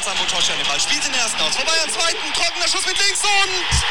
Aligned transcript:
von 0.00 0.16
Sambo 0.16 0.24
Tosche 0.24 0.52
an 0.52 0.58
den 0.58 0.66
Ball. 0.66 0.80
Spielt 0.80 1.04
den 1.04 1.14
ersten 1.14 1.40
aus. 1.42 1.56
Vorbei 1.56 1.72
am 1.84 1.90
zweiten. 1.90 2.32
Trockener 2.32 2.68
Schuss 2.68 2.86
mit 2.86 2.96
links 2.98 3.20
und 3.20 3.50
2 3.70 3.90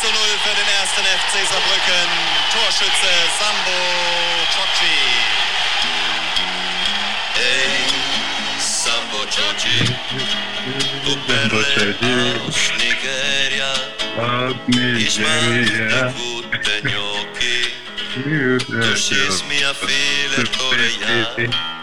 zu 0.00 0.06
0 0.06 0.16
für 0.42 0.54
den 0.54 0.68
ersten 0.80 1.04
FC 1.04 1.46
Saarbrücken. 1.46 2.08
Torschütze 2.52 3.12
Sambo 3.38 3.78
Tochi. 4.54 4.98
Ey, 7.36 7.84
Sambo 8.58 9.20
Chochi, 9.26 9.78
tu 11.04 11.12
perle 11.26 11.62
aus 12.46 12.60
Nigeria. 12.78 13.72
Ich 14.96 15.18
mag 15.18 15.30
die 15.52 15.70
guten 16.16 16.82
Gnocchi, 16.82 17.58
du 18.66 18.96
schießt 18.96 19.44
mir 19.48 19.74
viele 19.74 20.44
Tore, 20.50 20.88
ja. 21.00 21.75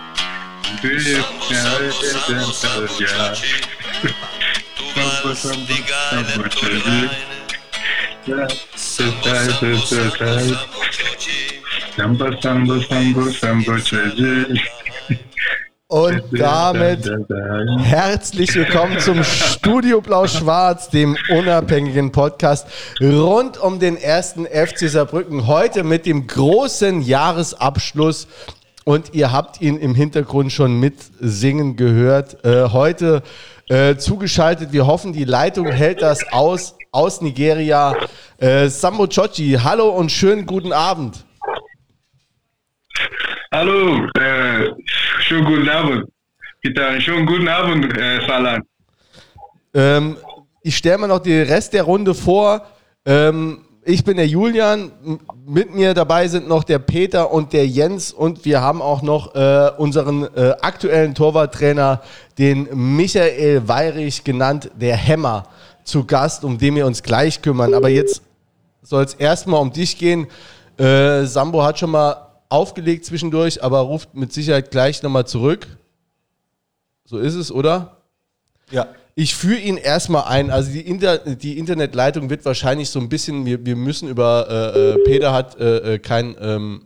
Und 15.87 16.23
damit 16.31 17.09
herzlich 17.79 18.53
willkommen 18.53 18.99
zum 18.99 19.23
Studio 19.23 20.01
Blau-Schwarz, 20.01 20.89
dem 20.89 21.15
unabhängigen 21.29 22.11
Podcast 22.11 22.67
rund 22.99 23.57
um 23.57 23.79
den 23.79 23.95
ersten 23.95 24.45
FC 24.45 24.89
Saarbrücken. 24.89 25.47
Heute 25.47 25.85
mit 25.85 26.05
dem 26.05 26.27
großen 26.27 27.01
Jahresabschluss. 27.01 28.27
Und 28.85 29.13
ihr 29.13 29.31
habt 29.31 29.61
ihn 29.61 29.77
im 29.77 29.95
Hintergrund 29.95 30.51
schon 30.51 30.79
mitsingen 30.79 31.75
gehört. 31.77 32.43
Äh, 32.43 32.69
heute 32.69 33.23
äh, 33.69 33.95
zugeschaltet. 33.95 34.73
Wir 34.73 34.85
hoffen, 34.85 35.13
die 35.13 35.23
Leitung 35.23 35.67
hält 35.67 36.01
das 36.01 36.31
aus, 36.33 36.75
aus 36.91 37.21
Nigeria. 37.21 37.95
Äh, 38.37 38.67
Sambo 38.67 39.07
Chochi, 39.07 39.57
hallo 39.63 39.89
und 39.89 40.11
schönen 40.11 40.45
guten 40.45 40.73
Abend. 40.73 41.25
Hallo, 43.53 44.05
äh, 44.19 44.71
schönen 45.19 45.45
guten 45.45 45.69
Abend. 45.69 46.05
Bitte, 46.61 46.99
schönen 46.99 47.25
guten 47.25 47.47
Abend, 47.47 47.97
äh, 47.97 48.19
Salan. 48.27 48.63
Ähm, 49.73 50.17
ich 50.61 50.75
stelle 50.75 50.97
mir 50.97 51.07
noch 51.07 51.19
den 51.19 51.47
Rest 51.47 51.73
der 51.73 51.83
Runde 51.83 52.13
vor. 52.13 52.65
Ähm, 53.05 53.62
ich 53.85 54.03
bin 54.03 54.17
der 54.17 54.27
Julian. 54.27 54.91
Mit 55.45 55.73
mir 55.73 55.93
dabei 55.93 56.27
sind 56.27 56.47
noch 56.47 56.63
der 56.63 56.79
Peter 56.79 57.31
und 57.31 57.53
der 57.53 57.67
Jens. 57.67 58.11
Und 58.11 58.45
wir 58.45 58.61
haben 58.61 58.81
auch 58.81 59.01
noch 59.01 59.35
äh, 59.35 59.71
unseren 59.77 60.23
äh, 60.35 60.55
aktuellen 60.61 61.15
Torwarttrainer, 61.15 62.01
den 62.37 62.67
Michael 62.95 63.67
Weirich, 63.67 64.23
genannt 64.23 64.71
der 64.79 64.95
Hämmer, 64.95 65.47
zu 65.83 66.05
Gast, 66.05 66.43
um 66.43 66.57
den 66.57 66.75
wir 66.75 66.85
uns 66.85 67.03
gleich 67.03 67.41
kümmern. 67.41 67.73
Aber 67.73 67.89
jetzt 67.89 68.21
soll 68.81 69.03
es 69.03 69.13
erstmal 69.15 69.61
um 69.61 69.71
dich 69.71 69.97
gehen. 69.97 70.27
Äh, 70.77 71.25
Sambo 71.25 71.63
hat 71.63 71.79
schon 71.79 71.91
mal 71.91 72.29
aufgelegt 72.49 73.05
zwischendurch, 73.05 73.63
aber 73.63 73.79
ruft 73.79 74.13
mit 74.13 74.31
Sicherheit 74.31 74.71
gleich 74.71 75.03
nochmal 75.03 75.27
zurück. 75.27 75.67
So 77.05 77.17
ist 77.17 77.35
es, 77.35 77.51
oder? 77.51 77.97
Ja. 78.71 78.87
Ich 79.15 79.35
führe 79.35 79.59
ihn 79.59 79.77
erstmal 79.77 80.23
ein. 80.23 80.49
Also 80.49 80.71
die, 80.71 80.81
Inter 80.81 81.19
die 81.19 81.57
Internetleitung 81.59 82.29
wird 82.29 82.45
wahrscheinlich 82.45 82.89
so 82.89 82.99
ein 82.99 83.09
bisschen, 83.09 83.45
wir, 83.45 83.63
wir 83.65 83.75
müssen 83.75 84.09
über, 84.09 84.47
äh, 84.49 84.79
äh, 84.79 85.03
Peter 85.05 85.33
hat 85.33 85.59
äh, 85.59 85.95
äh, 85.95 85.99
kein, 85.99 86.35
ähm, 86.41 86.85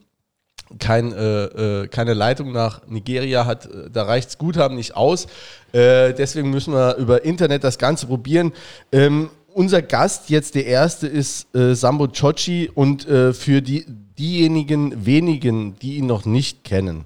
kein, 0.78 1.14
äh, 1.14 1.44
äh, 1.46 1.88
keine 1.88 2.14
Leitung 2.14 2.52
nach 2.52 2.86
Nigeria, 2.88 3.46
hat, 3.46 3.70
da 3.94 4.04
reicht's 4.04 4.38
Guthaben 4.38 4.76
nicht 4.76 4.96
aus. 4.96 5.28
Deswegen 5.74 6.50
müssen 6.50 6.74
wir 6.74 6.96
über 6.96 7.24
Internet 7.24 7.64
das 7.64 7.78
Ganze 7.78 8.08
probieren. 8.08 8.54
Ähm, 8.92 9.30
unser 9.54 9.82
Gast 9.82 10.30
jetzt, 10.30 10.56
der 10.56 10.66
erste, 10.66 11.08
ist 11.08 11.48
Sambo 11.54 12.08
Chochi 12.08 12.72
und 12.74 13.04
für 13.04 13.62
die, 13.62 13.86
diejenigen 14.18 15.06
wenigen, 15.06 15.78
die 15.80 15.98
ihn 15.98 16.08
noch 16.08 16.26
nicht 16.26 16.64
kennen. 16.64 17.06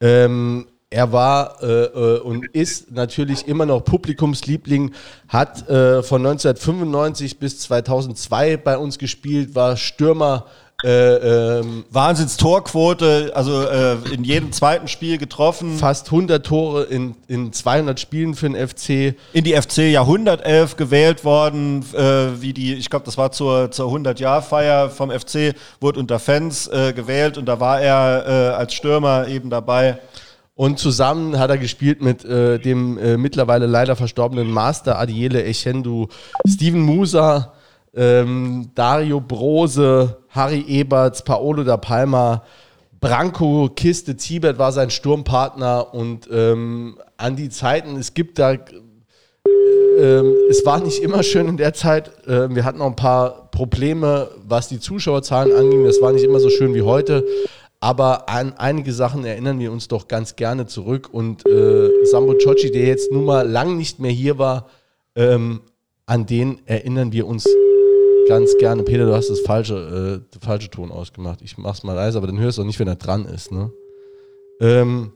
Ähm, 0.00 0.66
er 0.94 1.10
war 1.10 1.60
äh, 1.60 1.66
äh, 1.66 2.20
und 2.20 2.46
ist 2.54 2.92
natürlich 2.92 3.48
immer 3.48 3.66
noch 3.66 3.84
Publikumsliebling, 3.84 4.92
hat 5.26 5.68
äh, 5.68 6.04
von 6.04 6.24
1995 6.24 7.40
bis 7.40 7.58
2002 7.58 8.58
bei 8.58 8.78
uns 8.78 8.98
gespielt, 8.98 9.56
war 9.56 9.76
Stürmer. 9.76 10.46
Äh, 10.82 10.88
ähm, 11.60 11.84
Wahnsinns 11.90 12.36
Torquote, 12.36 13.32
also 13.34 13.62
äh, 13.62 13.94
in 14.12 14.22
jedem 14.22 14.52
zweiten 14.52 14.86
Spiel 14.86 15.18
getroffen. 15.18 15.78
fast 15.78 16.06
100 16.06 16.44
Tore 16.44 16.82
in, 16.84 17.14
in 17.26 17.52
200 17.52 17.98
Spielen 17.98 18.34
für 18.34 18.50
den 18.50 18.68
FC. 18.68 19.16
In 19.32 19.44
die 19.44 19.54
FC 19.54 19.90
Jahrhundertelf 19.90 20.76
gewählt 20.76 21.24
worden, 21.24 21.84
äh, 21.94 22.40
wie 22.40 22.52
die, 22.52 22.74
ich 22.74 22.90
glaube, 22.90 23.04
das 23.06 23.16
war 23.16 23.32
zur, 23.32 23.70
zur 23.70 23.90
100-Jahr-Feier 23.90 24.90
vom 24.90 25.10
FC, 25.10 25.54
wurde 25.80 26.00
unter 26.00 26.18
Fans 26.18 26.66
äh, 26.68 26.92
gewählt 26.92 27.38
und 27.38 27.46
da 27.46 27.60
war 27.60 27.80
er 27.80 28.58
als 28.58 28.74
Stürmer 28.74 29.26
eben 29.28 29.50
dabei. 29.50 29.98
Und 30.56 30.78
zusammen 30.78 31.38
hat 31.38 31.50
er 31.50 31.58
gespielt 31.58 32.00
mit 32.00 32.24
äh, 32.24 32.58
dem 32.58 32.96
äh, 32.98 33.16
mittlerweile 33.16 33.66
leider 33.66 33.96
verstorbenen 33.96 34.50
Master 34.50 34.98
Adiele 34.98 35.42
Echendu, 35.42 36.06
Steven 36.46 36.80
Musa, 36.80 37.54
ähm, 37.92 38.70
Dario 38.74 39.20
Brose, 39.20 40.18
Harry 40.28 40.64
Eberts, 40.68 41.24
Paolo 41.24 41.64
da 41.64 41.76
Palma, 41.76 42.44
Branko 43.00 43.68
Kiste 43.74 44.16
Ziebert 44.16 44.58
war 44.58 44.70
sein 44.70 44.90
Sturmpartner 44.90 45.92
und 45.92 46.28
ähm, 46.32 46.98
an 47.16 47.34
die 47.36 47.50
Zeiten, 47.50 47.96
es 47.96 48.14
gibt 48.14 48.38
da 48.38 48.54
ähm, 49.98 50.34
es 50.50 50.64
war 50.64 50.80
nicht 50.80 51.02
immer 51.02 51.22
schön 51.22 51.48
in 51.48 51.56
der 51.56 51.72
Zeit. 51.72 52.10
Ähm, 52.26 52.54
wir 52.56 52.64
hatten 52.64 52.80
auch 52.80 52.86
ein 52.86 52.96
paar 52.96 53.50
Probleme, 53.50 54.28
was 54.46 54.68
die 54.68 54.80
Zuschauerzahlen 54.80 55.52
anging. 55.54 55.84
Das 55.84 56.00
war 56.00 56.12
nicht 56.12 56.24
immer 56.24 56.40
so 56.40 56.50
schön 56.50 56.74
wie 56.74 56.82
heute. 56.82 57.24
Aber 57.84 58.30
an 58.30 58.54
einige 58.54 58.94
Sachen 58.94 59.26
erinnern 59.26 59.58
wir 59.58 59.70
uns 59.70 59.88
doch 59.88 60.08
ganz 60.08 60.36
gerne 60.36 60.64
zurück. 60.66 61.10
Und 61.12 61.46
äh, 61.46 61.90
Sambo 62.04 62.32
Chochi, 62.42 62.70
der 62.70 62.86
jetzt 62.86 63.12
nun 63.12 63.26
mal 63.26 63.46
lang 63.46 63.76
nicht 63.76 64.00
mehr 64.00 64.10
hier 64.10 64.38
war, 64.38 64.70
ähm, 65.14 65.60
an 66.06 66.24
den 66.24 66.66
erinnern 66.66 67.12
wir 67.12 67.26
uns 67.26 67.46
ganz 68.26 68.56
gerne. 68.56 68.84
Peter, 68.84 69.04
du 69.04 69.14
hast 69.14 69.28
das 69.28 69.40
falsche, 69.40 69.74
äh, 70.24 70.32
den 70.32 70.40
falsche 70.40 70.70
Ton 70.70 70.90
ausgemacht. 70.90 71.42
Ich 71.42 71.58
mach's 71.58 71.82
mal 71.82 71.92
leise, 71.92 72.16
aber 72.16 72.26
dann 72.26 72.38
hörst 72.38 72.56
du 72.56 72.62
auch 72.62 72.66
nicht, 72.66 72.80
wenn 72.80 72.88
er 72.88 72.96
dran 72.96 73.26
ist. 73.26 73.52
Ne? 73.52 73.70
Ähm, 74.62 75.12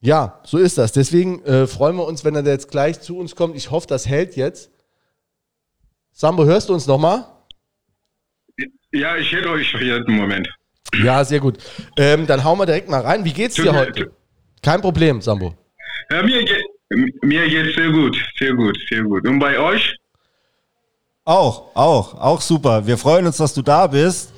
ja, 0.00 0.40
so 0.44 0.58
ist 0.58 0.78
das. 0.78 0.92
Deswegen 0.92 1.42
äh, 1.42 1.66
freuen 1.66 1.96
wir 1.96 2.06
uns, 2.06 2.24
wenn 2.24 2.36
er 2.36 2.46
jetzt 2.46 2.70
gleich 2.70 3.00
zu 3.00 3.18
uns 3.18 3.34
kommt. 3.34 3.56
Ich 3.56 3.72
hoffe, 3.72 3.88
das 3.88 4.06
hält 4.06 4.36
jetzt. 4.36 4.70
Sambo, 6.12 6.44
hörst 6.44 6.68
du 6.68 6.74
uns 6.74 6.86
nochmal? 6.86 7.24
Ja, 8.92 9.16
ich 9.16 9.32
hätte 9.32 9.50
euch 9.50 9.74
einen 9.74 10.16
Moment. 10.16 10.48
Ja, 11.02 11.24
sehr 11.24 11.40
gut. 11.40 11.58
Ähm, 11.96 12.26
dann 12.26 12.44
hauen 12.44 12.58
wir 12.58 12.66
direkt 12.66 12.88
mal 12.88 13.00
rein. 13.00 13.24
Wie 13.24 13.32
geht's 13.32 13.54
dir 13.54 13.72
heute? 13.72 14.10
Kein 14.62 14.80
Problem, 14.80 15.20
Sambo. 15.20 15.54
Ja, 16.10 16.22
mir, 16.22 16.44
geht, 16.44 16.62
mir 17.22 17.48
geht's 17.48 17.74
sehr 17.76 17.90
gut, 17.90 18.16
sehr 18.38 18.52
gut, 18.54 18.76
sehr 18.88 19.02
gut. 19.02 19.26
Und 19.26 19.38
bei 19.38 19.58
euch? 19.58 19.96
Auch, 21.24 21.74
auch, 21.74 22.14
auch 22.20 22.40
super. 22.40 22.86
Wir 22.86 22.98
freuen 22.98 23.26
uns, 23.26 23.36
dass 23.36 23.54
du 23.54 23.62
da 23.62 23.86
bist. 23.86 24.32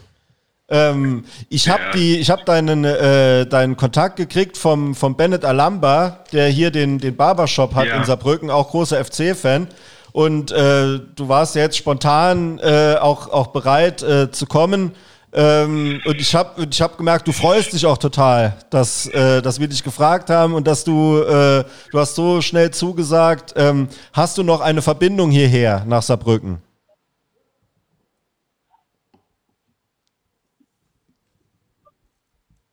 Ähm, 0.69 1.25
ich 1.49 1.69
habe 1.69 1.83
Ja. 1.83 1.91
die, 1.93 2.19
ich 2.19 2.31
habe 2.31 2.45
deinen, 2.45 2.85
äh, 2.85 3.47
deinen 3.47 3.77
Kontakt 3.77 4.17
gekriegt 4.17 4.57
vom, 4.57 4.95
vom 4.95 5.17
Bennett 5.17 5.45
Alamba, 5.45 6.25
der 6.33 6.49
hier 6.49 6.71
den, 6.71 6.99
den 6.99 7.17
Barbershop 7.17 7.75
hat 7.75 7.87
Ja. 7.87 7.97
in 7.97 8.05
Saarbrücken, 8.05 8.51
auch 8.51 8.71
großer 8.71 9.03
FC-Fan. 9.05 9.69
Und 10.13 10.53
äh, 10.53 11.01
du 11.17 11.29
warst 11.29 11.55
jetzt 11.57 11.77
spontan 11.77 12.59
äh, 12.61 12.97
auch, 13.01 13.29
auch 13.29 13.49
bereit 13.49 14.03
äh, 14.03 14.31
zu 14.31 14.47
kommen. 14.47 14.93
Ähm, 15.37 16.01
und 16.05 16.21
ich 16.21 16.33
habe 16.33 16.65
ich 16.71 16.81
hab 16.81 16.97
gemerkt, 16.97 17.27
du 17.27 17.33
freust 17.33 17.73
dich 17.73 17.85
auch 17.87 17.99
total, 17.99 18.57
dass, 18.71 19.07
äh, 19.09 19.43
dass 19.43 19.59
wir 19.59 19.67
dich 19.67 19.83
gefragt 19.83 20.31
haben 20.31 20.55
und 20.55 20.65
dass 20.65 20.85
du, 20.85 21.19
äh, 21.19 21.65
du 21.91 21.99
hast 21.99 22.15
so 22.15 22.41
schnell 22.41 22.71
zugesagt. 22.71 23.53
Ähm, 23.57 23.89
hast 24.13 24.39
du 24.39 24.45
noch 24.45 24.61
eine 24.61 24.81
Verbindung 24.81 25.33
hierher 25.33 25.85
nach 25.87 26.03
Saarbrücken? 26.03 26.63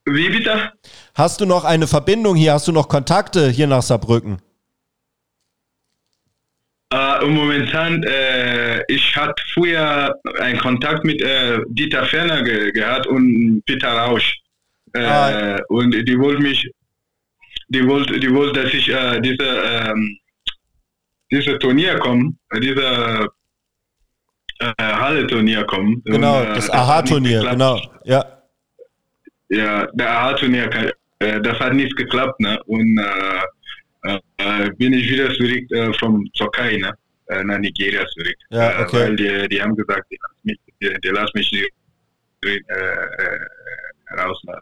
Wie 0.04 0.28
bitte? 0.28 0.72
Hast 1.14 1.40
du 1.40 1.46
noch 1.46 1.64
eine 1.64 1.88
Verbindung 1.88 2.36
hier? 2.36 2.52
Hast 2.52 2.68
du 2.68 2.72
noch 2.72 2.88
Kontakte 2.88 3.48
hier 3.48 3.66
nach 3.66 3.82
Saarbrücken? 3.82 4.38
Äh, 6.92 7.24
momentan, 7.26 8.02
äh, 8.02 8.82
ich 8.88 9.16
hatte 9.16 9.42
früher 9.54 10.14
einen 10.40 10.58
Kontakt 10.58 11.04
mit 11.04 11.22
äh, 11.22 11.58
Dieter 11.68 12.04
Ferner 12.04 12.42
ge 12.42 12.70
gehabt 12.70 13.06
und 13.06 13.62
Peter 13.64 13.92
Rausch. 13.92 14.36
Äh, 14.92 15.00
Ah. 15.00 15.58
Und 15.68 15.92
die 15.92 16.18
wollten 16.18 16.42
mich, 16.42 16.68
die 17.68 17.86
wollte, 17.88 18.20
die 18.20 18.30
wollte, 18.34 18.62
dass 18.62 18.74
ich 18.74 18.90
äh, 18.90 19.20
diese, 19.20 19.42
ähm, 19.42 20.18
diese 21.30 21.58
Turnier 21.58 21.98
komme, 21.98 22.34
äh, 22.50 22.60
diese 22.60 23.26
Halle-Turnier 24.78 25.64
komme. 25.64 25.96
Genau, 26.04 26.40
Und, 26.40 26.56
das 26.56 26.70
Aha-Turnier, 26.70 27.40
genau. 27.42 27.80
Ja. 28.04 28.24
Ja, 29.48 29.86
der 29.94 30.10
Aha-Turnier, 30.10 30.70
das 31.18 31.58
hat 31.58 31.72
nicht 31.72 31.96
geklappt, 31.96 32.38
ne? 32.38 32.62
Und 32.66 33.00
bin 34.78 34.92
ich 34.92 35.10
wieder 35.10 35.32
zurück 35.34 35.70
äh, 35.72 35.92
vom 35.98 36.24
Türkei, 36.32 36.76
ne? 36.78 36.92
Äh, 37.28 37.44
nach 37.44 37.58
Nigeria 37.58 38.04
zurück. 38.08 38.34
Ja, 38.50 38.80
okay. 38.80 38.96
Äh, 38.96 39.00
weil 39.08 39.16
die, 39.16 39.48
die 39.48 39.62
haben 39.62 39.76
gesagt, 39.76 40.04
die 40.10 40.18
lassen 40.20 40.40
mich, 40.42 40.58
die, 40.80 41.00
die 41.02 41.08
lassen 41.08 41.30
mich 41.34 41.52
nicht 41.52 41.70
äh, 42.44 42.56
äh, 42.56 44.20
raus 44.20 44.40
nach 44.44 44.58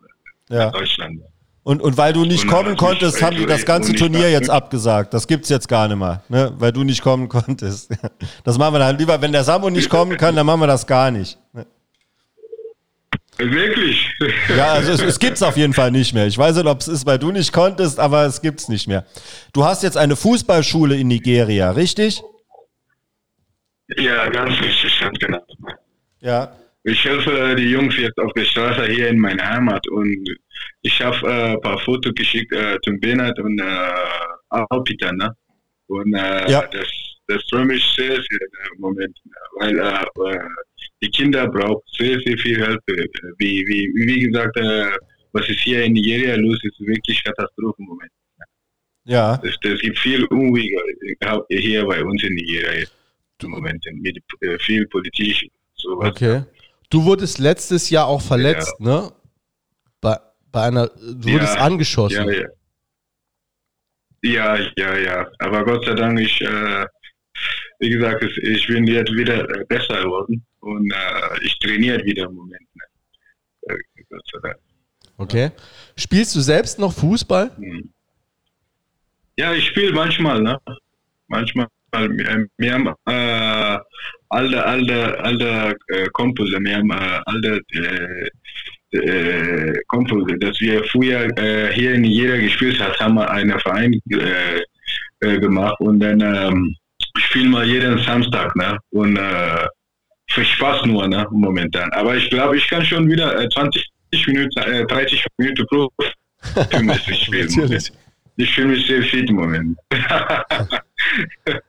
Ja. 0.50 0.70
Deutschland. 0.70 1.20
Und, 1.62 1.82
und 1.82 1.96
weil 1.98 2.12
du 2.12 2.25
nicht 2.25 2.44
Und 2.44 2.50
kommen 2.50 2.76
konntest, 2.76 3.22
haben 3.22 3.37
die 3.37 3.44
das 3.46 3.64
ganze 3.66 3.92
Turnier 3.94 4.31
jetzt 4.31 4.48
abgesagt. 4.50 5.12
Das 5.12 5.26
gibt's 5.26 5.48
jetzt 5.50 5.69
gar 5.69 5.88
nicht 5.88 5.98
mehr, 5.98 6.22
ne? 6.28 6.52
weil 6.58 6.72
du 6.72 6.84
nicht 6.84 7.02
kommen 7.02 7.28
konntest. 7.28 7.90
Das 8.44 8.56
machen 8.58 8.75
wir 8.75 8.78
dann 8.78 8.96
lieber, 8.98 9.20
wenn 9.20 9.32
der 9.32 9.44
Samu 9.44 9.69
nicht 9.70 9.90
kommen 9.90 10.16
kann, 10.16 10.34
dann 10.36 10.46
machen 10.46 10.60
wir 10.60 10.66
das 10.66 10.86
gar 10.86 11.10
nicht. 11.10 11.38
ne? 11.52 11.66
Wirklich? 13.40 14.10
Ja, 14.56 14.72
also 14.75 14.92
es, 14.92 15.02
es 15.02 15.19
gibt's 15.19 15.42
auf 15.42 15.56
jeden 15.56 15.72
Fall 15.72 15.90
nicht 15.90 16.12
mehr. 16.14 16.26
Ich 16.26 16.37
weiß 16.37 16.56
nicht, 16.56 16.66
ob 16.66 16.81
es 16.81 16.88
ist, 16.88 17.06
weil 17.06 17.19
du 17.19 17.32
nicht 17.32 17.52
konntest, 17.52 17.98
aber 17.98 18.25
es 18.26 18.40
gibt's 18.42 18.69
nicht 18.69 18.87
mehr. 18.87 19.06
Du 19.52 19.64
hast 19.64 19.82
jetzt 19.82 19.96
eine 19.96 20.16
Fußballschule 20.16 20.96
in 20.96 21.08
Nigeria, 21.08 21.70
richtig? 21.70 22.22
ja, 23.96 24.28
ganz 24.28 24.60
richtig, 24.60 25.00
ganz 25.00 25.19
genau. 25.19 25.40
Ja. 26.20 26.56
Ich 26.84 27.04
helfe 27.04 27.54
die 27.56 27.70
Jungs 27.70 27.96
jetzt 27.96 28.19
auf 28.19 28.32
der 28.34 28.44
Straße 28.44 28.87
hier 28.87 29.08
in 29.08 29.19
meiner 29.19 29.46
Heimat 29.46 29.86
und 29.88 30.25
ich 30.82 31.00
habe 31.02 31.16
äh, 31.28 31.52
ein 31.52 31.60
paar 31.60 31.78
Fotos 31.81 32.12
geschickt 32.14 32.52
äh, 32.52 32.78
zum 32.84 32.98
Bernhard 33.00 33.38
und 33.40 33.58
äh, 33.58 33.93
Alpita, 34.48 35.12
ne? 35.12 35.34
Und 35.88 36.14
äh, 36.14 36.50
Ja. 36.50 36.66
das, 36.72 36.86
das 37.31 37.43
freut 37.50 37.67
mich 37.67 37.85
sehr, 37.97 38.15
sehr 38.15 38.41
im 38.75 38.81
Moment, 38.81 39.17
ne? 39.25 39.32
weil 39.59 39.79
äh, 39.79 40.37
äh, 40.37 40.49
die 41.03 41.11
Kinder 41.11 41.49
brauchen 41.49 41.82
sehr, 41.99 42.19
sehr 42.21 42.37
viel 42.38 42.56
Hilfe. 42.56 42.81
Äh, 42.88 43.09
Wie, 43.38 43.65
wie, 43.69 43.93
wie 44.06 44.21
gesagt, 44.21 44.56
äh, 44.56 44.91
was 45.32 45.49
ist 45.49 45.61
hier 45.61 45.85
in 45.85 45.93
Nigeria 45.93 46.35
los, 46.37 46.59
ist 46.65 46.81
wirklich 46.81 47.23
Katastrophe 47.25 47.77
im 47.79 47.87
Moment. 47.87 48.11
Ja. 49.05 49.41
Es, 49.43 49.56
es 49.62 49.81
gibt 49.81 49.99
viel 49.99 50.25
Unruhige 50.27 50.77
hier 51.49 51.87
bei 51.87 52.05
uns 52.05 52.23
in 52.23 52.35
Nigeria 52.35 52.87
im 53.43 53.50
Moment 53.50 53.82
mit 53.94 54.19
äh, 54.41 54.59
viel 54.59 54.87
politisch 54.88 55.47
sowas. 55.75 56.11
Okay. 56.11 56.43
Du 56.91 57.05
wurdest 57.05 57.38
letztes 57.38 57.88
Jahr 57.88 58.06
auch 58.06 58.21
verletzt, 58.21 58.79
ne? 58.81 59.11
Bei, 60.00 60.19
bei 60.53 60.62
einer, 60.65 60.88
du 60.88 61.32
wurdest 61.32 61.55
Ja, 61.55 61.62
angeschossen. 61.62 62.29
Ja, 62.29 62.41
ja. 62.43 62.49
Ja, 64.23 64.59
ja, 64.77 64.99
ja. 64.99 65.31
Aber 65.38 65.65
Gott 65.65 65.87
sei 65.87 65.94
Dank, 65.94 66.21
ich, 66.21 66.41
äh, 66.43 66.87
wie 67.81 67.91
gesagt, 67.91 68.23
es- 68.23 68.37
ich 68.38 68.67
bin 68.67 68.87
jetzt 68.87 69.12
wieder 69.12 69.49
äh, 69.50 69.65
besser 69.65 70.03
geworden 70.03 70.44
und 70.61 70.91
äh, 70.93 71.44
ich 71.44 71.59
trainiere 71.59 72.05
wieder 72.05 72.25
im 72.27 72.35
Moment. 72.35 72.67
Ne? 72.75 73.75
Äh. 73.75 74.55
Okay. 75.17 75.50
Spielst 75.97 76.35
du 76.37 76.41
selbst 76.41 76.79
noch 76.79 76.93
Fußball? 76.93 77.50
Hm. 77.56 77.91
Ja, 79.37 79.53
ich 79.55 79.67
spiele 79.67 79.93
manchmal, 79.93 80.41
ne? 80.43 80.59
Manchmal. 81.29 81.67
Wir, 81.93 82.47
wir 82.59 82.73
haben 82.75 82.87
äh, 83.06 83.79
alte, 84.29 84.65
alte, 84.65 85.19
alte 85.25 85.77
äh, 85.88 86.06
Kompose, 86.12 86.59
wir 86.61 86.77
haben 86.77 86.91
äh, 86.91 87.21
alte 87.27 87.61
äh, 88.93 88.97
äh, 88.97 89.75
Kompose, 89.88 90.37
dass 90.38 90.61
wir 90.61 90.85
früher 90.85 91.27
äh, 91.38 91.73
hier 91.73 91.94
in 91.94 92.03
Nigeria 92.03 92.37
gespielt 92.41 92.79
hat, 92.81 92.99
haben 93.00 93.15
wir 93.15 93.29
einen 93.31 93.59
Verein 93.61 93.99
äh, 94.11 94.61
äh, 95.21 95.41
gemacht 95.41 95.81
und 95.81 95.99
dann 96.00 96.21
ähm, 96.21 96.77
spielen 97.20 97.50
wir 97.50 97.64
jeden 97.64 97.99
Samstag, 97.99 98.55
ne? 98.56 98.78
Und 98.90 99.17
äh, 99.17 99.67
für 100.31 100.44
Spaß 100.44 100.87
nur, 100.87 101.08
ne? 101.08 101.26
Momentan. 101.31 101.90
Aber 101.93 102.17
ich 102.17 102.28
glaube, 102.31 102.56
ich 102.56 102.69
kann 102.69 102.84
schon 102.84 103.08
wieder 103.08 103.38
äh, 103.40 103.49
20 103.49 103.90
Minuten, 104.26 104.58
äh, 104.61 104.87
30 104.87 105.26
Minuten 105.38 105.67
pro 105.67 105.88
Filmmäßig 106.70 107.19
spielen. 107.25 107.82
Ich 108.37 108.55
fühle 108.55 108.69
mich 108.69 108.87
sehr 108.87 109.02
fit 109.02 109.28
im 109.28 109.37
Moment. 109.37 109.78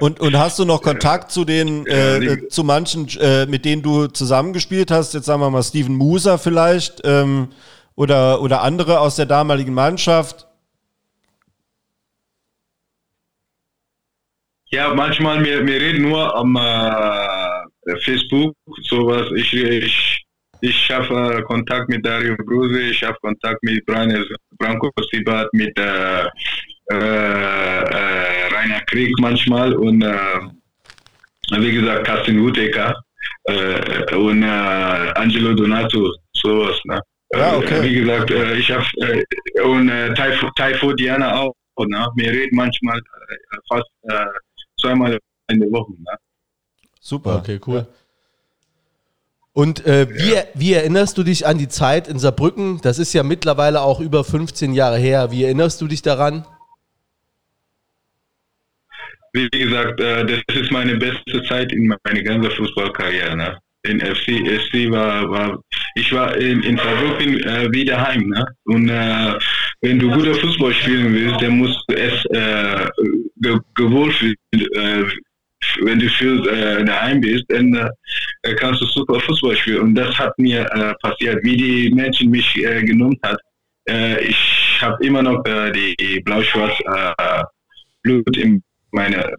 Und, 0.00 0.20
und 0.20 0.38
hast 0.38 0.58
du 0.58 0.64
noch 0.64 0.80
Kontakt 0.80 1.30
zu 1.30 1.44
den, 1.44 1.86
äh, 1.86 2.16
äh, 2.16 2.48
zu 2.48 2.64
manchen, 2.64 3.06
äh, 3.20 3.44
mit 3.44 3.66
denen 3.66 3.82
du 3.82 4.06
zusammengespielt 4.06 4.90
hast? 4.90 5.12
Jetzt 5.12 5.26
sagen 5.26 5.42
wir 5.42 5.50
mal 5.50 5.62
Steven 5.62 5.94
Muser 5.94 6.38
vielleicht 6.38 7.02
ähm, 7.04 7.48
oder, 7.94 8.40
oder 8.40 8.62
andere 8.62 9.00
aus 9.00 9.16
der 9.16 9.26
damaligen 9.26 9.74
Mannschaft. 9.74 10.46
Ja, 14.76 14.92
manchmal, 14.94 15.42
wir, 15.42 15.66
wir 15.66 15.80
reden 15.80 16.02
nur 16.02 16.36
am 16.36 16.54
äh, 16.56 17.96
Facebook, 18.04 18.54
sowas. 18.82 19.26
Ich, 19.34 19.54
ich, 19.54 20.26
ich 20.60 20.90
habe 20.90 21.38
äh, 21.38 21.42
Kontakt 21.42 21.88
mit 21.88 22.04
Dario 22.04 22.36
Bruse, 22.36 22.80
ich 22.82 23.02
habe 23.02 23.16
Kontakt 23.22 23.62
mit 23.62 23.84
Brian, 23.86 24.24
Branko 24.58 24.90
Sibat, 25.10 25.48
mit 25.54 25.78
äh, 25.78 26.26
äh, 26.92 26.94
äh, 26.94 28.54
Rainer 28.54 28.82
Krieg 28.86 29.12
manchmal 29.18 29.74
und 29.74 30.02
äh, 30.02 30.40
wie 31.58 31.72
gesagt, 31.72 32.06
Carsten 32.06 32.42
Wuteker 32.42 32.94
äh, 33.44 34.14
und 34.14 34.44
Angelo 34.44 35.54
Donato, 35.54 36.12
sowas. 36.34 36.78
Ne? 36.84 37.00
Ja, 37.32 37.54
Äh, 37.54 37.56
okay. 37.56 37.82
Wie 37.82 37.94
gesagt, 37.94 38.30
ich 38.30 38.70
habe 38.70 38.84
und 39.64 39.88
äh, 39.88 40.12
Taifo, 40.14 40.50
Taifo 40.56 40.92
Diana 40.92 41.40
auch. 41.40 41.54
Ne? 41.78 42.06
Wir 42.16 42.30
reden 42.30 42.56
manchmal 42.56 43.00
fast 43.68 43.90
zweimal 44.80 45.18
in 45.50 45.60
der 45.60 45.70
Woche. 45.70 45.92
Ne? 45.92 46.18
Super. 47.00 47.36
Okay, 47.36 47.60
cool. 47.66 47.86
Und 49.52 49.86
äh, 49.86 50.06
wie, 50.10 50.34
wie 50.54 50.72
erinnerst 50.74 51.16
du 51.16 51.22
dich 51.22 51.46
an 51.46 51.56
die 51.56 51.68
Zeit 51.68 52.08
in 52.08 52.18
Saarbrücken? 52.18 52.80
Das 52.82 52.98
ist 52.98 53.14
ja 53.14 53.22
mittlerweile 53.22 53.80
auch 53.80 54.00
über 54.00 54.22
15 54.22 54.74
Jahre 54.74 54.98
her. 54.98 55.30
Wie 55.30 55.44
erinnerst 55.44 55.80
du 55.80 55.86
dich 55.86 56.02
daran? 56.02 56.44
Wie 59.32 59.48
gesagt, 59.48 60.00
äh, 60.00 60.26
das 60.26 60.42
ist 60.56 60.70
meine 60.70 60.96
beste 60.96 61.42
Zeit 61.44 61.72
in 61.72 61.86
meiner 61.86 62.22
ganzen 62.22 62.50
Fußballkarriere. 62.50 63.36
Ne? 63.36 63.58
In 63.86 64.00
FC, 64.00 64.46
FC 64.46 64.90
war, 64.90 65.30
war 65.30 65.60
ich 65.94 66.12
war 66.12 66.36
in, 66.36 66.62
in 66.62 66.76
Saarbrücken 66.76 67.40
äh, 67.40 67.68
wie 67.72 67.84
daheim. 67.84 68.28
Ne? 68.28 68.44
Und 68.64 68.88
äh, 68.88 69.34
wenn 69.80 69.98
du 69.98 70.10
guter 70.10 70.34
Fußball 70.34 70.72
spielen 70.72 71.14
willst, 71.14 71.40
dann 71.40 71.58
musst 71.58 71.82
du 71.88 71.96
es 71.96 72.24
äh, 72.26 72.88
ge 73.36 73.58
gewohnt 73.74 74.12
fühlen. 74.14 74.36
Äh, 74.52 75.04
wenn 75.82 75.98
du 75.98 76.08
für 76.08 76.46
äh, 76.50 76.84
daheim 76.84 77.20
bist, 77.20 77.44
dann 77.48 77.72
äh, 77.74 78.54
kannst 78.54 78.82
du 78.82 78.86
super 78.86 79.18
Fußball 79.20 79.56
spielen. 79.56 79.80
Und 79.80 79.94
das 79.94 80.16
hat 80.18 80.38
mir 80.38 80.62
äh, 80.72 80.94
passiert, 81.02 81.42
wie 81.42 81.56
die 81.56 81.90
Menschen 81.94 82.30
mich 82.30 82.52
genommen 82.54 83.18
hat. 83.22 83.38
Ich 84.20 84.78
habe 84.80 84.96
immer 85.06 85.22
noch 85.22 85.44
die 85.44 86.20
blau-schwarz 86.24 86.76
Blut 88.02 88.36
im 88.36 88.60
meine, 88.96 89.34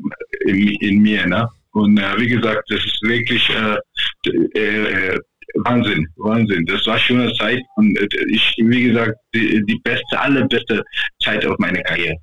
in, 0.46 0.68
in 0.80 1.02
mir. 1.02 1.26
Ne? 1.26 1.50
Und 1.78 2.00
äh, 2.00 2.20
wie 2.20 2.28
gesagt, 2.28 2.64
das 2.70 2.84
ist 2.84 3.00
wirklich 3.04 3.48
äh, 3.52 4.60
äh, 4.60 5.20
Wahnsinn, 5.64 6.08
Wahnsinn. 6.16 6.66
Das 6.66 6.88
war 6.88 6.98
schon 6.98 7.22
eine 7.22 7.34
Zeit 7.34 7.62
und 7.76 7.96
äh, 8.00 8.08
ich, 8.30 8.56
wie 8.58 8.86
gesagt, 8.86 9.16
die, 9.36 9.64
die 9.64 9.80
beste, 9.84 10.20
allerbeste 10.20 10.84
Zeit 11.24 11.46
auf 11.46 11.56
meiner 11.60 11.84
Karriere. 11.84 12.16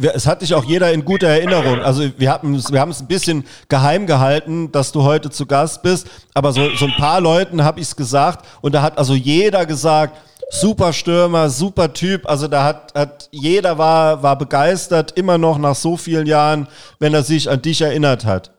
Es 0.00 0.26
hat 0.26 0.40
dich 0.40 0.54
auch 0.54 0.64
jeder 0.64 0.90
in 0.92 1.04
guter 1.04 1.28
Erinnerung. 1.28 1.80
Also 1.80 2.10
wir 2.18 2.30
haben 2.30 2.54
es 2.54 2.72
wir 2.72 2.82
ein 2.82 3.08
bisschen 3.08 3.44
geheim 3.68 4.06
gehalten, 4.06 4.72
dass 4.72 4.92
du 4.92 5.02
heute 5.02 5.28
zu 5.28 5.44
Gast 5.44 5.82
bist. 5.82 6.08
Aber 6.32 6.52
so, 6.52 6.70
so 6.76 6.86
ein 6.86 6.96
paar 6.96 7.20
Leuten 7.20 7.62
habe 7.62 7.80
ich 7.80 7.88
es 7.88 7.96
gesagt 7.96 8.46
und 8.62 8.74
da 8.74 8.80
hat 8.80 8.96
also 8.96 9.14
jeder 9.14 9.66
gesagt, 9.66 10.16
super 10.50 10.92
Stürmer, 10.92 11.48
super 11.48 11.92
Typ. 11.92 12.26
Also 12.28 12.48
da 12.48 12.64
hat, 12.64 12.94
hat 12.94 13.28
jeder 13.32 13.78
war, 13.78 14.22
war 14.22 14.38
begeistert, 14.38 15.16
immer 15.16 15.38
noch 15.38 15.58
nach 15.58 15.74
so 15.74 15.96
vielen 15.96 16.26
Jahren, 16.26 16.68
wenn 16.98 17.14
er 17.14 17.22
sich 17.22 17.48
an 17.50 17.62
dich 17.62 17.80
erinnert 17.80 18.24
hat. 18.24 18.52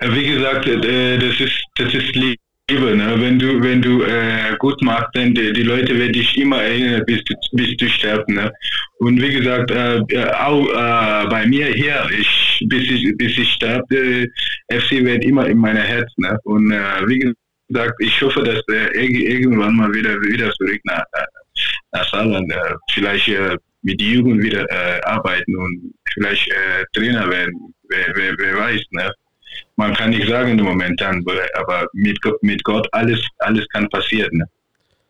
Wie 0.00 0.26
gesagt, 0.26 0.66
äh, 0.66 1.18
das 1.18 1.40
ist 1.40 1.64
das 1.76 1.94
ist 1.94 2.14
Liebe. 2.14 2.96
Ne? 2.96 3.14
Wenn 3.18 3.38
du 3.38 3.62
wenn 3.62 3.80
du 3.80 4.02
äh, 4.02 4.54
gut 4.58 4.80
machst, 4.82 5.08
dann 5.14 5.34
die, 5.34 5.52
die 5.52 5.62
Leute 5.62 5.98
werden 5.98 6.12
dich 6.12 6.36
immer 6.36 6.62
erinnern, 6.62 7.02
bis 7.06 7.24
du 7.24 7.34
bis 7.52 7.76
du 7.78 7.88
stirbst. 7.88 8.28
Ne? 8.28 8.52
Und 8.98 9.20
wie 9.20 9.32
gesagt, 9.32 9.70
äh, 9.70 9.98
äh, 9.98 10.30
auch 10.34 10.66
äh, 10.68 11.26
bei 11.28 11.46
mir 11.46 11.66
hier, 11.68 12.06
ich 12.16 12.64
bis 12.68 12.90
ich 12.90 13.16
bis 13.16 13.38
ich 13.38 13.52
sterbe, 13.52 13.96
äh, 13.96 14.28
FC 14.78 15.04
wird 15.04 15.24
immer 15.24 15.46
in 15.46 15.58
meinem 15.58 15.82
Herz. 15.82 16.10
Ne? 16.16 16.38
Und 16.44 16.70
wie 16.70 17.18
gesagt, 17.18 17.41
ich 18.00 18.20
hoffe, 18.22 18.42
dass 18.42 18.60
irg- 18.68 19.24
irgendwann 19.34 19.76
mal 19.76 19.92
wieder 19.92 20.14
wieder 20.22 20.50
zurück 20.52 20.80
nach 20.84 21.04
nach 21.92 22.08
Saarland, 22.10 22.50
äh, 22.50 22.74
vielleicht 22.92 23.28
äh, 23.28 23.56
mit 23.82 24.00
der 24.00 24.08
Jugend 24.08 24.42
wieder 24.42 24.64
äh, 24.70 25.00
arbeiten 25.02 25.54
und 25.56 25.94
vielleicht 26.14 26.48
Trainer 26.94 27.28
werden. 27.28 27.74
Wer, 27.88 28.06
wer, 28.14 28.34
wer 28.38 28.56
weiß, 28.56 28.80
ne? 28.92 29.12
man 29.76 29.92
kann 29.94 30.10
nicht 30.10 30.26
sagen 30.28 30.56
momentan, 30.56 31.22
aber 31.54 31.86
mit, 31.92 32.18
mit 32.40 32.64
Gott 32.64 32.88
alles, 32.92 33.20
alles 33.40 33.66
kann 33.68 33.88
passieren, 33.90 34.38
ne? 34.38 34.44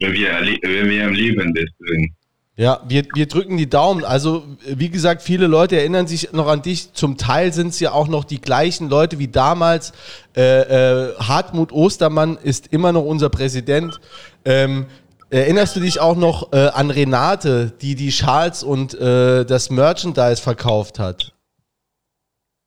wenn, 0.01 0.13
wir, 0.15 0.31
wenn 0.63 0.91
wir 0.91 1.07
am 1.07 1.13
Leben 1.15 1.53
sind. 1.55 2.11
Ja, 2.57 2.83
wir, 2.87 3.05
wir 3.15 3.27
drücken 3.27 3.57
die 3.57 3.69
Daumen. 3.69 4.05
Also, 4.05 4.45
wie 4.67 4.91
gesagt, 4.91 5.23
viele 5.23 5.47
Leute 5.47 5.77
erinnern 5.79 6.07
sich 6.07 6.33
noch 6.33 6.49
an 6.49 6.61
dich. 6.61 6.93
Zum 6.93 7.17
Teil 7.17 7.53
sind 7.53 7.69
es 7.69 7.81
ja 7.81 7.93
auch 7.93 8.09
noch 8.09 8.25
die 8.25 8.43
gleichen 8.43 8.91
Leute 8.91 9.19
wie 9.19 9.29
damals. 9.29 9.93
Äh, 10.37 10.61
äh, 10.61 11.15
Hartmut 11.17 11.73
Ostermann 11.73 12.37
ist 12.37 12.67
immer 12.67 12.93
noch 12.93 13.05
unser 13.05 13.31
Präsident. 13.31 14.01
Ähm, 14.45 14.87
erinnerst 15.31 15.77
du 15.77 15.81
dich 15.81 15.99
auch 15.99 16.17
noch 16.17 16.53
äh, 16.53 16.69
an 16.69 16.91
Renate, 16.91 17.73
die 17.81 17.95
die 17.95 18.13
Schals 18.13 18.63
und 18.63 18.93
äh, 19.01 19.47
das 19.47 19.71
Merchandise 19.71 20.43
verkauft 20.43 20.99
hat? 20.99 21.33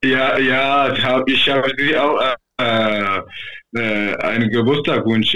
Ja, 0.04 0.36
ja, 0.36 0.94
hab, 1.00 1.28
ich 1.28 1.48
habe 1.48 1.70
sie 1.78 1.96
auch 1.96 2.20
äh, 2.60 3.20
äh, 3.76 4.16
einen 4.16 4.50
Geburtstagwunsch 4.50 5.34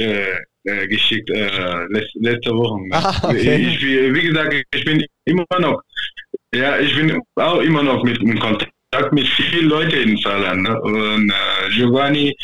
äh, 0.65 0.71
äh, 0.71 0.89
geschickt 0.89 1.31
äh, 1.31 1.87
letzte 2.21 2.51
Woche. 2.53 2.89
Ne? 2.89 2.97
Ah, 2.97 3.29
okay. 3.29 3.57
ich, 3.57 3.83
wie 3.83 4.27
gesagt, 4.29 4.55
ich 4.75 4.85
bin 4.85 5.05
immer 5.25 5.47
noch, 5.59 5.83
ja, 6.55 6.79
ich 6.79 6.95
bin 6.95 7.21
auch 7.37 7.61
immer 7.61 7.83
noch 7.83 8.03
mit 8.05 8.19
in 8.19 8.39
Kontakt 8.39 8.73
mit 9.13 9.27
vielen 9.29 9.69
Leuten 9.69 10.11
in 10.11 10.17
Saarland. 10.19 10.63
Ne? 10.63 10.81
Und 10.83 11.31
äh, 11.31 11.71
Giovanni, 11.71 12.37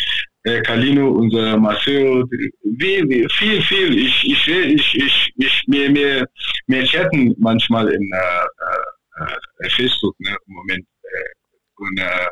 äh, 0.45 0.61
Calino, 0.63 1.11
unser 1.11 1.57
Marcelo, 1.59 2.25
wie, 2.63 3.03
wie, 3.09 3.27
viel, 3.33 3.61
viel. 3.63 3.99
Ich, 3.99 4.25
ich, 4.25 4.49
ich, 4.49 4.95
ich, 4.95 5.33
ich 5.37 5.63
mir, 5.67 5.91
mir, 5.91 6.27
mir 6.69 6.85
chatten 6.85 7.35
manchmal 7.39 7.89
in 7.89 8.11
äh, 8.13 9.25
äh, 9.25 9.71
Facebook 9.71 10.15
ne, 10.21 10.37
im 10.47 10.55
Moment. 10.55 10.87
Äh, 11.03 11.37
und 11.79 11.99
äh, 11.99 12.27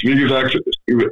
wie 0.00 0.16
gesagt, 0.16 0.58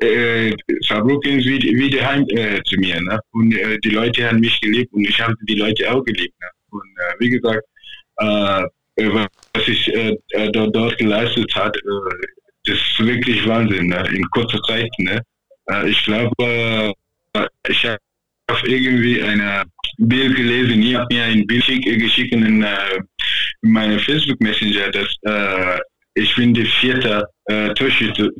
äh, 0.03 0.55
Saarbrücken 0.81 1.39
ist 1.39 1.47
wie, 1.47 1.77
wie 1.77 1.91
daheim 1.91 2.27
äh, 2.31 2.63
zu 2.65 2.77
mir. 2.77 3.01
Ne? 3.01 3.21
Und 3.33 3.55
äh, 3.57 3.79
die 3.79 3.91
Leute 3.91 4.27
haben 4.27 4.41
mich 4.41 4.61
geliebt 4.61 4.93
und 4.93 5.05
ich 5.05 5.21
habe 5.21 5.35
die 5.49 5.55
Leute 5.55 5.93
auch 5.93 6.03
geliebt. 6.05 6.35
Ne? 6.41 6.49
Und 6.71 6.83
äh, 6.99 7.15
wie 7.21 7.31
gesagt, 7.31 7.63
äh, 8.17 8.65
was 9.55 9.69
ich 9.69 9.89
äh, 9.95 10.17
äh 10.31 10.51
dort, 10.53 10.75
dort 10.75 10.99
geleistet 10.99 11.55
hat, 11.55 11.77
äh, 11.77 12.27
das 12.65 12.77
ist 12.77 12.99
wirklich 12.99 13.47
Wahnsinn. 13.47 13.89
Ne? 13.89 14.09
In 14.15 14.25
kurzer 14.31 14.61
Zeit. 14.63 14.91
Ne? 14.99 15.23
Äh, 15.71 15.91
ich 15.91 16.03
glaube, 16.05 16.35
äh, 16.39 16.93
ich 17.69 17.85
habe 17.85 17.99
irgendwie 18.65 19.23
ein 19.23 19.65
Bild 19.99 20.37
gelesen. 20.37 20.83
Ich 20.83 20.95
habe 20.95 21.15
mir 21.15 21.25
ein 21.25 21.47
Bild 21.47 21.67
geschickt 21.67 22.33
in, 22.35 22.63
äh, 22.63 22.77
in 23.63 23.73
meine 23.73 23.99
Facebook 23.99 24.41
Messenger, 24.41 24.91
dass 24.91 25.09
ich 26.15 26.35
bin 26.35 26.55
die 26.55 26.65
vierte 26.65 27.27
äh, 27.47 27.73
Torschütze 27.75 28.33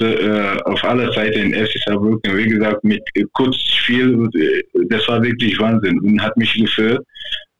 äh, 0.00 0.60
auf 0.64 0.82
aller 0.84 1.12
Seite 1.12 1.38
in 1.38 1.54
FC 1.54 1.78
Saarbrücken. 1.84 2.36
Wie 2.36 2.48
gesagt, 2.48 2.82
mit 2.84 3.02
kurz 3.32 3.56
Spiel, 3.56 4.28
das 4.88 5.06
war 5.08 5.22
wirklich 5.22 5.58
Wahnsinn 5.58 5.98
und 6.00 6.20
hat 6.20 6.36
mich 6.36 6.52
geführt, 6.54 7.04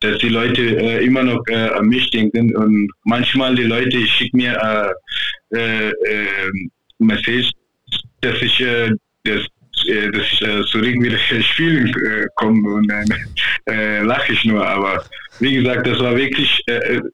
dass 0.00 0.19
die 0.19 0.28
Leute 0.28 0.62
äh, 0.62 1.04
immer 1.04 1.23
noch 1.23 1.42
äh, 1.49 1.69
an 1.69 1.87
mich 1.87 2.11
denken 2.11 2.54
und 2.57 2.90
manchmal 3.04 3.54
die 3.54 3.64
Leute 3.64 4.04
schicken 4.07 4.38
mir 4.38 4.95
äh, 5.52 5.57
äh, 5.57 5.90
äh, 5.90 6.50
Message, 6.99 7.50
dass 8.21 8.40
ich 8.42 8.61
äh, 8.61 8.90
das 9.25 9.47
äh, 9.89 10.11
ich 10.17 10.43
äh, 10.43 10.62
zurück 10.65 11.01
wieder 11.01 11.19
spielen 11.19 11.89
äh, 11.89 12.27
komme 12.37 12.69
und 12.69 12.89
dann 12.89 14.07
lache 14.07 14.33
ich 14.33 14.45
nur. 14.45 14.67
Aber 14.67 15.05
wie 15.41 15.55
gesagt, 15.55 15.87
das 15.87 15.99
war 16.01 16.17
wirklich, 16.17 16.62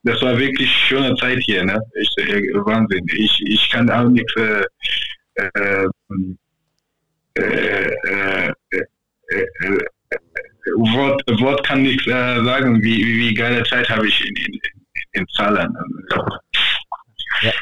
das 0.02 0.22
war 0.22 0.38
wirklich 0.38 0.70
schöne 0.70 1.14
Zeit 1.16 1.38
hier. 1.44 1.64
Ne? 1.64 1.78
Ich, 2.00 2.10
Wahnsinn. 2.54 3.06
Ich, 3.14 3.40
ich 3.46 3.70
kann 3.70 3.90
auch 3.90 4.08
nichts. 4.08 4.34
Äh, 4.36 4.64
äh, 5.38 5.86
äh, 7.34 8.52
Wort, 10.74 11.22
Wort 11.40 11.64
kann 11.64 11.82
nichts 11.82 12.04
sagen, 12.04 12.82
wie, 12.82 12.98
wie, 12.98 13.18
wie 13.18 13.34
geile 13.34 13.62
Zeit 13.64 13.88
habe 13.88 14.06
ich 14.06 14.26
in, 14.26 14.36
in, 14.36 14.60
in 15.12 15.26
Zahlen. 15.28 15.74
Ja. 17.42 17.52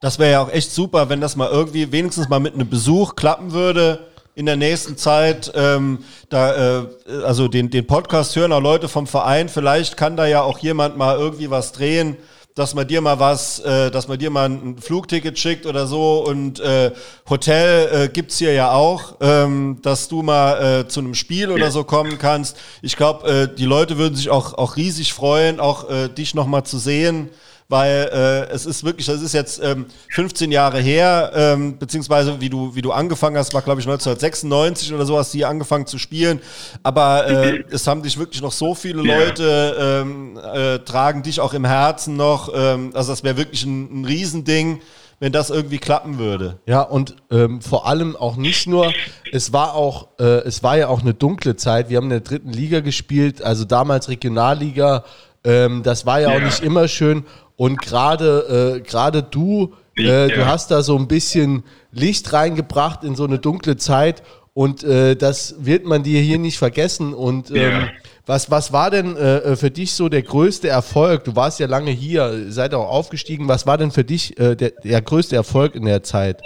Das 0.00 0.18
wäre 0.18 0.32
ja 0.32 0.40
auch 0.40 0.52
echt 0.52 0.70
super, 0.70 1.08
wenn 1.08 1.20
das 1.20 1.34
mal 1.34 1.50
irgendwie 1.50 1.90
wenigstens 1.90 2.28
mal 2.28 2.40
mit 2.40 2.54
einem 2.54 2.68
Besuch 2.68 3.16
klappen 3.16 3.52
würde 3.52 4.13
in 4.34 4.46
der 4.46 4.56
nächsten 4.56 4.96
Zeit, 4.96 5.52
ähm, 5.54 5.98
da, 6.28 6.80
äh, 6.80 6.86
also 7.24 7.48
den, 7.48 7.70
den 7.70 7.86
Podcast 7.86 8.34
hören 8.36 8.52
auch 8.52 8.60
Leute 8.60 8.88
vom 8.88 9.06
Verein, 9.06 9.48
vielleicht 9.48 9.96
kann 9.96 10.16
da 10.16 10.26
ja 10.26 10.42
auch 10.42 10.58
jemand 10.58 10.96
mal 10.96 11.16
irgendwie 11.16 11.50
was 11.50 11.72
drehen, 11.72 12.16
dass 12.54 12.74
man 12.74 12.86
dir 12.86 13.00
mal 13.00 13.18
was, 13.18 13.58
äh, 13.60 13.90
dass 13.90 14.06
man 14.06 14.18
dir 14.18 14.30
mal 14.30 14.48
ein 14.48 14.78
Flugticket 14.78 15.38
schickt 15.38 15.66
oder 15.66 15.88
so. 15.88 16.24
Und 16.24 16.60
äh, 16.60 16.92
Hotel 17.28 18.04
äh, 18.04 18.08
gibt's 18.08 18.38
hier 18.38 18.52
ja 18.52 18.70
auch, 18.70 19.16
ähm, 19.20 19.78
dass 19.82 20.08
du 20.08 20.22
mal 20.22 20.82
äh, 20.82 20.88
zu 20.88 21.00
einem 21.00 21.14
Spiel 21.14 21.50
oder 21.50 21.72
so 21.72 21.82
kommen 21.82 22.16
kannst. 22.18 22.56
Ich 22.80 22.96
glaube, 22.96 23.28
äh, 23.28 23.54
die 23.54 23.64
Leute 23.64 23.98
würden 23.98 24.14
sich 24.14 24.30
auch, 24.30 24.54
auch 24.54 24.76
riesig 24.76 25.12
freuen, 25.12 25.58
auch 25.58 25.90
äh, 25.90 26.08
dich 26.08 26.34
noch 26.34 26.46
mal 26.46 26.62
zu 26.62 26.78
sehen 26.78 27.30
weil 27.68 28.10
äh, 28.12 28.52
es 28.52 28.66
ist 28.66 28.84
wirklich, 28.84 29.06
das 29.06 29.22
ist 29.22 29.32
jetzt 29.32 29.60
ähm, 29.62 29.86
15 30.10 30.52
Jahre 30.52 30.80
her, 30.80 31.32
ähm, 31.34 31.78
beziehungsweise 31.78 32.40
wie 32.40 32.50
du, 32.50 32.74
wie 32.74 32.82
du 32.82 32.92
angefangen 32.92 33.36
hast, 33.36 33.54
war 33.54 33.62
glaube 33.62 33.80
ich 33.80 33.86
1996 33.86 34.92
oder 34.92 35.06
so 35.06 35.18
hast 35.18 35.32
du 35.32 35.38
hier 35.38 35.48
angefangen 35.48 35.86
zu 35.86 35.98
spielen, 35.98 36.40
aber 36.82 37.26
äh, 37.26 37.64
es 37.70 37.86
haben 37.86 38.02
dich 38.02 38.18
wirklich 38.18 38.42
noch 38.42 38.52
so 38.52 38.74
viele 38.74 39.02
Leute, 39.02 40.02
ähm, 40.04 40.38
äh, 40.38 40.78
tragen 40.80 41.22
dich 41.22 41.40
auch 41.40 41.54
im 41.54 41.64
Herzen 41.64 42.16
noch, 42.16 42.52
ähm, 42.54 42.90
also 42.94 43.12
das 43.12 43.24
wäre 43.24 43.36
wirklich 43.36 43.64
ein, 43.64 44.02
ein 44.02 44.04
Riesending 44.04 44.80
wenn 45.20 45.32
das 45.32 45.50
irgendwie 45.50 45.78
klappen 45.78 46.18
würde. 46.18 46.58
Ja, 46.66 46.82
und 46.82 47.16
ähm, 47.30 47.62
vor 47.62 47.86
allem 47.86 48.16
auch 48.16 48.36
nicht 48.36 48.66
nur, 48.66 48.92
es 49.32 49.52
war 49.52 49.74
auch, 49.74 50.08
äh, 50.18 50.42
es 50.42 50.62
war 50.62 50.76
ja 50.76 50.88
auch 50.88 51.00
eine 51.00 51.14
dunkle 51.14 51.56
Zeit. 51.56 51.88
Wir 51.88 51.96
haben 51.96 52.04
in 52.04 52.10
der 52.10 52.20
dritten 52.20 52.52
Liga 52.52 52.80
gespielt, 52.80 53.40
also 53.40 53.64
damals 53.64 54.08
Regionalliga. 54.08 55.04
Ähm, 55.44 55.82
das 55.82 56.06
war 56.06 56.20
ja, 56.20 56.30
ja, 56.30 56.36
auch 56.36 56.42
nicht 56.42 56.60
immer 56.60 56.88
schön. 56.88 57.24
Und 57.56 57.80
gerade 57.80 58.76
äh, 58.76 58.80
gerade 58.80 59.22
du, 59.22 59.74
äh, 59.96 60.28
du 60.28 60.46
hast 60.46 60.70
da 60.70 60.82
so 60.82 60.96
ein 60.98 61.08
bisschen 61.08 61.62
Licht 61.92 62.32
reingebracht 62.32 63.04
in 63.04 63.14
so 63.14 63.24
eine 63.24 63.38
dunkle 63.38 63.76
Zeit 63.76 64.22
und 64.54 64.84
äh, 64.84 65.16
das 65.16 65.56
wird 65.58 65.84
man 65.84 66.04
dir 66.04 66.20
hier 66.20 66.38
nicht 66.38 66.58
vergessen. 66.58 67.12
Und 67.12 67.50
ähm, 67.50 67.90
was, 68.24 68.52
was 68.52 68.72
war 68.72 68.90
denn 68.90 69.16
äh, 69.16 69.38
äh, 69.38 69.56
für 69.56 69.70
dich 69.72 69.92
so 69.92 70.08
der 70.08 70.22
größte 70.22 70.68
Erfolg? 70.68 71.24
Du 71.24 71.34
warst 71.34 71.58
ja 71.58 71.66
lange 71.66 71.90
hier, 71.90 72.52
seid 72.52 72.72
auch 72.72 72.88
aufgestiegen. 72.88 73.48
Was 73.48 73.66
war 73.66 73.78
denn 73.78 73.90
für 73.90 74.04
dich 74.04 74.38
äh, 74.38 74.54
der, 74.54 74.70
der 74.84 75.02
größte 75.02 75.34
Erfolg 75.34 75.74
in 75.74 75.84
der 75.84 76.04
Zeit? 76.04 76.40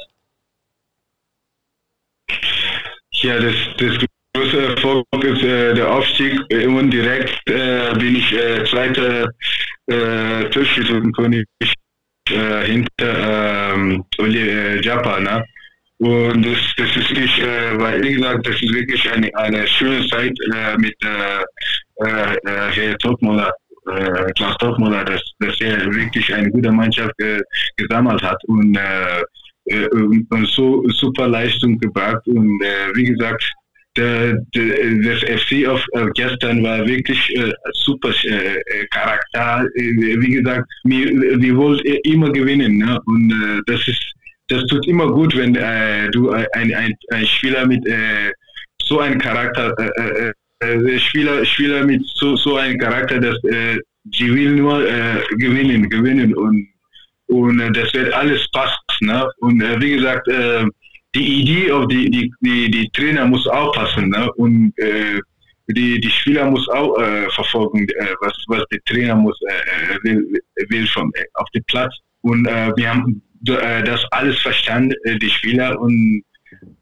Ja, 3.12 3.38
das, 3.38 3.54
das 3.78 3.98
größte 4.34 4.74
Erfolg 4.74 5.04
ist 5.24 5.42
äh, 5.42 5.74
der 5.74 5.92
Aufstieg 5.92 6.40
und 6.66 6.90
direkt 6.90 7.30
äh, 7.46 7.92
bin 7.98 8.16
ich 8.16 8.32
äh, 8.32 8.64
zweiter 8.64 9.28
äh, 9.88 10.44
Torschützenkönig 10.50 11.46
äh, 12.30 12.64
hinter 12.64 13.74
ähm, 13.74 14.04
äh, 14.18 14.80
Japa. 14.82 15.20
Ne? 15.20 15.44
Und 15.98 16.46
das, 16.46 16.58
das 16.76 16.96
ist 16.96 17.10
wirklich, 17.10 17.38
äh, 17.40 17.78
weil 17.78 18.02
wie 18.02 18.14
gesagt, 18.14 18.46
das 18.46 18.54
ist 18.62 18.72
wirklich 18.72 19.10
eine, 19.10 19.34
eine 19.34 19.66
schöne 19.66 20.06
Zeit 20.08 20.36
äh, 20.54 20.76
mit 20.76 20.94
äh, 21.04 22.06
äh, 22.06 22.34
äh 22.34 22.70
Herr 22.70 22.98
Topmoller, 22.98 23.52
äh, 23.90 24.32
Klaus 24.36 24.56
Topmoller, 24.58 25.04
dass, 25.04 25.22
dass 25.40 25.60
er 25.60 25.92
wirklich 25.92 26.32
eine 26.32 26.50
gute 26.50 26.70
Mannschaft 26.70 27.14
gesammelt 27.76 28.22
hat 28.22 28.42
und, 28.44 28.78
und 30.30 30.48
so 30.48 30.82
super 30.88 31.28
Leistung 31.28 31.78
gebracht. 31.78 32.26
Und 32.26 32.60
wie 32.94 33.04
gesagt, 33.04 33.42
der, 33.98 34.34
der, 34.54 34.68
das 35.02 35.20
FC 35.40 35.66
auf 35.66 35.84
äh, 35.92 36.06
gestern 36.14 36.62
war 36.62 36.86
wirklich 36.86 37.18
äh, 37.36 37.52
super 37.72 38.10
äh, 38.24 38.86
Charakter. 38.90 39.66
Äh, 39.74 40.20
wie 40.20 40.32
gesagt, 40.34 40.68
wir, 40.84 41.06
wir 41.40 41.56
wollen 41.56 41.80
immer 42.04 42.30
gewinnen. 42.30 42.78
Ne? 42.78 43.00
Und 43.06 43.30
äh, 43.32 43.60
das 43.66 43.86
ist 43.88 44.02
das 44.50 44.64
tut 44.66 44.86
immer 44.88 45.06
gut, 45.08 45.36
wenn 45.36 45.54
äh, 45.56 46.10
du 46.10 46.30
ein, 46.30 46.74
ein, 46.74 46.94
ein 47.10 47.26
Spieler 47.26 47.66
mit 47.66 47.86
so 48.82 49.00
einem 49.00 49.18
Charakter, 49.18 49.74
Spieler, 50.96 51.44
Spieler 51.44 51.84
mit 51.84 52.00
so, 52.14 52.34
so 52.34 52.56
einem 52.56 52.78
Charakter, 52.78 53.20
dass 53.20 53.36
die 53.42 54.34
will 54.34 54.52
nur 54.52 54.82
gewinnen, 55.36 55.90
gewinnen 55.90 56.34
und 56.34 56.66
und 57.26 57.58
das 57.76 57.92
wird 57.92 58.10
alles 58.14 58.48
passen. 58.52 58.78
Ne? 59.02 59.28
Und 59.40 59.60
wie 59.82 59.96
gesagt, 59.96 60.26
die 61.14 61.40
Idee 61.42 61.72
auf 61.72 61.86
die, 61.88 62.10
die, 62.10 62.32
die, 62.40 62.70
die 62.70 62.90
Trainer 62.90 63.26
muss 63.26 63.46
aufpassen 63.46 64.10
ne? 64.10 64.30
und 64.34 64.72
äh, 64.78 65.20
die, 65.68 66.00
die 66.00 66.10
Spieler 66.10 66.50
muss 66.50 66.66
auch 66.68 66.98
äh, 66.98 67.28
verfolgen, 67.30 67.86
äh, 67.88 68.14
was, 68.20 68.32
was 68.48 68.64
der 68.70 68.80
Trainer 68.86 69.14
muss, 69.14 69.38
äh, 69.48 69.94
äh 69.94 69.98
will, 70.02 70.40
will 70.70 70.86
von, 70.86 71.10
äh, 71.14 71.24
auf 71.34 71.48
dem 71.54 71.62
Platz. 71.66 71.94
Und 72.22 72.46
äh, 72.46 72.72
wir 72.76 72.90
haben 72.90 73.22
das 73.40 74.04
alles 74.10 74.36
verstanden, 74.40 74.92
die 75.22 75.30
Spieler, 75.30 75.78
und 75.80 76.24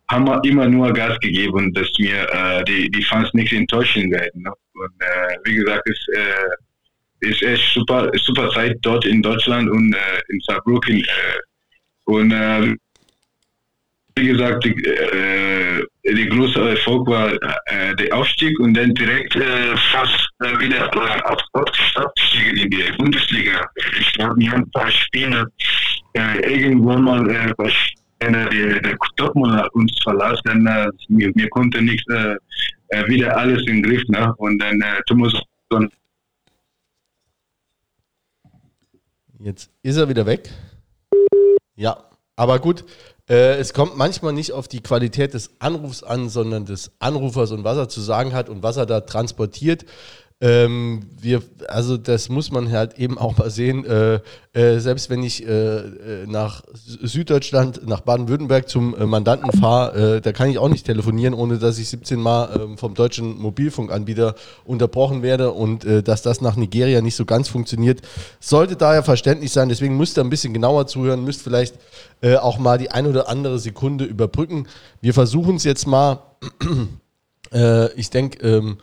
haben 0.09 0.43
immer 0.45 0.67
nur 0.67 0.91
Gas 0.91 1.19
gegeben, 1.21 1.71
dass 1.75 1.89
wir 1.99 2.65
die, 2.67 2.91
die 2.91 3.03
Fans 3.03 3.29
nicht 3.35 3.53
enttäuschen 3.53 4.11
werden. 4.11 4.43
Ne? 4.43 4.51
Und 4.73 4.93
wie 5.45 5.57
gesagt, 5.57 5.87
es 5.87 6.07
ist 7.21 7.43
echt 7.43 7.75
super, 7.75 8.11
super 8.15 8.49
Zeit 8.53 8.79
dort 8.81 9.05
in 9.05 9.21
Deutschland 9.21 9.69
und 9.69 9.95
in 10.29 10.41
Saarbrücken. 10.47 11.05
Und 12.05 12.31
wie 14.17 14.29
gesagt, 14.29 14.65
die, 14.65 14.71
äh, 14.71 15.85
der 16.05 16.27
große 16.27 16.71
Erfolg 16.71 17.07
war 17.07 17.33
äh, 17.33 17.95
der 17.97 18.17
Aufstieg 18.17 18.59
und 18.61 18.75
dann 18.75 18.95
direkt 18.95 19.37
äh, 19.37 19.77
fast 19.93 20.29
äh, 20.41 20.59
wieder 20.59 20.91
auf 21.31 21.41
aufgestiegen 21.53 22.57
in 22.57 22.71
die 22.71 22.93
Bundesliga. 22.97 23.61
Ich 24.01 24.13
glaube, 24.15 24.37
wir 24.39 24.51
haben 24.51 24.63
ein 24.63 24.71
paar 24.71 24.91
Spiele 24.91 25.47
äh, 26.15 26.61
irgendwann 26.61 27.03
mal 27.03 27.29
äh, 27.31 27.53
der, 28.21 28.81
der 28.81 28.97
Dortmund 29.17 29.63
uns 29.75 29.93
verlassen, 30.03 30.67
äh, 30.67 30.89
wir, 31.09 31.31
wir 31.35 31.49
konnten 31.51 31.85
nicht 31.85 32.09
äh, 32.11 32.37
äh, 32.89 33.07
wieder 33.09 33.37
alles 33.37 33.67
im 33.67 33.83
Griff. 33.83 34.03
Ne? 34.09 34.33
Und 34.39 34.59
dann 34.59 34.81
äh, 34.81 35.03
Thomas 35.07 35.35
Jetzt 39.39 39.71
ist 39.83 39.97
er 39.97 40.09
wieder 40.09 40.25
weg. 40.25 40.49
Ja, 41.77 41.99
aber 42.37 42.59
gut. 42.59 42.85
Äh, 43.29 43.57
es 43.57 43.73
kommt 43.73 43.97
manchmal 43.97 44.33
nicht 44.33 44.53
auf 44.53 44.69
die 44.69 44.83
Qualität 44.83 45.35
des 45.35 45.51
Anrufs 45.59 46.05
an, 46.05 46.29
sondern 46.29 46.65
des 46.65 46.93
Anrufers 47.01 47.51
und 47.51 47.65
was 47.65 47.77
er 47.77 47.89
zu 47.89 48.01
sagen 48.01 48.33
hat 48.33 48.49
und 48.49 48.63
was 48.63 48.77
er 48.77 48.87
da 48.87 49.01
transportiert. 49.01 49.85
Ähm, 50.39 51.07
wir, 51.19 51.43
also 51.67 51.97
das 51.97 52.29
muss 52.29 52.51
man 52.51 52.71
halt 52.71 52.99
eben 52.99 53.17
auch 53.17 53.39
mal 53.39 53.49
sehen. 53.49 53.87
Äh, 53.87 54.21
äh, 54.53 54.81
selbst 54.81 55.09
wenn 55.09 55.23
ich 55.23 55.47
äh, 55.47 55.79
äh 55.79 56.27
nach 56.27 56.63
Süddeutschland, 56.75 57.89
nach 57.89 58.01
Baden-Württemberg 58.01 58.69
zum 58.69 58.95
äh, 58.95 59.07
Mandanten 59.07 59.51
fahre, 59.59 60.17
äh, 60.17 60.21
da 60.21 60.33
kann 60.33 60.51
ich 60.51 60.59
auch 60.59 60.69
nicht 60.69 60.85
telefonieren, 60.85 61.33
ohne 61.33 61.57
dass 61.57 61.79
ich 61.79 61.89
17 61.89 62.21
Mal 62.21 62.51
ähm, 62.55 62.77
vom 62.77 62.93
deutschen 62.93 63.39
Mobilfunkanbieter 63.39 64.35
unterbrochen 64.67 65.23
werde 65.23 65.53
und 65.53 65.87
dass 65.87 66.23
das 66.23 66.41
nach 66.41 66.57
Nigeria 66.57 67.01
nicht 67.01 67.17
so 67.17 67.25
ganz 67.25 67.49
funktioniert, 67.49 68.03
sollte 68.41 68.77
daher 68.77 69.03
verständlich 69.03 69.53
sein. 69.53 69.69
Deswegen 69.69 69.97
müsst 69.97 70.19
ihr 70.19 70.25
ein 70.25 70.31
bisschen 70.31 70.53
genauer 70.53 70.87
zuhören, 70.87 71.25
müsst 71.25 71.43
vielleicht 71.43 71.77
auch 72.41 72.59
mal 72.59 72.79
die 72.79 72.91
ein 72.91 73.07
oder 73.07 73.29
andere 73.29 73.59
Sekunde 73.59 74.05
überbrücken. 74.05 74.67
Wir 75.01 75.15
versuchen 75.15 75.57
es 75.57 75.65
jetzt 75.65 75.87
mal. 75.87 76.23
ich 77.97 78.11
denke, 78.11 78.47
ähm, 78.47 78.79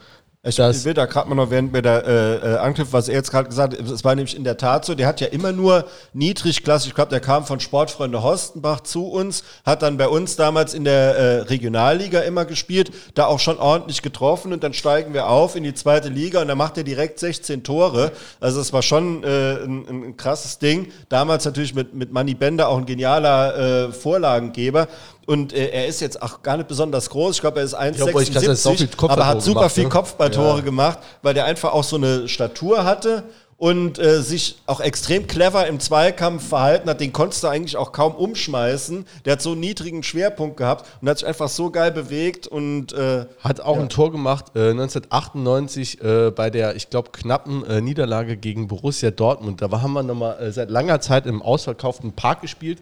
ich 0.45 0.83
will 0.83 0.93
da 0.93 1.05
gerade 1.05 1.29
mal 1.29 1.35
noch, 1.35 1.51
während 1.51 1.71
mir 1.71 1.81
der 1.81 2.05
äh, 2.05 2.35
äh, 2.35 2.57
Angriff, 2.57 2.89
was 2.91 3.07
er 3.07 3.15
jetzt 3.15 3.31
gerade 3.31 3.47
gesagt 3.47 3.79
hat, 3.79 3.89
es 3.89 4.03
war 4.03 4.13
nämlich 4.13 4.35
in 4.35 4.43
der 4.43 4.57
Tat 4.57 4.83
so, 4.83 4.93
der 4.93 5.07
hat 5.07 5.21
ja 5.21 5.27
immer 5.27 5.53
nur 5.53 5.85
niedrigklassig, 6.11 6.89
ich 6.89 6.95
glaube, 6.95 7.11
der 7.11 7.21
kam 7.21 7.45
von 7.45 7.61
Sportfreunde 7.61 8.23
Horstenbach 8.23 8.81
zu 8.81 9.07
uns, 9.07 9.45
hat 9.65 9.83
dann 9.83 9.95
bei 9.95 10.09
uns 10.09 10.35
damals 10.35 10.73
in 10.73 10.83
der 10.83 11.15
äh, 11.15 11.37
Regionalliga 11.43 12.19
immer 12.19 12.43
gespielt, 12.43 12.91
da 13.15 13.27
auch 13.27 13.39
schon 13.39 13.57
ordentlich 13.57 14.01
getroffen 14.01 14.51
und 14.51 14.65
dann 14.65 14.73
steigen 14.73 15.13
wir 15.13 15.29
auf 15.29 15.55
in 15.55 15.63
die 15.63 15.75
zweite 15.75 16.09
Liga 16.09 16.41
und 16.41 16.49
da 16.49 16.55
macht 16.55 16.77
er 16.77 16.83
direkt 16.83 17.19
16 17.19 17.63
Tore. 17.63 18.11
Also 18.41 18.59
es 18.59 18.73
war 18.73 18.81
schon 18.81 19.23
äh, 19.23 19.63
ein, 19.63 19.87
ein 19.87 20.17
krasses 20.17 20.59
Ding. 20.59 20.91
Damals 21.07 21.45
natürlich 21.45 21.73
mit, 21.73 21.93
mit 21.93 22.11
Manny 22.11 22.33
Bender 22.33 22.67
auch 22.67 22.77
ein 22.77 22.85
genialer 22.85 23.87
äh, 23.87 23.91
Vorlagengeber. 23.93 24.89
Und 25.25 25.53
äh, 25.53 25.69
er 25.69 25.87
ist 25.87 26.01
jetzt 26.01 26.21
auch 26.21 26.41
gar 26.41 26.57
nicht 26.57 26.67
besonders 26.67 27.09
groß. 27.09 27.35
Ich 27.35 27.41
glaube, 27.41 27.59
er 27.59 27.65
ist 27.65 27.77
1,76, 27.77 28.89
aber 29.07 29.25
hat 29.25 29.41
super 29.41 29.61
gemacht, 29.61 29.73
viel 29.73 29.83
ne? 29.83 29.89
Kopfballtore 29.89 30.57
ja. 30.57 30.63
gemacht, 30.63 30.99
weil 31.21 31.33
der 31.33 31.45
einfach 31.45 31.71
auch 31.71 31.83
so 31.83 31.95
eine 31.95 32.27
Statur 32.27 32.83
hatte 32.83 33.23
und 33.57 33.97
äh, 33.97 34.21
sich 34.21 34.57
auch 34.65 34.81
extrem 34.81 35.25
clever 35.25 35.67
im 35.67 35.79
Zweikampf 35.79 36.49
verhalten 36.49 36.89
hat. 36.89 36.99
Den 36.99 37.13
konntest 37.13 37.43
du 37.43 37.47
eigentlich 37.47 37.77
auch 37.77 37.93
kaum 37.93 38.13
umschmeißen. 38.13 39.05
Der 39.23 39.33
hat 39.33 39.41
so 39.41 39.51
einen 39.51 39.61
niedrigen 39.61 40.03
Schwerpunkt 40.03 40.57
gehabt 40.57 40.85
und 40.99 41.07
hat 41.07 41.19
sich 41.19 41.27
einfach 41.27 41.47
so 41.47 41.71
geil 41.71 41.93
bewegt 41.93 42.45
und 42.45 42.91
äh, 42.91 43.25
hat 43.39 43.61
auch 43.61 43.77
ja. 43.77 43.83
ein 43.83 43.87
Tor 43.89 44.11
gemacht 44.11 44.47
äh, 44.55 44.71
1998 44.71 46.01
äh, 46.01 46.31
bei 46.31 46.49
der, 46.49 46.75
ich 46.75 46.89
glaube, 46.89 47.11
knappen 47.11 47.65
äh, 47.65 47.79
Niederlage 47.79 48.35
gegen 48.35 48.67
Borussia 48.67 49.11
Dortmund. 49.11 49.61
Da 49.61 49.71
haben 49.71 49.93
wir 49.93 50.03
nochmal 50.03 50.39
äh, 50.41 50.51
seit 50.51 50.69
langer 50.69 50.99
Zeit 50.99 51.25
im 51.25 51.41
ausverkauften 51.41 52.11
Park 52.11 52.41
gespielt 52.41 52.79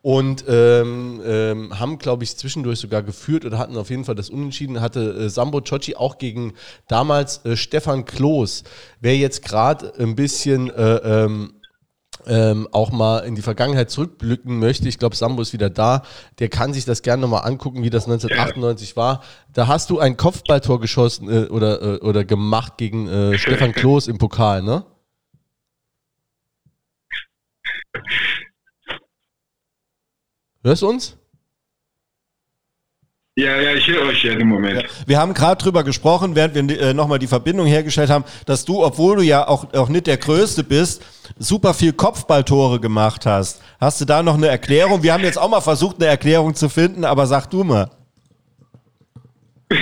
und 0.00 0.44
ähm, 0.48 1.20
ähm, 1.24 1.78
haben, 1.78 1.98
glaube 1.98 2.24
ich, 2.24 2.36
zwischendurch 2.36 2.78
sogar 2.78 3.02
geführt 3.02 3.44
oder 3.44 3.58
hatten 3.58 3.76
auf 3.76 3.90
jeden 3.90 4.04
Fall 4.04 4.14
das 4.14 4.30
Unentschieden. 4.30 4.80
Hatte 4.80 5.00
äh, 5.00 5.28
Sambo 5.28 5.60
Ciocci 5.60 5.96
auch 5.96 6.18
gegen 6.18 6.54
damals 6.86 7.44
äh, 7.44 7.56
Stefan 7.56 8.04
Kloß. 8.04 8.64
Wer 9.00 9.16
jetzt 9.16 9.44
gerade 9.44 9.92
ein 9.98 10.14
bisschen 10.14 10.70
äh, 10.70 10.96
ähm, 11.24 11.54
ähm, 12.26 12.68
auch 12.72 12.90
mal 12.90 13.20
in 13.20 13.34
die 13.34 13.42
Vergangenheit 13.42 13.90
zurückblicken 13.90 14.58
möchte, 14.58 14.88
ich 14.88 14.98
glaube, 14.98 15.16
Sambo 15.16 15.42
ist 15.42 15.52
wieder 15.52 15.70
da, 15.70 16.02
der 16.38 16.48
kann 16.48 16.72
sich 16.72 16.84
das 16.84 17.02
gerne 17.02 17.22
nochmal 17.22 17.44
angucken, 17.44 17.82
wie 17.82 17.90
das 17.90 18.04
1998 18.04 18.96
war. 18.96 19.22
Da 19.52 19.66
hast 19.66 19.90
du 19.90 19.98
ein 19.98 20.16
Kopfballtor 20.16 20.80
geschossen 20.80 21.28
äh, 21.30 21.46
oder, 21.48 21.82
äh, 21.82 21.98
oder 21.98 22.24
gemacht 22.24 22.76
gegen 22.76 23.08
äh, 23.08 23.38
Stefan 23.38 23.72
Kloß 23.72 24.08
im 24.08 24.18
Pokal, 24.18 24.62
ne? 24.62 24.84
Hörst 30.62 30.82
du 30.82 30.88
uns? 30.88 31.16
Ja, 33.36 33.60
ja, 33.60 33.72
ich 33.72 33.86
höre 33.86 34.06
euch 34.06 34.24
ja 34.24 34.32
im 34.32 34.48
Moment. 34.48 34.82
Ja. 34.82 34.88
Wir 35.06 35.18
haben 35.20 35.32
gerade 35.32 35.62
drüber 35.62 35.84
gesprochen, 35.84 36.34
während 36.34 36.56
wir 36.56 36.80
äh, 36.80 36.92
nochmal 36.92 37.20
die 37.20 37.28
Verbindung 37.28 37.66
hergestellt 37.66 38.10
haben, 38.10 38.24
dass 38.46 38.64
du, 38.64 38.84
obwohl 38.84 39.14
du 39.14 39.22
ja 39.22 39.46
auch, 39.46 39.72
auch 39.74 39.88
nicht 39.88 40.08
der 40.08 40.16
Größte 40.16 40.64
bist, 40.64 41.04
super 41.38 41.72
viel 41.72 41.92
Kopfballtore 41.92 42.80
gemacht 42.80 43.26
hast. 43.26 43.62
Hast 43.80 44.00
du 44.00 44.06
da 44.06 44.24
noch 44.24 44.34
eine 44.34 44.48
Erklärung? 44.48 45.04
Wir 45.04 45.12
haben 45.12 45.22
jetzt 45.22 45.38
auch 45.38 45.48
mal 45.48 45.60
versucht, 45.60 45.96
eine 46.00 46.06
Erklärung 46.06 46.56
zu 46.56 46.68
finden, 46.68 47.04
aber 47.04 47.26
sag 47.26 47.46
du 47.46 47.62
mal. 47.62 47.92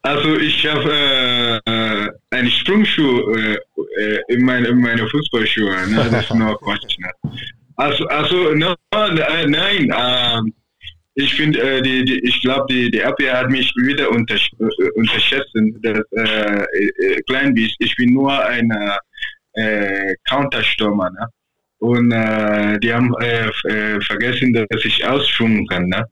also 0.00 0.36
ich 0.38 0.66
habe 0.66 1.60
äh, 1.66 2.08
einen 2.34 2.50
Sprungschuh 2.50 3.34
äh, 3.34 3.58
äh, 3.98 4.20
in, 4.28 4.46
meine, 4.46 4.68
in 4.68 4.80
meine 4.80 5.06
Fußballschuhe. 5.06 5.88
Ne? 5.88 6.08
Das 6.10 6.24
ist 6.24 6.34
nur 6.34 6.58
Quatsch. 6.58 6.98
Ne? 6.98 7.10
Also, 7.78 8.06
also 8.08 8.54
no, 8.54 8.74
nein, 8.92 9.94
ähm, 9.96 10.52
ich 11.14 11.32
finde, 11.34 11.60
äh, 11.60 11.80
die, 11.80 12.04
die, 12.04 12.18
ich 12.24 12.40
glaube, 12.42 12.66
die, 12.68 12.90
die 12.90 13.04
Abwehr 13.04 13.38
hat 13.38 13.50
mich 13.50 13.72
wieder 13.76 14.10
untersch 14.10 14.50
äh, 14.58 14.90
unterschätzt. 14.96 15.52
Das, 15.82 16.00
äh, 16.10 16.64
äh, 16.64 17.22
klein 17.28 17.54
wie 17.54 17.72
ich, 17.78 17.96
bin 17.96 18.14
nur 18.14 18.32
ein 18.44 18.68
äh, 19.52 20.14
Counterstürmer. 20.28 21.08
Ne? 21.10 21.26
Und 21.78 22.10
äh, 22.10 22.80
die 22.80 22.92
haben 22.92 23.14
äh, 23.20 23.46
äh 23.68 24.00
vergessen, 24.00 24.52
dass 24.52 24.84
ich 24.84 25.06
ausschwungen 25.06 25.64
kann. 25.68 25.86
Ne? 25.86 26.04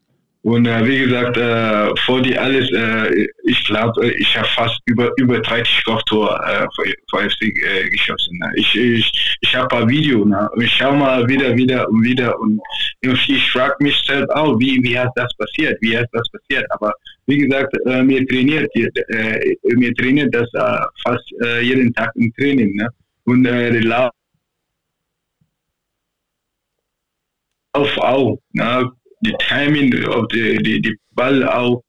Und 0.47 0.65
äh, 0.65 0.87
wie 0.87 0.99
gesagt, 1.01 1.37
äh, 1.39 1.91
vor 2.05 2.23
die 2.23 2.39
alles, 2.39 2.71
äh, 2.71 3.27
ich 3.43 3.65
glaube, 3.65 4.07
äh, 4.07 4.13
ich 4.13 4.37
habe 4.37 4.47
fast 4.47 4.79
über, 4.85 5.11
über 5.17 5.41
30 5.41 5.85
Kopftor 5.85 6.41
äh, 6.47 6.65
vor, 7.11 7.21
FC 7.21 7.43
äh, 7.43 7.91
geschossen. 7.91 8.39
Ne? 8.39 8.53
Ich, 8.55 8.77
ich, 8.77 9.37
ich 9.41 9.57
habe 9.57 9.65
ein 9.65 9.81
paar 9.81 9.89
Videos 9.89 10.25
ne? 10.25 10.49
ich 10.61 10.71
schaue 10.71 10.99
mal 10.99 11.29
wieder, 11.29 11.57
wieder 11.57 11.89
und 11.89 12.01
wieder 12.05 12.39
und 12.39 12.61
ich 13.03 13.51
frage 13.51 13.75
mich 13.81 14.01
selbst 14.07 14.31
auch, 14.37 14.57
wie, 14.61 14.81
wie 14.85 14.97
hat 14.97 15.11
das 15.17 15.37
passiert, 15.37 15.77
wie 15.81 15.99
hat 15.99 16.07
das 16.13 16.29
passiert. 16.31 16.65
Aber 16.71 16.93
wie 17.27 17.39
gesagt, 17.39 17.77
äh, 17.85 18.05
mir 18.05 18.25
trainiert, 18.29 18.71
äh, 18.77 19.57
mir 19.65 19.93
trainiert 19.97 20.33
das 20.33 20.49
äh, 20.55 20.85
fast 21.03 21.29
äh, 21.43 21.61
jeden 21.63 21.93
Tag 21.95 22.13
im 22.15 22.33
Training. 22.35 22.73
Ne? 22.77 22.89
Und 23.25 23.47
äh, 23.47 23.73
der 23.73 23.83
Lauf 23.83 24.11
auf 27.73 27.99
auch. 27.99 28.39
Ne? 28.53 28.93
Die 29.21 29.35
Timing 29.39 30.05
auf 30.07 30.27
die, 30.29 30.59
die, 30.59 30.81
die 30.81 30.97
Ball 31.13 31.47
auch, 31.49 31.83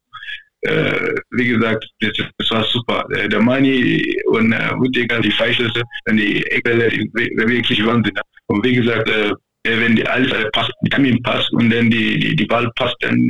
äh, 0.62 1.16
wie 1.32 1.48
gesagt, 1.48 1.86
das, 2.00 2.12
das, 2.38 2.52
war 2.52 2.64
super. 2.64 3.06
Der, 3.14 3.28
der 3.28 3.42
Mani 3.42 4.16
und 4.28 4.52
äh, 4.52 4.68
Rüdiger, 4.74 5.20
die 5.20 5.32
Feischlüsse, 5.32 5.82
dann 6.06 6.18
die 6.18 6.44
Eckbälle, 6.48 6.92
wirklich 7.14 7.86
Wahnsinn. 7.86 8.14
Und 8.48 8.64
wie 8.64 8.76
gesagt, 8.76 9.10
äh, 9.10 9.32
wenn 9.64 9.96
die 9.96 10.08
alles 10.08 10.32
äh, 10.32 10.50
passt, 10.52 10.72
die 10.82 10.90
Timing 10.90 11.22
passt 11.24 11.52
und 11.54 11.70
dann 11.70 11.90
die, 11.90 12.20
die, 12.20 12.36
die 12.36 12.46
Ball 12.46 12.72
passt, 12.76 12.96
dann, 13.02 13.30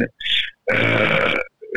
äh, 0.67 1.33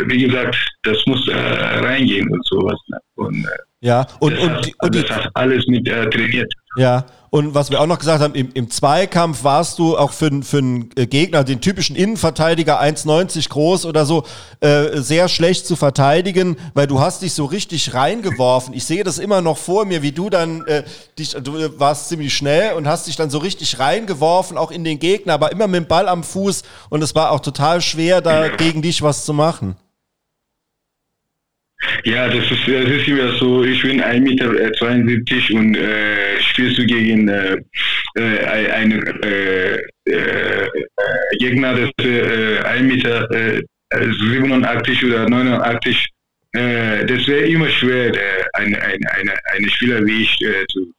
wie 0.06 0.26
gesagt, 0.26 0.56
das 0.82 1.04
muss 1.06 1.26
äh, 1.28 1.34
reingehen 1.34 2.30
und 2.30 2.44
sowas. 2.46 2.78
Ne? 2.88 2.98
Und, 3.16 3.44
äh, 3.44 3.69
ja, 3.80 4.06
und, 4.18 4.34
das 4.34 4.42
und, 4.42 4.50
hat, 4.50 4.68
und, 4.80 4.94
das 4.94 5.10
hat 5.10 5.30
alles 5.34 5.66
mit 5.66 5.88
äh, 5.88 6.08
trainiert. 6.10 6.52
Ja, 6.76 7.06
und 7.30 7.54
was 7.54 7.70
wir 7.70 7.80
auch 7.80 7.86
noch 7.86 7.98
gesagt 7.98 8.22
haben, 8.22 8.34
im, 8.34 8.50
im 8.54 8.70
Zweikampf 8.70 9.42
warst 9.42 9.78
du 9.78 9.96
auch 9.96 10.12
für, 10.12 10.42
für 10.42 10.58
einen 10.58 10.90
äh, 10.96 11.06
Gegner, 11.06 11.44
den 11.44 11.60
typischen 11.60 11.96
Innenverteidiger, 11.96 12.80
1,90 12.80 13.48
groß 13.48 13.86
oder 13.86 14.04
so, 14.04 14.24
äh, 14.60 14.98
sehr 14.98 15.28
schlecht 15.28 15.66
zu 15.66 15.76
verteidigen, 15.76 16.56
weil 16.74 16.86
du 16.88 17.00
hast 17.00 17.22
dich 17.22 17.32
so 17.32 17.44
richtig 17.44 17.94
reingeworfen. 17.94 18.74
Ich 18.74 18.84
sehe 18.84 19.02
das 19.02 19.18
immer 19.18 19.40
noch 19.40 19.58
vor 19.58 19.84
mir, 19.84 20.02
wie 20.02 20.12
du 20.12 20.28
dann, 20.28 20.66
äh, 20.66 20.82
dich, 21.18 21.30
du 21.30 21.78
warst 21.78 22.08
ziemlich 22.08 22.34
schnell 22.34 22.74
und 22.74 22.86
hast 22.86 23.06
dich 23.06 23.16
dann 23.16 23.30
so 23.30 23.38
richtig 23.38 23.78
reingeworfen, 23.78 24.58
auch 24.58 24.72
in 24.72 24.84
den 24.84 24.98
Gegner, 24.98 25.34
aber 25.34 25.52
immer 25.52 25.68
mit 25.68 25.84
dem 25.84 25.86
Ball 25.86 26.08
am 26.08 26.22
Fuß 26.22 26.64
und 26.90 27.02
es 27.02 27.14
war 27.14 27.30
auch 27.30 27.40
total 27.40 27.80
schwer, 27.80 28.20
da 28.20 28.48
gegen 28.48 28.82
dich 28.82 29.02
was 29.02 29.24
zu 29.24 29.32
machen. 29.32 29.76
Ja, 32.04 32.28
das 32.28 32.50
ist, 32.50 32.68
das 32.68 32.90
ist 32.90 33.08
immer 33.08 33.32
so, 33.36 33.64
ich 33.64 33.82
bin 33.82 34.02
1,72 34.02 34.20
Meter 34.20 35.58
und 35.58 35.76
äh, 35.76 36.40
spielst 36.40 36.78
du 36.78 36.84
gegen 36.84 37.28
äh, 37.28 37.56
äh 38.16 38.70
einen 38.70 39.02
äh, 39.22 39.76
äh, 40.04 40.68
Gegner, 41.38 41.74
das 41.74 41.90
äh, 42.04 42.60
1,87 42.60 42.82
Meter 42.82 43.28
87 43.92 45.04
oder 45.04 45.28
89, 45.28 46.08
äh, 46.52 47.04
das 47.06 47.26
wäre 47.26 47.46
immer 47.46 47.68
schwer, 47.68 48.14
äh, 48.14 48.44
eine, 48.54 48.80
eine, 48.80 49.12
eine, 49.12 49.34
eine 49.52 49.70
Spieler 49.70 50.04
wie 50.04 50.22
ich 50.22 50.40
äh, 50.42 50.66
zu, 50.66 50.92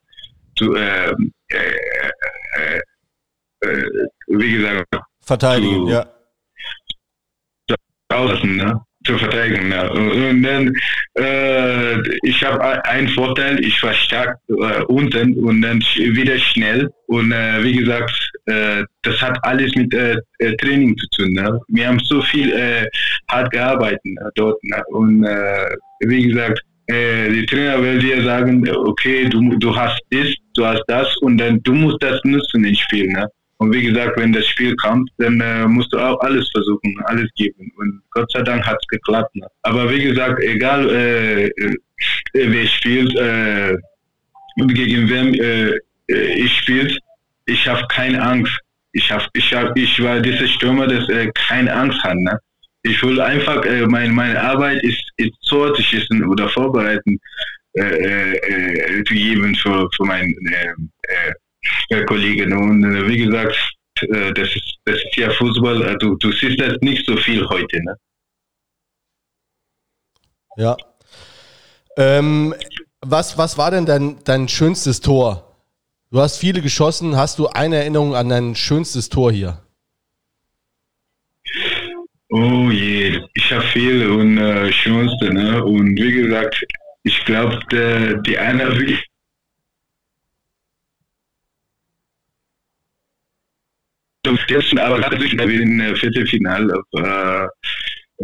zu 0.56 0.76
ähm, 0.76 1.32
äh, 1.48 1.58
äh, 2.58 2.80
äh, 3.68 4.06
wie 4.28 4.52
gesagt, 4.52 4.86
verteidigen, 5.20 5.86
zu, 5.86 5.92
ja. 5.92 6.06
Draußen, 8.08 8.56
ne? 8.56 8.80
Zu 9.04 9.18
verteidigen. 9.18 9.70
Ja. 9.70 9.88
Und 9.90 10.42
dann, 10.42 10.72
äh, 11.18 11.98
ich 12.22 12.42
habe 12.42 12.84
einen 12.84 13.08
Vorteil, 13.08 13.64
ich 13.64 13.82
war 13.82 13.92
stark 13.92 14.36
äh, 14.48 14.82
unten 14.84 15.34
und 15.44 15.62
dann 15.62 15.80
wieder 15.80 16.38
schnell. 16.38 16.88
Und 17.06 17.32
äh, 17.32 17.62
wie 17.62 17.76
gesagt, 17.76 18.30
äh, 18.46 18.84
das 19.02 19.20
hat 19.20 19.38
alles 19.42 19.74
mit 19.74 19.92
äh, 19.94 20.16
äh, 20.38 20.56
Training 20.56 20.96
zu 20.96 21.06
tun. 21.16 21.32
Ne? 21.32 21.60
Wir 21.68 21.88
haben 21.88 21.98
so 22.00 22.22
viel 22.22 22.88
hart 23.28 23.50
gearbeitet 23.50 24.00
dort. 24.34 24.62
Ne? 24.64 24.82
Und 24.88 25.26
wie 26.00 26.28
gesagt, 26.28 26.60
die 26.90 27.46
Trainer 27.46 27.80
will 27.80 27.98
dir 27.98 28.22
sagen, 28.22 28.68
okay, 28.68 29.28
du, 29.28 29.56
du 29.56 29.74
hast 29.74 30.00
das, 30.10 30.34
du 30.54 30.66
hast 30.66 30.82
das 30.88 31.16
und 31.18 31.38
dann 31.38 31.62
du 31.62 31.72
musst 31.72 32.02
das 32.02 32.20
nutzen 32.24 32.64
im 32.64 32.74
Spiel. 32.74 33.06
Ne? 33.08 33.26
Und 33.62 33.72
wie 33.72 33.82
gesagt, 33.82 34.18
wenn 34.18 34.32
das 34.32 34.44
Spiel 34.48 34.74
kommt, 34.74 35.08
dann 35.18 35.40
äh, 35.40 35.68
musst 35.68 35.92
du 35.92 35.98
auch 35.98 36.18
alles 36.20 36.50
versuchen, 36.50 37.00
alles 37.04 37.30
geben. 37.36 37.70
Und 37.76 38.02
Gott 38.10 38.28
sei 38.32 38.42
Dank 38.42 38.66
hat 38.66 38.76
es 38.80 38.88
geklappt. 38.88 39.36
Aber 39.62 39.88
wie 39.88 40.02
gesagt, 40.02 40.42
egal 40.42 40.90
äh, 40.90 41.44
äh, 41.46 41.76
wer 42.32 42.66
spielt 42.66 43.14
äh, 43.14 43.76
gegen 44.56 45.08
wem 45.08 45.34
äh, 45.34 45.78
äh, 46.08 46.44
ich 46.44 46.58
spielt, 46.58 46.98
ich 47.46 47.68
habe 47.68 47.86
keine 47.88 48.20
Angst. 48.20 48.52
Ich, 48.94 49.10
hab, 49.12 49.28
ich, 49.32 49.54
hab, 49.54 49.78
ich 49.78 50.02
war 50.02 50.20
dieser 50.20 50.48
Stürmer, 50.48 50.88
der 50.88 51.08
äh, 51.08 51.30
keine 51.34 51.72
Angst 51.72 52.02
hat. 52.02 52.16
Ne? 52.16 52.36
Ich 52.82 53.00
will 53.04 53.20
einfach, 53.20 53.64
äh, 53.64 53.86
meine, 53.86 54.12
meine 54.12 54.42
Arbeit 54.42 54.82
ist, 54.82 55.04
ist 55.18 55.32
schießen 55.48 56.24
oder 56.24 56.48
vorbereiten 56.48 57.16
äh, 57.74 58.34
äh, 58.34 59.04
zu 59.04 59.14
geben 59.14 59.54
für, 59.54 59.88
für 59.96 60.04
meinen 60.04 60.34
äh, 60.48 60.66
äh, 60.66 61.32
Kollegen. 62.06 62.52
Und 62.52 62.84
äh, 62.84 63.08
wie 63.08 63.18
gesagt, 63.18 63.56
äh, 64.00 64.32
das, 64.32 64.48
ist, 64.48 64.78
das 64.84 64.96
ist 64.96 65.16
ja 65.16 65.30
Fußball, 65.30 65.82
äh, 65.82 65.98
du, 65.98 66.16
du 66.16 66.32
siehst 66.32 66.60
das 66.60 66.76
nicht 66.80 67.06
so 67.06 67.16
viel 67.16 67.46
heute. 67.48 67.82
Ne? 67.82 67.96
Ja. 70.56 70.76
Ähm, 71.96 72.54
was, 73.00 73.36
was 73.36 73.58
war 73.58 73.70
denn 73.70 73.86
dein, 73.86 74.18
dein 74.24 74.48
schönstes 74.48 75.00
Tor? 75.00 75.56
Du 76.10 76.20
hast 76.20 76.38
viele 76.38 76.60
geschossen. 76.60 77.16
Hast 77.16 77.38
du 77.38 77.48
eine 77.48 77.76
Erinnerung 77.76 78.14
an 78.14 78.28
dein 78.28 78.54
schönstes 78.54 79.08
Tor 79.08 79.32
hier? 79.32 79.62
Oh 82.28 82.70
je, 82.70 83.20
ich 83.34 83.52
habe 83.52 83.64
viele 83.72 84.10
und 84.12 84.38
äh, 84.38 84.72
schönste. 84.72 85.32
Ne? 85.32 85.62
Und 85.62 85.96
wie 85.96 86.12
gesagt, 86.12 86.64
ich 87.02 87.24
glaube, 87.24 87.58
die 88.26 88.38
eine 88.38 88.64
wie 94.24 94.38
Jetzt 94.48 94.78
aber 94.78 94.98
natürlich 94.98 95.32
in 95.32 95.78
der 95.78 95.96
Viertelfinale 95.96 96.74
auf 96.74 96.86
äh, 97.04 97.46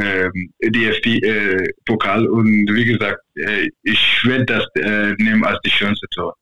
äh, 0.01 0.31
DFB-Pokal 0.63 2.25
äh, 2.25 2.29
und 2.29 2.69
wie 2.73 2.85
gesagt, 2.85 3.21
äh, 3.35 3.69
ich 3.83 4.21
werde 4.25 4.45
das 4.47 4.65
äh, 4.77 5.15
nehmen 5.19 5.45
als 5.45 5.59
die 5.65 5.71
schönste 5.71 6.07
Tor. 6.15 6.35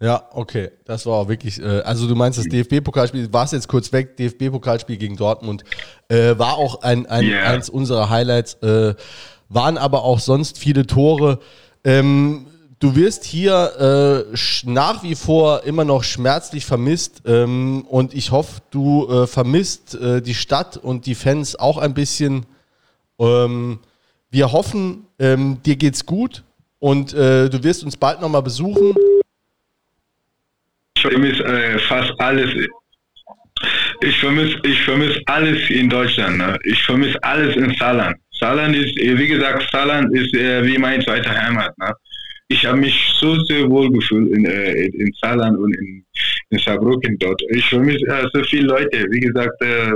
Ja, 0.00 0.28
okay. 0.32 0.70
Das 0.84 1.06
war 1.06 1.14
auch 1.14 1.28
wirklich, 1.28 1.60
äh, 1.60 1.80
also 1.80 2.06
du 2.06 2.14
meinst 2.14 2.38
das 2.38 2.46
DFB-Pokalspiel, 2.46 3.32
war 3.32 3.44
es 3.44 3.52
jetzt 3.52 3.68
kurz 3.68 3.92
weg, 3.92 4.16
DFB-Pokalspiel 4.16 4.96
gegen 4.96 5.16
Dortmund, 5.16 5.64
äh, 6.08 6.38
war 6.38 6.56
auch 6.56 6.82
ein, 6.82 7.06
ein, 7.06 7.24
yeah. 7.24 7.50
eins 7.50 7.68
unserer 7.68 8.10
Highlights, 8.10 8.54
äh, 8.62 8.94
waren 9.48 9.78
aber 9.78 10.04
auch 10.04 10.20
sonst 10.20 10.58
viele 10.58 10.86
Tore. 10.86 11.40
Ähm, 11.84 12.46
du 12.78 12.94
wirst 12.96 13.24
hier 13.24 14.26
äh, 14.32 14.36
nach 14.64 15.02
wie 15.02 15.14
vor 15.14 15.64
immer 15.64 15.84
noch 15.84 16.04
schmerzlich 16.04 16.64
vermisst 16.64 17.22
ähm, 17.26 17.84
und 17.88 18.14
ich 18.14 18.30
hoffe, 18.30 18.60
du 18.70 19.08
äh, 19.08 19.26
vermisst 19.26 19.94
äh, 19.94 20.20
die 20.22 20.34
Stadt 20.34 20.76
und 20.76 21.06
die 21.06 21.14
Fans 21.14 21.56
auch 21.56 21.78
ein 21.78 21.94
bisschen. 21.94 22.46
Ähm, 23.18 23.80
wir 24.30 24.52
hoffen, 24.52 25.06
ähm, 25.18 25.58
dir 25.64 25.76
geht's 25.76 26.04
gut 26.04 26.42
und 26.78 27.14
äh, 27.14 27.48
du 27.48 27.64
wirst 27.64 27.82
uns 27.82 27.96
bald 27.96 28.20
nochmal 28.20 28.42
besuchen 28.42 28.94
ich 30.98 31.02
vermisse 31.02 31.44
äh, 31.44 31.78
fast 31.78 32.12
alles. 32.18 32.50
Ich 34.00 34.18
vermisse 34.18 34.58
ich 34.64 34.80
vermiss 34.82 35.16
alles 35.26 35.70
in 35.70 35.88
Deutschland. 35.88 36.38
Ne? 36.38 36.58
Ich 36.64 36.82
vermisse 36.82 37.22
alles 37.22 37.56
in 37.56 37.74
Saarland. 37.76 38.16
Saarland 38.32 38.76
ist, 38.76 38.96
wie 38.96 39.28
gesagt, 39.28 39.68
Saarland 39.72 40.14
ist 40.14 40.34
äh, 40.34 40.64
wie 40.64 40.78
mein 40.78 41.00
zweiter 41.02 41.30
Heimat. 41.30 41.76
Ne? 41.78 41.92
Ich 42.50 42.64
habe 42.64 42.78
mich 42.78 43.12
so 43.20 43.38
sehr 43.44 43.68
wohl 43.68 43.90
gefühlt 43.92 44.34
in, 44.34 44.46
äh, 44.46 44.86
in 44.86 45.12
Saarland 45.20 45.58
und 45.58 45.74
in, 45.74 46.04
in 46.48 46.58
Saarbrücken 46.58 47.18
dort. 47.18 47.40
Ich 47.50 47.68
vermisse 47.68 48.06
äh, 48.06 48.26
so 48.32 48.42
viele 48.44 48.68
Leute. 48.68 49.06
Wie 49.10 49.20
gesagt, 49.20 49.62
äh, 49.62 49.92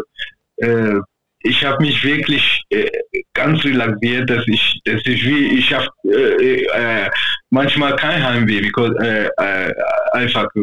äh, 0.59 1.01
ich 1.45 1.65
habe 1.65 1.83
mich 1.83 2.05
wirklich 2.05 2.62
äh, 2.69 2.91
ganz 3.33 3.65
relaxiert, 3.65 4.29
dass 4.29 4.47
ich, 4.47 4.81
dass 4.85 5.01
ich 5.07 5.25
wie, 5.25 5.59
ich 5.59 5.73
habe 5.73 5.88
äh, 6.05 6.65
äh, 6.65 7.11
manchmal 7.51 7.97
kein 7.97 8.23
Heimweh, 8.23 8.61
because, 8.61 8.95
äh, 9.01 9.29
äh, 9.38 9.73
einfach 10.12 10.47
äh, 10.55 10.61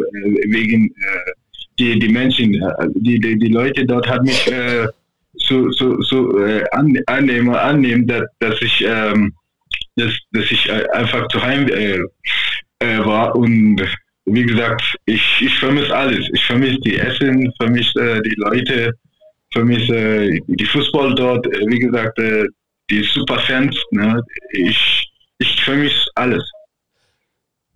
wegen 0.48 0.94
die, 1.80 1.98
die 1.98 2.10
Menschen, 2.10 2.52
die, 2.96 3.20
die, 3.20 3.38
die 3.38 3.48
Leute 3.48 3.86
dort 3.86 4.08
haben 4.08 4.26
mich 4.26 4.52
so, 5.36 5.72
so, 5.72 6.02
so 6.02 6.38
an, 6.72 6.98
annehmen, 7.08 7.56
annehmen 7.56 8.06
dass, 8.06 8.24
dass 8.40 8.62
ich, 8.62 8.84
ähm, 8.86 9.34
dass, 10.00 10.14
dass 10.32 10.52
ich 10.52 10.72
einfach 10.94 11.28
zu 11.28 11.42
Heim 11.42 11.68
war 12.80 13.36
und 13.36 13.82
wie 14.32 14.44
gesagt, 14.44 14.96
ich, 15.06 15.42
ich 15.42 15.58
vermisse 15.60 15.96
alles. 15.96 16.28
Ich 16.34 16.44
vermisse 16.46 16.80
die 16.82 16.98
Essen, 16.98 17.52
vermisse 17.60 18.22
die 18.22 18.36
Leute, 18.38 18.94
vermisse 19.52 19.96
äh, 19.96 20.40
die 20.48 20.66
Fußball 20.66 21.16
dort, 21.16 21.46
äh, 21.48 21.66
wie 21.68 21.80
gesagt, 21.80 22.18
äh, 22.20 22.46
die 22.90 23.04
Superfans. 23.04 23.76
Ne? 23.92 24.22
Ich, 24.52 25.10
ich 25.40 25.64
vermisse 25.64 26.06
alles. 26.16 26.44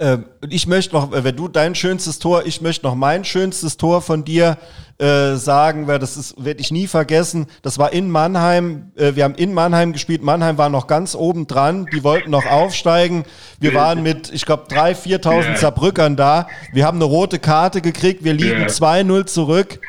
Ähm, 0.03 0.25
ich 0.49 0.67
möchte 0.67 0.93
noch, 0.95 1.11
wenn 1.11 1.35
du 1.35 1.47
dein 1.47 1.75
schönstes 1.75 2.19
Tor, 2.19 2.45
ich 2.45 2.59
möchte 2.59 2.85
noch 2.85 2.93
mein 2.93 3.23
schönstes 3.23 3.77
Tor 3.77 4.01
von 4.01 4.25
dir 4.25 4.57
äh, 4.99 5.35
sagen, 5.35 5.87
weil 5.87 5.97
das 5.97 6.35
werde 6.37 6.59
ich 6.59 6.71
nie 6.71 6.87
vergessen. 6.87 7.47
Das 7.61 7.77
war 7.77 7.93
in 7.93 8.11
Mannheim. 8.11 8.91
Äh, 8.97 9.15
wir 9.15 9.23
haben 9.23 9.35
in 9.35 9.53
Mannheim 9.53 9.93
gespielt. 9.93 10.21
Mannheim 10.21 10.57
war 10.57 10.67
noch 10.67 10.87
ganz 10.87 11.15
oben 11.15 11.47
dran. 11.47 11.87
Die 11.93 12.03
wollten 12.03 12.31
noch 12.31 12.45
aufsteigen. 12.45 13.23
Wir 13.61 13.73
waren 13.73 14.03
mit, 14.03 14.29
ich 14.33 14.45
glaube, 14.45 14.65
3.000, 14.67 15.21
4.000 15.23 15.43
yeah. 15.43 15.55
Zerbrückern 15.55 16.17
da. 16.17 16.47
Wir 16.73 16.85
haben 16.85 16.97
eine 16.97 17.05
rote 17.05 17.39
Karte 17.39 17.79
gekriegt. 17.79 18.25
Wir 18.25 18.33
liegen 18.33 18.59
yeah. 18.59 18.67
2-0 18.67 19.25
zurück. 19.25 19.79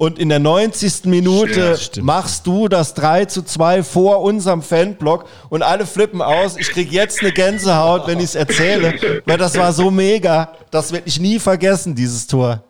Und 0.00 0.18
in 0.18 0.30
der 0.30 0.38
90. 0.38 1.04
Minute 1.04 1.76
ja, 1.78 2.02
machst 2.02 2.46
du 2.46 2.68
das 2.68 2.94
3 2.94 3.26
zu 3.26 3.42
2 3.42 3.82
vor 3.82 4.22
unserem 4.22 4.62
Fanblock 4.62 5.26
und 5.50 5.62
alle 5.62 5.84
flippen 5.84 6.22
aus. 6.22 6.56
Ich 6.56 6.70
krieg 6.70 6.90
jetzt 6.90 7.20
eine 7.20 7.32
Gänsehaut, 7.32 8.06
wenn 8.06 8.16
ich 8.16 8.24
es 8.24 8.34
erzähle, 8.34 8.94
weil 9.26 9.36
das 9.36 9.58
war 9.58 9.74
so 9.74 9.90
mega. 9.90 10.56
Das 10.70 10.90
werde 10.90 11.06
ich 11.06 11.20
nie 11.20 11.38
vergessen, 11.38 11.94
dieses 11.94 12.26
Tor. 12.26 12.64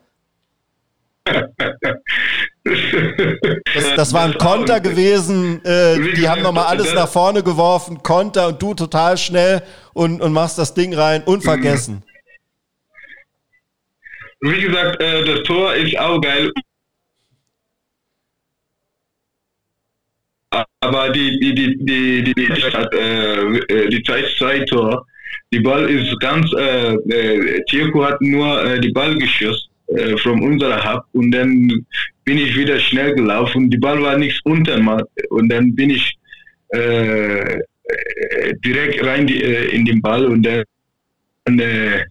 Das, 2.64 3.94
das 3.94 4.12
war 4.12 4.24
ein 4.24 4.36
Konter 4.36 4.80
gewesen. 4.80 5.64
Äh, 5.64 6.14
die 6.16 6.28
haben 6.28 6.42
nochmal 6.42 6.64
alles 6.64 6.92
nach 6.94 7.08
vorne 7.08 7.44
geworfen. 7.44 8.02
Konter 8.02 8.48
und 8.48 8.60
du 8.60 8.74
total 8.74 9.16
schnell 9.16 9.62
und, 9.92 10.20
und 10.20 10.32
machst 10.32 10.58
das 10.58 10.74
Ding 10.74 10.92
rein. 10.94 11.22
Unvergessen. 11.22 12.02
Wie 14.40 14.62
gesagt, 14.62 15.00
äh, 15.00 15.24
das 15.24 15.44
Tor 15.44 15.74
ist 15.74 15.96
auch 15.96 16.20
geil. 16.20 16.50
Aber 20.80 21.10
die, 21.10 21.38
die, 21.40 21.54
die, 21.54 21.76
die, 21.78 22.24
die, 22.24 22.34
die, 22.34 22.42
äh, 22.44 23.58
äh 23.68 23.88
die 23.88 24.02
Zeit, 24.02 24.26
zwei 24.38 24.60
Tor. 24.60 25.06
Die 25.52 25.60
Ball 25.60 25.88
ist 25.88 26.18
ganz, 26.20 26.52
äh, 26.58 26.94
äh, 26.94 27.62
Tirko 27.68 28.04
hat 28.04 28.20
nur 28.20 28.64
äh, 28.64 28.80
die 28.80 28.92
Ball 28.92 29.16
geschossen 29.16 29.70
äh, 29.88 30.16
von 30.18 30.42
unserer 30.42 30.82
Hub 30.84 31.04
und 31.12 31.30
dann 31.32 31.84
bin 32.24 32.38
ich 32.38 32.56
wieder 32.56 32.78
schnell 32.78 33.14
gelaufen. 33.14 33.70
Die 33.70 33.78
Ball 33.78 34.00
war 34.00 34.16
nichts 34.16 34.40
unter 34.44 34.76
und 35.30 35.48
dann 35.48 35.74
bin 35.74 35.90
ich 35.90 36.16
äh 36.70 37.60
direkt 38.64 39.04
rein 39.04 39.26
die, 39.26 39.42
äh, 39.42 39.74
in 39.74 39.84
den 39.84 40.00
Ball 40.00 40.24
und 40.24 40.42
dann 40.44 41.58
äh, 41.58 42.04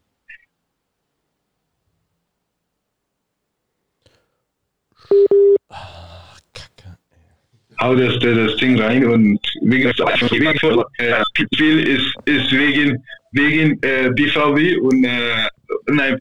hau 7.79 7.95
das, 7.95 8.19
das 8.19 8.55
Ding 8.57 8.79
rein 8.79 9.05
und 9.05 9.39
wie 9.61 9.79
gesagt, 9.79 9.99
äh, 9.99 11.23
Spiel 11.53 11.79
ist, 11.87 12.13
ist 12.25 12.51
wegen, 12.51 13.03
wegen 13.31 13.79
äh, 13.83 14.09
BVB 14.11 14.81
und, 14.81 15.03
äh, 15.05 15.47
nein, 15.87 16.17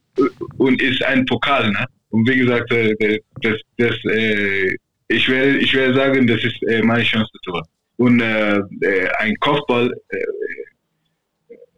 und 0.58 0.80
ist 0.80 1.02
ein 1.04 1.24
Pokal. 1.26 1.70
Ne? 1.70 1.86
Und 2.10 2.28
wie 2.28 2.38
gesagt, 2.38 2.70
äh, 2.72 3.20
das, 3.42 3.60
das, 3.76 3.94
äh, 4.04 4.74
ich, 5.08 5.28
werde, 5.28 5.58
ich 5.58 5.74
werde 5.74 5.94
sagen, 5.94 6.26
das 6.26 6.42
ist 6.44 6.62
äh, 6.68 6.82
meine 6.82 7.04
Chance 7.04 7.30
Tor. 7.44 7.62
Und 7.96 8.20
äh, 8.20 8.58
äh, 8.58 9.08
ein 9.18 9.34
Kopfball 9.40 9.92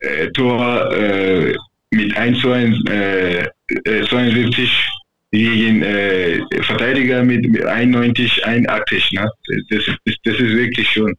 äh, 0.01 0.07
äh, 0.07 0.31
Tor 0.33 0.93
äh, 0.93 1.55
mit 1.93 2.17
1 2.17 2.41
zu 2.41 2.51
1, 2.51 2.77
äh, 2.91 3.49
72 4.09 4.71
gegen 5.33 5.83
äh, 5.83 6.41
Verteidiger 6.63 7.23
mit 7.23 7.65
91, 7.65 8.45
81. 8.45 9.13
Ne? 9.13 9.31
Das, 9.71 9.87
ist, 10.05 10.19
das 10.25 10.35
ist 10.35 10.57
wirklich 10.57 10.89
schon. 10.91 11.15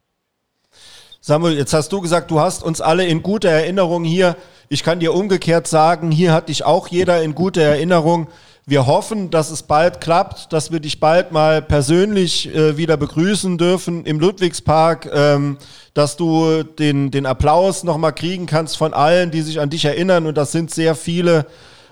Samuel, 1.21 1.57
jetzt 1.57 1.73
hast 1.73 1.91
du 1.93 2.01
gesagt, 2.01 2.31
du 2.31 2.39
hast 2.39 2.63
uns 2.63 2.81
alle 2.81 3.05
in 3.05 3.21
guter 3.21 3.49
Erinnerung 3.49 4.03
hier. 4.03 4.35
Ich 4.69 4.83
kann 4.83 4.99
dir 4.99 5.13
umgekehrt 5.13 5.67
sagen, 5.67 6.11
hier 6.11 6.33
hat 6.33 6.49
dich 6.49 6.65
auch 6.65 6.87
jeder 6.87 7.21
in 7.21 7.35
guter 7.35 7.61
Erinnerung. 7.61 8.27
Wir 8.65 8.85
hoffen, 8.85 9.29
dass 9.31 9.49
es 9.51 9.63
bald 9.63 10.01
klappt, 10.01 10.53
dass 10.53 10.71
wir 10.71 10.79
dich 10.79 10.99
bald 10.99 11.31
mal 11.31 11.61
persönlich 11.61 12.53
äh, 12.53 12.77
wieder 12.77 12.95
begrüßen 12.97 13.57
dürfen 13.57 14.05
im 14.05 14.19
Ludwigspark, 14.19 15.09
ähm, 15.13 15.57
dass 15.93 16.15
du 16.15 16.63
den, 16.63 17.11
den 17.11 17.25
Applaus 17.25 17.83
nochmal 17.83 18.13
kriegen 18.13 18.45
kannst 18.45 18.77
von 18.77 18.93
allen, 18.93 19.31
die 19.31 19.41
sich 19.41 19.59
an 19.59 19.69
dich 19.69 19.85
erinnern. 19.85 20.25
Und 20.25 20.37
das 20.37 20.51
sind 20.51 20.71
sehr 20.71 20.95
viele. 20.95 21.45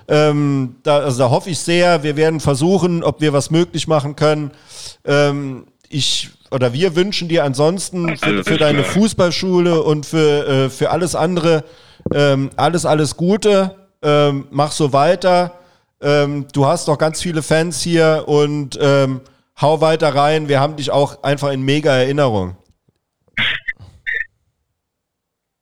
Ähm, 0.08 0.76
da, 0.82 0.98
also 0.98 1.18
da 1.18 1.30
hoffe 1.30 1.50
ich 1.50 1.58
sehr. 1.58 2.02
Wir 2.02 2.16
werden 2.16 2.40
versuchen, 2.40 3.02
ob 3.02 3.20
wir 3.20 3.32
was 3.32 3.50
möglich 3.50 3.86
machen 3.88 4.16
können. 4.16 4.50
Ähm, 5.04 5.66
ich 5.88 6.30
oder 6.50 6.72
wir 6.72 6.96
wünschen 6.96 7.28
dir 7.28 7.44
ansonsten 7.44 8.16
für, 8.16 8.44
für 8.44 8.56
deine 8.56 8.82
Fußballschule 8.82 9.82
und 9.82 10.04
für, 10.04 10.46
äh, 10.46 10.70
für 10.70 10.90
alles 10.90 11.14
andere 11.14 11.64
ähm, 12.12 12.50
alles, 12.56 12.86
alles 12.86 13.16
Gute. 13.16 13.76
Ähm, 14.02 14.46
mach 14.50 14.72
so 14.72 14.92
weiter. 14.92 15.52
Ähm, 16.00 16.46
du 16.52 16.66
hast 16.66 16.88
noch 16.88 16.98
ganz 16.98 17.20
viele 17.20 17.42
Fans 17.42 17.82
hier 17.82 18.24
und 18.26 18.78
ähm, 18.80 19.20
hau 19.60 19.80
weiter 19.80 20.14
rein. 20.14 20.48
Wir 20.48 20.60
haben 20.60 20.76
dich 20.76 20.90
auch 20.90 21.22
einfach 21.22 21.50
in 21.52 21.62
mega 21.62 21.92
Erinnerung. 21.92 22.56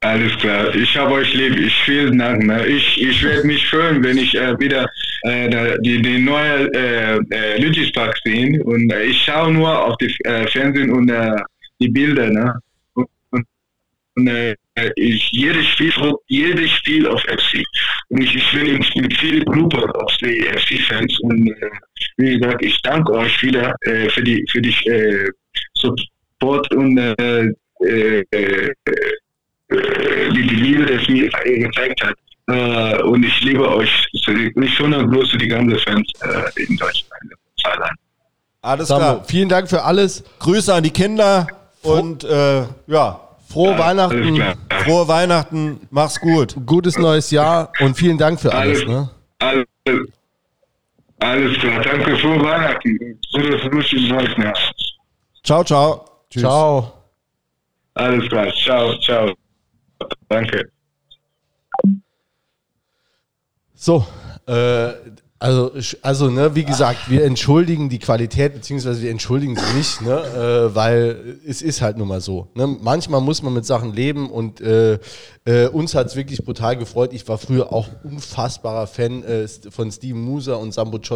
Alles 0.00 0.36
klar, 0.38 0.72
ich 0.76 0.96
habe 0.96 1.14
euch 1.14 1.34
lieb. 1.34 1.58
Ich 1.58 1.74
vielen 1.82 2.18
Dank. 2.18 2.44
Ne? 2.46 2.64
Ich, 2.68 3.02
ich 3.02 3.20
werde 3.24 3.44
mich 3.44 3.66
freuen, 3.66 4.02
wenn 4.04 4.16
ich 4.16 4.32
äh, 4.36 4.56
wieder 4.60 4.88
äh, 5.22 5.76
die, 5.80 6.00
die 6.00 6.18
neue 6.18 6.72
äh, 6.72 7.18
äh, 7.30 7.60
Ludwigspark 7.60 8.16
sehe. 8.24 8.62
Und 8.62 8.92
äh, 8.92 9.06
ich 9.06 9.20
schaue 9.24 9.52
nur 9.52 9.86
auf 9.86 9.96
die 9.96 10.14
äh, 10.24 10.46
Fernsehen 10.46 10.92
und 10.92 11.08
äh, 11.08 11.34
die 11.80 11.88
Bilder. 11.88 12.30
Ne? 12.30 12.54
Und, 12.94 13.08
und, 13.30 13.44
und 14.14 14.28
äh, 14.28 14.54
ich, 14.94 15.32
jedes 15.32 15.66
Spiel, 15.66 15.92
jedes 16.28 16.70
Spiel 16.70 17.08
auf 17.08 17.20
FC. 17.22 17.64
Und 18.10 18.22
ich, 18.22 18.36
ich 18.36 18.52
bin 18.52 18.78
mit 19.02 19.16
vielen 19.16 19.44
Gruppen 19.46 19.90
auf 19.90 20.16
die 20.18 20.42
FC-Fans. 20.42 21.18
Und 21.22 21.48
äh, 21.48 21.70
wie 22.18 22.38
gesagt, 22.38 22.64
ich 22.64 22.80
danke 22.82 23.14
euch 23.14 23.42
wieder 23.42 23.74
äh, 23.80 24.08
für 24.10 24.22
die 24.22 24.46
für 24.48 24.62
die 24.62 24.74
äh, 24.88 25.28
Support 25.74 26.72
und 26.72 26.98
äh, 26.98 27.50
äh, 27.80 28.24
äh, 28.30 28.72
die, 29.70 30.42
die 30.46 30.54
Liebe, 30.56 30.86
die 30.86 30.94
es 30.94 31.08
mir 31.08 31.30
gezeigt 31.68 32.02
hat. 32.04 32.14
Äh, 32.50 33.02
und 33.02 33.22
ich 33.24 33.40
liebe 33.42 33.68
euch 33.70 34.08
zurück. 34.24 34.56
Nicht 34.56 34.74
schon 34.74 34.92
groß 35.10 35.30
für 35.30 35.38
die 35.38 35.48
ganzen 35.48 35.78
Fans 35.80 36.10
äh, 36.22 36.62
in 36.64 36.76
Deutschland. 36.76 37.34
Alles 38.62 38.88
Samu, 38.88 39.00
klar. 39.00 39.24
vielen 39.24 39.48
Dank 39.48 39.68
für 39.68 39.82
alles. 39.82 40.24
Grüße 40.38 40.72
an 40.74 40.82
die 40.82 40.90
Kinder 40.90 41.46
und 41.82 42.24
äh, 42.24 42.62
ja, 42.86 43.20
Frohe 43.50 43.70
Alles 43.74 43.80
Weihnachten, 44.10 44.58
frohe 44.84 45.08
Weihnachten, 45.08 45.80
mach's 45.90 46.20
gut. 46.20 46.54
gutes 46.66 46.98
neues 46.98 47.30
Jahr 47.30 47.72
und 47.80 47.94
vielen 47.96 48.18
Dank 48.18 48.38
für 48.38 48.52
alles. 48.52 48.80
Alles, 48.80 48.88
Ne? 48.88 49.10
alles, 49.38 49.66
alles 51.20 51.58
klar. 51.58 51.80
Danke 51.82 52.16
für 52.18 52.40
Weihnachten. 52.42 52.98
Gutes 53.32 53.92
im 53.92 54.08
neuen 54.08 54.42
Jahr. 54.42 54.54
Ciao, 55.42 55.64
ciao. 55.64 56.04
Ciao. 56.30 56.92
Alles 57.94 58.28
klar. 58.28 58.52
Ciao, 58.52 58.94
ciao. 58.98 59.34
Danke. 60.28 60.70
So, 63.74 64.06
äh, 64.46 64.92
also, 65.40 65.72
also 66.02 66.30
ne, 66.30 66.56
wie 66.56 66.64
gesagt, 66.64 67.08
wir 67.08 67.24
entschuldigen 67.24 67.88
die 67.88 68.00
Qualität, 68.00 68.54
beziehungsweise 68.54 69.02
wir 69.02 69.10
entschuldigen 69.12 69.54
sie 69.54 69.76
nicht, 69.76 70.00
ne, 70.00 70.10
äh, 70.10 70.74
weil 70.74 71.38
es 71.46 71.62
ist 71.62 71.80
halt 71.80 71.96
nun 71.96 72.08
mal 72.08 72.20
so. 72.20 72.48
Ne? 72.54 72.66
Manchmal 72.66 73.20
muss 73.20 73.40
man 73.42 73.54
mit 73.54 73.64
Sachen 73.64 73.92
leben 73.92 74.30
und 74.30 74.60
äh, 74.60 74.98
äh, 75.48 75.66
uns 75.68 75.94
hat 75.94 76.08
es 76.08 76.16
wirklich 76.16 76.44
brutal 76.44 76.76
gefreut. 76.76 77.10
Ich 77.14 77.26
war 77.26 77.38
früher 77.38 77.72
auch 77.72 77.88
unfassbarer 78.04 78.86
Fan 78.86 79.24
äh, 79.24 79.48
von 79.70 79.90
Steven 79.90 80.20
Musa 80.20 80.54
und 80.56 80.74
Sambo. 80.74 80.98
Und 80.98 81.08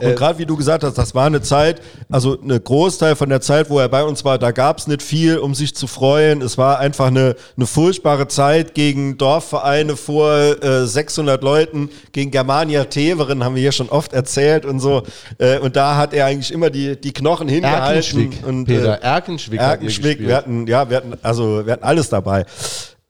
Äh, 0.00 0.14
gerade 0.14 0.38
wie 0.38 0.44
du 0.44 0.54
gesagt 0.54 0.84
hast, 0.84 0.98
das 0.98 1.14
war 1.14 1.26
eine 1.26 1.40
Zeit, 1.40 1.80
also 2.10 2.38
eine 2.38 2.60
Großteil 2.60 3.16
von 3.16 3.30
der 3.30 3.40
Zeit, 3.40 3.70
wo 3.70 3.78
er 3.78 3.88
bei 3.88 4.04
uns 4.04 4.22
war, 4.22 4.38
da 4.38 4.50
gab 4.50 4.78
es 4.78 4.86
nicht 4.86 5.02
viel, 5.02 5.38
um 5.38 5.54
sich 5.54 5.74
zu 5.74 5.86
freuen. 5.86 6.42
Es 6.42 6.58
war 6.58 6.78
einfach 6.78 7.06
eine, 7.06 7.36
eine 7.56 7.66
furchtbare 7.66 8.28
Zeit 8.28 8.74
gegen 8.74 9.16
Dorfvereine 9.16 9.96
vor 9.96 10.62
äh, 10.62 10.86
600 10.86 11.42
Leuten, 11.42 11.88
gegen 12.12 12.30
Germania 12.30 12.84
Teveren, 12.84 13.44
haben 13.44 13.54
wir 13.54 13.62
hier 13.62 13.72
schon 13.72 13.88
oft 13.88 14.12
erzählt 14.12 14.66
und 14.66 14.80
so. 14.80 15.04
Äh, 15.38 15.58
und 15.60 15.76
da 15.76 15.96
hat 15.96 16.12
er 16.12 16.26
eigentlich 16.26 16.52
immer 16.52 16.68
die, 16.68 17.00
die 17.00 17.12
Knochen 17.12 17.48
hingehalten. 17.48 18.20
Erkenschwick, 18.20 18.46
Und, 18.46 18.66
Peter, 18.66 19.00
äh, 19.00 19.06
Erkenschwick, 19.06 19.60
hat 19.60 19.66
hier 19.66 19.72
Erkenschwick, 19.72 20.04
gespielt. 20.18 20.28
wir 20.28 20.36
hatten, 20.36 20.66
ja, 20.66 20.90
wir 20.90 20.98
hatten, 20.98 21.14
also 21.22 21.64
wir 21.64 21.72
hatten 21.72 21.84
alles 21.84 22.10
dabei. 22.10 22.44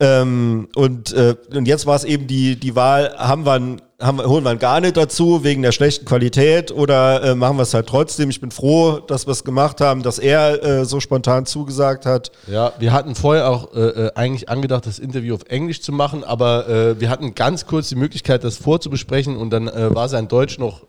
Ähm, 0.01 0.69
und, 0.75 1.13
äh, 1.13 1.37
und 1.55 1.67
jetzt 1.69 1.87
war 1.87 1.95
es 1.95 2.03
eben 2.05 2.27
die, 2.27 2.57
die 2.57 2.75
Wahl, 2.75 3.15
haben 3.17 3.47
wir, 3.47 3.53
ein- 3.53 3.81
haben, 4.01 4.21
holen 4.21 4.43
wir 4.45 4.51
ihn 4.51 4.59
gar 4.59 4.81
nicht 4.81 4.97
dazu 4.97 5.45
wegen 5.45 5.63
der 5.63 5.71
schlechten 5.71 6.05
Qualität 6.05 6.73
oder 6.73 7.23
äh, 7.23 7.35
machen 7.37 7.57
wir 7.59 7.63
es 7.63 7.75
halt 7.75 7.87
trotzdem. 7.87 8.29
Ich 8.29 8.41
bin 8.41 8.51
froh, 8.51 8.99
dass 8.99 9.29
wir 9.29 9.31
es 9.31 9.45
gemacht 9.45 9.81
haben, 9.81 10.03
dass 10.03 10.19
er 10.19 10.63
äh, 10.65 10.85
so 10.85 10.99
spontan 10.99 11.47
zugesagt 11.47 12.07
hat. 12.07 12.33
Ja, 12.49 12.73
wir 12.81 12.93
hatten 12.93 13.15
vorher 13.15 13.49
auch 13.49 13.73
äh, 13.73 13.81
äh, 13.81 14.11
eigentlich 14.17 14.49
angedacht, 14.49 14.85
das 14.85 14.99
Interview 14.99 15.37
auf 15.37 15.45
Englisch 15.49 15.81
zu 15.81 15.93
machen, 15.93 16.25
aber 16.25 16.69
äh, 16.69 17.01
wir 17.01 17.09
hatten 17.09 17.37
ganz 17.37 17.65
kurz 17.65 17.89
die 17.89 17.95
Möglichkeit, 17.97 18.43
das 18.43 18.57
vorzubesprechen 18.57 19.37
und 19.37 19.51
dann 19.51 19.67
war 19.67 20.09
sein 20.09 20.27
Deutsch 20.29 20.59
noch 20.59 20.83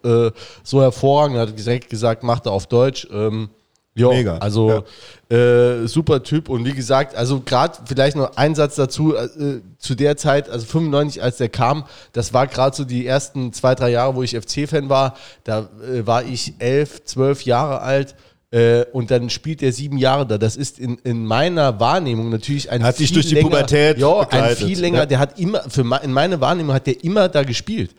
so 0.64 0.82
hervorragend, 0.82 1.38
er 1.38 1.44
hat 1.44 1.58
direkt 1.58 1.90
gesagt, 1.90 2.24
macht 2.24 2.48
er 2.48 2.52
auf 2.54 2.66
Deutsch. 2.68 3.08
Ähm, 3.14 3.50
jo, 3.96 4.12
Mega, 4.12 4.38
Also 4.38 4.84
äh, 5.30 5.88
super 5.88 6.22
Typ 6.22 6.50
und 6.50 6.66
wie 6.66 6.74
gesagt, 6.74 7.16
also 7.16 7.40
gerade 7.40 7.78
vielleicht 7.86 8.16
noch 8.16 8.36
ein 8.38 8.54
Satz 8.54 8.76
dazu, 8.76 9.16
äh, 9.16 9.62
zu 9.80 9.96
der 9.96 10.18
Zeit, 10.18 10.50
also 10.50 10.66
95, 10.66 11.24
als 11.24 11.38
der 11.38 11.50
kam, 11.50 11.86
das 12.14 12.34
war 12.34 12.48
gerade 12.48 12.76
so 12.76 12.84
die 12.84 13.08
ersten 13.08 13.54
zwei, 13.54 13.74
drei 13.74 13.90
Jahre, 13.90 14.16
wo 14.16 14.22
ich 14.24 14.38
FC-Fan 14.38 14.90
war, 14.90 15.16
da 15.44 15.70
äh, 15.82 16.06
war 16.06 16.24
ich 16.24 16.54
elf, 16.60 17.04
zwölf 17.06 17.44
Jahre 17.44 17.82
alt 17.82 18.16
äh, 18.52 18.86
und 18.92 19.12
dann 19.12 19.30
spielt 19.30 19.64
er 19.64 19.72
sieben 19.72 19.98
Jahre 19.98 20.26
da. 20.28 20.38
Das 20.38 20.56
ist 20.56 20.78
in, 20.80 20.98
in 21.04 21.26
meiner 21.26 21.80
Wahrnehmung 21.80 22.30
natürlich 22.30 22.70
ein 22.70 22.84
Hat 22.84 22.98
viel 22.98 23.08
durch 23.12 23.28
die 23.28 23.36
länger, 23.36 23.50
Pubertät 23.50 23.98
Ja, 23.98 24.28
ein 24.30 24.56
viel 24.56 24.80
länger, 24.80 25.00
Ja. 25.00 25.06
der 25.06 25.20
hat 25.20 25.40
immer, 25.40 25.62
für 25.70 25.82
in 26.04 26.12
meiner 26.14 26.40
Wahrnehmung 26.40 26.74
hat 26.76 26.88
der 26.88 27.04
immer 27.04 27.28
da 27.30 27.44
gespielt. 27.44 27.92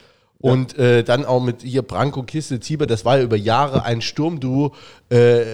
Und 0.51 0.79
äh, 0.79 1.03
dann 1.03 1.25
auch 1.25 1.43
mit 1.43 1.63
hier 1.63 1.83
Branko 1.83 2.23
Kiste, 2.23 2.61
Tieber, 2.61 2.87
das 2.87 3.05
war 3.05 3.19
ja 3.19 3.25
über 3.25 3.37
Jahre 3.37 3.85
ein 3.85 4.01
Sturmduo. 4.01 4.73
Äh, 5.09 5.45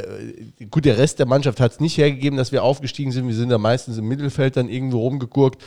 gut, 0.71 0.85
der 0.85 0.99
Rest 0.99 1.19
der 1.19 1.27
Mannschaft 1.27 1.61
hat 1.61 1.73
es 1.73 1.81
nicht 1.81 1.99
hergegeben, 1.99 2.37
dass 2.37 2.53
wir 2.53 2.63
aufgestiegen 2.63 3.13
sind. 3.13 3.27
Wir 3.27 3.35
sind 3.35 3.49
da 3.49 3.59
meistens 3.59 3.99
im 3.99 4.07
Mittelfeld 4.09 4.57
dann 4.57 4.69
irgendwo 4.69 5.01
rumgegurkt. 5.01 5.63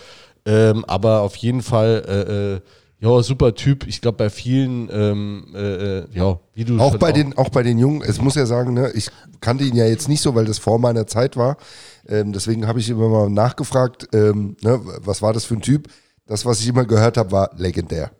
Ähm, 0.46 0.86
aber 0.86 1.22
auf 1.22 1.36
jeden 1.38 1.62
Fall, 1.62 2.04
äh, 2.08 2.54
äh, 2.56 2.62
ja, 3.00 3.24
super 3.24 3.56
Typ. 3.56 3.88
Ich 3.88 4.02
glaube, 4.02 4.18
bei 4.18 4.30
vielen, 4.30 4.90
ähm, 4.92 5.48
äh, 5.54 5.60
äh, 6.00 6.08
ja, 6.14 6.40
wie 6.54 6.64
du 6.64 6.80
Auch 6.80 6.98
bei, 6.98 7.12
den, 7.12 7.38
auch 7.38 7.50
bei 7.50 7.64
den 7.64 7.78
Jungen, 7.78 8.02
es 8.02 8.22
muss 8.22 8.36
ja 8.36 8.46
sagen, 8.46 8.74
ne, 8.74 8.92
ich 8.94 9.10
kannte 9.42 9.64
ihn 9.64 9.76
ja 9.76 9.86
jetzt 9.86 10.08
nicht 10.08 10.22
so, 10.22 10.34
weil 10.34 10.46
das 10.46 10.60
vor 10.60 10.80
meiner 10.80 11.06
Zeit 11.08 11.36
war. 11.36 11.58
Ähm, 12.08 12.32
deswegen 12.32 12.68
habe 12.68 12.80
ich 12.80 12.90
immer 12.90 13.10
mal 13.10 13.30
nachgefragt, 13.30 14.08
ähm, 14.14 14.56
ne, 14.62 14.80
was 15.00 15.22
war 15.22 15.34
das 15.34 15.46
für 15.46 15.56
ein 15.56 15.62
Typ? 15.62 15.90
Das, 16.28 16.46
was 16.46 16.60
ich 16.62 16.68
immer 16.68 16.86
gehört 16.86 17.18
habe, 17.18 17.32
war 17.32 17.52
legendär. 17.58 18.12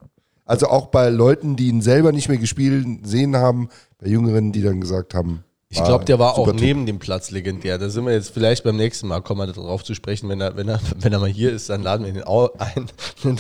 Also 0.45 0.67
auch 0.67 0.88
bei 0.88 1.10
Leuten, 1.10 1.55
die 1.55 1.67
ihn 1.67 1.81
selber 1.81 2.12
nicht 2.12 2.29
mehr 2.29 2.38
gespielt 2.38 2.86
sehen 3.03 3.36
haben, 3.36 3.69
bei 3.97 4.08
Jüngeren, 4.08 4.51
die 4.51 4.62
dann 4.62 4.79
gesagt 4.79 5.13
haben. 5.13 5.43
Ich 5.69 5.84
glaube, 5.84 6.05
der 6.05 6.19
war 6.19 6.38
auch 6.38 6.47
Typ. 6.51 6.62
neben 6.62 6.86
dem 6.86 6.99
Platz 6.99 7.31
legendär. 7.31 7.77
Da 7.77 7.89
sind 7.89 8.05
wir 8.05 8.13
jetzt 8.13 8.29
vielleicht 8.29 8.63
beim 8.63 8.77
nächsten 8.77 9.08
Mal, 9.08 9.21
kommen 9.21 9.41
wir 9.45 9.51
darauf 9.51 9.84
zu 9.84 9.93
sprechen. 9.95 10.29
Wenn 10.29 10.39
er, 10.39 10.55
wenn, 10.55 10.69
er, 10.69 10.79
wenn 10.99 11.12
er 11.12 11.19
mal 11.19 11.27
hier 11.29 11.51
ist, 11.51 11.69
dann 11.69 11.81
laden 11.84 12.05
wir 12.05 12.13
ihn 12.13 12.23
au- 12.23 12.51
ein. 12.58 12.88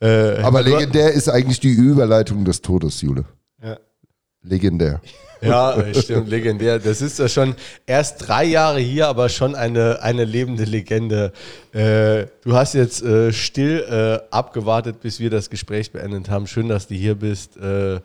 äh, 0.00 0.38
Aber 0.42 0.62
legendär 0.62 1.12
ist 1.12 1.28
eigentlich 1.28 1.60
die 1.60 1.72
Überleitung 1.72 2.44
des 2.44 2.62
Todes, 2.62 3.00
Jule. 3.02 3.24
Ja. 3.62 3.76
Legendär. 4.42 5.02
Ja, 5.42 5.76
äh, 5.76 5.94
stimmt, 5.94 6.28
legendär. 6.28 6.78
Das 6.78 7.00
ist 7.00 7.18
ja 7.18 7.28
schon 7.28 7.54
erst 7.86 8.28
drei 8.28 8.44
Jahre 8.44 8.80
hier, 8.80 9.08
aber 9.08 9.28
schon 9.28 9.54
eine, 9.54 10.02
eine 10.02 10.24
lebende 10.24 10.64
Legende. 10.64 11.32
Äh, 11.72 12.26
du 12.42 12.54
hast 12.54 12.74
jetzt 12.74 13.02
äh, 13.02 13.32
still 13.32 13.84
äh, 13.88 14.34
abgewartet, 14.34 15.00
bis 15.00 15.20
wir 15.20 15.30
das 15.30 15.50
Gespräch 15.50 15.92
beendet 15.92 16.28
haben. 16.28 16.46
Schön, 16.46 16.68
dass 16.68 16.88
du 16.88 16.94
hier 16.94 17.14
bist. 17.14 17.56
Äh, 17.56 18.00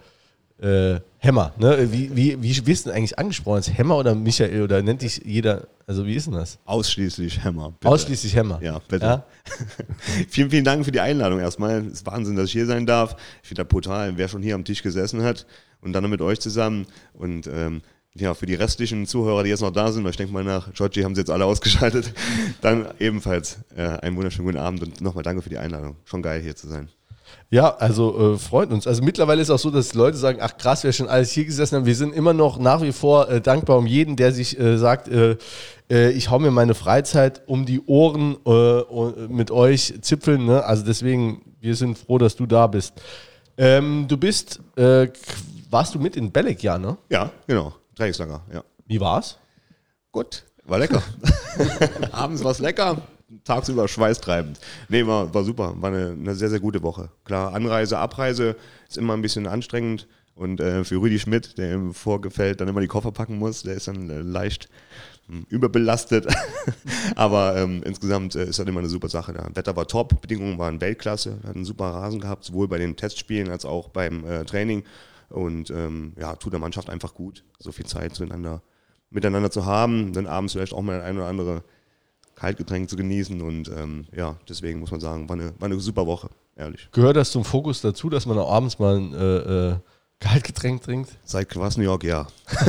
äh, 0.62 1.02
Hämmer, 1.18 1.54
ne? 1.58 1.92
Wie, 1.92 2.16
wie, 2.16 2.42
wie 2.42 2.68
wirst 2.68 2.86
du 2.86 2.90
denn 2.90 2.98
eigentlich 2.98 3.20
angesprochen? 3.20 3.60
Ist 3.60 3.78
Hämmer 3.78 3.98
oder 3.98 4.16
Michael 4.16 4.62
oder 4.62 4.82
nennt 4.82 5.02
dich 5.02 5.22
jeder? 5.26 5.68
Also 5.86 6.06
wie 6.06 6.16
ist 6.16 6.28
denn 6.28 6.36
das? 6.36 6.60
Ausschließlich 6.66 7.44
Hämmer. 7.44 7.72
bitte. 7.72 7.92
Ausschließlich 7.92 8.36
Hämmer. 8.36 8.60
Ja, 8.62 8.80
bitte. 8.88 9.06
Ja? 9.06 9.26
vielen, 10.30 10.50
vielen 10.50 10.64
Dank 10.64 10.86
für 10.86 10.92
die 10.92 11.02
Einladung 11.02 11.40
erstmal. 11.40 11.86
Es 11.86 11.94
ist 11.94 12.06
Wahnsinn, 12.06 12.36
dass 12.38 12.46
ich 12.46 12.54
hier 12.54 12.66
sein 12.66 12.86
darf. 12.86 13.18
Ich 13.42 13.50
finde 13.50 13.64
das 13.64 13.70
brutal, 13.70 14.14
wer 14.16 14.30
schon 14.30 14.42
hier 14.42 14.56
am 14.56 14.64
Tisch 14.64 14.82
gesessen 14.82 15.24
hat 15.24 15.46
und 15.86 15.94
dann 15.94 16.04
noch 16.04 16.10
mit 16.10 16.22
euch 16.22 16.40
zusammen. 16.40 16.88
Und 17.14 17.48
ähm, 17.48 17.82
ja, 18.16 18.34
für 18.34 18.46
die 18.46 18.56
restlichen 18.56 19.06
Zuhörer, 19.06 19.44
die 19.44 19.50
jetzt 19.50 19.62
noch 19.62 19.72
da 19.72 19.92
sind, 19.92 20.04
weil 20.04 20.12
ich 20.12 20.18
denke 20.18 20.34
mal 20.34 20.44
nach 20.44 20.74
Georgie 20.74 21.04
haben 21.04 21.16
sie 21.16 21.22
jetzt 21.22 21.32
alle 21.32 21.46
ausgeschaltet, 21.46 22.14
dann 22.62 22.88
ebenfalls 23.00 23.60
äh, 23.76 23.82
einen 23.82 24.16
wunderschönen 24.16 24.48
guten 24.48 24.58
Abend 24.58 24.82
und 24.84 25.02
nochmal 25.02 25.24
danke 25.24 25.42
für 25.42 25.50
die 25.50 25.58
Einladung. 25.58 25.98
Schon 26.06 26.22
geil 26.22 26.42
hier 26.42 26.56
zu 26.56 26.68
sein. 26.68 26.90
Ja, 27.50 27.76
also 27.76 28.34
äh, 28.34 28.38
freut 28.38 28.72
uns. 28.72 28.88
Also 28.88 29.04
mittlerweile 29.04 29.42
ist 29.42 29.50
auch 29.50 29.60
so, 29.60 29.70
dass 29.70 29.94
Leute 29.94 30.18
sagen, 30.18 30.40
ach 30.42 30.58
krass, 30.58 30.84
wer 30.84 30.94
schon 30.94 31.08
alles 31.08 31.32
hier 31.32 31.46
gesessen 31.46 31.76
haben. 31.76 31.86
Wir 31.86 31.96
sind 31.96 32.14
immer 32.14 32.34
noch 32.34 32.58
nach 32.58 32.82
wie 32.82 32.92
vor 32.92 33.30
äh, 33.30 33.42
dankbar 33.42 33.78
um 33.78 33.86
jeden, 33.86 34.16
der 34.16 34.32
sich 34.32 34.60
äh, 34.60 34.78
sagt, 34.78 35.08
äh, 35.08 35.38
äh, 35.90 36.12
ich 36.12 36.30
hau 36.30 36.40
mir 36.40 36.52
meine 36.52 36.74
Freizeit 36.74 37.42
um 37.48 37.66
die 37.66 37.82
Ohren 37.82 38.38
äh, 38.46 39.28
mit 39.28 39.52
euch 39.52 39.94
zipfeln. 40.02 40.46
Ne? 40.46 40.64
Also 40.64 40.84
deswegen, 40.86 41.42
wir 41.60 41.76
sind 41.76 41.98
froh, 41.98 42.18
dass 42.18 42.36
du 42.36 42.46
da 42.46 42.68
bist. 42.68 42.94
Ähm, 43.58 44.06
du 44.08 44.18
bist, 44.18 44.60
warst 45.76 45.94
du 45.94 46.00
mit 46.00 46.16
in 46.16 46.32
Belek, 46.32 46.64
ja, 46.64 46.78
ne? 46.78 46.98
Ja, 47.10 47.30
genau. 47.48 47.76
Trainingslager, 47.96 48.42
ja. 48.54 48.64
Wie 48.86 48.98
war's? 49.02 49.38
Gut, 50.10 50.46
war 50.64 50.80
lecker. 50.80 51.04
Abends 52.14 52.46
war 52.46 52.52
es 52.52 52.60
lecker, 52.60 53.02
tagsüber 53.44 53.86
schweißtreibend. 53.90 54.58
Nee, 54.88 55.06
war, 55.06 55.34
war 55.34 55.44
super. 55.44 55.74
War 55.82 55.92
eine, 55.92 56.12
eine 56.12 56.34
sehr, 56.34 56.50
sehr 56.50 56.62
gute 56.62 56.82
Woche. 56.82 57.10
Klar, 57.26 57.54
Anreise, 57.54 57.98
Abreise 57.98 58.56
ist 58.88 58.98
immer 58.98 59.16
ein 59.16 59.22
bisschen 59.22 59.48
anstrengend. 59.48 60.08
Und 60.34 60.62
äh, 60.62 60.86
für 60.86 60.96
Rüdi 61.02 61.20
Schmidt, 61.20 61.58
der 61.58 61.74
im 61.74 61.94
Vorgefällt 61.94 62.62
dann 62.62 62.70
immer 62.70 62.80
die 62.80 62.88
Koffer 62.88 63.12
packen 63.12 63.38
muss, 63.38 63.64
der 63.64 63.76
ist 63.76 63.90
dann 63.90 64.10
äh, 64.10 64.22
leicht 64.22 64.70
hm, 65.28 65.46
überbelastet. 65.50 66.26
Aber 67.18 67.58
ähm, 67.58 67.84
insgesamt 67.84 68.34
äh, 68.36 68.46
ist 68.46 68.60
das 68.60 68.66
immer 68.66 68.80
eine 68.80 68.90
super 68.90 69.10
Sache. 69.10 69.34
Das 69.34 69.56
Wetter 69.56 69.76
war 69.76 69.88
top, 69.88 70.22
Bedingungen 70.22 70.58
waren 70.58 70.80
Weltklasse, 70.80 71.32
wir 71.42 71.50
hatten 71.50 71.60
einen 71.60 71.66
super 71.66 71.90
Rasen 71.90 72.22
gehabt, 72.22 72.46
sowohl 72.46 72.70
bei 72.70 72.78
den 72.78 72.96
Testspielen 72.96 73.50
als 73.50 73.66
auch 73.66 73.90
beim 73.90 74.26
äh, 74.26 74.46
Training. 74.46 74.86
Und 75.36 75.70
ähm, 75.70 76.14
ja, 76.18 76.36
tut 76.36 76.54
der 76.54 76.60
Mannschaft 76.60 76.90
einfach 76.90 77.14
gut, 77.14 77.44
so 77.60 77.72
viel 77.72 77.86
Zeit 77.86 78.16
zueinander, 78.16 78.62
miteinander 79.10 79.52
zu 79.52 79.66
haben, 79.66 80.14
dann 80.14 80.28
abends 80.28 80.54
vielleicht 80.54 80.74
auch 80.74 80.82
mal 80.82 81.02
ein 81.02 81.18
oder 81.18 81.28
andere 81.28 81.64
Kaltgetränk 82.36 82.90
zu 82.90 82.96
genießen. 82.96 83.42
Und 83.42 83.70
ähm, 83.70 84.06
ja, 84.16 84.38
deswegen 84.48 84.80
muss 84.80 84.92
man 84.92 85.02
sagen, 85.02 85.28
war 85.28 85.36
eine, 85.36 85.54
war 85.60 85.66
eine 85.66 85.80
super 85.80 86.08
Woche, 86.08 86.30
ehrlich. 86.56 86.90
Gehört 86.92 87.18
das 87.18 87.32
zum 87.32 87.44
Fokus 87.44 87.82
dazu, 87.82 88.10
dass 88.10 88.26
man 88.26 88.38
auch 88.38 88.52
abends 88.52 88.80
mal 88.80 88.98
ein 88.98 89.14
äh, 89.14 89.72
äh 89.72 89.76
Kaltgetränk 90.20 90.82
trinkt? 90.82 91.12
Seit 91.24 91.54
York, 91.54 92.04
ja. 92.04 92.28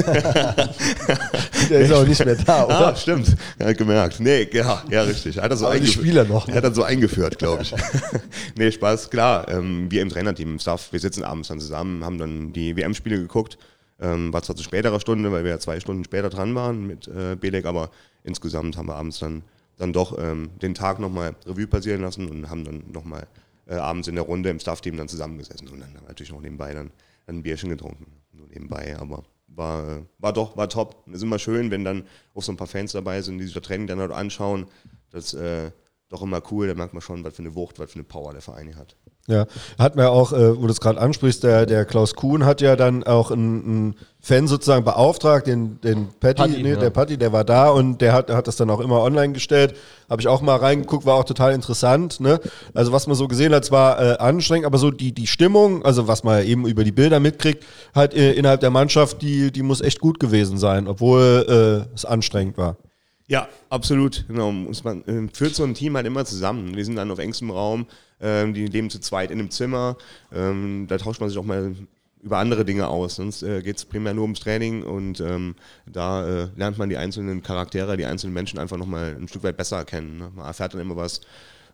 Der 1.70 1.80
ist 1.80 1.92
auch 1.92 2.06
nicht 2.06 2.24
mehr 2.24 2.34
da, 2.34 2.64
oder? 2.64 2.88
Ah, 2.88 2.96
stimmt. 2.96 3.36
Er 3.58 3.68
hat 3.68 3.78
gemerkt. 3.78 4.20
Nee, 4.20 4.48
ja, 4.52 4.82
ja 4.90 5.02
richtig. 5.02 5.38
Hat 5.38 5.50
er 5.50 5.56
so 5.56 5.72
die 5.72 5.86
Spieler 5.86 6.24
noch. 6.24 6.48
Er 6.48 6.56
hat 6.56 6.64
dann 6.64 6.74
so 6.74 6.82
eingeführt, 6.82 7.38
glaube 7.38 7.62
ich. 7.62 7.74
nee, 8.56 8.70
Spaß, 8.70 9.10
klar. 9.10 9.48
Ähm, 9.48 9.90
wir 9.90 10.02
im 10.02 10.08
Trainerteam, 10.08 10.52
im 10.54 10.58
Staff, 10.58 10.92
wir 10.92 11.00
sitzen 11.00 11.22
abends 11.22 11.48
dann 11.48 11.60
zusammen, 11.60 12.04
haben 12.04 12.18
dann 12.18 12.52
die 12.52 12.76
WM-Spiele 12.76 13.18
geguckt. 13.18 13.58
Ähm, 14.00 14.32
war 14.32 14.42
zwar 14.42 14.56
zu 14.56 14.62
späterer 14.62 15.00
Stunde, 15.00 15.32
weil 15.32 15.44
wir 15.44 15.52
ja 15.52 15.58
zwei 15.58 15.80
Stunden 15.80 16.04
später 16.04 16.28
dran 16.28 16.54
waren 16.54 16.86
mit 16.86 17.08
äh, 17.08 17.36
Belek, 17.36 17.64
aber 17.64 17.90
insgesamt 18.24 18.76
haben 18.76 18.88
wir 18.88 18.96
abends 18.96 19.20
dann, 19.20 19.42
dann 19.78 19.92
doch 19.92 20.18
ähm, 20.18 20.50
den 20.60 20.74
Tag 20.74 20.98
nochmal 20.98 21.34
Revue 21.46 21.66
passieren 21.66 22.02
lassen 22.02 22.28
und 22.28 22.50
haben 22.50 22.64
dann 22.64 22.84
nochmal 22.92 23.26
äh, 23.66 23.76
abends 23.76 24.08
in 24.08 24.16
der 24.16 24.24
Runde 24.24 24.50
im 24.50 24.60
Staff-Team 24.60 24.96
dann 24.96 25.08
zusammengesessen 25.08 25.68
und 25.68 25.80
dann 25.80 25.96
natürlich 26.06 26.32
noch 26.32 26.42
nebenbei 26.42 26.74
dann 26.74 26.90
ein 27.26 27.42
Bierchen 27.42 27.70
getrunken, 27.70 28.22
nur 28.32 28.48
nebenbei, 28.48 28.96
aber 28.98 29.24
war, 29.48 30.06
war 30.18 30.32
doch, 30.32 30.56
war 30.56 30.68
top. 30.68 31.04
Es 31.08 31.16
ist 31.16 31.22
immer 31.22 31.38
schön, 31.38 31.70
wenn 31.70 31.84
dann 31.84 32.06
auch 32.34 32.42
so 32.42 32.52
ein 32.52 32.56
paar 32.56 32.66
Fans 32.66 32.92
dabei 32.92 33.22
sind, 33.22 33.38
die 33.38 33.44
sich 33.44 33.54
das 33.54 33.62
Training 33.62 33.86
dann 33.86 34.00
halt 34.00 34.12
anschauen. 34.12 34.66
Das 35.10 35.32
ist 35.32 35.40
äh, 35.40 35.70
doch 36.08 36.22
immer 36.22 36.42
cool, 36.50 36.66
da 36.66 36.74
merkt 36.74 36.92
man 36.92 37.00
schon, 37.00 37.24
was 37.24 37.34
für 37.34 37.42
eine 37.42 37.54
Wucht, 37.54 37.78
was 37.78 37.92
für 37.92 37.96
eine 37.96 38.04
Power 38.04 38.32
der 38.32 38.42
Verein 38.42 38.66
hier 38.66 38.76
hat. 38.76 38.96
Ja, 39.28 39.46
hat 39.76 39.96
mir 39.96 40.10
auch, 40.10 40.32
äh, 40.32 40.56
wo 40.56 40.66
du 40.66 40.72
es 40.72 40.80
gerade 40.80 41.00
ansprichst, 41.00 41.42
der, 41.42 41.66
der 41.66 41.84
Klaus 41.84 42.14
Kuhn 42.14 42.44
hat 42.44 42.60
ja 42.60 42.76
dann 42.76 43.02
auch 43.02 43.32
einen 43.32 43.96
Fan 44.20 44.46
sozusagen 44.46 44.84
beauftragt, 44.84 45.48
den, 45.48 45.80
den 45.80 46.08
Patty, 46.20 46.42
Patty 46.42 46.62
nee, 46.62 46.70
ja. 46.70 46.76
der 46.76 46.90
Patty, 46.90 47.16
der 47.18 47.32
war 47.32 47.42
da 47.42 47.70
und 47.70 48.00
der 48.00 48.12
hat, 48.12 48.30
hat 48.30 48.46
das 48.46 48.54
dann 48.54 48.70
auch 48.70 48.78
immer 48.78 49.02
online 49.02 49.32
gestellt. 49.32 49.74
Habe 50.08 50.22
ich 50.22 50.28
auch 50.28 50.42
mal 50.42 50.56
reingeguckt, 50.56 51.06
war 51.06 51.16
auch 51.16 51.24
total 51.24 51.54
interessant. 51.54 52.20
Ne? 52.20 52.38
Also 52.72 52.92
was 52.92 53.08
man 53.08 53.16
so 53.16 53.26
gesehen 53.26 53.52
hat, 53.52 53.68
war 53.72 54.00
äh, 54.00 54.16
anstrengend, 54.18 54.66
aber 54.66 54.78
so 54.78 54.92
die, 54.92 55.12
die 55.12 55.26
Stimmung, 55.26 55.84
also 55.84 56.06
was 56.06 56.22
man 56.22 56.44
eben 56.44 56.66
über 56.66 56.84
die 56.84 56.92
Bilder 56.92 57.18
mitkriegt, 57.18 57.64
halt 57.96 58.14
äh, 58.14 58.32
innerhalb 58.32 58.60
der 58.60 58.70
Mannschaft, 58.70 59.22
die, 59.22 59.50
die 59.50 59.62
muss 59.62 59.80
echt 59.80 59.98
gut 59.98 60.20
gewesen 60.20 60.56
sein, 60.56 60.86
obwohl 60.86 61.84
äh, 61.88 61.94
es 61.94 62.04
anstrengend 62.04 62.58
war. 62.58 62.76
Ja, 63.28 63.48
absolut. 63.70 64.24
Genau. 64.28 64.52
Man 64.52 65.04
äh, 65.06 65.28
führt 65.32 65.56
so 65.56 65.64
ein 65.64 65.74
Team 65.74 65.96
halt 65.96 66.06
immer 66.06 66.24
zusammen. 66.24 66.76
Wir 66.76 66.84
sind 66.84 66.94
dann 66.94 67.10
auf 67.10 67.18
engstem 67.18 67.50
Raum 67.50 67.86
ähm, 68.20 68.54
die 68.54 68.66
leben 68.66 68.90
zu 68.90 69.00
zweit 69.00 69.30
in 69.30 69.38
einem 69.38 69.50
Zimmer. 69.50 69.96
Ähm, 70.32 70.86
da 70.88 70.98
tauscht 70.98 71.20
man 71.20 71.28
sich 71.28 71.38
auch 71.38 71.44
mal 71.44 71.74
über 72.22 72.38
andere 72.38 72.64
Dinge 72.64 72.88
aus. 72.88 73.16
Sonst 73.16 73.42
äh, 73.42 73.62
geht 73.62 73.76
es 73.76 73.84
primär 73.84 74.14
nur 74.14 74.24
ums 74.24 74.40
Training 74.40 74.82
und 74.82 75.20
ähm, 75.20 75.54
da 75.86 76.26
äh, 76.26 76.48
lernt 76.56 76.78
man 76.78 76.88
die 76.88 76.96
einzelnen 76.96 77.42
Charaktere, 77.42 77.96
die 77.96 78.04
einzelnen 78.04 78.34
Menschen 78.34 78.58
einfach 78.58 78.76
nochmal 78.76 79.16
ein 79.18 79.28
Stück 79.28 79.44
weit 79.44 79.56
besser 79.56 79.84
kennen. 79.84 80.18
Ne? 80.18 80.32
Man 80.34 80.46
erfährt 80.46 80.74
dann 80.74 80.80
immer 80.80 80.96
was. 80.96 81.20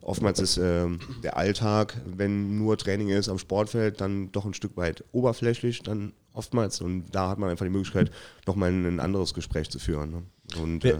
Oftmals 0.02 0.40
ist 0.40 0.58
äh, 0.58 0.88
der 1.22 1.36
Alltag, 1.36 2.00
wenn 2.04 2.58
nur 2.58 2.76
Training 2.76 3.08
ist 3.10 3.28
am 3.28 3.38
Sportfeld, 3.38 4.00
dann 4.00 4.32
doch 4.32 4.44
ein 4.44 4.52
Stück 4.52 4.76
weit 4.76 5.04
oberflächlich, 5.12 5.82
dann 5.84 6.12
oftmals. 6.34 6.80
Und 6.80 7.04
da 7.12 7.28
hat 7.28 7.38
man 7.38 7.50
einfach 7.50 7.64
die 7.64 7.70
Möglichkeit, 7.70 8.10
nochmal 8.46 8.70
ein, 8.70 8.84
ein 8.84 9.00
anderes 9.00 9.32
Gespräch 9.32 9.70
zu 9.70 9.78
führen. 9.78 10.10
Ne? 10.10 10.22
Und, 10.60 10.82
ja, 10.82 10.98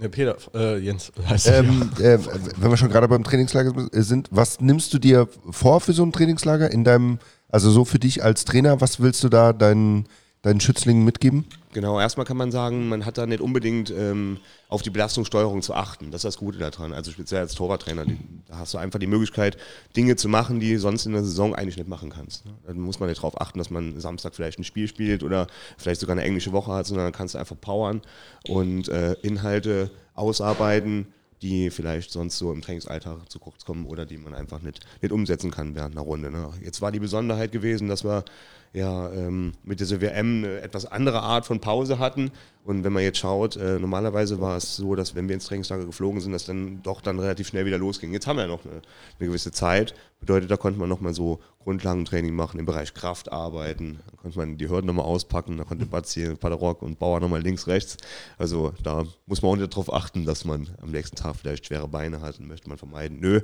äh, 0.00 0.04
ja. 0.04 0.08
Ja, 0.08 0.08
Peter, 0.08 0.36
äh, 0.54 0.78
Jens. 0.78 1.12
Ähm, 1.46 1.90
äh, 1.98 2.18
wenn 2.56 2.70
wir 2.70 2.76
schon 2.76 2.90
gerade 2.90 3.08
beim 3.08 3.24
Trainingslager 3.24 3.72
sind, 3.92 4.28
was 4.30 4.60
nimmst 4.60 4.92
du 4.94 4.98
dir 4.98 5.28
vor 5.50 5.80
für 5.80 5.92
so 5.92 6.02
ein 6.04 6.12
Trainingslager 6.12 6.70
in 6.70 6.84
deinem, 6.84 7.18
also 7.48 7.70
so 7.70 7.84
für 7.84 7.98
dich 7.98 8.22
als 8.22 8.44
Trainer, 8.44 8.80
was 8.80 9.00
willst 9.00 9.22
du 9.24 9.28
da 9.28 9.52
deinen, 9.52 10.06
deinen 10.42 10.60
Schützlingen 10.60 11.04
mitgeben? 11.04 11.44
Genau, 11.72 12.00
erstmal 12.00 12.26
kann 12.26 12.36
man 12.36 12.50
sagen, 12.50 12.88
man 12.88 13.04
hat 13.04 13.18
da 13.18 13.26
nicht 13.26 13.40
unbedingt 13.40 13.90
ähm, 13.90 14.38
auf 14.68 14.82
die 14.82 14.90
Belastungssteuerung 14.90 15.62
zu 15.62 15.74
achten. 15.74 16.10
Das 16.10 16.20
ist 16.20 16.24
das 16.24 16.38
Gute 16.38 16.58
daran. 16.58 16.92
Also 16.92 17.12
speziell 17.12 17.42
als 17.42 17.54
Torwarttrainer, 17.54 18.06
da 18.48 18.58
hast 18.58 18.74
du 18.74 18.78
einfach 18.78 18.98
die 18.98 19.06
Möglichkeit, 19.06 19.56
Dinge 19.96 20.16
zu 20.16 20.28
machen, 20.28 20.58
die 20.58 20.76
sonst 20.76 21.06
in 21.06 21.12
der 21.12 21.22
Saison 21.22 21.54
eigentlich 21.54 21.76
nicht 21.76 21.88
machen 21.88 22.10
kannst. 22.10 22.46
Ne? 22.46 22.52
Da 22.66 22.72
muss 22.74 22.98
man 22.98 23.08
nicht 23.08 23.18
darauf 23.18 23.40
achten, 23.40 23.58
dass 23.58 23.70
man 23.70 24.00
Samstag 24.00 24.34
vielleicht 24.34 24.58
ein 24.58 24.64
Spiel 24.64 24.88
spielt 24.88 25.22
oder 25.22 25.46
vielleicht 25.78 26.00
sogar 26.00 26.14
eine 26.16 26.24
englische 26.24 26.52
Woche 26.52 26.72
hat, 26.72 26.86
sondern 26.86 27.06
dann 27.06 27.12
kannst 27.12 27.34
du 27.34 27.38
einfach 27.38 27.60
powern 27.60 28.00
und 28.48 28.88
äh, 28.88 29.12
Inhalte 29.22 29.90
ausarbeiten, 30.14 31.06
die 31.42 31.70
vielleicht 31.70 32.10
sonst 32.10 32.38
so 32.38 32.52
im 32.52 32.62
Trainingsalltag 32.62 33.30
zu 33.30 33.38
kurz 33.38 33.64
kommen 33.64 33.86
oder 33.86 34.06
die 34.06 34.18
man 34.18 34.34
einfach 34.34 34.60
nicht, 34.60 34.80
nicht 35.00 35.12
umsetzen 35.12 35.50
kann 35.50 35.74
während 35.74 35.94
einer 35.94 36.04
Runde. 36.04 36.30
Ne? 36.30 36.50
Jetzt 36.62 36.82
war 36.82 36.92
die 36.92 37.00
Besonderheit 37.00 37.52
gewesen, 37.52 37.88
dass 37.88 38.04
wir 38.04 38.24
ja 38.72 39.10
ähm, 39.12 39.52
mit 39.64 39.80
dieser 39.80 40.00
WM 40.00 40.44
eine 40.44 40.60
etwas 40.60 40.86
andere 40.86 41.22
Art 41.22 41.46
von 41.46 41.60
Pause 41.60 41.98
hatten. 41.98 42.30
Und 42.62 42.84
wenn 42.84 42.92
man 42.92 43.02
jetzt 43.02 43.18
schaut, 43.18 43.56
äh, 43.56 43.78
normalerweise 43.78 44.40
war 44.40 44.56
es 44.56 44.76
so, 44.76 44.94
dass 44.94 45.14
wenn 45.14 45.28
wir 45.28 45.34
ins 45.34 45.46
Trainingslager 45.46 45.86
geflogen 45.86 46.20
sind, 46.20 46.32
dass 46.32 46.44
dann 46.44 46.82
doch 46.82 47.00
dann 47.00 47.18
relativ 47.18 47.48
schnell 47.48 47.64
wieder 47.64 47.78
losging. 47.78 48.12
Jetzt 48.12 48.26
haben 48.26 48.36
wir 48.36 48.42
ja 48.42 48.48
noch 48.48 48.64
eine, 48.64 48.82
eine 49.18 49.28
gewisse 49.28 49.50
Zeit. 49.50 49.94
Bedeutet, 50.20 50.50
da 50.50 50.58
konnte 50.58 50.78
man 50.78 50.88
nochmal 50.90 51.14
so 51.14 51.40
Grundlagentraining 51.64 52.34
machen, 52.34 52.60
im 52.60 52.66
Bereich 52.66 52.92
Kraft 52.92 53.32
arbeiten. 53.32 54.00
Da 54.10 54.16
konnte 54.18 54.38
man 54.38 54.58
die 54.58 54.68
Hürden 54.68 54.86
nochmal 54.86 55.06
auspacken. 55.06 55.56
Da 55.56 55.64
konnte 55.64 55.86
Batzi, 55.86 56.34
Paderok 56.34 56.82
und 56.82 56.98
Bauer 56.98 57.20
nochmal 57.20 57.40
links, 57.40 57.66
rechts. 57.66 57.96
Also 58.36 58.74
da 58.82 59.04
muss 59.26 59.40
man 59.40 59.52
auch 59.52 59.56
nicht 59.56 59.72
darauf 59.72 59.90
achten, 59.92 60.26
dass 60.26 60.44
man 60.44 60.68
am 60.82 60.90
nächsten 60.90 61.16
Tag 61.16 61.36
vielleicht 61.36 61.66
schwere 61.66 61.88
Beine 61.88 62.20
hat 62.20 62.38
und 62.38 62.48
möchte 62.48 62.68
man 62.68 62.76
vermeiden. 62.76 63.18
Nö, 63.20 63.40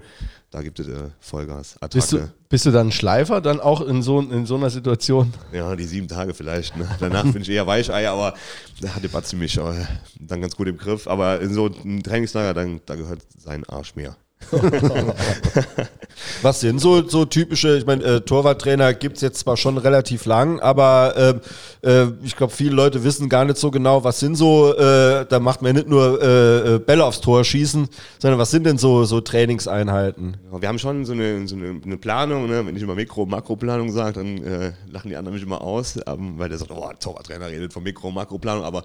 da 0.50 0.60
gibt 0.60 0.78
es 0.78 0.88
äh, 0.88 1.08
Vollgas. 1.20 1.76
Attacke. 1.76 1.94
Bist 1.94 2.12
du, 2.12 2.32
bist 2.50 2.66
du 2.66 2.70
dann 2.70 2.92
Schleifer 2.92 3.40
dann 3.40 3.60
auch 3.60 3.80
in 3.80 4.02
so, 4.02 4.20
in 4.20 4.44
so 4.44 4.56
einer 4.56 4.68
Situation? 4.68 5.15
Ja, 5.52 5.76
die 5.76 5.84
sieben 5.84 6.08
Tage 6.08 6.34
vielleicht. 6.34 6.76
Ne? 6.76 6.88
Danach 7.00 7.24
bin 7.24 7.42
ich 7.42 7.48
eher 7.48 7.66
Weichei, 7.66 8.08
aber 8.08 8.34
da 8.80 8.94
hatte 8.94 9.08
Batzi 9.08 9.36
mich 9.36 9.56
äh, 9.56 9.84
dann 10.18 10.40
ganz 10.40 10.56
gut 10.56 10.68
im 10.68 10.76
Griff. 10.76 11.06
Aber 11.06 11.40
in 11.40 11.52
so 11.52 11.66
einem 11.66 12.02
Trainingslager, 12.02 12.54
dann, 12.54 12.80
da 12.86 12.96
gehört 12.96 13.20
sein 13.38 13.64
Arsch 13.64 13.94
mehr. 13.94 14.16
Was 16.42 16.60
sind 16.60 16.78
so, 16.80 17.06
so 17.08 17.24
typische, 17.24 17.76
ich 17.76 17.86
meine, 17.86 18.04
äh, 18.04 18.20
Torwarttrainer 18.20 18.94
gibt 18.94 19.16
es 19.16 19.22
jetzt 19.22 19.40
zwar 19.40 19.56
schon 19.56 19.78
relativ 19.78 20.24
lang, 20.24 20.60
aber 20.60 21.40
äh, 21.82 21.88
äh, 21.88 22.12
ich 22.22 22.36
glaube, 22.36 22.52
viele 22.52 22.74
Leute 22.74 23.02
wissen 23.04 23.28
gar 23.28 23.44
nicht 23.44 23.58
so 23.58 23.70
genau, 23.70 24.04
was 24.04 24.20
sind 24.20 24.36
so, 24.36 24.72
äh, 24.74 25.26
da 25.26 25.40
macht 25.40 25.62
man 25.62 25.74
nicht 25.74 25.88
nur 25.88 26.22
äh, 26.22 26.74
äh, 26.74 26.78
Bälle 26.78 27.04
aufs 27.04 27.20
Tor 27.20 27.44
schießen, 27.44 27.88
sondern 28.18 28.38
was 28.38 28.50
sind 28.50 28.64
denn 28.64 28.78
so, 28.78 29.04
so 29.04 29.20
Trainingseinheiten? 29.20 30.36
Ja, 30.52 30.62
wir 30.62 30.68
haben 30.68 30.78
schon 30.78 31.04
so 31.04 31.12
eine, 31.12 31.48
so 31.48 31.56
eine, 31.56 31.80
eine 31.84 31.96
Planung, 31.96 32.46
ne? 32.46 32.64
wenn 32.66 32.76
ich 32.76 32.82
immer 32.82 32.94
Mikro-, 32.94 33.26
Makroplanung 33.26 33.90
sage, 33.90 34.12
dann 34.14 34.74
lachen 34.90 35.10
die 35.10 35.16
anderen 35.16 35.34
mich 35.34 35.42
immer 35.44 35.60
aus, 35.60 35.98
ähm, 36.06 36.38
weil 36.38 36.48
der 36.48 36.58
sagt, 36.58 36.70
oh, 36.70 36.90
Torwarttrainer 36.98 37.48
redet 37.48 37.72
von 37.72 37.82
Mikro-, 37.82 38.10
Makroplanung, 38.10 38.64
aber 38.64 38.84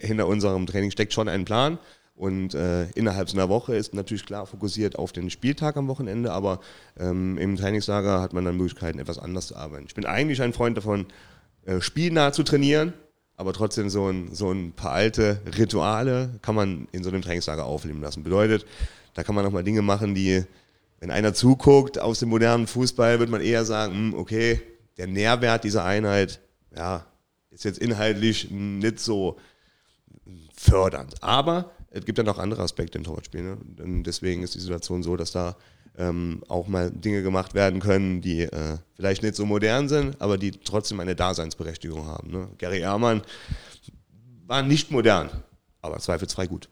hinter 0.00 0.26
unserem 0.26 0.66
Training 0.66 0.90
steckt 0.90 1.12
schon 1.12 1.28
ein 1.28 1.44
Plan. 1.44 1.78
Und 2.14 2.54
äh, 2.54 2.90
innerhalb 2.90 3.30
so 3.30 3.36
einer 3.36 3.48
Woche 3.48 3.74
ist 3.74 3.94
natürlich 3.94 4.26
klar 4.26 4.46
fokussiert 4.46 4.96
auf 4.98 5.12
den 5.12 5.30
Spieltag 5.30 5.76
am 5.76 5.88
Wochenende, 5.88 6.32
aber 6.32 6.60
ähm, 6.98 7.38
im 7.38 7.56
Trainingslager 7.56 8.20
hat 8.20 8.32
man 8.32 8.44
dann 8.44 8.56
Möglichkeiten, 8.56 8.98
etwas 8.98 9.18
anders 9.18 9.46
zu 9.46 9.56
arbeiten. 9.56 9.86
Ich 9.86 9.94
bin 9.94 10.04
eigentlich 10.04 10.42
ein 10.42 10.52
Freund 10.52 10.76
davon, 10.76 11.06
äh, 11.64 11.80
spielnah 11.80 12.32
zu 12.32 12.42
trainieren, 12.42 12.92
aber 13.36 13.52
trotzdem 13.54 13.88
so 13.88 14.08
ein, 14.08 14.34
so 14.34 14.52
ein 14.52 14.72
paar 14.72 14.92
alte 14.92 15.40
Rituale 15.58 16.38
kann 16.42 16.54
man 16.54 16.86
in 16.92 17.02
so 17.02 17.08
einem 17.08 17.22
Trainingslager 17.22 17.64
aufleben 17.64 18.02
lassen. 18.02 18.22
Bedeutet, 18.22 18.66
da 19.14 19.22
kann 19.22 19.34
man 19.34 19.44
nochmal 19.44 19.64
Dinge 19.64 19.82
machen, 19.82 20.14
die, 20.14 20.44
wenn 21.00 21.10
einer 21.10 21.32
zuguckt 21.32 21.98
aus 21.98 22.18
dem 22.18 22.28
modernen 22.28 22.66
Fußball, 22.66 23.20
wird 23.20 23.30
man 23.30 23.40
eher 23.40 23.64
sagen, 23.64 23.94
hm, 23.94 24.14
okay, 24.14 24.60
der 24.98 25.06
Nährwert 25.06 25.64
dieser 25.64 25.84
Einheit, 25.84 26.40
ja, 26.76 27.06
ist 27.50 27.64
jetzt 27.64 27.78
inhaltlich 27.78 28.50
nicht 28.50 29.00
so 29.00 29.38
fördernd. 30.54 31.22
Aber 31.22 31.70
es 31.92 32.04
gibt 32.04 32.18
ja 32.18 32.24
noch 32.24 32.38
andere 32.38 32.62
Aspekte 32.62 32.98
im 32.98 33.04
Torwartspiel. 33.04 33.42
Ne? 33.42 33.58
Und 33.82 34.04
deswegen 34.04 34.42
ist 34.42 34.54
die 34.54 34.60
Situation 34.60 35.02
so, 35.02 35.16
dass 35.16 35.32
da 35.32 35.56
ähm, 35.96 36.42
auch 36.48 36.68
mal 36.68 36.90
Dinge 36.90 37.22
gemacht 37.22 37.54
werden 37.54 37.80
können, 37.80 38.22
die 38.22 38.42
äh, 38.42 38.78
vielleicht 38.96 39.22
nicht 39.22 39.34
so 39.34 39.44
modern 39.44 39.88
sind, 39.88 40.20
aber 40.20 40.38
die 40.38 40.52
trotzdem 40.52 41.00
eine 41.00 41.14
Daseinsberechtigung 41.14 42.06
haben. 42.06 42.30
Ne? 42.30 42.48
Gary 42.58 42.80
Ehrmann 42.80 43.22
war 44.46 44.62
nicht 44.62 44.90
modern, 44.90 45.30
aber 45.82 45.98
zweifelsfrei 45.98 46.46
gut. 46.46 46.68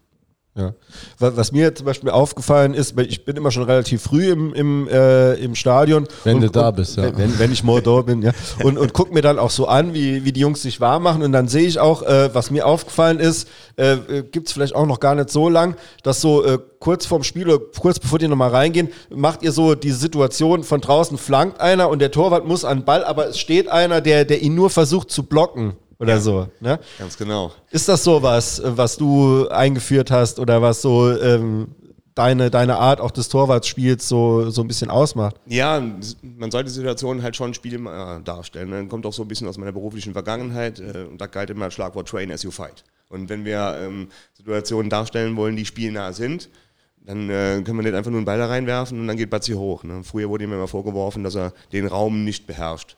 Ja. 0.61 0.75
Wa- 1.19 1.33
Was 1.35 1.53
mir 1.53 1.75
zum 1.75 1.87
Beispiel 1.87 2.11
aufgefallen 2.11 2.75
ist, 2.75 2.99
ich 3.01 3.25
bin 3.25 3.37
immer 3.37 3.51
schon 3.51 3.63
relativ 3.63 4.03
früh 4.03 4.31
im, 4.31 4.53
im, 4.55 4.89
äh, 4.89 5.35
im 5.35 5.55
Stadion. 5.55 6.07
Wenn 6.25 6.37
und, 6.37 6.43
du 6.43 6.51
da 6.51 6.71
bist, 6.71 6.97
ja. 6.97 7.17
Wenn, 7.17 7.39
wenn 7.39 7.51
ich 7.53 7.65
mal 7.65 7.81
da 7.81 8.03
bin, 8.03 8.23
ja. 8.23 8.33
Und, 8.63 8.77
und 8.79 8.93
guck 8.93 9.13
mir 9.13 9.23
dann 9.23 9.39
auch 9.39 9.51
so 9.51 9.67
an, 9.67 9.95
wie, 9.95 10.25
wie 10.25 10.33
die 10.33 10.41
Jungs 10.41 10.63
sich 10.63 10.81
warm 10.81 11.03
machen. 11.05 11.23
Und 11.23 11.33
dann 11.33 11.49
sehe 11.49 11.67
ich 11.67 11.79
auch, 11.79 12.03
äh, 12.03 12.35
was 12.35 12.51
mir 12.51 12.67
aufgefallen 12.67 13.19
ist, 13.21 13.49
äh, 13.77 13.97
gibt 14.31 14.49
es 14.49 14.53
vielleicht 14.53 14.75
auch 14.75 14.87
noch 14.87 15.01
gar 15.01 15.15
nicht 15.15 15.31
so 15.31 15.49
lang, 15.49 15.77
dass 16.03 16.21
so 16.21 16.45
äh, 16.45 16.59
kurz 16.79 17.07
vorm 17.07 17.23
Spiel 17.23 17.49
oder 17.49 17.59
kurz 17.79 17.99
bevor 17.99 18.19
die 18.19 18.29
nochmal 18.29 18.51
reingehen, 18.51 18.89
macht 19.11 19.43
ihr 19.43 19.53
so 19.53 19.75
die 19.75 19.91
Situation, 19.93 20.65
von 20.65 20.81
draußen 20.81 21.19
flankt 21.19 21.61
einer 21.61 21.89
und 21.89 22.01
der 22.01 22.11
Torwart 22.11 22.47
muss 22.47 22.65
an 22.65 22.79
den 22.81 22.85
Ball, 22.85 23.05
aber 23.05 23.29
es 23.29 23.39
steht 23.39 23.69
einer, 23.69 24.01
der, 24.01 24.25
der 24.25 24.43
ihn 24.43 24.55
nur 24.55 24.71
versucht 24.71 25.11
zu 25.11 25.23
blocken 25.25 25.75
oder 26.01 26.21
so. 26.21 26.49
Ne? 26.61 26.81
Ganz 26.99 27.17
genau. 27.17 27.53
Ist 27.71 27.89
das 27.89 28.03
so 28.03 28.23
was, 28.23 28.61
was 28.65 28.97
du 28.97 29.49
eingeführt 29.49 30.11
hast 30.11 30.41
oder 30.41 30.63
was 30.63 30.83
so 30.83 31.11
ähm, 31.17 31.69
deine, 32.15 32.51
deine 32.51 32.77
Art 32.77 33.01
auch 33.01 33.11
des 33.11 33.29
Torwartspiels 33.29 34.09
so, 34.09 34.51
so 34.51 34.63
ein 34.63 34.69
bisschen 34.69 34.91
ausmacht? 34.91 35.37
Ja, 35.47 35.83
man 36.23 36.51
sollte 36.51 36.71
Situationen 36.71 37.23
halt 37.23 37.37
schon 37.37 37.55
Spiel 37.55 37.75
äh, 37.75 38.21
darstellen. 38.23 38.71
Dann 38.71 38.89
kommt 38.89 39.07
auch 39.07 39.13
so 39.13 39.23
ein 39.23 39.29
bisschen 39.29 39.47
aus 39.47 39.59
meiner 39.59 39.73
beruflichen 39.73 40.13
Vergangenheit. 40.13 40.81
Äh, 40.81 41.07
und 41.09 41.21
da 41.21 41.27
galt 41.27 41.51
immer 41.51 41.67
das 41.67 41.75
Schlagwort 41.75 42.09
Train 42.09 42.33
as 42.33 42.43
you 42.43 42.51
fight. 42.51 42.85
Und 43.09 43.29
wenn 43.29 43.45
wir 43.45 43.79
ähm, 43.81 44.09
Situationen 44.35 44.89
darstellen 44.89 45.37
wollen, 45.37 45.57
die 45.57 45.67
spielnah 45.67 46.13
sind, 46.13 46.49
dann 47.05 47.29
äh, 47.31 47.63
können 47.65 47.79
wir 47.79 47.83
nicht 47.83 47.95
einfach 47.95 48.11
nur 48.11 48.19
einen 48.19 48.27
Ball 48.27 48.39
da 48.39 48.47
reinwerfen 48.47 49.01
und 49.01 49.07
dann 49.09 49.17
geht 49.17 49.31
Batzi 49.31 49.53
hoch. 49.53 49.85
Ne? 49.85 50.03
Früher 50.05 50.29
wurde 50.29 50.45
ihm 50.45 50.53
immer 50.53 50.69
vorgeworfen, 50.69 51.25
dass 51.25 51.35
er 51.35 51.53
den 51.73 51.87
Raum 51.87 52.25
nicht 52.25 52.47
beherrscht. 52.47 52.97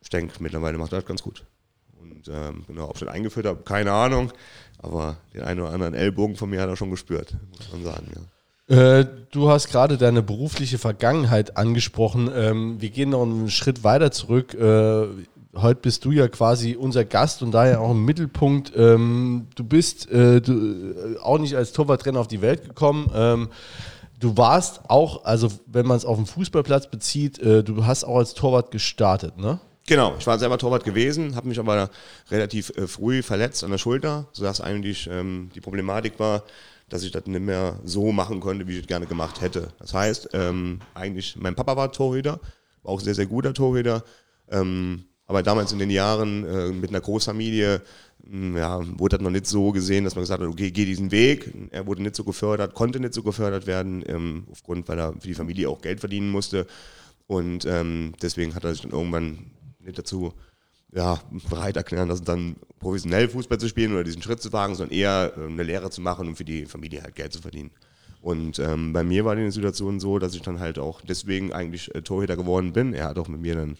Ich 0.00 0.08
denke, 0.08 0.34
mittlerweile 0.40 0.78
macht 0.78 0.92
er 0.92 1.00
das 1.00 1.06
ganz 1.06 1.22
gut. 1.22 1.44
Und 2.26 2.34
ähm, 2.34 2.64
genau, 2.66 2.88
ob 2.88 2.96
ich 2.96 3.00
das 3.00 3.08
eingeführt 3.08 3.46
habe, 3.46 3.62
keine 3.62 3.92
Ahnung. 3.92 4.32
Aber 4.78 5.16
den 5.34 5.42
einen 5.42 5.60
oder 5.60 5.72
anderen 5.72 5.94
Ellbogen 5.94 6.36
von 6.36 6.50
mir 6.50 6.60
hat 6.60 6.68
er 6.68 6.76
schon 6.76 6.90
gespürt, 6.90 7.36
muss 7.56 7.72
man 7.72 7.84
sagen. 7.84 8.06
Ja. 8.14 9.00
Äh, 9.00 9.06
du 9.30 9.50
hast 9.50 9.68
gerade 9.70 9.98
deine 9.98 10.22
berufliche 10.22 10.78
Vergangenheit 10.78 11.56
angesprochen. 11.56 12.30
Ähm, 12.34 12.80
wir 12.80 12.90
gehen 12.90 13.10
noch 13.10 13.22
einen 13.22 13.50
Schritt 13.50 13.84
weiter 13.84 14.10
zurück. 14.10 14.54
Äh, 14.54 15.06
heute 15.54 15.80
bist 15.80 16.04
du 16.04 16.12
ja 16.12 16.28
quasi 16.28 16.76
unser 16.76 17.04
Gast 17.04 17.42
und 17.42 17.52
daher 17.52 17.80
auch 17.80 17.90
im 17.90 18.04
Mittelpunkt. 18.04 18.72
Ähm, 18.76 19.48
du 19.54 19.64
bist 19.64 20.10
äh, 20.10 20.40
du, 20.40 20.52
äh, 20.52 21.18
auch 21.18 21.38
nicht 21.38 21.56
als 21.56 21.72
Torwarttrainer 21.72 22.20
auf 22.20 22.28
die 22.28 22.42
Welt 22.42 22.64
gekommen. 22.64 23.10
Ähm, 23.14 23.48
du 24.18 24.36
warst 24.36 24.82
auch, 24.88 25.24
also 25.24 25.48
wenn 25.66 25.86
man 25.86 25.96
es 25.96 26.04
auf 26.04 26.16
den 26.16 26.26
Fußballplatz 26.26 26.90
bezieht, 26.90 27.38
äh, 27.38 27.64
du 27.64 27.86
hast 27.86 28.04
auch 28.04 28.18
als 28.18 28.34
Torwart 28.34 28.70
gestartet, 28.70 29.38
ne? 29.38 29.58
Genau, 29.86 30.14
ich 30.18 30.26
war 30.26 30.38
selber 30.38 30.58
Torwart 30.58 30.84
gewesen, 30.84 31.34
habe 31.34 31.48
mich 31.48 31.58
aber 31.58 31.90
relativ 32.30 32.70
äh, 32.76 32.86
früh 32.86 33.22
verletzt 33.22 33.64
an 33.64 33.70
der 33.70 33.78
Schulter, 33.78 34.28
sodass 34.32 34.60
eigentlich 34.60 35.08
ähm, 35.10 35.50
die 35.54 35.60
Problematik 35.60 36.18
war, 36.18 36.44
dass 36.88 37.02
ich 37.02 37.10
das 37.12 37.26
nicht 37.26 37.40
mehr 37.40 37.80
so 37.84 38.12
machen 38.12 38.40
konnte, 38.40 38.66
wie 38.68 38.74
ich 38.74 38.82
es 38.82 38.86
gerne 38.86 39.06
gemacht 39.06 39.40
hätte. 39.40 39.68
Das 39.78 39.94
heißt, 39.94 40.30
ähm, 40.32 40.80
eigentlich, 40.94 41.36
mein 41.36 41.54
Papa 41.54 41.76
war 41.76 41.92
Torhüter, 41.92 42.40
war 42.82 42.92
auch 42.92 43.00
sehr, 43.00 43.14
sehr 43.14 43.26
guter 43.26 43.54
Torhüter, 43.54 44.04
ähm, 44.50 45.04
aber 45.26 45.42
damals 45.42 45.72
in 45.72 45.78
den 45.78 45.90
Jahren 45.90 46.44
äh, 46.44 46.72
mit 46.72 46.90
einer 46.90 47.00
Großfamilie 47.00 47.82
mh, 48.24 48.58
ja, 48.58 48.98
wurde 48.98 49.16
das 49.16 49.22
noch 49.22 49.30
nicht 49.30 49.46
so 49.46 49.70
gesehen, 49.72 50.04
dass 50.04 50.14
man 50.14 50.22
gesagt 50.22 50.42
hat, 50.42 50.48
okay, 50.48 50.70
geh 50.70 50.84
diesen 50.84 51.10
Weg. 51.10 51.52
Er 51.70 51.86
wurde 51.86 52.02
nicht 52.02 52.16
so 52.16 52.24
gefördert, 52.24 52.74
konnte 52.74 53.00
nicht 53.00 53.14
so 53.14 53.22
gefördert 53.22 53.66
werden, 53.66 54.04
ähm, 54.06 54.46
aufgrund, 54.50 54.88
weil 54.88 54.98
er 54.98 55.12
für 55.12 55.28
die 55.28 55.34
Familie 55.34 55.68
auch 55.68 55.80
Geld 55.80 56.00
verdienen 56.00 56.30
musste. 56.30 56.66
Und 57.26 57.64
ähm, 57.64 58.14
deswegen 58.20 58.54
hat 58.56 58.64
er 58.64 58.72
sich 58.72 58.82
dann 58.82 58.90
irgendwann 58.90 59.52
dazu 59.98 60.32
ja, 60.92 61.20
bereit 61.48 61.76
erklären 61.76 62.08
lassen, 62.08 62.24
dann 62.24 62.56
professionell 62.78 63.28
Fußball 63.28 63.58
zu 63.58 63.68
spielen 63.68 63.92
oder 63.92 64.04
diesen 64.04 64.22
Schritt 64.22 64.42
zu 64.42 64.52
wagen, 64.52 64.74
sondern 64.74 64.96
eher 64.96 65.32
äh, 65.36 65.46
eine 65.46 65.62
Lehre 65.62 65.90
zu 65.90 66.00
machen, 66.00 66.28
um 66.28 66.36
für 66.36 66.44
die 66.44 66.66
Familie 66.66 67.02
halt 67.02 67.14
Geld 67.14 67.32
zu 67.32 67.40
verdienen. 67.40 67.70
Und 68.20 68.58
ähm, 68.58 68.92
bei 68.92 69.02
mir 69.02 69.24
war 69.24 69.34
die 69.34 69.50
Situation 69.50 69.98
so, 69.98 70.18
dass 70.18 70.34
ich 70.34 70.42
dann 70.42 70.60
halt 70.60 70.78
auch 70.78 71.00
deswegen 71.00 71.52
eigentlich 71.52 71.94
äh, 71.94 72.02
Torhüter 72.02 72.36
geworden 72.36 72.72
bin. 72.72 72.92
Er 72.92 73.06
hat 73.08 73.18
auch 73.18 73.28
mit 73.28 73.40
mir 73.40 73.54
dann, 73.54 73.78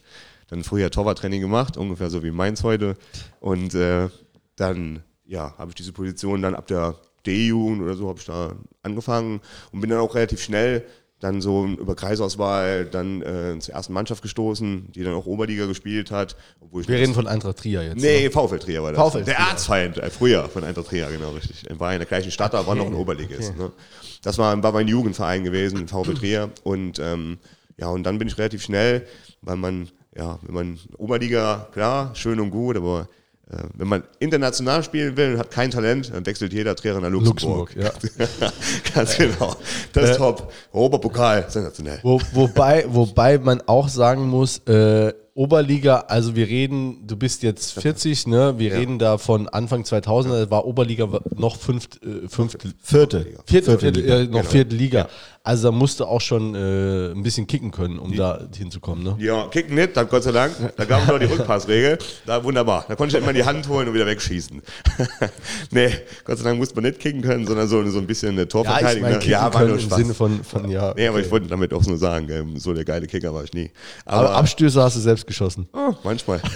dann 0.48 0.64
früher 0.64 0.90
Torwarttraining 0.90 1.40
gemacht, 1.40 1.76
ungefähr 1.76 2.10
so 2.10 2.22
wie 2.22 2.30
meins 2.30 2.62
heute. 2.62 2.96
Und 3.40 3.74
äh, 3.74 4.08
dann 4.56 5.02
ja, 5.26 5.56
habe 5.58 5.70
ich 5.70 5.74
diese 5.74 5.92
Position 5.92 6.42
dann 6.42 6.54
ab 6.54 6.66
der 6.68 6.96
D-Jugend 7.26 7.82
oder 7.82 7.94
so 7.94 8.08
habe 8.08 8.18
ich 8.18 8.24
da 8.24 8.56
angefangen 8.82 9.40
und 9.72 9.80
bin 9.80 9.90
dann 9.90 10.00
auch 10.00 10.14
relativ 10.14 10.42
schnell 10.42 10.86
dann 11.20 11.42
so 11.42 11.66
über 11.66 11.94
Kreisauswahl 11.94 12.86
dann 12.86 13.22
äh, 13.22 13.58
zur 13.60 13.74
ersten 13.74 13.92
Mannschaft 13.92 14.22
gestoßen, 14.22 14.90
die 14.92 15.04
dann 15.04 15.12
auch 15.14 15.26
Oberliga 15.26 15.66
gespielt 15.66 16.10
hat. 16.10 16.34
Obwohl 16.60 16.82
ich 16.82 16.88
Wir 16.88 16.96
reden 16.96 17.14
von 17.14 17.26
Eintracht 17.26 17.58
Trier 17.58 17.82
jetzt. 17.82 18.00
Nee, 18.00 18.24
ne? 18.24 18.30
VfL 18.30 18.58
Trier 18.58 18.82
war 18.82 18.92
das. 18.92 19.12
VfL 19.12 19.24
der. 19.24 19.36
Erzfeind, 19.36 19.98
äh, 19.98 20.10
früher 20.10 20.48
von 20.48 20.64
Eintracht 20.64 20.88
Trier, 20.88 21.08
genau 21.10 21.30
richtig. 21.32 21.64
War 21.78 21.92
in 21.92 21.98
der 21.98 22.08
gleichen 22.08 22.30
Stadt, 22.30 22.54
war 22.54 22.74
noch 22.74 22.86
ein 22.86 22.94
Oberligist. 22.94 23.56
Ne? 23.56 23.70
Das 24.22 24.38
war, 24.38 24.60
war 24.62 24.72
mein 24.72 24.88
Jugendverein 24.88 25.44
gewesen, 25.44 25.88
VfL 25.88 26.14
Trier. 26.14 26.50
Und 26.64 26.98
ähm, 26.98 27.38
ja, 27.76 27.88
und 27.88 28.02
dann 28.04 28.18
bin 28.18 28.26
ich 28.26 28.38
relativ 28.38 28.62
schnell, 28.62 29.06
weil 29.42 29.56
man, 29.56 29.88
ja, 30.16 30.38
wenn 30.42 30.54
man 30.54 30.78
Oberliga, 30.96 31.68
klar, 31.72 32.14
schön 32.14 32.40
und 32.40 32.50
gut, 32.50 32.76
aber 32.76 33.08
wenn 33.76 33.88
man 33.88 34.02
international 34.18 34.82
spielen 34.84 35.16
will 35.16 35.34
und 35.34 35.38
hat 35.40 35.50
kein 35.50 35.70
Talent, 35.70 36.12
dann 36.14 36.24
wechselt 36.26 36.52
jeder 36.52 36.76
Trainer 36.76 37.00
nach 37.00 37.10
Luxemburg. 37.10 37.74
Luxemburg, 37.74 37.76
ja. 37.76 38.50
Ganz 38.94 39.16
genau. 39.16 39.56
Das 39.92 40.10
ist 40.10 40.16
top. 40.18 40.52
Oberpokal, 40.72 41.46
sensationell. 41.48 41.98
Wo, 42.02 42.20
wobei, 42.32 42.84
wobei 42.88 43.38
man 43.38 43.60
auch 43.66 43.88
sagen 43.88 44.28
muss, 44.28 44.58
äh, 44.66 45.12
Oberliga, 45.34 46.04
also 46.08 46.34
wir 46.36 46.48
reden, 46.48 47.06
du 47.06 47.16
bist 47.16 47.42
jetzt 47.42 47.72
40, 47.80 48.26
ne? 48.26 48.54
Wir 48.58 48.70
Ja. 48.72 48.78
reden 48.78 48.98
da 48.98 49.16
von 49.16 49.48
Anfang 49.48 49.84
2000, 49.84 50.34
da 50.34 50.50
war 50.50 50.66
Oberliga 50.66 51.08
noch 51.36 51.56
fünft, 51.56 52.00
äh, 52.04 52.28
fünfte, 52.28 52.68
Vierte. 52.82 53.20
vierte, 53.46 53.78
Vierte 53.78 53.78
vierte, 53.78 54.00
Liga. 54.00 54.14
äh, 54.16 54.24
noch 54.26 54.44
vierte 54.44 54.74
Liga. 54.76 55.08
Also 55.42 55.68
da 55.68 55.72
musst 55.72 55.98
du 56.00 56.04
auch 56.04 56.20
schon 56.20 56.54
äh, 56.54 57.12
ein 57.12 57.22
bisschen 57.22 57.46
kicken 57.46 57.70
können, 57.70 57.98
um 57.98 58.14
da 58.14 58.46
hinzukommen, 58.54 59.02
ne? 59.02 59.16
Ja, 59.18 59.48
kicken 59.48 59.74
nicht, 59.74 59.96
dann 59.96 60.06
Gott 60.06 60.22
sei 60.22 60.32
Dank. 60.32 60.52
Da 60.76 60.84
gab 60.84 61.00
es 61.00 61.08
noch 61.08 61.18
die 61.18 61.24
Rückpassregel. 61.24 61.96
Da 62.26 62.44
wunderbar. 62.44 62.84
Da 62.86 62.94
konnte 62.94 63.16
ich 63.16 63.22
immer 63.22 63.32
die 63.32 63.42
Hand 63.44 63.66
holen 63.66 63.88
und 63.88 63.94
wieder 63.94 64.04
wegschießen. 64.04 64.60
nee, 65.70 65.90
Gott 66.24 66.36
sei 66.36 66.44
Dank 66.44 66.58
musste 66.58 66.74
man 66.74 66.84
nicht 66.84 67.00
kicken 67.00 67.22
können, 67.22 67.46
sondern 67.46 67.68
so, 67.68 67.82
so 67.90 67.98
ein 67.98 68.06
bisschen 68.06 68.30
eine 68.30 68.40
Ja, 68.40 68.42
ich 68.42 68.48
Torverteidigung. 68.50 69.02
meine, 69.02 69.14
ne? 69.14 69.20
kicken 69.20 69.54
war 69.54 69.64
nur 69.64 69.74
im 69.76 69.80
Spaß. 69.80 69.98
Sinne 69.98 70.12
von, 70.12 70.44
von 70.44 70.68
ja. 70.70 70.92
Nee, 70.94 71.08
aber 71.08 71.20
ich 71.20 71.30
wollte 71.30 71.46
damit 71.46 71.72
auch 71.72 71.86
nur 71.86 71.96
sagen, 71.96 72.58
so 72.58 72.74
der 72.74 72.84
geile 72.84 73.06
Kicker 73.06 73.32
war 73.32 73.42
ich 73.42 73.54
nie. 73.54 73.70
Aber 74.04 74.28
Aber, 74.28 74.36
Abstöße 74.36 74.82
hast 74.82 74.96
du 74.96 75.00
selbst 75.00 75.26
geschossen. 75.26 75.66
oh, 75.72 75.94
manchmal. 76.04 76.42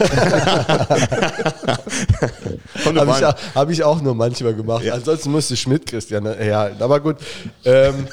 Habe 2.84 3.10
ich, 3.10 3.54
hab 3.54 3.70
ich 3.70 3.82
auch 3.82 4.02
nur 4.02 4.14
manchmal 4.14 4.54
gemacht. 4.54 4.84
Ansonsten 4.90 5.30
musste 5.30 5.56
Schmidt 5.56 5.86
Christian 5.86 6.24
ne? 6.24 6.36
ja, 6.46 6.70
aber 6.78 7.00
gut. 7.00 7.16
Ähm, 7.64 8.06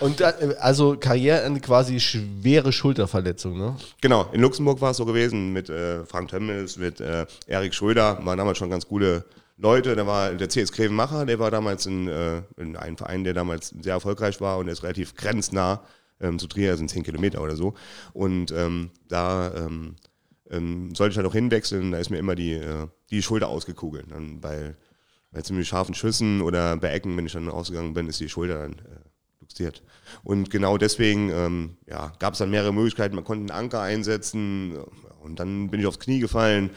und 0.00 0.20
dann, 0.20 0.34
äh, 0.40 0.54
also 0.56 0.96
Karriereende 0.98 1.60
quasi 1.60 2.00
schwere 2.00 2.72
Schulterverletzung, 2.72 3.58
ne? 3.58 3.76
Genau, 4.00 4.28
in 4.32 4.40
Luxemburg 4.40 4.80
war 4.80 4.92
es 4.92 4.96
so 4.96 5.04
gewesen 5.04 5.52
mit 5.52 5.68
äh, 5.68 6.04
Frank 6.06 6.30
Temmels, 6.30 6.76
mit 6.76 7.00
äh, 7.00 7.26
Erik 7.46 7.74
Schröder, 7.74 8.18
waren 8.24 8.38
damals 8.38 8.58
schon 8.58 8.70
ganz 8.70 8.86
coole 8.86 9.24
Leute. 9.56 9.94
Da 9.96 10.06
war 10.06 10.32
der 10.32 10.48
CS 10.48 10.72
Grevenmacher, 10.72 11.26
der 11.26 11.38
war 11.38 11.50
damals 11.50 11.86
in, 11.86 12.08
äh, 12.08 12.42
in 12.56 12.76
einem 12.76 12.96
Verein, 12.96 13.24
der 13.24 13.34
damals 13.34 13.74
sehr 13.80 13.94
erfolgreich 13.94 14.40
war 14.40 14.58
und 14.58 14.66
der 14.66 14.72
ist 14.72 14.82
relativ 14.82 15.14
grenznah 15.14 15.82
ähm, 16.20 16.38
zu 16.38 16.46
Trier, 16.46 16.76
sind 16.76 16.90
10 16.90 17.02
Kilometer 17.02 17.40
oder 17.42 17.56
so. 17.56 17.74
Und 18.12 18.50
ähm, 18.52 18.90
da 19.08 19.52
ähm, 19.54 19.96
ähm, 20.50 20.94
sollte 20.94 21.12
ich 21.12 21.16
halt 21.16 21.26
auch 21.26 21.34
hinwechseln, 21.34 21.92
da 21.92 21.98
ist 21.98 22.10
mir 22.10 22.18
immer 22.18 22.34
die, 22.34 22.54
äh, 22.54 22.86
die 23.10 23.22
Schulter 23.22 23.48
ausgekugelt. 23.48 24.06
Dann 24.10 24.40
bei, 24.40 24.74
bei 25.30 25.42
ziemlich 25.42 25.68
scharfen 25.68 25.94
Schüssen 25.94 26.40
oder 26.42 26.76
bei 26.76 26.90
Ecken, 26.90 27.16
wenn 27.16 27.26
ich 27.26 27.32
dann 27.32 27.48
rausgegangen 27.48 27.94
bin, 27.94 28.08
ist 28.08 28.20
die 28.20 28.28
Schulter 28.28 28.60
dann 28.60 28.72
äh, 28.72 29.03
luxiert. 29.54 29.82
Und 30.22 30.50
genau 30.50 30.78
deswegen 30.78 31.30
ähm, 31.30 31.76
ja, 31.86 32.12
gab 32.18 32.34
es 32.34 32.38
dann 32.38 32.50
mehrere 32.50 32.72
Möglichkeiten. 32.72 33.14
Man 33.14 33.24
konnte 33.24 33.52
einen 33.52 33.64
Anker 33.64 33.80
einsetzen 33.80 34.76
und 35.22 35.38
dann 35.40 35.70
bin 35.70 35.80
ich 35.80 35.86
aufs 35.86 36.00
Knie 36.00 36.20
gefallen 36.20 36.70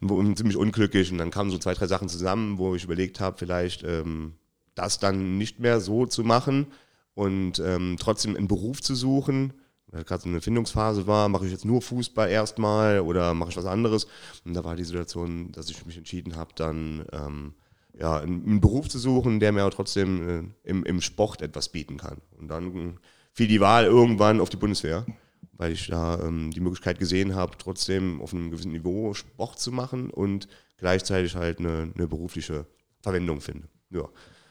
und 0.00 0.36
ziemlich 0.36 0.56
unglücklich. 0.56 1.12
Und 1.12 1.18
dann 1.18 1.30
kamen 1.30 1.50
so 1.50 1.58
zwei, 1.58 1.74
drei 1.74 1.86
Sachen 1.86 2.08
zusammen, 2.08 2.58
wo 2.58 2.74
ich 2.74 2.84
überlegt 2.84 3.20
habe, 3.20 3.38
vielleicht 3.38 3.84
ähm, 3.84 4.34
das 4.74 4.98
dann 4.98 5.38
nicht 5.38 5.60
mehr 5.60 5.80
so 5.80 6.06
zu 6.06 6.24
machen 6.24 6.66
und 7.14 7.58
ähm, 7.60 7.96
trotzdem 7.98 8.36
einen 8.36 8.48
Beruf 8.48 8.80
zu 8.82 8.94
suchen. 8.94 9.54
Weil 9.90 10.04
gerade 10.04 10.22
so 10.22 10.28
eine 10.28 10.42
Findungsphase 10.42 11.06
war, 11.06 11.30
mache 11.30 11.46
ich 11.46 11.52
jetzt 11.52 11.64
nur 11.64 11.80
Fußball 11.80 12.28
erstmal 12.28 13.00
oder 13.00 13.32
mache 13.32 13.50
ich 13.50 13.56
was 13.56 13.64
anderes? 13.64 14.06
Und 14.44 14.52
da 14.52 14.62
war 14.62 14.76
die 14.76 14.84
Situation, 14.84 15.50
dass 15.52 15.70
ich 15.70 15.86
mich 15.86 15.96
entschieden 15.96 16.36
habe, 16.36 16.50
dann 16.54 17.06
ähm, 17.10 17.54
ja, 17.98 18.18
einen, 18.18 18.60
Beruf 18.60 18.88
zu 18.88 18.98
suchen, 18.98 19.40
der 19.40 19.52
mir 19.52 19.62
aber 19.62 19.70
trotzdem 19.70 20.28
äh, 20.64 20.68
im, 20.68 20.84
im 20.84 21.00
Sport 21.00 21.42
etwas 21.42 21.68
bieten 21.68 21.96
kann. 21.96 22.18
Und 22.38 22.48
dann 22.48 22.98
fiel 23.32 23.48
die 23.48 23.60
Wahl 23.60 23.84
irgendwann 23.84 24.40
auf 24.40 24.50
die 24.50 24.56
Bundeswehr, 24.56 25.04
weil 25.52 25.72
ich 25.72 25.88
da 25.88 26.20
ähm, 26.20 26.50
die 26.50 26.60
Möglichkeit 26.60 26.98
gesehen 26.98 27.34
habe, 27.34 27.56
trotzdem 27.58 28.20
auf 28.20 28.32
einem 28.32 28.50
gewissen 28.50 28.72
Niveau 28.72 29.14
Sport 29.14 29.58
zu 29.58 29.72
machen 29.72 30.10
und 30.10 30.48
gleichzeitig 30.76 31.34
halt 31.34 31.58
eine, 31.58 31.92
eine 31.94 32.06
berufliche 32.06 32.66
Verwendung 33.00 33.40
finde. 33.40 33.68
Ja. 33.90 34.08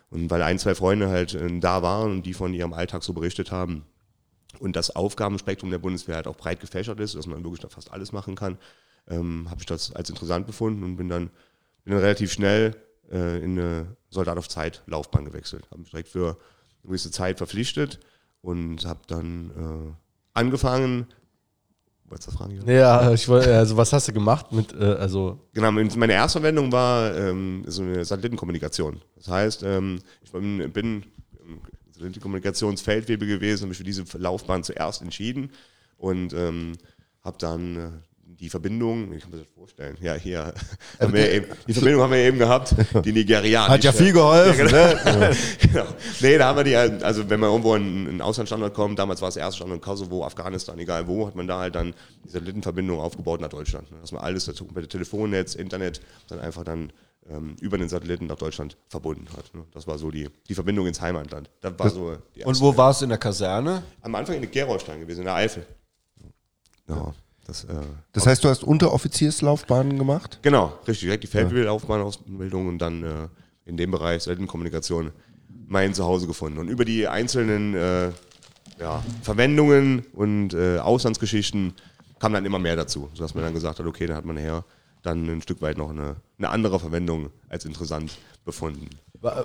Und 0.10 0.30
weil 0.30 0.42
ein, 0.42 0.60
zwei 0.60 0.76
Freunde 0.76 1.08
halt 1.10 1.34
äh, 1.34 1.60
da 1.60 1.82
waren 1.82 2.12
und 2.12 2.26
die 2.26 2.34
von 2.34 2.54
ihrem 2.54 2.74
Alltag 2.74 3.04
so 3.04 3.14
berichtet 3.14 3.52
haben, 3.52 3.84
und 4.60 4.76
das 4.76 4.96
Aufgabenspektrum 4.96 5.70
der 5.70 5.78
Bundeswehr 5.78 6.16
halt 6.16 6.28
auch 6.28 6.36
breit 6.36 6.60
gefächert 6.60 7.00
ist, 7.00 7.16
dass 7.16 7.28
man 7.28 7.44
wirklich 7.44 7.62
da 7.62 7.70
fast 7.70 7.92
alles 7.92 8.12
machen 8.12 8.36
kann, 8.36 8.58
ähm, 9.08 9.48
habe 9.50 9.62
ich 9.62 9.66
das 9.66 9.94
als 9.94 10.10
interessant 10.10 10.48
befunden 10.48 10.84
und 10.84 10.96
bin 10.98 11.10
dann, 11.10 11.30
bin 11.84 11.94
dann 11.94 12.02
relativ 12.02 12.32
schnell 12.32 12.76
äh, 13.12 13.44
in 13.44 13.60
eine 13.60 13.98
Soldat 14.10 14.38
auf 14.38 14.48
Zeit 14.48 14.84
Laufbahn 14.88 15.26
gewechselt. 15.26 15.66
Habe 15.70 15.82
mich 15.82 15.92
direkt 15.92 16.10
für 16.10 16.30
eine 16.30 16.38
gewisse 16.84 17.12
Zeit 17.12 17.38
verpflichtet 17.38 18.00
und 18.42 18.86
habe 18.86 19.02
dann 19.08 19.52
äh, 19.52 19.94
angefangen. 20.34 21.08
Wolltest 22.06 22.30
du 22.30 22.38
fragen? 22.38 22.70
Ja, 22.70 23.12
ich 23.12 23.28
wollte, 23.28 23.58
also 23.58 23.76
was 23.76 23.92
hast 23.92 24.08
du 24.08 24.14
gemacht 24.14 24.54
mit, 24.54 24.74
äh, 24.74 24.94
also 24.94 25.40
Genau, 25.54 25.72
meine 25.72 26.14
erste 26.14 26.40
Verwendung 26.40 26.72
war 26.72 27.14
ähm, 27.16 27.66
so 27.68 27.82
eine 27.82 28.06
Satellitenkommunikation. 28.06 29.02
Das 29.16 29.28
heißt, 29.28 29.64
ähm, 29.64 30.00
ich 30.22 30.32
bin, 30.32 30.72
bin 30.72 31.04
im 31.46 31.62
Satellitenkommunikationsfeldwebel 31.92 33.28
gewesen 33.28 33.64
und 33.64 33.70
mich 33.70 33.78
für 33.78 33.84
diese 33.84 34.06
Laufbahn 34.18 34.64
zuerst 34.64 35.02
entschieden 35.02 35.52
und 35.98 36.34
ähm, 36.34 36.74
habe 37.24 37.38
dann 37.40 37.76
äh, 37.76 37.90
die 38.40 38.50
Verbindung, 38.50 39.12
ich 39.14 39.22
kann 39.24 39.32
mir 39.32 39.38
das 39.40 39.48
vorstellen, 39.56 39.98
ja, 40.02 40.14
hier, 40.14 40.54
haben 41.00 41.14
wir 41.14 41.32
eben, 41.32 41.48
die 41.68 41.74
Verbindung 41.74 42.02
haben 42.04 42.12
wir 42.12 42.20
eben 42.20 42.38
gehabt, 42.38 42.76
die 43.04 43.12
Nigerianische. 43.12 43.72
Hat 43.74 43.84
ja 43.84 43.92
viel 43.92 44.14
geholfen, 44.14 44.66
ne? 44.68 45.36
genau. 45.60 45.86
Nee, 46.22 46.38
da 46.38 46.48
haben 46.48 46.58
wir 46.58 46.64
die, 46.64 46.78
halt- 46.78 47.04
also 47.04 47.30
wenn 47.30 47.40
man 47.40 47.50
irgendwo 47.50 47.76
in 47.76 48.08
einen 48.08 48.22
Auslandsstandort 48.22 48.74
kommt, 48.74 49.00
damals 49.00 49.22
war 49.22 49.30
es 49.30 49.34
der 49.36 49.44
erste 49.44 49.58
Standort 49.58 49.82
Kosovo, 49.82 50.24
Afghanistan, 50.26 50.78
egal 50.80 51.08
wo, 51.08 51.28
hat 51.28 51.36
man 51.36 51.48
da 51.48 51.60
halt 51.60 51.76
dann 51.76 51.94
die 52.26 52.30
Satellitenverbindung 52.30 53.00
aufgebaut 53.00 53.42
nach 53.42 53.50
Deutschland. 53.50 53.92
ne? 53.92 53.98
Dass 54.02 54.12
man 54.12 54.22
alles 54.22 54.46
dazu, 54.46 54.66
komplette 54.66 54.90
Telefonnetz, 54.90 55.56
Internet, 55.56 56.02
dann 56.28 56.40
einfach 56.40 56.64
dann 56.64 56.92
ähm, 57.30 57.56
über 57.60 57.78
den 57.78 57.90
Satelliten 57.90 58.28
nach 58.28 58.38
Deutschland 58.38 58.78
verbunden 58.88 59.28
hat. 59.36 59.54
Ne? 59.54 59.64
Das 59.74 59.88
war 59.88 59.98
so 59.98 60.12
die, 60.12 60.30
die 60.48 60.54
Verbindung 60.56 60.88
ins 60.88 61.02
Heimatland. 61.02 61.50
So 61.90 62.16
Und 62.46 62.60
wo 62.62 62.78
war 62.78 62.92
es 62.92 63.02
in 63.02 63.10
der 63.10 63.18
Kaserne? 63.18 63.84
Am 64.02 64.16
Anfang 64.16 64.42
in 64.42 64.50
Gerolstein 64.50 65.00
gewesen, 65.02 65.20
in 65.22 65.26
der 65.26 65.36
Eifel. 65.36 65.66
Ja, 66.88 67.14
das, 67.48 67.64
äh, 67.64 67.74
Das 68.12 68.28
heißt, 68.28 68.44
du 68.44 68.50
hast 68.50 68.64
Unteroffizierslaufbahnen 68.64 69.98
gemacht? 69.98 70.40
Genau, 70.42 70.74
richtig. 70.88 71.08
Direkt 71.08 71.24
die 71.24 71.28
Feldwebelaufbahnausbildung 71.28 72.68
und 72.68 72.80
dann 72.80 73.04
äh, 73.04 73.28
in 73.66 73.78
dem 73.78 73.92
Bereich 73.92 74.24
Satellitenkommunikation 74.24 75.12
mein 75.68 75.94
Zuhause 75.94 76.28
gefunden. 76.28 76.60
Und 76.60 76.68
über 76.68 76.86
die 76.86 77.08
einzelnen 77.08 77.74
äh, 77.74 78.12
ja, 78.80 79.04
Verwendungen 79.22 80.06
und 80.14 80.54
äh, 80.54 80.80
Auslandsgeschichten 80.80 81.74
kam 82.20 82.34
dann 82.34 82.46
immer 82.46 82.60
mehr 82.60 82.76
dazu, 82.76 83.10
sodass 83.14 83.34
man 83.34 83.44
dann 83.44 83.54
gesagt 83.54 83.80
hat, 83.80 83.86
okay, 83.86 84.08
dann 84.08 84.18
hat 84.18 84.26
man 84.26 84.36
nachher 84.36 84.64
dann 85.04 85.28
ein 85.30 85.42
Stück 85.42 85.62
weit 85.62 85.78
noch 85.78 85.90
eine, 85.90 86.18
eine 86.38 86.50
andere 86.50 86.80
Verwendung 86.80 87.30
als 87.50 87.66
interessant 87.66 88.18
befunden. 88.44 88.90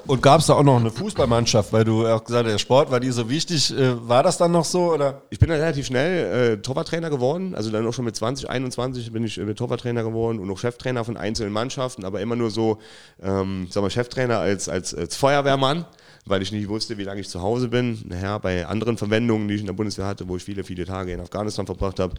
Und 0.07 0.23
gab 0.23 0.41
es 0.41 0.47
da 0.47 0.55
auch 0.55 0.63
noch 0.63 0.79
eine 0.79 0.91
Fußballmannschaft, 0.91 1.73
weil 1.73 1.85
du 1.85 2.07
auch 2.07 2.25
gesagt 2.25 2.45
hast, 2.45 2.53
der 2.53 2.59
Sport 2.59 2.91
war 2.91 3.01
dir 3.01 3.13
so 3.13 3.29
wichtig. 3.31 3.77
Äh, 3.77 4.09
War 4.09 4.23
das 4.23 4.37
dann 4.37 4.53
noch 4.53 4.65
so? 4.65 4.93
Oder? 4.93 5.23
Ich 5.31 5.39
bin 5.39 5.49
dann 5.49 5.59
relativ 5.59 5.87
schnell 5.87 6.53
äh, 6.53 6.63
Torwarttrainer 6.63 7.11
geworden, 7.11 7.55
also 7.55 7.71
dann 7.71 7.87
auch 7.87 7.93
schon 7.93 8.05
mit 8.05 8.15
20, 8.15 8.51
21 8.51 9.13
bin 9.13 9.25
ich 9.25 9.39
äh, 9.39 9.55
Torwarttrainer 9.55 10.03
geworden 10.03 10.41
und 10.41 10.51
auch 10.51 10.59
Cheftrainer 10.59 11.05
von 11.05 11.17
einzelnen 11.17 11.53
Mannschaften, 11.53 12.05
aber 12.05 12.21
immer 12.21 12.37
nur 12.37 12.51
so, 12.51 12.79
ähm, 13.23 13.69
sagen 13.71 13.87
wir, 13.87 13.91
Cheftrainer 13.91 14.39
als, 14.39 14.69
als, 14.69 14.95
als 14.95 15.17
Feuerwehrmann, 15.17 15.87
weil 16.27 16.43
ich 16.43 16.53
nicht 16.53 16.69
wusste, 16.69 16.99
wie 16.99 17.05
lange 17.05 17.21
ich 17.21 17.29
zu 17.29 17.41
Hause 17.41 17.69
bin. 17.69 18.03
Nachher 18.07 18.41
bei 18.41 18.67
anderen 18.67 18.99
Verwendungen, 18.99 19.49
die 19.49 19.55
ich 19.55 19.61
in 19.61 19.67
der 19.67 19.73
Bundeswehr 19.73 20.07
hatte, 20.07 20.29
wo 20.29 20.37
ich 20.37 20.45
viele, 20.45 20.65
viele 20.65 20.85
Tage 20.85 21.13
in 21.13 21.21
Afghanistan 21.21 21.67
verbracht 21.67 21.99
habe, 21.99 22.15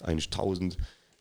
eigentlich 0.00 0.26
1000, 0.26 0.76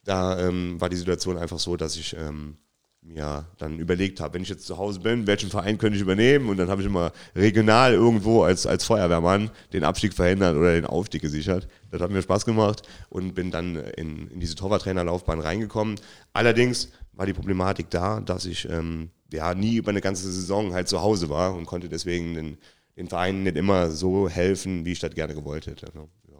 da 0.05 0.39
ähm, 0.39 0.79
war 0.79 0.89
die 0.89 0.95
Situation 0.95 1.37
einfach 1.37 1.59
so, 1.59 1.75
dass 1.75 1.95
ich 1.95 2.15
ähm, 2.17 2.57
mir 3.05 3.45
dann 3.57 3.79
überlegt 3.79 4.19
habe, 4.19 4.35
wenn 4.35 4.43
ich 4.43 4.49
jetzt 4.49 4.65
zu 4.65 4.77
Hause 4.77 4.99
bin, 4.99 5.27
welchen 5.27 5.49
Verein 5.49 5.77
könnte 5.77 5.97
ich 5.97 6.01
übernehmen? 6.01 6.49
Und 6.49 6.57
dann 6.57 6.69
habe 6.69 6.81
ich 6.81 6.87
immer 6.87 7.11
regional 7.35 7.93
irgendwo 7.93 8.43
als, 8.43 8.65
als 8.65 8.85
Feuerwehrmann 8.85 9.51
den 9.73 9.83
Abstieg 9.83 10.13
verhindert 10.13 10.55
oder 10.55 10.73
den 10.73 10.85
Aufstieg 10.85 11.21
gesichert. 11.21 11.67
Das 11.91 12.01
hat 12.01 12.11
mir 12.11 12.21
Spaß 12.21 12.45
gemacht 12.45 12.83
und 13.09 13.33
bin 13.33 13.51
dann 13.51 13.75
in, 13.75 14.29
in 14.29 14.39
diese 14.39 14.55
Torwarttrainerlaufbahn 14.55 15.39
reingekommen. 15.39 15.99
Allerdings 16.31 16.89
war 17.13 17.25
die 17.25 17.33
Problematik 17.33 17.89
da, 17.89 18.21
dass 18.21 18.45
ich 18.45 18.67
ähm, 18.69 19.11
ja 19.31 19.53
nie 19.53 19.75
über 19.75 19.91
eine 19.91 20.01
ganze 20.01 20.31
Saison 20.31 20.73
halt 20.73 20.87
zu 20.87 21.01
Hause 21.01 21.29
war 21.29 21.53
und 21.55 21.65
konnte 21.65 21.89
deswegen 21.89 22.33
den, 22.35 22.57
den 22.97 23.07
Vereinen 23.07 23.43
nicht 23.43 23.57
immer 23.57 23.91
so 23.91 24.29
helfen, 24.29 24.85
wie 24.85 24.93
ich 24.93 24.99
das 24.99 25.13
gerne 25.13 25.35
gewollt 25.35 25.67
hätte. 25.67 25.85
ne? 25.97 26.07
Ja. 26.31 26.37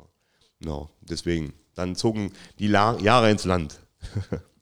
No, 0.59 0.89
deswegen. 1.01 1.53
Dann 1.75 1.95
zogen 1.95 2.31
die 2.59 2.67
La 2.67 2.97
Jahre 2.99 3.31
ins 3.31 3.45
Land. 3.45 3.79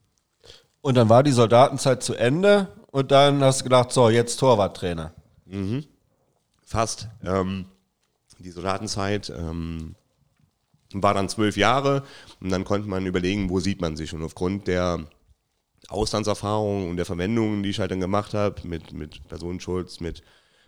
Und 0.82 0.96
dann 0.96 1.08
war 1.08 1.22
die 1.22 1.32
Soldatenzeit 1.32 2.02
zu 2.02 2.14
Ende 2.14 2.68
und 2.90 3.10
dann 3.10 3.42
hast 3.42 3.60
du 3.60 3.64
gedacht, 3.64 3.92
so, 3.92 4.10
jetzt 4.10 4.36
Torwarttrainer. 4.36 5.14
Fast. 6.64 7.08
Ähm, 7.24 7.66
die 8.38 8.50
Soldatenzeit 8.50 9.30
ähm, 9.30 9.94
war 10.92 11.14
dann 11.14 11.28
zwölf 11.28 11.56
Jahre 11.56 12.02
und 12.40 12.50
dann 12.50 12.64
konnte 12.64 12.88
man 12.88 13.06
überlegen, 13.06 13.48
wo 13.48 13.60
sieht 13.60 13.80
man 13.80 13.96
sich. 13.96 14.12
Und 14.12 14.24
aufgrund 14.24 14.66
der 14.66 15.06
Auslandserfahrung 15.88 16.90
und 16.90 16.96
der 16.96 17.06
Verwendungen, 17.06 17.62
die 17.62 17.70
ich 17.70 17.78
halt 17.78 17.90
dann 17.90 18.00
gemacht 18.00 18.34
habe, 18.34 18.66
mit, 18.66 18.92
mit 18.92 19.26
Personenschutz, 19.28 20.00
mit, 20.00 20.22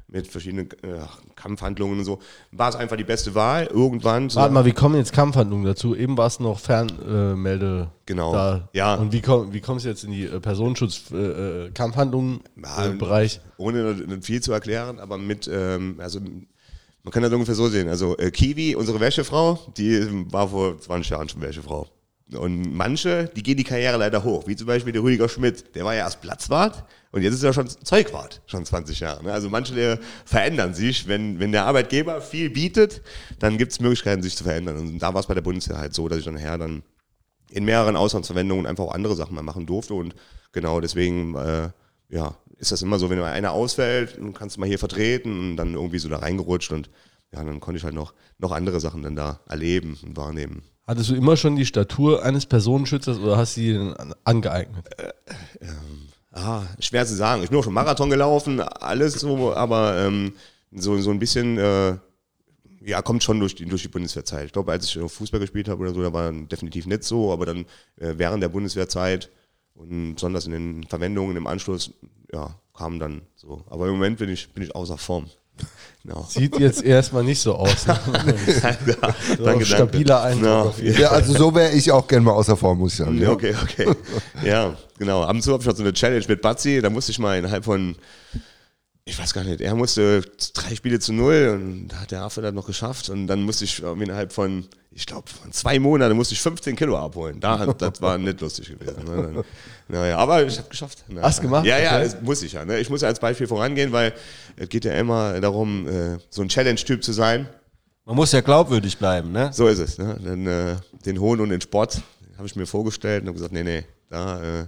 mit 0.09 0.28
verschiedenen 0.28 0.70
äh, 0.82 1.00
Kampfhandlungen 1.34 1.98
und 1.98 2.05
so, 2.05 2.20
war 2.52 2.68
es 2.68 2.76
einfach 2.76 2.96
die 2.96 3.02
beste 3.05 3.34
Wahl. 3.34 3.66
Irgendwann. 3.66 4.30
so- 4.30 4.38
Warte 4.38 4.55
mal, 4.55 4.64
wie 4.64 4.72
kommen 4.72 4.94
jetzt 4.96 5.12
Kampfhandlungen 5.12 5.64
dazu? 5.64 5.96
Eben 5.96 6.16
war 6.16 6.26
es 6.26 6.38
noch 6.40 6.59
Fernmelde. 6.61 7.88
Äh, 7.90 7.94
Genau. 8.07 8.32
Da. 8.34 8.68
Ja. 8.74 8.94
Und 8.96 9.12
wie, 9.12 9.22
komm, 9.22 9.52
wie 9.55 9.61
kommst 9.62 9.86
du 9.86 9.88
jetzt 9.88 10.05
in 10.05 10.11
die 10.12 10.24
äh, 10.26 10.38
Personenschutz-Kampfhandlungen-Bereich? 10.38 12.86
Äh, 12.86 12.90
äh, 12.90 12.96
Bereich? 12.96 13.40
ohne 13.57 14.20
viel 14.22 14.40
zu 14.42 14.52
erklären, 14.52 14.98
aber 15.00 15.16
mit, 15.18 15.48
ähm, 15.52 15.96
also 15.98 16.20
man 16.20 17.11
kann 17.12 17.22
das 17.22 17.32
ungefähr 17.32 17.55
so 17.55 17.68
sehen. 17.68 17.88
Also 17.88 18.16
äh, 18.18 18.30
Kiwi, 18.30 18.74
unsere 18.76 19.00
Wäschefrau, 19.00 19.59
die 19.76 20.07
war 20.32 20.48
vor 20.48 20.78
20 20.78 21.11
Jahren 21.11 21.28
schon 21.28 21.40
Wäschefrau. 21.42 21.86
Und 22.32 22.74
manche, 22.74 23.30
die 23.36 23.42
gehen 23.42 23.57
die 23.59 23.64
Karriere 23.64 23.98
leider 23.98 24.24
hoch, 24.24 24.46
wie 24.46 24.57
zum 24.57 24.66
Beispiel 24.66 24.92
der 24.92 25.02
Rüdiger 25.02 25.28
Schmidt, 25.28 25.74
der 25.76 25.84
war 25.84 25.94
ja 25.94 26.05
erst 26.05 26.20
Platzwart 26.22 26.84
und 27.15 27.23
jetzt 27.23 27.35
ist 27.35 27.43
er 27.43 27.53
schon 27.53 27.69
Zeugwart, 27.69 28.43
schon 28.47 28.65
20 28.65 29.01
Jahre. 29.01 29.23
ne? 29.25 29.33
Also 29.33 29.49
manche 29.49 29.75
der 29.75 29.99
verändern 30.25 30.75
sich, 30.75 31.07
wenn, 31.09 31.39
wenn 31.41 31.53
der 31.53 31.65
Arbeitgeber 31.67 32.21
viel 32.21 32.51
bietet, 32.51 33.03
dann 33.39 33.57
gibt 33.57 33.73
es 33.73 33.81
Möglichkeiten, 33.81 34.23
sich 34.23 34.37
zu 34.37 34.45
verändern. 34.45 34.77
Und 34.79 34.99
da 34.99 35.15
war 35.15 35.21
es 35.21 35.27
bei 35.27 35.35
der 35.35 35.43
Bundeswehr 35.43 35.79
halt 35.79 35.95
so, 35.95 36.09
dass 36.09 36.19
ich 36.19 36.25
dann 36.25 36.35
nachher 36.35 36.59
dann 36.59 36.83
in 37.51 37.65
mehreren 37.65 37.97
Auslandsverwendungen 37.97 38.67
einfach 38.67 38.85
auch 38.85 38.95
andere 38.95 39.15
Sachen 39.15 39.35
mal 39.35 39.43
machen 39.43 39.65
durfte. 39.67 39.95
Und 39.95 40.15
genau 40.53 40.81
deswegen, 40.81 41.35
äh, 41.37 41.71
ja, 42.09 42.37
ist 42.59 42.73
das 42.73 42.83
immer 42.83 42.99
so, 42.99 43.11
wenn 43.11 43.19
mal 43.19 43.33
einer 43.33 43.53
ausfällt, 43.53 44.17
dann 44.19 44.33
kannst 44.35 44.57
du 44.57 44.61
mal 44.61 44.67
hier 44.67 44.79
vertreten 44.79 45.51
und 45.51 45.57
dann 45.57 45.75
irgendwie 45.75 45.99
so 45.99 46.09
da 46.09 46.19
reingerutscht 46.19 46.73
und 46.73 46.91
ja, 47.33 47.43
dann 47.43 47.59
konnte 47.61 47.79
ich 47.79 47.85
halt 47.85 47.95
noch, 47.95 48.15
noch 48.39 48.53
andere 48.53 48.79
Sachen 48.81 49.03
dann 49.03 49.17
da 49.17 49.41
erleben 49.49 49.99
und 50.05 50.17
wahrnehmen. 50.17 50.62
Hattest 50.87 51.11
du 51.11 51.15
immer 51.15 51.37
schon 51.37 51.57
die 51.57 51.67
Statur 51.67 52.23
eines 52.23 52.47
Personenschützers 52.47 53.19
oder 53.19 53.37
hast 53.37 53.57
du 53.57 53.61
die 53.61 53.73
denn 53.73 53.93
an- 53.95 54.15
angeeignet? 54.25 54.85
Ah, 56.37 56.64
schwer 56.80 57.07
zu 57.07 57.14
sagen. 57.14 57.45
Ich 57.45 57.51
bin 57.51 57.59
auch 57.59 57.62
schon 57.62 57.72
Marathon 57.72 58.11
gelaufen, 58.11 58.61
alles 58.61 59.14
so, 59.14 59.55
aber 59.55 60.05
ähm, 60.05 60.32
so, 60.72 60.99
so 60.99 61.12
ein 61.12 61.20
bisschen, 61.20 61.59
äh, 61.59 61.97
ja, 62.80 63.03
kommt 63.03 63.22
schon 63.22 63.39
durch 63.39 63.55
die, 63.55 63.66
durch 63.66 63.82
die 63.82 63.89
Bundeswehrzeit. 63.89 64.47
Ich 64.47 64.53
glaube, 64.53 64.72
als 64.72 64.85
ich 64.85 65.12
Fußball 65.12 65.39
gespielt 65.39 65.68
habe 65.68 65.82
oder 65.82 65.95
so, 65.95 66.03
da 66.03 66.12
war 66.12 66.32
definitiv 66.32 66.87
nicht 66.87 67.05
so, 67.05 67.32
aber 67.32 67.47
dann 67.47 67.66
äh, 68.01 68.14
während 68.16 68.43
der 68.43 68.49
Bundeswehrzeit 68.49 69.30
und 69.74 70.16
besonders 70.16 70.47
in 70.47 70.53
den 70.53 70.85
Verwendungen 70.85 71.37
im 71.37 71.47
Anschluss, 71.47 71.93
ja, 72.32 72.59
kam 72.76 72.99
dann 72.99 73.22
so. 73.37 73.62
Aber 73.70 73.87
im 73.87 73.93
Moment 73.93 74.18
bin 74.18 74.28
ich, 74.28 74.53
bin 74.53 74.64
ich 74.64 74.74
außer 74.74 74.99
Form. 74.99 75.30
Genau. 76.05 76.26
Sieht 76.28 76.59
jetzt 76.59 76.82
erstmal 76.82 77.24
nicht 77.24 77.40
so 77.40 77.55
aus. 77.55 77.86
Ne? 77.86 77.98
ja, 78.62 79.14
danke, 79.42 79.64
stabiler 79.64 80.20
danke. 80.22 80.46
Eindruck 80.46 80.78
jeden 80.78 81.00
Ja, 81.00 81.09
also 81.09 81.32
so 81.32 81.55
wäre 81.55 81.72
ich 81.72 81.90
auch 81.90 82.07
gerne 82.07 82.26
mal 82.26 82.32
außer 82.32 82.59
Form, 82.59 82.78
muss 82.78 82.92
ich 82.92 82.98
sagen. 82.98 83.18
Ja, 83.18 83.30
okay, 83.30 83.55
okay. 83.62 83.90
ja, 84.44 84.76
genau. 84.98 85.22
Ab 85.22 85.30
und 85.30 85.40
zu 85.40 85.52
habe 85.52 85.62
ich 85.62 85.66
noch 85.66 85.74
so 85.74 85.82
eine 85.82 85.94
Challenge 85.94 86.24
mit 86.28 86.42
Batzi. 86.42 86.82
Da 86.82 86.90
musste 86.90 87.11
ich 87.11 87.18
mal 87.18 87.38
innerhalb 87.38 87.64
von, 87.64 87.96
ich 89.07 89.18
weiß 89.18 89.32
gar 89.32 89.44
nicht, 89.44 89.62
er 89.62 89.74
musste 89.74 90.20
drei 90.52 90.74
Spiele 90.74 91.00
zu 91.00 91.14
null 91.14 91.59
und 91.59 91.88
da 91.88 92.00
hat 92.00 92.11
der 92.11 92.20
Affe 92.20 92.42
das 92.42 92.52
noch 92.52 92.66
geschafft. 92.66 93.09
Und 93.09 93.26
dann 93.26 93.42
musste 93.42 93.64
ich 93.64 93.82
innerhalb 93.82 94.34
von, 94.34 94.66
ich 94.97 95.07
glaube, 95.07 95.28
von 95.28 95.51
zwei 95.53 95.78
Monaten 95.78 96.14
musste 96.16 96.34
ich 96.34 96.40
15 96.40 96.76
Kilo 96.76 96.97
abholen. 96.97 97.40
Da, 97.40 97.66
das 97.66 98.01
war 98.01 98.16
nicht 98.16 98.40
lustig 98.40 98.68
gewesen. 98.78 99.05
Ne? 99.05 99.45
Naja, 99.88 100.16
aber 100.18 100.45
ich 100.47 100.57
habe 100.57 100.68
geschafft. 100.68 101.05
Na, 101.09 101.22
Hast 101.22 101.40
gemacht? 101.40 101.66
Ja, 101.66 101.78
ja, 101.78 101.97
Okay. 101.97 102.05
das 102.05 102.22
muss 102.22 102.42
ich 102.42 102.53
ja. 102.53 102.64
Ne? 102.64 102.78
Ich 102.78 102.88
muss 102.88 103.01
ja 103.03 103.09
als 103.09 103.18
Beispiel 103.18 103.47
vorangehen, 103.49 103.90
weil 103.92 104.14
es 104.57 104.68
geht 104.68 104.84
ja 104.84 104.95
immer 104.95 105.40
darum, 105.40 105.88
äh, 105.88 106.18
so 106.30 106.42
ein 106.42 106.49
Challenge-Typ 106.49 107.03
zu 107.03 107.12
sein. 107.12 107.49
Man 108.05 108.16
muss 108.16 108.32
ja 108.32 108.40
glaubwürdig 108.40 108.99
bleiben, 108.99 109.32
ne? 109.32 109.51
So 109.53 109.66
ist 109.66 109.78
es. 109.78 109.99
Ne? 109.99 110.18
Dann, 110.22 110.47
äh, 110.47 110.76
den 111.07 111.18
Hohn 111.20 111.40
und 111.40 111.49
den 111.49 111.61
Sport 111.61 112.01
habe 112.36 112.47
ich 112.47 112.55
mir 112.55 112.66
vorgestellt 112.66 113.22
und 113.22 113.28
habe 113.28 113.34
gesagt, 113.36 113.53
nee, 113.53 113.62
nee, 113.64 113.84
da, 114.11 114.61
äh, 114.61 114.66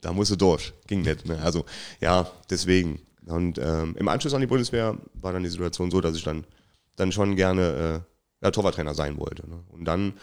da 0.00 0.12
musst 0.12 0.30
du 0.30 0.36
durch. 0.36 0.72
Ging 0.86 1.02
nicht. 1.02 1.26
Ne? 1.26 1.38
Also 1.42 1.64
ja, 2.00 2.30
deswegen. 2.48 3.00
Und 3.26 3.58
ähm, 3.58 3.94
im 3.98 4.08
Anschluss 4.08 4.32
an 4.34 4.40
die 4.40 4.46
Bundeswehr 4.46 4.96
war 5.14 5.32
dann 5.32 5.42
die 5.42 5.50
Situation 5.50 5.90
so, 5.90 6.00
dass 6.00 6.16
ich 6.16 6.24
dann, 6.24 6.44
dann 6.96 7.12
schon 7.12 7.36
gerne 7.36 8.02
äh, 8.06 8.09
ja, 8.42 8.50
Torwarttrainer 8.50 8.94
sein 8.94 9.18
wollte. 9.18 9.48
Ne? 9.48 9.60
Und 9.68 9.84
dann, 9.84 10.14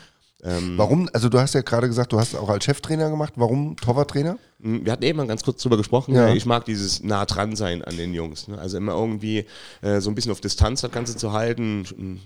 ähm, 0.43 0.77
Warum, 0.77 1.09
also 1.13 1.29
du 1.29 1.39
hast 1.39 1.55
ja 1.55 1.61
gerade 1.61 1.87
gesagt, 1.87 2.13
du 2.13 2.19
hast 2.19 2.35
auch 2.35 2.49
als 2.49 2.63
Cheftrainer 2.65 3.09
gemacht. 3.09 3.33
Warum 3.37 3.75
Torwarttrainer? 3.75 4.37
mh, 4.59 4.85
wir 4.85 4.91
hatten 4.91 5.03
eben 5.03 5.17
mal 5.17 5.25
ganz 5.27 5.43
kurz 5.43 5.61
drüber 5.63 5.77
gesprochen. 5.77 6.13
Ja. 6.13 6.27
ne? 6.27 6.37
Ich 6.37 6.45
mag 6.45 6.65
dieses 6.65 7.01
nah 7.03 7.25
dran 7.25 7.55
sein 7.55 7.83
an 7.83 7.97
den 7.97 8.13
Jungs. 8.13 8.47
Ne? 8.47 8.57
Also 8.57 8.77
immer 8.77 8.93
irgendwie 8.93 9.45
äh, 9.81 9.99
so 9.99 10.11
ein 10.11 10.15
bisschen 10.15 10.31
auf 10.31 10.39
Distanz 10.41 10.81
das 10.81 10.91
Ganze 10.91 11.15
zu 11.17 11.31
halten. 11.31 11.85
mh, 11.97 12.19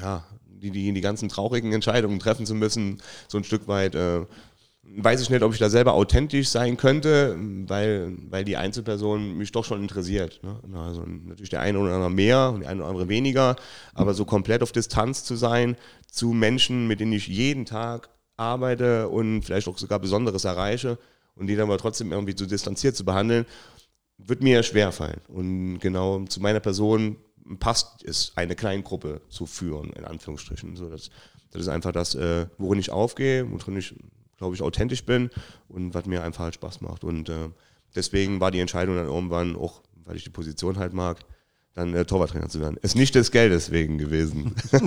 Ja, 0.00 0.24
die, 0.46 0.70
die, 0.70 0.92
die 0.92 1.00
ganzen 1.00 1.28
traurigen 1.28 1.72
Entscheidungen 1.72 2.20
treffen 2.20 2.46
zu 2.46 2.54
müssen, 2.54 3.02
so 3.26 3.38
ein 3.38 3.44
Stück 3.44 3.66
weit. 3.66 3.96
Äh, 3.96 4.24
weiß 4.84 5.20
ich 5.20 5.30
nicht, 5.30 5.42
ob 5.42 5.52
ich 5.52 5.58
da 5.58 5.70
selber 5.70 5.94
authentisch 5.94 6.48
sein 6.48 6.76
könnte, 6.76 7.36
weil, 7.66 8.14
weil 8.28 8.44
die 8.44 8.56
Einzelperson 8.56 9.36
mich 9.36 9.52
doch 9.52 9.64
schon 9.64 9.80
interessiert. 9.80 10.40
Ne? 10.42 10.58
Also 10.76 11.04
natürlich 11.04 11.50
der 11.50 11.60
eine 11.60 11.78
oder 11.78 11.94
andere 11.94 12.10
mehr 12.10 12.50
und 12.50 12.60
der 12.60 12.70
eine 12.70 12.80
oder 12.80 12.90
andere 12.90 13.08
weniger, 13.08 13.56
aber 13.94 14.12
so 14.14 14.24
komplett 14.24 14.62
auf 14.62 14.72
Distanz 14.72 15.24
zu 15.24 15.36
sein 15.36 15.76
zu 16.10 16.32
Menschen, 16.32 16.88
mit 16.88 17.00
denen 17.00 17.12
ich 17.12 17.28
jeden 17.28 17.64
Tag 17.64 18.10
arbeite 18.36 19.08
und 19.08 19.42
vielleicht 19.42 19.68
auch 19.68 19.78
sogar 19.78 19.98
Besonderes 19.98 20.44
erreiche 20.44 20.98
und 21.36 21.46
die 21.46 21.56
dann 21.56 21.68
aber 21.68 21.78
trotzdem 21.78 22.12
irgendwie 22.12 22.34
so 22.36 22.44
distanziert 22.44 22.96
zu 22.96 23.04
behandeln, 23.04 23.46
wird 24.18 24.42
mir 24.42 24.62
schwer 24.62 24.92
fallen. 24.92 25.20
Und 25.28 25.78
genau 25.78 26.24
zu 26.24 26.40
meiner 26.40 26.60
Person 26.60 27.16
passt 27.58 28.04
es, 28.04 28.32
eine 28.36 28.56
Kleingruppe 28.56 29.20
zu 29.28 29.46
führen, 29.46 29.90
in 29.92 30.04
Anführungsstrichen. 30.04 30.76
So, 30.76 30.88
das, 30.88 31.10
das 31.50 31.62
ist 31.62 31.68
einfach 31.68 31.92
das, 31.92 32.14
äh, 32.14 32.46
worin 32.58 32.78
ich 32.78 32.90
aufgehe, 32.90 33.50
worin 33.50 33.76
ich, 33.76 33.94
glaube 34.42 34.54
ich, 34.54 34.62
authentisch 34.62 35.04
bin 35.04 35.30
und 35.68 35.94
was 35.94 36.06
mir 36.06 36.22
einfach 36.22 36.44
halt 36.44 36.54
Spaß 36.54 36.80
macht. 36.80 37.04
Und 37.04 37.28
äh, 37.28 37.48
deswegen 37.94 38.40
war 38.40 38.50
die 38.50 38.60
Entscheidung 38.60 38.96
dann 38.96 39.06
irgendwann, 39.06 39.56
auch 39.56 39.82
weil 40.04 40.16
ich 40.16 40.24
die 40.24 40.30
Position 40.30 40.78
halt 40.78 40.92
mag, 40.92 41.24
dann 41.74 41.94
äh, 41.94 42.04
Torwarttrainer 42.04 42.50
zu 42.50 42.60
werden. 42.60 42.76
Ist 42.82 42.96
nicht 42.96 43.14
des 43.14 43.30
Geldes 43.30 43.70
wegen 43.70 43.96
gewesen. 43.96 44.54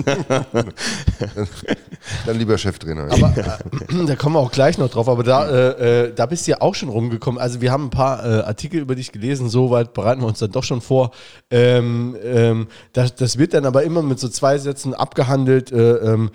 Dann 2.26 2.38
lieber 2.38 2.56
Cheftrainer. 2.58 3.10
Aber 3.10 3.34
äh, 3.36 4.06
da 4.06 4.14
kommen 4.14 4.36
wir 4.36 4.40
auch 4.40 4.52
gleich 4.52 4.78
noch 4.78 4.88
drauf. 4.88 5.08
Aber 5.08 5.24
da, 5.24 5.48
äh, 5.48 6.04
äh, 6.04 6.14
da 6.14 6.26
bist 6.26 6.46
du 6.46 6.52
ja 6.52 6.60
auch 6.60 6.76
schon 6.76 6.88
rumgekommen. 6.88 7.40
Also 7.40 7.60
wir 7.60 7.72
haben 7.72 7.86
ein 7.86 7.90
paar 7.90 8.24
äh, 8.24 8.42
Artikel 8.42 8.80
über 8.80 8.94
dich 8.94 9.10
gelesen. 9.10 9.48
Soweit 9.48 9.94
bereiten 9.94 10.20
wir 10.20 10.28
uns 10.28 10.38
dann 10.38 10.52
doch 10.52 10.62
schon 10.62 10.80
vor. 10.80 11.10
Ähm, 11.50 12.16
ähm, 12.22 12.68
das, 12.92 13.16
das 13.16 13.36
wird 13.36 13.54
dann 13.54 13.66
aber 13.66 13.82
immer 13.82 14.02
mit 14.02 14.20
so 14.20 14.28
zwei 14.28 14.58
Sätzen 14.58 14.94
abgehandelt. 14.94 15.72
Äh, 15.72 15.96
ähm, 15.96 16.30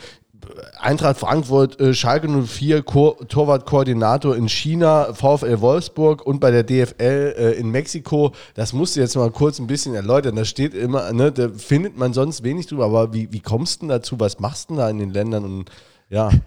Eintracht 0.79 1.17
Frankfurt, 1.17 1.79
äh, 1.79 1.93
Schalke 1.93 2.27
04, 2.27 2.81
Ko 2.83 3.17
Torwartkoordinator 3.27 4.35
in 4.35 4.49
China, 4.49 5.13
VfL 5.13 5.61
Wolfsburg 5.61 6.25
und 6.25 6.39
bei 6.39 6.51
der 6.51 6.63
DFL 6.63 7.35
äh, 7.37 7.51
in 7.53 7.69
Mexiko. 7.69 8.33
Das 8.55 8.73
musst 8.73 8.95
du 8.95 8.99
jetzt 8.99 9.15
mal 9.15 9.31
kurz 9.31 9.59
ein 9.59 9.67
bisschen 9.67 9.93
erläutern. 9.93 10.35
Da 10.35 10.45
steht 10.45 10.73
immer, 10.73 11.11
ne, 11.13 11.31
da 11.31 11.49
findet 11.49 11.97
man 11.97 12.13
sonst 12.13 12.43
wenig 12.43 12.67
drüber. 12.67 12.85
Aber 12.85 13.13
wie, 13.13 13.31
wie 13.31 13.39
kommst 13.39 13.81
du 13.81 13.87
dazu? 13.87 14.19
Was 14.19 14.39
machst 14.39 14.69
du 14.69 14.75
da 14.75 14.89
in 14.89 14.97
den 14.97 15.11
Ländern? 15.11 15.45
Und 15.45 15.71
ja. 16.09 16.29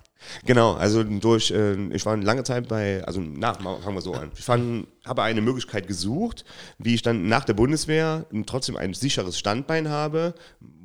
Genau, 0.46 0.72
also 0.72 1.04
durch, 1.04 1.50
äh, 1.50 1.74
ich 1.88 2.06
war 2.06 2.16
lange 2.16 2.44
Zeit 2.44 2.66
bei, 2.66 3.04
also 3.04 3.20
nach, 3.20 3.60
fangen 3.60 3.94
wir 3.94 4.00
so 4.00 4.14
an. 4.14 4.30
Ich 4.34 4.44
fand, 4.44 4.86
habe 5.04 5.22
eine 5.22 5.42
Möglichkeit 5.42 5.86
gesucht, 5.86 6.46
wie 6.78 6.94
ich 6.94 7.02
dann 7.02 7.28
nach 7.28 7.44
der 7.44 7.52
Bundeswehr 7.52 8.24
trotzdem 8.46 8.78
ein 8.78 8.94
sicheres 8.94 9.38
Standbein 9.38 9.90
habe, 9.90 10.34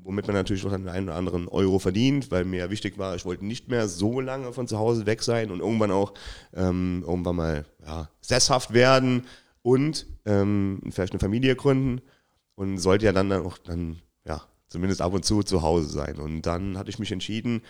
womit 0.03 0.27
man 0.27 0.35
natürlich 0.35 0.63
noch 0.63 0.71
den 0.71 0.87
einen 0.87 1.09
oder 1.09 1.17
anderen 1.17 1.47
Euro 1.47 1.79
verdient, 1.79 2.31
weil 2.31 2.45
mir 2.45 2.69
wichtig 2.69 2.97
war, 2.97 3.15
ich 3.15 3.25
wollte 3.25 3.45
nicht 3.45 3.67
mehr 3.67 3.87
so 3.87 4.19
lange 4.19 4.53
von 4.53 4.67
zu 4.67 4.77
Hause 4.77 5.05
weg 5.05 5.23
sein 5.23 5.51
und 5.51 5.59
irgendwann 5.59 5.91
auch 5.91 6.13
ähm, 6.53 7.03
irgendwann 7.05 7.35
mal 7.35 7.65
ja, 7.85 8.09
sesshaft 8.21 8.73
werden 8.73 9.25
und 9.61 10.07
ähm, 10.25 10.81
vielleicht 10.89 11.13
eine 11.13 11.19
Familie 11.19 11.55
gründen 11.55 12.01
und 12.55 12.77
sollte 12.77 13.05
ja 13.05 13.11
dann 13.11 13.31
auch 13.31 13.57
dann 13.57 14.01
ja 14.25 14.41
zumindest 14.67 15.01
ab 15.01 15.13
und 15.13 15.25
zu 15.25 15.43
zu 15.43 15.61
Hause 15.61 15.89
sein. 15.89 16.17
Und 16.17 16.43
dann 16.43 16.77
hatte 16.77 16.89
ich 16.89 16.99
mich 16.99 17.11
entschieden, 17.11 17.61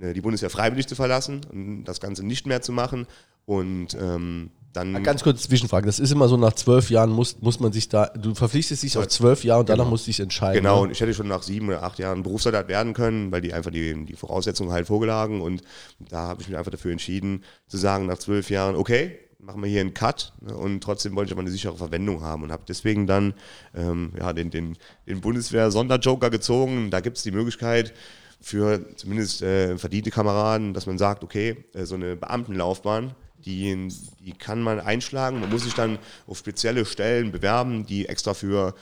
äh, 0.00 0.12
die 0.12 0.20
Bundeswehr 0.20 0.50
freiwillig 0.50 0.86
zu 0.86 0.94
verlassen 0.94 1.42
und 1.50 1.84
das 1.84 2.00
Ganze 2.00 2.24
nicht 2.24 2.46
mehr 2.46 2.62
zu 2.62 2.72
machen. 2.72 3.06
Und 3.44 3.96
ähm, 4.00 4.50
dann. 4.76 5.02
Ganz 5.02 5.22
kurz 5.22 5.42
Zwischenfrage. 5.42 5.86
Das 5.86 5.98
ist 5.98 6.12
immer 6.12 6.28
so, 6.28 6.36
nach 6.36 6.52
zwölf 6.52 6.90
Jahren 6.90 7.10
muss, 7.10 7.40
muss 7.40 7.60
man 7.60 7.72
sich 7.72 7.88
da, 7.88 8.06
du 8.06 8.34
verpflichtest 8.34 8.82
dich 8.82 8.96
auf 8.98 9.08
zwölf 9.08 9.42
Jahre 9.44 9.60
und 9.60 9.66
Genau. 9.66 9.78
danach 9.78 9.90
musst 9.90 10.06
du 10.06 10.10
dich 10.10 10.20
entscheiden. 10.20 10.62
Genau, 10.62 10.76
ne? 10.76 10.82
und 10.82 10.90
ich 10.90 11.00
hätte 11.00 11.14
schon 11.14 11.28
nach 11.28 11.42
sieben 11.42 11.68
oder 11.68 11.82
acht 11.82 11.98
Jahren 11.98 12.22
Berufssoldat 12.22 12.68
werden 12.68 12.92
können, 12.94 13.32
weil 13.32 13.40
die 13.40 13.52
einfach 13.52 13.70
die, 13.70 14.04
die 14.04 14.14
Voraussetzungen 14.14 14.70
halt 14.72 14.86
vorgelagen. 14.86 15.40
Und 15.40 15.62
da 15.98 16.28
habe 16.28 16.42
ich 16.42 16.48
mich 16.48 16.56
einfach 16.56 16.70
dafür 16.70 16.92
entschieden, 16.92 17.42
zu 17.66 17.76
sagen, 17.76 18.06
nach 18.06 18.18
zwölf 18.18 18.50
Jahren, 18.50 18.76
okay, 18.76 19.18
machen 19.38 19.62
wir 19.62 19.70
hier 19.70 19.80
einen 19.80 19.94
Cut. 19.94 20.32
ne, 20.40 20.56
Und 20.56 20.82
trotzdem 20.82 21.14
wollte 21.16 21.28
ich 21.28 21.32
aber 21.32 21.42
eine 21.42 21.50
sichere 21.50 21.76
Verwendung 21.76 22.22
haben 22.22 22.42
und 22.42 22.52
habe 22.52 22.64
deswegen 22.68 23.06
dann 23.06 23.34
ähm, 23.74 24.12
ja, 24.18 24.32
den, 24.32 24.50
den, 24.50 24.76
den 25.06 25.20
Bundeswehr-Sonderjoker 25.20 26.30
gezogen. 26.30 26.90
Da 26.90 27.00
gibt 27.00 27.16
es 27.16 27.22
die 27.22 27.30
Möglichkeit, 27.30 27.92
für 28.40 28.94
zumindest 28.96 29.42
äh, 29.42 29.78
verdiente 29.78 30.10
Kameraden, 30.10 30.74
dass 30.74 30.86
man 30.86 30.98
sagt, 30.98 31.24
okay, 31.24 31.64
äh, 31.74 31.84
so 31.84 31.94
eine 31.94 32.16
Beamtenlaufbahn, 32.16 33.14
die, 33.46 33.88
die 34.20 34.32
kann 34.32 34.60
man 34.60 34.80
einschlagen. 34.80 35.40
Man 35.40 35.50
muss 35.50 35.62
sich 35.62 35.74
dann 35.74 35.98
auf 36.26 36.38
spezielle 36.38 36.84
Stellen 36.84 37.32
bewerben, 37.32 37.86
die 37.86 38.08
extra 38.08 38.34
für 38.34 38.74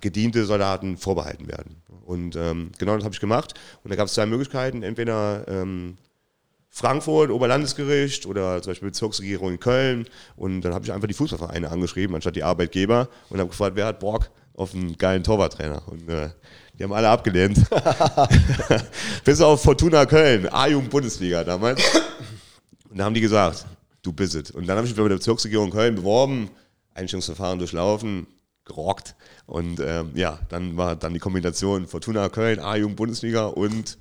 gediente 0.00 0.44
Soldaten 0.46 0.96
vorbehalten 0.96 1.48
werden. 1.48 1.82
Und 2.04 2.36
ähm, 2.36 2.72
genau 2.78 2.94
das 2.94 3.04
habe 3.04 3.14
ich 3.14 3.20
gemacht. 3.20 3.54
Und 3.82 3.90
da 3.90 3.96
gab 3.96 4.06
es 4.06 4.14
zwei 4.14 4.26
Möglichkeiten. 4.26 4.82
Entweder 4.82 5.46
ähm, 5.48 5.98
Frankfurt, 6.70 7.30
Oberlandesgericht 7.30 8.26
oder 8.26 8.62
zum 8.62 8.70
Beispiel 8.70 8.88
Bezirksregierung 8.88 9.50
in 9.52 9.60
Köln. 9.60 10.06
Und 10.36 10.62
dann 10.62 10.72
habe 10.72 10.84
ich 10.84 10.92
einfach 10.92 11.08
die 11.08 11.14
Fußballvereine 11.14 11.70
angeschrieben, 11.70 12.14
anstatt 12.14 12.36
die 12.36 12.42
Arbeitgeber. 12.42 13.08
Und 13.28 13.38
habe 13.38 13.50
gefragt, 13.50 13.76
wer 13.76 13.86
hat 13.86 14.00
Bock 14.00 14.30
auf 14.54 14.74
einen 14.74 14.96
geilen 14.96 15.22
Torwarttrainer? 15.22 15.82
Und 15.86 16.08
äh, 16.08 16.30
die 16.78 16.84
haben 16.84 16.92
alle 16.92 17.08
abgelehnt. 17.08 17.58
Bis 19.24 19.40
auf 19.40 19.62
Fortuna 19.62 20.06
Köln, 20.06 20.48
A-Jugend-Bundesliga 20.48 21.44
damals. 21.44 21.82
Und 22.92 22.98
da 22.98 23.04
haben 23.04 23.14
die 23.14 23.22
gesagt, 23.22 23.64
du 24.02 24.12
bist 24.12 24.34
es. 24.34 24.50
Und 24.50 24.66
dann 24.66 24.76
habe 24.76 24.86
ich 24.86 24.92
mich 24.92 25.02
bei 25.02 25.08
der 25.08 25.16
Bezirksregierung 25.16 25.70
Köln 25.70 25.94
beworben, 25.94 26.50
Einstellungsverfahren 26.92 27.58
durchlaufen, 27.58 28.26
gerockt. 28.66 29.14
Und 29.46 29.80
ähm, 29.80 30.10
ja, 30.14 30.38
dann 30.50 30.76
war 30.76 30.94
dann 30.94 31.14
die 31.14 31.18
Kombination 31.18 31.86
Fortuna 31.86 32.28
Köln, 32.28 32.60
A-Jugend 32.60 32.96
Bundesliga 32.96 33.46
und 33.46 33.96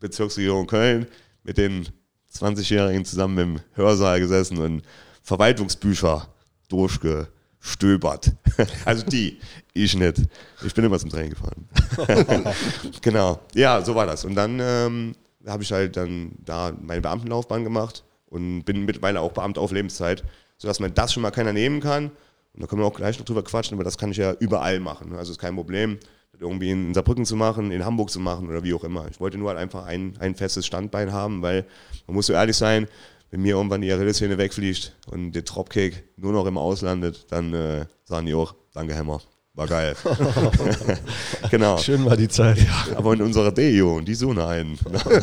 Bezirksregierung 0.00 0.66
Köln 0.66 1.06
mit 1.44 1.58
den 1.58 1.88
20-Jährigen 2.34 3.04
zusammen 3.04 3.38
im 3.38 3.60
Hörsaal 3.74 4.18
gesessen 4.18 4.58
und 4.58 4.82
Verwaltungsbücher 5.22 6.28
durchgestöbert. 6.68 8.32
Also 8.84 9.04
die, 9.06 9.38
ich 9.72 9.94
nicht. 9.94 10.22
Ich 10.64 10.74
bin 10.74 10.84
immer 10.84 10.98
zum 10.98 11.10
Training 11.10 11.30
gefahren. 11.30 11.68
genau. 13.00 13.38
Ja, 13.54 13.80
so 13.82 13.94
war 13.94 14.04
das. 14.04 14.24
Und 14.24 14.34
dann 14.34 14.58
ähm, 14.60 15.14
habe 15.46 15.62
ich 15.62 15.70
halt 15.70 15.96
dann 15.96 16.32
da 16.44 16.72
meine 16.82 17.00
Beamtenlaufbahn 17.00 17.62
gemacht 17.62 18.02
und 18.30 18.64
bin 18.64 18.84
mittlerweile 18.84 19.20
auch 19.20 19.32
Beamter 19.32 19.60
auf 19.60 19.72
Lebenszeit, 19.72 20.24
sodass 20.56 20.80
man 20.80 20.94
das 20.94 21.12
schon 21.12 21.22
mal 21.22 21.30
keiner 21.30 21.52
nehmen 21.52 21.80
kann. 21.80 22.10
Und 22.54 22.62
da 22.62 22.66
können 22.66 22.82
wir 22.82 22.86
auch 22.86 22.94
gleich 22.94 23.18
noch 23.18 23.26
drüber 23.26 23.44
quatschen, 23.44 23.76
aber 23.76 23.84
das 23.84 23.98
kann 23.98 24.10
ich 24.10 24.16
ja 24.16 24.32
überall 24.32 24.80
machen. 24.80 25.14
Also 25.14 25.32
ist 25.32 25.38
kein 25.38 25.54
Problem, 25.54 25.98
das 26.32 26.40
irgendwie 26.40 26.70
in 26.70 26.94
Saarbrücken 26.94 27.24
zu 27.24 27.36
machen, 27.36 27.70
in 27.70 27.84
Hamburg 27.84 28.10
zu 28.10 28.20
machen 28.20 28.48
oder 28.48 28.64
wie 28.64 28.74
auch 28.74 28.84
immer. 28.84 29.06
Ich 29.10 29.20
wollte 29.20 29.38
nur 29.38 29.48
halt 29.48 29.58
einfach 29.58 29.86
ein, 29.86 30.14
ein 30.18 30.34
festes 30.34 30.66
Standbein 30.66 31.12
haben, 31.12 31.42
weil 31.42 31.64
man 32.06 32.14
muss 32.14 32.26
so 32.26 32.32
ehrlich 32.32 32.56
sein, 32.56 32.88
wenn 33.30 33.42
mir 33.42 33.56
irgendwann 33.56 33.82
die 33.82 33.92
Achillessehne 33.92 34.38
wegfliegt 34.38 34.96
und 35.10 35.32
der 35.32 35.42
Dropkick 35.42 36.04
nur 36.16 36.32
noch 36.32 36.46
im 36.46 36.56
Auslandet, 36.56 37.26
dann 37.30 37.52
äh, 37.52 37.86
sagen 38.04 38.26
die 38.26 38.34
auch, 38.34 38.54
danke 38.72 38.96
Hammer, 38.96 39.20
war 39.58 39.66
geil. 39.66 39.96
genau. 41.50 41.78
Schön 41.78 42.04
war 42.04 42.16
die 42.16 42.28
Zeit. 42.28 42.64
Aber 42.94 43.12
in 43.14 43.22
unserer 43.22 43.50
Deo, 43.50 44.00
die 44.00 44.14
suchen 44.14 44.38
einen. 44.38 44.78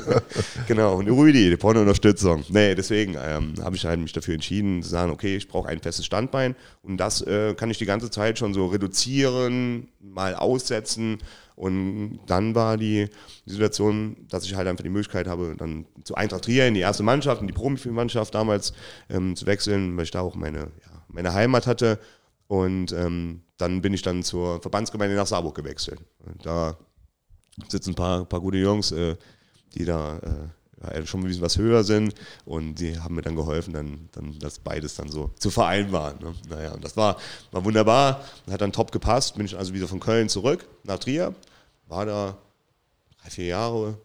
genau, 0.68 0.96
und 0.98 1.08
Rüdi, 1.08 1.50
die 1.50 1.56
brauchen 1.56 1.78
Unterstützung. 1.78 2.44
Nee, 2.50 2.76
deswegen 2.76 3.16
ähm, 3.18 3.54
habe 3.64 3.78
ich 3.78 3.86
halt 3.86 4.02
mich 4.02 4.12
dafür 4.12 4.34
entschieden, 4.34 4.84
zu 4.84 4.90
sagen, 4.90 5.10
okay, 5.10 5.38
ich 5.38 5.48
brauche 5.48 5.70
ein 5.70 5.80
festes 5.80 6.06
Standbein 6.06 6.56
und 6.84 6.98
das 6.98 7.22
äh, 7.22 7.54
kann 7.56 7.72
ich 7.72 7.78
die 7.78 7.86
ganze 7.86 8.12
Zeit 8.12 8.38
schon 8.38 8.54
so 8.54 8.66
reduzieren, 8.68 9.88
mal 10.02 10.36
aussetzen. 10.36 11.20
Und 11.56 12.20
dann 12.26 12.54
war 12.54 12.76
die, 12.76 13.08
die 13.46 13.52
Situation, 13.52 14.18
dass 14.30 14.44
ich 14.44 14.56
halt 14.56 14.68
einfach 14.68 14.84
die 14.84 14.90
Möglichkeit 14.90 15.28
habe, 15.28 15.56
dann 15.58 15.86
zu 16.04 16.16
Eintracht 16.16 16.44
Trier 16.44 16.68
in 16.68 16.74
die 16.74 16.82
erste 16.82 17.04
Mannschaft, 17.04 17.40
in 17.40 17.48
die 17.48 17.54
Profimannschaft 17.54 18.36
damals 18.36 18.74
ähm, 19.10 19.38
zu 19.38 19.46
wechseln, 19.46 19.96
weil 19.96 20.04
ich 20.04 20.12
da 20.12 20.20
auch 20.20 20.36
meine, 20.36 20.60
ja, 20.60 21.06
meine 21.08 21.34
Heimat 21.34 21.68
hatte. 21.68 22.00
Und 22.48 22.92
ähm, 22.92 23.45
dann 23.58 23.82
bin 23.82 23.94
ich 23.94 24.02
dann 24.02 24.24
zur 24.24 24.62
Verbandsgemeinde 24.62 25.16
nach 25.16 25.28
Saarburg 25.28 25.56
gewechselt. 25.56 26.00
Und 26.26 26.46
da 26.46 26.78
sitzen 27.70 27.92
ein 27.92 27.96
paar, 27.96 28.26
paar 28.26 28.42
gute 28.42 28.58
Jungs, 28.58 28.92
äh, 28.92 29.16
die 29.74 29.86
da 29.86 30.18
äh, 30.18 30.50
schon 31.06 31.22
ein 31.22 31.28
bisschen 31.28 31.42
was 31.42 31.58
höher 31.58 31.84
sind 31.84 32.14
und 32.46 32.76
die 32.76 33.00
haben 33.00 33.16
mir 33.16 33.22
dann 33.22 33.36
geholfen, 33.36 33.74
dann, 33.74 34.10
dann 34.12 34.38
das 34.40 34.60
beides 34.60 34.96
dann 34.96 35.10
so 35.10 35.32
zu 35.40 35.50
vereinbaren. 35.50 36.20
Ne? 36.20 36.34
Naja, 36.50 36.74
und 36.74 36.84
das 36.84 36.98
war, 36.98 37.18
war 37.52 37.64
wunderbar, 37.64 38.24
hat 38.50 38.62
dann 38.62 38.72
top 38.72 38.92
gepasst, 38.92 39.36
bin 39.36 39.46
ich 39.46 39.58
also 39.58 39.74
wieder 39.74 39.88
von 39.88 40.00
Köln 40.00 40.30
zurück 40.30 40.68
nach 40.84 41.00
Trier, 41.00 41.34
war 41.88 42.06
da 42.06 42.38
drei, 43.22 43.30
vier 43.30 43.46
Jahre 43.46 43.98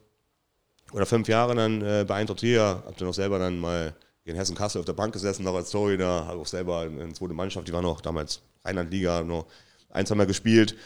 oder 0.93 1.07
fünf 1.07 1.29
Jahre 1.29 1.55
dann 1.55 1.83
äh, 1.83 2.05
bei 2.07 2.17
Eintracht 2.17 2.43
hab 2.43 2.97
dann 2.97 3.09
auch 3.09 3.15
selber 3.15 3.39
dann 3.39 3.59
mal 3.59 3.95
in 4.25 4.37
Hessen-Kassel 4.37 4.81
auf 4.81 4.87
der 4.87 4.93
Bank 4.93 5.13
gesessen, 5.13 5.45
noch 5.45 5.55
als 5.55 5.71
Torhüter, 5.71 6.27
habe 6.27 6.41
auch 6.41 6.47
selber 6.47 6.81
eine 6.81 7.13
zweite 7.13 7.35
Mannschaft, 7.35 7.67
die 7.67 7.73
war 7.73 7.83
noch 7.83 8.01
damals 8.01 8.43
Rheinland-Liga, 8.71 9.25
noch 9.25 9.47
ein, 9.91 10.07
zwei 10.07 10.15
Mal 10.15 10.27
gespielt 10.27 10.77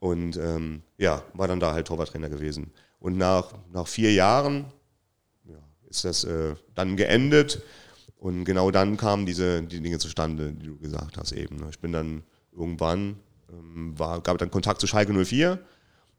und 0.00 0.36
ähm, 0.36 0.82
ja, 0.98 1.22
war 1.34 1.48
dann 1.48 1.60
da 1.60 1.72
halt 1.72 1.86
Torwarttrainer 1.86 2.28
gewesen. 2.28 2.72
Und 2.98 3.16
nach, 3.18 3.52
nach 3.72 3.86
vier 3.86 4.12
Jahren 4.12 4.64
ja, 5.44 5.58
ist 5.88 6.04
das 6.04 6.24
äh, 6.24 6.54
dann 6.74 6.96
geendet 6.96 7.62
und 8.16 8.44
genau 8.44 8.70
dann 8.70 8.96
kamen 8.96 9.26
diese 9.26 9.62
die 9.62 9.80
Dinge 9.80 9.98
zustande, 9.98 10.52
die 10.52 10.66
du 10.66 10.78
gesagt 10.78 11.18
hast 11.18 11.32
eben. 11.32 11.56
ne. 11.56 11.66
Ich 11.70 11.78
bin 11.78 11.92
dann 11.92 12.22
irgendwann, 12.52 13.16
ähm, 13.52 13.98
war, 13.98 14.20
gab 14.20 14.38
dann 14.38 14.50
Kontakt 14.50 14.80
zu 14.80 14.86
Schalke 14.86 15.12
04 15.12 15.58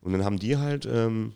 und 0.02 0.14
dann 0.14 0.24
haben 0.24 0.38
die 0.38 0.58
halt, 0.58 0.86
ähm, 0.86 1.34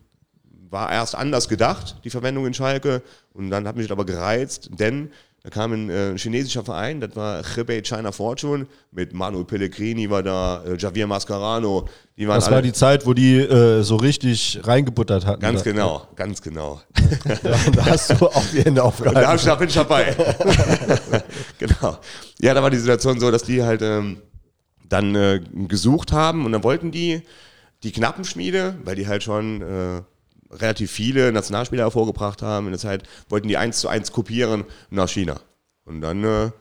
war 0.70 0.92
erst 0.92 1.16
anders 1.16 1.50
gedacht, 1.50 2.00
die 2.04 2.12
Verwendung 2.12 2.46
in 2.46 2.54
Schalke 2.54 3.02
und 3.34 3.50
dann 3.50 3.68
hat 3.68 3.76
mich 3.76 3.92
aber 3.92 4.06
gereizt, 4.06 4.70
denn 4.74 5.10
Da 5.42 5.50
kam 5.50 5.72
ein 5.72 5.90
äh, 5.90 6.18
chinesischer 6.18 6.66
Verein, 6.66 7.00
das 7.00 7.16
war 7.16 7.42
Hebei 7.56 7.82
China 7.82 8.12
Fortune, 8.12 8.68
mit 8.92 9.14
Manuel 9.14 9.46
Pellegrini 9.46 10.10
war 10.10 10.22
da, 10.22 10.64
äh, 10.66 10.76
Javier 10.78 11.08
Mascarano. 11.08 11.88
Die 12.18 12.28
waren 12.28 12.36
Das 12.36 12.52
war 12.52 12.62
die 12.62 12.74
Zeit, 12.74 13.06
wo 13.06 13.14
die 13.14 13.38
äh, 13.38 13.82
so 13.82 13.96
richtig 13.96 14.60
reingebuttert 14.64 15.26
hatten. 15.26 15.40
Ganz 15.40 15.64
Da- 15.64 15.72
genau, 15.72 16.08
ganz 16.18 16.42
genau. 16.42 16.82
Da 17.74 17.86
hast 17.86 18.10
du 18.20 18.28
auch 18.28 18.44
die 18.52 18.64
Hände 18.64 18.82
Und 18.82 18.88
aufgehalten. 18.88 19.22
da, 19.22 19.36
da 19.38 19.56
bin 19.56 19.70
ich 19.70 19.74
dabei. 19.76 20.14
genau. 21.58 21.98
Ja, 22.42 22.54
da 22.54 22.62
war 22.62 22.70
die 22.70 22.78
Situation 22.78 23.20
so, 23.20 23.32
dass 23.32 23.44
die 23.44 23.64
halt 23.64 23.82
ähm, 23.82 24.18
dann 24.88 25.16
äh, 25.16 25.40
gesucht 25.68 26.12
haben 26.12 26.46
und 26.46 26.52
dann 26.52 26.64
wollten 26.64 26.92
die 26.92 27.22
die 27.84 27.94
Knappenschmiede, 27.94 28.76
weil 28.84 28.96
die 28.98 29.08
halt 29.08 29.24
schon 29.24 29.62
äh, 29.62 30.02
relativ 30.52 30.92
viele 30.92 31.32
Nationalspieler 31.32 31.84
hervorgebracht 31.84 32.42
haben 32.42 32.68
in 32.68 32.72
der 32.72 32.80
Zeit, 32.80 33.04
wollten 33.30 33.48
die 33.48 33.58
eins 33.58 33.80
zu 33.80 33.88
eins 33.88 34.12
kopieren 34.12 34.66
nach 34.90 35.10
China. 35.10 35.40
Und 35.86 36.02
dann 36.02 36.24
äh, 36.24 36.52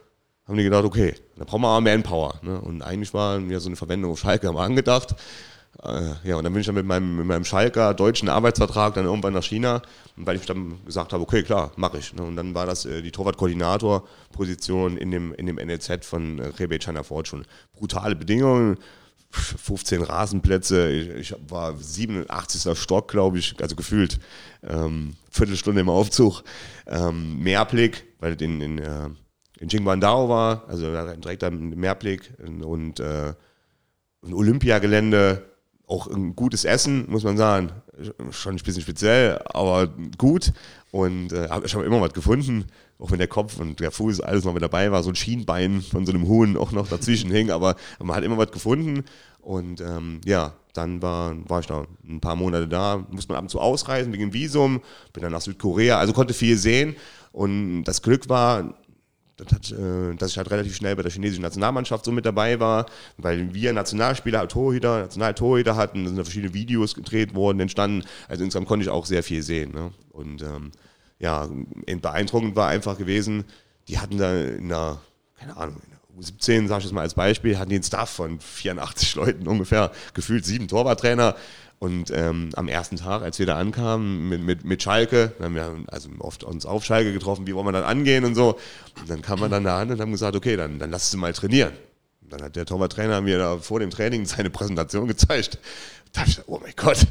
haben 0.47 0.57
die 0.57 0.65
gedacht, 0.65 0.85
okay, 0.85 1.15
da 1.37 1.45
brauchen 1.45 1.63
wir 1.63 1.69
aber 1.69 1.81
Manpower. 1.83 2.41
Ne? 2.43 2.61
Und 2.61 2.83
eigentlich 2.83 3.13
war 3.13 3.39
mir 3.39 3.61
so 3.61 3.69
eine 3.69 3.77
Verwendung 3.77 4.13
auf 4.13 4.21
Schalke 4.21 4.51
mal 4.53 4.65
angedacht. 4.65 5.15
Äh, 5.83 6.13
ja, 6.25 6.37
und 6.37 6.45
dann 6.45 6.53
bin 6.53 6.61
ich 6.61 6.67
dann 6.67 6.75
mit 6.75 6.87
meinem, 6.87 7.17
mit 7.17 7.27
meinem 7.27 7.45
Schalker 7.45 7.95
deutschen 7.95 8.29
Arbeitsvertrag 8.29 8.95
dann 8.95 9.05
irgendwann 9.05 9.35
nach 9.35 9.45
China, 9.45 9.83
weil 10.17 10.37
ich 10.37 10.47
dann 10.47 10.85
gesagt 10.85 11.13
habe, 11.13 11.23
okay, 11.23 11.43
klar, 11.43 11.71
mache 11.77 11.99
ich. 11.99 12.15
Ne? 12.15 12.23
Und 12.23 12.37
dann 12.37 12.55
war 12.55 12.67
das 12.67 12.85
äh, 12.87 13.03
die 13.03 13.13
Torwart-Koordinator-Position 13.13 14.97
in 14.97 15.11
dem, 15.11 15.35
in 15.35 15.47
dem 15.47 15.57
NLZ 15.57 16.05
von 16.05 16.39
äh, 16.39 16.47
Rebbe 16.59 16.79
China 16.79 17.03
Fortune. 17.03 17.45
Brutale 17.75 18.17
Bedingungen, 18.17 18.79
15 19.31 20.03
Rasenplätze, 20.03 20.91
ich, 20.91 21.33
ich 21.33 21.35
war 21.49 21.77
87. 21.77 22.77
Stock, 22.79 23.09
glaube 23.09 23.39
ich, 23.39 23.55
also 23.61 23.77
gefühlt 23.77 24.19
ähm, 24.63 25.17
Viertelstunde 25.31 25.81
im 25.81 25.91
Aufzug. 25.91 26.43
Ähm, 26.87 27.39
Mehrblick, 27.43 28.07
weil 28.21 28.41
in, 28.41 28.61
in, 28.61 28.79
äh, 28.79 29.09
in 29.61 29.69
Jingwandao 29.69 30.29
war, 30.29 30.65
also 30.69 30.91
direkt 31.17 31.45
am 31.45 31.71
Mehrblick 31.71 32.33
und 32.39 33.01
äh, 33.01 33.35
ein 34.25 34.35
Olympiagelände, 34.35 35.45
auch 35.87 36.07
ein 36.07 36.35
gutes 36.37 36.65
Essen, 36.65 37.07
muss 37.09 37.25
man 37.25 37.37
sagen. 37.37 37.71
Schon 38.31 38.55
ein 38.55 38.63
bisschen 38.63 38.83
speziell, 38.83 39.41
aber 39.47 39.89
gut. 40.17 40.53
Und 40.91 41.33
äh, 41.33 41.49
ich 41.65 41.75
habe 41.75 41.85
immer 41.85 42.01
was 42.01 42.13
gefunden, 42.13 42.67
auch 42.99 43.11
wenn 43.11 43.19
der 43.19 43.29
Kopf 43.29 43.59
und 43.61 43.81
der 43.81 43.91
Fuß 43.91 44.21
alles 44.21 44.45
noch 44.45 44.55
mit 44.55 44.63
dabei 44.63 44.91
war. 44.91 45.03
So 45.03 45.11
ein 45.11 45.17
Schienbein 45.17 45.83
von 45.83 46.05
so 46.05 46.13
einem 46.13 46.27
Huhn 46.27 46.57
auch 46.57 46.73
noch 46.73 46.89
dazwischen 46.89 47.31
hing, 47.31 47.51
aber 47.51 47.77
man 48.01 48.17
hat 48.17 48.25
immer 48.25 48.39
was 48.39 48.51
gefunden. 48.51 49.05
Und 49.41 49.81
ähm, 49.81 50.21
ja, 50.25 50.55
dann 50.75 51.01
war, 51.01 51.35
war 51.49 51.61
ich 51.61 51.67
da 51.67 51.87
ein 52.07 52.21
paar 52.21 52.37
Monate 52.37 52.69
da, 52.69 53.05
musste 53.11 53.33
man 53.33 53.39
ab 53.39 53.45
und 53.45 53.49
zu 53.51 53.61
ausreisen 53.61 54.13
wegen 54.13 54.33
Visum, 54.33 54.81
bin 55.13 55.23
dann 55.23 55.33
nach 55.33 55.41
Südkorea, 55.41 55.99
also 55.99 56.13
konnte 56.13 56.35
viel 56.35 56.57
sehen. 56.57 56.97
Und 57.33 57.85
das 57.85 58.03
Glück 58.03 58.29
war, 58.29 58.75
das 59.37 59.53
hat, 59.53 59.71
äh, 59.71 60.15
dass 60.17 60.33
ich 60.33 60.37
halt 60.39 60.51
relativ 60.51 60.75
schnell 60.75 60.97
bei 60.97 61.03
der 61.03 61.13
chinesischen 61.13 61.43
Nationalmannschaft 61.43 62.05
so 62.05 62.11
mit 62.11 62.27
dabei 62.27 62.59
war, 62.59 62.87
weil 63.17 63.55
wir 63.55 63.73
Nationalspieler, 63.73 64.49
Torhüter, 64.49 65.03
Nationaltorhüter 65.03 65.77
hatten, 65.77 66.03
da 66.03 66.09
sind 66.09 66.19
da 66.19 66.25
verschiedene 66.25 66.53
Videos 66.53 66.95
gedreht 66.95 67.35
worden, 67.35 67.61
entstanden. 67.61 68.05
Also 68.27 68.43
insgesamt 68.43 68.67
konnte 68.67 68.85
ich 68.85 68.91
auch 68.91 69.07
sehr 69.07 69.23
viel 69.23 69.43
sehen. 69.43 69.73
Ne? 69.73 69.93
Und 70.11 70.43
ähm, 70.43 70.73
ja, 71.19 71.49
beeindruckend 72.01 72.57
war 72.57 72.69
einfach 72.69 72.99
gewesen, 72.99 73.45
die 73.89 73.99
hatten 73.99 74.19
da 74.19 74.35
in 74.35 74.69
der, 74.69 74.99
keine 75.39 75.57
Ahnung, 75.57 75.77
in 75.85 75.91
der 75.91 75.99
U17, 76.33 76.69
sag 76.69 76.79
ich 76.79 76.85
jetzt 76.85 76.93
mal 76.93 77.03
als 77.03 77.15
Beispiel, 77.15 77.59
hatten 77.59 77.71
die 77.71 77.77
einen 77.77 77.85
Staff 77.85 78.11
von 78.11 78.41
84 78.41 79.15
Leuten 79.17 79.49
ungefähr, 79.49 79.91
gefühlt 80.15 80.45
sieben 80.45 80.69
Torwarttrainer. 80.69 81.37
Und 81.81 82.11
ähm, 82.13 82.51
am 82.57 82.67
ersten 82.67 82.97
Tag, 82.97 83.23
als 83.23 83.39
wir 83.39 83.47
da 83.47 83.57
ankamen 83.57 84.29
mit, 84.29 84.43
mit, 84.43 84.65
mit 84.65 84.83
Schalke, 84.83 85.33
haben 85.41 85.55
wir 85.55 85.77
also 85.87 86.09
oft 86.19 86.43
uns 86.43 86.67
auf 86.67 86.85
Schalke 86.85 87.13
getroffen, 87.13 87.47
wie 87.47 87.55
wollen 87.55 87.67
wir 87.67 87.73
dann 87.73 87.85
angehen 87.85 88.25
und 88.25 88.35
so. 88.35 88.59
Und 89.01 89.09
dann 89.09 89.23
kam 89.23 89.39
man 89.39 89.51
dann 89.51 89.63
da 89.63 89.79
an 89.79 89.93
und 89.93 90.01
haben 90.01 90.11
gesagt, 90.11 90.35
okay, 90.35 90.57
dann, 90.57 90.81
dann 90.81 90.91
lass 90.91 91.13
sie 91.13 91.17
mal 91.17 91.33
trainieren. 91.33 91.73
Und 92.21 92.33
dann 92.33 92.43
hat 92.43 92.57
der 92.57 92.67
Torwarttrainer 92.67 93.21
mir 93.21 93.39
da 93.39 93.59
vor 93.59 93.79
dem 93.79 93.91
Training 93.91 94.27
seine 94.27 94.51
Präsentation 94.51 95.07
gezeigt. 95.07 95.61
Da 96.13 96.25
ich 96.25 96.37
gedacht, 96.37 96.49
oh 96.49 96.59
mein 96.63 96.73
Gott, 96.77 97.07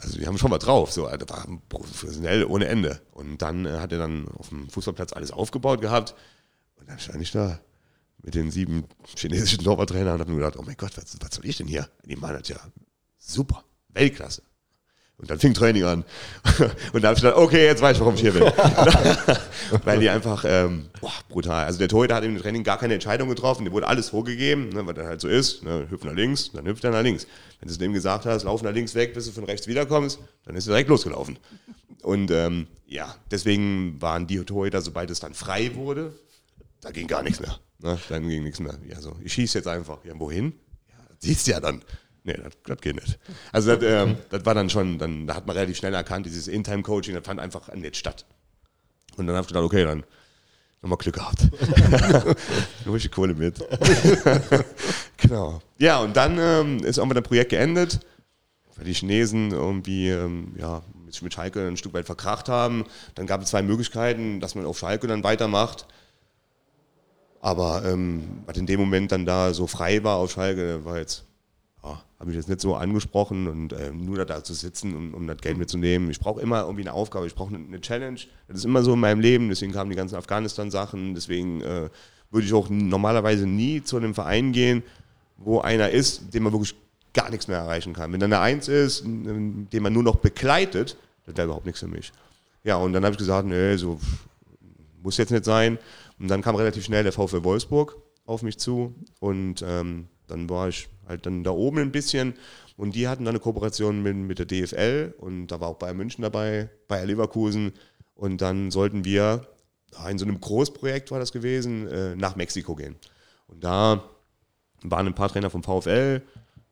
also 0.00 0.18
wir 0.18 0.26
haben 0.26 0.38
schon 0.38 0.50
mal 0.50 0.58
drauf, 0.58 0.92
so, 0.92 1.08
das 1.08 1.28
war 1.28 1.46
professionell 1.68 2.44
ohne 2.44 2.66
Ende. 2.66 3.00
Und 3.12 3.42
dann 3.42 3.66
äh, 3.66 3.78
hat 3.78 3.92
er 3.92 3.98
dann 3.98 4.28
auf 4.28 4.48
dem 4.48 4.68
Fußballplatz 4.68 5.12
alles 5.12 5.30
aufgebaut 5.30 5.80
gehabt 5.80 6.14
und 6.76 6.88
dann 6.88 6.98
stand 6.98 7.22
ich 7.22 7.30
da 7.30 7.60
mit 8.22 8.34
den 8.34 8.50
sieben 8.50 8.84
chinesischen 9.16 9.62
Torwarttrainern 9.62 10.14
und 10.14 10.20
habe 10.20 10.30
mir 10.32 10.38
gedacht, 10.38 10.56
oh 10.58 10.62
mein 10.62 10.76
Gott, 10.76 10.96
was, 10.96 11.16
was 11.20 11.34
soll 11.34 11.46
ich 11.46 11.56
denn 11.56 11.68
hier? 11.68 11.88
Die 12.04 12.16
machen 12.16 12.36
das 12.38 12.48
ja 12.48 12.58
super, 13.18 13.64
Weltklasse. 13.88 14.42
Und 15.18 15.28
dann 15.28 15.40
fing 15.40 15.52
Training 15.52 15.82
an. 15.82 16.04
Und 16.92 17.02
da 17.02 17.08
habe 17.08 17.16
ich 17.16 17.22
gedacht, 17.22 17.36
okay, 17.36 17.66
jetzt 17.66 17.82
weiß 17.82 17.96
ich, 17.96 18.00
warum 18.00 18.14
ich 18.14 18.20
hier 18.20 18.32
bin. 18.32 18.44
Weil 19.84 19.98
die 19.98 20.08
einfach, 20.08 20.44
ähm, 20.46 20.90
boah, 21.00 21.12
brutal. 21.28 21.64
Also 21.64 21.80
der 21.80 21.88
Torhüter 21.88 22.14
hat 22.14 22.22
im 22.22 22.38
Training 22.38 22.62
gar 22.62 22.78
keine 22.78 22.94
Entscheidung 22.94 23.28
getroffen, 23.28 23.64
dem 23.64 23.72
wurde 23.72 23.88
alles 23.88 24.10
vorgegeben, 24.10 24.68
ne, 24.68 24.86
was 24.86 24.94
dann 24.94 25.06
halt 25.06 25.20
so 25.20 25.26
ist. 25.26 25.64
Ne, 25.64 25.88
hüpf 25.90 26.04
nach 26.04 26.14
links, 26.14 26.52
dann 26.52 26.66
hüpft 26.66 26.84
er 26.84 26.92
nach 26.92 27.02
links. 27.02 27.26
Wenn 27.58 27.66
du 27.66 27.72
es 27.72 27.78
dem 27.78 27.92
gesagt 27.92 28.26
hast, 28.26 28.44
lauf 28.44 28.62
nach 28.62 28.72
links 28.72 28.94
weg, 28.94 29.12
bis 29.12 29.26
du 29.26 29.32
von 29.32 29.42
rechts 29.42 29.66
wiederkommst, 29.66 30.20
dann 30.44 30.54
ist 30.54 30.68
er 30.68 30.70
direkt 30.70 30.88
losgelaufen. 30.88 31.36
Und 32.02 32.30
ähm, 32.30 32.68
ja, 32.86 33.12
deswegen 33.32 34.00
waren 34.00 34.28
die 34.28 34.38
Torhüter, 34.44 34.82
sobald 34.82 35.10
es 35.10 35.18
dann 35.18 35.34
frei 35.34 35.74
wurde, 35.74 36.12
da 36.80 36.92
ging 36.92 37.08
gar 37.08 37.24
nichts 37.24 37.40
mehr. 37.40 37.58
Ne? 37.80 37.98
Dann 38.08 38.28
ging 38.28 38.44
nichts 38.44 38.60
mehr. 38.60 38.78
Ja, 38.88 39.00
so, 39.00 39.16
ich 39.24 39.32
schieße 39.32 39.58
jetzt 39.58 39.66
einfach. 39.66 40.04
Ja, 40.04 40.12
wohin? 40.16 40.52
Ja, 40.88 41.04
siehst 41.18 41.48
ja 41.48 41.58
dann. 41.58 41.82
Nee, 42.24 42.36
das, 42.64 42.80
geht 42.80 42.96
nicht. 42.96 43.18
Also 43.52 43.74
das, 43.74 43.82
ähm, 43.82 44.16
das 44.30 44.44
war 44.44 44.54
dann 44.54 44.68
schon, 44.68 44.98
dann, 44.98 45.26
da 45.26 45.34
hat 45.34 45.46
man 45.46 45.56
relativ 45.56 45.76
schnell 45.76 45.94
erkannt, 45.94 46.26
dieses 46.26 46.48
In-Time-Coaching, 46.48 47.14
das 47.14 47.24
fand 47.24 47.40
einfach 47.40 47.72
nicht 47.74 47.96
statt. 47.96 48.26
Und 49.16 49.26
dann 49.26 49.36
habe 49.36 49.42
ich 49.42 49.48
gedacht, 49.48 49.64
okay, 49.64 49.84
dann 49.84 50.04
nochmal 50.82 50.98
Glück 50.98 51.16
gehabt. 51.16 51.48
Hol 52.86 52.96
ich 52.96 53.02
die 53.02 53.08
Kohle 53.08 53.34
mit. 53.34 53.58
genau. 55.16 55.60
Ja, 55.78 55.98
und 55.98 56.16
dann 56.16 56.38
ähm, 56.38 56.78
ist 56.84 56.98
irgendwann 56.98 57.20
das 57.20 57.28
Projekt 57.28 57.50
geendet, 57.50 58.00
weil 58.76 58.84
die 58.84 58.94
Chinesen 58.94 59.50
irgendwie 59.50 60.10
ähm, 60.10 60.54
ja, 60.56 60.82
mit, 61.04 61.20
mit 61.22 61.34
Schalke 61.34 61.66
ein 61.66 61.76
Stück 61.76 61.94
weit 61.94 62.06
verkracht 62.06 62.48
haben. 62.48 62.84
Dann 63.14 63.26
gab 63.26 63.42
es 63.42 63.50
zwei 63.50 63.62
Möglichkeiten, 63.62 64.40
dass 64.40 64.54
man 64.54 64.66
auf 64.66 64.78
Schalke 64.78 65.06
dann 65.06 65.24
weitermacht. 65.24 65.86
Aber 67.40 67.84
ähm, 67.84 68.42
was 68.46 68.56
in 68.56 68.66
dem 68.66 68.80
Moment 68.80 69.12
dann 69.12 69.24
da 69.24 69.54
so 69.54 69.66
frei 69.66 70.02
war 70.04 70.16
auf 70.16 70.32
Schalke, 70.32 70.84
war 70.84 70.98
jetzt, 70.98 71.24
ja, 71.88 72.02
habe 72.18 72.30
ich 72.30 72.36
jetzt 72.36 72.48
nicht 72.48 72.60
so 72.60 72.74
angesprochen 72.74 73.46
und 73.46 73.72
ähm, 73.72 74.04
nur 74.04 74.24
da 74.24 74.42
zu 74.42 74.54
sitzen, 74.54 74.94
um, 74.94 75.14
um 75.14 75.26
das 75.26 75.38
Geld 75.38 75.58
mitzunehmen. 75.58 76.10
Ich 76.10 76.20
brauche 76.20 76.40
immer 76.40 76.62
irgendwie 76.62 76.82
eine 76.82 76.92
Aufgabe, 76.92 77.26
ich 77.26 77.34
brauche 77.34 77.54
eine, 77.54 77.80
Challenge. 77.80 78.20
Das 78.48 78.58
ist 78.58 78.64
immer 78.64 78.82
so 78.82 78.94
in 78.94 79.00
meinem 79.00 79.20
Leben, 79.20 79.48
deswegen 79.48 79.72
kamen 79.72 79.90
die 79.90 79.96
ganzen 79.96 80.16
Afghanistan-Sachen, 80.16 81.14
deswegen 81.14 81.60
äh, 81.62 81.88
würde 82.30 82.46
ich 82.46 82.52
auch 82.52 82.68
normalerweise 82.68 83.46
nie 83.46 83.82
zu 83.82 83.96
einem 83.96 84.14
Verein 84.14 84.52
gehen, 84.52 84.82
wo 85.36 85.60
einer 85.60 85.90
ist, 85.90 86.34
den 86.34 86.42
man 86.42 86.52
wirklich 86.52 86.74
gar 87.14 87.30
nichts 87.30 87.48
mehr 87.48 87.58
erreichen 87.58 87.94
kann. 87.94 88.12
Wenn 88.12 88.20
dann 88.20 88.32
eine 88.32 88.42
Eins 88.42 88.68
ist, 88.68 89.04
den 89.04 89.68
man 89.80 89.92
nur 89.92 90.02
noch 90.02 90.16
begleitet, 90.16 90.96
das 91.26 91.36
wäre 91.36 91.46
überhaupt 91.46 91.66
nichts 91.66 91.80
für 91.80 91.88
mich. 91.88 92.12
Ja, 92.64 92.76
und 92.76 92.92
dann 92.92 93.04
habe 93.04 93.12
ich 93.12 93.18
gesagt, 93.18 93.46
nee, 93.46 93.76
so 93.76 93.98
muss 95.02 95.16
jetzt 95.16 95.30
nicht 95.30 95.44
sein. 95.44 95.78
Und 96.18 96.28
dann 96.28 96.42
kam 96.42 96.56
relativ 96.56 96.84
schnell 96.84 97.04
der 97.04 97.12
VfL 97.12 97.44
Wolfsburg 97.44 97.96
auf 98.26 98.42
mich 98.42 98.58
zu 98.58 98.94
und 99.20 99.64
ähm, 99.66 100.08
dann 100.28 100.48
war 100.48 100.68
ich 100.68 100.88
halt 101.06 101.26
dann 101.26 101.42
da 101.44 101.50
oben 101.50 101.78
ein 101.78 101.92
bisschen 101.92 102.34
und 102.76 102.94
die 102.94 103.08
hatten 103.08 103.24
dann 103.24 103.32
eine 103.32 103.40
Kooperation 103.40 104.02
mit, 104.02 104.16
mit 104.16 104.38
der 104.38 104.46
DFL 104.46 105.14
und 105.18 105.48
da 105.48 105.60
war 105.60 105.68
auch 105.68 105.78
Bayern 105.78 105.96
München 105.96 106.22
dabei, 106.22 106.68
Bayer 106.86 107.06
Leverkusen 107.06 107.72
und 108.14 108.40
dann 108.40 108.70
sollten 108.70 109.04
wir 109.04 109.46
in 110.08 110.18
so 110.18 110.24
einem 110.24 110.40
Großprojekt 110.40 111.10
war 111.10 111.18
das 111.18 111.32
gewesen, 111.32 111.88
äh, 111.88 112.14
nach 112.14 112.36
Mexiko 112.36 112.74
gehen. 112.74 112.96
Und 113.46 113.64
da 113.64 114.04
waren 114.82 115.06
ein 115.06 115.14
paar 115.14 115.28
Trainer 115.28 115.50
vom 115.50 115.62
VfL, 115.62 116.22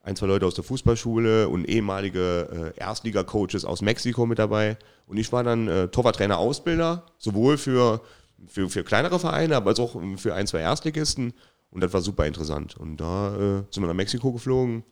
ein, 0.03 0.17
zwei 0.17 0.27
Leute 0.27 0.47
aus 0.47 0.55
der 0.55 0.65
Fußballschule 0.65 1.49
und 1.49 1.65
ehemalige 1.65 2.73
äh, 2.77 2.81
Erstliga-Coaches 2.81 3.65
aus 3.65 3.83
Mexiko 3.83 4.27
mit 4.27 4.39
dabei. 4.39 4.77
Und 5.07 5.17
ich 5.17 5.33
war 5.33 5.43
dann 5.43 5.67
äh, 5.67 5.89
Torwarttrainer, 5.89 6.39
Ausbilder, 6.39 7.07
sowohl 7.19 7.59
für, 7.59 8.03
für, 8.47 8.69
für 8.69 8.85
kleinere 8.85 9.19
Vereine, 9.19 9.57
aber 9.57 9.77
auch 9.81 10.01
für 10.17 10.35
ein, 10.35 10.47
zwei 10.47 10.61
Erstligisten. 10.61 11.33
Und 11.77 11.83
das 11.83 11.93
war 11.93 12.01
super 12.01 12.25
interessant. 12.25 12.75
Und 12.75 12.97
da 12.97 13.37
äh, 13.37 13.63
sind 13.71 13.83
wir 13.83 13.87
nach 13.87 13.93
Mexiko 13.93 14.33
geflogen 14.33 14.83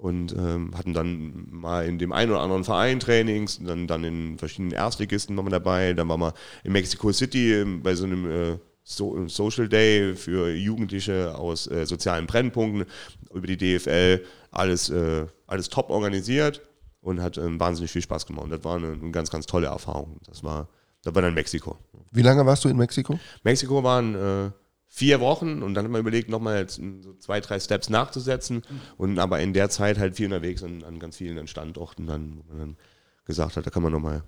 und 0.00 0.32
ähm, 0.32 0.76
hatten 0.76 0.92
dann 0.92 1.46
mal 1.48 1.86
in 1.86 2.00
dem 2.00 2.10
einen 2.10 2.32
oder 2.32 2.40
anderen 2.40 2.64
Verein 2.64 2.98
Trainings, 2.98 3.60
dann, 3.64 3.86
dann 3.86 4.02
in 4.02 4.36
verschiedenen 4.36 4.72
Erstligisten 4.72 5.36
waren 5.36 5.46
wir 5.46 5.50
dabei. 5.50 5.92
Dann 5.92 6.08
waren 6.08 6.18
wir 6.18 6.34
in 6.64 6.72
Mexico 6.72 7.12
City 7.12 7.54
ähm, 7.54 7.84
bei 7.84 7.94
so 7.94 8.02
einem 8.02 8.28
äh, 8.28 8.58
so 8.82 9.28
Social 9.28 9.68
Day 9.68 10.16
für 10.16 10.50
Jugendliche 10.50 11.38
aus 11.38 11.68
äh, 11.68 11.86
sozialen 11.86 12.26
Brennpunkten 12.26 12.86
über 13.32 13.46
die 13.46 13.56
DFL. 13.56 14.24
Alles, 14.50 14.90
äh, 14.90 15.24
alles 15.46 15.68
top 15.68 15.88
organisiert 15.88 16.62
und 17.00 17.22
hat 17.22 17.38
ähm, 17.38 17.60
wahnsinnig 17.60 17.92
viel 17.92 18.02
Spaß 18.02 18.26
gemacht. 18.26 18.42
Und 18.42 18.50
das 18.50 18.64
war 18.64 18.74
eine, 18.74 18.90
eine 18.90 19.12
ganz, 19.12 19.30
ganz 19.30 19.46
tolle 19.46 19.68
Erfahrung. 19.68 20.16
Das 20.26 20.42
war, 20.42 20.66
das 21.04 21.14
war 21.14 21.22
dann 21.22 21.34
Mexiko. 21.34 21.76
Wie 22.10 22.22
lange 22.22 22.44
warst 22.44 22.64
du 22.64 22.68
in 22.68 22.76
Mexiko? 22.76 23.20
Mexiko 23.44 23.84
waren 23.84 24.16
äh, 24.16 24.50
vier 24.98 25.20
Wochen 25.20 25.62
und 25.62 25.74
dann 25.74 25.84
hat 25.84 25.92
man 25.92 26.00
überlegt, 26.00 26.28
nochmal 26.28 26.68
so 26.68 27.14
zwei, 27.20 27.40
drei 27.40 27.60
Steps 27.60 27.88
nachzusetzen 27.88 28.62
und 28.96 29.20
aber 29.20 29.38
in 29.40 29.52
der 29.52 29.70
Zeit 29.70 29.96
halt 29.96 30.16
viel 30.16 30.26
unterwegs 30.26 30.64
an, 30.64 30.82
an 30.82 30.98
ganz 30.98 31.16
vielen 31.16 31.46
Standorten 31.46 32.06
dann, 32.06 32.38
wo 32.38 32.52
man 32.52 32.58
dann 32.58 32.76
gesagt 33.24 33.56
hat, 33.56 33.64
da 33.64 33.70
kann 33.70 33.84
man 33.84 33.92
nochmal 33.92 34.24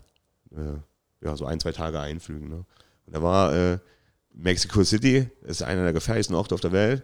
äh, 0.53 1.25
ja, 1.25 1.37
so 1.37 1.45
ein, 1.45 1.59
zwei 1.59 1.73
Tage 1.73 1.99
einflügen. 1.99 2.49
Ne? 2.49 2.65
Und 3.07 3.17
da 3.17 3.21
war 3.21 3.53
äh, 3.53 3.79
Mexico 4.33 4.85
City 4.85 5.29
ist 5.43 5.63
einer 5.63 5.83
der 5.83 5.93
gefährlichsten 5.93 6.37
Orte 6.37 6.55
auf 6.55 6.61
der 6.61 6.73
Welt. 6.73 7.03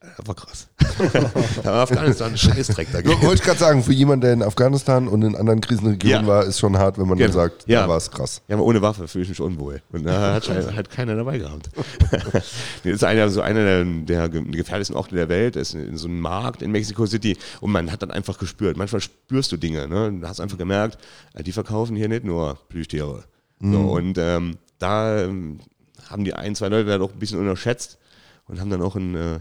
Das 0.00 0.26
war 0.26 0.34
krass. 0.34 0.68
Aber 1.64 1.76
Afghanistan 1.76 2.34
ist 2.34 2.40
Scheißdreck 2.40 2.92
dagegen. 2.92 3.20
Wollte 3.22 3.34
ich 3.36 3.42
gerade 3.42 3.58
sagen, 3.58 3.82
für 3.82 3.92
jemanden, 3.92 4.22
der 4.22 4.32
in 4.32 4.42
Afghanistan 4.42 5.08
und 5.08 5.22
in 5.22 5.34
anderen 5.36 5.60
Krisenregionen 5.60 6.22
Ja. 6.22 6.26
war, 6.26 6.44
ist 6.44 6.58
schon 6.58 6.76
hart, 6.78 6.98
wenn 6.98 7.06
man 7.08 7.18
dann 7.18 7.28
Genau. 7.30 7.40
sagt, 7.42 7.64
Ja. 7.66 7.82
da 7.82 7.88
war 7.88 7.96
es 7.96 8.10
krass. 8.10 8.42
Ja, 8.48 8.56
aber 8.56 8.64
ohne 8.64 8.82
Waffe 8.82 9.08
fühle 9.08 9.24
ich 9.24 9.30
mich 9.30 9.40
unwohl. 9.40 9.82
Und 9.92 10.04
da 10.04 10.34
hat, 10.34 10.48
hat 10.76 10.90
keiner 10.90 11.16
dabei 11.16 11.38
gehabt. 11.38 11.70
das 12.32 12.44
ist 12.84 13.04
einer, 13.04 13.28
so 13.28 13.40
einer 13.40 13.64
der, 13.64 13.84
der 13.84 14.28
ge- 14.28 14.42
gefährlichsten 14.50 14.96
Orte 14.96 15.14
der 15.14 15.28
Welt. 15.28 15.56
Das 15.56 15.68
ist 15.68 15.74
in 15.74 15.96
so 15.96 16.08
ein 16.08 16.20
Markt 16.20 16.62
in 16.62 16.70
Mexico 16.70 17.06
City. 17.06 17.36
Und 17.60 17.72
man 17.72 17.90
hat 17.90 18.02
dann 18.02 18.10
einfach 18.10 18.38
gespürt. 18.38 18.76
Manchmal 18.76 19.00
spürst 19.00 19.52
du 19.52 19.56
Dinge. 19.56 19.88
Ne? 19.88 20.12
Du 20.20 20.26
hast 20.28 20.40
einfach 20.40 20.58
gemerkt, 20.58 20.98
äh, 21.34 21.42
die 21.42 21.52
verkaufen 21.52 21.96
hier 21.96 22.08
nicht 22.08 22.24
nur 22.24 22.58
Plüschtiere. 22.68 23.24
So, 23.62 23.76
und 23.78 24.16
ähm, 24.16 24.56
da 24.78 25.20
ähm, 25.24 25.60
haben 26.08 26.24
die 26.24 26.32
ein, 26.32 26.54
zwei 26.54 26.68
Leute 26.68 26.88
da 26.88 26.96
doch 26.96 27.12
ein 27.12 27.18
bisschen 27.18 27.38
unterschätzt 27.38 27.98
und 28.48 28.58
haben 28.58 28.70
dann 28.70 28.80
auch 28.80 28.96
ein, 28.96 29.14
äh, 29.14 29.38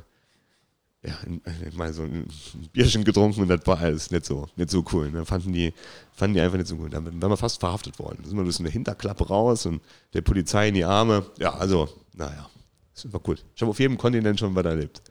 ja, 1.02 1.14
ein, 1.26 1.42
äh, 1.46 1.76
mal 1.76 1.94
so 1.94 2.04
ein 2.04 2.28
Bierchen 2.74 3.06
getrunken 3.06 3.42
und 3.42 3.48
das 3.48 3.66
war 3.66 3.80
alles 3.80 4.12
nicht 4.12 4.26
so, 4.26 4.48
nicht 4.58 4.70
so 4.70 4.84
cool. 4.92 5.10
Ne? 5.10 5.26
Fanden, 5.26 5.54
die, 5.54 5.74
fanden 6.12 6.36
die 6.36 6.42
einfach 6.42 6.58
nicht 6.58 6.68
so 6.68 6.76
gut. 6.76 6.94
Da 6.94 7.04
wären 7.04 7.22
wir 7.22 7.38
fast 7.38 7.60
verhaftet 7.60 7.98
worden. 8.00 8.20
Da 8.22 8.28
sind 8.28 8.38
wir 8.38 8.44
durch 8.44 8.60
eine 8.60 8.70
Hinterklappe 8.70 9.28
raus 9.28 9.66
und 9.66 9.82
der 10.14 10.22
Polizei 10.22 10.68
in 10.68 10.74
die 10.74 10.84
Arme. 10.84 11.26
Ja, 11.40 11.54
also, 11.54 11.88
naja, 12.14 12.50
das 12.94 13.14
war 13.14 13.22
cool. 13.28 13.38
Ich 13.56 13.62
habe 13.62 13.72
auf 13.72 13.80
jedem 13.80 13.98
Kontinent 13.98 14.40
schon 14.40 14.54
was 14.56 14.66
erlebt. 14.66 15.02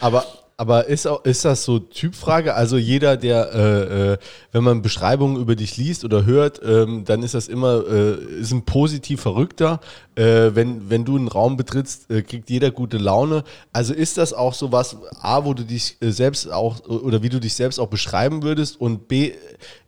Aber, 0.00 0.24
aber 0.58 0.88
ist, 0.88 1.06
auch, 1.06 1.24
ist 1.24 1.44
das 1.44 1.62
so 1.62 1.78
Typfrage? 1.78 2.54
Also 2.54 2.76
jeder, 2.78 3.16
der, 3.16 3.54
äh, 3.54 4.12
äh, 4.12 4.18
wenn 4.50 4.64
man 4.64 4.82
Beschreibungen 4.82 5.40
über 5.40 5.54
dich 5.54 5.76
liest 5.76 6.04
oder 6.04 6.26
hört, 6.26 6.60
ähm, 6.64 7.04
dann 7.04 7.22
ist 7.22 7.34
das 7.34 7.46
immer, 7.46 7.84
äh, 7.88 8.40
ist 8.40 8.50
ein 8.50 8.64
positiv 8.64 9.20
Verrückter. 9.20 9.78
Äh, 10.16 10.50
wenn, 10.54 10.90
wenn 10.90 11.04
du 11.04 11.16
einen 11.16 11.28
Raum 11.28 11.56
betrittst, 11.56 12.10
äh, 12.10 12.22
kriegt 12.22 12.50
jeder 12.50 12.72
gute 12.72 12.98
Laune. 12.98 13.44
Also 13.72 13.94
ist 13.94 14.18
das 14.18 14.32
auch 14.32 14.52
so 14.52 14.72
was, 14.72 14.96
A, 15.20 15.44
wo 15.44 15.54
du 15.54 15.64
dich 15.64 15.96
äh, 16.00 16.10
selbst 16.10 16.50
auch, 16.50 16.80
oder 16.88 17.22
wie 17.22 17.28
du 17.28 17.38
dich 17.38 17.54
selbst 17.54 17.78
auch 17.78 17.88
beschreiben 17.88 18.42
würdest 18.42 18.80
und 18.80 19.06
B, 19.06 19.34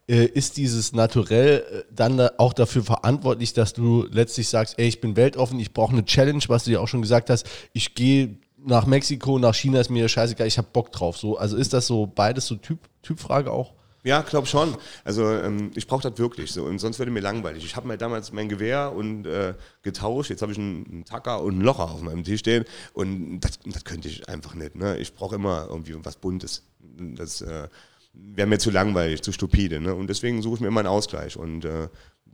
äh, 0.08 0.24
ist 0.24 0.56
dieses 0.56 0.92
Naturell 0.92 1.64
äh, 1.68 1.82
dann 1.92 2.16
da 2.16 2.30
auch 2.38 2.52
dafür 2.52 2.84
verantwortlich, 2.84 3.54
dass 3.54 3.72
du 3.72 4.06
letztlich 4.08 4.48
sagst, 4.48 4.78
ey, 4.78 4.86
ich 4.86 5.00
bin 5.00 5.16
weltoffen, 5.16 5.58
ich 5.58 5.72
brauche 5.72 5.92
eine 5.92 6.04
Challenge, 6.04 6.44
was 6.46 6.62
du 6.62 6.70
ja 6.70 6.78
auch 6.78 6.88
schon 6.88 7.02
gesagt 7.02 7.28
hast, 7.28 7.44
ich 7.72 7.96
gehe 7.96 8.36
nach 8.64 8.86
Mexiko, 8.86 9.38
nach 9.38 9.54
China 9.54 9.80
ist 9.80 9.90
mir 9.90 10.08
scheißegal, 10.08 10.46
ich 10.46 10.58
habe 10.58 10.68
Bock 10.72 10.92
drauf. 10.92 11.16
So, 11.16 11.36
also 11.36 11.56
ist 11.56 11.72
das 11.72 11.86
so 11.86 12.06
beides 12.06 12.46
so 12.46 12.56
typ, 12.56 12.78
Typfrage 13.02 13.50
auch? 13.50 13.72
Ja, 14.02 14.22
glaub 14.22 14.46
schon. 14.46 14.76
Also 15.04 15.28
ähm, 15.30 15.72
ich 15.74 15.86
brauche 15.86 16.08
das 16.08 16.18
wirklich 16.18 16.52
so 16.52 16.64
und 16.64 16.78
sonst 16.78 16.98
würde 16.98 17.12
mir 17.12 17.20
langweilig. 17.20 17.64
Ich 17.64 17.76
habe 17.76 17.86
mir 17.86 17.98
damals 17.98 18.32
mein 18.32 18.48
Gewehr 18.48 18.92
und 18.94 19.26
äh, 19.26 19.54
getauscht. 19.82 20.30
Jetzt 20.30 20.40
habe 20.40 20.52
ich 20.52 20.58
einen, 20.58 20.86
einen 20.86 21.04
Tacker 21.04 21.42
und 21.42 21.58
ein 21.58 21.60
Locher 21.60 21.90
auf 21.90 22.00
meinem 22.00 22.24
Tisch 22.24 22.40
stehen 22.40 22.64
und 22.94 23.40
das, 23.40 23.58
das 23.66 23.84
könnte 23.84 24.08
ich 24.08 24.26
einfach 24.28 24.54
nicht. 24.54 24.74
Ne? 24.74 24.96
Ich 24.98 25.14
brauche 25.14 25.34
immer 25.34 25.66
irgendwie 25.68 25.94
was 26.02 26.16
Buntes. 26.16 26.64
Das 26.80 27.42
äh, 27.42 27.68
wäre 28.14 28.48
mir 28.48 28.58
zu 28.58 28.70
langweilig, 28.70 29.20
zu 29.20 29.32
stupide. 29.32 29.80
Ne? 29.80 29.94
Und 29.94 30.08
deswegen 30.08 30.40
suche 30.40 30.54
ich 30.56 30.60
mir 30.60 30.68
immer 30.68 30.80
einen 30.80 30.88
Ausgleich 30.88 31.36
und 31.36 31.66
äh, 31.66 31.88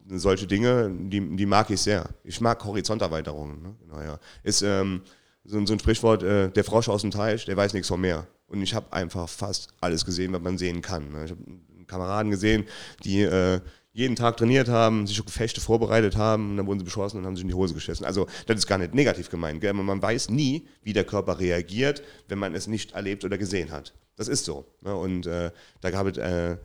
solche 0.08 0.46
Dinge, 0.46 0.88
die, 0.88 1.36
die 1.36 1.46
mag 1.46 1.68
ich 1.70 1.80
sehr. 1.80 2.10
Ich 2.22 2.40
mag 2.40 2.64
Horizonterweiterungen. 2.64 3.60
Ne? 3.60 3.74
Genau, 3.80 4.00
ja. 4.02 4.18
Ist 4.44 4.62
ähm, 4.62 5.02
so, 5.46 5.58
ein- 5.58 5.66
so 5.66 5.72
ein 5.74 5.78
Sprichwort, 5.78 6.22
äh, 6.22 6.50
der 6.50 6.64
Frosch 6.64 6.88
aus 6.88 7.02
dem 7.02 7.10
Teich, 7.10 7.44
der 7.44 7.56
weiß 7.56 7.72
nichts 7.74 7.88
vom 7.88 8.00
Meer. 8.00 8.26
Und 8.48 8.62
ich 8.62 8.74
habe 8.74 8.92
einfach 8.92 9.28
fast 9.28 9.68
alles 9.80 10.04
gesehen, 10.04 10.32
was 10.32 10.40
man 10.42 10.58
sehen 10.58 10.80
kann. 10.82 11.10
ne? 11.12 11.24
Ich 11.24 11.30
habe 11.32 11.42
Kameraden 11.86 12.30
gesehen, 12.30 12.64
die 13.04 13.22
äh, 13.22 13.60
jeden 13.92 14.14
Tag 14.14 14.36
trainiert 14.36 14.68
haben, 14.68 15.06
sich 15.06 15.18
auf 15.20 15.26
Gefechte 15.26 15.60
vorbereitet 15.60 16.16
haben, 16.16 16.50
und 16.50 16.56
dann 16.58 16.66
wurden 16.66 16.80
sie 16.80 16.84
beschossen 16.84 17.18
und 17.18 17.26
haben 17.26 17.34
sich 17.36 17.42
in 17.44 17.48
die 17.48 17.54
Hose 17.54 17.74
geschissen. 17.74 18.04
Also 18.04 18.26
das 18.46 18.58
ist 18.58 18.66
gar 18.66 18.76
nicht 18.78 18.94
negativ 18.94 19.30
gemeint. 19.30 19.60
Gell? 19.60 19.72
Man 19.72 20.02
weiß 20.02 20.28
nie, 20.30 20.66
wie 20.82 20.92
der 20.92 21.04
Körper 21.04 21.38
reagiert, 21.40 22.02
wenn 22.28 22.38
man 22.38 22.54
es 22.54 22.66
nicht 22.66 22.92
erlebt 22.92 23.24
oder 23.24 23.38
gesehen 23.38 23.72
hat. 23.72 23.94
Das 24.16 24.28
ist 24.28 24.44
so. 24.44 24.66
Ne? 24.82 24.94
Und 24.94 25.26
äh, 25.26 25.50
da 25.80 25.90
gab 25.90 26.06
es 26.06 26.18
äh, 26.18 26.56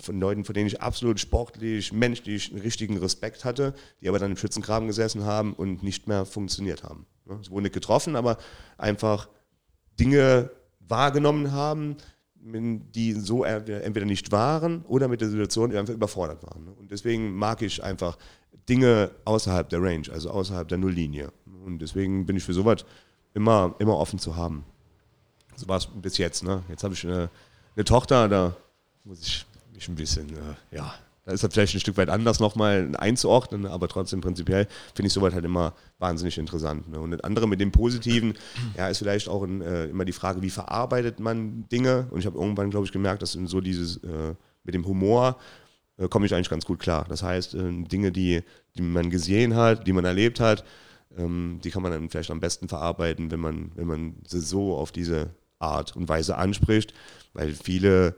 von 0.00 0.20
Leuten, 0.20 0.44
von 0.44 0.54
denen 0.54 0.66
ich 0.68 0.80
absolut 0.80 1.18
sportlich, 1.18 1.92
menschlich 1.92 2.52
einen 2.52 2.60
richtigen 2.60 2.98
Respekt 2.98 3.44
hatte, 3.44 3.74
die 4.00 4.08
aber 4.08 4.18
dann 4.18 4.30
im 4.30 4.36
Schützengraben 4.36 4.86
gesessen 4.86 5.24
haben 5.24 5.54
und 5.54 5.82
nicht 5.82 6.06
mehr 6.06 6.24
funktioniert 6.26 6.82
haben. 6.84 7.06
Ne? 7.26 7.38
Sie 7.42 7.50
wurden 7.50 7.64
nicht 7.64 7.74
getroffen, 7.74 8.16
aber 8.16 8.38
einfach 8.78 9.28
Dinge 9.98 10.50
wahrgenommen 10.80 11.52
haben, 11.52 11.96
die 12.34 13.12
so 13.14 13.44
er- 13.44 13.66
entweder 13.84 14.06
nicht 14.06 14.30
waren 14.30 14.82
oder 14.82 15.08
mit 15.08 15.20
der 15.20 15.28
Situation 15.28 15.74
einfach 15.76 15.94
überfordert 15.94 16.42
waren. 16.44 16.64
ne? 16.64 16.70
Und 16.72 16.90
deswegen 16.90 17.34
mag 17.34 17.60
ich 17.62 17.82
einfach 17.82 18.16
Dinge 18.68 19.10
außerhalb 19.24 19.68
der 19.68 19.82
Range, 19.82 20.06
also 20.12 20.30
außerhalb 20.30 20.68
der 20.68 20.78
Nulllinie. 20.78 21.32
Und 21.64 21.80
deswegen 21.80 22.24
bin 22.26 22.36
ich 22.36 22.44
für 22.44 22.52
sowas 22.54 22.84
immer, 23.34 23.74
immer 23.78 23.96
offen 23.96 24.18
zu 24.18 24.36
haben. 24.36 24.64
So 25.56 25.68
war 25.68 25.78
es 25.78 25.86
bis 25.86 26.18
jetzt. 26.18 26.44
Ne? 26.44 26.62
Jetzt 26.68 26.84
habe 26.84 26.94
ich 26.94 27.04
eine, 27.04 27.30
eine 27.74 27.84
Tochter, 27.84 28.28
da 28.28 28.56
muss 29.04 29.20
ich 29.26 29.46
mich 29.74 29.88
ein 29.88 29.94
bisschen, 29.94 30.28
äh, 30.30 30.76
ja, 30.76 30.94
da 31.26 31.32
ist 31.32 31.42
das 31.42 31.52
vielleicht 31.52 31.74
ein 31.74 31.80
Stück 31.80 31.96
weit 31.96 32.08
anders 32.08 32.38
nochmal 32.38 32.92
einzuordnen, 32.96 33.66
aber 33.66 33.88
trotzdem 33.88 34.20
prinzipiell 34.20 34.68
finde 34.94 35.08
ich 35.08 35.12
sowas 35.12 35.34
halt 35.34 35.44
immer 35.44 35.74
wahnsinnig 35.98 36.38
interessant. 36.38 36.88
Ne? 36.88 37.00
Und 37.00 37.10
das 37.10 37.20
andere 37.20 37.48
mit 37.48 37.60
dem 37.60 37.72
Positiven, 37.72 38.34
ja, 38.76 38.88
ist 38.88 38.98
vielleicht 38.98 39.28
auch 39.28 39.42
ein, 39.42 39.60
äh, 39.60 39.86
immer 39.86 40.04
die 40.04 40.12
Frage, 40.12 40.40
wie 40.40 40.50
verarbeitet 40.50 41.18
man 41.18 41.68
Dinge? 41.68 42.06
Und 42.10 42.20
ich 42.20 42.26
habe 42.26 42.38
irgendwann, 42.38 42.70
glaube 42.70 42.86
ich, 42.86 42.92
gemerkt, 42.92 43.22
dass 43.22 43.32
so 43.32 43.60
dieses 43.60 43.96
äh, 43.98 44.34
mit 44.62 44.74
dem 44.74 44.86
Humor 44.86 45.36
äh, 45.98 46.06
komme 46.06 46.26
ich 46.26 46.34
eigentlich 46.34 46.48
ganz 46.48 46.64
gut 46.64 46.78
klar. 46.78 47.04
Das 47.08 47.24
heißt, 47.24 47.54
äh, 47.54 47.82
Dinge, 47.82 48.12
die, 48.12 48.42
die 48.76 48.82
man 48.82 49.10
gesehen 49.10 49.56
hat, 49.56 49.86
die 49.86 49.92
man 49.92 50.04
erlebt 50.04 50.38
hat, 50.38 50.64
ähm, 51.18 51.60
die 51.64 51.70
kann 51.70 51.82
man 51.82 51.90
dann 51.90 52.08
vielleicht 52.08 52.30
am 52.30 52.40
besten 52.40 52.68
verarbeiten, 52.68 53.32
wenn 53.32 53.40
man, 53.40 53.72
wenn 53.74 53.88
man 53.88 54.14
sie 54.26 54.40
so 54.40 54.76
auf 54.76 54.92
diese 54.92 55.30
Art 55.58 55.96
und 55.96 56.08
Weise 56.08 56.36
anspricht, 56.36 56.94
weil 57.32 57.52
viele, 57.52 58.14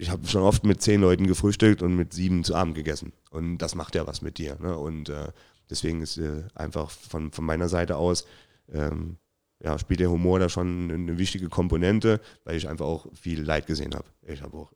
ich 0.00 0.08
habe 0.08 0.26
schon 0.26 0.42
oft 0.42 0.64
mit 0.64 0.80
zehn 0.80 1.02
Leuten 1.02 1.26
gefrühstückt 1.26 1.82
und 1.82 1.94
mit 1.94 2.14
sieben 2.14 2.42
zu 2.42 2.54
Abend 2.54 2.74
gegessen 2.74 3.12
und 3.30 3.58
das 3.58 3.74
macht 3.74 3.94
ja 3.94 4.06
was 4.06 4.22
mit 4.22 4.38
dir. 4.38 4.56
Ne? 4.58 4.76
Und 4.76 5.10
äh, 5.10 5.30
deswegen 5.68 6.00
ist 6.00 6.16
äh, 6.16 6.44
einfach 6.54 6.90
von, 6.90 7.30
von 7.32 7.44
meiner 7.44 7.68
Seite 7.68 7.96
aus, 7.96 8.24
ähm, 8.72 9.18
ja, 9.62 9.78
spielt 9.78 10.00
der 10.00 10.10
Humor 10.10 10.38
da 10.38 10.48
schon 10.48 10.90
eine 10.90 11.18
wichtige 11.18 11.50
Komponente, 11.50 12.22
weil 12.44 12.56
ich 12.56 12.66
einfach 12.66 12.86
auch 12.86 13.06
viel 13.12 13.42
Leid 13.42 13.66
gesehen 13.66 13.94
habe. 13.94 14.06
Ich 14.22 14.40
habe 14.40 14.56
auch, 14.56 14.72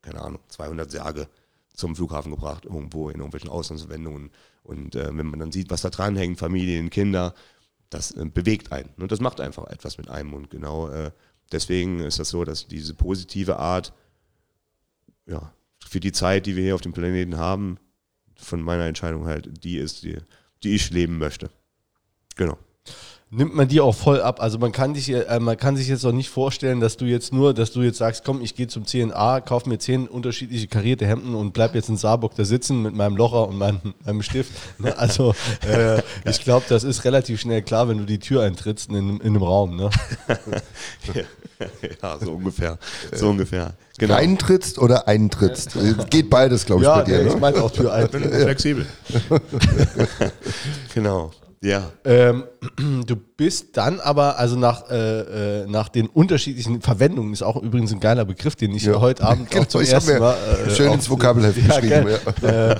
keine 0.00 0.20
Ahnung, 0.20 0.40
200 0.46 0.88
Särge 0.88 1.28
zum 1.74 1.96
Flughafen 1.96 2.30
gebracht, 2.30 2.64
irgendwo 2.64 3.08
in 3.08 3.16
irgendwelchen 3.16 3.50
Auslandswendungen. 3.50 4.30
Und 4.62 4.94
äh, 4.94 5.08
wenn 5.12 5.26
man 5.26 5.40
dann 5.40 5.50
sieht, 5.50 5.70
was 5.70 5.82
da 5.82 5.90
dranhängt, 5.90 6.38
Familien, 6.38 6.88
Kinder, 6.88 7.34
das 7.90 8.12
äh, 8.12 8.24
bewegt 8.26 8.70
einen. 8.70 8.90
Und 8.96 9.10
das 9.10 9.20
macht 9.20 9.40
einfach 9.40 9.66
etwas 9.66 9.98
mit 9.98 10.08
einem. 10.08 10.34
Und 10.34 10.50
genau 10.50 10.88
äh, 10.88 11.10
deswegen 11.50 11.98
ist 11.98 12.20
das 12.20 12.28
so, 12.28 12.44
dass 12.44 12.68
diese 12.68 12.94
positive 12.94 13.58
Art, 13.58 13.92
ja, 15.28 15.52
für 15.86 16.00
die 16.00 16.12
Zeit, 16.12 16.46
die 16.46 16.56
wir 16.56 16.64
hier 16.64 16.74
auf 16.74 16.80
dem 16.80 16.92
Planeten 16.92 17.36
haben, 17.36 17.78
von 18.36 18.62
meiner 18.62 18.86
Entscheidung 18.86 19.26
halt, 19.26 19.64
die 19.64 19.76
ist, 19.78 20.02
die, 20.02 20.18
die 20.62 20.74
ich 20.74 20.90
leben 20.90 21.18
möchte. 21.18 21.50
Genau. 22.36 22.58
Nimmt 23.30 23.54
man 23.54 23.68
dir 23.68 23.84
auch 23.84 23.94
voll 23.94 24.22
ab. 24.22 24.40
Also 24.40 24.58
man 24.58 24.72
kann, 24.72 24.94
dich, 24.94 25.10
äh, 25.10 25.38
man 25.38 25.58
kann 25.58 25.76
sich 25.76 25.86
jetzt 25.86 26.02
auch 26.06 26.12
nicht 26.12 26.30
vorstellen, 26.30 26.80
dass 26.80 26.96
du 26.96 27.04
jetzt 27.04 27.30
nur, 27.30 27.52
dass 27.52 27.72
du 27.72 27.82
jetzt 27.82 27.98
sagst, 27.98 28.24
komm, 28.24 28.40
ich 28.40 28.54
gehe 28.54 28.68
zum 28.68 28.86
CNA, 28.86 29.42
kauf 29.42 29.66
mir 29.66 29.78
zehn 29.78 30.08
unterschiedliche 30.08 30.66
karierte 30.66 31.06
Hemden 31.06 31.34
und 31.34 31.52
bleib 31.52 31.74
jetzt 31.74 31.90
in 31.90 31.98
Saarburg 31.98 32.34
da 32.36 32.46
sitzen 32.46 32.80
mit 32.80 32.94
meinem 32.94 33.18
Locher 33.18 33.46
und 33.46 33.58
meinem, 33.58 33.80
meinem 34.06 34.22
Stift. 34.22 34.52
Ne? 34.78 34.96
Also 34.96 35.34
äh, 35.70 36.00
ich 36.24 36.40
glaube, 36.42 36.64
das 36.70 36.84
ist 36.84 37.04
relativ 37.04 37.38
schnell 37.38 37.60
klar, 37.60 37.86
wenn 37.88 37.98
du 37.98 38.04
die 38.06 38.18
Tür 38.18 38.44
eintrittst 38.44 38.88
in, 38.88 38.96
in 38.96 39.20
einem 39.20 39.42
Raum. 39.42 39.76
Ne? 39.76 39.90
ja, 42.02 42.18
so 42.18 42.32
ungefähr. 42.32 42.78
So 43.12 43.28
ungefähr. 43.28 43.74
Genau. 43.98 44.14
Reintrittst 44.14 44.78
oder 44.78 45.06
eintrittst? 45.06 45.76
Äh, 45.76 45.94
Geht 46.08 46.30
beides, 46.30 46.64
glaube 46.64 46.80
ich, 46.82 46.86
Ja, 46.88 46.96
bei 46.96 47.02
dir. 47.02 47.26
ich 47.26 47.34
Ne? 47.34 47.40
meinte 47.40 47.62
auch 47.62 47.70
Tür 47.72 47.92
ein. 47.92 48.08
Flexibel. 48.08 48.86
genau. 50.94 51.30
Ja. 51.62 51.90
Ähm, 52.04 52.44
du 53.06 53.16
bist 53.16 53.76
dann 53.76 53.98
aber, 54.00 54.38
also 54.38 54.56
nach, 54.56 54.88
äh, 54.90 55.62
äh, 55.62 55.66
nach 55.66 55.88
den 55.88 56.06
unterschiedlichen 56.06 56.82
Verwendungen, 56.82 57.32
ist 57.32 57.42
auch 57.42 57.60
übrigens 57.60 57.92
ein 57.92 58.00
geiler 58.00 58.24
Begriff, 58.24 58.54
den 58.54 58.72
ich 58.74 58.84
Ja. 58.84 59.00
heute 59.00 59.24
Abend 59.24 59.50
Genau, 59.50 59.62
auch 59.64 59.66
zum 59.68 59.80
ersten 59.80 60.12
mir 60.12 60.20
Mal. 60.20 60.36
äh, 60.66 60.70
schön 60.70 60.92
ins 60.92 61.10
Vokabelheft 61.10 61.56
geschrieben, 61.66 62.06
gell? 62.42 62.48
Äh, 62.48 62.76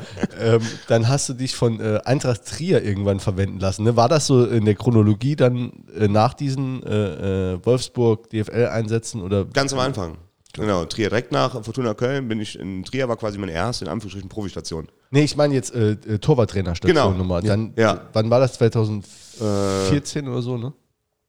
ähm, 0.57 0.63
dann 0.87 1.09
hast 1.09 1.29
du 1.29 1.35
dich 1.35 1.57
von 1.57 1.81
äh, 1.81 2.01
Eintracht 2.05 2.47
Trier 2.47 2.83
irgendwann 2.85 3.19
verwenden 3.21 3.59
lassen. 3.59 3.83
Ne? 3.85 3.97
War 3.97 4.09
das 4.09 4.27
so 4.27 4.45
in 4.45 4.65
der 4.65 4.75
Chronologie 4.77 5.35
dann 5.37 5.73
äh, 5.99 6.07
nach 6.09 6.35
diesen 6.35 6.83
Wolfsburg 6.83 8.31
DFL-Einsätzen 8.31 9.23
oder? 9.23 9.45
Ganz 9.47 9.73
am 9.73 9.81
Anfang. 9.81 10.17
Genau, 10.59 10.85
Trier 10.85 11.09
direkt 11.09 11.33
nach 11.33 11.63
Fortuna 11.65 11.95
Köln 11.95 12.29
bin 12.29 12.41
ich 12.41 12.59
in 12.59 12.85
Trier 12.85 13.09
war 13.09 13.17
quasi 13.17 13.39
meine 13.39 13.53
erste 13.53 13.85
in 13.85 13.91
Anführungsstrichen 13.91 14.29
Profistation. 14.29 14.89
Nee, 15.11 15.25
ich 15.25 15.37
meine 15.37 15.55
jetzt 15.55 15.75
äh, 15.75 15.93
äh, 15.93 16.19
Torwarttrainerstation 16.19 16.95
Genau. 16.95 17.13
Nummer. 17.17 17.41
Dann, 17.43 17.73
Ja. 17.77 18.09
Wann 18.13 18.29
war 18.31 18.41
das? 18.41 18.55
2014 18.55 20.29
oder 20.29 20.43
so, 20.43 20.57
ne? 20.57 20.73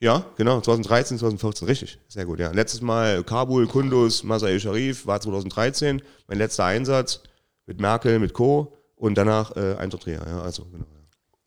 Ja, 0.02 0.24
genau, 0.38 0.62
2013, 0.62 1.18
2014, 1.18 1.68
richtig. 1.68 2.00
Sehr 2.08 2.26
gut, 2.26 2.40
ja. 2.40 2.52
Letztes 2.52 2.82
Mal 2.82 3.22
Kabul, 3.24 3.68
Kunduz, 3.68 4.24
Masai 4.24 4.58
Sharif 4.60 5.06
war 5.06 5.20
2013, 5.20 6.02
mein 6.28 6.38
letzter 6.38 6.64
Einsatz 6.66 7.22
mit 7.66 7.82
Merkel, 7.82 8.18
mit 8.20 8.34
Co. 8.34 8.74
und 8.96 9.18
danach 9.18 9.56
äh, 9.58 9.76
Eintracht 9.76 10.04
Trier, 10.04 10.22
ja, 10.26 10.42
also 10.42 10.64
genau. 10.72 10.86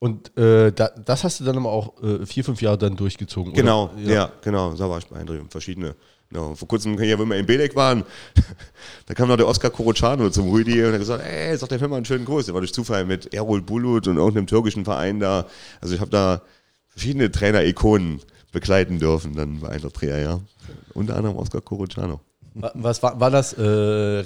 Ja. 0.03 0.09
Und 0.09 0.37
äh, 0.37 0.73
da, 0.73 0.89
das 1.05 1.25
hast 1.25 1.41
du 1.41 1.45
dann 1.45 1.57
aber 1.57 1.71
auch 1.71 2.03
äh, 2.03 2.27
vier, 2.27 2.45
fünf 2.45 2.61
Jahre 2.61 2.79
dann 2.79 2.97
durchgezogen, 2.97 3.53
Genau, 3.53 3.91
oder? 3.95 4.13
ja. 4.13 4.33
genau, 4.43 4.75
da 4.75 4.91
war 4.91 4.99
ich 4.99 5.07
beeindruckt. 5.07 5.53
Verschiedene. 5.53 5.95
Genau. 6.29 6.55
Vor 6.55 6.67
kurzem, 6.67 6.99
ja, 7.03 7.19
wenn 7.19 7.29
wir 7.29 7.37
in 7.37 7.47
Belek 7.47 7.77
waren, 7.77 8.05
da 9.07 9.15
kam 9.15 9.29
noch 9.29 9.37
der 9.37 9.47
Oskar 9.47 9.71
Korocano 9.71 10.31
zum 10.31 10.51
Rüdi 10.51 10.83
und 10.83 10.93
hat 10.93 10.99
gesagt, 10.99 11.25
ey, 11.25 11.57
sag 11.57 11.69
der 11.69 11.79
Firma 11.79 11.97
einen 11.97 12.07
schönen 12.07 12.25
Gruß. 12.25 12.47
Der 12.47 12.55
war 12.55 12.63
durch 12.63 12.73
Zufall 12.73 13.05
mit 13.05 13.35
Erol 13.35 13.61
Bulut 13.61 14.09
und 14.09 14.17
irgendeinem 14.17 14.47
türkischen 14.47 14.85
Verein 14.85 15.21
da. 15.21 15.47
Also 15.81 15.95
ich 15.95 16.01
habe 16.01 16.11
da 16.11 16.41
verschiedene 16.89 17.31
Trainer-Ikonen 17.31 18.21
begleiten 18.51 18.99
dürfen 18.99 19.35
dann 19.35 19.61
bei 19.61 19.69
Eintracht 19.69 19.95
Trier, 19.95 20.19
ja. 20.19 20.41
Unter 20.95 21.17
anderem 21.17 21.37
Oskar 21.37 21.61
Korocano. 21.61 22.21
Wa- 22.55 22.71
Was 22.75 23.03
war, 23.03 23.19
war 23.19 23.31
das 23.31 23.53
äh, 23.55 24.23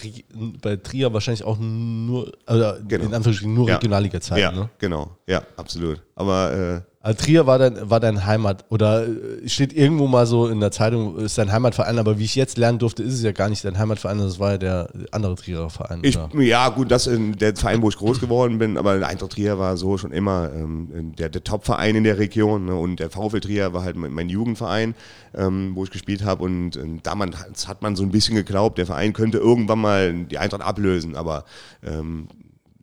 bei 0.63 0.77
Trier 0.77 1.13
wahrscheinlich 1.13 1.45
auch 1.45 1.59
nur, 1.59 2.33
oder 2.49 2.79
Genau. 2.87 3.05
in 3.07 3.15
Anführungsstrichen 3.15 3.55
nur 3.55 3.69
Ja. 3.69 3.75
Regionalliga-Zeit, 3.77 4.39
Ja, 4.41 4.53
ne? 4.53 4.69
genau. 4.79 5.17
Ja, 5.27 5.43
absolut. 5.57 6.03
Aber 6.15 6.53
äh, 6.53 6.81
Also 7.07 7.23
Trier 7.23 7.47
war 7.47 7.61
dein, 7.61 7.89
war 7.89 8.01
dein 8.01 8.27
Heimat 8.27 8.65
oder 8.69 9.07
äh, 9.07 9.49
steht 9.49 9.73
irgendwo 9.73 10.09
mal 10.09 10.27
so 10.27 10.49
in 10.49 10.59
der 10.59 10.73
Zeitung, 10.73 11.17
ist 11.19 11.39
dein 11.39 11.53
Heimatverein, 11.53 12.01
aber 12.01 12.19
wie 12.19 12.25
ich 12.25 12.35
jetzt 12.35 12.59
lernen 12.59 12.81
durfte, 12.81 13.05
ist 13.05 13.15
es 13.15 13.23
ja 13.23 13.31
gar 13.31 13.49
nicht 13.49 13.65
dein 13.65 13.79
Heimatverein, 13.79 14.19
das 14.19 14.41
war 14.41 14.51
ja 14.53 14.59
der 14.59 14.89
andere 15.13 15.37
Trierer 15.37 15.71
Verein. 15.71 16.01
Ich, 16.03 16.19
ja, 16.37 16.69
gut, 16.71 16.91
das 16.91 17.07
ist 17.07 17.41
der 17.41 17.55
Verein, 17.55 17.81
wo 17.81 17.91
ich 17.91 17.97
groß 17.97 18.19
geworden 18.19 18.59
bin, 18.59 18.77
aber 18.77 19.07
Eintracht 19.07 19.35
Trier 19.35 19.57
war 19.57 19.77
so 19.77 19.99
schon 19.99 20.11
immer 20.11 20.51
ähm, 20.53 21.15
der, 21.17 21.29
der 21.29 21.45
Top-Verein 21.45 21.95
in 21.95 22.03
der 22.03 22.19
Region 22.19 22.65
ne? 22.65 22.75
und 22.75 22.99
der 22.99 23.09
VfL 23.09 23.39
Trier 23.39 23.73
war 23.73 23.85
halt 23.85 23.95
mein, 23.95 24.29
Jugendverein, 24.29 24.97
ähm, 25.33 25.77
wo 25.77 25.85
ich 25.85 25.93
gespielt 25.93 26.25
habe 26.25 26.43
und 26.43 26.75
äh, 26.75 26.81
damals 27.05 27.69
hat 27.69 27.83
man 27.83 27.95
so 27.95 28.03
ein 28.03 28.11
bisschen 28.11 28.35
geglaubt, 28.35 28.79
der 28.79 28.87
Verein 28.87 29.13
könnte 29.13 29.39
irgendwann 29.39 29.79
mal 29.79 30.13
die 30.25 30.39
Eintracht 30.39 30.63
ablösen, 30.63 31.15
aber 31.15 31.45
ähm, 31.85 32.27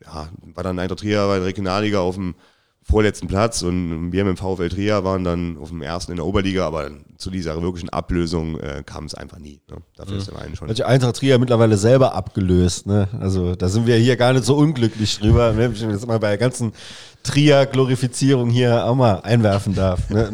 ja, 0.01 0.29
war 0.55 0.63
dann 0.63 0.79
Eintracht 0.79 1.01
Trier 1.01 1.27
bei 1.27 1.39
der 1.39 1.47
Regionalliga 1.47 1.99
auf 1.99 2.15
dem 2.15 2.35
vorletzten 2.85 3.27
Platz 3.27 3.61
und 3.61 4.11
wir 4.11 4.25
mit 4.25 4.37
dem 4.37 4.37
VfL 4.37 4.69
Trier 4.69 5.03
waren 5.03 5.23
dann 5.23 5.57
auf 5.57 5.69
dem 5.69 5.81
ersten 5.81 6.11
in 6.11 6.17
der 6.17 6.25
Oberliga, 6.25 6.67
aber 6.67 6.91
zu 7.17 7.29
dieser 7.31 7.61
wirklichen 7.61 7.89
Ablösung 7.89 8.59
äh, 8.59 8.83
kam 8.85 9.05
es 9.05 9.15
einfach 9.15 9.39
nie. 9.39 9.61
Ne? 9.69 9.77
Dafür 9.95 10.17
ist 10.17 10.27
der 10.27 10.35
Verein 10.35 10.55
schon. 10.55 10.67
Hat 10.69 10.77
die 10.77 10.83
Eintracht 10.83 11.15
Trier 11.15 11.39
mittlerweile 11.39 11.77
selber 11.77 12.13
abgelöst. 12.13 12.85
Ne? 12.85 13.07
Also 13.19 13.55
da 13.55 13.69
sind 13.69 13.87
wir 13.87 13.95
hier 13.95 14.17
gar 14.17 14.33
nicht 14.33 14.43
so 14.45 14.55
unglücklich 14.57 15.17
drüber, 15.19 15.53
ne? 15.53 15.59
wenn 15.59 15.71
ich 15.73 15.81
jetzt 15.81 16.05
mal 16.07 16.19
bei 16.19 16.29
der 16.29 16.37
ganzen 16.37 16.73
Trier-Glorifizierung 17.23 18.49
hier 18.49 18.85
auch 18.85 18.95
mal 18.95 19.21
einwerfen 19.21 19.75
darf. 19.75 20.09
Ne? 20.09 20.31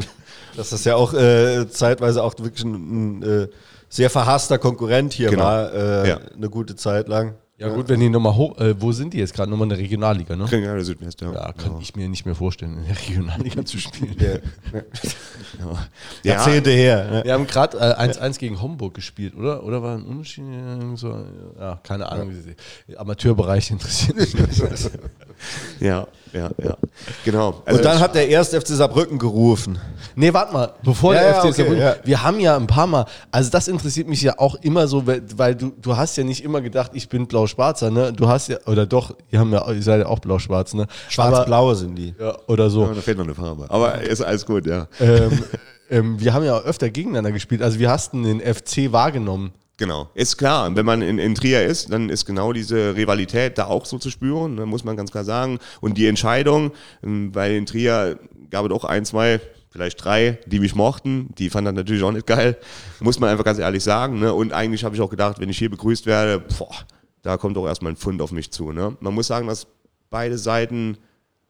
Dass 0.56 0.70
das 0.72 0.84
ja 0.84 0.95
auch 0.95 1.14
äh, 1.14 1.70
zeitweise 1.70 2.24
auch 2.24 2.34
wirklich 2.39 2.64
ein, 2.66 3.20
ein 3.20 3.24
äh, 3.24 3.47
sehr 3.89 4.10
verhasster 4.10 4.58
Konkurrent 4.58 5.14
hier 5.14 5.30
Genau. 5.30 5.43
war, 5.43 5.74
äh, 5.74 6.10
Ja. 6.10 6.20
eine 6.36 6.50
gute 6.50 6.76
Zeit 6.76 7.08
lang. 7.08 7.36
Ja 7.60 7.68
gut, 7.68 7.89
wenn 7.89 7.99
die 7.99 8.07
nochmal 8.07 8.36
hoch, 8.36 8.57
äh, 8.57 8.82
wo 8.82 8.93
sind 8.93 9.14
die 9.14 9.18
jetzt 9.18 9.34
gerade? 9.34 9.51
Nochmal 9.51 9.66
in 9.66 9.70
der 9.70 9.80
Regionalliga, 9.80 10.34
ne? 10.36 10.45
Ja, 10.49 10.74
der 10.76 10.84
Südwest, 10.86 11.20
ja. 11.20 11.34
Ja, 11.34 11.51
kann 11.51 11.78
ich 11.82 11.93
mir 11.93 12.07
nicht 12.07 12.26
mehr 12.26 12.36
vorstellen, 12.36 12.78
in 12.78 12.86
der 12.86 12.97
Regionalliga 12.97 13.66
zu 13.66 13.78
spielen. 13.78 14.16
Ja, 14.18 14.80
Jahrzehnte 16.24 16.70
her. 16.70 17.12
Ne? 17.12 17.24
Wir 17.26 17.34
haben 17.34 17.47
gerade 17.47 17.78
äh, 17.78 18.10
1-1 18.10 18.39
gegen 18.39 18.62
Homburg 18.62 18.93
gespielt, 18.93 19.36
oder? 19.36 19.64
Oder 19.66 19.84
war 19.84 19.97
ein 19.97 20.03
Unterschied? 20.03 20.45
So, 20.95 21.26
ja, 21.60 21.82
keine 21.84 22.10
Ahnung. 22.10 22.32
Amateurbereich 22.95 23.72
interessiert 23.72 24.16
mich. 24.16 24.34
ja, 25.80 26.08
ja, 26.34 26.50
ja. 26.64 26.78
Genau. 27.26 27.62
Also 27.66 27.80
Und 27.80 27.86
dann 27.86 28.00
hat 28.00 28.16
der 28.16 28.28
erste 28.28 28.60
FC 28.60 28.68
Saarbrücken 28.68 29.18
gerufen. 29.18 29.80
Nee, 30.16 30.34
warte 30.34 30.54
mal, 30.54 30.74
bevor 30.84 31.14
Ja, 31.14 31.22
der 31.22 31.30
ja, 31.30 31.40
FC 31.40 31.46
okay, 31.46 31.54
Saarbrücken, 31.54 31.82
ja. 31.82 31.96
wir 32.04 32.24
haben 32.24 32.40
ja 32.40 32.56
ein 32.56 32.68
paar 32.68 32.88
Mal, 32.88 33.06
also 33.32 33.50
das 33.50 33.68
interessiert 33.68 34.08
mich 34.08 34.22
ja 34.22 34.38
auch 34.38 34.56
immer 34.56 34.88
so, 34.88 35.08
weil, 35.08 35.24
weil 35.36 35.56
du, 35.56 35.72
du 35.82 35.98
hast 35.98 36.18
ja 36.18 36.24
nicht 36.24 36.44
immer 36.44 36.62
gedacht, 36.62 36.92
ich 36.94 37.10
bin 37.10 37.28
blau-schwarzer, 37.28 37.90
ne? 37.90 38.14
Du 38.14 38.28
hast 38.28 38.50
ja, 38.50 38.58
oder 38.66 38.86
doch, 38.86 39.16
ihr, 39.32 39.40
haben 39.40 39.52
ja, 39.52 39.70
ihr 39.72 39.82
seid 39.82 40.02
ja 40.02 40.08
auch 40.08 40.20
blau-schwarz, 40.20 40.74
ne? 40.74 40.88
Schwarz-blaue 41.10 41.76
sind 41.76 41.96
die. 41.96 42.14
Ja, 42.20 42.38
oder 42.48 42.70
so. 42.70 42.86
Ja, 42.86 42.94
da 42.94 43.02
fehlt 43.02 43.18
noch 43.18 43.26
eine 43.26 43.36
Farbe. 43.36 43.66
Aber 43.70 44.02
ist 44.02 44.22
alles 44.22 44.46
gut, 44.46 44.68
ja. 44.68 44.88
ähm, 45.00 45.44
ähm, 45.90 46.20
wir 46.20 46.34
haben 46.34 46.44
ja 46.44 46.58
auch 46.58 46.66
öfter 46.66 46.90
gegeneinander 46.90 47.32
gespielt, 47.32 47.62
also 47.62 47.80
wir 47.80 47.90
hast 47.90 48.14
den 48.14 48.40
FC 48.40 48.92
wahrgenommen. 48.92 49.52
Genau. 49.80 50.10
Ist 50.14 50.36
klar, 50.38 50.76
wenn 50.76 50.86
man 50.86 51.02
in, 51.02 51.20
in 51.20 51.36
Trier 51.36 51.66
ist, 51.66 51.90
dann 51.92 52.10
ist 52.10 52.26
genau 52.26 52.52
diese 52.52 52.98
Rivalität 52.98 53.58
da 53.58 53.68
auch 53.68 53.86
so 53.86 53.98
zu 53.98 54.10
spüren, 54.10 54.58
da 54.58 54.66
muss 54.66 54.84
man 54.84 54.98
ganz 54.98 55.10
klar 55.10 55.24
sagen. 55.24 55.58
Und 55.80 55.98
die 55.98 56.08
Entscheidung, 56.08 56.74
ähm, 57.02 57.34
weil 57.34 57.54
in 57.54 57.66
Trier 57.66 58.20
gab 58.50 58.66
es 58.66 58.72
auch 58.74 58.84
ein, 58.84 59.06
zwei, 59.06 59.40
vielleicht 59.70 60.04
drei, 60.04 60.38
die 60.48 60.60
mich 60.60 60.76
mochten, 60.76 61.30
die 61.38 61.50
fanden 61.50 61.74
das 61.74 61.76
natürlich 61.76 62.04
auch 62.04 62.12
nicht 62.12 62.28
geil, 62.28 62.58
muss 63.00 63.22
man 63.22 63.30
einfach 63.30 63.46
ganz 63.46 63.58
ehrlich 63.58 63.82
sagen. 63.82 64.20
Ne? 64.20 64.34
Und 64.34 64.52
eigentlich 64.52 64.84
habe 64.84 64.96
ich 64.96 65.02
auch 65.02 65.10
gedacht, 65.10 65.40
wenn 65.40 65.48
ich 65.48 65.58
hier 65.58 65.70
begrüßt 65.70 66.06
werde, 66.06 66.44
boah, 66.58 66.76
da 67.22 67.38
kommt 67.38 67.58
auch 67.58 67.66
erstmal 67.66 67.94
ein 67.94 67.98
Pfund 67.98 68.22
auf 68.22 68.34
mich 68.34 68.52
zu. 68.52 68.74
Ne? 68.74 68.98
Man 69.00 69.14
muss 69.14 69.28
sagen, 69.28 69.48
dass 69.48 69.66
beide 70.10 70.38
Seiten 70.38 70.98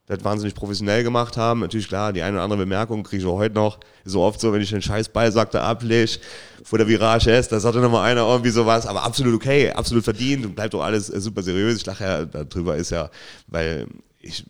das 0.10 0.24
wahnsinnig 0.24 0.56
professionell 0.56 1.04
gemacht 1.04 1.38
haben. 1.38 1.60
Natürlich 1.60 1.88
klar, 1.88 2.12
die 2.12 2.24
eine 2.24 2.38
oder 2.38 2.44
andere 2.44 2.60
Bemerkung 2.60 3.04
kriege 3.04 3.22
ich 3.22 3.28
auch 3.28 3.38
heute 3.38 3.54
noch. 3.54 3.80
So 4.04 4.22
oft 4.22 4.42
so, 4.42 4.52
wenn 4.52 4.62
ich 4.62 4.72
den 4.72 4.82
scheiß 4.82 5.10
Ball 5.10 5.32
sagte, 5.32 5.62
ablege, 5.62 6.18
vor 6.64 6.80
der 6.80 6.88
Virage 6.88 7.32
ist, 7.32 7.52
da 7.52 7.60
sagte 7.60 7.80
nochmal 7.80 8.10
einer 8.10 8.22
irgendwie 8.22 8.50
sowas, 8.50 8.88
aber 8.88 9.04
absolut 9.04 9.36
okay, 9.36 9.72
absolut 9.72 10.04
verdient 10.04 10.46
und 10.46 10.56
bleibt 10.56 10.74
doch 10.74 10.82
alles 10.82 11.12
äh, 11.12 11.22
super 11.22 11.44
seriös. 11.44 11.78
Ich 11.78 11.86
lache 11.86 12.04
ja 12.04 12.26
darüber, 12.26 12.76
ist 12.76 12.90
ja, 12.90 13.12
weil 13.48 13.86
ich 14.20 14.44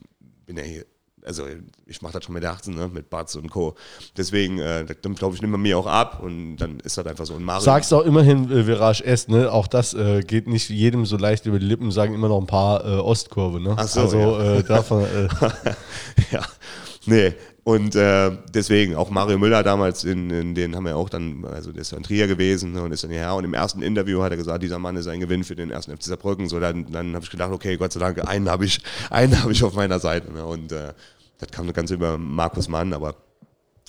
bin 0.45 0.55
ja 0.55 0.63
hier, 0.63 0.85
also 1.29 1.43
ich 1.85 2.01
mache 2.01 2.13
das 2.13 2.23
schon 2.25 2.33
mit 2.33 2.41
der 2.41 2.51
18, 2.51 2.73
ne, 2.73 2.89
mit 2.91 3.11
Batz 3.11 3.35
und 3.35 3.51
Co. 3.51 3.75
Deswegen, 4.17 4.57
äh, 4.57 4.83
dann 5.01 5.13
glaube 5.13 5.35
ich, 5.35 5.41
nimmt 5.41 5.51
man 5.51 5.61
mir 5.61 5.77
auch 5.77 5.85
ab 5.85 6.21
und 6.23 6.57
dann 6.57 6.79
ist 6.79 6.97
das 6.97 7.05
einfach 7.05 7.27
so 7.27 7.35
ein 7.35 7.43
Mario. 7.43 7.61
Sagst 7.61 7.93
auch 7.93 8.03
immerhin 8.03 8.51
äh, 8.51 8.65
Virage 8.65 9.05
S, 9.05 9.27
ne? 9.27 9.51
Auch 9.51 9.67
das 9.67 9.93
äh, 9.93 10.21
geht 10.21 10.47
nicht 10.47 10.71
jedem 10.71 11.05
so 11.05 11.17
leicht 11.17 11.45
über 11.45 11.59
die 11.59 11.67
Lippen, 11.67 11.91
sagen 11.91 12.15
immer 12.15 12.29
noch 12.29 12.39
ein 12.39 12.47
paar 12.47 12.83
äh, 12.83 12.97
Ostkurve, 12.97 13.59
ne? 13.59 13.75
Ach 13.77 13.87
so, 13.87 14.01
also 14.01 14.17
ja. 14.17 14.55
äh, 14.55 14.63
davon, 14.63 15.03
äh, 15.03 15.27
ja, 16.31 16.41
nee. 17.05 17.35
Und 17.69 17.95
äh, 17.95 18.31
deswegen, 18.51 18.95
auch 18.95 19.11
Mario 19.11 19.37
Müller 19.37 19.61
damals, 19.61 20.03
in, 20.03 20.31
in 20.31 20.55
den 20.55 20.75
haben 20.75 20.85
wir 20.85 20.97
auch 20.97 21.07
dann, 21.07 21.45
also 21.45 21.71
der 21.71 21.81
ist 21.81 21.93
in 21.93 22.01
Trier 22.01 22.25
gewesen 22.25 22.73
ne, 22.73 22.81
und 22.81 22.91
ist 22.91 23.03
dann 23.03 23.11
hierher. 23.11 23.35
Und 23.35 23.43
im 23.43 23.53
ersten 23.53 23.83
Interview 23.83 24.23
hat 24.23 24.31
er 24.31 24.37
gesagt, 24.37 24.63
dieser 24.63 24.79
Mann 24.79 24.95
ist 24.95 25.07
ein 25.07 25.19
Gewinn 25.19 25.43
für 25.43 25.55
den 25.55 25.69
ersten 25.69 25.95
FC 25.95 26.05
Saarbrücken. 26.05 26.49
So, 26.49 26.59
dann, 26.59 26.91
dann 26.91 27.13
habe 27.13 27.23
ich 27.23 27.29
gedacht, 27.29 27.51
okay, 27.51 27.77
Gott 27.77 27.93
sei 27.93 27.99
Dank, 27.99 28.27
einen 28.27 28.49
habe 28.49 28.65
ich, 28.65 28.81
einen 29.11 29.39
habe 29.39 29.51
ich 29.51 29.63
auf 29.63 29.75
meiner 29.75 29.99
Seite. 29.99 30.33
Ne, 30.33 30.43
und 30.43 30.71
das 31.39 31.49
kam 31.51 31.71
ganz 31.73 31.89
über 31.91 32.17
Markus 32.17 32.67
Mann, 32.67 32.93
aber 32.93 33.15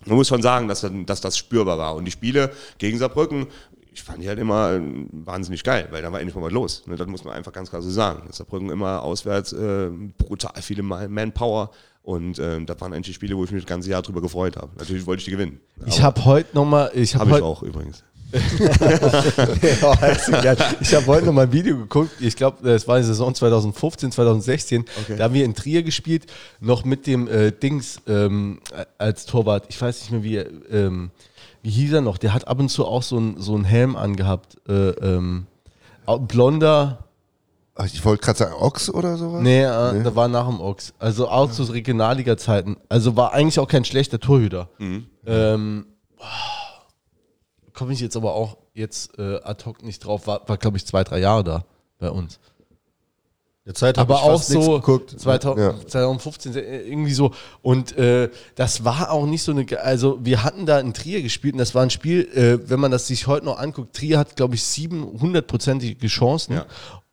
man 0.06 0.16
muss 0.16 0.28
schon 0.28 0.40
sagen, 0.42 0.66
dass, 0.66 0.86
dass 1.06 1.20
das 1.20 1.36
spürbar 1.36 1.76
war. 1.76 1.94
Und 1.94 2.06
die 2.06 2.10
Spiele 2.10 2.50
gegen 2.78 2.96
Saarbrücken, 2.98 3.46
ich 3.92 4.02
fand 4.02 4.22
die 4.22 4.28
halt 4.28 4.38
immer 4.38 4.72
äh, 4.74 4.80
wahnsinnig 5.12 5.62
geil, 5.62 5.88
weil 5.90 6.00
da 6.00 6.10
war 6.10 6.20
endlich 6.20 6.34
mal 6.34 6.42
was 6.44 6.52
los. 6.52 6.82
Ne, 6.86 6.96
das 6.96 7.06
muss 7.08 7.24
man 7.24 7.34
einfach 7.34 7.52
ganz 7.52 7.68
klar 7.70 7.82
so 7.82 7.90
sagen. 7.90 8.28
Saarbrücken 8.32 8.70
immer 8.70 9.02
auswärts 9.02 9.52
äh, 9.52 9.90
brutal 10.16 10.62
viele 10.62 10.82
Ma- 10.82 11.06
Manpower. 11.08 11.70
Und 12.02 12.38
äh, 12.38 12.64
das 12.64 12.80
waren 12.80 12.94
eigentlich 12.94 13.08
die 13.08 13.12
Spiele, 13.14 13.36
wo 13.36 13.44
ich 13.44 13.50
mich 13.50 13.62
das 13.64 13.68
ganze 13.68 13.90
Jahr 13.90 14.00
drüber 14.00 14.22
gefreut 14.22 14.56
habe. 14.56 14.70
Natürlich 14.78 15.04
wollte 15.06 15.20
ich 15.20 15.26
die 15.26 15.32
gewinnen. 15.32 15.60
ich 15.84 16.00
habe 16.00 16.24
heute 16.24 16.54
nochmal, 16.54 16.90
ich 16.94 17.14
habe 17.14 17.26
Habe 17.28 17.38
ich 17.40 17.44
auch 17.44 17.62
übrigens. 17.62 18.02
Ja, 20.42 20.56
ich 20.80 20.94
habe 20.94 21.06
heute 21.06 21.26
nochmal 21.26 21.46
ein 21.46 21.52
Video 21.52 21.76
geguckt, 21.76 22.10
ich 22.20 22.36
glaube, 22.36 22.68
es 22.70 22.86
war 22.86 22.98
die 22.98 23.04
Saison 23.04 23.34
2015, 23.34 24.12
2016, 24.12 24.84
da 25.16 25.24
haben 25.24 25.34
wir 25.34 25.44
in 25.44 25.54
Trier 25.54 25.82
gespielt, 25.82 26.26
noch 26.60 26.84
mit 26.84 27.06
dem 27.06 27.28
äh, 27.28 27.50
Dings 27.52 28.00
ähm, 28.06 28.60
als 28.98 29.26
Torwart, 29.26 29.66
ich 29.68 29.80
weiß 29.80 30.00
nicht 30.00 30.12
mehr, 30.12 30.22
wie, 30.22 30.36
ähm, 30.74 31.10
wie 31.62 31.70
hieß 31.70 31.94
er 31.94 32.00
noch, 32.00 32.18
der 32.18 32.34
hat 32.34 32.46
ab 32.46 32.60
und 32.60 32.68
zu 32.68 32.86
auch 32.86 33.02
so 33.02 33.16
einen 33.16 33.40
so 33.40 33.54
einen 33.54 33.64
Helm 33.64 33.96
angehabt, 33.96 34.56
äh, 34.68 34.90
ähm, 34.90 35.46
blonder, 36.28 37.04
Ich 37.84 38.04
wollte 38.04 38.22
gerade 38.24 38.38
sagen, 38.38 38.54
Ochs 38.54 38.90
oder 38.90 39.16
sowas? 39.16 39.42
Nee, 39.42 39.62
äh, 39.62 40.02
da 40.02 40.14
war 40.14 40.28
nach 40.28 40.46
dem 40.46 40.60
Ochs. 40.60 40.92
Also 40.98 41.28
auch 41.28 41.50
zu 41.50 41.62
Regionalliga-Zeiten. 41.64 42.76
Also 42.88 43.16
war 43.16 43.32
eigentlich 43.32 43.58
auch 43.58 43.68
kein 43.68 43.84
schlechter 43.84 44.18
Torhüter. 44.20 44.68
Ähm, 45.26 45.86
Komme 47.80 47.94
ich 47.94 48.00
jetzt 48.00 48.14
aber 48.14 48.34
auch 48.34 48.58
jetzt 48.74 49.18
äh, 49.18 49.40
ad 49.42 49.64
hoc 49.64 49.82
nicht 49.82 50.04
drauf. 50.04 50.26
War, 50.26 50.46
war 50.46 50.58
glaube 50.58 50.76
ich, 50.76 50.84
zwei, 50.84 51.02
drei 51.02 51.18
Jahre 51.18 51.42
da 51.42 51.64
bei 51.98 52.10
uns. 52.10 52.38
Der 53.64 53.72
Zeit 53.72 53.96
habe 53.96 54.12
Aber 54.12 54.22
ich 54.22 54.30
auch 54.30 54.36
fast 54.36 54.50
so 54.50 54.72
geguckt. 54.72 55.18
2000, 55.18 55.58
Ja. 55.58 55.86
2015, 55.86 56.56
äh, 56.56 56.82
irgendwie 56.82 57.14
so. 57.14 57.32
Und 57.62 57.96
äh, 57.96 58.28
das 58.54 58.84
war 58.84 59.10
auch 59.10 59.24
nicht 59.24 59.42
so 59.42 59.52
eine. 59.52 59.64
Also, 59.80 60.18
wir 60.22 60.44
hatten 60.44 60.66
da 60.66 60.78
in 60.78 60.92
Trier 60.92 61.22
gespielt 61.22 61.54
und 61.54 61.58
das 61.58 61.74
war 61.74 61.82
ein 61.82 61.88
Spiel, 61.88 62.28
äh, 62.34 62.68
wenn 62.68 62.80
man 62.80 62.90
das 62.90 63.06
sich 63.06 63.26
heute 63.26 63.46
noch 63.46 63.58
anguckt. 63.58 63.96
Trier 63.96 64.18
hat, 64.18 64.36
glaube 64.36 64.56
ich, 64.56 64.60
700-prozentige 64.60 66.06
Chancen. 66.08 66.56
Ja. 66.56 66.66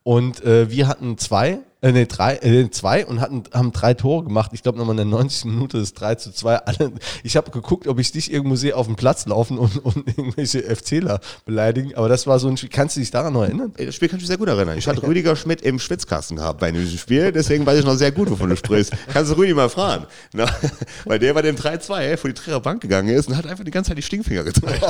Und 0.03 0.43
äh, 0.43 0.69
wir 0.69 0.89
hatten 0.89 1.17
zwei, 1.17 1.59
äh, 1.87 1.91
nee, 1.91 2.05
drei, 2.05 2.35
äh, 2.35 2.69
zwei 2.69 3.05
und 3.05 3.21
hatten, 3.21 3.43
haben 3.53 3.71
drei 3.71 3.93
Tore 3.93 4.25
gemacht. 4.25 4.51
Ich 4.53 4.61
glaube, 4.63 4.77
nochmal 4.77 4.93
in 4.93 4.97
der 4.97 5.05
90. 5.05 5.45
Minute 5.45 5.77
ist 5.77 5.93
3 5.93 6.15
zu 6.15 6.33
2. 6.33 6.57
Alle, 6.57 6.91
ich 7.23 7.37
habe 7.37 7.51
geguckt, 7.51 7.87
ob 7.87 7.99
ich 7.99 8.11
dich 8.11 8.31
irgendwo 8.31 8.55
sehe 8.55 8.75
auf 8.75 8.87
dem 8.87 8.95
Platz 8.95 9.25
laufen 9.25 9.57
und, 9.57 9.77
und 9.85 10.07
irgendwelche 10.17 10.63
FCler 10.63 11.19
beleidigen. 11.45 11.95
Aber 11.95 12.09
das 12.09 12.27
war 12.27 12.39
so 12.39 12.49
ein 12.49 12.57
Spiel. 12.57 12.69
Kannst 12.69 12.95
du 12.95 12.99
dich 12.99 13.11
daran 13.11 13.33
noch 13.33 13.43
erinnern? 13.43 13.73
Das 13.77 13.95
Spiel 13.95 14.09
kann 14.09 14.17
ich 14.17 14.23
mich 14.23 14.27
sehr 14.27 14.37
gut 14.37 14.49
erinnern. 14.49 14.77
Ich 14.77 14.87
hatte 14.87 15.01
Rüdiger 15.07 15.35
Schmidt 15.35 15.61
im 15.61 15.79
Schwitzkasten 15.79 16.37
gehabt 16.37 16.59
bei 16.59 16.71
diesem 16.71 16.97
Spiel, 16.97 17.31
deswegen 17.31 17.65
weiß 17.65 17.79
ich 17.79 17.85
noch 17.85 17.95
sehr 17.95 18.11
gut, 18.11 18.29
wovon 18.29 18.49
du 18.49 18.57
sprichst. 18.57 18.91
Kannst 19.13 19.31
du 19.31 19.37
Rüdi 19.37 19.53
mal 19.53 19.69
fragen. 19.69 20.05
Na, 20.33 20.45
weil 21.05 21.19
der 21.19 21.33
bei 21.33 21.41
dem 21.41 21.55
3-2 21.55 22.17
vor 22.17 22.29
die 22.29 22.33
Trierer 22.33 22.59
Bank 22.59 22.81
gegangen 22.81 23.09
ist 23.09 23.29
und 23.29 23.37
hat 23.37 23.47
einfach 23.47 23.63
die 23.63 23.71
ganze 23.71 23.89
Zeit 23.89 23.97
die 23.97 24.01
Stinkfinger 24.01 24.43
gezeigt. 24.43 24.83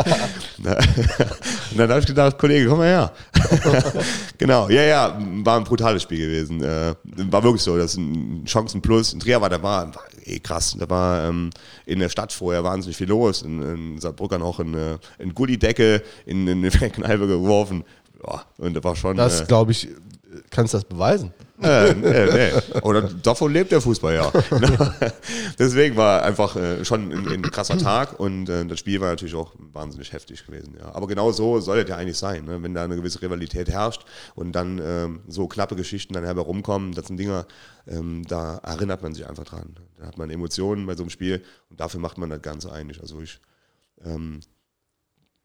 Und 0.58 1.78
dann 1.78 1.90
habe 1.90 2.00
ich 2.00 2.06
gedacht, 2.06 2.38
Kollege, 2.38 2.68
komm 2.68 2.80
mal 2.80 2.88
her. 2.88 3.12
genau, 4.38 4.70
ja, 4.70 4.82
ja, 4.82 5.18
war 5.44 5.58
ein 5.58 5.64
brutales 5.64 6.02
Spiel 6.02 6.20
gewesen. 6.20 6.64
Äh, 6.92 7.32
War 7.32 7.44
wirklich 7.44 7.62
so, 7.62 7.78
das 7.78 7.92
ist 7.92 7.98
ein 7.98 8.44
Chancenplus. 8.46 9.14
In 9.14 9.20
Trier 9.20 9.42
war, 9.42 9.50
da 9.50 9.62
war, 9.62 9.94
war 9.94 10.04
eh 10.24 10.40
krass. 10.40 10.76
Da 10.80 10.90
war 10.90 11.28
ähm, 11.28 11.50
in 11.86 12.00
der 12.00 12.10
Stadt 12.10 12.34
vorher 12.34 12.64
wahnsinnig 12.64 12.98
viel 12.98 13.08
los. 13.08 13.42
In, 13.42 13.62
in 13.62 14.00
Saarbrücken 14.00 14.42
auch 14.42 14.60
ein, 14.60 14.74
äh, 14.74 14.98
ein 15.20 15.34
Gullidecke 15.34 16.04
in, 16.26 16.48
in 16.48 16.66
eine 16.66 16.90
Kneipe 16.90 17.28
geworfen. 17.28 17.84
Ja, 18.26 18.44
und 18.58 18.74
da 18.74 18.84
war 18.84 18.96
schon. 18.96 19.18
Das 19.18 19.42
äh, 19.42 19.46
glaube 19.46 19.72
ich, 19.72 19.88
kannst 20.50 20.74
das 20.74 20.84
beweisen. 20.84 21.34
äh, 21.62 21.94
nee, 21.94 22.26
nee. 22.26 22.80
Oder 22.82 23.02
davon 23.02 23.52
lebt 23.52 23.72
der 23.72 23.82
Fußball 23.82 24.14
ja. 24.14 24.32
Deswegen 25.60 25.96
war 25.96 26.22
einfach 26.22 26.56
äh, 26.56 26.86
schon 26.86 27.12
ein, 27.12 27.28
ein 27.28 27.42
krasser 27.44 27.78
Tag 27.78 28.20
und 28.20 28.48
äh, 28.48 28.66
das 28.66 28.80
Spiel 28.80 29.02
war 29.02 29.10
natürlich 29.10 29.34
auch 29.34 29.54
wahnsinnig 29.58 30.14
heftig 30.14 30.46
gewesen. 30.46 30.76
Ja. 30.80 30.94
Aber 30.94 31.08
genau 31.08 31.32
so 31.32 31.60
soll 31.60 31.80
es 31.80 31.90
ja 31.90 31.96
eigentlich 31.96 32.18
sein, 32.18 32.46
ne? 32.46 32.62
wenn 32.62 32.74
da 32.74 32.84
eine 32.84 32.96
gewisse 32.96 33.22
Rivalität 33.22 33.70
herrscht 33.70 34.06
und 34.36 34.52
dann 34.52 34.80
ähm, 34.84 35.22
so 35.28 35.48
knappe 35.48 35.76
Geschichten 35.76 36.14
dann 36.14 36.24
herumkommen, 36.24 36.94
das 36.94 37.08
sind 37.08 37.18
Dinger, 37.18 37.48
ähm, 37.88 38.24
da 38.28 38.58
erinnert 38.58 39.02
man 39.02 39.14
sich 39.14 39.28
einfach 39.28 39.46
dran. 39.46 39.76
Da 39.98 40.06
hat 40.06 40.18
man 40.18 40.30
Emotionen 40.30 40.86
bei 40.86 40.96
so 40.96 41.04
einem 41.04 41.10
Spiel 41.10 41.44
und 41.70 41.80
dafür 41.80 42.00
macht 42.00 42.18
man 42.18 42.30
das 42.30 42.42
Ganze 42.42 42.72
eigentlich. 42.72 43.02
Also 43.02 43.20
ich 43.22 43.40
ähm, 44.06 44.42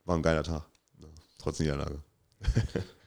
war 0.04 0.16
ein 0.16 0.22
geiler 0.22 0.42
Tag, 0.42 0.66
ja, 1.00 1.08
trotz 1.38 1.58
Niederlage. 1.58 2.00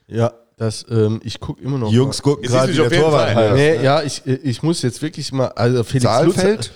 Ja, 0.08 0.34
das, 0.58 0.86
ähm, 0.90 1.20
ich 1.24 1.40
gucke 1.40 1.62
immer 1.62 1.78
noch. 1.78 1.92
Jungs 1.92 2.22
gucken 2.22 2.48
gerade, 2.48 2.74
der 2.74 2.86
auf 2.86 2.92
jeden 2.92 3.04
Torwart 3.04 3.34
Fall. 3.34 3.50
heißt. 3.50 3.56
Nee, 3.56 3.84
ja, 3.84 4.02
ich, 4.04 4.26
ich 4.26 4.64
muss 4.64 4.82
jetzt 4.82 5.02
wirklich 5.02 5.32
mal, 5.32 5.48
also 5.50 5.84
Felix 5.84 6.04
Saalfeld? 6.04 6.72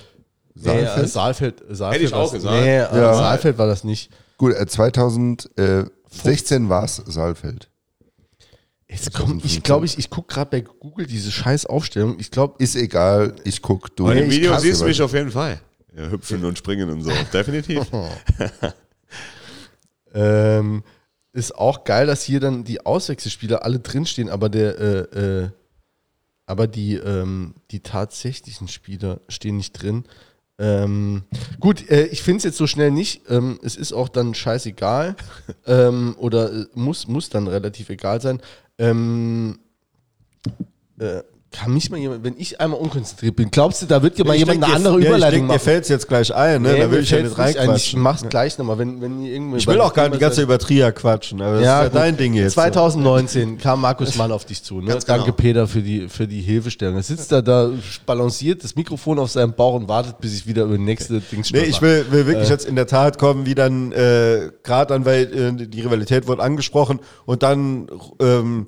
Lutz, 0.56 0.66
nee, 0.66 0.82
äh, 0.82 1.08
Saalfeld, 1.08 1.64
Saalfeld 1.70 1.94
Hätte 1.94 2.04
ich 2.06 2.14
auch 2.14 2.32
gesagt. 2.32 2.62
Nee, 2.62 2.78
äh, 2.78 2.80
Ja. 2.80 3.14
Saalfeld 3.14 3.58
war 3.58 3.68
das 3.68 3.84
nicht. 3.86 4.12
Gut, 4.38 4.54
äh, 4.54 4.66
2016 4.66 6.70
war 6.70 6.84
es 6.84 6.98
Saalfeld. 7.06 7.70
Jetzt 8.92 9.14
komm, 9.14 9.40
ich 9.44 9.62
glaube, 9.62 9.86
ich, 9.86 10.00
ich 10.00 10.10
gucke 10.10 10.34
gerade 10.34 10.50
bei 10.50 10.62
Google 10.62 11.06
diese 11.06 11.32
scheiß 11.32 11.68
Aufstellung. 11.68 12.16
Ich 12.20 12.32
glaube, 12.32 12.56
Ist 12.58 12.76
egal, 12.76 13.36
ich 13.44 13.62
guck 13.62 13.96
du. 13.96 14.08
Und 14.08 14.18
im 14.18 14.32
Video 14.32 14.58
siehst 14.58 14.82
du 14.82 14.86
mich 14.86 15.00
auf 15.02 15.14
jeden 15.14 15.30
Fall. 15.32 15.60
Ja, 15.96 16.10
hüpfen 16.10 16.44
und 16.44 16.58
springen 16.58 16.90
und 16.90 17.04
so. 17.04 17.12
Definitiv. 17.34 17.86
ähm, 20.14 20.84
ist 21.34 21.56
auch 21.56 21.84
geil, 21.84 22.08
dass 22.08 22.24
hier 22.24 22.40
dann 22.40 22.64
die 22.64 22.86
Auswechselspieler 22.86 23.64
alle 23.64 23.80
drinstehen, 23.80 24.30
aber 24.30 24.50
der, 24.50 24.80
äh, 24.80 25.20
äh, 25.20 25.50
aber 26.46 26.68
die, 26.68 26.96
ähm, 26.96 27.56
die 27.72 27.82
tatsächlichen 27.82 28.68
Spieler 28.68 29.22
stehen 29.28 29.58
nicht 29.58 29.74
drin. 29.74 30.06
Ähm, 30.58 31.24
gut, 31.60 31.90
äh, 31.90 32.08
ich 32.08 32.22
finde 32.22 32.40
es 32.40 32.44
jetzt 32.44 32.58
so 32.58 32.68
schnell 32.68 32.92
nicht. 32.92 33.22
Ähm, 33.30 33.60
es 33.64 33.78
ist 33.78 33.94
auch 33.94 34.10
dann 34.10 34.34
scheißegal. 34.34 35.16
ähm, 35.66 36.16
oder 36.18 36.52
äh, 36.52 36.66
muss, 36.74 37.08
muss 37.08 37.30
dann 37.30 37.48
relativ 37.48 37.90
egal 37.90 38.20
sein. 38.20 38.42
Äh, 41.52 41.58
kann 41.58 41.74
mich 41.74 41.90
mal 41.90 41.98
jemand, 41.98 42.24
wenn 42.24 42.36
ich 42.38 42.60
einmal 42.62 42.80
unkonzentriert 42.80 43.36
bin, 43.36 43.50
glaubst 43.52 43.82
du, 43.82 43.86
da 43.86 44.02
wird 44.04 44.18
dir 44.18 44.26
mal 44.26 44.34
Ich 44.34 44.40
jemand 44.42 44.62
denk, 44.62 44.66
eine 44.66 44.76
andere 44.76 45.00
ja, 45.02 45.08
Überleitung 45.08 45.28
Ich 45.28 45.32
denke, 45.32 45.48
dir 45.48 45.54
machen? 45.54 45.60
fällt 45.60 45.84
es 45.84 45.90
jetzt 45.90 46.08
gleich 46.08 46.34
ein, 46.34 46.62
ne? 46.62 46.74
Nee, 46.74 46.80
da 46.80 46.86
mir 46.88 46.92
will 46.92 47.00
ich 47.04 47.10
ja 47.10 47.22
nicht 47.22 47.40
ein. 47.40 47.50
Ich 47.50 47.58
reinquatschen. 47.58 48.02
mach's 48.02 48.24
gleich 48.30 48.58
nochmal, 48.58 48.78
wenn, 48.78 49.02
wenn 49.02 49.22
ihr 49.24 49.34
irgendwo 49.34 49.58
Ich 49.58 49.68
will 49.68 49.82
auch 49.82 49.94
gar 49.94 50.04
nicht 50.04 50.16
die 50.16 50.20
ganze 50.20 50.38
Zeit 50.38 50.44
über 50.46 50.60
Trier 50.60 50.92
quatschen, 50.92 51.42
aber 51.42 51.54
das 51.54 51.62
ist 51.62 51.66
ja 51.66 51.84
gut. 51.86 51.96
dein 51.96 52.18
Ding 52.18 52.34
jetzt. 52.34 52.54
2019 52.54 53.58
kam 53.58 53.82
Markus 53.82 54.16
Mann 54.16 54.32
auf 54.32 54.46
dich 54.46 54.64
zu. 54.64 54.80
Ne? 54.82 54.88
Ganz 54.88 55.06
genau. 55.06 55.18
Danke, 55.20 55.34
Peter, 55.34 55.68
für 55.68 55.82
die, 55.82 56.08
für 56.08 56.28
die 56.28 56.42
Hilfestellung. 56.42 56.96
Er 56.96 57.04
sitzt 57.04 57.32
da, 57.32 57.42
da, 57.42 57.72
balanciert 58.06 58.64
das 58.64 58.76
Mikrofon 58.76 59.20
auf 59.20 59.32
seinem 59.32 59.54
Bauch 59.54 59.76
und 59.76 59.88
wartet, 59.88 60.20
bis 60.20 60.36
ich 60.36 60.48
wieder 60.48 60.64
über 60.64 60.78
die 60.78 60.84
nächste 60.84 61.20
Dings 61.20 61.52
Nee, 61.52 61.62
ich 61.64 61.82
will, 61.82 62.06
will 62.12 62.28
wirklich 62.28 62.50
jetzt 62.50 62.66
in 62.66 62.76
der 62.76 62.88
Tat 62.88 63.18
kommen, 63.18 63.46
wie 63.46 63.56
dann, 63.56 63.92
äh, 63.92 64.52
gerade 64.64 64.94
dann, 64.94 65.06
weil 65.06 65.24
äh, 65.60 65.68
die 65.68 65.82
Rivalität 65.82 66.28
wurde 66.28 66.42
angesprochen 66.44 67.00
und 67.26 67.44
dann 67.44 67.88
ähm, 68.20 68.66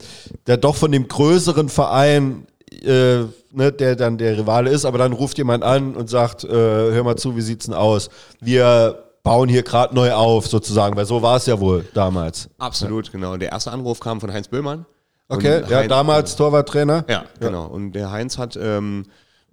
der 0.47 0.57
doch 0.57 0.75
von 0.75 0.91
dem 0.91 1.07
größeren 1.07 1.69
Verein, 1.69 2.45
äh, 2.83 3.25
ne, 3.51 3.71
der 3.71 3.95
dann 3.95 4.17
der 4.17 4.37
Rivale 4.37 4.69
ist, 4.69 4.85
aber 4.85 4.97
dann 4.97 5.13
ruft 5.13 5.37
jemand 5.37 5.63
an 5.63 5.95
und 5.95 6.09
sagt, 6.09 6.43
äh, 6.43 6.49
hör 6.49 7.03
mal 7.03 7.15
zu, 7.17 7.35
wie 7.35 7.41
sieht's 7.41 7.65
denn 7.65 7.75
aus? 7.75 8.09
Wir 8.39 9.03
bauen 9.23 9.49
hier 9.49 9.63
gerade 9.63 9.93
neu 9.93 10.13
auf, 10.13 10.47
sozusagen, 10.47 10.95
weil 10.95 11.05
so 11.05 11.21
war 11.21 11.37
es 11.37 11.45
ja 11.45 11.59
wohl 11.59 11.85
damals. 11.93 12.49
Absolut, 12.57 13.11
genau. 13.11 13.37
Der 13.37 13.51
erste 13.51 13.71
Anruf 13.71 13.99
kam 13.99 14.19
von 14.19 14.31
Heinz 14.33 14.47
Böhmann. 14.47 14.85
Okay, 15.29 15.61
ja, 15.69 15.77
Heinz- 15.77 15.89
damals 15.89 16.35
Torwarttrainer. 16.35 17.05
Ja, 17.07 17.25
genau. 17.39 17.67
Und 17.67 17.93
der 17.93 18.11
Heinz 18.11 18.37
hat 18.37 18.57
ähm, 18.61 19.05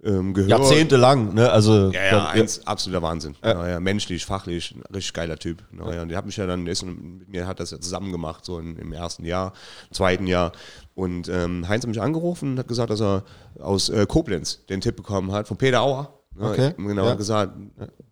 ähm, 0.03 0.33
gehört. 0.33 0.49
Jahrzehntelang, 0.51 1.33
ne? 1.33 1.51
Also 1.51 1.91
Ja, 1.91 2.05
ja, 2.05 2.25
eins, 2.29 2.65
absoluter 2.65 3.01
Wahnsinn. 3.01 3.35
Ja. 3.43 3.67
Ja, 3.67 3.79
menschlich, 3.79 4.25
fachlich, 4.25 4.73
ein 4.75 4.83
richtig 4.93 5.13
geiler 5.13 5.37
Typ. 5.37 5.61
Ja, 5.77 5.93
ja, 5.93 6.01
und 6.01 6.09
der 6.09 6.17
hat 6.17 6.25
mich 6.25 6.37
ja 6.37 6.45
dann, 6.47 6.63
mit 6.63 7.29
mir 7.29 7.47
hat 7.47 7.59
das 7.59 7.71
ja 7.71 7.79
zusammen 7.79 8.11
gemacht, 8.11 8.45
so 8.45 8.59
in, 8.59 8.75
im 8.77 8.91
ersten 8.93 9.25
Jahr, 9.25 9.53
im 9.89 9.93
zweiten 9.95 10.27
Jahr. 10.27 10.51
Und 10.99 11.29
ähm, 11.29 11.67
Heinz 11.69 11.83
hat 11.83 11.89
mich 11.89 12.01
angerufen 12.01 12.51
und 12.53 12.59
hat 12.59 12.67
gesagt, 12.67 12.89
dass 12.89 12.99
er 13.01 13.23
aus 13.59 13.87
äh, 13.89 14.05
Koblenz 14.05 14.65
den 14.69 14.81
Tipp 14.81 14.95
bekommen 14.97 15.31
hat, 15.31 15.47
von 15.47 15.55
Peter 15.57 15.81
Auer. 15.81 16.13
Ja, 16.39 16.51
Okay, 16.51 16.73
Genau, 16.77 17.05
ja. 17.05 17.13
gesagt, 17.15 17.53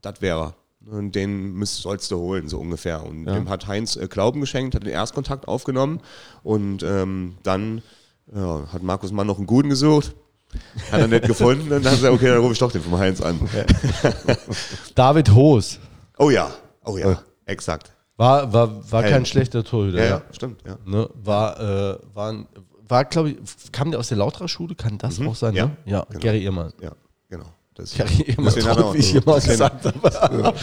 das 0.01 0.21
wäre 0.21 0.39
er. 0.87 0.97
Und 0.97 1.15
den 1.15 1.53
müsst, 1.53 1.81
sollst 1.81 2.11
du 2.11 2.17
holen, 2.17 2.47
so 2.47 2.59
ungefähr. 2.59 3.05
Und 3.05 3.25
dem 3.25 3.49
hat 3.49 3.67
Heinz 3.67 3.97
äh, 3.97 4.07
Glauben 4.07 4.39
geschenkt, 4.39 4.73
hat 4.73 4.83
den 4.83 4.91
Erstkontakt 4.93 5.47
aufgenommen. 5.49 5.99
Und 6.43 6.81
ähm, 6.83 7.35
dann 7.43 7.81
ja, 8.33 8.61
hat 8.71 8.83
Markus 8.83 9.11
Mann 9.11 9.27
noch 9.27 9.37
einen 9.37 9.47
guten 9.47 9.69
gesucht. 9.69 10.15
Hat 10.91 11.01
er 11.01 11.07
nicht 11.09 11.25
gefunden. 11.27 11.63
Und 11.63 11.69
dann 11.71 11.79
hat 11.83 11.91
er 11.91 11.95
gesagt, 11.97 12.13
okay, 12.13 12.27
dann 12.29 12.37
rufe 12.39 12.53
ich 12.53 12.59
doch 12.59 12.71
den 12.71 12.81
vom 12.81 12.97
Heinz 12.97 13.19
an. 13.21 13.37
David 14.95 15.29
Hoos 15.33 15.79
Oh 16.17 16.29
ja, 16.29 16.49
oh 16.85 16.97
ja, 16.97 17.21
exakt. 17.45 17.91
war, 18.15 18.51
war, 18.51 18.91
war 18.91 19.03
kein 19.03 19.25
schlechter 19.25 19.63
Torhüter. 19.63 19.97
Ja, 19.99 20.03
Ja, 20.03 20.09
ja, 20.09 20.21
stimmt, 20.31 20.63
ja. 20.65 20.77
Ne? 20.85 21.07
War, 21.15 21.59
äh, 21.59 21.97
war, 22.13 22.29
ein- 22.31 22.47
war 22.87 23.05
glaube 23.05 23.31
ich, 23.31 23.37
kam 23.71 23.91
der 23.91 23.99
aus 23.99 24.09
der 24.09 24.17
Lauterer-Schule? 24.17 24.75
Kann 24.75 24.97
das 24.97 25.19
auch 25.21 25.35
sein? 25.35 25.53
ja, 25.55 25.65
ne? 25.65 25.77
ja 25.85 26.05
genau. 26.09 26.19
Gary 26.19 26.43
Ehrmann. 26.43 26.73
Ja, 26.81 26.91
genau. 27.29 27.45
Das, 27.75 27.95
Gary 27.95 28.23
Ehrmann, 28.27 28.45
deswegen 28.45 28.67
hat 28.69 28.77
er 28.77 28.85
auch, 28.85 28.93
wie 28.93 28.97
ich 28.97 29.15
immer 29.15 29.35
gesagt 29.39 29.85
habe. 29.85 30.53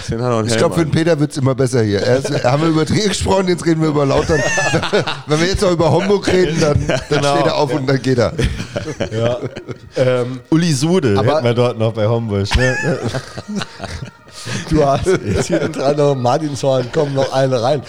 Ich 0.48 0.56
glaube, 0.56 0.74
für 0.74 0.84
den 0.84 0.90
Peter 0.90 1.18
wird 1.20 1.30
es 1.30 1.36
immer 1.36 1.54
besser 1.54 1.82
hier. 1.82 2.02
Erst 2.02 2.42
haben 2.44 2.62
wir 2.62 2.70
über 2.70 2.84
Trier 2.84 3.08
gesprochen, 3.08 3.46
jetzt 3.48 3.64
reden 3.64 3.82
wir 3.82 3.88
über 3.90 4.04
Lautern. 4.04 4.40
Wenn 5.26 5.40
wir 5.40 5.46
jetzt 5.46 5.62
noch 5.62 5.70
über 5.70 5.92
Homburg 5.92 6.26
reden, 6.26 6.60
dann, 6.60 6.86
dann 6.86 7.02
steht 7.24 7.46
er 7.46 7.54
auf 7.54 7.72
und 7.72 7.86
dann 7.86 8.02
geht 8.02 8.18
er. 8.18 8.32
Ja. 9.12 9.38
ähm, 9.96 10.40
Uli 10.50 10.72
Sude 10.72 11.16
Aber- 11.16 11.36
hätten 11.36 11.44
wir 11.44 11.54
dort 11.54 11.78
noch 11.78 11.92
bei 11.92 12.06
Homburg. 12.06 12.48
Ne? 12.56 12.76
Du 14.68 14.84
hast 14.84 15.06
jetzt 15.06 15.46
hier 15.46 15.68
dran 15.68 15.96
noch 15.96 16.14
Martinshorn, 16.14 16.90
kommt 16.92 17.14
noch 17.14 17.32
eine 17.32 17.62
rein. 17.62 17.82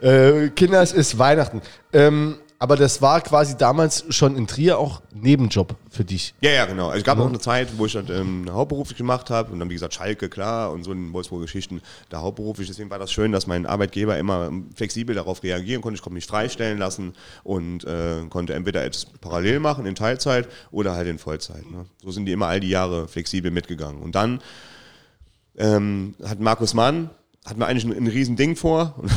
Äh, 0.00 0.48
Kinder, 0.48 0.82
es 0.82 0.92
ist 0.92 1.18
Weihnachten. 1.18 1.60
Ähm, 1.92 2.36
aber 2.62 2.76
das 2.76 3.00
war 3.00 3.22
quasi 3.22 3.56
damals 3.56 4.04
schon 4.10 4.36
in 4.36 4.46
Trier 4.46 4.78
auch 4.78 5.00
Nebenjob 5.14 5.76
für 5.88 6.04
dich. 6.04 6.34
Ja, 6.42 6.50
ja, 6.50 6.66
genau. 6.66 6.88
Also 6.88 6.98
es 6.98 7.04
gab 7.04 7.18
auch 7.18 7.26
eine 7.26 7.38
Zeit, 7.38 7.78
wo 7.78 7.86
ich 7.86 7.94
das 7.94 8.10
ähm, 8.10 8.50
hauptberuflich 8.52 8.98
gemacht 8.98 9.30
habe 9.30 9.50
und 9.50 9.58
dann, 9.58 9.70
wie 9.70 9.74
gesagt, 9.74 9.94
Schalke, 9.94 10.28
klar, 10.28 10.70
und 10.70 10.84
so 10.84 10.92
in 10.92 11.10
Wolfsburg 11.14 11.40
Geschichten, 11.40 11.80
da 12.10 12.20
hauptberuflich. 12.20 12.68
Deswegen 12.68 12.90
war 12.90 12.98
das 12.98 13.12
schön, 13.12 13.32
dass 13.32 13.46
mein 13.46 13.64
Arbeitgeber 13.64 14.18
immer 14.18 14.48
ähm, 14.48 14.68
flexibel 14.74 15.14
darauf 15.14 15.42
reagieren 15.42 15.80
konnte. 15.80 15.94
Ich 15.96 16.02
konnte 16.02 16.16
mich 16.16 16.26
freistellen 16.26 16.76
lassen 16.76 17.14
und 17.44 17.84
äh, 17.84 18.26
konnte 18.28 18.52
entweder 18.52 18.84
etwas 18.84 19.06
parallel 19.06 19.58
machen 19.60 19.86
in 19.86 19.94
Teilzeit 19.94 20.46
oder 20.70 20.92
halt 20.92 21.08
in 21.08 21.18
Vollzeit. 21.18 21.68
Ne? 21.70 21.86
So 22.04 22.10
sind 22.10 22.26
die 22.26 22.32
immer 22.32 22.48
all 22.48 22.60
die 22.60 22.68
Jahre 22.68 23.08
flexibel 23.08 23.50
mitgegangen. 23.50 24.02
Und 24.02 24.14
dann 24.14 24.42
ähm, 25.56 26.14
hat 26.22 26.40
Markus 26.40 26.74
Mann, 26.74 27.08
hat 27.46 27.56
mir 27.56 27.64
eigentlich 27.64 27.86
ein, 27.86 27.96
ein 27.96 28.06
riesen 28.06 28.36
Ding 28.36 28.54
vor 28.54 28.96
und, 28.98 29.10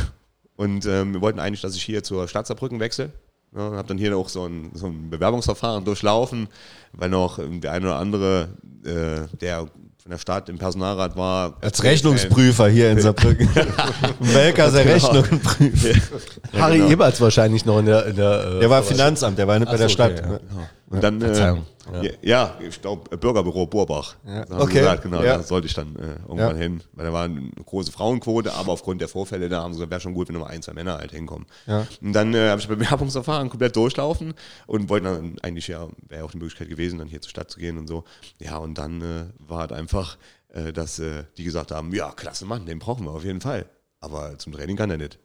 und 0.56 0.86
ähm, 0.86 1.12
wir 1.12 1.20
wollten 1.20 1.40
eigentlich, 1.40 1.60
dass 1.60 1.76
ich 1.76 1.82
hier 1.82 2.02
zur 2.02 2.26
Stadt 2.26 2.46
Saarbrücken 2.46 2.80
wechsle. 2.80 3.12
Ja, 3.56 3.72
habe 3.72 3.88
dann 3.88 3.98
hier 3.98 4.16
auch 4.16 4.28
so 4.28 4.46
ein, 4.46 4.70
so 4.74 4.86
ein 4.86 5.10
Bewerbungsverfahren 5.10 5.84
durchlaufen, 5.84 6.48
weil 6.92 7.08
noch 7.08 7.38
der 7.38 7.72
eine 7.72 7.86
oder 7.86 7.96
andere, 7.96 8.48
äh, 8.84 9.36
der 9.40 9.68
von 10.04 10.10
der 10.10 10.18
Stadt 10.18 10.50
im 10.50 10.58
Personalrat 10.58 11.16
war. 11.16 11.56
Als 11.62 11.82
Rechnungsprüfer 11.82 12.68
hier 12.68 12.90
in 12.90 13.00
Saarbrücken. 13.00 13.48
Welker 14.20 14.70
der 14.70 14.84
Rechnungen 14.84 15.40
prüft. 15.40 16.40
Harry 16.52 16.76
genau. 16.76 16.90
Eberts 16.90 17.20
wahrscheinlich 17.22 17.64
noch 17.64 17.78
in 17.78 17.86
der. 17.86 18.06
In 18.06 18.16
der 18.16 18.44
äh, 18.56 18.60
Der 18.60 18.68
war 18.68 18.82
Finanzamt, 18.82 19.38
der 19.38 19.48
war 19.48 19.58
nicht 19.58 19.68
bei 19.68 19.74
Ach 19.74 19.78
der 19.78 19.88
so, 19.88 19.94
Stadt. 19.94 20.12
okay, 20.20 20.28
ne? 20.28 20.40
Und 20.90 21.02
dann, 21.02 21.22
äh, 21.22 21.24
Verzeihung. 21.24 21.66
Ja. 21.92 22.10
ja, 22.22 22.58
ich 22.60 22.80
glaube, 22.80 23.16
Bürgerbüro 23.16 23.66
Borbach. 23.66 24.16
Ja. 24.26 24.44
Okay. 24.50 24.78
gesagt, 24.78 25.02
genau, 25.02 25.22
Ja. 25.22 25.36
da 25.38 25.42
sollte 25.42 25.66
ich 25.66 25.74
dann 25.74 25.94
äh, 25.96 26.12
irgendwann 26.22 26.56
Ja. 26.56 26.62
hin. 26.62 26.82
Weil 26.92 27.06
da 27.06 27.12
war 27.12 27.24
eine 27.24 27.50
große 27.64 27.92
Frauenquote, 27.92 28.52
aber 28.54 28.72
aufgrund 28.72 29.00
der 29.00 29.08
Vorfälle 29.08 29.48
da 29.48 29.62
haben 29.62 29.72
sie 29.72 29.78
gesagt, 29.78 29.90
wäre 29.90 30.00
schon 30.00 30.14
gut, 30.14 30.28
wenn 30.28 30.34
nur 30.34 30.44
mal 30.44 30.50
ein, 30.50 30.62
zwei 30.62 30.72
Männer 30.72 30.98
halt 30.98 31.10
hinkommen. 31.12 31.46
Ja. 31.66 31.86
Und 32.00 32.12
dann 32.12 32.32
äh, 32.34 32.48
habe 32.50 32.60
ich 32.60 32.68
Bewerbungsverfahren 32.68 33.48
komplett 33.50 33.76
durchlaufen 33.76 34.34
und 34.66 34.88
wollte 34.88 35.06
dann 35.06 35.36
eigentlich 35.42 35.68
ja, 35.68 35.86
wäre 36.08 36.24
auch 36.24 36.30
die 36.30 36.38
Möglichkeit 36.38 36.68
gewesen, 36.68 36.98
dann 36.98 37.08
hier 37.08 37.20
zur 37.20 37.30
Stadt 37.30 37.50
zu 37.50 37.58
gehen 37.58 37.78
und 37.78 37.86
so. 37.86 38.04
Ja, 38.40 38.56
und 38.58 38.78
dann 38.78 39.00
äh, 39.02 39.24
war 39.38 39.58
halt 39.60 39.72
einfach, 39.72 40.16
äh, 40.48 40.72
dass 40.72 40.98
äh, 40.98 41.24
die 41.36 41.44
gesagt 41.44 41.70
haben, 41.70 41.92
ja, 41.94 42.10
klasse 42.12 42.46
Mann, 42.46 42.66
den 42.66 42.78
brauchen 42.78 43.04
wir 43.04 43.12
auf 43.12 43.24
jeden 43.24 43.40
Fall. 43.40 43.66
Aber 44.00 44.38
zum 44.38 44.52
Training 44.52 44.76
kann 44.76 44.90
er 44.90 44.98
nicht 44.98 45.18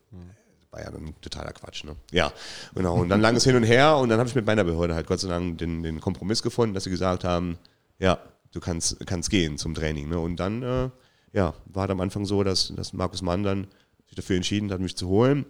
war 0.71 0.81
ja 0.81 0.91
dann 0.91 1.13
totaler 1.21 1.51
Quatsch. 1.51 1.83
Ne? 1.83 1.95
Ja, 2.11 2.31
genau. 2.75 2.95
Und 2.95 3.09
dann 3.09 3.21
langes 3.27 3.43
Hin 3.43 3.55
und 3.55 3.63
Her 3.63 3.97
und 3.97 4.09
dann 4.09 4.19
habe 4.19 4.29
ich 4.29 4.35
mit 4.35 4.45
meiner 4.45 4.63
Behörde 4.63 4.95
halt 4.95 5.07
Gott 5.07 5.19
sei 5.19 5.27
Dank 5.27 5.57
den, 5.57 5.83
den 5.83 5.99
Kompromiss 5.99 6.43
gefunden, 6.43 6.73
dass 6.73 6.83
sie 6.83 6.89
gesagt 6.89 7.23
haben, 7.23 7.57
ja, 7.97 8.19
du 8.51 8.59
kannst, 8.59 9.05
kannst 9.05 9.29
gehen 9.29 9.57
zum 9.57 9.73
Training. 9.73 10.09
Ne? 10.09 10.19
Und 10.19 10.37
dann, 10.37 10.63
äh, 10.63 10.89
ja, 11.33 11.53
war 11.65 11.81
halt 11.81 11.91
am 11.91 12.01
Anfang 12.01 12.25
so, 12.25 12.43
dass, 12.43 12.73
dass 12.75 12.93
Markus 12.93 13.21
Mann 13.21 13.43
dann 13.43 13.67
sich 14.07 14.15
dafür 14.15 14.35
entschieden 14.35 14.71
hat, 14.71 14.79
mich 14.79 14.95
zu 14.95 15.07
holen. 15.07 15.45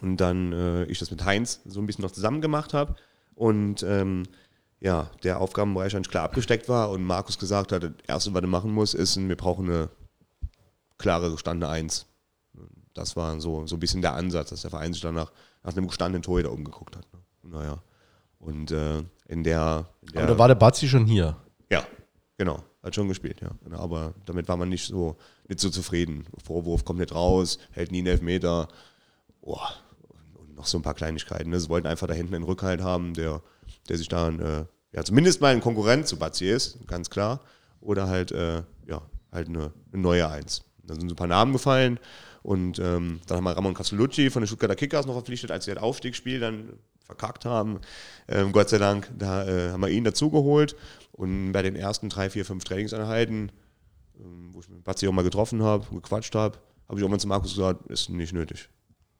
Und 0.00 0.18
dann 0.18 0.52
äh, 0.52 0.84
ich 0.84 0.98
das 0.98 1.10
mit 1.10 1.24
Heinz 1.24 1.60
so 1.64 1.80
ein 1.80 1.86
bisschen 1.86 2.02
noch 2.02 2.12
zusammen 2.12 2.40
gemacht 2.40 2.72
habe. 2.74 2.96
Und 3.34 3.82
ähm, 3.82 4.24
ja, 4.80 5.10
der 5.22 5.40
Aufgabenbereich 5.40 5.94
eigentlich 5.94 6.10
klar 6.10 6.24
abgesteckt 6.24 6.68
war 6.68 6.90
und 6.90 7.04
Markus 7.04 7.38
gesagt 7.38 7.72
hat, 7.72 7.84
das 7.84 7.92
Erste, 8.06 8.34
was 8.34 8.42
er 8.42 8.48
machen 8.48 8.72
muss, 8.72 8.94
ist, 8.94 9.16
wir 9.16 9.36
brauchen 9.36 9.70
eine 9.70 9.90
klare 10.98 11.30
gestandene 11.30 11.70
Eins. 11.70 12.06
Das 12.94 13.16
war 13.16 13.40
so, 13.40 13.66
so 13.66 13.76
ein 13.76 13.80
bisschen 13.80 14.02
der 14.02 14.14
Ansatz, 14.14 14.50
dass 14.50 14.62
der 14.62 14.70
Verein 14.70 14.92
sich 14.92 15.02
danach 15.02 15.32
nach 15.62 15.76
einem 15.76 15.88
gestandenen 15.88 16.22
Torhüter 16.22 16.52
umgeguckt 16.52 16.96
hat. 16.96 17.06
Ne? 17.12 17.20
Naja. 17.50 17.82
Und 18.38 18.70
äh, 18.72 18.98
in 19.28 19.44
der, 19.44 19.86
in 20.02 20.12
der 20.12 20.22
Aber 20.22 20.32
da 20.32 20.38
war 20.38 20.48
der 20.48 20.54
Bazzi 20.56 20.88
schon 20.88 21.06
hier. 21.06 21.36
ja, 21.70 21.84
genau. 22.36 22.62
Hat 22.82 22.96
schon 22.96 23.06
gespielt, 23.06 23.40
ja. 23.40 23.50
Genau, 23.62 23.78
Aber 23.78 24.12
damit 24.26 24.48
war 24.48 24.56
man 24.56 24.68
nicht 24.68 24.88
so, 24.88 25.16
nicht 25.46 25.60
so 25.60 25.70
zufrieden. 25.70 26.26
Vorwurf 26.42 26.84
kommt 26.84 26.98
nicht 26.98 27.14
raus, 27.14 27.58
hält 27.70 27.92
nie 27.92 27.98
einen 27.98 28.08
Elfmeter. 28.08 28.66
Boah. 29.40 29.70
Und 30.34 30.56
noch 30.56 30.66
so 30.66 30.78
ein 30.78 30.82
paar 30.82 30.94
Kleinigkeiten. 30.94 31.50
Ne? 31.50 31.60
Sie 31.60 31.68
wollten 31.68 31.86
einfach 31.86 32.08
da 32.08 32.14
hinten 32.14 32.34
einen 32.34 32.44
Rückhalt 32.44 32.82
haben, 32.82 33.14
der, 33.14 33.40
der 33.88 33.98
sich 33.98 34.08
dann, 34.08 34.40
äh, 34.40 34.64
ja, 34.90 35.04
zumindest 35.04 35.40
mal 35.40 35.54
ein 35.54 35.60
Konkurrent 35.60 36.08
zu 36.08 36.18
Bazzi 36.18 36.46
ist, 36.46 36.84
ganz 36.88 37.08
klar. 37.08 37.40
Oder 37.80 38.08
halt, 38.08 38.32
äh, 38.32 38.64
ja, 38.86 39.02
halt 39.30 39.48
eine, 39.48 39.72
eine 39.92 40.02
neue 40.02 40.28
Eins. 40.28 40.64
Da 40.82 40.94
sind 40.94 41.08
so 41.08 41.14
ein 41.14 41.16
paar 41.16 41.28
Namen 41.28 41.52
gefallen. 41.52 42.00
Und 42.42 42.78
ähm, 42.80 43.20
dann 43.26 43.36
haben 43.36 43.44
wir 43.44 43.56
Ramon 43.56 43.74
Castellucci 43.74 44.30
von 44.30 44.42
den 44.42 44.48
Stuttgarter 44.48 44.74
Kickers 44.74 45.06
noch 45.06 45.14
verpflichtet, 45.14 45.50
als 45.50 45.64
sie 45.64 45.74
das 45.74 45.82
Aufstiegsspiel 45.82 46.40
dann 46.40 46.70
verkackt 47.04 47.44
haben. 47.44 47.80
Ähm, 48.28 48.52
Gott 48.52 48.68
sei 48.68 48.78
Dank, 48.78 49.10
da 49.16 49.46
äh, 49.46 49.70
haben 49.70 49.80
wir 49.80 49.90
ihn 49.90 50.04
dazugeholt. 50.04 50.74
Und 51.12 51.52
bei 51.52 51.62
den 51.62 51.76
ersten 51.76 52.08
drei, 52.08 52.30
vier, 52.30 52.44
fünf 52.44 52.64
Trainingseinheiten, 52.64 53.52
ähm, 54.18 54.48
wo 54.52 54.60
ich 54.60 54.68
mit 54.68 54.82
Batzi 54.82 55.06
auch 55.06 55.12
mal 55.12 55.22
getroffen 55.22 55.62
habe, 55.62 55.86
gequatscht 55.94 56.34
habe, 56.34 56.58
habe 56.88 56.98
ich 56.98 57.06
auch 57.06 57.10
mal 57.10 57.18
zu 57.18 57.28
Markus 57.28 57.54
gesagt, 57.54 57.86
ist 57.90 58.10
nicht 58.10 58.32
nötig. 58.32 58.68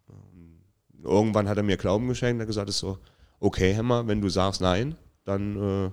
Und 0.09 1.05
irgendwann 1.05 1.49
hat 1.49 1.57
er 1.57 1.63
mir 1.63 1.77
Glauben 1.77 2.09
geschenkt, 2.09 2.41
hat 2.41 2.49
gesagt, 2.49 2.69
ist 2.69 2.79
so, 2.79 2.99
okay, 3.41 3.73
Hämmer, 3.73 4.07
wenn 4.07 4.21
du 4.21 4.29
sagst 4.29 4.61
nein, 4.61 4.97
dann 5.25 5.87
äh, 5.87 5.91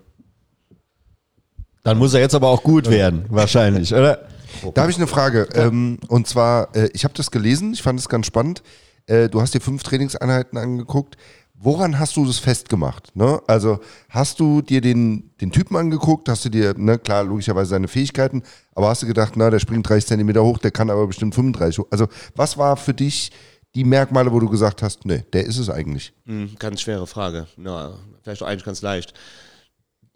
Dann 1.84 1.98
muss 1.98 2.14
er 2.14 2.22
jetzt 2.22 2.36
aber 2.36 2.50
auch 2.50 2.64
gut 2.64 2.90
werden, 2.90 3.26
wahrscheinlich, 3.30 3.94
oder? 3.94 4.28
Da 4.74 4.82
habe 4.82 4.92
ich 4.92 4.98
eine 4.98 5.08
Frage. 5.08 5.48
Ähm, 5.54 6.00
und 6.08 6.28
zwar, 6.28 6.76
äh, 6.76 6.90
ich 6.94 7.04
habe 7.04 7.14
das 7.14 7.32
gelesen, 7.32 7.74
ich 7.74 7.82
fand 7.82 8.00
es 8.00 8.10
ganz 8.10 8.26
spannend. 8.26 8.64
Äh, 9.06 9.30
du 9.30 9.42
hast 9.42 9.54
dir 9.54 9.62
fünf 9.62 9.84
Trainingseinheiten 9.84 10.58
angeguckt. 10.58 11.18
Woran 11.62 12.00
hast 12.00 12.16
du 12.16 12.26
das 12.26 12.40
festgemacht? 12.40 13.14
Ne? 13.18 13.42
Also 13.48 13.80
hast 14.08 14.40
du 14.40 14.62
dir 14.62 14.80
den, 14.80 15.32
den 15.42 15.52
Typen 15.52 15.76
angeguckt, 15.76 16.30
hast 16.30 16.46
du 16.46 16.50
dir, 16.50 16.74
ne, 16.78 16.98
klar, 16.98 17.26
logischerweise 17.26 17.72
seine 17.72 17.90
Fähigkeiten, 17.90 18.44
aber 18.76 18.88
hast 18.88 19.02
du 19.02 19.08
gedacht, 19.08 19.34
na, 19.36 19.50
der 19.50 19.60
springt 19.60 19.90
30 19.90 20.08
Zentimeter 20.08 20.42
hoch, 20.42 20.58
der 20.60 20.72
kann 20.72 20.90
aber 20.90 21.06
bestimmt 21.06 21.36
35 21.36 21.80
hoch. 21.80 21.88
Also 21.92 22.08
was 22.36 22.58
war 22.58 22.78
für 22.78 22.94
dich 22.94 23.32
die 23.76 23.84
Merkmale, 23.84 24.32
wo 24.32 24.40
du 24.40 24.48
gesagt 24.48 24.82
hast, 24.82 25.06
ne, 25.06 25.26
der 25.34 25.46
ist 25.46 25.58
es 25.58 25.70
eigentlich? 25.70 26.14
Hm, 26.26 26.56
ganz 26.58 26.80
schwere 26.80 27.06
Frage. 27.08 27.48
Na, 27.58 27.94
vielleicht 28.24 28.42
auch 28.42 28.48
eigentlich 28.48 28.66
ganz 28.66 28.82
leicht. 28.82 29.14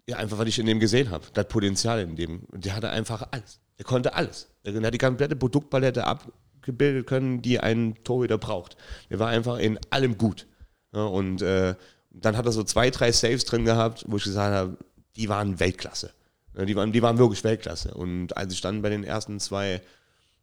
Ja, 0.08 0.16
einfach, 0.16 0.38
weil 0.38 0.48
ich 0.48 0.58
in 0.58 0.66
dem 0.66 0.80
gesehen 0.80 1.10
habe. 1.10 1.24
Das 1.34 1.48
Potenzial 1.48 2.00
in 2.00 2.16
dem. 2.16 2.42
Der 2.52 2.74
hatte 2.74 2.90
einfach 2.90 3.26
alles. 3.30 3.60
Der 3.78 3.84
konnte 3.84 4.14
alles. 4.14 4.48
Der 4.64 4.80
hat 4.80 4.94
die 4.94 4.98
komplette 4.98 5.36
Produktpalette 5.36 6.06
abgebildet 6.06 7.06
können, 7.06 7.42
die 7.42 7.60
ein 7.60 7.96
Torhüter 8.04 8.38
braucht. 8.38 8.76
Der 9.10 9.18
war 9.18 9.28
einfach 9.28 9.58
in 9.58 9.78
allem 9.90 10.16
gut. 10.16 10.46
Ja, 10.92 11.04
und 11.04 11.42
äh, 11.42 11.74
dann 12.10 12.36
hat 12.36 12.46
er 12.46 12.52
so 12.52 12.62
zwei, 12.62 12.90
drei 12.90 13.10
Saves 13.12 13.44
drin 13.44 13.64
gehabt, 13.64 14.04
wo 14.08 14.16
ich 14.16 14.24
gesagt 14.24 14.54
habe, 14.54 14.78
die 15.16 15.28
waren 15.28 15.58
Weltklasse. 15.58 16.12
Ja, 16.56 16.64
die, 16.64 16.76
waren, 16.76 16.92
die 16.92 17.02
waren 17.02 17.18
wirklich 17.18 17.42
Weltklasse. 17.42 17.94
Und 17.94 18.36
als 18.36 18.52
ich 18.52 18.60
dann 18.60 18.82
bei 18.82 18.90
den 18.90 19.02
ersten 19.02 19.40
zwei 19.40 19.80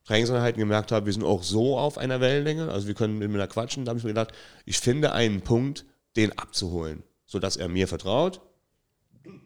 Trainingseinheiten 0.05 0.59
gemerkt 0.59 0.91
habe, 0.91 1.05
wir 1.05 1.13
sind 1.13 1.23
auch 1.23 1.43
so 1.43 1.77
auf 1.77 1.97
einer 1.97 2.19
Wellenlänge, 2.19 2.69
also 2.69 2.87
wir 2.87 2.95
können 2.95 3.17
miteinander 3.17 3.47
quatschen, 3.47 3.85
da 3.85 3.91
habe 3.91 3.99
ich 3.99 4.03
mir 4.03 4.11
gedacht, 4.11 4.33
ich 4.65 4.79
finde 4.79 5.13
einen 5.13 5.41
Punkt, 5.41 5.85
den 6.15 6.37
abzuholen, 6.37 7.03
sodass 7.25 7.55
er 7.55 7.69
mir 7.69 7.87
vertraut, 7.87 8.41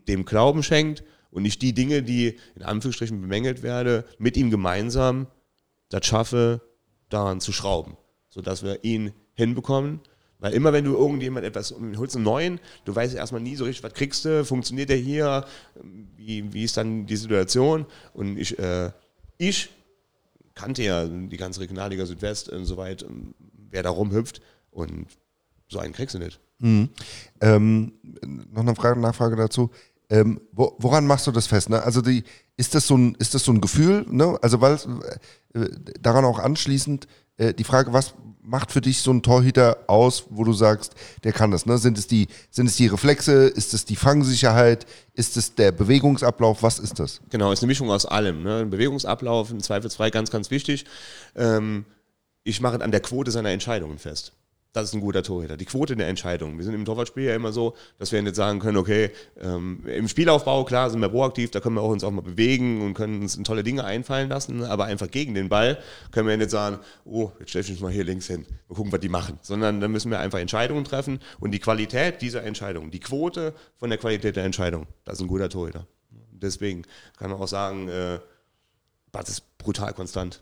dem 0.08 0.26
Glauben 0.26 0.64
schenkt 0.64 1.04
und 1.36 1.44
nicht 1.44 1.62
die 1.62 1.74
Dinge, 1.74 2.02
die 2.02 2.38
in 2.56 2.64
Anführungsstrichen 2.64 3.20
bemängelt 3.20 3.62
werde, 3.62 4.06
mit 4.18 4.38
ihm 4.38 4.50
gemeinsam 4.50 5.28
das 5.90 6.06
schaffe, 6.06 6.62
daran 7.10 7.42
zu 7.42 7.52
schrauben, 7.52 7.98
sodass 8.30 8.64
wir 8.64 8.86
ihn 8.86 9.12
hinbekommen. 9.34 10.00
Weil 10.40 10.54
immer 10.54 10.72
wenn 10.72 10.86
du 10.86 10.96
irgendjemand 10.96 11.46
etwas 11.46 11.76
holst, 11.98 12.16
einen 12.16 12.24
neuen, 12.24 12.60
du 12.86 12.96
weißt 12.96 13.16
erstmal 13.16 13.42
nie 13.42 13.58
so 13.58 13.66
richtig, 13.66 13.84
was 13.84 13.94
kriegst 13.94 14.24
du, 14.24 14.46
funktioniert 14.46 14.88
der 14.88 14.96
hier, 14.96 15.46
wie, 16.16 16.54
wie 16.54 16.64
ist 16.64 16.78
dann 16.78 17.06
die 17.06 17.18
Situation. 17.18 17.86
Und 18.14 18.38
ich, 18.38 18.58
äh, 18.58 18.92
ich 19.38 19.70
kannte 20.54 20.84
ja 20.84 21.06
die 21.06 21.38
ganze 21.38 21.60
Regionalliga 21.60 22.06
Südwest 22.06 22.48
und 22.48 22.64
so 22.64 22.78
weit, 22.78 23.06
wer 23.72 23.84
da 23.84 23.90
rumhüpft. 23.90 24.42
Und 24.72 25.08
so 25.68 25.80
einen 25.80 25.92
kriegst 25.92 26.16
du 26.16 26.20
nicht. 26.20 26.40
Ähm, 27.42 27.92
noch 28.54 28.62
eine 28.62 28.76
Frage, 28.76 29.02
Nachfrage 29.02 29.36
dazu. 29.36 29.70
Ähm, 30.10 30.42
wo, 30.52 30.76
woran 30.80 31.08
machst 31.08 31.28
du 31.28 31.32
das 31.32 31.48
fest? 31.48 31.70
Ne? 31.70 31.82
Also 31.82 32.02
die, 32.02 32.24
ist 32.58 32.76
das 32.76 32.88
so 32.88 32.96
ein, 32.98 33.16
ist 33.16 33.34
das 33.34 33.44
so 33.44 33.52
ein 33.52 33.62
Gefühl? 33.62 34.06
Ne? 34.10 34.38
Also 34.42 34.62
weil 34.62 34.78
äh, 35.54 35.68
daran 36.00 36.26
auch 36.26 36.40
anschließend 36.40 37.08
äh, 37.38 37.54
die 37.54 37.64
Frage, 37.64 37.92
was 37.94 38.14
macht 38.42 38.72
für 38.72 38.82
dich 38.82 39.02
so 39.02 39.12
ein 39.12 39.24
Torhüter 39.24 39.80
aus, 39.88 40.26
wo 40.30 40.44
du 40.44 40.54
sagst, 40.54 40.94
der 41.24 41.34
kann 41.34 41.52
das? 41.52 41.66
Ne? 41.66 41.78
Sind 41.78 41.98
es 41.98 42.08
die, 42.08 42.28
sind 42.52 42.68
es 42.68 42.76
die 42.76 42.88
Reflexe? 42.88 43.48
Ist 43.48 43.74
es 43.74 43.86
die 43.86 43.96
Fangsicherheit? 43.96 44.86
Ist 45.14 45.38
es 45.38 45.56
der 45.56 45.72
Bewegungsablauf? 45.72 46.62
Was 46.62 46.80
ist 46.80 47.00
das? 47.00 47.22
Genau, 47.30 47.52
ist 47.52 47.64
eine 47.64 47.68
Mischung 47.68 47.90
aus 47.90 48.06
allem. 48.06 48.44
Ne? 48.44 48.60
Ein 48.60 48.70
Bewegungsablauf, 48.70 49.52
im 49.52 49.62
Zweifelsfall 49.62 50.12
ganz, 50.12 50.30
ganz 50.30 50.52
wichtig. 50.52 50.86
Ähm, 51.36 51.86
ich 52.44 52.62
mache 52.62 52.82
an 52.82 52.92
der 52.92 53.02
Quote 53.02 53.32
seiner 53.32 53.50
Entscheidungen 53.50 53.98
fest. 53.98 54.34
Das 54.76 54.90
ist 54.90 54.94
ein 54.94 55.00
guter 55.00 55.24
Torhüter. 55.24 55.56
Die 55.56 55.64
Quote 55.64 55.96
der 55.96 56.10
Entscheidungen. 56.10 56.58
Wir 56.58 56.66
sind 56.66 56.74
im 56.74 56.84
Torwartspiel 56.84 57.24
ja 57.24 57.34
immer 57.34 57.54
so, 57.54 57.76
dass 57.98 58.12
wir 58.12 58.22
nicht 58.22 58.36
sagen 58.36 58.60
können, 58.60 58.76
okay, 58.76 59.10
ähm, 59.40 59.86
im 59.88 60.10
Spielaufbau, 60.10 60.66
klar, 60.66 60.90
sind 60.90 61.00
wir 61.00 61.08
proaktiv, 61.08 61.50
da 61.50 61.62
können 61.62 61.76
wir 61.76 61.82
auch 61.82 61.92
uns 61.92 62.04
auch 62.04 62.12
mal 62.12 62.20
bewegen 62.20 62.82
und 62.82 62.94
können 62.94 63.22
uns 63.22 63.42
tolle 63.44 63.64
Dinge 63.64 63.86
einfallen 63.86 64.28
lassen, 64.28 64.66
aber 64.66 64.84
einfach 64.84 65.10
gegen 65.10 65.34
den 65.34 65.48
Ball 65.48 65.80
können 66.12 66.28
wir 66.28 66.36
nicht 66.36 66.50
sagen, 66.50 66.80
oh, 67.06 67.32
jetzt 67.40 67.52
stelle 67.52 67.64
ich 67.64 67.72
mich 67.72 67.80
mal 67.80 67.90
hier 67.90 68.04
links 68.04 68.28
hin, 68.28 68.46
mal 68.68 68.76
gucken, 68.76 68.92
was 68.92 69.00
die 69.00 69.08
machen. 69.08 69.40
Sondern 69.42 69.80
da 69.80 69.88
müssen 69.88 70.12
wir 70.12 70.20
einfach 70.20 70.40
Entscheidungen 70.40 70.84
treffen 70.84 71.20
und 71.40 71.52
die 71.52 71.60
Qualität 71.60 72.22
dieser 72.22 72.44
Entscheidung, 72.44 72.92
die 72.92 73.00
Quote 73.00 73.54
von 73.78 73.90
der 73.90 73.98
Qualität 73.98 74.36
der 74.36 74.44
Entscheidung, 74.44 74.88
das 75.06 75.20
ist 75.20 75.22
ein 75.22 75.30
guter 75.30 75.48
Torhüter. 75.48 75.88
Deswegen 76.32 76.82
kann 77.18 77.32
man 77.32 77.40
auch 77.40 77.48
sagen, 77.48 77.88
äh, 77.88 78.20
Bart 79.14 79.30
ist 79.30 79.58
brutal 79.58 79.94
konstant. 79.94 80.42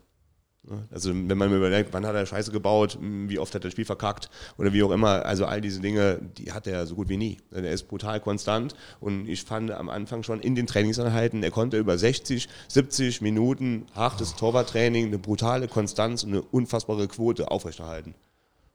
Also 0.91 1.09
wenn 1.09 1.37
man 1.37 1.49
mir 1.49 1.57
überlegt, 1.57 1.91
wann 1.91 2.05
hat 2.05 2.15
er 2.15 2.25
Scheiße 2.25 2.51
gebaut, 2.51 2.97
wie 3.01 3.37
oft 3.37 3.53
hat 3.53 3.61
er 3.61 3.67
das 3.67 3.73
Spiel 3.73 3.85
verkackt 3.85 4.29
oder 4.57 4.71
wie 4.71 4.81
auch 4.83 4.91
immer, 4.91 5.25
also 5.25 5.45
all 5.45 5.59
diese 5.59 5.81
Dinge, 5.81 6.19
die 6.37 6.53
hat 6.53 6.67
er 6.67 6.87
so 6.87 6.95
gut 6.95 7.09
wie 7.09 7.17
nie. 7.17 7.37
Er 7.51 7.69
ist 7.71 7.89
brutal 7.89 8.21
konstant 8.21 8.73
und 9.01 9.27
ich 9.27 9.43
fand 9.43 9.71
am 9.71 9.89
Anfang 9.89 10.23
schon 10.23 10.39
in 10.39 10.55
den 10.55 10.65
Trainingseinheiten, 10.65 11.43
er 11.43 11.51
konnte 11.51 11.77
über 11.77 11.97
60, 11.97 12.47
70 12.69 13.21
Minuten 13.21 13.87
hartes 13.93 14.35
Torwarttraining, 14.35 15.07
eine 15.07 15.19
brutale 15.19 15.67
Konstanz 15.67 16.23
und 16.23 16.29
eine 16.29 16.41
unfassbare 16.41 17.09
Quote 17.09 17.51
aufrechterhalten. 17.51 18.15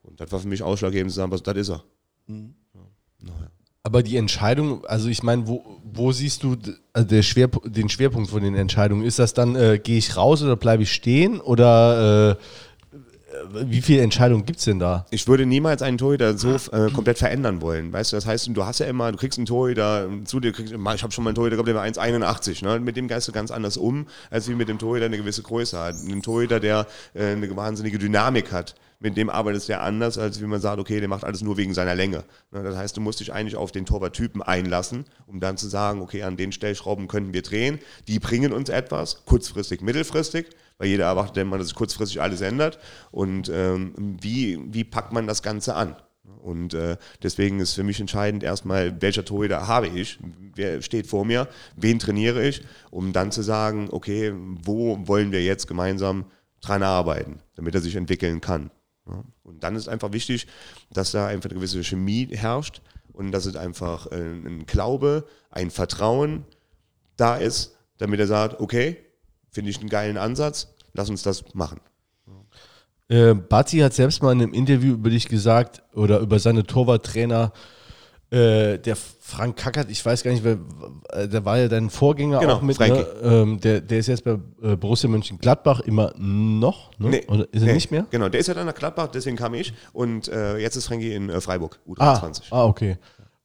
Und 0.02 0.20
das 0.20 0.30
war 0.30 0.40
für 0.40 0.48
mich 0.48 0.62
ausschlaggebend 0.62 1.10
zu 1.10 1.16
sagen, 1.16 1.32
was 1.32 1.42
das 1.42 1.56
ist 1.56 1.70
er. 1.70 1.84
Aber 3.88 4.02
die 4.02 4.18
Entscheidung, 4.18 4.84
also 4.84 5.08
ich 5.08 5.22
meine, 5.22 5.48
wo, 5.48 5.64
wo 5.82 6.12
siehst 6.12 6.42
du 6.42 6.58
also 6.92 7.08
der 7.08 7.22
Schwerp 7.22 7.62
den 7.64 7.88
Schwerpunkt 7.88 8.28
von 8.28 8.42
den 8.42 8.54
Entscheidungen? 8.54 9.02
Ist 9.02 9.18
das 9.18 9.32
dann, 9.32 9.56
äh, 9.56 9.80
gehe 9.82 9.96
ich 9.96 10.14
raus 10.14 10.42
oder 10.42 10.56
bleibe 10.56 10.82
ich 10.82 10.92
stehen? 10.92 11.40
Oder 11.40 12.32
äh, 12.32 12.36
wie 13.64 13.80
viele 13.80 14.02
Entscheidungen 14.02 14.44
gibt 14.44 14.58
es 14.58 14.66
denn 14.66 14.78
da? 14.78 15.06
ich 15.10 15.26
würde 15.26 15.46
niemals 15.46 15.80
einen 15.80 15.96
Torhüter 15.96 16.36
so 16.36 16.56
äh, 16.70 16.90
komplett 16.90 17.16
verändern 17.16 17.62
wollen. 17.62 17.90
Weißt 17.90 18.12
du, 18.12 18.18
das 18.18 18.26
heißt, 18.26 18.50
du 18.52 18.66
hast 18.66 18.80
ja 18.80 18.84
immer, 18.84 19.10
du 19.10 19.16
kriegst 19.16 19.38
einen 19.38 19.46
Torhüter 19.46 20.06
zu 20.26 20.38
dir, 20.38 20.52
kriegst, 20.52 20.74
ich 20.74 21.02
habe 21.02 21.10
schon 21.10 21.24
mal 21.24 21.30
einen 21.30 21.36
Torhüter 21.36 21.56
gehabt, 21.56 21.68
der 21.68 21.74
war 21.74 21.84
1,81. 21.84 22.62
Ne? 22.66 22.80
Mit 22.80 22.98
dem 22.98 23.08
gehst 23.08 23.26
du 23.26 23.32
ganz 23.32 23.50
anders 23.50 23.78
um, 23.78 24.06
als 24.28 24.50
wie 24.50 24.54
mit 24.54 24.68
dem 24.68 24.78
Torhüter 24.78 25.06
eine 25.06 25.16
gewisse 25.16 25.40
Größe 25.40 25.78
hat. 25.78 25.94
Ein 25.94 26.20
Torhüter, 26.20 26.60
der 26.60 26.86
äh, 27.14 27.28
eine 27.28 27.56
wahnsinnige 27.56 27.98
Dynamik 27.98 28.52
hat. 28.52 28.74
Mit 29.00 29.16
dem 29.16 29.30
arbeitest 29.30 29.68
du 29.68 29.74
ja 29.74 29.80
anders, 29.80 30.18
als 30.18 30.40
wie 30.40 30.46
man 30.46 30.60
sagt, 30.60 30.80
okay, 30.80 30.98
der 30.98 31.08
macht 31.08 31.22
alles 31.22 31.40
nur 31.42 31.56
wegen 31.56 31.72
seiner 31.72 31.94
Länge. 31.94 32.24
Ne? 32.50 32.64
Das 32.64 32.76
heißt, 32.76 32.96
du 32.96 33.00
musst 33.00 33.20
dich 33.20 33.32
eigentlich 33.32 33.54
auf 33.54 33.70
den 33.70 33.86
Torwarttypen 33.86 34.42
einlassen, 34.42 35.04
um 35.26 35.38
dann 35.38 35.56
zu 35.56 35.68
sagen, 35.68 36.02
okay, 36.02 36.24
an 36.24 36.36
den 36.36 36.50
Stellschrauben 36.50 37.06
könnten 37.06 37.32
wir 37.32 37.42
drehen. 37.42 37.78
Die 38.08 38.18
bringen 38.18 38.52
uns 38.52 38.68
etwas, 38.70 39.24
kurzfristig, 39.24 39.82
mittelfristig, 39.82 40.46
weil 40.78 40.88
jeder 40.88 41.04
erwartet 41.04 41.36
immer, 41.36 41.58
dass 41.58 41.68
sich 41.68 41.76
kurzfristig 41.76 42.20
alles 42.20 42.40
ändert. 42.40 42.80
Und 43.12 43.48
ähm, 43.54 44.16
wie, 44.20 44.58
wie 44.72 44.84
packt 44.84 45.12
man 45.12 45.28
das 45.28 45.42
Ganze 45.42 45.76
an? 45.76 45.94
Und 46.42 46.74
äh, 46.74 46.96
deswegen 47.22 47.60
ist 47.60 47.74
für 47.74 47.84
mich 47.84 48.00
entscheidend 48.00 48.42
erstmal, 48.42 49.00
welcher 49.00 49.24
Torhüter 49.24 49.68
habe 49.68 49.86
ich, 49.86 50.18
wer 50.54 50.82
steht 50.82 51.06
vor 51.06 51.24
mir, 51.24 51.46
wen 51.76 51.98
trainiere 51.98 52.46
ich, 52.46 52.62
um 52.90 53.12
dann 53.12 53.30
zu 53.30 53.42
sagen, 53.42 53.88
okay, 53.90 54.32
wo 54.34 55.06
wollen 55.06 55.30
wir 55.30 55.42
jetzt 55.42 55.68
gemeinsam 55.68 56.24
dran 56.60 56.82
arbeiten, 56.82 57.40
damit 57.54 57.74
er 57.74 57.80
sich 57.80 57.96
entwickeln 57.96 58.40
kann. 58.40 58.70
Und 59.42 59.62
dann 59.62 59.76
ist 59.76 59.88
einfach 59.88 60.12
wichtig, 60.12 60.46
dass 60.90 61.12
da 61.12 61.26
einfach 61.26 61.50
eine 61.50 61.58
gewisse 61.58 61.82
Chemie 61.82 62.28
herrscht 62.30 62.82
und 63.12 63.32
dass 63.32 63.46
es 63.46 63.56
einfach 63.56 64.06
ein 64.08 64.64
Glaube, 64.66 65.26
ein 65.50 65.70
Vertrauen 65.70 66.44
da 67.16 67.36
ist, 67.36 67.76
damit 67.98 68.20
er 68.20 68.26
sagt, 68.26 68.60
okay, 68.60 68.96
finde 69.50 69.70
ich 69.70 69.80
einen 69.80 69.88
geilen 69.88 70.16
Ansatz, 70.16 70.68
lass 70.92 71.10
uns 71.10 71.22
das 71.22 71.54
machen. 71.54 71.80
Äh, 73.08 73.34
Bati 73.34 73.78
hat 73.78 73.94
selbst 73.94 74.22
mal 74.22 74.32
in 74.32 74.42
einem 74.42 74.52
Interview 74.52 74.94
über 74.94 75.10
dich 75.10 75.28
gesagt 75.28 75.82
oder 75.94 76.20
über 76.20 76.38
seine 76.38 76.64
Torwarttrainer, 76.64 77.52
Äh, 77.54 77.77
der 78.30 78.96
Frank 79.20 79.56
Kackert, 79.56 79.90
ich 79.90 80.04
weiß 80.04 80.22
gar 80.22 80.30
nicht, 80.30 80.44
wer, 80.44 80.58
äh, 81.10 81.28
der 81.28 81.44
war 81.44 81.58
ja 81.58 81.68
dein 81.68 81.88
Vorgänger 81.88 82.40
Genau, 82.40 82.56
auch 82.56 82.62
mit. 82.62 82.78
Ne? 82.78 83.06
Ähm, 83.22 83.60
der, 83.60 83.80
der 83.80 83.98
ist 83.98 84.06
jetzt 84.08 84.24
bei 84.24 84.38
äh, 84.62 84.76
Borussia 84.76 85.08
Mönchengladbach 85.08 85.80
immer 85.80 86.12
noch. 86.18 86.90
Ne? 86.98 87.08
Nee, 87.08 87.26
Oder 87.28 87.44
ist 87.52 87.62
er 87.62 87.66
nee, 87.68 87.72
nicht 87.74 87.90
mehr? 87.90 88.06
Genau, 88.10 88.28
der 88.28 88.40
ist 88.40 88.46
ja 88.48 88.54
dann 88.54 88.66
nach 88.66 88.74
Gladbach, 88.74 89.08
deswegen 89.08 89.36
kam 89.36 89.54
ich. 89.54 89.72
Und 89.92 90.28
äh, 90.28 90.58
jetzt 90.58 90.76
ist 90.76 90.86
Frankie 90.86 91.14
in 91.14 91.30
äh, 91.30 91.40
Freiburg, 91.40 91.78
Ah, 91.98 92.14
U23. 92.16 92.42
ah 92.50 92.64
okay. 92.64 92.98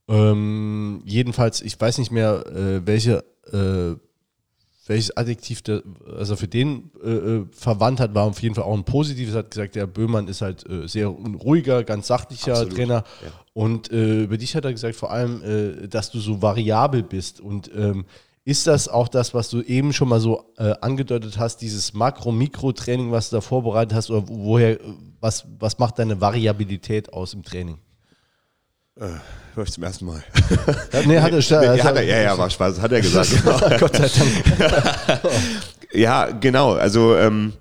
Ähm, 0.09 1.01
jedenfalls, 1.05 1.61
ich 1.61 1.79
weiß 1.79 1.97
nicht 1.97 2.11
mehr, 2.11 2.43
äh, 2.47 2.85
welche, 2.85 3.23
äh, 3.51 3.95
welches 4.85 5.15
Adjektiv 5.15 5.61
der, 5.61 5.81
also 6.17 6.35
für 6.35 6.47
den 6.47 6.91
äh, 7.03 7.09
äh, 7.09 7.45
verwandt 7.51 7.99
hat, 7.99 8.13
war 8.13 8.25
auf 8.25 8.41
jeden 8.41 8.55
Fall 8.55 8.65
auch 8.65 8.73
ein 8.73 8.83
positives. 8.83 9.33
Hat 9.33 9.51
gesagt, 9.51 9.75
der 9.75 9.87
Böhmann 9.87 10.27
ist 10.27 10.41
halt 10.41 10.69
äh, 10.69 10.87
sehr 10.87 11.07
ruhiger, 11.07 11.83
ganz 11.83 12.07
sachlicher 12.07 12.53
Absolut, 12.53 12.75
Trainer. 12.75 13.03
ja. 13.23 13.31
Und 13.53 13.91
äh, 13.91 14.23
über 14.23 14.37
dich 14.37 14.55
hat 14.55 14.65
er 14.65 14.71
gesagt, 14.71 14.95
vor 14.95 15.11
allem, 15.11 15.41
äh, 15.43 15.87
dass 15.87 16.11
du 16.11 16.19
so 16.19 16.41
variabel 16.41 17.03
bist. 17.03 17.39
Und 17.39 17.71
ähm, 17.73 18.05
ist 18.45 18.67
das 18.67 18.89
auch 18.89 19.07
das, 19.07 19.33
was 19.33 19.49
du 19.49 19.61
eben 19.61 19.93
schon 19.93 20.09
mal 20.09 20.19
so 20.19 20.51
äh, 20.57 20.73
angedeutet 20.81 21.37
hast, 21.37 21.61
dieses 21.61 21.93
Makro-Mikro-Training, 21.93 23.11
was 23.11 23.29
du 23.29 23.37
da 23.37 23.41
vorbereitet 23.41 23.95
hast, 23.95 24.09
oder 24.09 24.27
woher, 24.27 24.79
was, 25.21 25.45
was 25.59 25.79
macht 25.79 25.99
deine 25.99 26.19
Variabilität 26.19 27.13
aus 27.13 27.33
im 27.33 27.43
Training? 27.43 27.77
Hör 28.95 29.63
ich 29.63 29.71
zum 29.71 29.83
ersten 29.83 30.05
Mal. 30.05 30.23
Nee, 31.05 31.19
hat 31.19 31.31
er, 31.31 31.75
Nee, 31.75 31.81
hat 31.81 31.95
er, 31.95 32.03
ja, 32.03 32.21
ja, 32.21 32.37
war 32.37 32.49
Spaß, 32.49 32.79
hat 32.79 32.91
er 32.91 33.01
gesagt. 33.01 33.29
Genau. 33.31 33.77
Gott 33.79 33.95
sei 33.95 34.09
Dank. 34.09 35.21
Ja, 35.93 36.31
genau. 36.31 36.73
Also 36.73 37.15
ähm, 37.15 37.53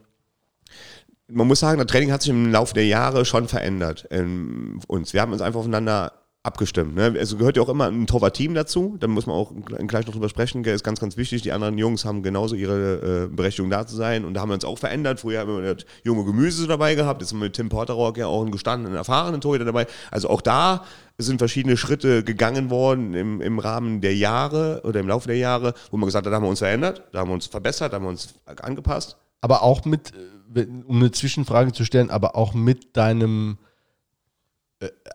man 1.28 1.46
muss 1.46 1.60
sagen, 1.60 1.78
das 1.78 1.86
Training 1.86 2.12
hat 2.12 2.22
sich 2.22 2.30
im 2.30 2.50
Laufe 2.50 2.74
der 2.74 2.86
Jahre 2.86 3.24
schon 3.24 3.48
verändert. 3.48 4.06
Ähm, 4.10 4.80
uns. 4.86 5.12
Wir 5.12 5.20
haben 5.22 5.32
uns 5.32 5.42
einfach 5.42 5.60
aufeinander 5.60 6.12
abgestimmt. 6.44 6.96
Ne? 6.96 7.14
Also 7.18 7.36
gehört 7.36 7.56
ja 7.56 7.62
auch 7.62 7.68
immer 7.68 7.86
ein 7.86 8.06
Torwart-Team 8.06 8.54
dazu. 8.54 8.96
Da 8.98 9.06
muss 9.06 9.26
man 9.26 9.36
auch 9.36 9.52
gleich 9.86 10.06
noch 10.06 10.12
drüber 10.12 10.28
sprechen. 10.28 10.62
Gell? 10.62 10.74
Ist 10.74 10.82
ganz, 10.82 10.98
ganz 10.98 11.16
wichtig. 11.16 11.42
Die 11.42 11.52
anderen 11.52 11.78
Jungs 11.78 12.04
haben 12.04 12.22
genauso 12.22 12.56
ihre 12.56 13.28
äh, 13.30 13.34
Berechtigung 13.34 13.70
da 13.70 13.86
zu 13.86 13.94
sein. 13.94 14.24
Und 14.24 14.34
da 14.34 14.40
haben 14.40 14.48
wir 14.48 14.54
uns 14.54 14.64
auch 14.64 14.78
verändert. 14.78 15.20
Früher 15.20 15.40
haben 15.40 15.62
wir 15.62 15.74
das 15.74 15.84
junge 16.02 16.24
Gemüse 16.24 16.66
dabei 16.66 16.94
gehabt. 16.96 17.22
Jetzt 17.22 17.32
haben 17.32 17.38
wir 17.38 17.44
mit 17.44 17.54
Tim 17.54 17.68
Porterock 17.68 18.18
ja 18.18 18.26
auch 18.26 18.42
einen 18.42 18.50
gestandenen, 18.50 18.96
erfahrenen 18.96 19.40
Torhüter 19.40 19.64
dabei. 19.64 19.86
Also 20.10 20.30
auch 20.30 20.40
da 20.40 20.84
sind 21.18 21.38
verschiedene 21.38 21.76
Schritte 21.76 22.24
gegangen 22.24 22.70
worden 22.70 23.14
im, 23.14 23.40
im 23.40 23.58
Rahmen 23.58 24.00
der 24.00 24.16
Jahre 24.16 24.80
oder 24.84 24.98
im 24.98 25.08
Laufe 25.08 25.28
der 25.28 25.36
Jahre, 25.36 25.74
wo 25.90 25.96
man 25.96 26.06
gesagt 26.06 26.26
hat, 26.26 26.32
da 26.32 26.36
haben 26.36 26.44
wir 26.44 26.50
uns 26.50 26.58
verändert, 26.58 27.04
da 27.12 27.20
haben 27.20 27.30
wir 27.30 27.34
uns 27.34 27.46
verbessert, 27.46 27.92
da 27.92 27.96
haben 27.96 28.04
wir 28.04 28.10
uns 28.10 28.34
angepasst. 28.46 29.16
Aber 29.40 29.62
auch 29.62 29.84
mit, 29.84 30.12
äh, 30.54 30.66
um 30.86 30.96
eine 30.96 31.12
Zwischenfrage 31.12 31.72
zu 31.72 31.84
stellen, 31.84 32.10
aber 32.10 32.34
auch 32.34 32.54
mit 32.54 32.96
deinem, 32.96 33.58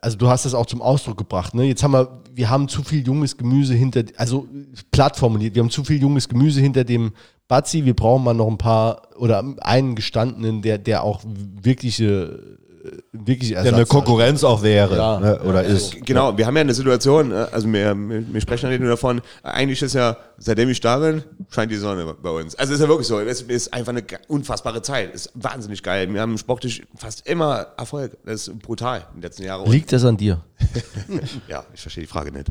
also 0.02 0.18
du 0.18 0.30
hast 0.30 0.46
das 0.46 0.54
auch 0.54 0.66
zum 0.66 0.82
Ausdruck 0.82 1.18
gebracht, 1.18 1.54
ne? 1.54 1.64
Jetzt 1.64 1.84
haben 1.84 1.92
wir, 1.92 2.22
wir 2.34 2.50
haben 2.50 2.68
zu 2.68 2.84
viel 2.84 3.06
junges 3.06 3.38
Gemüse 3.38 3.74
hinter, 3.74 4.04
also 4.18 4.48
platt 4.92 5.18
formuliert, 5.18 5.56
wir 5.56 5.64
haben 5.64 5.70
zu 5.70 5.84
viel 5.84 6.02
junges 6.02 6.30
Gemüse 6.30 6.62
hinter 6.62 6.84
dem 6.84 7.12
Bazzi, 7.48 7.86
wir 7.86 7.96
brauchen 7.96 8.24
mal 8.24 8.34
noch 8.34 8.48
ein 8.48 8.58
paar 8.58 9.04
oder 9.18 9.44
einen 9.60 9.96
gestandenen, 9.96 10.62
der, 10.62 10.78
der 10.78 11.04
auch 11.04 11.22
wirkliche, 11.26 12.40
äh, 12.84 12.90
wirkliche 13.14 13.54
Der 13.54 13.62
eine 13.62 13.72
Ersatz 13.72 13.90
Konkurrenz 13.90 14.44
auch 14.44 14.64
wäre 14.64 14.98
Ja. 14.98 15.20
ne, 15.20 15.40
oder 15.42 15.64
ist. 15.64 16.06
Genau, 16.06 16.38
wir 16.38 16.46
haben 16.46 16.56
ja 16.56 16.62
eine 16.62 16.74
Situation, 16.74 17.32
äh, 17.32 17.48
also 17.52 17.72
wir, 17.72 17.96
wir 17.96 18.34
wir 18.34 18.42
sprechen 18.42 18.66
ja 18.66 18.72
nicht 18.72 18.82
nur 18.82 18.90
davon, 18.90 19.22
eigentlich 19.44 19.82
ist 19.82 19.94
ja, 19.94 20.18
seitdem 20.38 20.70
ich 20.70 20.80
da 20.82 20.98
bin, 20.98 21.24
scheint 21.50 21.72
die 21.72 21.76
Sonne 21.78 22.14
bei 22.22 22.30
uns. 22.30 22.56
Also 22.56 22.74
ist 22.74 22.80
ja 22.80 22.88
wirklich 22.88 23.08
so, 23.08 23.20
es 23.20 23.42
ist 23.42 23.74
einfach 23.74 23.92
eine 23.92 24.04
unfassbare 24.28 24.82
Zeit, 24.82 25.14
ist 25.14 25.32
wahnsinnig 25.34 25.84
geil. 25.84 26.14
Wir 26.14 26.22
haben 26.22 26.38
sportlich 26.38 26.84
fast 26.96 27.28
immer 27.28 27.68
Erfolg, 27.78 28.18
das 28.26 28.48
ist 28.48 28.60
brutal 28.60 29.06
in 29.14 29.18
den 29.20 29.22
letzten 29.24 29.44
Jahren. 29.44 29.70
Liegt 29.70 29.92
das 29.92 30.04
an 30.06 30.18
dir? 30.18 30.42
Ja, 31.48 31.64
ich 31.74 31.82
verstehe 31.82 32.04
die 32.04 32.08
Frage 32.10 32.32
nicht. 32.32 32.48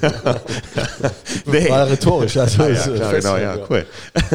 nee. 1.46 1.68
War 1.70 1.88
rhetorisch, 1.88 2.36
also 2.36 2.62
Ah, 2.62 2.68
ja, 2.68 2.86
äh, 2.86 2.96
klar, 2.96 3.12
genau, 3.14 3.36
ja, 3.36 3.56
cool. 3.68 3.86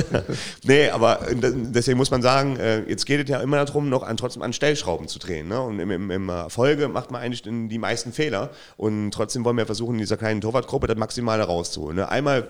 nee, 0.63 0.89
aber 0.89 1.19
d- 1.31 1.51
deswegen 1.71 1.97
muss 1.97 2.11
man 2.11 2.21
sagen, 2.21 2.57
äh, 2.57 2.81
jetzt 2.89 3.05
geht 3.05 3.21
es 3.23 3.29
ja 3.29 3.39
immer 3.41 3.63
darum, 3.63 3.89
noch 3.89 4.03
an, 4.03 4.17
trotzdem 4.17 4.41
an 4.41 4.53
Stellschrauben 4.53 5.07
zu 5.07 5.19
drehen. 5.19 5.47
Ne? 5.47 5.61
Und 5.61 5.79
im, 5.79 5.91
im, 5.91 6.11
im 6.11 6.29
Erfolge 6.29 6.87
macht 6.87 7.11
man 7.11 7.21
eigentlich 7.21 7.43
die 7.43 7.77
meisten 7.77 8.11
Fehler. 8.11 8.49
Und 8.77 9.11
trotzdem 9.11 9.45
wollen 9.45 9.57
wir 9.57 9.65
versuchen, 9.65 9.93
in 9.93 9.99
dieser 9.99 10.17
kleinen 10.17 10.41
Torwartgruppe 10.41 10.87
das 10.87 10.97
Maximale 10.97 11.43
rauszuholen. 11.43 11.97
Ne? 11.97 12.09
Einmal 12.09 12.47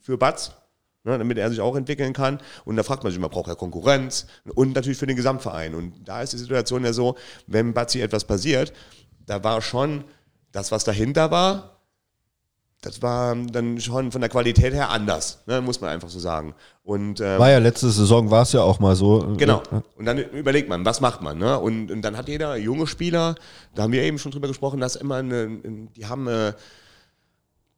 für 0.00 0.18
Batz, 0.18 0.52
ne, 1.04 1.18
damit 1.18 1.38
er 1.38 1.50
sich 1.50 1.60
auch 1.60 1.76
entwickeln 1.76 2.12
kann. 2.12 2.40
Und 2.64 2.76
da 2.76 2.82
fragt 2.82 3.02
man 3.02 3.10
sich 3.10 3.18
immer, 3.18 3.28
braucht 3.28 3.48
er 3.48 3.56
Konkurrenz? 3.56 4.26
Und 4.54 4.74
natürlich 4.74 4.98
für 4.98 5.06
den 5.06 5.16
Gesamtverein. 5.16 5.74
Und 5.74 5.92
da 6.04 6.22
ist 6.22 6.32
die 6.32 6.38
Situation 6.38 6.84
ja 6.84 6.92
so, 6.92 7.16
wenn 7.46 7.74
Batzi 7.74 8.00
etwas 8.00 8.24
passiert, 8.24 8.72
da 9.26 9.42
war 9.42 9.62
schon 9.62 10.04
das, 10.52 10.70
was 10.70 10.84
dahinter 10.84 11.30
war, 11.30 11.74
das 12.84 13.00
war 13.00 13.34
dann 13.34 13.80
schon 13.80 14.12
von 14.12 14.20
der 14.20 14.28
Qualität 14.28 14.74
her 14.74 14.90
anders, 14.90 15.42
ne, 15.46 15.62
muss 15.62 15.80
man 15.80 15.90
einfach 15.90 16.10
so 16.10 16.18
sagen. 16.18 16.54
Und 16.82 17.18
ähm, 17.20 17.38
War 17.38 17.50
ja 17.50 17.58
letzte 17.58 17.88
Saison, 17.88 18.30
war 18.30 18.42
es 18.42 18.52
ja 18.52 18.60
auch 18.60 18.78
mal 18.78 18.94
so. 18.94 19.34
Genau. 19.38 19.62
Und 19.96 20.04
dann 20.04 20.18
überlegt 20.18 20.68
man, 20.68 20.84
was 20.84 21.00
macht 21.00 21.22
man? 21.22 21.38
Ne? 21.38 21.58
Und, 21.58 21.90
und 21.90 22.02
dann 22.02 22.16
hat 22.16 22.28
jeder 22.28 22.56
junge 22.56 22.86
Spieler, 22.86 23.36
da 23.74 23.84
haben 23.84 23.92
wir 23.92 24.02
eben 24.02 24.18
schon 24.18 24.32
drüber 24.32 24.48
gesprochen, 24.48 24.80
dass 24.80 24.96
immer 24.96 25.16
eine, 25.16 25.88
die 25.96 26.04
haben, 26.06 26.28
äh, 26.28 26.52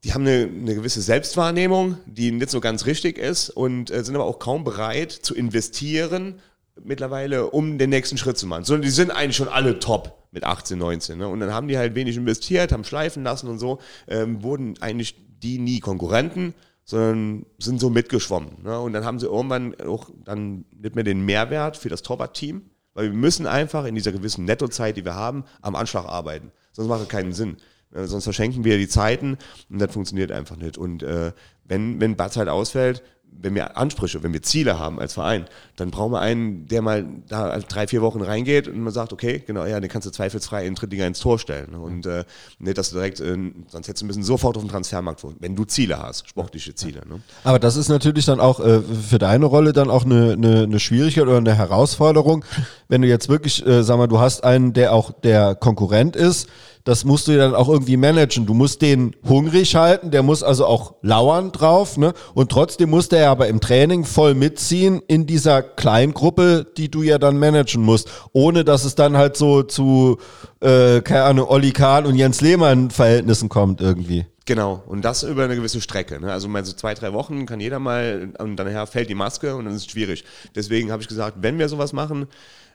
die 0.07 0.15
haben 0.15 0.25
eine, 0.25 0.49
eine 0.49 0.77
gewisse 0.77 1.03
Selbstwahrnehmung, 1.03 1.99
die 2.07 2.31
nicht 2.31 2.51
so 2.51 2.61
ganz 2.61 2.87
richtig 2.87 3.19
ist 3.19 3.51
und 3.51 3.91
äh, 3.91 4.05
sind 4.05 4.15
aber 4.15 4.25
auch 4.25 4.39
kaum 4.39 4.63
bereit 4.63 5.11
zu 5.11 5.35
investieren 5.35 6.39
mittlerweile, 6.81 7.51
um 7.51 7.77
den 7.77 7.91
nächsten 7.91 8.17
Schritt 8.17 8.39
zu 8.39 8.47
machen. 8.47 8.63
Sondern 8.63 8.83
die 8.83 8.91
sind 8.91 9.11
eigentlich 9.11 9.35
schon 9.35 9.49
alle 9.49 9.81
top 9.81 10.29
mit 10.31 10.45
18, 10.45 10.79
19. 10.79 11.19
Ne? 11.19 11.27
Und 11.27 11.41
dann 11.41 11.53
haben 11.53 11.67
die 11.67 11.77
halt 11.77 11.97
wenig 11.97 12.17
investiert, 12.17 12.71
haben 12.71 12.85
schleifen 12.85 13.25
lassen 13.25 13.49
und 13.49 13.59
so, 13.59 13.81
ähm, 14.07 14.45
wurden 14.45 14.81
eigentlich 14.81 15.17
die 15.43 15.59
nie 15.59 15.81
Konkurrenten, 15.81 16.55
sondern 16.85 17.45
sind 17.59 17.81
so 17.81 17.91
mitgeschwommen. 17.91 18.63
Ne? 18.63 18.79
Und 18.79 18.93
dann 18.93 19.05
haben 19.05 19.19
sie 19.19 19.27
irgendwann 19.27 19.75
auch 19.81 20.11
dann 20.25 20.67
nicht 20.71 20.95
mehr 20.95 21.03
den 21.03 21.25
Mehrwert 21.25 21.77
für 21.77 21.89
das 21.89 22.03
Torwart-Team, 22.03 22.63
weil 22.95 23.11
wir 23.11 23.19
müssen 23.19 23.49
einfach 23.49 23.85
in 23.87 23.97
dieser 23.97 24.13
gewissen 24.13 24.45
Nettozeit, 24.45 24.97
die 24.97 25.05
wir 25.05 25.17
haben, 25.17 25.47
am 25.63 25.75
Anschlag 25.75 26.05
arbeiten. 26.05 26.53
Sonst 26.71 26.87
macht 26.87 27.03
es 27.03 27.09
keinen 27.09 27.33
Sinn. 27.33 27.57
Äh, 27.95 28.05
sonst 28.05 28.25
verschenken 28.25 28.65
wir 28.65 28.79
die 28.79 28.89
Zeiten 28.89 29.39
und 29.71 29.79
das 29.79 29.93
funktioniert 29.93 30.33
einfach 30.33 30.57
nicht. 30.57 30.79
Und 30.79 31.03
äh, 31.03 31.33
wenn, 31.65 32.01
wenn 32.01 32.17
Batz 32.17 32.37
halt 32.37 32.49
ausfällt, 32.49 33.03
wenn 33.39 33.55
wir 33.55 33.77
Ansprüche, 33.77 34.23
wenn 34.23 34.33
wir 34.33 34.43
Ziele 34.43 34.79
haben 34.79 34.99
als 34.99 35.15
Verein, 35.15 35.47
dann 35.77 35.91
brauchen 35.91 36.13
wir 36.13 36.21
einen, 36.21 36.67
der 36.67 36.83
mal 36.83 37.05
da 37.29 37.59
drei, 37.59 37.87
vier 37.87 38.01
Wochen 38.01 38.23
reingeht 38.23 38.69
und 38.69 38.81
man 38.81 38.93
sagt, 38.93 39.13
okay, 39.13 39.43
genau, 39.47 39.65
ja, 39.67 39.79
den 39.81 39.91
kannst 39.91 40.07
du 40.07 40.11
zweifelsfrei 40.11 40.67
in 40.67 40.75
Drittliga 40.75 41.07
ins 41.07 41.21
Tor 41.21 41.39
stellen. 41.39 41.73
ne? 41.73 41.79
Und 41.79 42.07
äh, 42.07 42.25
nicht, 42.59 42.79
dass 42.79 42.91
du 42.91 42.97
direkt, 42.97 43.21
äh, 43.21 43.37
sonst 43.69 43.89
hättest 43.89 44.03
du 44.03 44.07
müssen 44.07 44.23
sofort 44.23 44.57
auf 44.57 44.63
den 44.63 44.71
Transfermarkt 44.71 45.23
wohnen, 45.23 45.37
wenn 45.41 45.55
du 45.55 45.65
Ziele 45.65 45.99
hast, 45.99 46.29
sportliche 46.29 46.75
Ziele. 46.75 47.03
Ne? 47.07 47.21
Aber 47.45 47.59
das 47.59 47.77
ist 47.77 47.89
natürlich 47.89 48.25
dann 48.25 48.41
auch 48.41 48.61
äh, 48.61 48.81
für 48.81 49.19
deine 49.19 49.47
Rolle 49.47 49.73
dann 49.73 49.91
auch 49.91 50.05
eine, 50.05 50.33
eine, 50.33 50.63
eine 50.63 50.81
Schwierigkeit 50.81 51.25
oder 51.25 51.39
eine 51.39 51.55
Herausforderung, 51.55 52.45
wenn 52.89 53.03
du 53.03 53.09
jetzt 53.09 53.29
wirklich, 53.29 53.67
äh, 53.67 53.83
sag 53.83 53.99
mal, 53.99 54.07
du 54.07 54.19
hast 54.19 54.45
einen, 54.45 54.73
der 54.73 54.93
auch 54.93 55.13
der 55.13 55.55
Konkurrent 55.55 56.17
ist, 56.17 56.49
das 56.87 57.05
musst 57.05 57.27
du 57.27 57.33
ja 57.33 57.39
dann 57.39 57.55
auch 57.57 57.69
irgendwie 57.69 57.97
managen. 57.97 58.47
Du 58.47 58.55
musst 58.55 58.81
den 58.81 59.15
hungrig 59.29 59.75
halten, 59.75 60.13
der 60.13 60.23
muss 60.23 60.45
also 60.45 60.67
auch 60.67 60.95
lauern 61.03 61.51
drauf, 61.51 61.99
ne? 61.99 62.15
Und 62.33 62.53
trotzdem 62.53 62.91
muss 62.91 63.09
der 63.09 63.29
aber 63.29 63.49
im 63.49 63.61
Training 63.61 64.05
voll 64.05 64.35
mitziehen 64.35 65.03
in 65.09 65.27
dieser 65.27 65.63
Kleingruppe, 65.63 66.65
die 66.77 66.89
du 66.89 67.03
ja 67.03 67.19
dann 67.19 67.39
managen 67.39 67.83
musst, 67.83 68.09
ohne 68.33 68.65
dass 68.65 68.85
es 68.85 68.95
dann 68.95 69.17
halt 69.17 69.37
so 69.37 69.65
zu, 69.65 70.19
äh, 70.61 71.01
keine 71.01 71.25
Ahnung, 71.25 71.49
Olli 71.49 71.73
Kahn 71.73 72.07
und 72.07 72.15
Jens 72.15 72.41
Lehmann 72.41 72.93
Verhältnissen 72.93 73.49
kommt 73.49 73.81
irgendwie. 73.81 74.27
Genau, 74.45 74.81
und 74.87 75.05
das 75.05 75.25
über 75.25 75.43
eine 75.43 75.57
gewisse 75.57 75.81
Strecke. 75.81 76.21
Ne? 76.21 76.31
Also 76.31 76.47
mal 76.47 76.65
so 76.65 76.73
zwei, 76.73 76.95
drei 76.95 77.13
Wochen 77.13 77.47
kann 77.47 77.59
jeder 77.59 77.81
mal, 77.81 78.33
und 78.39 78.55
dann 78.55 78.87
fällt 78.87 79.11
die 79.11 79.17
Maske 79.17 79.57
und 79.57 79.65
dann 79.65 79.75
ist 79.75 79.87
es 79.87 79.91
schwierig. 79.91 80.23
Deswegen 80.55 80.93
habe 80.93 81.03
ich 81.03 81.09
gesagt, 81.09 81.39
wenn 81.41 81.59
wir 81.59 81.69
sowas 81.69 81.93
machen, 81.93 82.27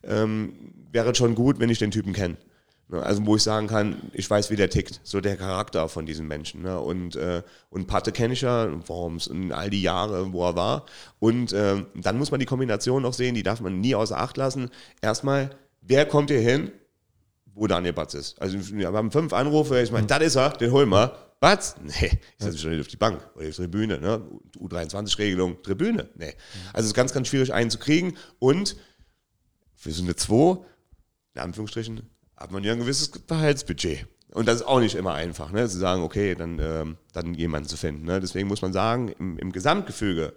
ähm, 0.04 0.52
wäre 0.92 1.12
es 1.12 1.18
schon 1.18 1.34
gut, 1.34 1.62
wenn 1.62 1.70
ich 1.70 1.80
den 1.80 1.92
Typen 1.92 2.12
kenne. 2.12 2.36
Ne? 2.92 3.02
Also 3.02 3.26
wo 3.26 3.36
ich 3.36 3.44
sagen 3.44 3.68
kann, 3.68 3.98
ich 4.14 4.30
weiß, 4.30 4.52
wie 4.52 4.56
der 4.56 4.70
tickt, 4.70 5.00
so 5.04 5.22
der 5.22 5.38
Charakter 5.38 5.90
von 5.90 6.06
diesen 6.06 6.28
Menschen. 6.28 6.62
Ne? 6.62 6.80
Und, 6.80 7.16
äh, 7.16 7.42
und 7.70 7.88
Patte 7.88 8.12
kenne 8.12 8.34
ich 8.34 8.42
ja, 8.42 8.70
Worms 8.88 9.28
und 9.28 9.52
all 9.52 9.70
die 9.70 9.82
Jahre, 9.82 10.32
wo 10.34 10.46
er 10.46 10.56
war. 10.56 10.86
Und 11.20 11.54
ähm, 11.54 11.88
dann 11.96 12.18
muss 12.18 12.32
man 12.32 12.40
die 12.40 12.46
Kombination 12.46 13.02
noch 13.02 13.14
sehen, 13.14 13.36
die 13.36 13.44
darf 13.44 13.62
man 13.62 13.80
nie 13.80 13.96
außer 13.96 14.18
Acht 14.18 14.38
lassen. 14.38 14.70
Erstmal, 15.02 15.52
wer 15.82 16.06
kommt 16.06 16.30
hier 16.30 16.42
hin, 16.42 16.72
wo 17.54 17.68
Daniel 17.68 17.94
Batz 17.94 18.14
ist. 18.14 18.42
Also 18.42 18.58
wir 18.76 18.92
haben 18.92 19.12
fünf 19.12 19.34
Anrufe, 19.34 19.82
ich 19.82 19.92
meine, 19.92 20.08
das 20.08 20.22
ist 20.22 20.36
er, 20.36 20.50
den 20.52 20.72
holen 20.72 20.90
wir. 20.90 21.16
Batz? 21.40 21.76
Nee, 21.82 21.92
ich 21.92 22.20
setze 22.38 22.52
mich 22.52 22.62
schon 22.62 22.72
nicht 22.72 22.82
auf 22.82 22.88
die 22.88 22.98
Bank 22.98 23.28
oder 23.36 23.48
auf 23.48 23.56
die 23.56 23.62
Tribüne. 23.64 24.00
Ne? 24.00 24.22
U23-Regelung, 24.60 25.64
Tribüne? 25.64 26.10
Nee. 26.16 26.36
Also 26.72 26.86
es 26.86 26.86
ist 26.88 26.94
ganz, 26.94 27.14
ganz 27.14 27.28
schwierig, 27.28 27.52
einen 27.52 27.72
zu 27.72 27.80
kriegen. 27.80 28.16
Und 28.38 28.76
für 29.76 29.92
so 29.92 30.04
eine 30.04 30.16
2, 30.16 30.64
in 31.34 31.42
Anführungsstrichen, 31.42 32.11
hat 32.42 32.52
man 32.52 32.64
ja 32.64 32.74
ein 32.74 32.80
gewisses 32.80 33.12
Gehaltsbudget. 33.12 34.08
Und 34.34 34.48
das 34.48 34.58
ist 34.58 34.68
auch 34.68 34.80
nicht 34.80 34.96
immer 34.96 35.14
einfach, 35.14 35.52
ne? 35.52 35.68
zu 35.68 35.78
sagen, 35.78 36.04
okay, 36.04 36.36
dann, 36.36 36.58
ähm, 36.60 36.98
dann 37.12 37.34
jemanden 37.34 37.68
zu 37.68 37.76
finden. 37.76 38.06
Ne? 38.06 38.20
Deswegen 38.22 38.48
muss 38.48 38.62
man 38.62 38.72
sagen, 38.72 39.10
im, 39.20 39.38
im 39.38 39.52
Gesamtgefüge 39.52 40.34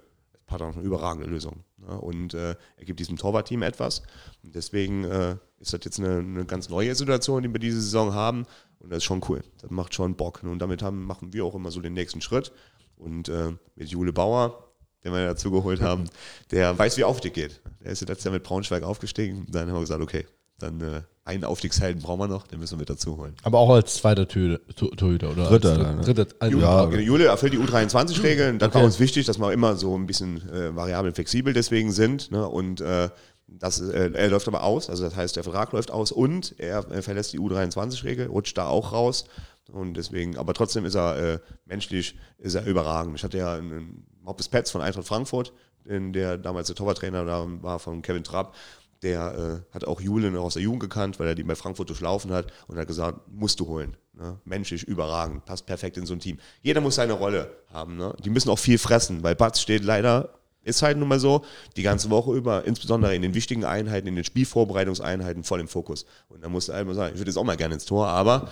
noch 0.51 0.77
eine 0.77 0.83
überragende 0.83 1.29
Lösung. 1.29 1.65
Ne? 1.79 1.99
Und 2.01 2.35
äh, 2.35 2.55
er 2.77 2.85
gibt 2.85 3.01
diesem 3.01 3.17
Torwartteam 3.17 3.63
etwas. 3.63 4.03
Und 4.43 4.55
deswegen 4.55 5.05
äh, 5.05 5.37
ist 5.59 5.73
das 5.73 5.81
jetzt 5.85 5.99
eine, 5.99 6.19
eine 6.19 6.45
ganz 6.45 6.69
neue 6.69 6.95
Situation, 6.95 7.43
die 7.43 7.53
wir 7.53 7.59
diese 7.59 7.81
Saison 7.81 8.13
haben. 8.15 8.47
Und 8.79 8.91
das 8.91 8.99
ist 8.99 9.05
schon 9.05 9.23
cool. 9.29 9.43
Das 9.61 9.71
macht 9.71 9.95
schon 9.95 10.17
Bock. 10.17 10.43
Und 10.43 10.59
damit 10.59 10.83
haben, 10.83 11.05
machen 11.05 11.33
wir 11.33 11.45
auch 11.45 11.55
immer 11.55 11.71
so 11.71 11.81
den 11.81 11.95
nächsten 11.95 12.21
Schritt. 12.21 12.53
Und 12.97 13.29
äh, 13.29 13.53
mit 13.75 13.89
Jule 13.89 14.13
Bauer, 14.13 14.73
den 15.03 15.13
wir 15.13 15.27
dazu 15.27 15.51
geholt 15.51 15.81
haben, 15.81 16.05
der 16.51 16.79
weiß, 16.79 16.97
wie 16.97 17.05
Aufstieg 17.05 17.35
geht. 17.35 17.61
Der 17.83 17.93
ist 17.93 18.01
letztes 18.03 18.25
Jahr 18.25 18.35
mit 18.35 18.45
Braunschweig 18.45 18.83
aufgestiegen. 18.83 19.47
Dann 19.51 19.69
haben 19.69 19.75
wir 19.75 19.81
gesagt, 19.81 20.03
okay, 20.03 20.27
dann 20.59 20.81
äh, 20.81 21.03
einen 21.27 21.45
Aufstiegshelden 21.45 22.03
brauchen 22.03 22.21
wir 22.21 22.29
noch, 22.29 22.47
den 22.47 22.61
müssen 22.61 22.73
wir 22.73 22.81
mit 22.81 22.91
dazu 22.91 23.17
holen. 23.17 23.35
Aber 23.43 23.59
auch 23.59 23.71
als 23.71 23.95
zweiter 23.95 24.29
Torhüter, 24.29 25.31
oder? 25.31 25.45
Dritter 25.49 25.71
als, 25.71 25.79
dann, 25.79 25.97
ne? 25.97 26.03
dritter, 26.03 26.27
also, 26.39 26.59
Ja, 26.59 26.89
Jule 26.91 27.27
erfüllt 27.27 27.55
die 27.55 27.59
U23-Regeln. 27.59 28.59
Das 28.59 28.75
war 28.75 28.85
uns 28.85 29.01
wichtig, 29.01 29.25
dass 29.25 29.39
wir 29.39 29.51
immer 29.53 29.77
so 29.77 29.97
ein 29.97 30.07
bisschen 30.07 30.49
äh, 30.51 30.77
variabel 30.77 31.13
flexibel 31.13 31.55
deswegen 31.55 31.93
sind. 31.93 32.31
Ne? 32.31 32.47
Und 32.47 32.83
äh, 32.83 33.09
das, 33.47 33.81
äh, 33.81 34.11
er 34.13 34.29
läuft 34.29 34.49
aber 34.49 34.65
aus, 34.65 34.91
also 34.91 35.05
das 35.05 35.17
heißt, 35.17 35.37
der 35.37 35.45
Vertrag 35.45 35.73
läuft 35.73 35.91
aus 35.91 36.13
und 36.13 36.55
er 36.59 36.91
äh, 36.91 37.01
verlässt 37.01 37.33
die 37.33 37.41
U23-Regel, 37.41 38.27
rutscht 38.27 38.59
da 38.59 38.67
auch 38.67 38.93
raus. 38.93 39.25
Und 39.73 39.95
deswegen, 39.95 40.37
aber 40.37 40.53
trotzdem 40.53 40.85
ist 40.85 40.95
er 40.95 41.17
äh, 41.17 41.39
menschlich 41.65 42.17
ist 42.39 42.55
er 42.55 42.67
überragend. 42.67 43.17
Ich 43.17 43.25
hatte 43.25 43.39
ja 43.39 43.55
einen, 43.55 44.07
Moppes 44.25 44.49
Petz 44.49 44.71
von 44.71 44.81
Eintracht 44.81 45.07
Frankfurt, 45.07 45.53
den, 45.85 46.15
der 46.15 46.39
damals 46.39 46.69
der 46.69 46.77
Torwarttrainer 46.77 47.27
da 47.27 47.47
war 47.61 47.79
von 47.79 48.01
Kevin 48.01 48.25
Trapp. 48.25 48.55
Der 49.05 49.63
äh, 49.71 49.75
hat 49.75 49.85
auch 49.85 50.01
Jule 50.01 50.31
noch 50.31 50.45
aus 50.45 50.55
der 50.55 50.63
Jugend 50.63 50.81
gekannt, 50.81 51.21
weil 51.21 51.29
er 51.29 51.35
die 51.35 51.45
bei 51.45 51.55
Frankfurt 51.55 51.91
durchlaufen 51.91 52.33
hat 52.33 52.53
und 52.67 52.79
hat 52.79 52.89
gesagt, 52.89 53.21
musst 53.31 53.61
du 53.61 53.67
holen. 53.67 53.97
Ne? 54.15 54.41
Menschlich 54.45 54.85
überragend, 54.85 55.45
passt 55.45 55.67
perfekt 55.67 55.99
in 55.99 56.07
so 56.07 56.15
ein 56.15 56.21
Team. 56.21 56.39
Jeder 56.63 56.81
muss 56.81 56.95
seine 56.95 57.13
Rolle 57.13 57.55
haben. 57.73 57.97
Ne? 57.97 58.15
Die 58.25 58.31
müssen 58.31 58.49
auch 58.49 58.59
viel 58.59 58.79
fressen, 58.79 59.23
weil 59.23 59.35
Batz 59.35 59.61
steht 59.61 59.85
leider, 59.85 60.31
ist 60.63 60.81
halt 60.81 60.97
nun 60.97 61.09
mal 61.09 61.21
so, 61.21 61.45
die 61.77 61.83
ganze 61.83 62.09
Woche 62.09 62.33
über, 62.33 62.65
insbesondere 62.65 63.15
in 63.15 63.21
den 63.21 63.35
wichtigen 63.35 63.67
Einheiten, 63.67 64.09
in 64.09 64.15
den 64.15 64.25
Spielvorbereitungseinheiten 64.25 65.45
voll 65.45 65.61
im 65.61 65.69
Fokus. 65.69 66.07
Und 66.29 66.43
da 66.43 66.49
musst 66.49 66.69
du 66.69 66.73
einmal 66.73 66.95
sagen, 66.95 67.13
ich 67.13 67.21
würde 67.21 67.31
jetzt 67.31 67.37
auch 67.37 67.45
mal 67.45 67.59
gerne 67.59 67.75
ins 67.75 67.85
Tor, 67.85 68.09
aber 68.09 68.49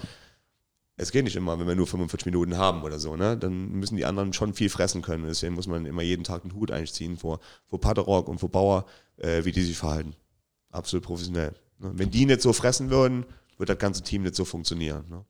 es 0.97 1.11
geht 1.11 1.25
nicht 1.25 1.37
immer, 1.37 1.59
wenn 1.59 1.67
wir 1.67 1.75
nur 1.75 1.87
45 1.87 2.27
Minuten 2.27 2.59
haben 2.59 2.83
oder 2.83 2.99
so, 2.99 3.17
ne? 3.17 3.37
Dann 3.37 3.71
müssen 3.73 3.97
die 3.97 4.05
anderen 4.05 4.33
schon 4.35 4.53
viel 4.53 4.69
fressen 4.69 5.01
können. 5.01 5.25
Deswegen 5.27 5.55
muss 5.55 5.67
man 5.67 5.87
immer 5.87 6.03
jeden 6.03 6.23
Tag 6.23 6.43
einen 6.43 6.55
Hut 6.55 6.71
einziehen 6.71 7.17
vor, 7.17 7.41
vor 7.67 7.81
Paterok 7.81 8.29
und 8.29 8.39
vor 8.39 8.51
Bauer, 8.51 8.85
äh, 9.17 9.45
wie 9.45 9.53
die 9.53 9.63
sich 9.63 9.79
verhalten. 9.79 10.15
Absolut 10.73 11.05
professionell. 11.05 11.55
Ne? 11.79 11.93
Wenn 11.95 12.11
die 12.11 12.27
nicht 12.27 12.43
so 12.43 12.53
fressen 12.53 12.91
würden, 12.91 13.25
wird 13.59 13.69
das 13.69 13.79
ganze 13.79 14.03
Team 14.03 14.23
nicht 14.23 14.35
so 14.35 14.45
funktionieren. 14.45 15.05
Ne? 15.09 15.25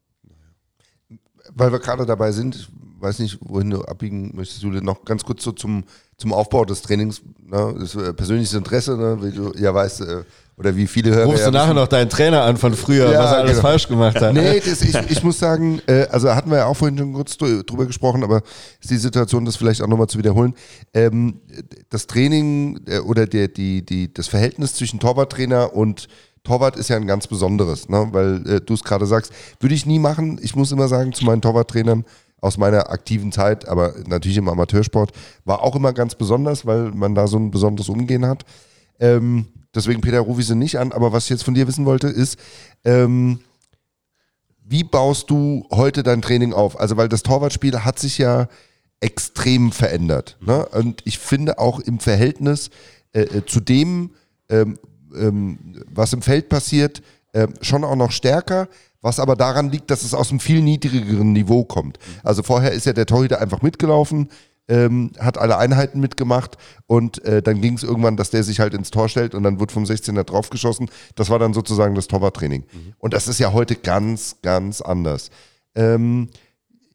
weil 1.54 1.72
wir 1.72 1.78
gerade 1.78 2.06
dabei 2.06 2.32
sind, 2.32 2.54
ich 2.56 2.68
weiß 3.00 3.18
nicht, 3.18 3.38
wohin 3.40 3.70
du 3.70 3.82
abbiegen 3.82 4.32
möchtest, 4.34 4.62
Jule, 4.62 4.82
noch 4.82 5.04
ganz 5.04 5.24
kurz 5.24 5.42
so 5.42 5.52
zum, 5.52 5.84
zum 6.16 6.32
Aufbau 6.32 6.64
des 6.64 6.82
Trainings, 6.82 7.22
ne, 7.42 7.74
das 7.78 7.94
äh, 7.94 8.12
persönliches 8.12 8.54
Interesse, 8.54 8.96
ne, 8.96 9.18
wie 9.22 9.32
du 9.32 9.52
ja 9.58 9.74
weißt, 9.74 10.02
äh, 10.02 10.24
oder 10.56 10.76
wie 10.76 10.86
viele 10.86 11.14
hören. 11.14 11.28
Rufst 11.30 11.46
du 11.46 11.50
nachher 11.50 11.74
noch 11.74 11.88
deinen 11.88 12.08
Trainer 12.10 12.42
an 12.42 12.56
von 12.56 12.74
früher, 12.74 13.10
Ja, 13.10 13.18
was 13.18 13.32
er 13.32 13.38
alles 13.38 13.50
genau. 13.52 13.62
falsch 13.62 13.88
gemacht 13.88 14.20
hat? 14.20 14.34
Nee, 14.34 14.60
das, 14.60 14.82
ich, 14.82 14.94
ich 15.10 15.22
muss 15.22 15.38
sagen, 15.38 15.80
äh, 15.86 16.06
also 16.10 16.34
hatten 16.34 16.50
wir 16.50 16.58
ja 16.58 16.66
auch 16.66 16.76
vorhin 16.76 16.98
schon 16.98 17.12
kurz 17.14 17.32
drü- 17.32 17.64
drüber 17.64 17.86
gesprochen, 17.86 18.22
aber 18.22 18.42
ist 18.80 18.90
die 18.90 18.96
Situation, 18.98 19.44
das 19.44 19.56
vielleicht 19.56 19.82
auch 19.82 19.88
nochmal 19.88 20.08
zu 20.08 20.18
wiederholen. 20.18 20.54
Ähm, 20.94 21.40
das 21.88 22.06
Training 22.06 22.80
äh, 22.86 22.98
oder 22.98 23.26
der, 23.26 23.48
die, 23.48 23.84
die, 23.84 24.12
das 24.12 24.28
Verhältnis 24.28 24.74
zwischen 24.74 25.00
Torwarttrainer 25.00 25.74
und 25.74 26.06
Torwart 26.44 26.76
ist 26.76 26.88
ja 26.88 26.96
ein 26.96 27.06
ganz 27.06 27.26
besonderes, 27.28 27.88
ne? 27.88 28.08
weil 28.10 28.42
äh, 28.48 28.60
du 28.60 28.74
es 28.74 28.82
gerade 28.84 29.06
sagst, 29.06 29.32
würde 29.60 29.74
ich 29.74 29.86
nie 29.86 29.98
machen. 30.00 30.38
Ich 30.42 30.54
muss 30.56 30.72
immer 30.72 30.88
sagen, 30.88 31.12
zu 31.12 31.24
meinen 31.24 31.40
Torwarttrainern 31.40 32.04
aus 32.40 32.58
meiner 32.58 32.90
aktiven 32.90 33.30
Zeit, 33.30 33.68
aber 33.68 33.94
natürlich 34.08 34.36
im 34.38 34.48
Amateursport, 34.48 35.12
war 35.44 35.62
auch 35.62 35.76
immer 35.76 35.92
ganz 35.92 36.16
besonders, 36.16 36.66
weil 36.66 36.90
man 36.90 37.14
da 37.14 37.28
so 37.28 37.36
ein 37.38 37.52
besonderes 37.52 37.88
Umgehen 37.88 38.26
hat. 38.26 38.44
Ähm, 38.98 39.46
deswegen, 39.74 40.00
Peter, 40.00 40.20
rufe 40.20 40.40
ich 40.40 40.46
sie 40.46 40.54
nicht 40.54 40.78
an, 40.78 40.92
aber 40.92 41.12
was 41.12 41.24
ich 41.24 41.30
jetzt 41.30 41.44
von 41.44 41.54
dir 41.54 41.68
wissen 41.68 41.86
wollte, 41.86 42.08
ist, 42.08 42.38
ähm, 42.84 43.40
wie 44.64 44.84
baust 44.84 45.28
du 45.30 45.66
heute 45.70 46.02
dein 46.02 46.22
Training 46.22 46.52
auf? 46.52 46.78
Also, 46.78 46.96
weil 46.96 47.08
das 47.08 47.22
Torwartspiel 47.22 47.84
hat 47.84 47.98
sich 47.98 48.18
ja 48.18 48.48
extrem 49.00 49.72
verändert. 49.72 50.36
Ne? 50.40 50.64
Und 50.66 51.02
ich 51.04 51.18
finde 51.18 51.58
auch 51.58 51.80
im 51.80 51.98
Verhältnis 51.98 52.70
äh, 53.12 53.22
äh, 53.22 53.44
zu 53.44 53.60
dem, 53.60 54.10
ähm, 54.48 54.78
ähm, 55.14 55.84
was 55.92 56.12
im 56.12 56.22
Feld 56.22 56.48
passiert, 56.48 57.02
ähm, 57.34 57.54
schon 57.60 57.84
auch 57.84 57.96
noch 57.96 58.12
stärker, 58.12 58.68
was 59.00 59.18
aber 59.18 59.34
daran 59.34 59.70
liegt, 59.70 59.90
dass 59.90 60.04
es 60.04 60.14
aus 60.14 60.30
einem 60.30 60.40
viel 60.40 60.62
niedrigeren 60.62 61.32
Niveau 61.32 61.64
kommt. 61.64 61.98
Also 62.22 62.42
vorher 62.42 62.70
ist 62.70 62.86
ja 62.86 62.92
der 62.92 63.06
Torhüter 63.06 63.40
einfach 63.40 63.60
mitgelaufen, 63.60 64.28
ähm, 64.72 65.12
hat 65.18 65.36
alle 65.36 65.58
Einheiten 65.58 66.00
mitgemacht 66.00 66.56
und 66.86 67.22
äh, 67.26 67.42
dann 67.42 67.60
ging 67.60 67.74
es 67.74 67.82
irgendwann, 67.82 68.16
dass 68.16 68.30
der 68.30 68.42
sich 68.42 68.58
halt 68.58 68.72
ins 68.72 68.90
Tor 68.90 69.10
stellt 69.10 69.34
und 69.34 69.42
dann 69.42 69.60
wird 69.60 69.70
vom 69.70 69.84
16er 69.84 70.24
draufgeschossen. 70.24 70.90
Das 71.14 71.28
war 71.28 71.38
dann 71.38 71.52
sozusagen 71.52 71.94
das 71.94 72.08
Torwarttraining. 72.08 72.64
Und 72.98 73.12
das 73.12 73.28
ist 73.28 73.38
ja 73.38 73.52
heute 73.52 73.76
ganz, 73.76 74.36
ganz 74.40 74.80
anders. 74.80 75.30
Ähm, 75.74 76.30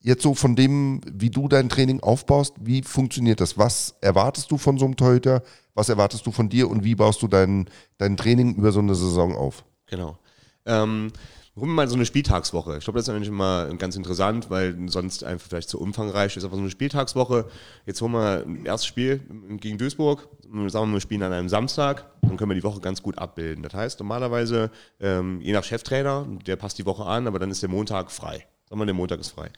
jetzt 0.01 0.23
so 0.23 0.33
von 0.33 0.55
dem, 0.55 1.01
wie 1.05 1.29
du 1.29 1.47
dein 1.47 1.69
Training 1.69 1.99
aufbaust, 1.99 2.55
wie 2.59 2.81
funktioniert 2.81 3.41
das? 3.41 3.59
Was 3.59 3.95
erwartest 4.01 4.49
du 4.49 4.57
von 4.57 4.79
so 4.79 4.85
einem 4.85 4.95
Torhüter? 4.95 5.43
Was 5.75 5.89
erwartest 5.89 6.25
du 6.25 6.31
von 6.31 6.49
dir 6.49 6.71
und 6.71 6.83
wie 6.83 6.95
baust 6.95 7.21
du 7.21 7.27
dein, 7.27 7.69
dein 7.99 8.17
Training 8.17 8.55
über 8.55 8.71
so 8.71 8.79
eine 8.79 8.95
Saison 8.95 9.35
auf? 9.35 9.63
Genau. 9.85 10.17
Ähm, 10.65 11.11
Wir 11.59 11.65
mal 11.65 11.88
so 11.88 11.95
eine 11.95 12.05
Spieltagswoche. 12.05 12.77
Ich 12.77 12.84
glaube, 12.84 12.99
das 12.99 13.07
ist 13.07 13.13
eigentlich 13.13 13.29
immer 13.29 13.65
ganz 13.79 13.95
interessant, 13.95 14.51
weil 14.51 14.77
sonst 14.89 15.23
einfach 15.23 15.47
vielleicht 15.47 15.69
zu 15.69 15.81
umfangreich 15.81 16.38
ist. 16.38 16.43
Aber 16.43 16.55
so 16.55 16.61
eine 16.61 16.69
Spieltagswoche, 16.69 17.45
jetzt 17.88 17.99
holen 17.99 18.11
wir 18.11 18.43
ein 18.45 18.63
erstes 18.63 18.85
Spiel 18.85 19.21
gegen 19.59 19.79
Duisburg. 19.79 20.29
Sagen 20.67 20.89
wir, 20.89 20.93
wir 20.93 21.01
spielen 21.01 21.23
an 21.23 21.34
einem 21.34 21.49
Samstag, 21.49 22.05
dann 22.21 22.38
können 22.38 22.51
wir 22.51 22.55
die 22.55 22.63
Woche 22.63 22.79
ganz 22.79 23.01
gut 23.01 23.17
abbilden. 23.17 23.63
Das 23.63 23.73
heißt, 23.73 23.99
normalerweise, 23.99 24.69
ähm, 24.99 25.41
je 25.41 25.51
nach 25.51 25.63
Cheftrainer, 25.63 26.27
der 26.45 26.57
passt 26.57 26.77
die 26.77 26.85
Woche 26.85 27.05
an, 27.05 27.25
aber 27.25 27.39
dann 27.39 27.49
ist 27.49 27.63
der 27.63 27.69
Montag 27.69 28.11
frei. 28.11 28.45
Sagen 28.69 28.79
wir, 28.79 28.85
der 28.85 28.93
Montag 28.93 29.19
ist 29.19 29.31
frei. 29.31 29.49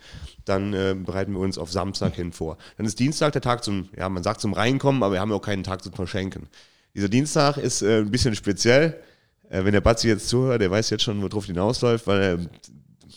Dann 0.45 0.73
äh, 0.73 0.95
bereiten 0.97 1.33
wir 1.33 1.39
uns 1.39 1.57
auf 1.57 1.69
Samstag 1.69 2.15
hin 2.15 2.31
vor. 2.31 2.57
Dann 2.77 2.85
ist 2.85 2.97
Dienstag 2.99 3.33
der 3.33 3.41
Tag 3.41 3.61
zum, 3.61 3.89
ja, 3.97 4.07
man 4.07 4.23
sagt 4.23 4.39
zum 4.39 4.53
Reinkommen, 4.53 5.03
aber 5.03 5.15
wir 5.15 5.19
haben 5.19 5.31
ja 5.31 5.35
auch 5.35 5.41
keinen 5.41 5.63
Tag 5.65 5.83
zum 5.83 5.91
Verschenken. 5.91 6.47
Dieser 6.95 7.09
Dienstag 7.09 7.57
ist 7.57 7.81
äh, 7.81 7.97
ein 7.97 8.09
bisschen 8.09 8.35
speziell. 8.35 9.01
Äh, 9.49 9.63
wenn 9.65 9.73
der 9.73 9.81
Batzi 9.81 10.07
jetzt 10.07 10.29
zuhört, 10.29 10.61
der 10.61 10.71
weiß 10.71 10.89
jetzt 10.91 11.03
schon, 11.03 11.21
worauf 11.21 11.45
hinausläuft, 11.45 12.05
weil 12.07 12.21
er, 12.21 12.37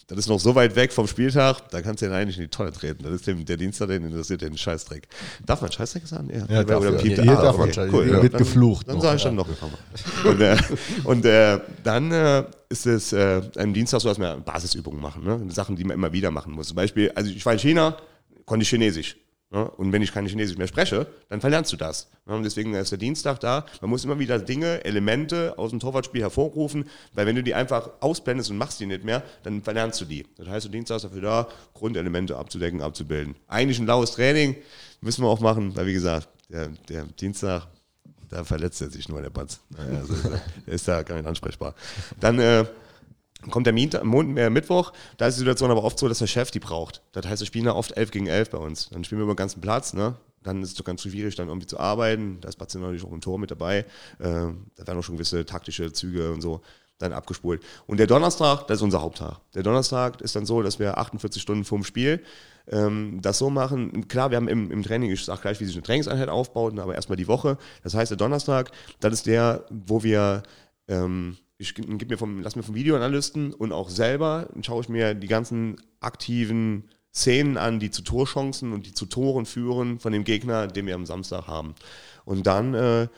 das 0.09 0.18
ist 0.18 0.28
noch 0.28 0.40
so 0.40 0.54
weit 0.54 0.74
weg 0.76 0.92
vom 0.92 1.06
Spieltag, 1.06 1.68
da 1.70 1.80
kannst 1.80 2.02
du 2.02 2.06
ihn 2.06 2.12
eigentlich 2.12 2.36
in 2.36 2.44
die 2.44 2.48
Tonne 2.48 2.72
treten. 2.72 3.02
Das 3.04 3.12
ist 3.12 3.26
dem, 3.26 3.44
der 3.44 3.56
Dienstag, 3.56 3.88
den 3.88 4.04
interessiert 4.04 4.42
den 4.42 4.56
Scheißdreck. 4.56 5.06
Darf 5.46 5.60
man 5.62 5.70
Scheißdreck 5.70 6.06
sagen? 6.06 6.28
Ja, 6.30 6.64
darf 6.64 6.80
oder 6.80 6.90
man. 6.92 7.00
piept 7.00 7.16
Hier- 7.16 7.18
er? 7.18 7.24
hier 7.24 7.42
darf 7.42 7.56
man 7.59 7.68
Scheißdreck. 7.72 7.92
cool, 7.92 8.04
Hier 8.04 8.14
ja, 8.16 8.22
wird 8.22 8.34
dann- 8.34 8.38
geflucht 8.38 8.88
Dann 8.88 8.96
noch, 8.96 9.02
sage 9.02 9.16
ich 9.16 9.22
dann 9.22 9.34
noch. 9.36 9.46
Und, 10.24 10.40
äh, 10.40 10.56
und 11.04 11.24
äh, 11.24 11.60
dann 11.84 12.10
äh, 12.12 12.44
ist 12.68 12.86
es 12.86 13.12
äh, 13.12 13.42
am 13.56 13.72
Dienstag 13.72 14.00
so, 14.00 14.09
dass 14.09 14.18
wir 14.18 14.36
Basisübungen 14.36 15.00
machen. 15.00 15.24
Ne? 15.24 15.40
Sachen, 15.50 15.76
die 15.76 15.84
man 15.84 15.94
immer 15.94 16.12
wieder 16.12 16.30
machen 16.30 16.52
muss. 16.52 16.68
Zum 16.68 16.76
Beispiel, 16.76 17.10
also 17.14 17.30
ich 17.30 17.44
war 17.46 17.52
in 17.54 17.59
China, 17.59 17.96
konnte 18.44 18.62
ich 18.64 18.68
Chinesisch. 18.70 19.16
Ne? 19.52 19.70
Und 19.70 19.92
wenn 19.92 20.02
ich 20.02 20.12
kein 20.12 20.26
Chinesisch 20.26 20.56
mehr 20.56 20.66
spreche, 20.66 21.06
dann 21.28 21.40
verlernst 21.40 21.72
du 21.72 21.76
das. 21.76 22.08
Ne? 22.26 22.34
Und 22.34 22.42
deswegen 22.42 22.74
ist 22.74 22.90
der 22.90 22.98
Dienstag 22.98 23.38
da. 23.40 23.66
Man 23.80 23.90
muss 23.90 24.04
immer 24.04 24.18
wieder 24.18 24.38
Dinge, 24.38 24.84
Elemente 24.84 25.58
aus 25.58 25.70
dem 25.70 25.78
Torwartspiel 25.78 26.22
hervorrufen, 26.22 26.88
weil 27.12 27.26
wenn 27.26 27.36
du 27.36 27.42
die 27.42 27.54
einfach 27.54 27.90
ausblendest 28.00 28.50
und 28.50 28.56
machst 28.56 28.80
die 28.80 28.86
nicht 28.86 29.04
mehr, 29.04 29.22
dann 29.42 29.62
verlernst 29.62 30.00
du 30.00 30.06
die. 30.06 30.26
Das 30.38 30.48
heißt, 30.48 30.64
der 30.64 30.72
Dienstag 30.72 30.96
ist 30.96 31.04
dafür 31.04 31.20
da, 31.20 31.48
Grundelemente 31.74 32.36
abzudecken, 32.36 32.80
abzubilden. 32.80 33.36
Eigentlich 33.46 33.78
ein 33.78 33.86
laues 33.86 34.12
Training, 34.12 34.56
müssen 35.02 35.22
wir 35.22 35.28
auch 35.28 35.40
machen, 35.40 35.76
weil 35.76 35.86
wie 35.86 35.92
gesagt, 35.92 36.28
der, 36.48 36.68
der 36.88 37.04
Dienstag, 37.04 37.66
da 38.30 38.44
verletzt 38.44 38.80
er 38.80 38.90
sich 38.90 39.08
nur, 39.08 39.20
der 39.20 39.30
Batz. 39.30 39.60
Also, 39.76 40.14
ist 40.66 40.88
da 40.88 41.02
gar 41.02 41.16
nicht 41.16 41.26
ansprechbar. 41.26 41.74
Dann 42.20 42.38
äh, 42.38 42.64
kommt 43.51 43.66
der 43.66 43.74
Mient- 43.74 44.02
Mon 44.05 44.36
äh, 44.36 44.51
Mittwoch, 44.51 44.93
da 45.16 45.27
ist 45.27 45.35
die 45.35 45.40
Situation 45.40 45.70
aber 45.70 45.85
oft 45.85 45.98
so, 45.98 46.09
dass 46.09 46.19
der 46.19 46.27
Chef 46.27 46.51
die 46.51 46.60
braucht. 46.60 47.02
Das 47.12 47.27
heißt, 47.27 47.43
wir 47.43 47.47
spielen 47.47 47.64
da 47.64 47.74
oft 47.74 47.93
11 47.97 48.10
gegen 48.10 48.27
11 48.27 48.51
bei 48.51 48.59
uns. 48.59 48.89
Dann 48.90 49.05
spielen 49.05 49.20
wir 49.20 49.24
über 49.24 49.35
den 49.35 49.39
ganzen 49.39 49.60
Platz, 49.60 49.94
ne? 49.94 50.14
Dann 50.43 50.62
ist 50.62 50.70
es 50.70 50.74
doch 50.74 50.85
ganz 50.85 51.02
schwierig, 51.02 51.36
dann 51.36 51.48
irgendwie 51.48 51.69
zu 51.69 51.78
arbeiten. 51.78 52.39
Da 52.40 52.48
ist 52.48 52.56
Batze 52.56 52.81
natürlich 52.81 53.05
auch 53.05 53.12
im 53.12 53.20
Tor 53.20 53.39
mit 53.39 53.51
dabei. 53.52 53.78
Äh, 53.78 53.85
da 54.19 54.86
werden 54.86 54.98
auch 54.98 55.05
schon 55.05 55.16
gewisse 55.16 55.47
taktische 55.47 55.93
Züge 55.93 56.32
und 56.32 56.40
so 56.40 56.62
dann 57.02 57.12
abgespult. 57.12 57.62
Und 57.86 57.98
der 57.98 58.06
Donnerstag, 58.06 58.66
das 58.69 58.78
ist 58.78 58.82
unser 58.82 59.02
Haupttag. 59.02 59.40
Der 59.55 59.62
Donnerstag 59.62 60.20
ist 60.20 60.36
dann 60.36 60.47
so, 60.47 60.62
dass 60.62 60.78
wir 60.78 60.98
48 60.98 61.43
Stunden 61.43 61.64
vorm 61.64 61.85
Spiel 61.85 62.23
ähm, 62.69 63.20
das 63.20 63.39
so 63.39 63.51
machen. 63.51 64.09
Klar, 64.09 64.31
wir 64.31 64.36
haben 64.36 64.48
im, 64.48 64.70
im 64.70 64.82
Training, 64.82 65.10
ich 65.10 65.24
sage 65.24 65.43
gleich, 65.43 65.60
wie 65.60 65.64
sich 65.64 65.74
eine 65.74 65.82
Trainingseinheit 65.82 66.28
aufbaut, 66.28 66.78
aber 66.78 66.94
erstmal 66.94 67.16
die 67.16 67.28
Woche. 67.28 67.59
Das 67.82 67.94
heißt, 67.94 68.10
der 68.10 68.19
Donnerstag, 68.19 68.70
das 69.01 69.12
ist 69.12 69.27
der, 69.27 69.64
wo 69.70 70.02
wir 70.02 70.43
ähm, 70.89 71.36
ich 71.62 71.74
gib 71.74 72.10
mir 72.10 72.18
vom, 72.18 72.43
lass 72.43 72.56
mir 72.56 72.62
vom 72.62 72.74
Videoanalysten 72.74 73.55
und 73.55 73.72
auch 73.72 73.89
selber 73.89 74.48
schaue 74.62 74.82
ich 74.82 74.89
mir 74.89 75.14
die 75.14 75.28
ganzen 75.28 75.80
aktiven 76.01 76.89
Szenen 77.14 77.56
an, 77.56 77.78
die 77.78 77.90
zu 77.90 78.02
Torchancen 78.02 78.72
und 78.72 78.86
die 78.86 78.94
zu 78.94 79.06
Toren 79.06 79.47
führen 79.47 79.98
von 79.98 80.12
dem 80.12 80.24
Gegner, 80.24 80.66
den 80.66 80.86
wir 80.86 80.94
am 80.94 81.06
Samstag 81.06 81.47
haben. 81.47 81.74
Und 82.24 82.47
dann 82.47 82.74
äh, 82.74 83.09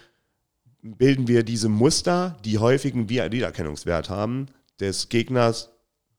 bilden 0.83 1.29
wir 1.29 1.43
diese 1.43 1.69
Muster, 1.69 2.37
die 2.45 2.59
häufigen 2.59 3.09
Wiedererkennungswert 3.09 4.11
haben, 4.11 4.47
des 4.81 5.09
Gegners, 5.09 5.71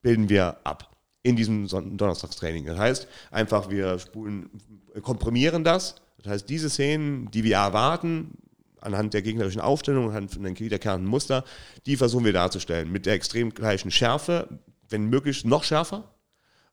bilden 0.01 0.29
wir 0.29 0.57
ab 0.63 0.95
in 1.23 1.35
diesem 1.35 1.67
Son 1.67 1.97
Donnerstagstraining. 1.97 2.65
Das 2.65 2.77
heißt, 2.77 3.07
einfach 3.31 3.69
wir 3.69 3.99
spulen, 3.99 4.49
komprimieren 5.01 5.63
das. 5.63 5.95
Das 6.17 6.27
heißt, 6.27 6.49
diese 6.49 6.69
Szenen, 6.69 7.29
die 7.31 7.43
wir 7.43 7.57
erwarten, 7.57 8.37
anhand 8.85 9.13
der 9.13 9.21
gegnerischen 9.21 9.61
Aufstellung, 9.61 10.09
anhand 10.09 10.35
den 10.35 10.59
wiederkehrenden 10.59 11.09
Muster, 11.09 11.43
die 11.85 11.97
versuchen 11.97 12.25
wir 12.25 12.33
darzustellen. 12.33 12.91
Mit 12.91 13.05
der 13.05 13.13
extrem 13.13 13.53
gleichen 13.53 13.91
Schärfe, 13.91 14.47
wenn 14.89 15.05
möglich, 15.05 15.45
noch 15.45 15.63
schärfer. 15.63 16.03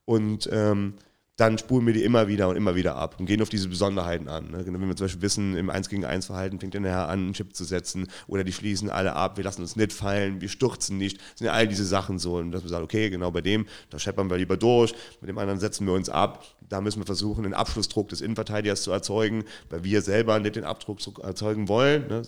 Und 0.04 0.48
ähm, 0.52 0.94
dann 1.36 1.56
spulen 1.56 1.86
wir 1.86 1.94
die 1.94 2.04
immer 2.04 2.28
wieder 2.28 2.48
und 2.48 2.56
immer 2.56 2.74
wieder 2.74 2.96
ab 2.96 3.16
und 3.18 3.26
gehen 3.26 3.40
auf 3.40 3.48
diese 3.48 3.68
Besonderheiten 3.68 4.28
an. 4.28 4.50
Ne? 4.50 4.66
Wenn 4.66 4.86
wir 4.86 4.96
zum 4.96 5.06
Beispiel 5.06 5.22
wissen, 5.22 5.56
im 5.56 5.70
1 5.70 5.88
gegen 5.88 6.04
1 6.04 6.26
Verhalten 6.26 6.60
fängt 6.60 6.74
der 6.74 6.82
nachher 6.82 7.08
an, 7.08 7.20
einen 7.20 7.32
Chip 7.32 7.56
zu 7.56 7.64
setzen 7.64 8.06
oder 8.26 8.44
die 8.44 8.52
schließen 8.52 8.90
alle 8.90 9.14
ab, 9.14 9.38
wir 9.38 9.44
lassen 9.44 9.62
uns 9.62 9.74
nicht 9.74 9.92
fallen, 9.92 10.42
wir 10.42 10.50
stürzen 10.50 10.98
nicht, 10.98 11.18
das 11.18 11.38
sind 11.38 11.46
ja 11.46 11.52
all 11.52 11.66
diese 11.66 11.86
Sachen 11.86 12.18
so. 12.18 12.36
Und 12.36 12.52
dass 12.52 12.62
wir 12.62 12.68
sagen, 12.68 12.84
okay, 12.84 13.08
genau 13.08 13.30
bei 13.30 13.40
dem, 13.40 13.66
da 13.88 13.98
scheppern 13.98 14.28
wir 14.28 14.36
lieber 14.36 14.58
durch, 14.58 14.94
mit 15.20 15.30
dem 15.30 15.38
anderen 15.38 15.58
setzen 15.58 15.86
wir 15.86 15.94
uns 15.94 16.10
ab. 16.10 16.44
Da 16.72 16.80
müssen 16.80 17.00
wir 17.00 17.06
versuchen, 17.06 17.42
den 17.42 17.52
Abschlussdruck 17.52 18.08
des 18.08 18.22
Innenverteidigers 18.22 18.82
zu 18.82 18.92
erzeugen, 18.92 19.44
weil 19.68 19.84
wir 19.84 20.00
selber 20.00 20.40
nicht 20.40 20.56
den 20.56 20.64
Abdruck 20.64 21.00
erzeugen 21.22 21.68
wollen. 21.68 22.08
Ne? 22.08 22.22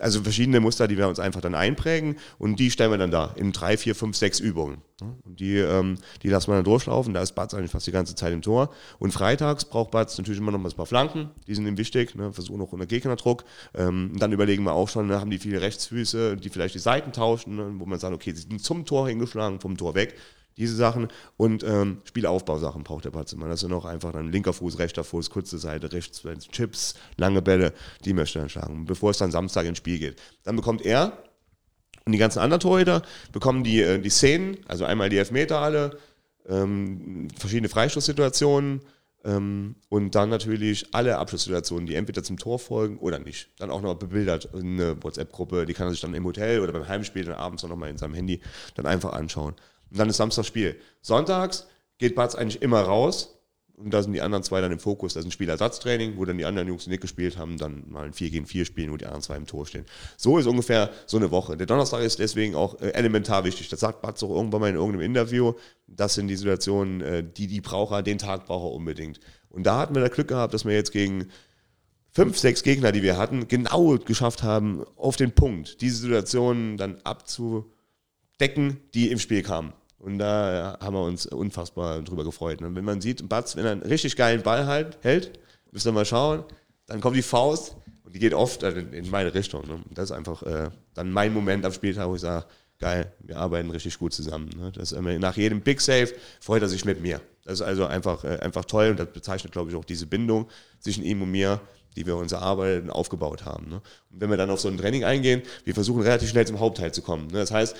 Also 0.00 0.22
verschiedene 0.22 0.58
Muster, 0.58 0.88
die 0.88 0.98
wir 0.98 1.06
uns 1.06 1.20
einfach 1.20 1.40
dann 1.40 1.54
einprägen 1.54 2.16
und 2.40 2.58
die 2.58 2.72
stellen 2.72 2.90
wir 2.90 2.98
dann 2.98 3.12
da 3.12 3.32
in 3.36 3.52
drei, 3.52 3.76
vier, 3.76 3.94
fünf, 3.94 4.16
sechs 4.16 4.40
Übungen. 4.40 4.78
Und 5.00 5.38
die, 5.38 5.56
ähm, 5.56 5.98
die 6.24 6.28
lassen 6.28 6.50
wir 6.50 6.56
dann 6.56 6.64
durchlaufen. 6.64 7.14
Da 7.14 7.22
ist 7.22 7.32
Batz 7.36 7.54
eigentlich 7.54 7.70
fast 7.70 7.86
die 7.86 7.92
ganze 7.92 8.16
Zeit 8.16 8.32
im 8.32 8.42
Tor. 8.42 8.70
Und 8.98 9.12
freitags 9.12 9.64
braucht 9.64 9.92
Batz 9.92 10.18
natürlich 10.18 10.40
immer 10.40 10.50
noch 10.50 10.58
mal 10.58 10.68
ein 10.68 10.76
paar 10.76 10.84
Flanken. 10.84 11.30
Die 11.46 11.54
sind 11.54 11.66
ihm 11.66 11.78
wichtig. 11.78 12.16
Ne? 12.16 12.32
Versuchen 12.32 12.60
auch 12.60 12.72
unter 12.72 12.86
Gegnerdruck. 12.86 13.44
Ähm, 13.74 14.12
dann 14.18 14.32
überlegen 14.32 14.64
wir 14.64 14.72
auch 14.72 14.88
schon, 14.88 15.06
ne, 15.06 15.20
haben 15.20 15.30
die 15.30 15.38
viele 15.38 15.60
Rechtsfüße, 15.60 16.36
die 16.36 16.48
vielleicht 16.50 16.74
die 16.74 16.80
Seiten 16.80 17.12
tauschen, 17.12 17.56
ne? 17.56 17.72
wo 17.78 17.86
man 17.86 17.98
sagt, 17.98 18.14
okay, 18.14 18.32
sie 18.32 18.42
sind 18.42 18.62
zum 18.62 18.84
Tor 18.84 19.08
hingeschlagen, 19.08 19.60
vom 19.60 19.76
Tor 19.76 19.94
weg. 19.94 20.16
Diese 20.60 20.76
Sachen 20.76 21.08
und 21.38 21.64
ähm, 21.64 22.02
Spielaufbausachen 22.04 22.84
braucht 22.84 23.06
der 23.06 23.10
Batz 23.10 23.32
immer. 23.32 23.48
Das 23.48 23.60
sind 23.60 23.72
auch 23.72 23.86
einfach 23.86 24.12
dann 24.12 24.30
linker 24.30 24.52
Fuß, 24.52 24.78
rechter 24.78 25.04
Fuß, 25.04 25.30
kurze 25.30 25.58
Seite, 25.58 25.90
rechts, 25.90 26.22
Chips, 26.52 26.94
lange 27.16 27.40
Bälle, 27.40 27.72
die 28.04 28.12
möchte 28.12 28.38
er 28.38 28.42
dann 28.42 28.48
schlagen, 28.50 28.84
bevor 28.84 29.10
es 29.10 29.18
dann 29.18 29.30
Samstag 29.30 29.64
ins 29.64 29.78
Spiel 29.78 29.98
geht. 29.98 30.20
Dann 30.44 30.56
bekommt 30.56 30.84
er 30.84 31.16
und 32.04 32.12
die 32.12 32.18
ganzen 32.18 32.40
anderen 32.40 32.60
Torhüter 32.60 33.02
bekommen 33.32 33.64
die, 33.64 33.80
äh, 33.80 33.98
die 33.98 34.10
Szenen, 34.10 34.58
also 34.68 34.84
einmal 34.84 35.08
die 35.08 35.16
Elfmeter 35.16 35.60
alle, 35.60 35.98
ähm, 36.46 37.28
verschiedene 37.38 37.70
Freistoßsituationen 37.70 38.82
ähm, 39.24 39.76
und 39.88 40.14
dann 40.14 40.30
natürlich 40.30 40.94
alle 40.94 41.18
Abschlusssituationen, 41.18 41.86
die 41.86 41.94
entweder 41.94 42.22
zum 42.22 42.38
Tor 42.38 42.58
folgen 42.58 42.98
oder 42.98 43.18
nicht. 43.18 43.48
Dann 43.58 43.70
auch 43.70 43.82
noch 43.82 43.94
bebildert 43.94 44.46
in 44.54 44.80
eine 44.80 45.02
WhatsApp-Gruppe, 45.02 45.66
die 45.66 45.74
kann 45.74 45.88
er 45.88 45.92
sich 45.92 46.00
dann 46.00 46.14
im 46.14 46.24
Hotel 46.24 46.60
oder 46.60 46.72
beim 46.72 46.86
Heimspiel 46.86 47.24
dann 47.24 47.34
abends 47.34 47.62
noch 47.62 47.76
mal 47.76 47.90
in 47.90 47.98
seinem 47.98 48.14
Handy 48.14 48.40
dann 48.74 48.86
einfach 48.86 49.12
anschauen. 49.12 49.54
Und 49.90 49.98
dann 49.98 50.08
ist 50.08 50.16
Samstagspiel. 50.16 50.76
Sonntags 51.02 51.66
geht 51.98 52.14
Batz 52.14 52.34
eigentlich 52.34 52.62
immer 52.62 52.80
raus, 52.80 53.40
und 53.82 53.94
da 53.94 54.02
sind 54.02 54.12
die 54.12 54.20
anderen 54.20 54.44
zwei 54.44 54.60
dann 54.60 54.72
im 54.72 54.78
Fokus. 54.78 55.14
Das 55.14 55.22
ist 55.22 55.28
ein 55.28 55.32
Spielersatztraining, 55.32 56.18
wo 56.18 56.24
dann 56.24 56.36
die 56.36 56.44
anderen 56.44 56.68
Jungs, 56.68 56.86
nicht 56.86 57.00
gespielt 57.00 57.38
haben, 57.38 57.56
dann 57.56 57.84
mal 57.88 58.04
ein 58.04 58.12
4 58.12 58.30
gegen 58.30 58.46
4 58.46 58.64
spielen, 58.66 58.92
wo 58.92 58.96
die 58.96 59.06
anderen 59.06 59.22
zwei 59.22 59.36
im 59.36 59.46
Tor 59.46 59.66
stehen. 59.66 59.86
So 60.16 60.38
ist 60.38 60.46
ungefähr 60.46 60.90
so 61.06 61.16
eine 61.16 61.30
Woche. 61.30 61.56
Der 61.56 61.66
Donnerstag 61.66 62.02
ist 62.02 62.18
deswegen 62.18 62.54
auch 62.54 62.80
äh, 62.80 62.90
elementar 62.90 63.44
wichtig. 63.44 63.68
Das 63.70 63.80
sagt 63.80 64.02
Batz 64.02 64.22
auch 64.22 64.30
irgendwann 64.30 64.60
mal 64.60 64.68
in 64.68 64.76
irgendeinem 64.76 65.02
Interview. 65.02 65.54
Das 65.86 66.14
sind 66.14 66.28
die 66.28 66.36
Situationen, 66.36 67.00
äh, 67.00 67.24
die 67.24 67.46
die 67.46 67.60
braucht 67.60 67.92
er, 67.92 68.02
den 68.02 68.18
Tag 68.18 68.46
braucht 68.46 68.74
unbedingt. 68.74 69.18
Und 69.48 69.64
da 69.64 69.78
hatten 69.78 69.94
wir 69.94 70.02
das 70.02 70.12
Glück 70.12 70.28
gehabt, 70.28 70.52
dass 70.52 70.66
wir 70.66 70.74
jetzt 70.74 70.92
gegen 70.92 71.28
fünf, 72.10 72.38
sechs 72.38 72.62
Gegner, 72.62 72.92
die 72.92 73.02
wir 73.02 73.16
hatten, 73.16 73.48
genau 73.48 73.96
geschafft 73.96 74.42
haben, 74.42 74.84
auf 74.96 75.16
den 75.16 75.32
Punkt, 75.32 75.80
diese 75.80 75.96
Situationen 75.96 76.76
dann 76.76 76.98
abzudecken, 77.04 78.80
die 78.92 79.10
im 79.10 79.18
Spiel 79.18 79.42
kamen. 79.42 79.72
Und 80.00 80.18
da 80.18 80.78
haben 80.80 80.94
wir 80.94 81.02
uns 81.02 81.26
unfassbar 81.26 82.00
drüber 82.00 82.24
gefreut. 82.24 82.62
Und 82.62 82.74
wenn 82.74 82.84
man 82.84 83.00
sieht, 83.02 83.28
Batz, 83.28 83.54
wenn 83.56 83.66
er 83.66 83.72
einen 83.72 83.82
richtig 83.82 84.16
geilen 84.16 84.42
Ball 84.42 84.66
halt, 84.66 84.98
hält, 85.02 85.38
müsst 85.72 85.86
ihr 85.86 85.92
mal 85.92 86.06
schauen, 86.06 86.44
dann 86.86 87.00
kommt 87.00 87.16
die 87.16 87.22
Faust 87.22 87.76
und 88.02 88.14
die 88.14 88.18
geht 88.18 88.32
oft 88.32 88.62
in, 88.62 89.10
meine 89.10 89.34
Richtung. 89.34 89.66
Ne? 89.68 89.80
Das 89.90 90.06
ist 90.06 90.16
einfach 90.16 90.42
äh, 90.42 90.70
dann 90.94 91.12
mein 91.12 91.34
Moment 91.34 91.66
am 91.66 91.72
Spieltag, 91.72 92.08
wo 92.08 92.14
ich 92.14 92.22
sage, 92.22 92.46
geil, 92.78 93.12
wir 93.20 93.36
arbeiten 93.36 93.70
richtig 93.70 93.98
gut 93.98 94.14
zusammen. 94.14 94.48
Ne? 94.56 94.72
Das, 94.72 94.92
äh, 94.92 95.18
nach 95.18 95.36
jedem 95.36 95.60
Big 95.60 95.82
Save 95.82 96.08
freut 96.40 96.62
er 96.62 96.68
sich 96.68 96.86
mit 96.86 97.02
mir. 97.02 97.20
Das 97.44 97.54
ist 97.54 97.62
also 97.62 97.84
einfach, 97.84 98.24
äh, 98.24 98.38
einfach 98.38 98.64
toll 98.64 98.88
und 98.90 98.98
das 98.98 99.12
bezeichnet, 99.12 99.52
glaube 99.52 99.70
ich, 99.70 99.76
auch 99.76 99.84
diese 99.84 100.06
Bindung 100.06 100.48
zwischen 100.78 101.04
ihm 101.04 101.20
und 101.20 101.30
mir, 101.30 101.60
die 101.94 102.06
wir 102.06 102.16
uns 102.16 102.32
erarbeitet 102.32 102.84
und 102.84 102.90
aufgebaut 102.90 103.44
haben. 103.44 103.68
Ne? 103.68 103.82
Und 104.10 104.20
wenn 104.20 104.30
wir 104.30 104.38
dann 104.38 104.48
auf 104.48 104.60
so 104.60 104.68
ein 104.68 104.78
Training 104.78 105.04
eingehen, 105.04 105.42
wir 105.64 105.74
versuchen 105.74 106.00
relativ 106.00 106.30
schnell 106.30 106.46
zum 106.46 106.58
Hauptteil 106.58 106.92
zu 106.92 107.02
kommen. 107.02 107.26
Ne? 107.26 107.38
Das 107.38 107.50
heißt, 107.50 107.76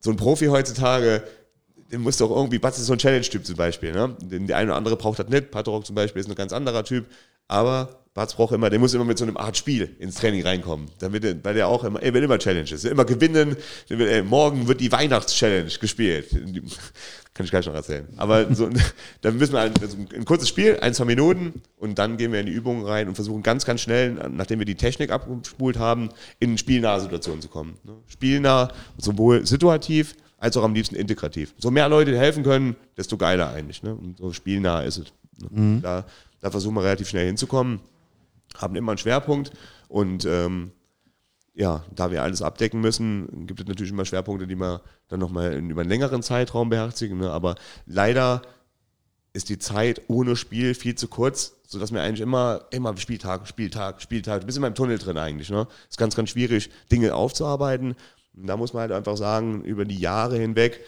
so 0.00 0.10
ein 0.10 0.16
Profi 0.16 0.46
heutzutage 0.46 1.22
den 1.92 2.00
muss 2.00 2.16
doch 2.16 2.30
irgendwie, 2.30 2.58
Batz 2.58 2.78
ist 2.78 2.86
so 2.86 2.92
ein 2.92 2.98
Challenge-Typ 2.98 3.44
zum 3.44 3.56
Beispiel. 3.56 3.92
Ne? 3.92 4.16
Den, 4.20 4.46
der 4.46 4.56
eine 4.56 4.70
oder 4.70 4.76
andere 4.76 4.96
braucht 4.96 5.18
das 5.18 5.28
nicht. 5.28 5.50
Patorok 5.50 5.86
zum 5.86 5.94
Beispiel 5.94 6.20
ist 6.20 6.28
ein 6.28 6.34
ganz 6.34 6.52
anderer 6.52 6.84
Typ. 6.84 7.06
Aber 7.48 8.04
Batz 8.14 8.34
braucht 8.34 8.54
immer, 8.54 8.70
der 8.70 8.78
muss 8.78 8.94
immer 8.94 9.04
mit 9.04 9.18
so 9.18 9.24
einem 9.24 9.36
Art 9.36 9.56
Spiel 9.56 9.96
ins 9.98 10.14
Training 10.14 10.44
reinkommen. 10.44 10.88
Damit, 11.00 11.44
weil 11.44 11.54
der 11.54 11.66
auch 11.66 11.82
immer, 11.82 12.00
er 12.00 12.14
will 12.14 12.22
immer 12.22 12.38
Challenges, 12.38 12.84
immer 12.84 13.04
gewinnen. 13.04 13.56
Will, 13.88 14.06
ey, 14.06 14.22
morgen 14.22 14.68
wird 14.68 14.80
die 14.80 14.92
Weihnachts-Challenge 14.92 15.70
gespielt. 15.80 16.30
Kann 17.34 17.44
ich 17.44 17.50
gleich 17.50 17.66
noch 17.66 17.74
erzählen. 17.74 18.06
Aber 18.16 18.54
so, 18.54 18.70
dann 19.20 19.36
müssen 19.36 19.54
wir 19.54 19.60
ein, 19.60 19.72
also 19.80 19.96
ein 20.14 20.24
kurzes 20.24 20.48
Spiel, 20.48 20.78
ein, 20.80 20.94
zwei 20.94 21.06
Minuten 21.06 21.62
und 21.76 21.98
dann 21.98 22.16
gehen 22.16 22.32
wir 22.32 22.38
in 22.38 22.46
die 22.46 22.52
Übungen 22.52 22.86
rein 22.86 23.08
und 23.08 23.16
versuchen 23.16 23.42
ganz, 23.42 23.64
ganz 23.64 23.80
schnell, 23.80 24.12
nachdem 24.30 24.60
wir 24.60 24.66
die 24.66 24.76
Technik 24.76 25.10
abgespult 25.10 25.76
haben, 25.76 26.10
in 26.38 26.56
spielnahe 26.56 27.00
Situationen 27.00 27.42
zu 27.42 27.48
kommen. 27.48 27.78
Ne? 27.82 27.94
Spielnah, 28.06 28.72
sowohl 28.96 29.44
situativ, 29.44 30.14
als 30.44 30.58
auch 30.58 30.62
am 30.62 30.74
liebsten 30.74 30.94
integrativ. 30.94 31.54
So 31.56 31.70
mehr 31.70 31.88
Leute 31.88 32.16
helfen 32.18 32.44
können, 32.44 32.76
desto 32.98 33.16
geiler 33.16 33.48
eigentlich. 33.48 33.82
Ne? 33.82 33.94
Und 33.94 34.18
so 34.18 34.30
spielnah 34.34 34.82
ist 34.82 34.98
es. 34.98 35.12
Ne? 35.40 35.48
Mhm. 35.50 35.80
Da, 35.80 36.04
da, 36.40 36.50
versuchen 36.50 36.74
wir 36.74 36.84
relativ 36.84 37.08
schnell 37.08 37.26
hinzukommen, 37.26 37.80
haben 38.58 38.76
immer 38.76 38.92
einen 38.92 38.98
Schwerpunkt 38.98 39.52
und 39.88 40.26
ähm, 40.26 40.72
ja, 41.54 41.82
da 41.94 42.10
wir 42.10 42.22
alles 42.22 42.42
abdecken 42.42 42.82
müssen, 42.82 43.46
gibt 43.46 43.60
es 43.60 43.66
natürlich 43.66 43.92
immer 43.92 44.04
Schwerpunkte, 44.04 44.46
die 44.46 44.56
wir 44.56 44.82
dann 45.08 45.20
nochmal 45.20 45.54
über 45.54 45.80
einen 45.80 45.88
längeren 45.88 46.22
Zeitraum 46.22 46.68
beherzigen. 46.68 47.16
Ne? 47.18 47.30
Aber 47.30 47.54
leider 47.86 48.42
ist 49.32 49.48
die 49.48 49.58
Zeit 49.58 50.02
ohne 50.08 50.36
Spiel 50.36 50.74
viel 50.74 50.94
zu 50.94 51.08
kurz, 51.08 51.56
sodass 51.66 51.90
wir 51.90 52.02
eigentlich 52.02 52.20
immer, 52.20 52.66
immer 52.70 52.94
Spieltag, 52.98 53.48
Spieltag, 53.48 54.02
Spieltag, 54.02 54.40
du 54.40 54.46
bist 54.46 54.58
immer 54.58 54.66
im 54.66 54.74
Tunnel 54.74 54.98
drin 54.98 55.16
eigentlich. 55.16 55.48
Ne? 55.48 55.66
Ist 55.88 55.96
ganz, 55.96 56.14
ganz 56.14 56.30
schwierig, 56.30 56.70
Dinge 56.92 57.14
aufzuarbeiten 57.14 57.94
da 58.34 58.56
muss 58.56 58.72
man 58.72 58.82
halt 58.82 58.92
einfach 58.92 59.16
sagen, 59.16 59.62
über 59.62 59.84
die 59.84 59.98
Jahre 59.98 60.36
hinweg, 60.38 60.80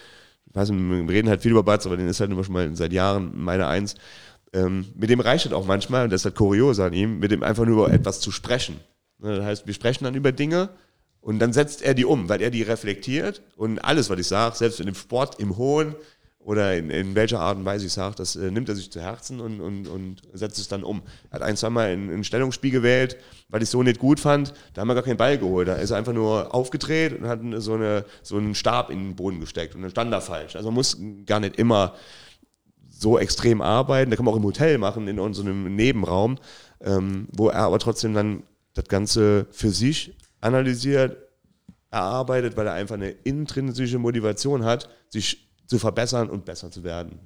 ich 0.48 0.54
weiß 0.54 0.70
nicht, 0.70 1.08
wir 1.08 1.14
reden 1.14 1.28
halt 1.28 1.42
viel 1.42 1.50
über 1.50 1.62
Batz, 1.62 1.86
aber 1.86 1.96
den 1.96 2.08
ist 2.08 2.20
halt 2.20 2.30
immer 2.30 2.44
schon 2.44 2.54
mal 2.54 2.74
seit 2.76 2.92
Jahren 2.92 3.32
meine 3.34 3.66
Eins. 3.66 3.94
Ähm, 4.52 4.86
mit 4.94 5.10
dem 5.10 5.20
reicht 5.20 5.46
es 5.46 5.52
auch 5.52 5.66
manchmal, 5.66 6.04
und 6.04 6.12
das 6.12 6.22
ist 6.22 6.24
halt 6.26 6.36
kurios 6.36 6.80
an 6.80 6.92
ihm, 6.92 7.18
mit 7.18 7.30
dem 7.30 7.42
einfach 7.42 7.64
nur 7.64 7.86
über 7.86 7.92
etwas 7.94 8.20
zu 8.20 8.30
sprechen. 8.30 8.80
Ne, 9.18 9.36
das 9.36 9.44
heißt, 9.44 9.66
wir 9.66 9.74
sprechen 9.74 10.04
dann 10.04 10.14
über 10.14 10.32
Dinge 10.32 10.70
und 11.20 11.38
dann 11.40 11.52
setzt 11.52 11.82
er 11.82 11.94
die 11.94 12.04
um, 12.04 12.28
weil 12.28 12.40
er 12.40 12.50
die 12.50 12.62
reflektiert 12.62 13.42
und 13.56 13.80
alles, 13.80 14.08
was 14.10 14.18
ich 14.18 14.28
sage, 14.28 14.56
selbst 14.56 14.80
in 14.80 14.86
dem 14.86 14.94
Sport, 14.94 15.40
im 15.40 15.56
Hohen, 15.56 15.94
oder 16.46 16.76
in, 16.76 16.90
in 16.90 17.16
welcher 17.16 17.40
Art 17.40 17.58
und 17.58 17.64
Weise 17.64 17.86
ich 17.86 17.92
sage, 17.92 18.14
das 18.14 18.36
äh, 18.36 18.52
nimmt 18.52 18.68
er 18.68 18.76
sich 18.76 18.88
zu 18.92 19.00
Herzen 19.00 19.40
und, 19.40 19.60
und, 19.60 19.88
und 19.88 20.22
setzt 20.32 20.60
es 20.60 20.68
dann 20.68 20.84
um. 20.84 21.02
Er 21.28 21.40
hat 21.40 21.42
ein, 21.42 21.56
zweimal 21.56 21.88
ein, 21.88 22.08
ein 22.08 22.22
Stellungsspiel 22.22 22.70
gewählt, 22.70 23.16
weil 23.48 23.62
ich 23.62 23.66
es 23.66 23.72
so 23.72 23.82
nicht 23.82 23.98
gut 23.98 24.20
fand. 24.20 24.54
Da 24.72 24.80
haben 24.80 24.86
wir 24.86 24.94
gar 24.94 25.02
keinen 25.02 25.16
Ball 25.16 25.38
geholt. 25.38 25.66
Da 25.66 25.74
ist 25.74 25.90
er 25.90 25.96
einfach 25.96 26.12
nur 26.12 26.54
aufgedreht 26.54 27.18
und 27.18 27.26
hat 27.26 27.40
so, 27.56 27.74
eine, 27.74 28.04
so 28.22 28.36
einen 28.36 28.54
Stab 28.54 28.90
in 28.90 29.08
den 29.08 29.16
Boden 29.16 29.40
gesteckt 29.40 29.74
und 29.74 29.82
dann 29.82 29.90
stand 29.90 30.12
da 30.12 30.20
falsch. 30.20 30.54
Also 30.54 30.68
man 30.68 30.76
muss 30.76 30.96
gar 31.26 31.40
nicht 31.40 31.56
immer 31.56 31.94
so 32.90 33.18
extrem 33.18 33.60
arbeiten. 33.60 34.12
Da 34.12 34.16
kann 34.16 34.24
man 34.24 34.32
auch 34.32 34.38
im 34.38 34.44
Hotel 34.44 34.78
machen, 34.78 35.08
in 35.08 35.18
unserem 35.18 35.74
Nebenraum, 35.74 36.38
ähm, 36.80 37.26
wo 37.32 37.48
er 37.48 37.62
aber 37.62 37.80
trotzdem 37.80 38.14
dann 38.14 38.44
das 38.72 38.84
Ganze 38.84 39.48
für 39.50 39.70
sich 39.70 40.16
analysiert, 40.40 41.16
erarbeitet, 41.90 42.56
weil 42.56 42.68
er 42.68 42.74
einfach 42.74 42.94
eine 42.94 43.10
intrinsische 43.10 43.98
Motivation 43.98 44.64
hat, 44.64 44.88
sich 45.08 45.45
zu 45.66 45.78
verbessern 45.78 46.30
und 46.30 46.44
besser 46.44 46.70
zu 46.70 46.84
werden. 46.84 47.18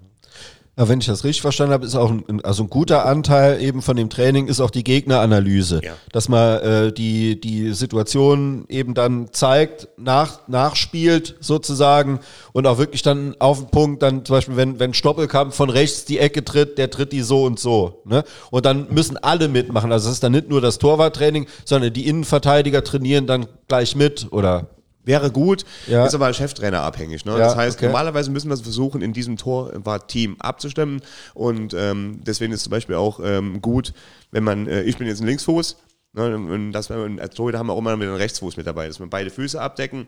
Ja, 0.81 0.89
wenn 0.89 1.01
ich 1.01 1.07
das 1.07 1.25
richtig 1.25 1.43
verstanden 1.43 1.75
habe, 1.75 1.85
ist 1.85 1.95
auch 1.95 2.11
ein, 2.11 2.43
also 2.43 2.63
ein 2.63 2.71
guter 2.71 3.05
Anteil 3.05 3.61
eben 3.61 3.83
von 3.83 3.97
dem 3.97 4.09
Training 4.09 4.47
ist 4.47 4.61
auch 4.61 4.71
die 4.71 4.83
Gegneranalyse. 4.83 5.81
Ja. 5.85 5.93
Dass 6.13 6.31
man 6.31 6.61
äh, 6.61 6.93
die, 6.93 7.39
die 7.39 7.75
Situation 7.75 8.65
eben 8.69 8.95
dann 8.95 9.33
zeigt, 9.33 9.89
nach, 9.99 10.49
nachspielt 10.49 11.37
sozusagen 11.41 12.21
und 12.53 12.67
auch 12.67 12.79
wirklich 12.79 13.03
dann 13.03 13.35
auf 13.41 13.59
den 13.59 13.71
Punkt, 13.71 14.03
dann 14.03 14.25
zum 14.25 14.37
Beispiel, 14.37 14.57
wenn, 14.57 14.79
wenn 14.79 14.95
Stoppelkampf 14.95 15.55
von 15.55 15.69
rechts 15.69 16.07
die 16.07 16.19
Ecke 16.19 16.45
tritt, 16.45 16.79
der 16.79 16.89
tritt 16.89 17.13
die 17.13 17.21
so 17.21 17.45
und 17.45 17.59
so. 17.59 18.01
Ne? 18.07 18.25
Und 18.51 18.65
dann 18.65 18.87
müssen 18.91 19.19
alle 19.19 19.49
mitmachen. 19.49 19.93
Also 19.93 20.09
es 20.09 20.15
ist 20.15 20.23
dann 20.23 20.33
nicht 20.33 20.49
nur 20.49 20.63
das 20.63 20.79
Torwarttraining, 20.79 21.47
sondern 21.67 21.93
die 21.93 22.07
Innenverteidiger 22.07 22.83
trainieren 22.85 23.27
dann 23.27 23.47
gleich 23.69 23.97
mit 23.97 24.29
oder 24.31 24.71
wäre 25.05 25.31
gut, 25.31 25.65
ja. 25.87 26.07
ist 26.07 26.15
aber 26.15 26.33
Cheftrainer 26.33 26.83
abhängig. 26.83 27.25
Ne? 27.25 27.33
Ja, 27.33 27.39
das 27.39 27.57
heißt, 27.57 27.79
okay. 27.79 27.87
normalerweise 27.87 28.31
müssen 28.31 28.49
wir 28.49 28.55
es 28.55 28.61
versuchen, 28.61 29.03
in 29.03 29.13
diesem 29.13 29.37
Torwart-Team 29.37 30.37
abzustimmen. 30.39 31.01
Und 31.35 31.75
ähm, 31.75 32.21
deswegen 32.25 32.53
ist 32.53 32.65
zum 32.65 32.71
Beispiel 32.71 32.97
auch 32.97 33.21
ähm, 33.23 33.61
gut, 33.63 33.93
wenn 34.31 34.45
man, 34.45 34.67
äh, 34.67 34.83
ich 34.83 34.99
bin 34.99 35.07
jetzt 35.07 35.21
ein 35.21 35.27
Linksfuß, 35.27 35.77
ne, 36.13 36.35
und 36.35 36.73
das, 36.73 36.91
als 36.91 37.35
Torhüter 37.35 37.59
haben 37.59 37.69
wir 37.69 37.73
auch 37.73 37.79
immer 37.79 37.97
mit 37.97 38.09
einem 38.09 38.17
Rechtsfuß 38.17 38.57
mit 38.57 38.67
dabei, 38.67 38.87
dass 38.87 39.01
wir 39.01 39.07
beide 39.07 39.31
Füße 39.31 39.61
abdecken. 39.61 40.07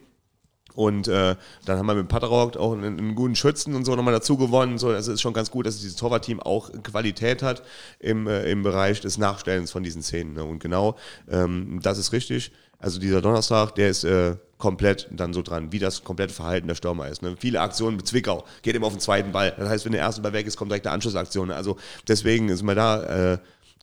Und 0.74 1.06
äh, 1.06 1.36
dann 1.66 1.78
haben 1.78 1.86
wir 1.86 1.94
mit 1.94 2.08
Paterok 2.08 2.56
auch 2.56 2.72
einen, 2.72 2.98
einen, 2.98 3.14
guten 3.14 3.36
Schützen 3.36 3.74
und 3.74 3.84
so 3.84 3.94
nochmal 3.94 4.14
dazu 4.14 4.36
gewonnen. 4.36 4.78
So, 4.78 4.88
also 4.88 5.12
ist 5.12 5.20
schon 5.20 5.34
ganz 5.34 5.50
gut, 5.50 5.66
dass 5.66 5.76
dieses 5.76 5.96
Torwartteam 5.96 6.40
auch 6.40 6.70
Qualität 6.82 7.42
hat 7.42 7.62
im, 7.98 8.26
äh, 8.26 8.50
im 8.50 8.62
Bereich 8.62 9.00
des 9.00 9.18
Nachstellens 9.18 9.70
von 9.70 9.82
diesen 9.82 10.02
Szenen. 10.02 10.32
Ne? 10.32 10.44
Und 10.44 10.60
genau, 10.60 10.96
ähm, 11.28 11.80
das 11.82 11.98
ist 11.98 12.12
richtig. 12.12 12.52
Also 12.78 12.98
dieser 12.98 13.20
Donnerstag, 13.20 13.74
der 13.74 13.90
ist 13.90 14.04
äh, 14.04 14.36
komplett 14.62 15.08
dann 15.10 15.32
so 15.32 15.42
dran, 15.42 15.72
wie 15.72 15.80
das 15.80 16.04
komplette 16.04 16.32
Verhalten 16.32 16.68
der 16.68 16.76
Stürmer 16.76 17.08
ist. 17.08 17.20
Ne? 17.20 17.34
Viele 17.36 17.60
Aktionen 17.60 17.96
mit 17.96 18.06
Zwickau, 18.06 18.44
geht 18.62 18.76
immer 18.76 18.86
auf 18.86 18.92
den 18.92 19.00
zweiten 19.00 19.32
Ball. 19.32 19.52
Das 19.58 19.68
heißt, 19.68 19.84
wenn 19.84 19.90
der 19.90 20.02
erste 20.02 20.22
Ball 20.22 20.32
weg 20.32 20.46
ist, 20.46 20.56
kommt 20.56 20.70
direkt 20.70 20.86
eine 20.86 20.94
Anschlussaktion. 20.94 21.50
Also 21.50 21.78
deswegen 22.06 22.48
ist 22.48 22.62
man 22.62 22.76
da 22.76 23.32
äh, 23.32 23.38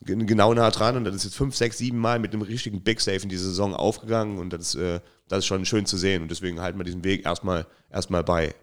gen- 0.06 0.26
genau 0.26 0.53
nah 0.53 0.72
dran 0.72 0.95
und 0.95 1.03
das 1.03 1.15
ist 1.15 1.26
jetzt 1.26 1.35
fünf, 1.35 1.53
sechs, 1.53 1.80
sieben 1.80 1.97
Mal 1.97 2.18
mit 2.18 2.31
einem 2.31 2.43
richtigen 2.43 2.80
Big 2.81 3.01
Safe 3.01 3.22
in 3.22 3.27
diese 3.27 3.43
Saison 3.49 3.73
aufgegangen 3.76 4.38
und 4.38 4.53
das, 4.53 4.73
äh, 4.76 5.01
das 5.27 5.39
ist 5.39 5.47
schon 5.47 5.65
schön 5.65 5.85
zu 5.85 5.97
sehen 5.97 6.22
und 6.22 6.31
deswegen 6.31 6.61
halten 6.61 6.80
wir 6.80 6.85
diesen 6.85 7.03
Weg 7.03 7.26
erstmal 7.26 7.68
erstmal 7.91 8.23
bei. 8.23 8.56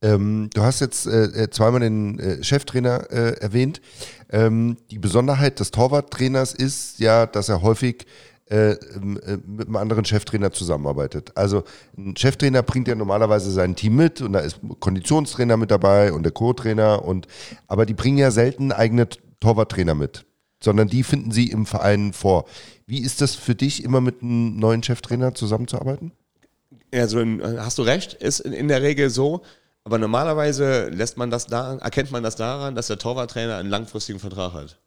Ähm, 0.00 0.48
du 0.54 0.62
hast 0.62 0.80
jetzt 0.80 1.06
äh, 1.06 1.24
äh, 1.24 1.50
zweimal 1.50 1.80
den 1.80 2.18
äh, 2.18 2.42
Cheftrainer 2.42 3.10
äh, 3.10 3.40
erwähnt. 3.40 3.82
Ähm, 4.30 4.78
die 4.90 4.98
Besonderheit 4.98 5.60
des 5.60 5.70
Torwarttrainers 5.70 6.54
ist 6.54 6.98
ja, 6.98 7.26
dass 7.26 7.50
er 7.50 7.60
häufig 7.60 8.06
äh, 8.50 8.72
ähm, 8.94 9.20
äh, 9.26 9.36
mit 9.46 9.66
einem 9.66 9.76
anderen 9.76 10.04
Cheftrainer 10.04 10.52
zusammenarbeitet. 10.52 11.32
Also 11.34 11.64
ein 11.96 12.16
Cheftrainer 12.16 12.62
bringt 12.62 12.88
ja 12.88 12.94
normalerweise 12.94 13.50
sein 13.50 13.76
Team 13.76 13.96
mit 13.96 14.22
und 14.22 14.32
da 14.32 14.40
ist 14.40 14.60
Konditionstrainer 14.80 15.56
mit 15.56 15.70
dabei 15.70 16.12
und 16.12 16.22
der 16.22 16.32
Co-Trainer 16.32 17.04
und 17.04 17.26
aber 17.66 17.84
die 17.84 17.94
bringen 17.94 18.16
ja 18.16 18.30
selten 18.30 18.72
eigene 18.72 19.08
Torwarttrainer 19.40 19.94
mit, 19.94 20.24
sondern 20.62 20.88
die 20.88 21.02
finden 21.02 21.30
sie 21.30 21.50
im 21.50 21.66
Verein 21.66 22.12
vor. 22.14 22.46
Wie 22.86 23.02
ist 23.02 23.20
das 23.20 23.34
für 23.34 23.54
dich, 23.54 23.84
immer 23.84 24.00
mit 24.00 24.22
einem 24.22 24.56
neuen 24.56 24.82
Cheftrainer 24.82 25.34
zusammenzuarbeiten? 25.34 26.12
Also 26.92 27.22
hast 27.58 27.76
du 27.76 27.82
recht, 27.82 28.14
ist 28.14 28.40
in 28.40 28.68
der 28.68 28.80
Regel 28.80 29.10
so. 29.10 29.42
Aber 29.88 29.96
normalerweise 29.96 30.90
lässt 30.90 31.16
man 31.16 31.30
das 31.30 31.46
da, 31.46 31.78
erkennt 31.78 32.10
man 32.10 32.22
das 32.22 32.36
daran, 32.36 32.74
dass 32.74 32.88
der 32.88 32.98
Torwarttrainer 32.98 33.56
einen 33.56 33.70
langfristigen 33.70 34.20
Vertrag 34.20 34.52
hat. 34.52 34.78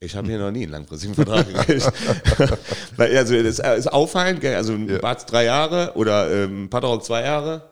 Ich 0.00 0.14
habe 0.16 0.28
hier 0.28 0.38
noch 0.38 0.50
nie 0.50 0.64
einen 0.64 0.72
langfristigen 0.72 1.14
Vertrag 1.14 1.48
gekriegt. 1.48 1.90
Weil, 2.98 3.16
also 3.16 3.42
das 3.42 3.58
ist 3.58 3.90
auffallend, 3.90 4.44
also 4.44 4.76
Bart's 5.00 5.24
drei 5.24 5.44
Jahre 5.44 5.92
oder 5.94 6.30
ähm, 6.30 6.68
Paterok 6.68 7.02
zwei 7.02 7.22
Jahre, 7.22 7.70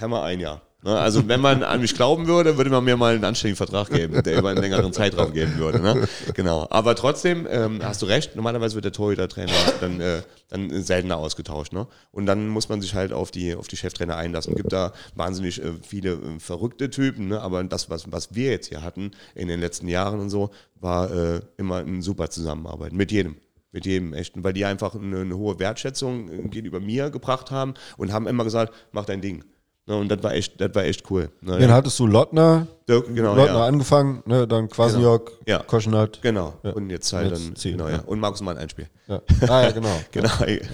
Hammer 0.00 0.22
ein 0.22 0.38
Jahr. 0.38 0.62
Ne? 0.82 0.98
Also 0.98 1.28
wenn 1.28 1.40
man 1.40 1.62
an 1.62 1.80
mich 1.80 1.94
glauben 1.94 2.26
würde, 2.26 2.56
würde 2.56 2.70
man 2.70 2.84
mir 2.84 2.96
mal 2.96 3.14
einen 3.14 3.24
anständigen 3.24 3.56
Vertrag 3.56 3.90
geben, 3.90 4.22
der 4.22 4.38
über 4.38 4.50
einen 4.50 4.60
längeren 4.60 4.92
Zeitraum 4.92 5.32
geben 5.32 5.56
würde. 5.58 5.80
Ne? 5.80 6.08
Genau. 6.34 6.66
Aber 6.70 6.94
trotzdem 6.94 7.46
ähm, 7.48 7.80
hast 7.82 8.02
du 8.02 8.06
recht, 8.06 8.34
normalerweise 8.34 8.74
wird 8.74 8.84
der 8.84 8.92
Torhüter-Trainer 8.92 9.52
dann, 9.80 10.00
äh, 10.00 10.22
dann 10.48 10.82
seltener 10.82 11.18
ausgetauscht. 11.18 11.72
Ne? 11.72 11.86
Und 12.10 12.26
dann 12.26 12.48
muss 12.48 12.68
man 12.68 12.80
sich 12.80 12.94
halt 12.94 13.12
auf 13.12 13.30
die, 13.30 13.54
auf 13.54 13.68
die 13.68 13.76
Cheftrainer 13.76 14.16
einlassen. 14.16 14.52
Es 14.52 14.56
gibt 14.56 14.72
da 14.72 14.92
wahnsinnig 15.14 15.62
äh, 15.62 15.72
viele 15.82 16.12
äh, 16.12 16.40
verrückte 16.40 16.90
Typen, 16.90 17.28
ne? 17.28 17.40
aber 17.40 17.62
das, 17.64 17.88
was, 17.88 18.10
was 18.10 18.34
wir 18.34 18.50
jetzt 18.50 18.68
hier 18.68 18.82
hatten 18.82 19.12
in 19.34 19.48
den 19.48 19.60
letzten 19.60 19.88
Jahren 19.88 20.20
und 20.20 20.30
so, 20.30 20.50
war 20.80 21.10
äh, 21.12 21.40
immer 21.56 21.78
ein 21.78 22.02
super 22.02 22.30
Zusammenarbeiten 22.30 22.96
mit 22.96 23.12
jedem. 23.12 23.36
Mit 23.74 23.86
jedem 23.86 24.12
echten, 24.12 24.44
weil 24.44 24.52
die 24.52 24.66
einfach 24.66 24.94
eine, 24.94 25.20
eine 25.20 25.36
hohe 25.38 25.58
Wertschätzung 25.58 26.28
äh, 26.28 26.48
gegenüber 26.48 26.80
mir 26.80 27.10
gebracht 27.10 27.50
haben 27.50 27.74
und 27.96 28.12
haben 28.12 28.26
immer 28.26 28.44
gesagt, 28.44 28.74
mach 28.90 29.06
dein 29.06 29.22
Ding. 29.22 29.44
Ne, 29.84 29.96
und 29.96 30.08
das 30.08 30.22
war 30.22 30.32
echt, 30.32 30.60
das 30.60 30.72
war 30.76 30.84
echt 30.84 31.10
cool. 31.10 31.28
Ne, 31.40 31.58
Dann 31.58 31.72
hattest 31.72 31.98
du 31.98 32.06
Lottner, 32.06 32.68
Dirk, 32.88 33.12
genau, 33.12 33.34
Lottner 33.34 33.54
ja. 33.58 33.66
angefangen, 33.66 34.22
ne, 34.26 34.46
dann 34.46 34.68
Kwasniok, 34.68 35.32
Ja. 35.44 35.58
Koschenat. 35.58 36.22
Genau. 36.22 36.54
Ja. 36.62 36.70
Und 36.70 36.88
jetzt 36.88 37.12
halt 37.12 37.32
dann, 37.32 37.56
Ziel, 37.56 37.72
genau, 37.72 37.88
ja. 37.88 37.96
ja. 37.96 38.02
Und 38.02 38.20
Markus 38.20 38.42
Mann 38.42 38.58
ein 38.58 38.68
Spiel. 38.68 38.88
Ja. 39.08 39.20
Ah 39.48 39.62
ja, 39.62 39.70
genau. 39.72 40.00
Genau, 40.12 40.30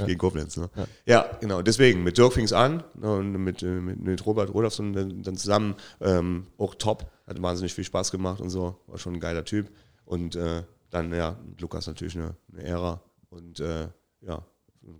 gegen 0.06 0.18
Koblenz. 0.18 0.58
Ne? 0.58 0.68
Ja. 1.06 1.24
genau. 1.40 1.62
Deswegen, 1.62 2.02
mit 2.04 2.18
Dirk 2.18 2.34
fing 2.34 2.44
es 2.44 2.52
an 2.52 2.82
ne, 3.00 3.10
und 3.10 3.32
mit, 3.32 3.62
äh, 3.62 3.66
mit, 3.66 3.98
mit 3.98 4.26
Robert 4.26 4.52
Rodolfsson 4.52 4.92
dann, 4.92 5.22
dann 5.22 5.36
zusammen 5.36 5.74
ähm, 6.02 6.46
auch 6.58 6.74
top. 6.74 7.10
Hat 7.26 7.40
wahnsinnig 7.40 7.72
viel 7.72 7.84
Spaß 7.84 8.10
gemacht 8.10 8.42
und 8.42 8.50
so. 8.50 8.76
War 8.88 8.98
schon 8.98 9.14
ein 9.14 9.20
geiler 9.20 9.44
Typ. 9.44 9.70
Und 10.04 10.36
äh, 10.36 10.64
dann, 10.90 11.14
ja, 11.14 11.36
Lukas 11.58 11.86
natürlich 11.86 12.16
eine, 12.16 12.34
eine 12.52 12.62
Ära. 12.62 13.00
Und 13.30 13.60
äh, 13.60 13.88
ja, 14.20 14.42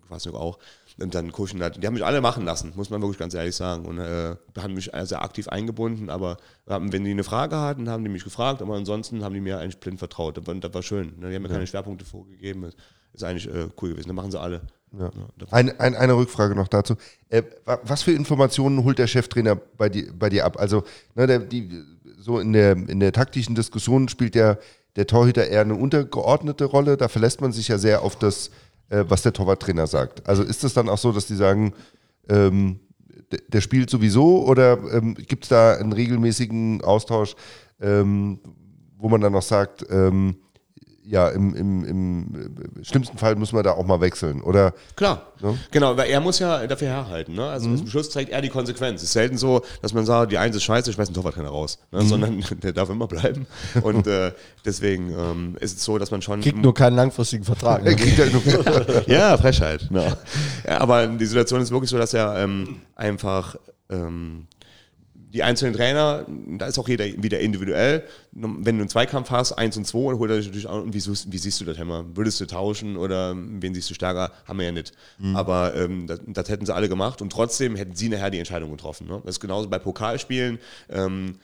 Kwasniok 0.07 0.35
auch. 0.35 0.59
Und 1.01 1.15
dann 1.15 1.31
Kuschen 1.31 1.63
hat, 1.63 1.81
die 1.83 1.87
haben 1.87 1.95
mich 1.95 2.05
alle 2.05 2.21
machen 2.21 2.45
lassen, 2.45 2.73
muss 2.75 2.91
man 2.91 3.01
wirklich 3.01 3.19
ganz 3.19 3.33
ehrlich 3.35 3.55
sagen. 3.55 3.85
Und 3.87 3.99
äh, 3.99 4.35
haben 4.59 4.75
mich 4.75 4.91
sehr 5.05 5.23
aktiv 5.23 5.47
eingebunden, 5.49 6.11
aber 6.11 6.39
haben, 6.69 6.93
wenn 6.93 7.05
die 7.05 7.13
eine 7.13 7.23
Frage 7.25 7.57
hatten, 7.57 7.89
haben 7.89 8.03
die 8.03 8.11
mich 8.11 8.25
gefragt, 8.25 8.63
aber 8.63 8.75
ansonsten 8.75 9.23
haben 9.23 9.33
die 9.35 9.41
mir 9.41 9.59
eigentlich 9.59 9.79
blind 9.79 9.99
vertraut. 10.01 10.37
Das 10.37 10.47
war, 10.47 10.55
das 10.57 10.75
war 10.75 10.83
schön. 10.83 11.15
Ne? 11.21 11.29
Die 11.31 11.37
haben 11.37 11.43
mir 11.43 11.49
keine 11.49 11.67
Schwerpunkte 11.67 12.05
vorgegeben. 12.05 12.63
Das 12.63 12.75
ist 13.15 13.23
eigentlich 13.23 13.47
äh, 13.49 13.69
cool 13.81 13.91
gewesen. 13.91 14.09
Das 14.09 14.15
machen 14.17 14.31
sie 14.33 14.41
alle. 14.41 14.61
Ja. 14.99 15.11
das- 15.39 15.53
Ein, 15.53 15.79
ein, 15.79 15.95
eine 15.95 16.15
Rückfrage 16.17 16.55
noch 16.57 16.67
dazu. 16.69 16.97
Äh, 17.29 17.43
wa- 17.65 17.79
was 17.85 18.03
für 18.03 18.13
Informationen 18.13 18.83
holt 18.85 18.99
der 18.99 19.07
Cheftrainer 19.07 19.55
bei 19.55 19.89
dir, 19.89 20.13
bei 20.19 20.31
dir 20.31 20.45
ab? 20.47 20.59
Also, 20.59 20.83
ne, 21.15 21.27
der, 21.29 21.39
die, 21.41 21.85
so 22.19 22.41
in 22.41 22.53
der, 22.53 22.73
in 22.73 22.99
der 22.99 23.13
taktischen 23.13 23.55
Diskussion 23.55 24.09
spielt 24.09 24.35
der, 24.35 24.59
der 24.97 25.07
Torhüter 25.07 25.47
eher 25.47 25.61
eine 25.61 25.75
untergeordnete 25.77 26.65
Rolle. 26.65 26.97
Da 26.97 27.07
verlässt 27.09 27.41
man 27.41 27.53
sich 27.53 27.69
ja 27.69 27.79
sehr 27.79 28.03
auf 28.03 28.17
das, 28.17 28.51
äh, 28.89 29.05
was 29.09 29.23
der 29.23 29.33
Torwarttrainer 29.33 29.87
sagt. 29.87 30.27
Also 30.29 30.43
ist 30.43 30.65
es 30.65 30.75
dann 30.75 30.89
auch 30.89 30.99
so, 30.99 31.13
dass 31.13 31.27
die 31.27 31.37
sagen, 31.37 31.75
ähm, 32.29 32.81
der, 33.53 33.61
spielt 33.61 33.91
sowieso 33.91 34.45
oder 34.47 34.79
ähm, 34.93 35.15
gibt 35.15 35.45
es 35.45 35.51
da 35.51 35.75
einen 35.75 35.93
regelmäßigen 35.93 36.83
Austausch, 36.83 37.35
ähm, 37.81 38.41
wo 38.97 39.09
man 39.09 39.21
dann 39.21 39.33
noch 39.33 39.43
sagt, 39.43 39.87
ähm, 39.91 40.37
ja, 41.11 41.29
im, 41.31 41.55
im, 41.55 41.85
im 41.85 42.85
schlimmsten 42.85 43.17
Fall 43.17 43.35
muss 43.37 43.53
man 43.53 43.65
da 43.65 43.73
auch 43.73 43.87
mal 43.87 44.01
wechseln. 44.01 44.43
Oder 44.43 44.75
Klar, 44.95 45.23
Ja. 45.43 45.55
genau, 45.71 45.97
weil 45.97 46.11
er 46.11 46.21
muss 46.21 46.39
ja 46.39 46.67
dafür 46.67 46.89
herhalten. 46.89 47.35
Ne? 47.35 47.45
Also 47.47 47.69
im 47.69 47.87
Schluss 47.87 48.11
trägt 48.11 48.31
er 48.31 48.43
die 48.43 48.51
Konsequenz. 48.51 49.01
Es 49.01 49.05
ist 49.09 49.13
selten 49.15 49.39
so, 49.39 49.63
dass 49.81 49.95
man 49.95 50.05
sagt, 50.05 50.33
die 50.33 50.39
Eins 50.39 50.55
ist 50.55 50.65
scheiße, 50.65 50.91
ich 50.91 50.99
weiß 50.99 51.09
den 51.09 51.15
Torwarttrainer 51.15 51.49
raus. 51.49 51.79
Ne? 51.93 52.03
Sondern 52.03 52.45
der 52.63 52.73
darf 52.73 52.91
immer 52.91 53.07
bleiben. 53.07 53.47
Und 53.83 54.07
äh, 54.07 54.33
deswegen 54.67 55.11
ähm, 55.11 55.57
ist 55.61 55.79
es 55.79 55.85
so, 55.85 55.97
dass 55.99 56.11
man 56.11 56.21
schon... 56.21 56.41
Kriegt 56.43 56.59
nur 56.59 56.75
keinen 56.75 56.97
langfristigen 56.97 57.45
Vertrag. 57.45 57.85
er 57.87 57.91
Ne? 57.93 57.97
kriegt 57.97 59.07
ja 59.09 59.37
Frechheit. 59.39 59.89
Ja. 59.91 60.17
Ja, 60.67 60.81
aber 60.81 61.07
die 61.07 61.27
Situation 61.27 61.63
ist 61.63 61.71
wirklich 61.71 61.89
so, 61.91 61.97
dass 61.97 62.13
er 62.13 62.37
ähm, 62.39 62.83
einfach 62.97 63.57
ähm, 63.91 64.47
die 65.33 65.43
einzelnen 65.43 65.75
Trainer, 65.75 66.25
da 66.57 66.67
ist 66.67 66.79
auch 66.79 66.89
jeder 66.89 67.05
wieder 67.05 67.41
individuell. 67.41 68.05
Wenn 68.33 68.65
du 68.65 68.71
einen 68.71 68.89
Zweikampf 68.89 69.31
hast, 69.31 69.53
eins 69.53 69.77
und 69.77 69.87
zwei, 69.87 70.11
dann 70.11 70.19
holt 70.19 70.31
er 70.31 70.37
sich 70.37 70.47
natürlich 70.47 70.67
auch, 70.67 70.83
und 70.83 70.95
wie, 70.95 71.05
wie 71.05 71.39
siehst 71.39 71.61
du 71.61 71.65
das, 71.65 71.77
Hämmer? 71.77 72.05
Würdest 72.15 72.41
du 72.41 72.47
tauschen 72.47 72.97
oder 72.97 73.35
wen 73.37 73.75
siehst 73.75 73.91
du 73.91 73.95
stärker? 73.95 74.33
Haben 74.47 74.59
wir 74.59 74.67
ja 74.67 74.73
nicht. 74.73 74.93
Aber 75.35 75.75
ähm, 75.75 76.07
das, 76.07 76.21
das 76.27 76.49
hätten 76.49 76.65
sie 76.65 76.75
alle 76.75 76.89
gemacht 76.89 77.21
und 77.21 77.31
trotzdem 77.31 77.77
hätten 77.77 77.95
sie 77.95 78.09
nachher 78.09 78.31
die 78.31 78.39
Entscheidung 78.39 78.71
getroffen. 78.71 79.07
Ne? 79.07 79.21
Das 79.25 79.37
ist 79.37 79.41
genauso 79.41 79.69
bei 79.69 79.79
Pokalspielen. 79.79 80.59
Ähm, 80.89 81.39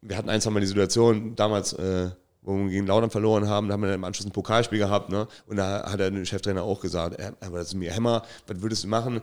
wir 0.00 0.16
hatten 0.16 0.28
eins 0.28 0.44
mal 0.48 0.60
die 0.60 0.66
Situation 0.66 1.34
damals, 1.36 1.72
äh, 1.74 2.10
wo 2.42 2.56
wir 2.56 2.68
gegen 2.68 2.86
Laudern 2.86 3.10
verloren 3.10 3.48
haben, 3.48 3.68
da 3.68 3.74
haben 3.74 3.80
wir 3.80 3.86
dann 3.86 3.96
im 4.00 4.04
Anschluss 4.04 4.26
ein 4.26 4.32
Pokalspiel 4.32 4.78
gehabt, 4.78 5.08
ne? 5.08 5.26
Und 5.46 5.56
da 5.56 5.90
hat 5.90 5.98
der 5.98 6.24
Cheftrainer 6.26 6.62
auch 6.62 6.80
gesagt, 6.80 7.18
äh, 7.18 7.32
aber 7.40 7.58
das 7.58 7.68
ist 7.68 7.74
mir 7.74 7.92
Hämmer, 7.92 8.22
was 8.46 8.60
würdest 8.60 8.84
du 8.84 8.88
machen? 8.88 9.22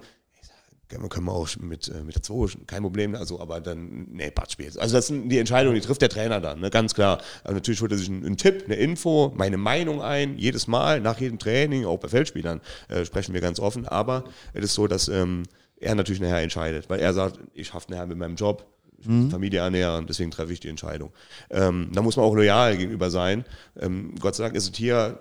Sag, 0.91 1.09
können 1.09 1.25
wir- 1.25 1.31
auch 1.33 1.47
mit, 1.59 1.87
äh, 1.89 2.03
mit 2.03 2.15
der 2.15 2.21
2, 2.23 2.57
kein 2.67 2.81
Problem, 2.83 3.15
also, 3.15 3.39
aber 3.39 3.61
dann, 3.61 4.07
nee, 4.11 4.29
Badspiel. 4.29 4.71
Also 4.77 4.95
das 4.95 5.07
sind 5.07 5.29
die 5.29 5.37
Entscheidungen, 5.39 5.75
die 5.75 5.81
trifft 5.81 6.01
der 6.01 6.09
Trainer 6.09 6.39
dann, 6.41 6.59
ne? 6.59 6.69
ganz 6.69 6.93
klar. 6.93 7.19
Also 7.43 7.53
natürlich 7.55 7.81
holt 7.81 7.91
er 7.91 7.97
sich 7.97 8.09
einen, 8.09 8.25
einen 8.25 8.37
Tipp, 8.37 8.63
eine 8.65 8.75
Info, 8.75 9.33
meine 9.35 9.57
Meinung 9.57 10.01
ein, 10.01 10.37
jedes 10.37 10.67
Mal, 10.67 10.99
nach 11.01 11.19
jedem 11.19 11.39
Training, 11.39 11.85
auch 11.85 11.97
bei 11.97 12.07
Feldspielern, 12.09 12.61
äh, 12.89 13.05
sprechen 13.05 13.33
wir 13.33 13.41
ganz 13.41 13.59
offen, 13.59 13.87
aber 13.87 14.23
es 14.53 14.63
ist 14.65 14.73
so, 14.75 14.87
dass 14.87 15.07
ähm, 15.07 15.43
er 15.77 15.95
natürlich 15.95 16.21
nachher 16.21 16.41
entscheidet, 16.41 16.89
weil 16.89 16.99
er 16.99 17.13
sagt, 17.13 17.39
ich 17.53 17.73
hafte 17.73 17.91
nachher 17.93 18.07
mit 18.07 18.17
meinem 18.17 18.35
Job, 18.35 18.65
die 19.03 19.31
Familie 19.31 19.61
ernähren, 19.61 20.05
deswegen 20.05 20.29
treffe 20.29 20.53
ich 20.53 20.59
die 20.59 20.67
Entscheidung. 20.67 21.11
Ähm, 21.49 21.89
da 21.91 22.03
muss 22.03 22.17
man 22.17 22.25
auch 22.25 22.35
loyal 22.35 22.77
gegenüber 22.77 23.09
sein. 23.09 23.45
Ähm, 23.79 24.13
Gott 24.19 24.35
sei 24.35 24.43
Dank 24.43 24.55
ist 24.55 24.69
es 24.69 24.77
hier 24.77 25.17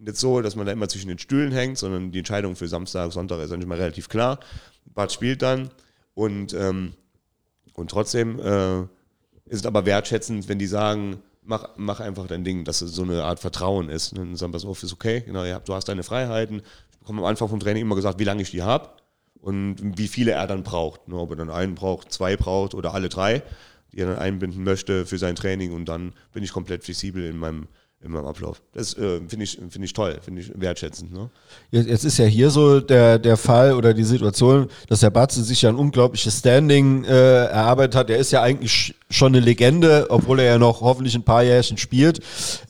nicht 0.00 0.16
so, 0.16 0.40
dass 0.40 0.56
man 0.56 0.66
da 0.66 0.72
immer 0.72 0.88
zwischen 0.88 1.06
den 1.06 1.18
Stühlen 1.20 1.52
hängt, 1.52 1.78
sondern 1.78 2.10
die 2.10 2.18
Entscheidung 2.18 2.56
für 2.56 2.66
Samstag, 2.66 3.12
Sonntag 3.12 3.38
ist 3.40 3.52
eigentlich 3.52 3.68
mal 3.68 3.78
relativ 3.78 4.08
klar. 4.08 4.40
Bad 4.94 5.12
spielt 5.12 5.42
dann 5.42 5.70
und, 6.14 6.54
ähm, 6.54 6.94
und 7.74 7.90
trotzdem 7.90 8.38
äh, 8.38 8.80
ist 9.46 9.60
es 9.60 9.66
aber 9.66 9.86
wertschätzend, 9.86 10.48
wenn 10.48 10.58
die 10.58 10.66
sagen, 10.66 11.22
mach, 11.46 11.68
mach 11.76 12.00
einfach 12.00 12.26
dein 12.26 12.44
Ding, 12.44 12.64
dass 12.64 12.82
es 12.82 12.92
so 12.92 13.02
eine 13.02 13.22
Art 13.24 13.40
Vertrauen 13.40 13.88
ist. 13.88 14.12
Und 14.12 14.18
dann 14.18 14.36
sagen 14.36 14.52
wir 14.52 14.58
so, 14.58 14.72
ist 14.72 14.92
okay, 14.92 15.20
genau, 15.20 15.44
du 15.60 15.74
hast 15.74 15.88
deine 15.88 16.02
Freiheiten. 16.02 16.62
Ich 16.90 16.98
bekomme 16.98 17.20
am 17.20 17.26
Anfang 17.26 17.48
vom 17.48 17.60
Training 17.60 17.82
immer 17.82 17.94
gesagt, 17.94 18.18
wie 18.18 18.24
lange 18.24 18.42
ich 18.42 18.50
die 18.50 18.62
habe 18.62 18.90
und 19.40 19.98
wie 19.98 20.08
viele 20.08 20.32
er 20.32 20.46
dann 20.46 20.62
braucht. 20.62 21.08
Ne, 21.08 21.16
ob 21.16 21.30
er 21.30 21.36
dann 21.36 21.50
einen 21.50 21.74
braucht, 21.74 22.12
zwei 22.12 22.36
braucht 22.36 22.74
oder 22.74 22.94
alle 22.94 23.08
drei, 23.08 23.42
die 23.92 23.98
er 23.98 24.06
dann 24.06 24.18
einbinden 24.18 24.64
möchte 24.64 25.06
für 25.06 25.18
sein 25.18 25.36
Training 25.36 25.72
und 25.72 25.86
dann 25.86 26.12
bin 26.32 26.42
ich 26.42 26.52
komplett 26.52 26.84
flexibel 26.84 27.24
in 27.24 27.38
meinem, 27.38 27.68
in 28.04 28.12
meinem 28.12 28.26
Ablauf. 28.26 28.62
Das 28.72 28.94
äh, 28.94 29.20
finde 29.26 29.44
ich, 29.44 29.58
finde 29.70 29.84
ich 29.84 29.92
toll, 29.92 30.18
finde 30.22 30.42
ich 30.42 30.52
wertschätzend. 30.54 31.12
Ne? 31.12 31.28
Jetzt, 31.70 31.88
jetzt 31.88 32.04
ist 32.04 32.18
ja 32.18 32.26
hier 32.26 32.50
so 32.50 32.80
der, 32.80 33.18
der 33.18 33.36
Fall 33.36 33.72
oder 33.72 33.94
die 33.94 34.04
Situation, 34.04 34.68
dass 34.88 35.00
der 35.00 35.10
Batze 35.10 35.42
sich 35.42 35.62
ja 35.62 35.70
ein 35.70 35.76
unglaubliches 35.76 36.38
Standing 36.38 37.04
äh, 37.04 37.46
erarbeitet 37.46 37.94
hat. 37.96 38.10
Er 38.10 38.18
ist 38.18 38.30
ja 38.32 38.42
eigentlich 38.42 38.70
sch- 38.70 38.94
schon 39.10 39.34
eine 39.34 39.40
Legende, 39.44 40.06
obwohl 40.10 40.40
er 40.40 40.46
ja 40.52 40.58
noch 40.58 40.82
hoffentlich 40.82 41.14
ein 41.16 41.24
paar 41.24 41.42
Jährchen 41.42 41.78
spielt. 41.78 42.20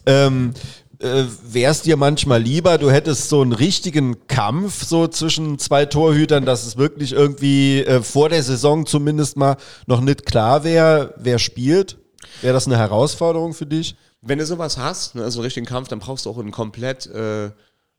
Ähm, 0.06 0.54
äh, 1.00 1.24
Wäre 1.50 1.72
es 1.72 1.82
dir 1.82 1.96
manchmal 1.98 2.40
lieber, 2.40 2.78
du 2.78 2.90
hättest 2.90 3.28
so 3.28 3.42
einen 3.42 3.52
richtigen 3.52 4.26
Kampf 4.28 4.84
so 4.84 5.06
zwischen 5.08 5.58
zwei 5.58 5.84
Torhütern, 5.84 6.46
dass 6.46 6.64
es 6.66 6.78
wirklich 6.78 7.12
irgendwie 7.12 7.80
äh, 7.80 8.00
vor 8.00 8.30
der 8.30 8.42
Saison 8.42 8.86
zumindest 8.86 9.36
mal 9.36 9.56
noch 9.86 10.00
nicht 10.00 10.24
klar 10.24 10.64
wäre, 10.64 11.12
wer 11.18 11.38
spielt? 11.38 11.98
Wäre 12.40 12.54
das 12.54 12.66
eine 12.66 12.78
Herausforderung 12.78 13.52
für 13.52 13.66
dich? 13.66 13.96
Wenn 14.22 14.38
du 14.38 14.46
sowas 14.46 14.78
hast, 14.78 15.14
ne, 15.14 15.22
also 15.22 15.40
einen 15.40 15.44
richtigen 15.44 15.66
Kampf, 15.66 15.88
dann 15.88 15.98
brauchst 15.98 16.26
du 16.26 16.30
auch 16.30 16.38
einen 16.38 16.52
komplett, 16.52 17.06
äh, 17.06 17.50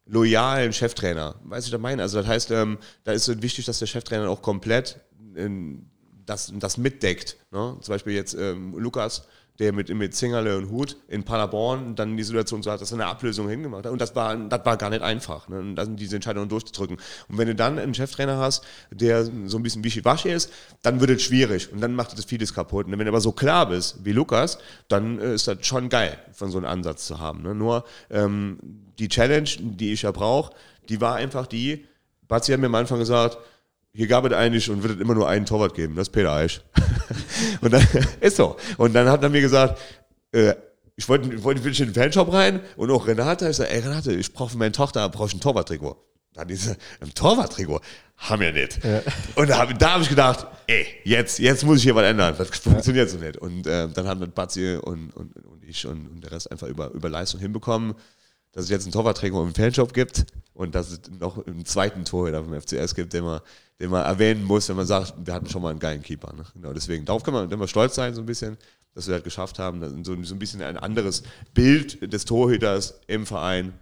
loyalen 0.08 0.72
Cheftrainer. 0.72 1.36
Weißt 1.44 1.68
du, 1.68 1.72
was 1.72 1.78
ich 1.78 1.82
meine? 1.82 2.02
Also 2.02 2.18
das 2.18 2.26
heißt, 2.26 2.50
ähm, 2.50 2.78
da 3.04 3.12
ist 3.12 3.28
es 3.28 3.42
wichtig, 3.42 3.66
dass 3.66 3.78
der 3.78 3.86
Cheftrainer 3.86 4.28
auch 4.28 4.42
komplett 4.42 5.00
ähm, 5.36 5.90
das, 6.26 6.52
das 6.56 6.78
mitdeckt. 6.78 7.36
Ne? 7.50 7.76
Zum 7.80 7.92
Beispiel 7.92 8.14
jetzt 8.14 8.34
ähm, 8.34 8.76
Lukas, 8.76 9.26
der 9.58 9.72
mit, 9.72 9.88
mit 9.92 10.14
Zingerle 10.14 10.56
und 10.56 10.70
Hut 10.70 10.96
in 11.08 11.24
Paderborn 11.24 11.96
dann 11.96 12.16
die 12.16 12.22
Situation 12.22 12.62
so 12.62 12.70
hat, 12.70 12.80
dass 12.80 12.92
er 12.92 12.96
eine 12.96 13.06
Ablösung 13.06 13.48
hingemacht 13.48 13.86
hat. 13.86 13.92
Und 13.92 14.00
das 14.00 14.14
war, 14.14 14.36
das 14.36 14.64
war 14.64 14.76
gar 14.76 14.90
nicht 14.90 15.02
einfach, 15.02 15.48
ne? 15.48 15.74
das, 15.74 15.88
diese 15.92 16.16
Entscheidung 16.16 16.48
durchzudrücken. 16.48 16.98
Und 17.28 17.38
wenn 17.38 17.48
du 17.48 17.54
dann 17.54 17.78
einen 17.78 17.94
Cheftrainer 17.94 18.38
hast, 18.38 18.64
der 18.90 19.24
so 19.24 19.58
ein 19.58 19.62
bisschen 19.62 19.82
wischiwaschi 19.82 20.30
ist, 20.30 20.52
dann 20.82 21.00
wird 21.00 21.10
es 21.10 21.22
schwierig 21.22 21.72
und 21.72 21.80
dann 21.80 21.94
macht 21.94 22.16
das 22.16 22.24
vieles 22.24 22.54
kaputt. 22.54 22.86
Und 22.86 22.92
wenn 22.92 23.00
du 23.00 23.08
aber 23.08 23.20
so 23.20 23.32
klar 23.32 23.68
bist 23.68 24.04
wie 24.04 24.12
Lukas, 24.12 24.58
dann 24.86 25.18
äh, 25.18 25.34
ist 25.34 25.48
das 25.48 25.66
schon 25.66 25.88
geil, 25.88 26.18
von 26.32 26.50
so 26.50 26.58
einem 26.58 26.68
Ansatz 26.68 27.06
zu 27.06 27.18
haben. 27.18 27.42
Ne? 27.42 27.54
Nur 27.54 27.84
ähm, 28.10 28.58
die 28.98 29.08
Challenge, 29.08 29.48
die 29.58 29.92
ich 29.92 30.02
ja 30.02 30.12
brauche, 30.12 30.52
die 30.88 31.00
war 31.00 31.16
einfach 31.16 31.46
die, 31.46 31.84
Batzi 32.28 32.52
hat 32.52 32.60
mir 32.60 32.66
am 32.66 32.74
Anfang 32.74 32.98
gesagt, 32.98 33.38
hier 33.92 34.06
gab 34.06 34.24
es 34.24 34.32
eigentlich 34.32 34.70
und 34.70 34.82
wird 34.82 34.96
es 34.96 35.00
immer 35.00 35.14
nur 35.14 35.28
einen 35.28 35.46
Torwart 35.46 35.74
geben, 35.74 35.96
das 35.96 36.08
ist 36.08 36.12
Peter 36.12 36.32
Eisch. 36.32 36.60
und 37.60 37.72
dann 37.72 37.86
ist 38.20 38.36
so. 38.36 38.56
Und 38.76 38.94
dann 38.94 39.08
hat 39.08 39.22
er 39.22 39.28
mir 39.28 39.40
gesagt, 39.40 39.80
äh, 40.32 40.54
ich 40.96 41.08
wollte, 41.08 41.32
ich 41.32 41.42
wollte 41.42 41.66
in 41.66 41.74
den 41.74 41.94
Fanshop 41.94 42.32
rein 42.32 42.60
und 42.76 42.90
auch 42.90 43.06
Renate, 43.06 43.48
ich 43.48 43.56
sage, 43.56 43.70
ey 43.70 43.80
Renate, 43.80 44.12
ich 44.12 44.32
brauche 44.32 44.50
für 44.50 44.58
meine 44.58 44.72
Tochter 44.72 45.08
brauche 45.08 45.28
ich 45.28 45.34
ein 45.34 45.40
Torwarttrikot. 45.40 45.96
Dann 46.34 46.48
diese, 46.48 46.76
ein 47.00 47.14
Torwarttrikot 47.14 47.80
haben 48.16 48.40
wir 48.40 48.52
nicht. 48.52 48.84
Ja. 48.84 49.02
Und 49.36 49.48
da 49.48 49.58
habe 49.58 49.74
hab 49.74 50.02
ich 50.02 50.08
gedacht, 50.08 50.46
ey, 50.66 50.86
jetzt, 51.04 51.38
jetzt 51.38 51.64
muss 51.64 51.78
ich 51.78 51.84
hier 51.84 51.94
was 51.94 52.04
ändern. 52.04 52.34
Das 52.36 52.48
funktioniert 52.58 53.10
so 53.10 53.18
nicht. 53.18 53.36
Und 53.36 53.66
äh, 53.66 53.88
dann 53.88 54.06
haben 54.06 54.20
wir 54.20 54.26
Batzi 54.26 54.76
und, 54.82 55.10
und, 55.14 55.36
und 55.36 55.64
ich 55.64 55.86
und, 55.86 56.08
und 56.08 56.24
der 56.24 56.32
Rest 56.32 56.50
einfach 56.50 56.66
über, 56.66 56.90
über 56.90 57.08
Leistung 57.08 57.40
hinbekommen 57.40 57.94
dass 58.52 58.64
es 58.64 58.70
jetzt 58.70 58.84
einen 58.84 58.92
Torwartträger 58.92 59.40
im 59.40 59.54
Fanshop 59.54 59.94
gibt 59.94 60.26
und 60.58 60.74
dass 60.74 60.90
es 60.90 61.00
noch 61.20 61.46
einen 61.46 61.64
zweiten 61.64 62.04
Torhüter 62.04 62.42
vom 62.42 62.60
FCS 62.60 62.96
gibt, 62.96 63.12
den 63.12 63.22
man, 63.22 63.40
den 63.78 63.90
man 63.90 64.04
erwähnen 64.04 64.42
muss, 64.42 64.68
wenn 64.68 64.74
man 64.74 64.86
sagt, 64.86 65.14
wir 65.24 65.32
hatten 65.32 65.48
schon 65.48 65.62
mal 65.62 65.70
einen 65.70 65.78
geilen 65.78 66.02
Keeper. 66.02 66.32
Ne? 66.32 66.42
Genau, 66.52 66.72
deswegen, 66.72 67.04
darauf 67.04 67.22
kann 67.22 67.32
man 67.32 67.48
immer 67.48 67.68
stolz 67.68 67.94
sein, 67.94 68.12
so 68.12 68.22
ein 68.22 68.26
bisschen, 68.26 68.56
dass 68.92 69.06
wir 69.06 69.14
das 69.14 69.22
geschafft 69.22 69.60
haben, 69.60 69.80
so, 70.04 70.20
so 70.24 70.34
ein 70.34 70.38
bisschen 70.40 70.60
ein 70.60 70.76
anderes 70.76 71.22
Bild 71.54 72.12
des 72.12 72.24
Torhüters 72.24 72.98
im 73.06 73.24
Verein 73.24 73.72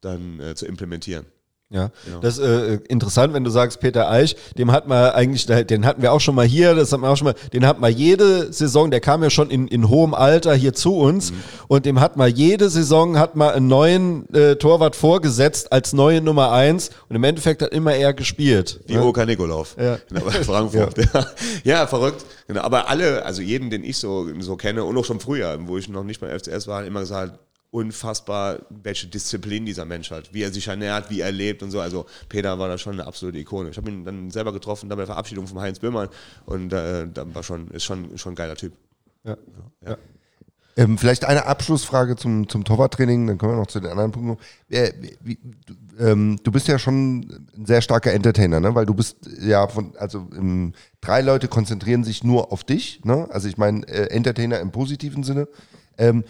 dann 0.00 0.40
äh, 0.40 0.56
zu 0.56 0.66
implementieren. 0.66 1.24
Ja, 1.70 1.90
genau. 2.06 2.20
das 2.20 2.38
ist 2.38 2.44
äh, 2.44 2.78
interessant, 2.88 3.34
wenn 3.34 3.44
du 3.44 3.50
sagst, 3.50 3.78
Peter 3.78 4.10
Eich, 4.10 4.36
dem 4.56 4.72
hat 4.72 4.88
man 4.88 5.10
eigentlich, 5.12 5.44
den 5.44 5.84
hatten 5.84 6.00
wir 6.00 6.14
auch 6.14 6.20
schon 6.20 6.34
mal 6.34 6.46
hier, 6.46 6.74
das 6.74 6.92
hat 6.92 7.00
man 7.00 7.10
auch 7.10 7.16
schon 7.16 7.26
mal, 7.26 7.34
den 7.52 7.66
hat 7.66 7.78
man 7.78 7.92
jede 7.92 8.50
Saison, 8.54 8.90
der 8.90 9.00
kam 9.00 9.22
ja 9.22 9.28
schon 9.28 9.50
in, 9.50 9.68
in 9.68 9.90
hohem 9.90 10.14
Alter 10.14 10.54
hier 10.54 10.72
zu 10.72 10.96
uns 10.96 11.30
mhm. 11.30 11.36
und 11.68 11.84
dem 11.84 12.00
hat 12.00 12.16
man 12.16 12.34
jede 12.34 12.70
Saison, 12.70 13.18
hat 13.18 13.36
man 13.36 13.50
einen 13.50 13.66
neuen 13.66 14.34
äh, 14.34 14.56
Torwart 14.56 14.96
vorgesetzt 14.96 15.70
als 15.70 15.92
neue 15.92 16.22
Nummer 16.22 16.52
eins 16.52 16.88
und 17.10 17.16
im 17.16 17.24
Endeffekt 17.24 17.60
hat 17.60 17.72
immer 17.72 17.94
er 17.94 18.14
gespielt. 18.14 18.80
Wie 18.86 18.94
ja? 18.94 19.02
Oka 19.02 19.26
Nikolauf. 19.26 19.76
Ja. 19.78 19.98
Genau, 20.08 20.24
bei 20.24 20.30
Frankfurt. 20.42 20.96
ja. 20.96 21.26
ja, 21.64 21.86
verrückt. 21.86 22.24
Genau, 22.46 22.62
aber 22.62 22.88
alle, 22.88 23.26
also 23.26 23.42
jeden, 23.42 23.68
den 23.68 23.84
ich 23.84 23.98
so, 23.98 24.26
so 24.40 24.56
kenne 24.56 24.84
und 24.84 24.96
auch 24.96 25.04
schon 25.04 25.20
früher, 25.20 25.58
wo 25.66 25.76
ich 25.76 25.90
noch 25.90 26.04
nicht 26.04 26.18
beim 26.18 26.30
FCS 26.30 26.66
war, 26.66 26.86
immer 26.86 27.00
gesagt, 27.00 27.38
unfassbar, 27.70 28.60
welche 28.70 29.08
Disziplin 29.08 29.66
dieser 29.66 29.84
Mensch 29.84 30.10
hat, 30.10 30.32
wie 30.32 30.42
er 30.42 30.52
sich 30.52 30.68
ernährt, 30.68 31.10
wie 31.10 31.20
er 31.20 31.32
lebt 31.32 31.62
und 31.62 31.70
so. 31.70 31.80
Also 31.80 32.06
Peter 32.28 32.58
war 32.58 32.68
da 32.68 32.78
schon 32.78 32.94
eine 32.94 33.06
absolute 33.06 33.38
Ikone. 33.38 33.70
Ich 33.70 33.76
habe 33.76 33.90
ihn 33.90 34.04
dann 34.04 34.30
selber 34.30 34.52
getroffen, 34.52 34.88
dann 34.88 34.96
bei 34.96 35.02
der 35.02 35.12
Verabschiedung 35.12 35.46
von 35.46 35.60
Heinz 35.60 35.78
Böhmann 35.78 36.08
und 36.46 36.72
äh, 36.72 37.06
da 37.12 37.34
war 37.34 37.42
schon, 37.42 37.68
ist 37.68 37.84
schon, 37.84 38.16
schon 38.16 38.32
ein 38.32 38.36
geiler 38.36 38.56
Typ. 38.56 38.72
Ja. 39.24 39.36
ja. 39.86 39.98
Ähm, 40.78 40.96
vielleicht 40.96 41.24
eine 41.24 41.46
Abschlussfrage 41.46 42.14
zum, 42.14 42.48
zum 42.48 42.62
Torwarttraining, 42.62 43.26
dann 43.26 43.36
kommen 43.36 43.54
wir 43.54 43.58
noch 43.58 43.66
zu 43.66 43.80
den 43.80 43.90
anderen 43.90 44.12
Punkten. 44.12 44.38
Äh, 44.70 44.92
wie, 45.20 45.36
du, 45.66 45.74
ähm, 45.98 46.38
du 46.44 46.52
bist 46.52 46.68
ja 46.68 46.78
schon 46.78 47.18
ein 47.56 47.66
sehr 47.66 47.82
starker 47.82 48.12
Entertainer, 48.12 48.60
ne? 48.60 48.76
weil 48.76 48.86
du 48.86 48.94
bist 48.94 49.16
ja 49.40 49.66
von, 49.66 49.96
also 49.98 50.28
ähm, 50.36 50.74
drei 51.00 51.20
Leute 51.20 51.48
konzentrieren 51.48 52.04
sich 52.04 52.22
nur 52.22 52.52
auf 52.52 52.62
dich, 52.62 53.04
ne? 53.04 53.26
also 53.30 53.48
ich 53.48 53.58
meine 53.58 53.88
äh, 53.88 54.10
Entertainer 54.10 54.60
im 54.60 54.70
positiven 54.70 55.24
Sinne. 55.24 55.48
Ähm, 55.98 56.22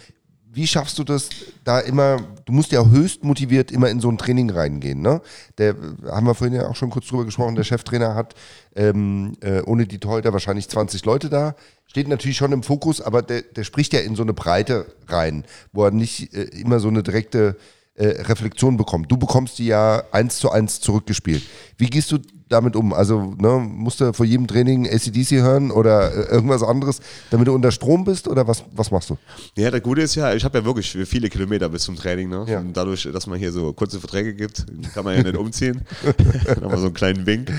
wie 0.59 0.67
schaffst 0.67 0.99
du 0.99 1.05
das, 1.05 1.29
da 1.63 1.79
immer, 1.79 2.21
du 2.43 2.51
musst 2.51 2.73
ja 2.73 2.85
höchst 2.85 3.23
motiviert 3.23 3.71
immer 3.71 3.89
in 3.89 4.01
so 4.01 4.09
ein 4.09 4.17
Training 4.17 4.49
reingehen, 4.49 5.01
ne? 5.01 5.21
Der, 5.57 5.73
haben 6.11 6.27
wir 6.27 6.35
vorhin 6.35 6.53
ja 6.53 6.67
auch 6.67 6.75
schon 6.75 6.89
kurz 6.89 7.07
drüber 7.07 7.23
gesprochen, 7.23 7.55
der 7.55 7.63
Cheftrainer 7.63 8.13
hat 8.13 8.35
ähm, 8.75 9.37
äh, 9.39 9.61
ohne 9.61 9.87
die 9.87 9.99
Torhüter 9.99 10.33
wahrscheinlich 10.33 10.67
20 10.67 11.05
Leute 11.05 11.29
da, 11.29 11.55
steht 11.87 12.09
natürlich 12.09 12.35
schon 12.35 12.51
im 12.51 12.63
Fokus, 12.63 12.99
aber 12.99 13.21
der, 13.21 13.43
der 13.43 13.63
spricht 13.63 13.93
ja 13.93 14.01
in 14.01 14.17
so 14.17 14.23
eine 14.23 14.33
Breite 14.33 14.93
rein, 15.07 15.45
wo 15.71 15.85
er 15.85 15.91
nicht 15.91 16.33
äh, 16.33 16.43
immer 16.59 16.81
so 16.81 16.89
eine 16.89 17.03
direkte 17.03 17.55
äh, 17.95 18.07
Reflexion 18.07 18.75
bekommt. 18.75 19.09
Du 19.09 19.15
bekommst 19.15 19.59
die 19.59 19.67
ja 19.67 20.03
eins 20.11 20.39
zu 20.39 20.51
eins 20.51 20.81
zurückgespielt. 20.81 21.43
Wie 21.77 21.89
gehst 21.89 22.11
du 22.11 22.17
damit 22.49 22.75
um? 22.75 22.93
Also 22.93 23.33
ne, 23.37 23.59
musst 23.59 24.01
du 24.01 24.11
vor 24.13 24.25
jedem 24.25 24.47
Training 24.47 24.87
ACDC 24.87 25.41
hören 25.41 25.71
oder 25.71 26.13
äh, 26.13 26.33
irgendwas 26.33 26.63
anderes, 26.63 26.99
damit 27.29 27.47
du 27.47 27.53
unter 27.53 27.71
Strom 27.71 28.03
bist 28.03 28.27
oder 28.27 28.47
was, 28.47 28.63
was 28.73 28.91
machst 28.91 29.09
du? 29.09 29.17
Ja, 29.55 29.71
das 29.71 29.81
Gute 29.81 30.01
ist 30.01 30.15
ja, 30.15 30.33
ich 30.33 30.43
habe 30.43 30.59
ja 30.59 30.65
wirklich 30.65 30.97
viele 31.05 31.29
Kilometer 31.29 31.69
bis 31.69 31.83
zum 31.83 31.95
Training. 31.95 32.29
Ne? 32.29 32.45
Ja. 32.47 32.59
Und 32.59 32.75
dadurch, 32.75 33.07
dass 33.11 33.27
man 33.27 33.39
hier 33.39 33.51
so 33.51 33.71
kurze 33.73 33.99
Verträge 33.99 34.33
gibt, 34.33 34.65
kann 34.93 35.05
man 35.05 35.15
ja 35.15 35.23
nicht 35.23 35.37
umziehen. 35.37 35.81
Dann 36.45 36.63
haben 36.63 36.71
wir 36.71 36.77
so 36.77 36.85
einen 36.85 36.93
kleinen 36.93 37.25
Wink. 37.25 37.51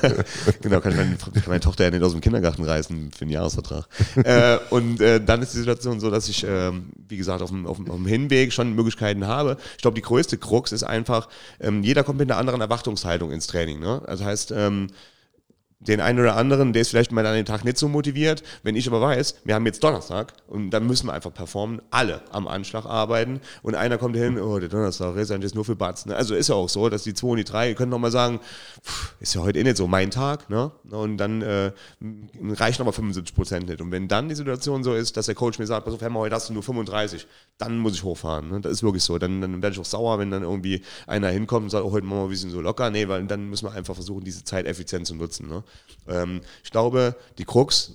genau, 0.62 0.80
kann 0.80 0.92
ich 0.92 0.98
meine, 0.98 1.16
kann 1.16 1.42
meine, 1.46 1.60
Tochter 1.60 1.84
ja 1.84 1.90
nicht 1.90 2.02
aus 2.02 2.12
dem 2.12 2.20
Kindergarten 2.20 2.64
reißen 2.64 3.10
für 3.16 3.22
einen 3.22 3.30
Jahresvertrag. 3.30 3.86
äh, 4.16 4.58
und 4.70 5.00
äh, 5.00 5.20
dann 5.24 5.42
ist 5.42 5.54
die 5.54 5.58
Situation 5.58 6.00
so, 6.00 6.10
dass 6.10 6.28
ich, 6.28 6.44
äh, 6.44 6.72
wie 7.08 7.16
gesagt, 7.16 7.42
auf 7.42 7.50
dem, 7.50 7.66
auf, 7.66 7.76
dem, 7.78 7.90
auf 7.90 7.96
dem, 7.96 8.06
Hinweg 8.06 8.52
schon 8.52 8.74
Möglichkeiten 8.74 9.26
habe. 9.26 9.56
Ich 9.76 9.82
glaube, 9.82 9.94
die 9.94 10.02
größte 10.02 10.36
Krux 10.38 10.72
ist 10.72 10.82
einfach, 10.82 11.28
ähm, 11.60 11.82
jeder 11.82 12.04
kommt 12.04 12.18
mit 12.18 12.30
einer 12.30 12.38
anderen 12.38 12.60
Erwartungshaltung 12.60 13.32
ins 13.32 13.46
Training. 13.46 13.80
Ne? 13.80 14.02
Also 14.06 14.25
heißt, 14.26 14.52
ähm, 14.52 14.88
den 15.78 16.00
einen 16.00 16.18
oder 16.18 16.36
anderen, 16.36 16.72
der 16.72 16.82
ist 16.82 16.88
vielleicht 16.88 17.12
mal 17.12 17.24
an 17.26 17.34
dem 17.34 17.44
Tag 17.44 17.64
nicht 17.64 17.76
so 17.76 17.88
motiviert. 17.88 18.42
Wenn 18.62 18.76
ich 18.76 18.88
aber 18.88 19.00
weiß, 19.00 19.36
wir 19.44 19.54
haben 19.54 19.66
jetzt 19.66 19.84
Donnerstag 19.84 20.32
und 20.46 20.70
dann 20.70 20.86
müssen 20.86 21.06
wir 21.06 21.12
einfach 21.12 21.32
performen, 21.32 21.82
alle 21.90 22.22
am 22.30 22.48
Anschlag 22.48 22.86
arbeiten 22.86 23.40
und 23.62 23.74
einer 23.74 23.98
kommt 23.98 24.16
hin, 24.16 24.38
oh, 24.38 24.58
der 24.58 24.70
Donnerstag 24.70 25.16
ist 25.16 25.30
eigentlich 25.30 25.54
nur 25.54 25.66
für 25.66 25.76
Batzen. 25.76 26.12
Also 26.12 26.34
ist 26.34 26.48
ja 26.48 26.54
auch 26.54 26.68
so, 26.68 26.88
dass 26.88 27.02
die 27.02 27.12
zwei 27.12 27.28
und 27.28 27.36
die 27.36 27.44
drei, 27.44 27.68
ihr 27.68 27.74
könnt 27.74 27.90
nochmal 27.90 28.10
sagen, 28.10 28.40
ist 29.20 29.34
ja 29.34 29.42
heute 29.42 29.58
eh 29.58 29.64
nicht 29.64 29.76
so 29.76 29.86
mein 29.86 30.10
Tag, 30.10 30.48
ne? 30.48 30.70
Und 30.90 31.18
dann 31.18 31.42
äh, 31.42 31.72
reichen 32.40 32.82
aber 32.82 32.92
75 32.92 33.34
Prozent 33.34 33.68
nicht. 33.68 33.80
Und 33.82 33.90
wenn 33.90 34.08
dann 34.08 34.28
die 34.30 34.34
Situation 34.34 34.82
so 34.82 34.94
ist, 34.94 35.16
dass 35.16 35.26
der 35.26 35.34
Coach 35.34 35.58
mir 35.58 35.66
sagt, 35.66 35.84
pass 35.84 35.94
auf, 35.94 36.00
Herr, 36.00 36.12
heute 36.14 36.34
hast 36.34 36.48
du 36.48 36.54
nur 36.54 36.62
35, 36.62 37.26
dann 37.58 37.78
muss 37.78 37.94
ich 37.94 38.02
hochfahren. 38.02 38.50
Ne? 38.50 38.60
Das 38.60 38.72
ist 38.72 38.82
wirklich 38.82 39.02
so. 39.02 39.18
Dann, 39.18 39.40
dann 39.40 39.62
werde 39.62 39.74
ich 39.74 39.80
auch 39.80 39.84
sauer, 39.84 40.18
wenn 40.18 40.30
dann 40.30 40.42
irgendwie 40.42 40.82
einer 41.06 41.28
hinkommt 41.28 41.64
und 41.64 41.70
sagt, 41.70 41.84
oh, 41.84 41.92
heute 41.92 42.06
machen 42.06 42.18
wir 42.18 42.24
ein 42.24 42.30
bisschen 42.30 42.50
so 42.50 42.60
locker. 42.60 42.90
Nee, 42.90 43.08
weil 43.08 43.24
dann 43.26 43.50
müssen 43.50 43.66
wir 43.66 43.72
einfach 43.72 43.94
versuchen, 43.94 44.24
diese 44.24 44.44
Zeit 44.44 44.66
effizient 44.66 45.06
zu 45.06 45.14
nutzen. 45.14 45.48
Ne? 45.48 45.62
Ähm, 46.08 46.40
ich 46.64 46.70
glaube, 46.70 47.16
die 47.38 47.44
Krux 47.44 47.94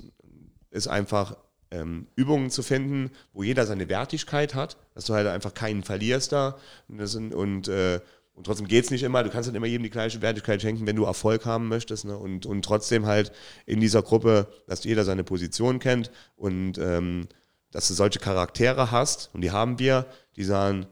ist 0.70 0.88
einfach, 0.88 1.36
ähm, 1.72 2.08
Übungen 2.16 2.50
zu 2.50 2.64
finden, 2.64 3.12
wo 3.34 3.44
jeder 3.44 3.66
seine 3.66 3.90
Wertigkeit 3.90 4.54
hat, 4.56 4.78
dass 4.94 5.06
du 5.06 5.14
halt 5.14 5.28
einfach 5.28 5.54
keinen 5.54 5.84
verlierst 5.84 6.32
da. 6.32 6.58
Und, 6.88 7.34
und, 7.34 7.68
äh, 7.70 8.00
und 8.34 8.46
trotzdem 8.46 8.68
geht 8.68 8.86
es 8.86 8.92
nicht 8.92 9.04
immer. 9.04 9.24
Du 9.24 9.30
kannst 9.30 9.50
nicht 9.50 9.56
immer 9.56 9.68
jedem 9.68 9.84
die 9.84 9.90
gleiche 9.90 10.22
Wertigkeit 10.22 10.62
schenken, 10.62 10.86
wenn 10.86 10.96
du 10.96 11.06
Erfolg 11.06 11.46
haben 11.46 11.68
möchtest. 11.68 12.06
Ne? 12.06 12.18
Und, 12.18 12.46
und 12.46 12.64
trotzdem 12.64 13.06
halt 13.06 13.32
in 13.66 13.80
dieser 13.80 14.04
Gruppe, 14.04 14.48
dass 14.68 14.84
jeder 14.84 15.04
seine 15.04 15.24
Position 15.24 15.80
kennt 15.80 16.12
und 16.36 16.78
ähm, 16.78 17.28
dass 17.72 17.88
du 17.88 17.94
solche 17.94 18.20
Charaktere 18.20 18.92
hast, 18.92 19.30
und 19.34 19.42
die 19.42 19.52
haben 19.52 19.80
wir, 19.80 20.06
die 20.36 20.44
sagen, 20.44 20.88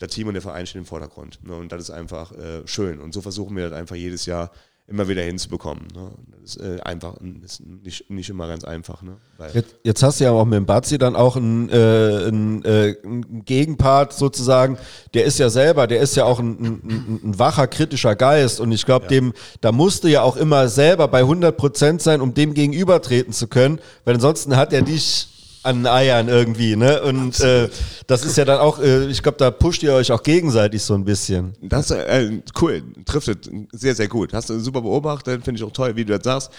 der 0.00 0.08
Team 0.08 0.28
und 0.28 0.34
der 0.34 0.42
Verein 0.42 0.66
stehen 0.66 0.82
im 0.82 0.86
Vordergrund. 0.86 1.40
Ne? 1.42 1.54
Und 1.54 1.72
das 1.72 1.82
ist 1.82 1.90
einfach 1.90 2.32
äh, 2.32 2.66
schön. 2.66 3.00
Und 3.00 3.12
so 3.12 3.22
versuchen 3.22 3.56
wir 3.56 3.70
das 3.70 3.78
einfach 3.78 3.96
jedes 3.96 4.26
Jahr 4.26 4.50
immer 4.88 5.06
wieder 5.06 5.22
hinzubekommen. 5.22 5.86
Ne? 5.94 6.10
Das 6.42 6.56
ist 6.56 6.62
äh, 6.62 6.80
einfach 6.80 7.14
ist 7.44 7.60
nicht, 7.60 8.08
nicht 8.10 8.30
immer 8.30 8.48
ganz 8.48 8.64
einfach. 8.64 9.02
Ne? 9.02 9.16
Jetzt, 9.52 9.76
jetzt, 9.84 10.02
hast 10.02 10.18
du 10.18 10.24
ja 10.24 10.30
auch 10.32 10.44
mit 10.46 10.56
dem 10.56 10.66
Bazzi 10.66 10.96
dann 10.96 11.14
auch 11.14 11.36
einen, 11.36 11.68
äh, 11.68 12.26
einen, 12.26 12.64
äh, 12.64 12.96
einen, 13.04 13.44
Gegenpart 13.44 14.14
sozusagen. 14.14 14.78
Der 15.14 15.24
ist 15.24 15.38
ja 15.38 15.50
selber, 15.50 15.86
der 15.86 16.00
ist 16.00 16.16
ja 16.16 16.24
auch 16.24 16.40
ein, 16.40 16.58
ein, 16.58 17.20
ein 17.22 17.38
wacher, 17.38 17.66
kritischer 17.66 18.16
Geist 18.16 18.60
und 18.60 18.72
ich 18.72 18.86
glaube, 18.86 19.04
ja. 19.04 19.10
dem, 19.10 19.34
da 19.60 19.72
musst 19.72 20.04
du 20.04 20.08
ja 20.08 20.22
auch 20.22 20.36
immer 20.36 20.68
selber 20.68 21.06
bei 21.08 21.20
100 21.20 21.56
Prozent 21.56 22.00
sein, 22.00 22.20
um 22.22 22.32
dem 22.32 22.54
gegenübertreten 22.54 23.32
zu 23.32 23.46
können, 23.46 23.80
weil 24.04 24.14
ansonsten 24.14 24.56
hat 24.56 24.72
er 24.72 24.82
dich 24.82 25.37
an 25.68 25.86
Eiern 25.86 26.28
irgendwie, 26.28 26.76
ne? 26.76 27.02
Und 27.02 27.38
äh, 27.40 27.68
das 28.06 28.24
ist 28.24 28.36
ja 28.38 28.44
dann 28.44 28.58
auch, 28.58 28.80
äh, 28.80 29.06
ich 29.06 29.22
glaube, 29.22 29.38
da 29.38 29.50
pusht 29.50 29.82
ihr 29.82 29.92
euch 29.92 30.10
auch 30.10 30.22
gegenseitig 30.22 30.82
so 30.82 30.94
ein 30.94 31.04
bisschen. 31.04 31.52
Das 31.60 31.90
äh, 31.90 32.40
cool, 32.60 32.82
trifft 33.04 33.28
es 33.28 33.50
sehr, 33.72 33.94
sehr 33.94 34.08
gut. 34.08 34.32
Hast 34.32 34.48
du 34.48 34.58
super 34.58 34.80
beobachtet, 34.80 35.44
finde 35.44 35.58
ich 35.58 35.64
auch 35.64 35.72
toll, 35.72 35.94
wie 35.96 36.04
du 36.04 36.18
das 36.18 36.24
sagst. 36.24 36.50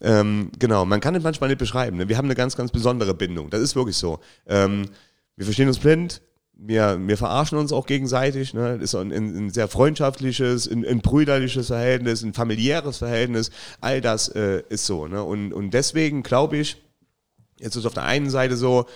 Ähm, 0.00 0.50
genau, 0.58 0.84
man 0.84 1.00
kann 1.00 1.14
es 1.14 1.22
manchmal 1.22 1.48
nicht 1.48 1.58
beschreiben. 1.58 1.98
Ne? 1.98 2.08
Wir 2.08 2.16
haben 2.16 2.26
eine 2.26 2.34
ganz, 2.34 2.56
ganz 2.56 2.72
besondere 2.72 3.14
Bindung. 3.14 3.50
Das 3.50 3.60
ist 3.60 3.76
wirklich 3.76 3.96
so. 3.96 4.18
Ähm, 4.46 4.86
wir 5.36 5.44
verstehen 5.44 5.68
uns 5.68 5.78
blind, 5.78 6.22
wir, 6.56 6.98
wir 7.06 7.16
verarschen 7.16 7.58
uns 7.58 7.72
auch 7.72 7.86
gegenseitig. 7.86 8.54
Ne? 8.54 8.78
Das 8.78 8.94
ist 8.94 8.94
ein, 8.94 9.12
ein 9.12 9.50
sehr 9.50 9.68
freundschaftliches, 9.68 10.70
ein, 10.70 10.86
ein, 10.86 11.00
brüderliches 11.00 11.66
Verhältnis, 11.66 12.22
ein 12.22 12.32
familiäres 12.32 12.98
Verhältnis. 12.98 13.50
All 13.80 14.00
das 14.00 14.28
äh, 14.28 14.62
ist 14.68 14.86
so. 14.86 15.06
Ne? 15.06 15.22
Und, 15.22 15.52
und 15.52 15.72
deswegen 15.72 16.22
glaube 16.22 16.56
ich, 16.56 16.83
Jetzt 17.58 17.76
ist 17.76 17.86
auf 17.86 17.94
der 17.94 18.04
einen 18.04 18.30
Seite 18.30 18.56
so, 18.56 18.86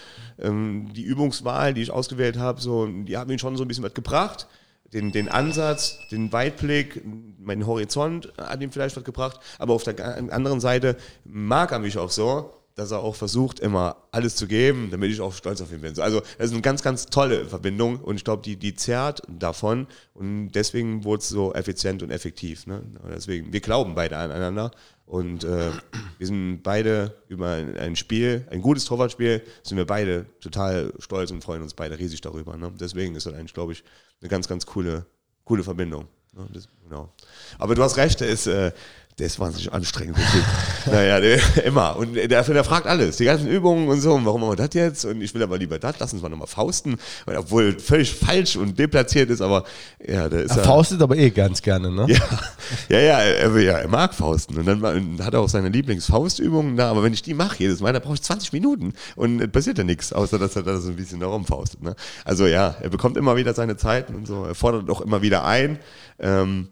ähm, 0.40 0.92
die 0.94 1.02
Übungswahl, 1.02 1.74
die 1.74 1.82
ich 1.82 1.90
ausgewählt 1.90 2.38
habe, 2.38 2.60
so, 2.60 2.86
die 2.86 3.16
hat 3.16 3.28
mir 3.28 3.38
schon 3.38 3.56
so 3.56 3.64
ein 3.64 3.68
bisschen 3.68 3.84
was 3.84 3.94
gebracht. 3.94 4.46
den, 4.92 5.12
den 5.12 5.28
Ansatz, 5.28 5.98
den 6.10 6.32
Weitblick, 6.32 7.02
meinen 7.38 7.66
Horizont 7.66 8.32
hat 8.38 8.60
ihm 8.62 8.72
vielleicht 8.72 8.96
was 8.96 9.04
gebracht, 9.04 9.38
aber 9.58 9.74
auf 9.74 9.84
der 9.84 10.16
anderen 10.32 10.60
Seite 10.60 10.96
mag 11.24 11.72
er 11.72 11.78
mich 11.78 11.98
auch 11.98 12.10
so, 12.10 12.57
dass 12.78 12.92
er 12.92 13.00
auch 13.00 13.16
versucht, 13.16 13.58
immer 13.58 13.96
alles 14.12 14.36
zu 14.36 14.46
geben, 14.46 14.88
damit 14.92 15.10
ich 15.10 15.20
auch 15.20 15.34
stolz 15.34 15.60
auf 15.60 15.72
ihn 15.72 15.80
bin. 15.80 15.98
Also 15.98 16.20
das 16.20 16.46
ist 16.46 16.52
eine 16.52 16.62
ganz, 16.62 16.80
ganz 16.80 17.06
tolle 17.06 17.44
Verbindung 17.44 17.98
und 17.98 18.14
ich 18.14 18.24
glaube, 18.24 18.42
die, 18.42 18.56
die 18.56 18.74
zerrt 18.74 19.20
davon 19.28 19.88
und 20.14 20.52
deswegen 20.52 21.02
wurde 21.02 21.20
es 21.20 21.28
so 21.28 21.52
effizient 21.54 22.04
und 22.04 22.12
effektiv. 22.12 22.68
Ne? 22.68 22.82
Deswegen, 23.10 23.52
wir 23.52 23.60
glauben 23.60 23.96
beide 23.96 24.16
aneinander 24.16 24.70
und 25.06 25.42
äh, 25.42 25.72
wir 26.18 26.26
sind 26.26 26.62
beide 26.62 27.16
über 27.26 27.50
ein, 27.50 27.76
ein 27.76 27.96
Spiel, 27.96 28.46
ein 28.48 28.62
gutes 28.62 28.84
Torwartspiel, 28.84 29.42
sind 29.64 29.76
wir 29.76 29.86
beide 29.86 30.26
total 30.40 30.92
stolz 31.00 31.32
und 31.32 31.42
freuen 31.42 31.62
uns 31.62 31.74
beide 31.74 31.98
riesig 31.98 32.20
darüber. 32.20 32.56
Ne? 32.56 32.72
Deswegen 32.78 33.16
ist 33.16 33.26
das 33.26 33.34
eigentlich, 33.34 33.54
glaube 33.54 33.72
ich, 33.72 33.82
eine 34.20 34.28
ganz, 34.28 34.46
ganz 34.46 34.66
coole, 34.66 35.04
coole 35.44 35.64
Verbindung. 35.64 36.06
Ne? 36.32 36.46
Das, 36.52 36.68
genau. 36.84 37.12
Aber 37.58 37.74
du 37.74 37.82
hast 37.82 37.96
recht, 37.96 38.20
ist, 38.20 38.46
äh, 38.46 38.70
der 39.18 39.26
ist 39.26 39.40
wahnsinnig 39.40 39.72
anstrengend. 39.72 40.16
naja, 40.86 41.18
der, 41.18 41.64
immer. 41.64 41.96
Und 41.96 42.14
der, 42.14 42.28
der 42.28 42.64
fragt 42.64 42.86
alles. 42.86 43.16
Die 43.16 43.24
ganzen 43.24 43.48
Übungen 43.48 43.88
und 43.88 44.00
so. 44.00 44.14
Und 44.14 44.24
warum 44.24 44.40
machen 44.42 44.52
wir 44.52 44.68
das 44.68 44.74
jetzt? 44.74 45.04
Und 45.04 45.20
ich 45.20 45.34
will 45.34 45.42
aber 45.42 45.58
lieber 45.58 45.78
das. 45.78 45.96
Lass 45.98 46.12
uns 46.12 46.22
mal 46.22 46.28
nochmal 46.28 46.46
fausten. 46.46 46.96
Und 47.26 47.36
obwohl 47.36 47.78
völlig 47.80 48.14
falsch 48.14 48.56
und 48.56 48.78
deplatziert 48.78 49.30
ist, 49.30 49.40
aber 49.40 49.64
ja, 50.06 50.28
der 50.28 50.42
ist 50.44 50.56
Er 50.56 50.62
faustet 50.62 51.02
aber 51.02 51.16
eh 51.16 51.30
ganz 51.30 51.62
gerne, 51.62 51.90
ne? 51.90 52.06
ja, 52.88 52.98
ja, 52.98 53.00
ja, 53.00 53.18
er, 53.18 53.60
ja, 53.60 53.78
er 53.78 53.88
mag 53.88 54.14
Fausten. 54.14 54.56
Und 54.56 54.66
dann, 54.66 54.84
und 54.84 55.24
hat 55.24 55.34
er 55.34 55.40
auch 55.40 55.48
seine 55.48 55.68
Lieblingsfaustübungen 55.68 56.76
da. 56.76 56.90
Aber 56.90 57.02
wenn 57.02 57.12
ich 57.12 57.22
die 57.22 57.34
mache 57.34 57.56
jedes 57.58 57.80
Mal, 57.80 57.92
dann 57.92 58.02
brauche 58.02 58.14
ich 58.14 58.22
20 58.22 58.52
Minuten. 58.52 58.92
Und 59.16 59.40
es 59.40 59.50
passiert 59.50 59.78
ja 59.78 59.84
nichts, 59.84 60.12
außer 60.12 60.38
dass 60.38 60.54
er 60.54 60.62
da 60.62 60.78
so 60.78 60.90
ein 60.90 60.96
bisschen 60.96 61.18
da 61.18 61.26
rumfaustet. 61.26 61.82
Ne? 61.82 61.96
Also 62.24 62.46
ja, 62.46 62.76
er 62.80 62.90
bekommt 62.90 63.16
immer 63.16 63.34
wieder 63.34 63.52
seine 63.52 63.76
Zeiten 63.76 64.14
und 64.14 64.26
so. 64.26 64.44
Er 64.44 64.54
fordert 64.54 64.88
auch 64.90 65.00
immer 65.00 65.22
wieder 65.22 65.44
ein. 65.44 65.80
Ähm, 66.20 66.68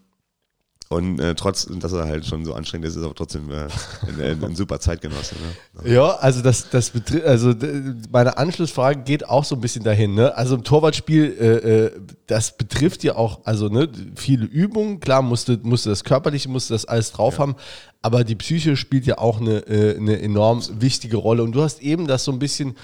und 0.88 1.18
äh, 1.18 1.34
trotz, 1.34 1.66
dass 1.66 1.92
er 1.92 2.06
halt 2.06 2.26
schon 2.26 2.44
so 2.44 2.54
anstrengend 2.54 2.86
ist, 2.86 2.94
ist 2.94 3.02
er 3.02 3.08
auch 3.08 3.14
trotzdem 3.14 3.50
äh, 3.50 3.66
ein, 4.22 4.54
super 4.54 4.78
Zeitgenosse. 4.78 5.34
Ne? 5.34 5.90
Ja, 5.92 6.10
also 6.16 6.42
das, 6.42 6.70
das 6.70 6.92
also 7.24 7.54
meine 8.12 8.38
Anschlussfrage 8.38 9.02
geht 9.02 9.28
auch 9.28 9.44
so 9.44 9.56
ein 9.56 9.60
bisschen 9.60 9.82
dahin. 9.82 10.14
Ne? 10.14 10.36
Also 10.36 10.54
im 10.54 10.62
Torwartspiel, 10.62 11.36
äh, 11.40 11.46
äh, 11.86 11.90
das 12.28 12.56
betrifft 12.56 13.02
ja 13.02 13.16
auch, 13.16 13.40
also 13.44 13.68
ne, 13.68 13.88
viele 14.14 14.44
Übungen. 14.44 15.00
Klar, 15.00 15.22
musste, 15.22 15.58
musste 15.62 15.88
das 15.88 16.04
körperliche, 16.04 16.48
musste 16.48 16.74
das 16.74 16.84
alles 16.84 17.10
drauf 17.10 17.40
haben, 17.40 17.56
aber 18.00 18.22
die 18.22 18.36
Psyche 18.36 18.76
spielt 18.76 19.06
ja 19.06 19.18
auch 19.18 19.40
eine, 19.40 19.66
äh, 19.66 19.96
eine 19.96 20.20
enorm 20.22 20.62
wichtige 20.80 21.16
Rolle. 21.16 21.42
Und 21.42 21.50
du 21.50 21.62
hast 21.62 21.82
eben 21.82 22.06
das 22.06 22.22
so 22.22 22.30
ein 22.30 22.38
bisschen 22.38 22.76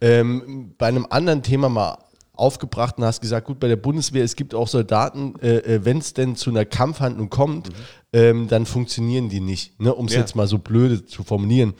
ähm, 0.00 0.74
bei 0.78 0.86
einem 0.86 1.06
anderen 1.10 1.42
Thema 1.42 1.68
mal 1.68 1.98
aufgebracht 2.40 2.98
und 2.98 3.04
hast 3.04 3.20
gesagt, 3.20 3.46
gut, 3.46 3.60
bei 3.60 3.68
der 3.68 3.76
Bundeswehr, 3.76 4.24
es 4.24 4.34
gibt 4.36 4.54
auch 4.54 4.66
Soldaten, 4.68 5.34
äh, 5.40 5.58
äh, 5.58 5.84
wenn 5.84 5.98
es 5.98 6.14
denn 6.14 6.36
zu 6.36 6.50
einer 6.50 6.64
Kampfhandlung 6.64 7.30
kommt, 7.30 7.68
ähm, 8.12 8.48
dann 8.48 8.66
funktionieren 8.66 9.28
die 9.28 9.40
nicht, 9.40 9.78
ne? 9.80 9.94
um 9.94 10.06
es 10.06 10.14
Ja. 10.14 10.20
jetzt 10.20 10.34
mal 10.34 10.46
so 10.46 10.58
blöde 10.58 11.04
zu 11.04 11.22
formulieren. 11.22 11.74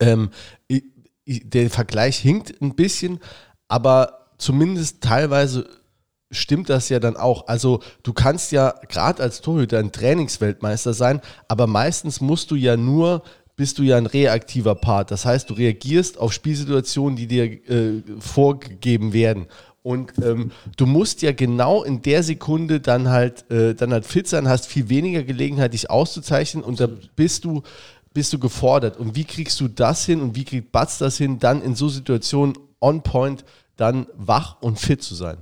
Ähm, 0.00 0.30
i- 0.70 0.84
i- 1.28 1.48
der 1.48 1.70
Vergleich 1.70 2.16
hinkt 2.18 2.60
ein 2.62 2.74
bisschen, 2.74 3.18
aber 3.68 4.28
zumindest 4.38 5.02
teilweise 5.02 5.66
stimmt 6.30 6.68
das 6.70 6.88
ja 6.88 6.98
dann 6.98 7.16
auch. 7.16 7.46
Also 7.46 7.80
du 8.02 8.12
kannst 8.12 8.52
ja 8.52 8.74
gerade 8.88 9.22
als 9.22 9.40
Torhüter 9.42 9.78
ein 9.78 9.92
Trainingsweltmeister 9.92 10.92
sein, 10.94 11.20
aber 11.48 11.66
meistens 11.66 12.20
musst 12.20 12.50
du 12.50 12.56
ja 12.56 12.76
nur, 12.76 13.22
bist 13.56 13.78
du 13.78 13.82
ja 13.82 13.96
ein 13.96 14.06
reaktiver 14.06 14.74
Part. 14.74 15.10
Das 15.10 15.24
heißt, 15.24 15.50
du 15.50 15.54
reagierst 15.54 16.18
auf 16.18 16.32
Spielsituationen, 16.32 17.16
die 17.16 17.26
dir 17.26 17.44
äh, 17.44 18.02
vorgegeben 18.20 19.12
werden. 19.12 19.46
Und 19.82 20.12
ähm, 20.22 20.50
du 20.76 20.84
musst 20.84 21.22
ja 21.22 21.32
genau 21.32 21.84
in 21.84 22.02
der 22.02 22.22
Sekunde 22.22 22.80
dann 22.80 23.08
halt, 23.08 23.48
äh, 23.50 23.74
dann 23.74 23.92
halt 23.92 24.04
fit 24.04 24.26
sein, 24.26 24.48
hast 24.48 24.66
viel 24.66 24.88
weniger 24.88 25.22
Gelegenheit, 25.22 25.74
dich 25.74 25.90
auszuzeichnen 25.90 26.64
und 26.64 26.80
da 26.80 26.88
bist 27.14 27.44
du, 27.44 27.62
bist 28.12 28.32
du 28.32 28.40
gefordert. 28.40 28.96
Und 28.96 29.14
wie 29.14 29.24
kriegst 29.24 29.60
du 29.60 29.68
das 29.68 30.04
hin 30.04 30.20
und 30.20 30.34
wie 30.34 30.44
kriegt 30.44 30.72
Batz 30.72 30.98
das 30.98 31.16
hin, 31.16 31.38
dann 31.38 31.62
in 31.62 31.76
so 31.76 31.88
Situationen 31.88 32.58
on 32.80 33.02
point 33.02 33.44
dann 33.76 34.06
wach 34.16 34.60
und 34.60 34.80
fit 34.80 35.02
zu 35.02 35.14
sein? 35.14 35.38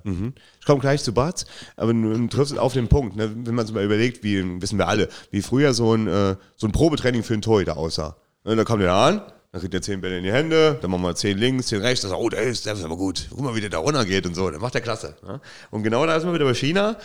Ich 0.64 0.66
komme 0.66 0.80
gleich 0.80 1.02
zu 1.02 1.12
Bart, 1.12 1.44
aber 1.76 1.92
du, 1.92 2.26
triffst 2.28 2.58
auf 2.58 2.72
den 2.72 2.88
Punkt, 2.88 3.16
ne? 3.16 3.30
wenn 3.34 3.54
man 3.54 3.66
sich 3.66 3.74
mal 3.74 3.84
überlegt, 3.84 4.24
wie 4.24 4.62
wissen 4.62 4.78
wir 4.78 4.88
alle, 4.88 5.10
wie 5.30 5.42
früher 5.42 5.74
so 5.74 5.92
ein, 5.92 6.06
äh, 6.06 6.36
so 6.56 6.66
ein 6.66 6.72
Probetraining 6.72 7.22
für 7.22 7.34
einen 7.34 7.42
Torhüter 7.42 7.76
aussah. 7.76 8.16
Ne, 8.44 8.56
da 8.56 8.64
kommt 8.64 8.80
der 8.80 8.94
an, 8.94 9.20
dann 9.52 9.60
kriegt 9.60 9.74
er 9.74 9.82
10 9.82 10.00
Bälle 10.00 10.16
in 10.16 10.24
die 10.24 10.32
Hände, 10.32 10.78
dann 10.80 10.90
machen 10.90 11.02
wir 11.02 11.14
10 11.14 11.36
links, 11.36 11.66
10 11.66 11.82
rechts, 11.82 12.00
dann 12.00 12.12
sagt, 12.12 12.22
oh, 12.22 12.30
der 12.30 12.44
ist, 12.44 12.64
der 12.64 12.72
ist 12.72 12.82
aber 12.82 12.96
gut, 12.96 13.26
guck 13.28 13.40
mal, 13.40 13.54
wie 13.54 13.60
der 13.60 13.68
da 13.68 13.76
runter 13.76 14.06
geht 14.06 14.24
und 14.24 14.34
so, 14.34 14.50
dann 14.50 14.62
macht 14.62 14.74
er 14.74 14.80
klasse. 14.80 15.16
Ne? 15.22 15.38
Und 15.70 15.82
genau 15.82 16.06
da 16.06 16.16
ist 16.16 16.24
man 16.24 16.32
wieder 16.32 16.46
bei 16.46 16.54
China. 16.54 16.96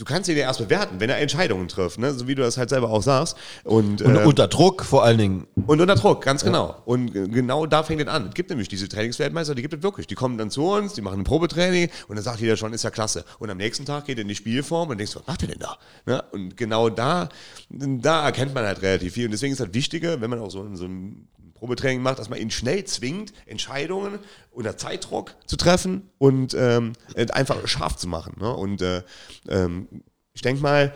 Du 0.00 0.06
kannst 0.06 0.30
ihn 0.30 0.36
ja 0.38 0.44
erst 0.44 0.60
bewerten, 0.60 0.98
wenn 0.98 1.10
er 1.10 1.18
Entscheidungen 1.18 1.68
trifft, 1.68 1.98
ne? 1.98 2.14
so 2.14 2.26
wie 2.26 2.34
du 2.34 2.40
das 2.40 2.56
halt 2.56 2.70
selber 2.70 2.88
auch 2.88 3.02
sagst. 3.02 3.36
Und, 3.64 4.00
Und 4.00 4.16
äh, 4.16 4.24
unter 4.24 4.48
Druck 4.48 4.82
vor 4.82 5.04
allen 5.04 5.18
Dingen. 5.18 5.46
und 5.66 5.78
unter 5.78 5.94
Druck, 5.94 6.24
ganz 6.24 6.42
genau. 6.42 6.80
Und 6.86 7.14
äh, 7.14 7.28
genau 7.28 7.66
da 7.66 7.82
fängt 7.82 8.00
es 8.00 8.08
an. 8.08 8.28
Es 8.28 8.34
gibt 8.34 8.48
nämlich 8.48 8.68
diese 8.68 8.88
Trainingsweltmeister, 8.88 9.54
die 9.54 9.60
gibt 9.60 9.74
es 9.74 9.82
wirklich. 9.82 10.06
Die 10.06 10.14
kommen 10.14 10.38
dann 10.38 10.50
zu 10.50 10.64
uns, 10.64 10.94
die 10.94 11.02
machen 11.02 11.20
ein 11.20 11.24
Probetraining 11.24 11.90
und 12.08 12.16
dann 12.16 12.24
sagt 12.24 12.40
jeder 12.40 12.56
schon, 12.56 12.72
ist 12.72 12.82
ja 12.82 12.88
klasse. 12.88 13.26
Und 13.40 13.50
am 13.50 13.58
nächsten 13.58 13.84
Tag 13.84 14.06
geht 14.06 14.16
er 14.16 14.22
in 14.22 14.28
die 14.28 14.34
Spielform 14.34 14.88
und 14.88 14.96
denkst, 14.96 15.16
was 15.16 15.26
macht 15.26 15.42
er 15.42 15.48
denn 15.48 15.58
da? 15.58 15.76
Ne? 16.06 16.24
Und 16.32 16.56
genau 16.56 16.88
da, 16.88 17.28
da 17.68 18.24
erkennt 18.24 18.54
man 18.54 18.64
halt 18.64 18.80
relativ 18.80 19.12
viel. 19.12 19.26
Und 19.26 19.32
deswegen 19.32 19.52
ist 19.52 19.60
das 19.60 19.74
Wichtige, 19.74 20.22
wenn 20.22 20.30
man 20.30 20.38
auch 20.38 20.50
so, 20.50 20.66
so 20.76 20.86
ein 20.86 21.28
Probetraining 21.60 22.02
macht, 22.02 22.18
dass 22.18 22.28
man 22.28 22.40
ihn 22.40 22.50
schnell 22.50 22.84
zwingt, 22.84 23.32
Entscheidungen 23.46 24.18
unter 24.50 24.76
Zeitdruck 24.76 25.36
zu 25.46 25.56
treffen 25.56 26.10
und 26.18 26.54
ähm, 26.58 26.94
einfach 27.32 27.66
scharf 27.68 27.96
zu 27.96 28.08
machen. 28.08 28.34
Ne? 28.40 28.52
Und 28.52 28.82
äh, 28.82 29.02
ähm, 29.48 29.86
ich 30.32 30.42
denke 30.42 30.62
mal, 30.62 30.92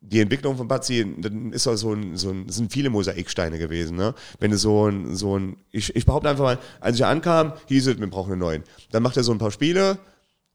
die 0.00 0.20
Entwicklung 0.20 0.56
von 0.56 0.66
Batzi, 0.66 1.06
dann 1.18 1.52
ist 1.52 1.66
das 1.66 1.80
so 1.80 1.92
ein, 1.92 2.16
so 2.16 2.30
ein, 2.30 2.48
sind 2.48 2.72
viele 2.72 2.88
Mosaiksteine 2.88 3.58
gewesen, 3.58 3.96
ne? 3.96 4.14
Wenn 4.38 4.50
es 4.50 4.62
so 4.62 4.88
ein, 4.88 5.14
so 5.14 5.38
ein, 5.38 5.58
ich, 5.70 5.94
ich 5.94 6.06
behaupte 6.06 6.30
einfach 6.30 6.44
mal, 6.44 6.58
als 6.80 6.96
ich 6.96 7.04
ankam, 7.04 7.52
hieß 7.66 7.86
es, 7.88 8.00
wir 8.00 8.08
brauchen 8.08 8.32
einen 8.32 8.40
neuen. 8.40 8.64
Dann 8.92 9.02
macht 9.02 9.18
er 9.18 9.22
so 9.22 9.32
ein 9.32 9.38
paar 9.38 9.50
Spiele, 9.50 9.98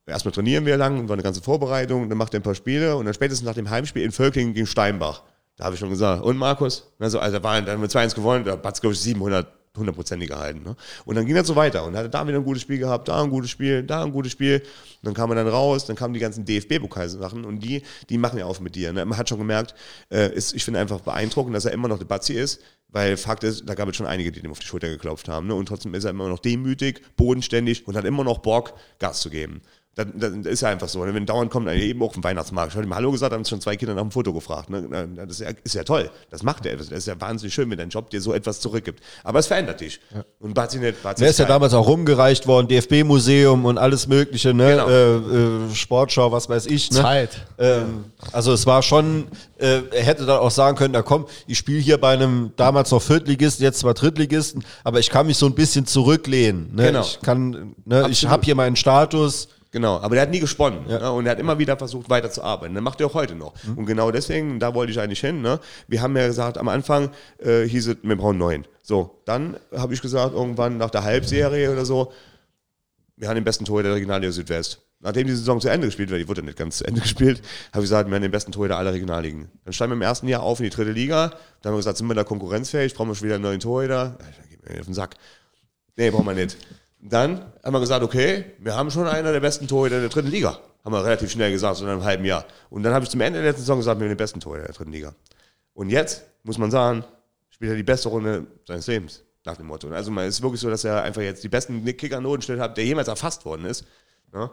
erstmal 0.07 0.31
trainieren 0.31 0.65
wir 0.65 0.77
lang, 0.77 1.07
war 1.07 1.13
eine 1.13 1.23
ganze 1.23 1.41
Vorbereitung, 1.41 2.09
dann 2.09 2.17
macht 2.17 2.33
er 2.33 2.39
ein 2.39 2.43
paar 2.43 2.55
Spiele 2.55 2.95
und 2.95 3.05
dann 3.05 3.13
spätestens 3.13 3.45
nach 3.45 3.53
dem 3.53 3.69
Heimspiel 3.69 4.03
in 4.03 4.11
Völklingen 4.11 4.55
gegen 4.55 4.67
Steinbach. 4.67 5.23
Da 5.57 5.65
habe 5.65 5.75
ich 5.75 5.79
schon 5.79 5.89
gesagt, 5.89 6.23
und 6.23 6.37
Markus? 6.37 6.91
Also, 6.99 7.19
also 7.19 7.41
war, 7.41 7.61
dann 7.61 7.75
haben 7.75 7.81
wir 7.81 7.89
2-1 7.89 8.15
gewonnen, 8.15 8.43
da 8.43 8.53
hat 8.53 8.61
Batz, 8.61 8.81
glaube 8.81 8.93
ich, 8.93 8.99
700 8.99 9.47
hundertprozentig 9.77 10.29
gehalten. 10.29 10.63
Ne? 10.63 10.75
Und 11.05 11.15
dann 11.15 11.25
ging 11.25 11.35
das 11.35 11.47
so 11.47 11.55
weiter 11.55 11.85
und 11.85 11.95
hatte 11.95 12.09
da 12.09 12.27
wieder 12.27 12.37
ein 12.37 12.43
gutes 12.43 12.61
Spiel 12.61 12.77
gehabt, 12.77 13.07
da 13.07 13.21
ein 13.21 13.29
gutes 13.29 13.49
Spiel, 13.49 13.83
da 13.83 14.03
ein 14.03 14.11
gutes 14.11 14.31
Spiel. 14.31 14.59
Und 14.59 15.03
dann 15.03 15.13
kam 15.13 15.29
er 15.31 15.35
dann 15.35 15.47
raus, 15.47 15.85
dann 15.85 15.95
kamen 15.95 16.13
die 16.13 16.19
ganzen 16.19 16.45
DFB-Pokalsachen 16.45 17.45
und 17.45 17.59
die, 17.59 17.83
die 18.09 18.17
machen 18.17 18.39
ja 18.39 18.45
auf 18.45 18.59
mit 18.61 18.75
dir. 18.75 18.93
Ne? 18.93 19.05
Man 19.05 19.17
hat 19.17 19.29
schon 19.29 19.37
gemerkt, 19.37 19.75
äh, 20.09 20.33
ist, 20.33 20.53
ich 20.53 20.63
finde 20.63 20.79
einfach 20.79 21.01
beeindruckend, 21.01 21.55
dass 21.55 21.65
er 21.65 21.73
immer 21.73 21.87
noch 21.87 21.97
der 21.97 22.05
Batzi 22.05 22.33
ist, 22.33 22.61
weil 22.89 23.17
Fakt 23.17 23.43
ist, 23.43 23.67
da 23.67 23.75
gab 23.75 23.89
es 23.89 23.95
schon 23.95 24.07
einige, 24.07 24.31
die 24.31 24.39
ihm 24.39 24.51
auf 24.51 24.59
die 24.59 24.67
Schulter 24.67 24.87
geklopft 24.87 25.27
haben. 25.27 25.47
Ne? 25.47 25.55
Und 25.55 25.67
trotzdem 25.67 25.93
ist 25.93 26.05
er 26.05 26.11
immer 26.11 26.29
noch 26.29 26.39
demütig, 26.39 27.01
bodenständig 27.17 27.87
und 27.87 27.95
hat 27.95 28.05
immer 28.05 28.23
noch 28.23 28.39
Bock, 28.39 28.73
Gas 28.99 29.21
zu 29.21 29.29
geben. 29.29 29.61
Das, 29.95 30.07
das 30.13 30.31
ist 30.45 30.61
ja 30.61 30.69
einfach 30.69 30.89
so. 30.89 31.01
Wenn 31.01 31.25
dauernd 31.25 31.49
kommt, 31.49 31.69
eben 31.69 32.03
auch 32.03 32.13
vom 32.13 32.23
Weihnachtsmarkt. 32.23 32.73
Ich 32.73 32.75
habe 32.75 32.85
ihm 32.85 32.93
Hallo 32.93 33.11
gesagt, 33.11 33.33
haben 33.33 33.45
schon 33.45 33.61
zwei 33.61 33.77
Kinder 33.77 33.95
nach 33.95 34.01
dem 34.01 34.11
Foto 34.11 34.33
gefragt. 34.33 34.69
Ne? 34.69 35.07
Das 35.15 35.29
ist 35.29 35.39
ja, 35.39 35.49
ist 35.63 35.73
ja 35.73 35.83
toll. 35.83 36.11
Das 36.29 36.43
macht 36.43 36.65
er. 36.65 36.75
Das 36.75 36.89
ist 36.89 37.07
ja 37.07 37.19
wahnsinnig 37.19 37.53
schön, 37.53 37.69
wenn 37.69 37.77
dein 37.77 37.89
Job 37.89 38.09
dir 38.09 38.19
so 38.19 38.33
etwas 38.33 38.59
zurückgibt. 38.59 39.01
Aber 39.23 39.39
es 39.39 39.47
verändert 39.47 39.79
dich. 39.79 40.01
Und 40.39 40.53
Bazi 40.53 40.79
nicht. 40.79 41.01
Bazi 41.01 41.21
Der 41.21 41.29
ist 41.29 41.39
ja 41.39 41.45
damals 41.45 41.73
auch 41.73 41.87
rumgereicht 41.87 42.45
worden, 42.45 42.67
DFB-Museum 42.67 43.63
und 43.63 43.77
alles 43.77 44.07
Mögliche, 44.07 44.53
ne? 44.53 44.71
Genau. 44.71 44.89
Äh, 44.89 45.69
äh, 45.71 45.75
Sportschau, 45.75 46.29
was 46.29 46.49
weiß 46.49 46.65
ich. 46.65 46.91
Ne? 46.91 47.01
Zeit. 47.01 47.45
Ähm, 47.57 48.05
also 48.33 48.51
es 48.51 48.65
war 48.65 48.83
schon, 48.83 49.27
äh, 49.57 49.81
er 49.91 50.03
hätte 50.03 50.25
dann 50.25 50.39
auch 50.39 50.51
sagen 50.51 50.77
können, 50.77 50.93
na 50.93 51.03
komm, 51.03 51.25
ich 51.47 51.57
spiele 51.57 51.79
hier 51.79 51.97
bei 51.97 52.13
einem 52.13 52.51
damals 52.57 52.91
noch 52.91 53.01
Viertligisten, 53.01 53.63
jetzt 53.63 53.79
zwar 53.79 53.93
Drittligisten, 53.93 54.65
aber 54.83 54.99
ich 54.99 55.09
kann 55.09 55.27
mich 55.27 55.37
so 55.37 55.45
ein 55.45 55.55
bisschen 55.55 55.85
zurücklehnen. 55.85 56.75
Ne? 56.75 56.87
Genau. 56.87 57.01
Ich 57.01 57.21
kann, 57.21 57.75
ne, 57.85 58.07
ich 58.09 58.27
habe 58.27 58.43
hier 58.43 58.55
meinen 58.55 58.75
Status. 58.75 59.47
Genau, 59.75 59.99
aber 59.99 60.15
der 60.15 60.21
hat 60.21 60.29
nie 60.29 60.39
gesponnen 60.39 60.87
ne? 60.87 61.11
und 61.11 61.25
er 61.25 61.33
hat 61.33 61.39
immer 61.39 61.59
wieder 61.59 61.75
versucht 61.75 62.09
weiterzuarbeiten. 62.09 62.73
Das 62.73 62.81
macht 62.81 63.01
er 63.01 63.07
auch 63.07 63.13
heute 63.13 63.35
noch. 63.35 63.55
Und 63.75 63.85
genau 63.85 64.09
deswegen, 64.09 64.57
da 64.57 64.73
wollte 64.73 64.93
ich 64.93 65.01
eigentlich 65.01 65.19
hin. 65.19 65.41
Ne? 65.41 65.59
Wir 65.89 66.01
haben 66.01 66.15
ja 66.15 66.25
gesagt, 66.27 66.57
am 66.57 66.69
Anfang 66.69 67.09
äh, 67.39 67.63
hieß 67.63 67.87
es, 67.87 67.97
wir 68.01 68.15
brauchen 68.15 68.37
neun. 68.37 68.65
So, 68.83 69.21
dann 69.25 69.57
habe 69.75 69.93
ich 69.93 70.01
gesagt, 70.01 70.33
irgendwann 70.33 70.77
nach 70.77 70.91
der 70.91 71.03
Halbserie 71.03 71.73
oder 71.73 71.83
so, 71.83 72.13
wir 73.17 73.27
haben 73.27 73.35
den 73.35 73.43
besten 73.43 73.65
Torhüter 73.65 73.89
der 73.89 73.97
Regionalliga 73.97 74.31
Südwest. 74.31 74.79
Nachdem 75.01 75.27
die 75.27 75.33
Saison 75.33 75.59
zu 75.59 75.67
Ende 75.67 75.87
gespielt 75.87 76.09
wird, 76.09 76.21
die 76.21 76.29
wurde 76.29 76.41
nicht 76.41 76.57
ganz 76.57 76.77
zu 76.77 76.85
Ende 76.85 77.01
gespielt, 77.07 77.41
habe 77.73 77.83
ich 77.83 77.89
gesagt, 77.89 78.09
wir 78.09 78.15
haben 78.15 78.21
den 78.21 78.31
besten 78.31 78.53
Torhüter 78.53 78.77
aller 78.77 78.93
Regionalligen. 78.93 79.49
Dann 79.65 79.73
standen 79.73 79.91
wir 79.91 79.95
im 79.97 80.03
ersten 80.03 80.29
Jahr 80.29 80.43
auf 80.43 80.61
in 80.61 80.63
die 80.63 80.69
dritte 80.69 80.93
Liga. 80.93 81.31
Dann 81.61 81.71
haben 81.71 81.73
wir 81.73 81.79
gesagt, 81.79 81.97
sind 81.97 82.07
wir 82.07 82.13
da 82.13 82.23
konkurrenzfähig, 82.23 82.93
brauchen 82.93 83.09
wir 83.09 83.15
schon 83.15 83.25
wieder 83.25 83.35
einen 83.35 83.43
neuen 83.43 83.59
Torhüter. 83.59 84.17
Dann 84.19 84.49
geht 84.49 84.69
mir 84.69 84.79
auf 84.79 84.85
den 84.85 84.93
Sack. 84.93 85.17
Nee, 85.97 86.11
brauchen 86.11 86.27
wir 86.27 86.33
nicht. 86.33 86.55
Dann 87.07 87.45
haben 87.63 87.73
wir 87.73 87.79
gesagt, 87.79 88.03
okay, 88.03 88.45
wir 88.57 88.75
haben 88.75 88.89
schon 88.89 89.07
einer 89.07 89.31
der 89.31 89.39
besten 89.39 89.67
Torhüter 89.67 89.99
der 89.99 90.09
dritten 90.09 90.29
Liga. 90.29 90.57
Haben 90.83 90.93
wir 90.93 91.03
relativ 91.03 91.31
schnell 91.31 91.51
gesagt, 91.51 91.77
so 91.77 91.85
in 91.85 91.91
einem 91.91 92.03
halben 92.03 92.25
Jahr. 92.25 92.45
Und 92.69 92.83
dann 92.83 92.93
habe 92.93 93.03
ich 93.03 93.11
zum 93.11 93.21
Ende 93.21 93.39
der 93.39 93.49
letzten 93.49 93.61
Saison 93.61 93.77
gesagt, 93.77 93.99
wir 93.99 94.05
haben 94.05 94.11
den 94.11 94.17
besten 94.17 94.39
Torhüter 94.39 94.65
der 94.65 94.73
dritten 94.73 94.91
Liga. 94.91 95.13
Und 95.73 95.89
jetzt, 95.89 96.23
muss 96.43 96.57
man 96.57 96.71
sagen, 96.71 97.03
spielt 97.49 97.71
er 97.71 97.77
die 97.77 97.83
beste 97.83 98.09
Runde 98.09 98.47
seines 98.67 98.87
Lebens, 98.87 99.23
nach 99.45 99.57
dem 99.57 99.67
Motto. 99.67 99.89
Also 99.89 100.11
es 100.19 100.35
ist 100.35 100.41
wirklich 100.41 100.61
so, 100.61 100.69
dass 100.69 100.83
er 100.83 101.03
einfach 101.03 101.21
jetzt 101.21 101.43
die 101.43 101.49
besten 101.49 101.85
Kickernotenschnitt 101.85 102.59
hat, 102.59 102.75
der 102.75 102.85
jemals 102.85 103.07
erfasst 103.07 103.45
worden 103.45 103.65
ist. 103.65 103.85
Ja? 104.33 104.49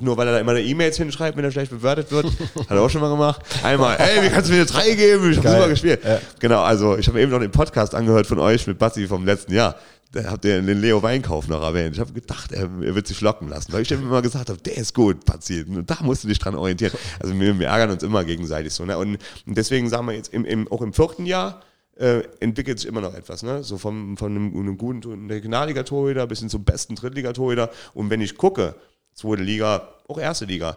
Nur 0.00 0.16
weil 0.16 0.28
er 0.28 0.34
da 0.34 0.40
immer 0.40 0.56
E-Mails 0.56 0.96
hinschreibt, 0.96 1.36
wenn 1.36 1.44
er 1.44 1.50
schlecht 1.50 1.70
bewertet 1.70 2.10
wird. 2.10 2.26
Hat 2.56 2.70
er 2.70 2.80
auch 2.80 2.88
schon 2.88 3.00
mal 3.00 3.10
gemacht. 3.10 3.42
Einmal, 3.62 3.96
ey, 3.98 4.22
wie 4.22 4.28
kannst 4.30 4.48
du 4.48 4.54
mir 4.54 4.60
eine 4.60 4.66
3 4.66 4.94
geben? 4.94 5.32
Ich 5.32 5.38
habe 5.38 5.48
super 5.50 5.68
gespielt. 5.68 6.00
Genau, 6.38 6.62
also 6.62 6.96
ich 6.96 7.06
habe 7.08 7.20
eben 7.20 7.30
noch 7.30 7.40
den 7.40 7.50
Podcast 7.50 7.94
angehört 7.94 8.26
von 8.26 8.38
euch 8.38 8.66
mit 8.66 8.78
Basti 8.78 9.06
vom 9.06 9.26
letzten 9.26 9.52
Jahr. 9.52 9.74
Da 10.12 10.30
habt 10.30 10.44
ihr 10.44 10.60
den 10.60 10.80
Leo 10.80 11.02
Weinkauf 11.02 11.48
noch 11.48 11.62
erwähnt. 11.62 11.94
Ich 11.94 12.00
habe 12.00 12.12
gedacht, 12.12 12.52
er, 12.52 12.64
er 12.64 12.94
wird 12.94 13.06
sich 13.06 13.20
locken 13.22 13.48
lassen, 13.48 13.72
weil 13.72 13.82
ich 13.82 13.90
ihm 13.90 14.02
immer 14.02 14.20
gesagt 14.20 14.50
habe, 14.50 14.60
der 14.60 14.76
ist 14.76 14.94
gut, 14.94 15.24
Basti. 15.24 15.62
Und 15.62 15.90
Da 15.90 15.98
musst 16.02 16.22
du 16.22 16.28
dich 16.28 16.38
dran 16.38 16.54
orientieren. 16.54 16.92
Also 17.18 17.38
wir, 17.38 17.58
wir 17.58 17.68
ärgern 17.68 17.90
uns 17.90 18.02
immer 18.02 18.22
gegenseitig 18.22 18.74
so. 18.74 18.84
Ne? 18.84 18.98
Und, 18.98 19.18
und 19.46 19.56
deswegen 19.56 19.88
sagen 19.88 20.06
wir 20.06 20.12
jetzt, 20.12 20.32
im, 20.34 20.44
im, 20.44 20.70
auch 20.70 20.82
im 20.82 20.92
vierten 20.92 21.24
Jahr, 21.24 21.62
äh, 21.96 22.22
entwickelt 22.40 22.78
sich 22.78 22.88
immer 22.88 23.00
noch 23.00 23.14
etwas. 23.14 23.42
Ne? 23.42 23.62
So 23.62 23.78
vom, 23.78 24.18
von 24.18 24.32
einem, 24.32 24.54
einem 24.54 24.76
guten 24.76 25.30
Regionalliga-Torhüter 25.30 26.26
bis 26.26 26.40
hin 26.40 26.50
zum 26.50 26.62
besten 26.62 26.94
Drittliga-Torhüter. 26.94 27.70
Und 27.94 28.10
wenn 28.10 28.20
ich 28.20 28.36
gucke, 28.36 28.74
zweite 29.14 29.42
Liga, 29.42 29.88
auch 30.08 30.18
erste 30.18 30.44
Liga, 30.44 30.76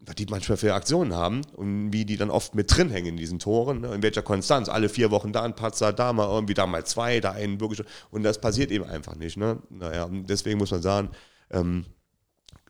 was 0.00 0.14
die 0.14 0.26
manchmal 0.26 0.56
für 0.56 0.74
Aktionen 0.74 1.14
haben 1.14 1.42
und 1.56 1.92
wie 1.92 2.04
die 2.04 2.16
dann 2.16 2.30
oft 2.30 2.54
mit 2.54 2.74
drin 2.74 2.90
hängen 2.90 3.08
in 3.08 3.16
diesen 3.16 3.38
Toren, 3.38 3.80
ne? 3.80 3.94
in 3.94 4.02
welcher 4.02 4.22
Konstanz. 4.22 4.68
Alle 4.68 4.88
vier 4.88 5.10
Wochen 5.10 5.32
da 5.32 5.42
ein 5.42 5.54
Patzer, 5.54 5.92
da 5.92 6.12
mal 6.12 6.28
irgendwie, 6.28 6.54
da 6.54 6.66
mal 6.66 6.84
zwei, 6.86 7.20
da 7.20 7.32
einen 7.32 7.60
wirklich. 7.60 7.86
Und 8.10 8.22
das 8.22 8.40
passiert 8.40 8.70
eben 8.70 8.84
einfach 8.84 9.16
nicht. 9.16 9.36
Ne? 9.36 9.58
Naja, 9.70 10.04
und 10.04 10.26
deswegen 10.26 10.58
muss 10.58 10.70
man 10.70 10.82
sagen, 10.82 11.10
ähm, 11.50 11.84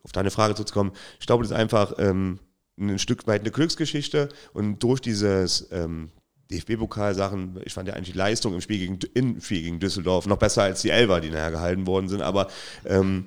auf 0.02 0.12
deine 0.12 0.30
Frage 0.30 0.54
zuzukommen, 0.54 0.92
ich 1.20 1.26
glaube, 1.26 1.42
das 1.42 1.50
ist 1.50 1.56
einfach 1.56 1.94
ähm, 1.98 2.40
ein 2.78 2.98
Stück 2.98 3.26
weit 3.26 3.42
eine 3.42 3.50
Glücksgeschichte 3.50 4.28
und 4.52 4.82
durch 4.82 5.00
dieses 5.00 5.68
ähm, 5.70 6.10
DFB-Pokal-Sachen, 6.50 7.60
ich 7.64 7.74
fand 7.74 7.88
ja 7.88 7.94
eigentlich 7.94 8.12
die 8.12 8.18
Leistung 8.18 8.54
im 8.54 8.60
Spiel 8.60 8.78
gegen, 8.78 8.98
im 9.14 9.40
Spiel 9.40 9.62
gegen 9.62 9.80
Düsseldorf 9.80 10.26
noch 10.26 10.38
besser 10.38 10.62
als 10.62 10.80
die 10.80 10.90
Elber, 10.90 11.20
die 11.20 11.30
nachher 11.30 11.50
gehalten 11.50 11.86
worden 11.86 12.08
sind, 12.08 12.22
aber 12.22 12.48
ähm, 12.86 13.26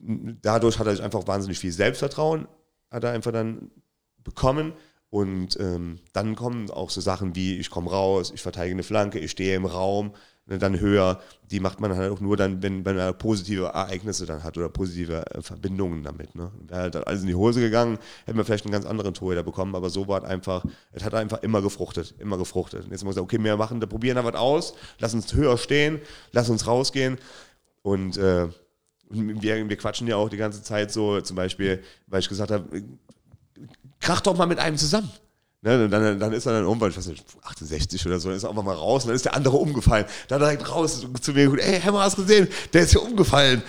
dadurch 0.00 0.78
hat 0.78 0.86
er 0.86 0.96
sich 0.96 1.04
einfach 1.04 1.26
wahnsinnig 1.26 1.58
viel 1.58 1.72
Selbstvertrauen, 1.72 2.46
hat 2.90 3.04
er 3.04 3.12
einfach 3.12 3.32
dann 3.32 3.70
bekommen 4.24 4.72
und 5.10 5.58
ähm, 5.58 6.00
dann 6.12 6.34
kommen 6.34 6.70
auch 6.70 6.90
so 6.90 7.00
Sachen 7.00 7.34
wie, 7.34 7.56
ich 7.56 7.70
komme 7.70 7.90
raus, 7.90 8.30
ich 8.34 8.42
verteidige 8.42 8.74
eine 8.74 8.82
Flanke, 8.82 9.18
ich 9.18 9.30
stehe 9.30 9.56
im 9.56 9.64
Raum, 9.64 10.12
ne, 10.44 10.58
dann 10.58 10.80
höher, 10.80 11.20
die 11.50 11.60
macht 11.60 11.80
man 11.80 11.96
halt 11.96 12.12
auch 12.12 12.20
nur 12.20 12.36
dann, 12.36 12.62
wenn, 12.62 12.84
wenn 12.84 12.98
er 12.98 13.14
positive 13.14 13.64
Ereignisse 13.66 14.26
dann 14.26 14.44
hat 14.44 14.58
oder 14.58 14.68
positive 14.68 15.24
äh, 15.30 15.40
Verbindungen 15.40 16.02
damit. 16.02 16.34
Ne? 16.34 16.52
Wäre 16.66 16.80
halt 16.82 16.96
alles 16.96 17.22
in 17.22 17.28
die 17.28 17.34
Hose 17.34 17.60
gegangen, 17.60 17.98
hätten 18.26 18.36
wir 18.36 18.44
vielleicht 18.44 18.66
einen 18.66 18.72
ganz 18.72 18.84
anderen 18.84 19.14
Torhüter 19.14 19.42
bekommen, 19.42 19.74
aber 19.74 19.88
so 19.88 20.08
war 20.08 20.22
es 20.22 20.28
einfach, 20.28 20.62
es 20.92 21.04
hat 21.04 21.14
einfach 21.14 21.42
immer 21.42 21.62
gefruchtet, 21.62 22.14
immer 22.18 22.36
gefruchtet. 22.36 22.84
Und 22.84 22.90
jetzt 22.90 23.02
muss 23.02 23.14
man 23.14 23.24
sagen, 23.24 23.24
okay, 23.24 23.42
wir 23.42 23.56
machen, 23.56 23.80
da 23.80 23.86
probieren 23.86 24.16
da 24.16 24.24
was 24.24 24.34
aus, 24.34 24.74
lass 24.98 25.14
uns 25.14 25.32
höher 25.32 25.56
stehen, 25.56 26.00
lass 26.32 26.50
uns 26.50 26.66
rausgehen 26.66 27.16
und 27.80 28.18
äh, 28.18 28.48
wir, 29.10 29.68
wir 29.68 29.76
quatschen 29.76 30.06
ja 30.06 30.16
auch 30.16 30.28
die 30.28 30.36
ganze 30.36 30.62
Zeit 30.62 30.92
so, 30.92 31.20
zum 31.20 31.36
Beispiel, 31.36 31.82
weil 32.06 32.20
ich 32.20 32.28
gesagt 32.28 32.50
habe, 32.50 32.82
krach 34.00 34.20
doch 34.20 34.36
mal 34.36 34.46
mit 34.46 34.58
einem 34.58 34.76
zusammen. 34.76 35.10
Ne, 35.60 35.88
dann, 35.88 36.20
dann 36.20 36.32
ist 36.32 36.46
er 36.46 36.52
dann 36.52 36.62
irgendwann, 36.62 36.90
ich 36.90 36.96
weiß 36.96 37.08
nicht, 37.08 37.24
68 37.42 38.06
oder 38.06 38.20
so, 38.20 38.28
dann 38.28 38.36
ist 38.36 38.44
er 38.44 38.50
einfach 38.50 38.62
mal 38.62 38.76
raus 38.76 39.02
und 39.02 39.08
dann 39.08 39.16
ist 39.16 39.24
der 39.24 39.34
andere 39.34 39.56
umgefallen. 39.56 40.06
Dann 40.28 40.38
direkt 40.38 40.70
raus 40.70 41.04
zu 41.20 41.32
mir 41.32 41.52
ey, 41.58 41.80
Hammer, 41.80 42.02
hast 42.02 42.16
du 42.16 42.22
gesehen? 42.22 42.46
Der 42.72 42.82
ist 42.82 42.92
hier 42.92 43.02
umgefallen. 43.02 43.62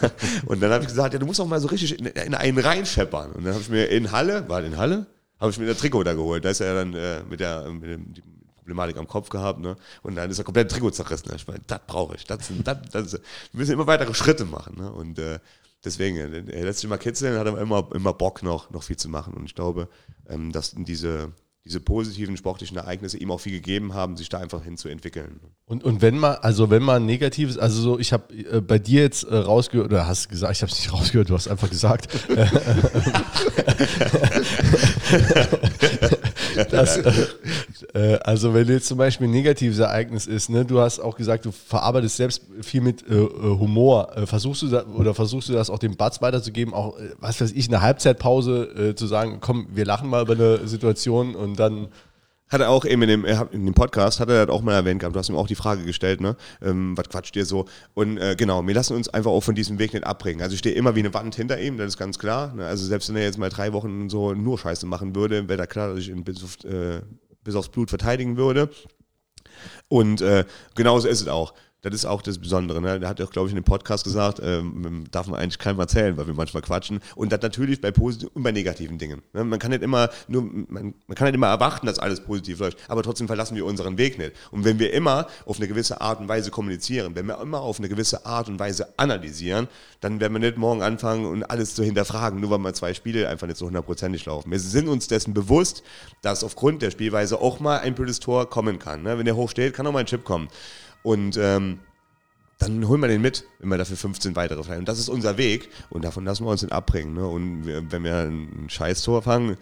und 0.46 0.60
dann 0.60 0.72
habe 0.72 0.82
ich 0.82 0.88
gesagt, 0.88 1.12
ja, 1.12 1.20
du 1.20 1.26
musst 1.26 1.40
auch 1.40 1.46
mal 1.46 1.60
so 1.60 1.68
richtig 1.68 2.00
in, 2.00 2.06
in 2.06 2.34
einen 2.34 2.58
reinscheppern. 2.58 3.30
Und 3.30 3.44
dann 3.44 3.52
habe 3.52 3.62
ich 3.62 3.68
mir 3.68 3.84
in 3.84 4.10
Halle, 4.10 4.48
war 4.48 4.64
in 4.64 4.76
Halle, 4.76 5.06
habe 5.38 5.52
ich 5.52 5.58
mir 5.58 5.66
der 5.66 5.76
Trikot 5.76 6.02
da 6.02 6.14
geholt. 6.14 6.44
Da 6.44 6.50
ist 6.50 6.60
er 6.60 6.74
dann 6.74 6.94
äh, 6.94 7.22
mit 7.30 7.38
der 7.38 7.70
mit 7.70 7.90
dem, 7.90 8.12
Problematik 8.66 8.96
am 8.96 9.06
Kopf 9.06 9.28
gehabt, 9.28 9.60
ne? 9.60 9.76
Und 10.02 10.16
dann 10.16 10.28
ist 10.28 10.38
er 10.38 10.44
komplett 10.44 10.70
Trikot 10.70 10.90
zerrissen. 10.90 11.30
Ich 11.36 11.46
meine, 11.46 11.60
das 11.66 11.80
brauche 11.86 12.16
ich. 12.16 12.24
Das, 12.24 12.40
das, 12.64 12.78
das, 12.90 13.12
wir 13.12 13.20
müssen 13.52 13.72
immer 13.72 13.86
weitere 13.86 14.12
Schritte 14.12 14.44
machen, 14.44 14.76
ne? 14.76 14.90
Und 14.90 15.20
äh, 15.20 15.38
deswegen, 15.84 16.16
äh, 16.16 16.52
er 16.52 16.64
lässt 16.64 16.80
sich 16.80 16.90
mal 16.90 16.98
kitzeln, 16.98 17.38
hat 17.38 17.46
aber 17.46 17.60
immer, 17.60 17.88
immer 17.94 18.12
Bock 18.12 18.42
noch, 18.42 18.70
noch 18.70 18.82
viel 18.82 18.96
zu 18.96 19.08
machen. 19.08 19.34
Und 19.34 19.44
ich 19.44 19.54
glaube, 19.54 19.88
ähm, 20.28 20.50
dass 20.50 20.74
diese, 20.76 21.30
diese 21.64 21.78
positiven 21.78 22.36
sportlichen 22.36 22.76
Ereignisse 22.76 23.18
ihm 23.18 23.30
auch 23.30 23.38
viel 23.38 23.52
gegeben 23.52 23.94
haben, 23.94 24.16
sich 24.16 24.28
da 24.28 24.38
einfach 24.38 24.64
hinzuentwickeln. 24.64 25.38
Und, 25.64 25.84
und 25.84 26.02
wenn 26.02 26.18
man, 26.18 26.34
also 26.36 26.70
wenn 26.70 26.82
man 26.82 27.06
negatives, 27.06 27.58
also 27.58 27.80
so, 27.80 27.98
ich 28.00 28.12
habe 28.12 28.34
äh, 28.34 28.60
bei 28.60 28.80
dir 28.80 29.02
jetzt 29.02 29.22
äh, 29.22 29.36
rausgehört, 29.36 29.92
oder 29.92 30.08
hast 30.08 30.28
gesagt, 30.28 30.56
ich 30.56 30.62
habe 30.62 30.72
es 30.72 30.78
nicht 30.78 30.92
rausgehört, 30.92 31.30
du 31.30 31.34
hast 31.34 31.46
einfach 31.46 31.70
gesagt, 31.70 32.08
dass, 36.64 36.96
äh, 36.98 37.26
äh, 37.94 38.18
also 38.22 38.54
wenn 38.54 38.68
jetzt 38.68 38.86
zum 38.86 38.98
Beispiel 38.98 39.26
ein 39.26 39.30
negatives 39.30 39.78
Ereignis 39.78 40.26
ist, 40.26 40.48
ne, 40.50 40.64
du 40.64 40.80
hast 40.80 40.98
auch 41.00 41.16
gesagt, 41.16 41.44
du 41.44 41.52
verarbeitest 41.52 42.16
selbst 42.16 42.42
viel 42.62 42.80
mit 42.80 43.08
äh, 43.08 43.14
äh, 43.14 43.26
Humor, 43.58 44.16
äh, 44.16 44.26
versuchst 44.26 44.62
du 44.62 44.68
da, 44.68 44.84
oder 44.86 45.14
versuchst 45.14 45.48
du 45.48 45.52
das 45.52 45.70
auch 45.70 45.78
dem 45.78 45.96
Batz 45.96 46.22
weiterzugeben, 46.22 46.74
auch, 46.74 46.96
was 47.20 47.40
weiß 47.40 47.52
ich, 47.52 47.66
in 47.66 47.70
der 47.70 47.82
Halbzeitpause 47.82 48.90
äh, 48.90 48.94
zu 48.94 49.06
sagen, 49.06 49.38
komm, 49.40 49.68
wir 49.74 49.84
lachen 49.84 50.08
mal 50.08 50.22
über 50.22 50.34
eine 50.34 50.66
Situation 50.66 51.34
und 51.34 51.58
dann 51.58 51.88
Hat 52.48 52.60
er 52.60 52.70
auch 52.70 52.84
eben 52.84 53.02
in 53.02 53.08
dem, 53.08 53.26
hat- 53.26 53.52
in 53.52 53.64
dem 53.64 53.74
Podcast, 53.74 54.20
hat 54.20 54.28
er 54.28 54.46
das 54.46 54.54
auch 54.54 54.62
mal 54.62 54.74
erwähnt 54.74 55.00
gehabt, 55.00 55.16
du 55.16 55.18
hast 55.18 55.28
ihm 55.28 55.34
auch 55.36 55.48
die 55.48 55.56
Frage 55.56 55.84
gestellt, 55.84 56.20
ne? 56.20 56.36
Ähm, 56.62 56.96
was 56.96 57.08
quatscht 57.08 57.34
ihr 57.34 57.44
so? 57.44 57.64
Und 57.94 58.18
äh, 58.18 58.36
genau, 58.36 58.64
wir 58.64 58.74
lassen 58.74 58.94
uns 58.94 59.08
einfach 59.08 59.32
auch 59.32 59.40
von 59.42 59.56
diesem 59.56 59.80
Weg 59.80 59.94
nicht 59.94 60.06
abbringen. 60.06 60.42
Also 60.42 60.52
ich 60.54 60.60
stehe 60.60 60.76
immer 60.76 60.94
wie 60.94 61.00
eine 61.00 61.12
Wand 61.12 61.34
hinter 61.34 61.60
ihm, 61.60 61.76
das 61.76 61.88
ist 61.88 61.96
ganz 61.98 62.18
klar. 62.20 62.54
Ne? 62.54 62.64
Also 62.64 62.86
selbst 62.86 63.08
wenn 63.08 63.16
er 63.16 63.24
jetzt 63.24 63.38
mal 63.38 63.50
drei 63.50 63.72
Wochen 63.72 64.08
so 64.08 64.32
nur 64.32 64.58
Scheiße 64.58 64.86
machen 64.86 65.16
würde, 65.16 65.48
wäre 65.48 65.58
da 65.58 65.66
klar, 65.66 65.88
dass 65.88 65.98
ich 65.98 66.08
ihn 66.08 66.22
bis, 66.22 66.44
auf, 66.44 66.62
äh, 66.64 67.00
bis 67.42 67.56
aufs 67.56 67.68
Blut 67.68 67.90
verteidigen 67.90 68.36
würde. 68.36 68.70
Und 69.88 70.20
äh, 70.20 70.44
genauso 70.74 71.08
ist 71.08 71.22
es 71.22 71.28
auch. 71.28 71.52
Das 71.82 71.94
ist 71.94 72.06
auch 72.06 72.22
das 72.22 72.38
Besondere. 72.38 72.80
Ne? 72.80 72.98
Der 72.98 73.08
hat 73.08 73.20
ja 73.20 73.26
auch, 73.26 73.30
glaube 73.30 73.48
ich, 73.48 73.52
in 73.52 73.60
dem 73.60 73.64
Podcast 73.64 74.04
gesagt, 74.04 74.40
ähm, 74.42 75.04
darf 75.10 75.26
man 75.26 75.38
eigentlich 75.38 75.58
keinem 75.58 75.78
erzählen, 75.78 76.16
weil 76.16 76.26
wir 76.26 76.34
manchmal 76.34 76.62
quatschen. 76.62 77.00
Und 77.14 77.32
das 77.32 77.42
natürlich 77.42 77.80
bei 77.80 77.90
positiven 77.90 78.30
und 78.34 78.42
bei 78.42 78.50
negativen 78.50 78.98
Dingen. 78.98 79.22
Ne? 79.34 79.44
Man 79.44 79.58
kann 79.58 79.70
nicht 79.70 79.82
immer 79.82 80.08
nur, 80.26 80.42
man, 80.42 80.94
man 81.06 81.14
kann 81.14 81.26
nicht 81.26 81.34
immer 81.34 81.48
erwarten, 81.48 81.86
dass 81.86 81.98
alles 81.98 82.20
positiv 82.20 82.58
läuft, 82.58 82.78
aber 82.88 83.02
trotzdem 83.02 83.26
verlassen 83.26 83.56
wir 83.56 83.64
unseren 83.66 83.98
Weg 83.98 84.18
nicht. 84.18 84.32
Und 84.50 84.64
wenn 84.64 84.78
wir 84.78 84.92
immer 84.92 85.26
auf 85.44 85.58
eine 85.58 85.68
gewisse 85.68 86.00
Art 86.00 86.18
und 86.18 86.28
Weise 86.28 86.50
kommunizieren, 86.50 87.14
wenn 87.14 87.26
wir 87.26 87.40
immer 87.40 87.60
auf 87.60 87.78
eine 87.78 87.88
gewisse 87.88 88.24
Art 88.24 88.48
und 88.48 88.58
Weise 88.58 88.94
analysieren, 88.96 89.68
dann 90.00 90.18
werden 90.18 90.32
wir 90.32 90.40
nicht 90.40 90.56
morgen 90.56 90.82
anfangen 90.82 91.26
und 91.26 91.44
alles 91.44 91.74
zu 91.74 91.84
hinterfragen, 91.84 92.40
nur 92.40 92.50
weil 92.50 92.58
mal 92.58 92.74
zwei 92.74 92.94
Spiele 92.94 93.28
einfach 93.28 93.46
nicht 93.46 93.58
so 93.58 93.66
hundertprozentig 93.66 94.24
laufen. 94.24 94.50
Wir 94.50 94.60
sind 94.60 94.88
uns 94.88 95.08
dessen 95.08 95.34
bewusst, 95.34 95.82
dass 96.22 96.42
aufgrund 96.42 96.82
der 96.82 96.90
Spielweise 96.90 97.40
auch 97.40 97.60
mal 97.60 97.78
ein 97.78 97.94
blödes 97.94 98.18
Tor 98.18 98.48
kommen 98.50 98.78
kann. 98.78 99.02
Ne? 99.02 99.18
Wenn 99.18 99.24
der 99.24 99.36
hoch 99.36 99.50
steht, 99.50 99.74
kann 99.74 99.86
auch 99.86 99.92
mal 99.92 100.00
ein 100.00 100.06
Chip 100.06 100.24
kommen. 100.24 100.48
Und 101.06 101.36
ähm, 101.36 101.78
dann 102.58 102.88
holen 102.88 103.00
wir 103.00 103.06
den 103.06 103.22
mit, 103.22 103.44
wenn 103.60 103.68
wir 103.68 103.78
dafür 103.78 103.96
15 103.96 104.34
weitere 104.34 104.64
fallen. 104.64 104.80
Und 104.80 104.88
das 104.88 104.98
ist 104.98 105.08
unser 105.08 105.38
Weg 105.38 105.68
und 105.88 106.04
davon 106.04 106.24
lassen 106.24 106.44
wir 106.44 106.50
uns 106.50 106.62
nicht 106.62 106.72
abbringen. 106.72 107.14
Ne? 107.14 107.24
Und 107.24 107.64
wir, 107.64 107.92
wenn 107.92 108.02
wir 108.02 108.16
ein 108.24 108.68
Scheiß-Tor 108.68 109.22
fangen, 109.22 109.56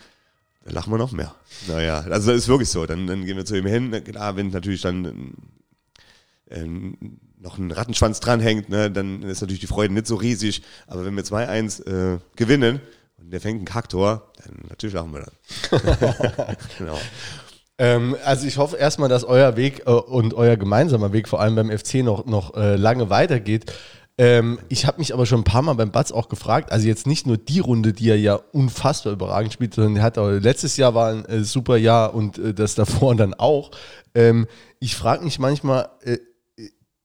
dann 0.64 0.72
lachen 0.72 0.90
wir 0.90 0.96
noch 0.96 1.12
mehr. 1.12 1.34
Naja, 1.68 1.98
also 1.98 2.30
das 2.30 2.38
ist 2.38 2.48
wirklich 2.48 2.70
so. 2.70 2.86
Dann, 2.86 3.06
dann 3.06 3.26
gehen 3.26 3.36
wir 3.36 3.44
zu 3.44 3.58
ihm 3.58 3.66
hin. 3.66 3.90
Klar, 4.04 4.36
wenn 4.36 4.48
natürlich 4.48 4.80
dann 4.80 5.34
ähm, 6.48 7.18
noch 7.38 7.58
ein 7.58 7.70
Rattenschwanz 7.70 8.20
dranhängt, 8.20 8.70
ne, 8.70 8.90
dann 8.90 9.22
ist 9.22 9.42
natürlich 9.42 9.60
die 9.60 9.66
Freude 9.66 9.92
nicht 9.92 10.06
so 10.06 10.14
riesig. 10.14 10.62
Aber 10.86 11.04
wenn 11.04 11.14
wir 11.14 11.24
2-1 11.24 12.14
äh, 12.14 12.20
gewinnen 12.36 12.80
und 13.18 13.30
der 13.30 13.42
fängt 13.42 13.60
ein 13.60 13.66
Kacktor, 13.66 14.32
dann 14.42 14.62
natürlich 14.70 14.94
lachen 14.94 15.12
wir 15.12 15.26
dann. 15.26 16.56
genau. 16.78 16.98
Ähm, 17.78 18.16
also 18.24 18.46
ich 18.46 18.56
hoffe 18.58 18.76
erstmal, 18.76 19.08
dass 19.08 19.24
euer 19.24 19.56
Weg 19.56 19.82
äh, 19.86 19.90
und 19.90 20.34
euer 20.34 20.56
gemeinsamer 20.56 21.12
Weg 21.12 21.28
vor 21.28 21.40
allem 21.40 21.56
beim 21.56 21.76
FC 21.76 21.96
noch, 21.96 22.26
noch 22.26 22.54
äh, 22.54 22.76
lange 22.76 23.10
weitergeht. 23.10 23.72
Ähm, 24.16 24.60
ich 24.68 24.86
habe 24.86 24.98
mich 24.98 25.12
aber 25.12 25.26
schon 25.26 25.40
ein 25.40 25.44
paar 25.44 25.62
Mal 25.62 25.72
beim 25.74 25.90
Batz 25.90 26.12
auch 26.12 26.28
gefragt, 26.28 26.70
also 26.70 26.86
jetzt 26.86 27.06
nicht 27.06 27.26
nur 27.26 27.36
die 27.36 27.58
Runde, 27.58 27.92
die 27.92 28.10
er 28.10 28.18
ja 28.18 28.36
unfassbar 28.52 29.12
überragend 29.12 29.52
spielt, 29.52 29.74
sondern 29.74 29.96
er 29.96 30.02
hat 30.04 30.18
auch, 30.18 30.30
letztes 30.30 30.76
Jahr 30.76 30.94
war 30.94 31.10
ein 31.10 31.24
äh, 31.24 31.42
super 31.42 31.76
Jahr 31.76 32.14
und 32.14 32.38
äh, 32.38 32.54
das 32.54 32.76
davor 32.76 33.16
dann 33.16 33.34
auch. 33.34 33.72
Ähm, 34.14 34.46
ich 34.78 34.94
frage 34.94 35.24
mich 35.24 35.40
manchmal, 35.40 35.88
äh, 36.02 36.18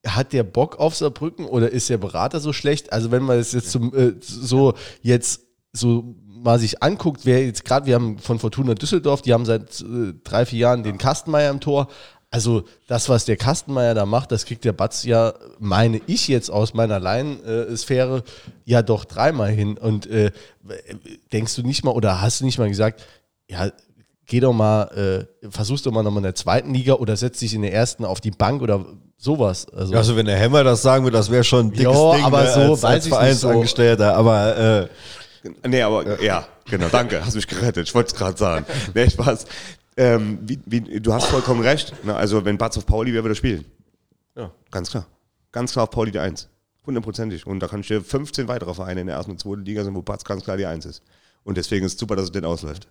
hat 0.05 0.33
der 0.33 0.43
Bock 0.43 0.79
auf 0.79 0.95
Saarbrücken 0.95 1.45
oder 1.45 1.71
ist 1.71 1.89
der 1.89 1.97
Berater 1.97 2.39
so 2.39 2.53
schlecht? 2.53 2.93
Also 2.93 3.11
wenn 3.11 3.23
man 3.23 3.37
das 3.37 3.53
jetzt 3.53 3.71
zum, 3.71 3.93
äh, 3.95 4.13
so 4.21 4.75
jetzt 5.01 5.41
so 5.73 6.15
mal 6.43 6.59
sich 6.59 6.81
anguckt, 6.81 7.21
wer 7.25 7.45
jetzt 7.45 7.65
gerade, 7.65 7.85
wir 7.85 7.95
haben 7.95 8.17
von 8.19 8.39
Fortuna 8.39 8.73
Düsseldorf, 8.73 9.21
die 9.21 9.33
haben 9.33 9.45
seit 9.45 9.81
äh, 9.81 10.13
drei, 10.23 10.45
vier 10.45 10.59
Jahren 10.59 10.83
den 10.83 10.97
Kastenmeier 10.97 11.51
im 11.51 11.59
Tor. 11.59 11.87
Also 12.31 12.63
das, 12.87 13.09
was 13.09 13.25
der 13.25 13.37
Kastenmeier 13.37 13.95
da 13.95 14.05
macht, 14.05 14.31
das 14.31 14.45
kriegt 14.45 14.63
der 14.63 14.73
Batz 14.73 15.03
ja, 15.03 15.33
meine 15.57 15.99
ich 16.05 16.27
jetzt 16.27 16.51
aus 16.51 16.75
meiner 16.75 16.99
Laiensphäre, 16.99 18.23
ja 18.65 18.83
doch 18.83 19.05
dreimal 19.05 19.49
hin. 19.49 19.77
Und 19.79 20.05
äh, 20.05 20.31
denkst 21.33 21.55
du 21.55 21.63
nicht 21.63 21.83
mal 21.83 21.91
oder 21.91 22.21
hast 22.21 22.41
du 22.41 22.45
nicht 22.45 22.59
mal 22.59 22.69
gesagt, 22.69 23.03
ja, 23.49 23.71
geh 24.27 24.39
doch 24.39 24.53
mal, 24.53 25.27
äh, 25.41 25.49
versuchst 25.49 25.87
doch 25.87 25.91
mal 25.91 26.03
nochmal 26.03 26.19
in 26.19 26.25
der 26.25 26.35
zweiten 26.35 26.71
Liga 26.71 26.93
oder 26.93 27.17
setz 27.17 27.39
dich 27.39 27.55
in 27.55 27.63
der 27.63 27.73
ersten 27.73 28.05
auf 28.05 28.21
die 28.21 28.29
Bank 28.29 28.61
oder 28.61 28.85
sowas. 29.17 29.67
Also, 29.73 29.95
Also 29.95 30.15
wenn 30.15 30.27
der 30.27 30.37
Hämmer 30.37 30.63
das 30.63 30.83
sagen 30.83 31.03
würde, 31.03 31.17
das 31.17 31.31
wäre 31.31 31.43
schon 31.43 31.67
ein 31.67 31.71
dickes 31.71 31.85
Ja, 31.85 32.15
Ding 32.15 32.25
aber 32.25 32.43
ne, 32.43 32.51
so 32.51 32.61
als, 32.61 32.71
weiß 32.71 32.83
als 32.83 33.05
ich 33.05 33.11
nicht 33.11 33.19
Vereinsangestellter. 33.19 34.15
Aber 34.15 34.57
äh, 34.57 34.87
Nee, 35.65 35.81
aber 35.81 36.21
ja, 36.21 36.47
genau, 36.69 36.89
danke, 36.89 37.25
hast 37.25 37.35
mich 37.35 37.47
gerettet. 37.47 37.87
Ich 37.87 37.95
wollte 37.95 38.13
es 38.13 38.15
gerade 38.15 38.37
sagen. 38.37 38.65
Nee, 38.93 39.09
Spaß. 39.09 39.45
Ähm, 39.97 40.39
wie, 40.41 40.59
wie, 40.65 40.99
du 40.99 41.13
hast 41.13 41.25
vollkommen 41.25 41.61
recht. 41.61 41.93
Ne? 42.05 42.15
Also, 42.15 42.45
wenn 42.45 42.57
Batz 42.57 42.77
auf 42.77 42.85
Pauli 42.85 43.13
wäre, 43.13 43.23
würde 43.23 43.33
er 43.33 43.35
spielen. 43.35 43.65
Ja. 44.35 44.51
Ganz 44.71 44.89
klar. 44.91 45.07
Ganz 45.51 45.73
klar 45.73 45.83
auf 45.83 45.91
Pauli 45.91 46.11
die 46.11 46.19
Eins. 46.19 46.47
Hundertprozentig. 46.85 47.45
Und 47.45 47.59
da 47.59 47.67
kann 47.67 47.81
ich 47.81 47.87
dir 47.87 48.01
15 48.01 48.47
weitere 48.47 48.73
Vereine 48.73 49.01
in 49.01 49.07
der 49.07 49.17
ersten 49.17 49.31
und 49.31 49.39
zweiten 49.39 49.65
Liga 49.65 49.83
sein, 49.83 49.95
wo 49.95 50.01
Batz 50.01 50.23
ganz 50.23 50.43
klar 50.43 50.57
die 50.57 50.65
Eins 50.65 50.85
ist. 50.85 51.03
Und 51.43 51.57
deswegen 51.57 51.85
ist 51.85 51.93
es 51.93 51.99
super, 51.99 52.15
dass 52.15 52.25
es 52.25 52.31
den 52.31 52.45
ausläuft. 52.45 52.87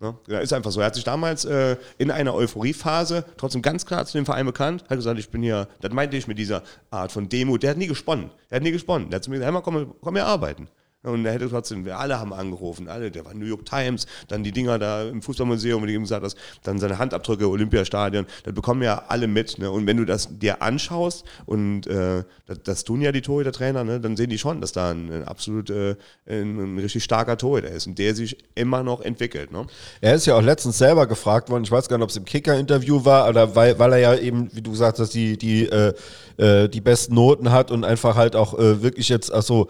Ne? 0.00 0.14
Ja, 0.28 0.40
ist 0.40 0.52
einfach 0.52 0.70
so. 0.70 0.80
Er 0.80 0.86
hat 0.86 0.94
sich 0.94 1.04
damals 1.04 1.44
äh, 1.44 1.76
in 1.98 2.10
einer 2.10 2.34
Euphoriephase 2.34 3.24
trotzdem 3.36 3.62
ganz 3.62 3.84
klar 3.84 4.06
zu 4.06 4.16
dem 4.16 4.24
Verein 4.24 4.46
bekannt, 4.46 4.84
hat 4.88 4.96
gesagt, 4.96 5.18
ich 5.18 5.30
bin 5.30 5.42
hier, 5.42 5.68
das 5.80 5.92
meinte 5.92 6.16
ich 6.16 6.26
mit 6.26 6.38
dieser 6.38 6.62
Art 6.90 7.12
von 7.12 7.28
Demo, 7.28 7.58
der 7.58 7.70
hat 7.70 7.76
nie 7.76 7.86
gesponnen. 7.86 8.30
Der 8.50 8.56
hat 8.56 8.62
nie 8.62 8.72
gesponnen. 8.72 9.10
Der 9.10 9.16
hat 9.16 9.24
zu 9.24 9.30
mir 9.30 9.38
gesagt, 9.38 9.54
hey, 9.54 9.62
komm, 9.62 9.94
komm 10.00 10.14
hier 10.14 10.26
arbeiten. 10.26 10.68
Und 11.02 11.24
er 11.24 11.32
hätte 11.32 11.48
trotzdem, 11.48 11.86
wir 11.86 11.98
alle 11.98 12.20
haben 12.20 12.34
angerufen, 12.34 12.86
alle, 12.86 13.10
der 13.10 13.24
war 13.24 13.32
New 13.32 13.46
York 13.46 13.64
Times, 13.64 14.06
dann 14.28 14.44
die 14.44 14.52
Dinger 14.52 14.78
da 14.78 15.04
im 15.04 15.22
Fußballmuseum, 15.22 15.82
wie 15.82 15.86
du 15.86 15.92
eben 15.94 16.04
gesagt 16.04 16.22
hast, 16.22 16.36
dann 16.62 16.78
seine 16.78 16.98
Handabdrücke, 16.98 17.48
Olympiastadion, 17.48 18.26
das 18.44 18.52
bekommen 18.52 18.82
ja 18.82 19.04
alle 19.08 19.26
mit. 19.26 19.58
Ne? 19.58 19.70
Und 19.70 19.86
wenn 19.86 19.96
du 19.96 20.04
das 20.04 20.28
dir 20.30 20.60
anschaust, 20.60 21.24
und 21.46 21.86
äh, 21.86 22.24
das, 22.44 22.58
das 22.64 22.84
tun 22.84 23.00
ja 23.00 23.12
die 23.12 23.22
Torhüter-Trainer, 23.22 23.82
ne? 23.82 23.98
dann 23.98 24.14
sehen 24.14 24.28
die 24.28 24.36
schon, 24.36 24.60
dass 24.60 24.72
da 24.72 24.90
ein, 24.90 25.10
ein 25.10 25.24
absolut 25.24 25.70
äh, 25.70 25.96
ein, 26.26 26.58
ein, 26.58 26.78
richtig 26.78 27.02
starker 27.02 27.38
Torhüter 27.38 27.70
ist 27.70 27.86
und 27.86 27.98
der 27.98 28.14
sich 28.14 28.36
immer 28.54 28.82
noch 28.82 29.00
entwickelt. 29.00 29.52
Ne? 29.52 29.66
Er 30.02 30.14
ist 30.14 30.26
ja 30.26 30.36
auch 30.36 30.42
letztens 30.42 30.76
selber 30.76 31.06
gefragt 31.06 31.48
worden, 31.48 31.64
ich 31.64 31.72
weiß 31.72 31.88
gar 31.88 31.96
nicht, 31.96 32.04
ob 32.04 32.10
es 32.10 32.16
im 32.18 32.26
Kicker-Interview 32.26 33.06
war, 33.06 33.26
oder 33.26 33.56
weil, 33.56 33.78
weil 33.78 33.94
er 33.94 33.98
ja 33.98 34.14
eben, 34.16 34.54
wie 34.54 34.60
du 34.60 34.72
gesagt 34.72 34.98
hast, 34.98 35.14
die, 35.14 35.38
die, 35.38 35.64
äh, 35.64 35.94
äh 36.36 36.68
die 36.68 36.82
besten 36.82 37.14
Noten 37.14 37.52
hat 37.52 37.70
und 37.70 37.84
einfach 37.84 38.16
halt 38.16 38.36
auch 38.36 38.58
äh, 38.58 38.82
wirklich 38.82 39.08
jetzt, 39.08 39.32
also 39.32 39.68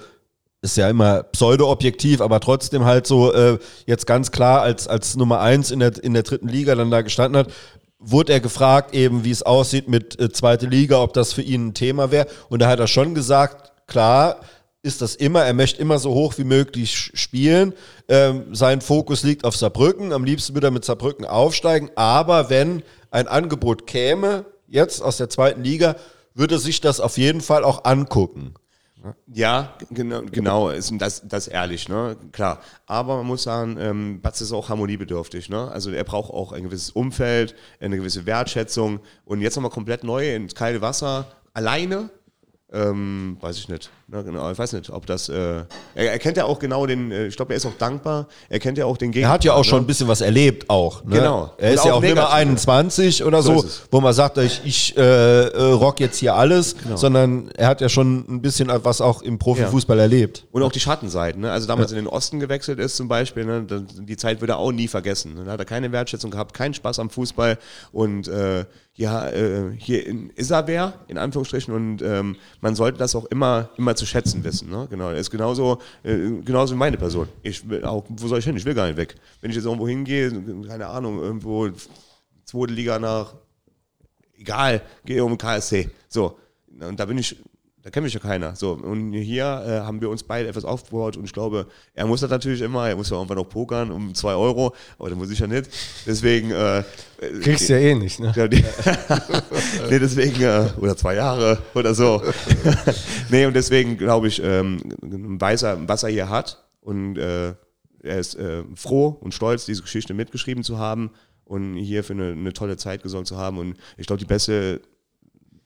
ist 0.63 0.77
ja 0.77 0.89
immer 0.91 1.23
pseudo-objektiv, 1.23 2.21
aber 2.21 2.41
trotzdem 2.41 2.85
halt 2.85 3.07
so 3.07 3.33
äh, 3.33 3.59
jetzt 3.87 4.07
ganz 4.07 4.31
klar 4.31 4.63
als, 4.63 4.89
als 4.89 5.17
Nummer 5.17 5.41
eins 5.41 5.71
in 5.71 5.81
der, 5.81 6.03
in 6.03 6.13
der 6.13 6.23
dritten 6.23 6.49
Liga 6.49 6.75
dann 6.75 6.91
da 6.91 7.01
gestanden 7.01 7.39
hat, 7.39 7.53
wurde 7.99 8.33
er 8.33 8.41
gefragt, 8.41 8.95
eben 8.95 9.25
wie 9.25 9.31
es 9.31 9.43
aussieht 9.43 9.89
mit 9.89 10.21
äh, 10.21 10.31
zweite 10.31 10.67
Liga, 10.67 11.03
ob 11.03 11.13
das 11.15 11.33
für 11.33 11.43
ihn 11.43 11.69
ein 11.69 11.75
Thema 11.75 12.11
wäre. 12.11 12.27
Und 12.49 12.61
da 12.61 12.69
hat 12.69 12.81
er 12.81 12.87
schon 12.87 13.15
gesagt, 13.15 13.87
klar 13.87 14.41
ist 14.83 15.03
das 15.03 15.15
immer, 15.15 15.45
er 15.45 15.53
möchte 15.53 15.81
immer 15.81 15.99
so 15.99 16.15
hoch 16.15 16.39
wie 16.39 16.45
möglich 16.45 17.11
spielen. 17.15 17.75
Ähm, 18.09 18.55
sein 18.55 18.81
Fokus 18.81 19.23
liegt 19.23 19.45
auf 19.45 19.57
Saarbrücken, 19.57 20.13
am 20.13 20.25
liebsten 20.25 20.55
würde 20.55 20.69
er 20.69 20.73
mit 20.73 20.85
Saarbrücken 20.85 21.27
aufsteigen, 21.27 21.91
aber 21.97 22.49
wenn 22.49 22.83
ein 23.11 23.29
Angebot 23.29 23.87
käme, 23.87 24.47
jetzt 24.67 25.03
aus 25.03 25.19
der 25.19 25.29
zweiten 25.29 25.63
Liga, 25.63 25.97
würde 26.35 26.59
sich 26.59 26.81
das 26.81 27.01
auf 27.01 27.19
jeden 27.19 27.43
Fall 27.43 27.65
auch 27.65 27.85
angucken. 27.85 28.55
Ja, 29.33 29.75
genau, 29.91 30.23
genau 30.23 30.69
ist 30.71 30.93
das, 30.99 31.27
das 31.27 31.49
ehrlich, 31.49 31.89
ne? 31.89 32.17
Klar. 32.33 32.61
Aber 32.87 33.17
man 33.19 33.27
muss 33.27 33.43
sagen, 33.43 33.77
ähm, 33.79 34.21
Batz 34.21 34.41
ist 34.41 34.53
auch 34.53 34.69
harmoniebedürftig, 34.69 35.49
ne? 35.49 35.71
Also 35.71 35.91
er 35.91 36.05
braucht 36.05 36.33
auch 36.33 36.53
ein 36.53 36.65
gewisses 36.65 36.91
Umfeld, 36.91 37.55
eine 37.81 37.97
gewisse 37.97 38.27
Wertschätzung 38.27 39.01
und 39.25 39.41
jetzt 39.41 39.57
nochmal 39.57 39.71
komplett 39.71 40.05
neu 40.05 40.35
ins 40.35 40.55
kalte 40.55 40.83
Wasser, 40.83 41.27
alleine, 41.55 42.11
ähm, 42.73 43.37
weiß 43.41 43.59
ich 43.59 43.69
nicht. 43.69 43.91
Ne, 44.13 44.25
genau, 44.25 44.51
ich 44.51 44.59
weiß 44.59 44.73
nicht, 44.73 44.91
ob 44.91 45.07
das. 45.07 45.29
Äh, 45.29 45.63
er, 45.95 46.13
er, 46.13 46.19
kennt 46.19 46.37
ja 46.37 46.45
auch 46.45 46.59
genau 46.59 46.85
den. 46.85 47.13
Äh, 47.13 47.27
ich 47.29 47.37
glaube, 47.37 47.53
er 47.53 47.59
ist 47.59 47.67
auch 47.67 47.77
dankbar. 47.79 48.27
Er 48.49 48.59
kennt 48.59 48.77
ja 48.77 48.85
auch 48.85 48.97
den 48.97 49.13
Gegner. 49.13 49.29
Er 49.29 49.33
hat 49.33 49.45
ja 49.45 49.53
auch 49.53 49.59
ne? 49.59 49.65
schon 49.65 49.85
ein 49.85 49.87
bisschen 49.87 50.09
was 50.09 50.21
erlebt, 50.21 50.69
auch. 50.69 51.05
Ne? 51.05 51.17
Genau. 51.17 51.53
Er 51.59 51.75
ist 51.75 51.85
ja 51.85 51.93
auch 51.93 52.01
nicht 52.01 52.17
mehr 52.17 52.33
21 52.33 53.23
oder 53.23 53.41
so, 53.41 53.61
so 53.61 53.69
wo 53.93 54.01
man 54.01 54.13
sagt, 54.13 54.39
ich, 54.39 54.63
ich 54.65 54.97
äh, 54.97 55.01
äh, 55.01 55.63
rock 55.75 56.01
jetzt 56.01 56.19
hier 56.19 56.35
alles, 56.35 56.77
genau. 56.77 56.97
sondern 56.97 57.51
er 57.53 57.69
hat 57.69 57.81
ja 57.81 57.89
schon 57.89 58.25
ein 58.29 58.43
bisschen 58.43 58.69
was 58.83 59.01
auch 59.01 59.23
im 59.23 59.39
Profifußball 59.39 59.97
ja. 59.97 60.03
erlebt. 60.03 60.45
Und 60.51 60.65
auch 60.65 60.73
die 60.73 60.81
Schattenseiten. 60.81 61.43
Ne? 61.43 61.53
Also 61.53 61.69
damals 61.69 61.93
ja. 61.93 61.99
in 61.99 62.05
den 62.05 62.13
Osten 62.13 62.41
gewechselt 62.41 62.81
ist 62.81 62.97
zum 62.97 63.07
Beispiel, 63.07 63.45
ne? 63.45 63.65
die 63.65 64.17
Zeit 64.17 64.41
würde 64.41 64.55
er 64.55 64.59
auch 64.59 64.73
nie 64.73 64.89
vergessen. 64.89 65.41
Da 65.45 65.53
hat 65.53 65.61
er 65.61 65.67
keine 65.67 65.93
Wertschätzung 65.93 66.33
gehabt, 66.33 66.53
keinen 66.53 66.75
Spaß 66.75 66.99
am 66.99 67.11
Fußball 67.11 67.59
und 67.93 68.27
äh, 68.27 68.65
ja, 68.97 69.31
hier 69.79 70.07
in 70.07 70.31
Isaber, 70.37 70.93
in 71.09 71.17
Anführungsstrichen, 71.17 71.73
und 71.73 72.03
ähm, 72.03 72.37
man 72.61 72.75
sollte 72.75 72.99
das 72.99 73.15
auch 73.15 73.25
immer, 73.27 73.71
immer 73.79 73.97
zu 74.01 74.07
schätzen 74.07 74.43
wissen. 74.43 74.69
Ne? 74.71 74.87
Genau, 74.91 75.11
er 75.11 75.17
ist 75.19 75.31
genauso, 75.31 75.81
äh, 76.03 76.17
genauso 76.45 76.75
wie 76.75 76.79
meine 76.79 76.97
Person. 76.97 77.29
Ich 77.43 77.69
will 77.69 77.85
auch, 77.85 78.05
wo 78.09 78.27
soll 78.27 78.41
ich 78.41 78.45
hin? 78.45 78.57
Ich 78.57 78.65
will 78.65 78.75
gar 78.75 78.87
nicht 78.87 78.97
weg. 78.97 79.15
Wenn 79.41 79.51
ich 79.51 79.57
jetzt 79.57 79.67
irgendwo 79.67 79.87
hingehe, 79.87 80.31
keine 80.67 80.89
Ahnung, 80.89 81.21
irgendwo 81.21 81.71
zweite 82.45 82.73
Liga 82.73 82.99
nach, 82.99 83.35
egal, 84.37 84.83
gehe 85.05 85.25
um 85.25 85.39
KSC. 85.39 85.91
So, 86.09 86.39
und 86.81 86.99
da 86.99 87.05
bin 87.05 87.19
ich 87.19 87.37
da 87.83 87.91
kennt 87.91 88.05
mich 88.05 88.13
ja 88.13 88.21
keiner. 88.21 88.55
So, 88.57 88.73
und 88.73 89.13
hier 89.13 89.45
äh, 89.45 89.87
haben 89.87 90.01
wir 90.01 90.11
uns 90.11 90.23
beide 90.23 90.49
etwas 90.49 90.65
aufgebaut 90.65 91.17
und 91.17 91.25
ich 91.25 91.33
glaube, 91.33 91.67
er 91.95 92.07
muss 92.07 92.21
das 92.21 92.31
natürlich 92.31 92.61
immer, 92.61 92.89
er 92.89 92.97
muss 92.97 93.11
ja 93.11 93.17
irgendwann 93.17 93.39
noch 93.39 93.49
pokern 93.49 93.91
um 93.91 94.15
zwei 94.15 94.35
Euro, 94.35 94.75
aber 94.99 95.09
da 95.09 95.17
muss 95.17 95.31
ich 95.31 95.39
ja 95.39 95.47
nicht. 95.47 95.71
Deswegen. 96.07 96.51
Äh, 96.51 96.85
Kriegst 97.43 97.69
du 97.69 97.75
ja 97.75 97.79
eh 97.79 97.95
nicht, 97.95 98.21
ne? 98.21 98.33
nee, 99.91 99.99
deswegen, 99.99 100.43
äh, 100.43 100.69
oder 100.79 100.97
zwei 100.97 101.15
Jahre 101.15 101.59
oder 101.75 101.95
so. 101.95 102.23
nee, 103.31 103.47
und 103.47 103.55
deswegen 103.55 103.97
glaube 103.97 104.29
ich, 104.29 104.43
ähm, 104.43 104.81
weiß 105.01 105.63
er, 105.63 105.89
was 105.89 106.03
er 106.03 106.11
hier 106.11 106.29
hat 106.29 106.63
und 106.81 107.17
äh, 107.17 107.55
er 108.03 108.19
ist 108.19 108.35
äh, 108.37 108.63
froh 108.75 109.19
und 109.21 109.35
stolz, 109.35 109.67
diese 109.67 109.83
Geschichte 109.83 110.15
mitgeschrieben 110.15 110.65
zu 110.65 110.79
haben 110.79 111.11
und 111.45 111.77
hier 111.77 112.05
für 112.05 112.13
eine, 112.13 112.33
eine 112.33 112.53
tolle 112.53 112.77
Zeit 112.77 113.03
gesorgt 113.03 113.27
zu 113.27 113.37
haben. 113.37 113.59
Und 113.59 113.77
ich 113.97 114.07
glaube, 114.07 114.21
die 114.21 114.27
beste 114.27 114.81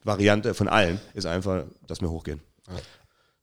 Variante 0.04 0.54
von 0.54 0.68
allen 0.68 1.00
ist 1.14 1.26
einfach, 1.26 1.64
dass 1.86 2.00
wir 2.00 2.10
hochgehen. 2.10 2.40
Ja. 2.68 2.74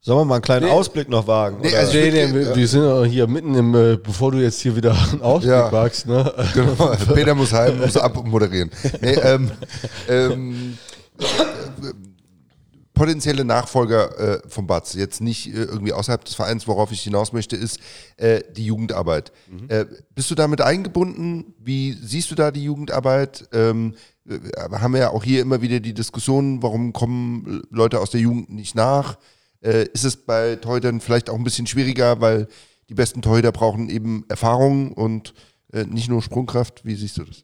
Sollen 0.04 0.22
wir 0.22 0.26
mal 0.26 0.36
einen 0.36 0.42
kleinen 0.42 0.66
nee. 0.66 0.72
Ausblick 0.72 1.10
noch 1.10 1.28
wagen? 1.28 1.60
Nee, 1.62 1.76
also 1.76 1.94
nee, 1.94 2.10
nee, 2.10 2.34
wir, 2.34 2.56
wir 2.56 2.68
sind 2.68 3.06
hier 3.06 3.28
mitten 3.28 3.54
im, 3.54 3.76
äh, 3.76 3.98
bevor 3.98 4.32
du 4.32 4.40
jetzt 4.40 4.60
hier 4.60 4.76
wieder 4.76 4.98
einen 5.12 5.22
Ausblick 5.22 5.52
ja. 5.52 5.72
wagst. 5.72 6.08
Ne? 6.08 6.34
Genau. 6.54 6.96
Peter 7.14 7.36
muss 7.36 7.54
heim, 7.54 7.80
muss 7.80 7.96
abmoderieren. 7.98 8.72
Nee, 9.00 9.14
ähm, 9.14 9.52
ähm, 10.10 10.78
potenzielle 13.02 13.46
Nachfolger 13.46 14.44
äh, 14.44 14.50
von 14.50 14.68
Batz, 14.68 14.94
jetzt 14.94 15.22
nicht 15.22 15.48
äh, 15.48 15.64
irgendwie 15.64 15.94
außerhalb 15.94 16.24
des 16.26 16.36
Vereins, 16.36 16.68
worauf 16.68 16.92
ich 16.92 17.02
hinaus 17.02 17.32
möchte, 17.32 17.56
ist 17.56 17.80
äh, 18.18 18.42
die 18.56 18.66
Jugendarbeit. 18.66 19.32
Mhm. 19.50 19.70
Äh, 19.70 19.86
bist 20.16 20.32
du 20.32 20.36
damit 20.36 20.62
eingebunden? 20.62 21.54
Wie 21.60 21.94
siehst 21.94 22.32
du 22.32 22.36
da 22.36 22.52
die 22.52 22.64
Jugendarbeit? 22.64 23.48
Ähm, 23.54 23.94
äh, 23.94 23.98
haben 24.28 24.94
wir 24.94 25.00
ja 25.00 25.10
auch 25.10 25.24
hier 25.24 25.42
immer 25.42 25.62
wieder 25.62 25.80
die 25.80 25.94
Diskussion, 25.94 26.62
warum 26.62 26.94
kommen 26.94 27.64
Leute 27.70 28.00
aus 28.00 28.12
der 28.12 28.22
Jugend 28.22 28.50
nicht 28.50 28.76
nach? 28.76 29.18
Äh, 29.62 29.88
ist 29.94 30.06
es 30.06 30.18
bei 30.18 30.56
Torhütern 30.56 31.02
vielleicht 31.02 31.30
auch 31.30 31.36
ein 31.36 31.44
bisschen 31.44 31.68
schwieriger, 31.68 32.22
weil 32.22 32.48
die 32.90 32.94
besten 32.94 33.22
Torhüter 33.22 33.52
brauchen 33.52 33.90
eben 33.90 34.26
Erfahrung 34.28 34.92
und 34.94 35.34
äh, 35.74 35.86
nicht 35.86 36.10
nur 36.10 36.22
Sprungkraft? 36.22 36.86
Wie 36.86 36.96
siehst 36.96 37.18
du 37.18 37.24
das? 37.24 37.44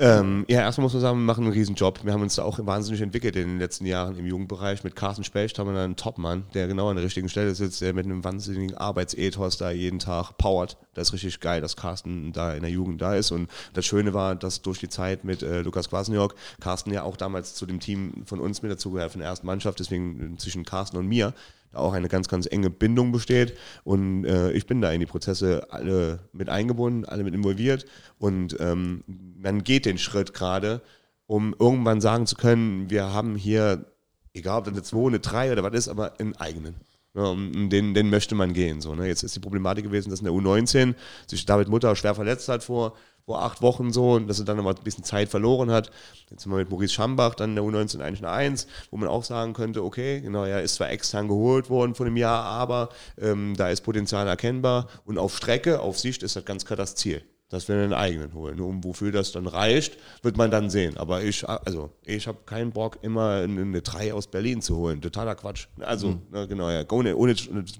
Ähm, 0.00 0.44
ja, 0.48 0.60
erstmal 0.60 0.82
muss 0.84 0.92
man 0.92 1.02
sagen, 1.02 1.18
wir 1.18 1.24
machen 1.24 1.44
einen 1.44 1.52
riesen 1.52 1.76
Job. 1.76 2.00
Wir 2.02 2.12
haben 2.12 2.22
uns 2.22 2.34
da 2.34 2.42
auch 2.42 2.58
wahnsinnig 2.66 3.00
entwickelt 3.00 3.36
in 3.36 3.46
den 3.46 3.58
letzten 3.58 3.86
Jahren 3.86 4.18
im 4.18 4.26
Jugendbereich. 4.26 4.82
Mit 4.82 4.96
Carsten 4.96 5.22
Specht 5.22 5.58
haben 5.58 5.72
wir 5.72 5.80
einen 5.80 5.94
Topmann, 5.94 6.44
der 6.52 6.66
genau 6.66 6.88
an 6.88 6.96
der 6.96 7.04
richtigen 7.04 7.28
Stelle 7.28 7.54
sitzt, 7.54 7.80
der 7.80 7.94
mit 7.94 8.04
einem 8.04 8.24
wahnsinnigen 8.24 8.76
Arbeitsethos 8.76 9.56
da 9.56 9.70
jeden 9.70 10.00
Tag 10.00 10.36
powert. 10.36 10.76
Das 10.94 11.08
ist 11.08 11.14
richtig 11.14 11.38
geil, 11.38 11.60
dass 11.60 11.76
Carsten 11.76 12.32
da 12.32 12.54
in 12.54 12.62
der 12.62 12.72
Jugend 12.72 13.00
da 13.00 13.14
ist. 13.14 13.30
Und 13.30 13.48
das 13.72 13.86
Schöne 13.86 14.14
war, 14.14 14.34
dass 14.34 14.62
durch 14.62 14.80
die 14.80 14.88
Zeit 14.88 15.22
mit 15.22 15.42
äh, 15.42 15.62
Lukas 15.62 15.88
Kwasniok, 15.88 16.34
Carsten 16.60 16.92
ja 16.92 17.04
auch 17.04 17.16
damals 17.16 17.54
zu 17.54 17.64
dem 17.64 17.78
Team 17.78 18.24
von 18.26 18.40
uns 18.40 18.62
mit 18.62 18.72
dazugehört, 18.72 19.12
von 19.12 19.20
der 19.20 19.30
ersten 19.30 19.46
Mannschaft, 19.46 19.78
deswegen 19.78 20.38
zwischen 20.38 20.64
Carsten 20.64 20.96
und 20.96 21.06
mir, 21.06 21.34
auch 21.76 21.92
eine 21.92 22.08
ganz, 22.08 22.28
ganz 22.28 22.46
enge 22.46 22.70
Bindung 22.70 23.12
besteht. 23.12 23.56
Und 23.84 24.24
äh, 24.24 24.52
ich 24.52 24.66
bin 24.66 24.80
da 24.80 24.90
in 24.90 25.00
die 25.00 25.06
Prozesse 25.06 25.66
alle 25.70 26.20
mit 26.32 26.48
eingebunden, 26.48 27.04
alle 27.04 27.24
mit 27.24 27.34
involviert. 27.34 27.86
Und 28.18 28.56
ähm, 28.60 29.04
man 29.06 29.62
geht 29.64 29.86
den 29.86 29.98
Schritt 29.98 30.34
gerade, 30.34 30.80
um 31.26 31.54
irgendwann 31.58 32.00
sagen 32.00 32.26
zu 32.26 32.36
können, 32.36 32.90
wir 32.90 33.12
haben 33.12 33.36
hier, 33.36 33.86
egal 34.32 34.58
ob 34.58 34.64
das 34.64 34.74
eine 34.74 34.82
2, 34.82 35.06
eine 35.08 35.20
3 35.20 35.52
oder 35.52 35.62
was 35.62 35.74
ist, 35.74 35.88
aber 35.88 36.18
einen 36.20 36.36
eigenen. 36.36 36.74
Ja, 37.14 37.32
den, 37.32 37.94
den 37.94 38.10
möchte 38.10 38.34
man 38.34 38.52
gehen. 38.52 38.80
So, 38.80 38.96
ne? 38.96 39.06
Jetzt 39.06 39.22
ist 39.22 39.36
die 39.36 39.40
Problematik 39.40 39.84
gewesen, 39.84 40.10
dass 40.10 40.18
in 40.18 40.24
der 40.24 40.34
U19 40.34 40.94
sich 41.28 41.46
David 41.46 41.68
Mutter 41.68 41.94
schwer 41.94 42.14
verletzt 42.14 42.48
hat 42.48 42.64
vor 42.64 42.94
vor 43.24 43.42
acht 43.42 43.62
Wochen 43.62 43.92
so 43.92 44.12
und 44.12 44.28
dass 44.28 44.38
er 44.38 44.44
dann 44.44 44.56
nochmal 44.56 44.74
ein 44.74 44.84
bisschen 44.84 45.04
Zeit 45.04 45.28
verloren 45.28 45.70
hat. 45.70 45.90
Jetzt 46.30 46.42
sind 46.42 46.52
wir 46.52 46.58
mit 46.58 46.70
Maurice 46.70 46.92
Schambach 46.92 47.34
dann 47.34 47.50
in 47.50 47.56
der 47.56 47.64
U19 47.64 48.00
eigentlich 48.00 48.24
eine 48.24 48.30
Eins, 48.30 48.66
wo 48.90 48.96
man 48.96 49.08
auch 49.08 49.24
sagen 49.24 49.54
könnte, 49.54 49.82
okay, 49.82 50.20
genau, 50.20 50.44
er 50.44 50.62
ist 50.62 50.74
zwar 50.76 50.90
extern 50.90 51.28
geholt 51.28 51.70
worden 51.70 51.94
von 51.94 52.06
einem 52.06 52.16
Jahr, 52.16 52.44
aber 52.44 52.90
ähm, 53.18 53.54
da 53.56 53.70
ist 53.70 53.80
Potenzial 53.80 54.28
erkennbar 54.28 54.88
und 55.04 55.18
auf 55.18 55.36
Strecke, 55.36 55.80
auf 55.80 55.98
Sicht 55.98 56.22
ist 56.22 56.36
das 56.36 56.44
ganz 56.44 56.64
klar 56.64 56.76
das 56.76 56.94
Ziel 56.94 57.22
dass 57.50 57.68
wir 57.68 57.76
einen 57.76 57.92
eigenen 57.92 58.34
holen. 58.34 58.58
Und 58.58 58.82
wofür 58.82 59.12
das 59.12 59.30
dann 59.30 59.46
reicht, 59.46 59.96
wird 60.22 60.36
man 60.36 60.50
dann 60.50 60.70
sehen. 60.70 60.96
Aber 60.96 61.22
ich, 61.22 61.48
also 61.48 61.90
ich 62.02 62.26
habe 62.26 62.38
keinen 62.46 62.72
Bock, 62.72 62.98
immer 63.02 63.42
eine 63.42 63.80
3 63.80 64.12
aus 64.12 64.26
Berlin 64.26 64.60
zu 64.60 64.76
holen. 64.76 65.00
Totaler 65.00 65.36
Quatsch. 65.36 65.68
Also, 65.78 66.08
mhm. 66.08 66.22
na, 66.32 66.46
genau, 66.46 66.68
ja, 66.68 66.84
ohne, 66.90 67.16
ohne 67.16 67.36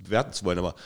werten 0.06 0.32
zu 0.32 0.44
wollen, 0.44 0.58
aber 0.58 0.76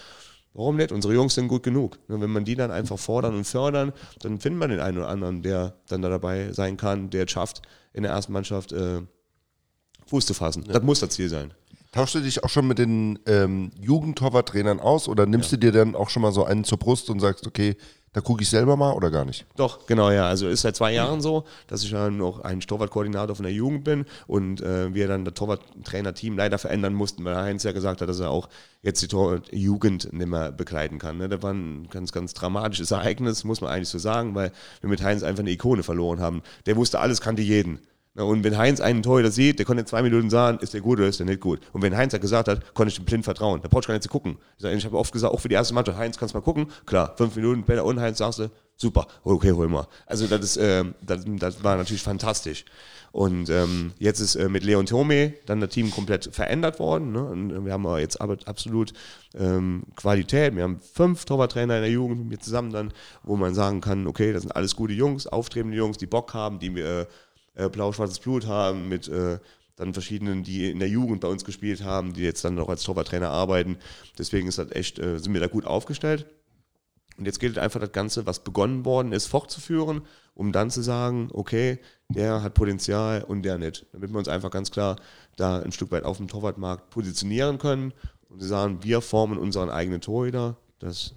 Warum 0.58 0.74
nicht? 0.74 0.90
Unsere 0.90 1.14
Jungs 1.14 1.36
sind 1.36 1.46
gut 1.46 1.62
genug. 1.62 2.00
Wenn 2.08 2.30
man 2.30 2.44
die 2.44 2.56
dann 2.56 2.72
einfach 2.72 2.98
fordern 2.98 3.36
und 3.36 3.44
fördern, 3.44 3.92
dann 4.22 4.40
findet 4.40 4.58
man 4.58 4.70
den 4.70 4.80
einen 4.80 4.98
oder 4.98 5.08
anderen, 5.08 5.40
der 5.40 5.74
dann 5.86 6.02
da 6.02 6.08
dabei 6.08 6.52
sein 6.52 6.76
kann, 6.76 7.10
der 7.10 7.26
es 7.26 7.30
schafft, 7.30 7.62
in 7.92 8.02
der 8.02 8.10
ersten 8.10 8.32
Mannschaft 8.32 8.72
äh, 8.72 9.02
Fuß 10.06 10.26
zu 10.26 10.34
fassen. 10.34 10.64
Ja. 10.66 10.72
Das 10.72 10.82
muss 10.82 10.98
das 10.98 11.10
Ziel 11.10 11.28
sein. 11.28 11.54
Tauschst 11.98 12.14
du 12.14 12.20
dich 12.20 12.44
auch 12.44 12.48
schon 12.48 12.68
mit 12.68 12.78
den 12.78 13.18
ähm, 13.26 13.72
Jugendtorwarttrainern 13.80 14.78
aus 14.78 15.08
oder 15.08 15.26
nimmst 15.26 15.50
du 15.50 15.56
dir 15.56 15.72
dann 15.72 15.96
auch 15.96 16.10
schon 16.10 16.22
mal 16.22 16.30
so 16.30 16.44
einen 16.44 16.62
zur 16.62 16.78
Brust 16.78 17.10
und 17.10 17.18
sagst, 17.18 17.44
okay, 17.44 17.76
da 18.12 18.20
gucke 18.20 18.40
ich 18.40 18.48
selber 18.48 18.76
mal 18.76 18.92
oder 18.92 19.10
gar 19.10 19.24
nicht? 19.24 19.46
Doch, 19.56 19.84
genau, 19.84 20.08
ja. 20.12 20.28
Also 20.28 20.46
ist 20.46 20.60
seit 20.60 20.76
zwei 20.76 20.92
Jahren 20.92 21.20
so, 21.20 21.42
dass 21.66 21.82
ich 21.82 21.90
ja 21.90 22.08
noch 22.08 22.38
ein 22.42 22.60
Torwartkoordinator 22.60 23.34
von 23.34 23.42
der 23.42 23.52
Jugend 23.52 23.82
bin 23.82 24.06
und 24.28 24.60
äh, 24.60 24.94
wir 24.94 25.08
dann 25.08 25.24
das 25.24 25.34
Torwarttrainerteam 25.34 26.36
leider 26.36 26.58
verändern 26.58 26.94
mussten, 26.94 27.24
weil 27.24 27.34
Heinz 27.34 27.64
ja 27.64 27.72
gesagt 27.72 28.00
hat, 28.00 28.08
dass 28.08 28.20
er 28.20 28.30
auch 28.30 28.48
jetzt 28.80 29.02
die 29.02 29.08
Torwartjugend 29.08 30.12
nicht 30.12 30.28
mehr 30.28 30.52
begleiten 30.52 31.00
kann. 31.00 31.18
Ne? 31.18 31.28
Das 31.28 31.42
war 31.42 31.52
ein 31.52 31.88
ganz, 31.90 32.12
ganz 32.12 32.32
dramatisches 32.32 32.92
Ereignis, 32.92 33.42
muss 33.42 33.60
man 33.60 33.72
eigentlich 33.72 33.88
so 33.88 33.98
sagen, 33.98 34.36
weil 34.36 34.52
wir 34.82 34.88
mit 34.88 35.02
Heinz 35.02 35.24
einfach 35.24 35.40
eine 35.40 35.50
Ikone 35.50 35.82
verloren 35.82 36.20
haben. 36.20 36.42
Der 36.66 36.76
wusste 36.76 37.00
alles, 37.00 37.20
kannte 37.20 37.42
jeden. 37.42 37.80
Und 38.24 38.44
wenn 38.44 38.58
Heinz 38.58 38.80
einen 38.80 39.02
Torhüter 39.02 39.30
sieht, 39.30 39.58
der 39.58 39.66
konnte 39.66 39.80
in 39.80 39.86
zwei 39.86 40.02
Minuten 40.02 40.30
sagen, 40.30 40.58
ist 40.60 40.74
der 40.74 40.80
gut 40.80 40.98
oder 40.98 41.08
ist 41.08 41.18
der 41.18 41.26
nicht 41.26 41.40
gut. 41.40 41.60
Und 41.72 41.82
wenn 41.82 41.96
Heinz 41.96 42.12
ja 42.12 42.18
gesagt 42.18 42.48
hat, 42.48 42.74
konnte 42.74 42.90
ich 42.90 42.96
dem 42.96 43.04
blind 43.04 43.24
vertrauen. 43.24 43.60
Da 43.62 43.68
brauchst 43.68 43.86
du 43.86 43.88
gar 43.88 43.94
nicht 43.94 44.02
zu 44.02 44.08
gucken. 44.08 44.38
Ich, 44.58 44.84
habe 44.84 44.98
oft 44.98 45.12
gesagt, 45.12 45.32
auch 45.32 45.40
für 45.40 45.48
die 45.48 45.54
erste 45.54 45.74
Mannschaft, 45.74 45.98
Heinz, 45.98 46.18
kannst 46.18 46.34
du 46.34 46.38
mal 46.38 46.44
gucken. 46.44 46.66
Klar, 46.86 47.14
fünf 47.16 47.36
Minuten, 47.36 47.62
Bälle 47.62 47.84
und 47.84 48.00
Heinz 48.00 48.18
sagst 48.18 48.40
du, 48.40 48.50
super, 48.76 49.06
okay, 49.24 49.52
hol 49.52 49.68
mal. 49.68 49.86
Also 50.06 50.26
das, 50.26 50.40
ist, 50.40 50.56
äh, 50.56 50.84
das, 51.02 51.24
das 51.26 51.62
war 51.62 51.76
natürlich 51.76 52.02
fantastisch. 52.02 52.64
Und 53.10 53.48
ähm, 53.48 53.92
jetzt 53.98 54.20
ist 54.20 54.36
äh, 54.36 54.48
mit 54.48 54.64
Leon 54.64 54.86
Thome 54.86 55.34
dann 55.46 55.60
das 55.60 55.70
Team 55.70 55.90
komplett 55.90 56.28
verändert 56.32 56.78
worden. 56.78 57.12
Ne? 57.12 57.24
Und 57.24 57.64
wir 57.64 57.72
haben 57.72 57.86
aber 57.86 58.00
jetzt 58.00 58.20
absolut 58.20 58.92
ähm, 59.34 59.84
Qualität. 59.96 60.54
Wir 60.54 60.62
haben 60.62 60.80
fünf 60.80 61.24
Torwarttrainer 61.24 61.76
in 61.76 61.82
der 61.82 61.90
Jugend 61.90 62.18
mit 62.18 62.28
mir 62.28 62.38
zusammen 62.38 62.70
dann, 62.70 62.92
wo 63.22 63.36
man 63.36 63.54
sagen 63.54 63.80
kann, 63.80 64.06
okay, 64.06 64.32
das 64.32 64.42
sind 64.42 64.54
alles 64.54 64.76
gute 64.76 64.92
Jungs, 64.92 65.26
aufstrebende 65.26 65.76
Jungs, 65.76 65.96
die 65.96 66.06
Bock 66.06 66.34
haben, 66.34 66.58
die 66.58 66.68
äh, 66.80 67.06
äh, 67.58 67.68
blau-schwarzes 67.68 68.20
Blut 68.20 68.46
haben, 68.46 68.88
mit 68.88 69.08
äh, 69.08 69.38
dann 69.76 69.92
verschiedenen, 69.92 70.42
die 70.42 70.70
in 70.70 70.78
der 70.78 70.88
Jugend 70.88 71.20
bei 71.20 71.28
uns 71.28 71.44
gespielt 71.44 71.84
haben, 71.84 72.12
die 72.12 72.22
jetzt 72.22 72.44
dann 72.44 72.58
auch 72.58 72.68
als 72.68 72.82
Torwarttrainer 72.82 73.30
arbeiten. 73.30 73.76
Deswegen 74.18 74.48
ist 74.48 74.58
das 74.58 74.72
echt, 74.72 74.98
äh, 74.98 75.18
sind 75.18 75.32
wir 75.34 75.40
da 75.40 75.46
gut 75.46 75.66
aufgestellt. 75.66 76.26
Und 77.16 77.26
jetzt 77.26 77.40
gilt 77.40 77.58
einfach 77.58 77.80
das 77.80 77.92
Ganze, 77.92 78.26
was 78.26 78.44
begonnen 78.44 78.84
worden 78.84 79.12
ist, 79.12 79.26
fortzuführen, 79.26 80.02
um 80.34 80.52
dann 80.52 80.70
zu 80.70 80.82
sagen, 80.82 81.30
okay, 81.32 81.80
der 82.08 82.42
hat 82.42 82.54
Potenzial 82.54 83.24
und 83.24 83.42
der 83.42 83.58
nicht. 83.58 83.86
Damit 83.92 84.12
wir 84.12 84.18
uns 84.18 84.28
einfach 84.28 84.50
ganz 84.50 84.70
klar 84.70 84.96
da 85.36 85.58
ein 85.58 85.72
Stück 85.72 85.90
weit 85.90 86.04
auf 86.04 86.18
dem 86.18 86.28
Torwartmarkt 86.28 86.90
positionieren 86.90 87.58
können 87.58 87.92
und 88.28 88.40
sagen, 88.40 88.84
wir 88.84 89.00
formen 89.00 89.36
unseren 89.36 89.68
eigenen 89.68 90.00
Torhüter. 90.00 90.56
Das, 90.78 91.14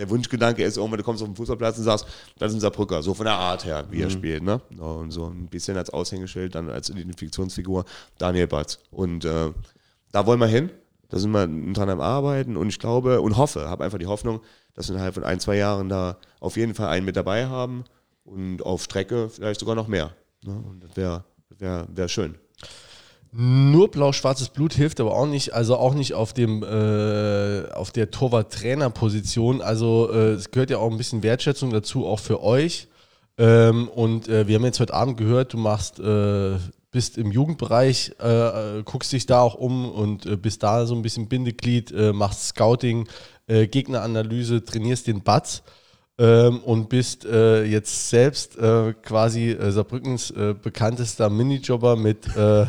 der 0.00 0.08
Wunschgedanke 0.08 0.64
ist 0.64 0.78
irgendwann, 0.78 0.96
du 0.96 1.04
kommst 1.04 1.22
auf 1.22 1.28
den 1.28 1.36
Fußballplatz 1.36 1.76
und 1.76 1.84
sagst, 1.84 2.06
das 2.38 2.52
ist 2.52 2.54
unser 2.54 2.70
Brücker, 2.70 3.02
so 3.02 3.12
von 3.12 3.26
der 3.26 3.34
Art 3.34 3.66
her, 3.66 3.84
wie 3.90 4.00
er 4.00 4.08
spielt. 4.08 4.42
Ne? 4.42 4.58
Und 4.78 5.10
so 5.10 5.26
ein 5.26 5.46
bisschen 5.48 5.76
als 5.76 5.90
Aushängeschild, 5.90 6.54
dann 6.54 6.70
als 6.70 6.88
Identifikationsfigur 6.88 7.84
Daniel 8.16 8.46
Batz. 8.46 8.78
Und 8.90 9.26
äh, 9.26 9.52
da 10.10 10.26
wollen 10.26 10.40
wir 10.40 10.46
hin. 10.46 10.70
Da 11.10 11.18
sind 11.18 11.32
wir 11.32 11.46
dran 11.74 11.90
am 11.90 12.00
Arbeiten 12.00 12.56
und 12.56 12.68
ich 12.68 12.78
glaube 12.78 13.20
und 13.20 13.36
hoffe, 13.36 13.68
habe 13.68 13.84
einfach 13.84 13.98
die 13.98 14.06
Hoffnung, 14.06 14.40
dass 14.74 14.88
wir 14.88 14.94
innerhalb 14.94 15.14
von 15.14 15.24
ein, 15.24 15.38
zwei 15.38 15.56
Jahren 15.56 15.88
da 15.88 16.16
auf 16.38 16.56
jeden 16.56 16.74
Fall 16.74 16.88
einen 16.88 17.04
mit 17.04 17.16
dabei 17.16 17.46
haben 17.46 17.84
und 18.24 18.62
auf 18.62 18.84
Strecke 18.84 19.28
vielleicht 19.28 19.60
sogar 19.60 19.74
noch 19.74 19.88
mehr. 19.88 20.14
Ne? 20.44 20.52
Und 20.52 20.84
das 20.84 20.96
wäre 20.96 21.24
wär, 21.58 21.86
wär 21.90 22.08
schön. 22.08 22.36
Nur 23.32 23.90
blau-schwarzes 23.92 24.48
Blut 24.48 24.74
hilft 24.74 25.00
aber 25.00 25.16
auch 25.16 25.26
nicht, 25.26 25.54
also 25.54 25.76
auch 25.76 25.94
nicht 25.94 26.14
auf 26.14 26.32
dem 26.32 26.64
äh, 26.64 27.70
auf 27.72 27.92
der 27.92 28.10
Torwart-Trainer-Position. 28.10 29.62
Also 29.62 30.10
äh, 30.12 30.32
es 30.32 30.50
gehört 30.50 30.70
ja 30.70 30.78
auch 30.78 30.90
ein 30.90 30.96
bisschen 30.96 31.22
Wertschätzung 31.22 31.70
dazu, 31.70 32.06
auch 32.06 32.18
für 32.18 32.42
euch. 32.42 32.88
Ähm, 33.38 33.88
und 33.88 34.28
äh, 34.28 34.48
wir 34.48 34.56
haben 34.56 34.64
jetzt 34.64 34.80
heute 34.80 34.94
Abend 34.94 35.16
gehört, 35.16 35.52
du 35.52 35.58
machst, 35.58 36.00
äh, 36.00 36.56
bist 36.90 37.18
im 37.18 37.30
Jugendbereich, 37.30 38.16
äh, 38.20 38.78
äh, 38.78 38.82
guckst 38.82 39.12
dich 39.12 39.26
da 39.26 39.40
auch 39.42 39.54
um 39.54 39.88
und 39.88 40.42
bist 40.42 40.64
da 40.64 40.84
so 40.86 40.96
ein 40.96 41.02
bisschen 41.02 41.28
Bindeglied, 41.28 41.94
machst 42.12 42.48
Scouting, 42.48 43.06
Gegneranalyse, 43.46 44.64
trainierst 44.64 45.06
den 45.06 45.22
Batz 45.22 45.62
ähm, 46.20 46.58
und 46.60 46.90
bist 46.90 47.24
äh, 47.24 47.64
jetzt 47.64 48.10
selbst 48.10 48.58
äh, 48.58 48.92
quasi 48.92 49.52
äh, 49.52 49.72
Saarbrückens 49.72 50.30
äh, 50.30 50.54
bekanntester 50.54 51.30
Minijobber 51.30 51.96
mit, 51.96 52.26
äh, 52.36 52.66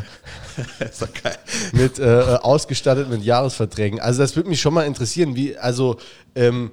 mit 1.73 1.99
äh, 1.99 2.37
ausgestattet 2.41 3.09
mit 3.09 3.23
Jahresverträgen. 3.23 3.99
Also 3.99 4.21
das 4.21 4.37
würde 4.37 4.47
mich 4.47 4.61
schon 4.61 4.73
mal 4.73 4.83
interessieren, 4.83 5.35
wie, 5.35 5.57
also 5.57 5.97
ähm, 6.33 6.71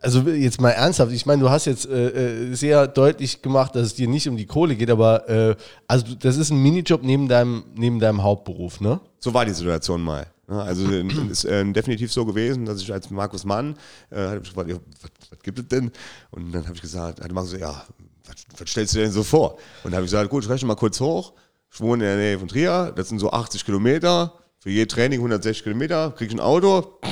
also 0.00 0.20
jetzt 0.20 0.60
mal 0.60 0.70
ernsthaft, 0.70 1.10
ich 1.10 1.26
meine, 1.26 1.42
du 1.42 1.50
hast 1.50 1.64
jetzt 1.64 1.88
äh, 1.90 2.54
sehr 2.54 2.86
deutlich 2.86 3.42
gemacht, 3.42 3.74
dass 3.74 3.86
es 3.86 3.94
dir 3.96 4.06
nicht 4.06 4.28
um 4.28 4.36
die 4.36 4.46
Kohle 4.46 4.76
geht, 4.76 4.90
aber 4.90 5.28
äh, 5.28 5.56
also 5.88 6.14
das 6.14 6.36
ist 6.36 6.50
ein 6.50 6.62
Minijob 6.62 7.02
neben 7.02 7.26
deinem, 7.26 7.64
neben 7.74 7.98
deinem 7.98 8.22
Hauptberuf, 8.22 8.80
ne? 8.80 9.00
So 9.18 9.34
war 9.34 9.44
die 9.44 9.52
Situation 9.52 10.02
mal. 10.02 10.28
Ja, 10.48 10.60
Also 10.60 10.86
ist 11.30 11.44
äh, 11.44 11.64
definitiv 11.72 12.12
so 12.12 12.24
gewesen, 12.24 12.64
dass 12.64 12.80
ich 12.80 12.92
als 12.92 13.10
Markus 13.10 13.44
Mann 13.44 13.76
äh, 14.10 14.36
ich 14.38 14.44
gefragt, 14.44 14.70
ja, 14.70 14.76
was, 15.02 15.10
was 15.30 15.38
gibt 15.40 15.58
es 15.58 15.68
denn? 15.68 15.90
Und 16.30 16.52
dann 16.52 16.64
habe 16.64 16.74
ich 16.74 16.80
gesagt, 16.80 17.20
hat 17.20 17.32
Markus 17.32 17.50
so, 17.50 17.56
ja, 17.58 17.84
was, 18.26 18.36
was 18.58 18.70
stellst 18.70 18.94
du 18.94 18.98
denn 19.00 19.12
so 19.12 19.22
vor? 19.22 19.58
Und 19.84 19.92
habe 19.92 20.04
ich 20.04 20.10
gesagt, 20.10 20.30
gut, 20.30 20.44
ich 20.44 20.50
rechne 20.50 20.68
mal 20.68 20.74
kurz 20.74 21.00
hoch. 21.00 21.34
Ich 21.70 21.80
wohne 21.80 22.04
in 22.04 22.08
der 22.08 22.16
Nähe 22.16 22.38
von 22.38 22.48
Trier, 22.48 22.92
das 22.96 23.10
sind 23.10 23.18
so 23.18 23.30
80 23.30 23.64
Kilometer, 23.64 24.32
für 24.58 24.70
je 24.70 24.86
Training 24.86 25.20
160 25.20 25.62
Kilometer, 25.64 26.12
krieg 26.16 26.28
ich 26.28 26.34
ein 26.34 26.40
Auto? 26.40 26.98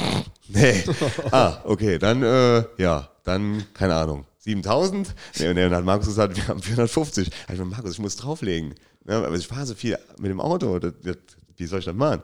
Nee. 0.48 0.84
Ah, 1.32 1.58
okay, 1.64 1.98
dann, 1.98 2.22
äh, 2.22 2.62
ja, 2.78 3.10
dann, 3.24 3.64
keine 3.74 3.96
Ahnung, 3.96 4.26
7000? 4.38 5.12
Nee, 5.40 5.48
und 5.48 5.56
dann 5.56 5.74
hat 5.74 5.84
Markus 5.84 6.06
gesagt, 6.06 6.36
wir 6.36 6.46
haben 6.46 6.62
450. 6.62 7.28
Da 7.30 7.32
hab 7.32 7.40
ich 7.40 7.46
gesagt, 7.56 7.70
Markus, 7.70 7.92
ich 7.94 7.98
muss 7.98 8.14
drauflegen. 8.14 8.74
Ja, 9.08 9.24
aber 9.24 9.34
ich 9.34 9.44
fahre 9.48 9.66
so 9.66 9.74
viel 9.74 9.98
mit 10.20 10.30
dem 10.30 10.40
Auto, 10.40 10.78
das, 10.78 10.92
das, 11.02 11.16
wie 11.56 11.66
soll 11.66 11.80
ich 11.80 11.84
das 11.84 11.96
machen? 11.96 12.22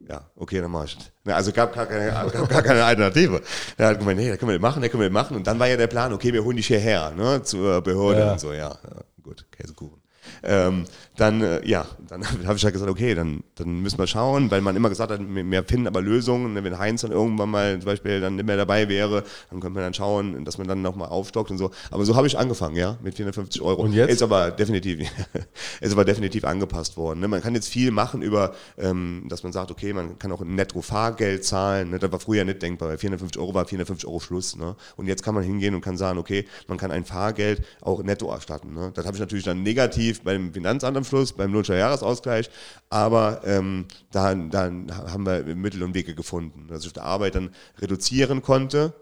Ja, 0.00 0.30
okay, 0.36 0.60
dann 0.60 0.70
mach 0.70 0.84
ich 0.84 0.96
das. 0.98 1.34
Also 1.34 1.52
gab 1.52 1.74
gar 1.74 1.86
keine, 1.86 2.10
gab 2.10 2.48
gar 2.48 2.62
keine 2.62 2.84
Alternative. 2.84 3.40
Er 3.78 3.88
hat 3.88 3.98
gemeint, 3.98 4.18
nee, 4.20 4.28
da 4.28 4.36
können 4.36 4.50
wir 4.50 4.58
das 4.58 4.62
machen, 4.62 4.82
da 4.82 4.88
können 4.88 5.00
wir 5.02 5.08
das 5.08 5.14
machen. 5.14 5.36
Und 5.36 5.46
dann 5.46 5.58
war 5.58 5.66
ja 5.66 5.76
der 5.76 5.86
Plan, 5.86 6.12
okay, 6.12 6.32
wir 6.32 6.44
holen 6.44 6.56
dich 6.56 6.66
hierher, 6.66 7.10
ne, 7.12 7.42
zur 7.42 7.80
Behörde 7.80 8.20
Ja. 8.20 8.32
und 8.32 8.40
so, 8.40 8.52
ja. 8.52 8.68
ja 8.70 9.00
gut, 9.22 9.46
Käsekuchen. 9.50 10.03
Ähm, 10.42 10.84
dann, 11.16 11.42
äh, 11.42 11.66
ja, 11.66 11.86
dann 12.08 12.24
habe 12.46 12.56
ich 12.56 12.64
halt 12.64 12.72
gesagt, 12.72 12.90
okay, 12.90 13.14
dann, 13.14 13.44
dann 13.54 13.80
müssen 13.80 13.98
wir 13.98 14.06
schauen, 14.06 14.50
weil 14.50 14.60
man 14.60 14.74
immer 14.74 14.88
gesagt 14.88 15.12
hat, 15.12 15.20
wir 15.20 15.64
finden 15.64 15.86
aber 15.86 16.00
Lösungen. 16.00 16.54
ne, 16.54 16.64
Wenn 16.64 16.78
Heinz 16.78 17.02
dann 17.02 17.12
irgendwann 17.12 17.50
mal 17.50 17.78
zum 17.78 17.86
Beispiel 17.86 18.20
dann 18.20 18.36
nicht 18.36 18.46
mehr 18.46 18.56
dabei 18.56 18.88
wäre, 18.88 19.22
dann 19.50 19.60
könnte 19.60 19.74
man 19.74 19.84
dann 19.84 19.94
schauen, 19.94 20.44
dass 20.44 20.58
man 20.58 20.66
dann 20.66 20.82
nochmal 20.82 21.08
aufstockt 21.08 21.50
und 21.50 21.58
so. 21.58 21.70
Aber 21.90 22.04
so 22.04 22.16
habe 22.16 22.26
ich 22.26 22.36
angefangen, 22.36 22.76
ja, 22.76 22.98
mit 23.02 23.14
450 23.14 23.62
Euro. 23.62 23.82
Und 23.82 23.92
jetzt? 23.92 24.10
Ist 24.10 24.22
aber 24.22 24.50
definitiv, 24.50 25.08
ist 25.80 25.92
aber 25.92 26.04
definitiv 26.04 26.44
angepasst 26.44 26.96
worden. 26.96 27.20
Ne? 27.20 27.28
Man 27.28 27.42
kann 27.42 27.54
jetzt 27.54 27.68
viel 27.68 27.90
machen 27.90 28.22
über, 28.22 28.54
ähm, 28.76 29.26
dass 29.28 29.42
man 29.44 29.52
sagt, 29.52 29.70
okay, 29.70 29.92
man 29.92 30.18
kann 30.18 30.32
auch 30.32 30.40
ein 30.40 30.54
Netto-Fahrgeld 30.54 31.44
zahlen. 31.44 31.90
Ne? 31.90 31.98
Das 31.98 32.10
war 32.10 32.20
früher 32.20 32.44
nicht 32.44 32.60
denkbar. 32.60 32.88
Bei 32.88 32.98
450 32.98 33.40
Euro 33.40 33.54
war 33.54 33.66
450 33.66 34.08
Euro 34.08 34.20
Schluss. 34.20 34.56
Ne? 34.56 34.74
Und 34.96 35.06
jetzt 35.06 35.22
kann 35.22 35.34
man 35.34 35.44
hingehen 35.44 35.74
und 35.74 35.80
kann 35.80 35.96
sagen, 35.96 36.18
okay, 36.18 36.46
man 36.66 36.76
kann 36.76 36.90
ein 36.90 37.04
Fahrgeld 37.04 37.62
auch 37.80 38.02
netto 38.02 38.30
erstatten. 38.30 38.74
Ne? 38.74 38.90
Das 38.94 39.06
habe 39.06 39.16
ich 39.16 39.20
natürlich 39.20 39.44
dann 39.44 39.62
negativ 39.62 40.23
beim 40.24 40.52
Finanzamt 40.52 40.96
am 40.96 41.04
Schluss, 41.04 41.32
beim 41.32 41.52
Lohnscher 41.52 41.76
Jahresausgleich. 41.76 42.50
Aber 42.90 43.42
ähm, 43.44 43.86
da, 44.10 44.34
dann 44.34 44.90
haben 44.96 45.26
wir 45.26 45.44
Mittel 45.54 45.82
und 45.82 45.94
Wege 45.94 46.14
gefunden, 46.14 46.66
dass 46.68 46.84
ich 46.84 46.92
der 46.92 47.04
Arbeit 47.04 47.36
dann 47.36 47.54
reduzieren 47.80 48.42
konnte. 48.42 48.94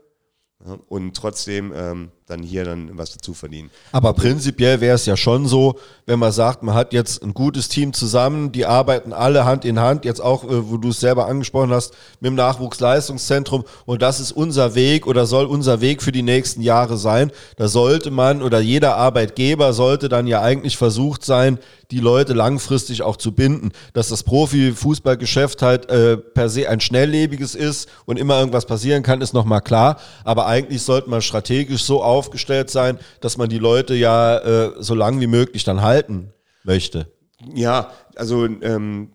Ja, 0.65 0.79
und 0.89 1.17
trotzdem 1.17 1.73
ähm, 1.75 2.11
dann 2.27 2.43
hier 2.43 2.65
dann 2.65 2.97
was 2.97 3.13
dazu 3.13 3.35
verdienen. 3.35 3.71
Aber 3.91 4.13
prinzipiell 4.13 4.81
wäre 4.81 4.95
es 4.95 5.07
ja 5.07 5.17
schon 5.17 5.47
so, 5.47 5.79
wenn 6.07 6.19
man 6.19 6.33
sagt, 6.33 6.63
man 6.63 6.75
hat 6.75 6.93
jetzt 6.93 7.23
ein 7.23 7.35
gutes 7.35 7.69
Team 7.69 7.93
zusammen, 7.93 8.53
die 8.53 8.65
arbeiten 8.65 9.13
alle 9.13 9.45
Hand 9.45 9.65
in 9.65 9.81
Hand, 9.81 10.05
jetzt 10.05 10.21
auch, 10.21 10.45
äh, 10.45 10.71
wo 10.71 10.77
du 10.77 10.91
es 10.91 11.01
selber 11.01 11.27
angesprochen 11.27 11.73
hast, 11.73 11.95
mit 12.21 12.29
dem 12.29 12.35
Nachwuchsleistungszentrum 12.37 13.65
und 13.87 14.03
das 14.03 14.21
ist 14.21 14.33
unser 14.33 14.75
Weg 14.75 15.07
oder 15.07 15.27
soll 15.27 15.47
unser 15.47 15.81
Weg 15.81 16.03
für 16.03 16.13
die 16.13 16.23
nächsten 16.23 16.63
Jahre 16.63 16.97
sein. 16.97 17.31
Da 17.57 17.69
sollte 17.69 18.11
man 18.11 18.43
oder 18.43 18.61
jeder 18.61 18.97
Arbeitgeber 18.97 19.73
sollte 19.73 20.09
dann 20.09 20.27
ja 20.27 20.41
eigentlich 20.43 20.77
versucht 20.77 21.25
sein, 21.25 21.59
die 21.93 22.01
Leute 22.01 22.33
langfristig 22.33 23.03
auch 23.03 23.17
zu 23.17 23.33
binden. 23.33 23.71
Dass 23.93 24.09
das 24.09 24.23
Profifußballgeschäft 24.23 25.63
halt 25.63 25.91
äh, 25.91 26.17
per 26.17 26.49
se 26.49 26.69
ein 26.69 26.81
schnelllebiges 26.81 27.55
ist 27.55 27.89
und 28.07 28.19
immer 28.19 28.39
irgendwas 28.39 28.67
passieren 28.67 29.03
kann, 29.03 29.21
ist 29.21 29.35
nochmal 29.35 29.61
klar. 29.61 30.01
Aber 30.25 30.47
eigentlich 30.47 30.83
sollte 30.83 31.11
man 31.11 31.23
strategisch 31.23 31.85
so 31.85 32.03
aufgestellt 32.13 32.71
sein, 32.71 32.99
dass 33.21 33.37
man 33.37 33.49
die 33.49 33.59
Leute 33.59 33.95
ja 33.95 34.39
äh, 34.39 34.73
so 34.79 34.95
lang 34.95 35.21
wie 35.21 35.27
möglich 35.27 35.65
dann 35.65 35.83
halten 35.83 36.33
möchte. 36.65 37.11
Ja, 37.55 37.91
also 38.15 38.45
ähm, 38.45 39.13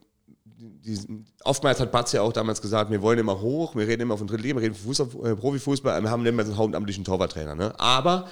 die, 0.57 0.99
oftmals 1.43 1.79
hat 1.79 1.91
Batz 1.91 2.13
ja 2.13 2.21
auch 2.21 2.33
damals 2.33 2.61
gesagt, 2.61 2.91
wir 2.91 3.01
wollen 3.01 3.19
immer 3.19 3.39
hoch, 3.39 3.75
wir 3.75 3.87
reden 3.87 4.03
immer 4.03 4.17
von 4.17 4.27
Drittliga, 4.27 4.55
wir 4.55 4.63
reden 4.63 4.75
von 4.75 4.93
Fußball, 4.93 5.31
äh, 5.31 5.35
Profifußball, 5.35 6.01
wir 6.01 6.09
haben 6.09 6.25
immer 6.25 6.43
so 6.43 6.51
einen 6.51 6.57
hauptamtlichen 6.57 7.03
Torwarttrainer. 7.03 7.55
Ne? 7.55 7.79
Aber 7.79 8.27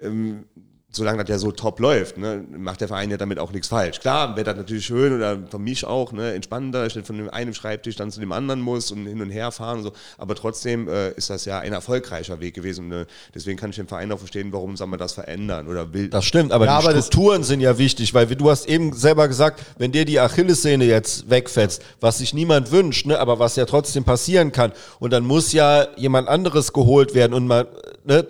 ähm, 0.00 0.44
solange 0.90 1.22
das 1.22 1.28
ja 1.28 1.38
so 1.38 1.52
top 1.52 1.80
läuft, 1.80 2.16
ne, 2.16 2.44
macht 2.56 2.80
der 2.80 2.88
Verein 2.88 3.10
ja 3.10 3.18
damit 3.18 3.38
auch 3.38 3.52
nichts 3.52 3.68
falsch. 3.68 4.00
Klar, 4.00 4.36
wäre 4.36 4.44
das 4.44 4.56
natürlich 4.56 4.86
schön 4.86 5.14
oder 5.14 5.38
für 5.50 5.58
mich 5.58 5.84
auch 5.84 6.12
ne, 6.12 6.32
entspannender, 6.32 6.86
ich 6.86 6.94
nicht 6.96 7.06
von 7.06 7.18
dem 7.18 7.28
einen 7.28 7.52
Schreibtisch 7.52 7.96
dann 7.96 8.10
zu 8.10 8.20
dem 8.20 8.32
anderen 8.32 8.60
muss 8.62 8.90
und 8.90 9.06
hin 9.06 9.20
und 9.20 9.30
her 9.30 9.52
fahren 9.52 9.78
und 9.78 9.84
so. 9.84 9.92
Aber 10.16 10.34
trotzdem 10.34 10.88
äh, 10.88 11.10
ist 11.10 11.28
das 11.28 11.44
ja 11.44 11.58
ein 11.58 11.74
erfolgreicher 11.74 12.40
Weg 12.40 12.54
gewesen. 12.54 12.88
Ne? 12.88 13.06
Deswegen 13.34 13.58
kann 13.58 13.68
ich 13.70 13.76
den 13.76 13.86
Verein 13.86 14.10
auch 14.12 14.18
verstehen, 14.18 14.50
warum 14.50 14.78
soll 14.78 14.86
man 14.86 14.98
das 14.98 15.12
verändern 15.12 15.68
oder 15.68 15.92
will. 15.92 16.08
Das 16.08 16.24
stimmt, 16.24 16.52
aber 16.52 16.64
Ja, 16.64 16.80
die 16.80 16.86
aber 16.86 17.02
Strukturen 17.02 17.44
sind 17.44 17.60
ja 17.60 17.76
wichtig, 17.76 18.14
weil 18.14 18.30
wie 18.30 18.36
du 18.36 18.50
hast 18.50 18.66
eben 18.66 18.94
selber 18.94 19.28
gesagt, 19.28 19.60
wenn 19.76 19.92
dir 19.92 20.06
die 20.06 20.18
Achillessehne 20.18 20.86
jetzt 20.86 21.28
wegfetzt, 21.28 21.82
was 22.00 22.18
sich 22.18 22.32
niemand 22.32 22.70
wünscht, 22.70 23.04
ne, 23.06 23.18
aber 23.18 23.38
was 23.38 23.56
ja 23.56 23.66
trotzdem 23.66 24.04
passieren 24.04 24.52
kann, 24.52 24.72
und 25.00 25.12
dann 25.12 25.24
muss 25.24 25.52
ja 25.52 25.86
jemand 25.96 26.28
anderes 26.28 26.72
geholt 26.72 27.14
werden 27.14 27.34
und 27.34 27.46
man, 27.46 27.66
ne, 28.04 28.26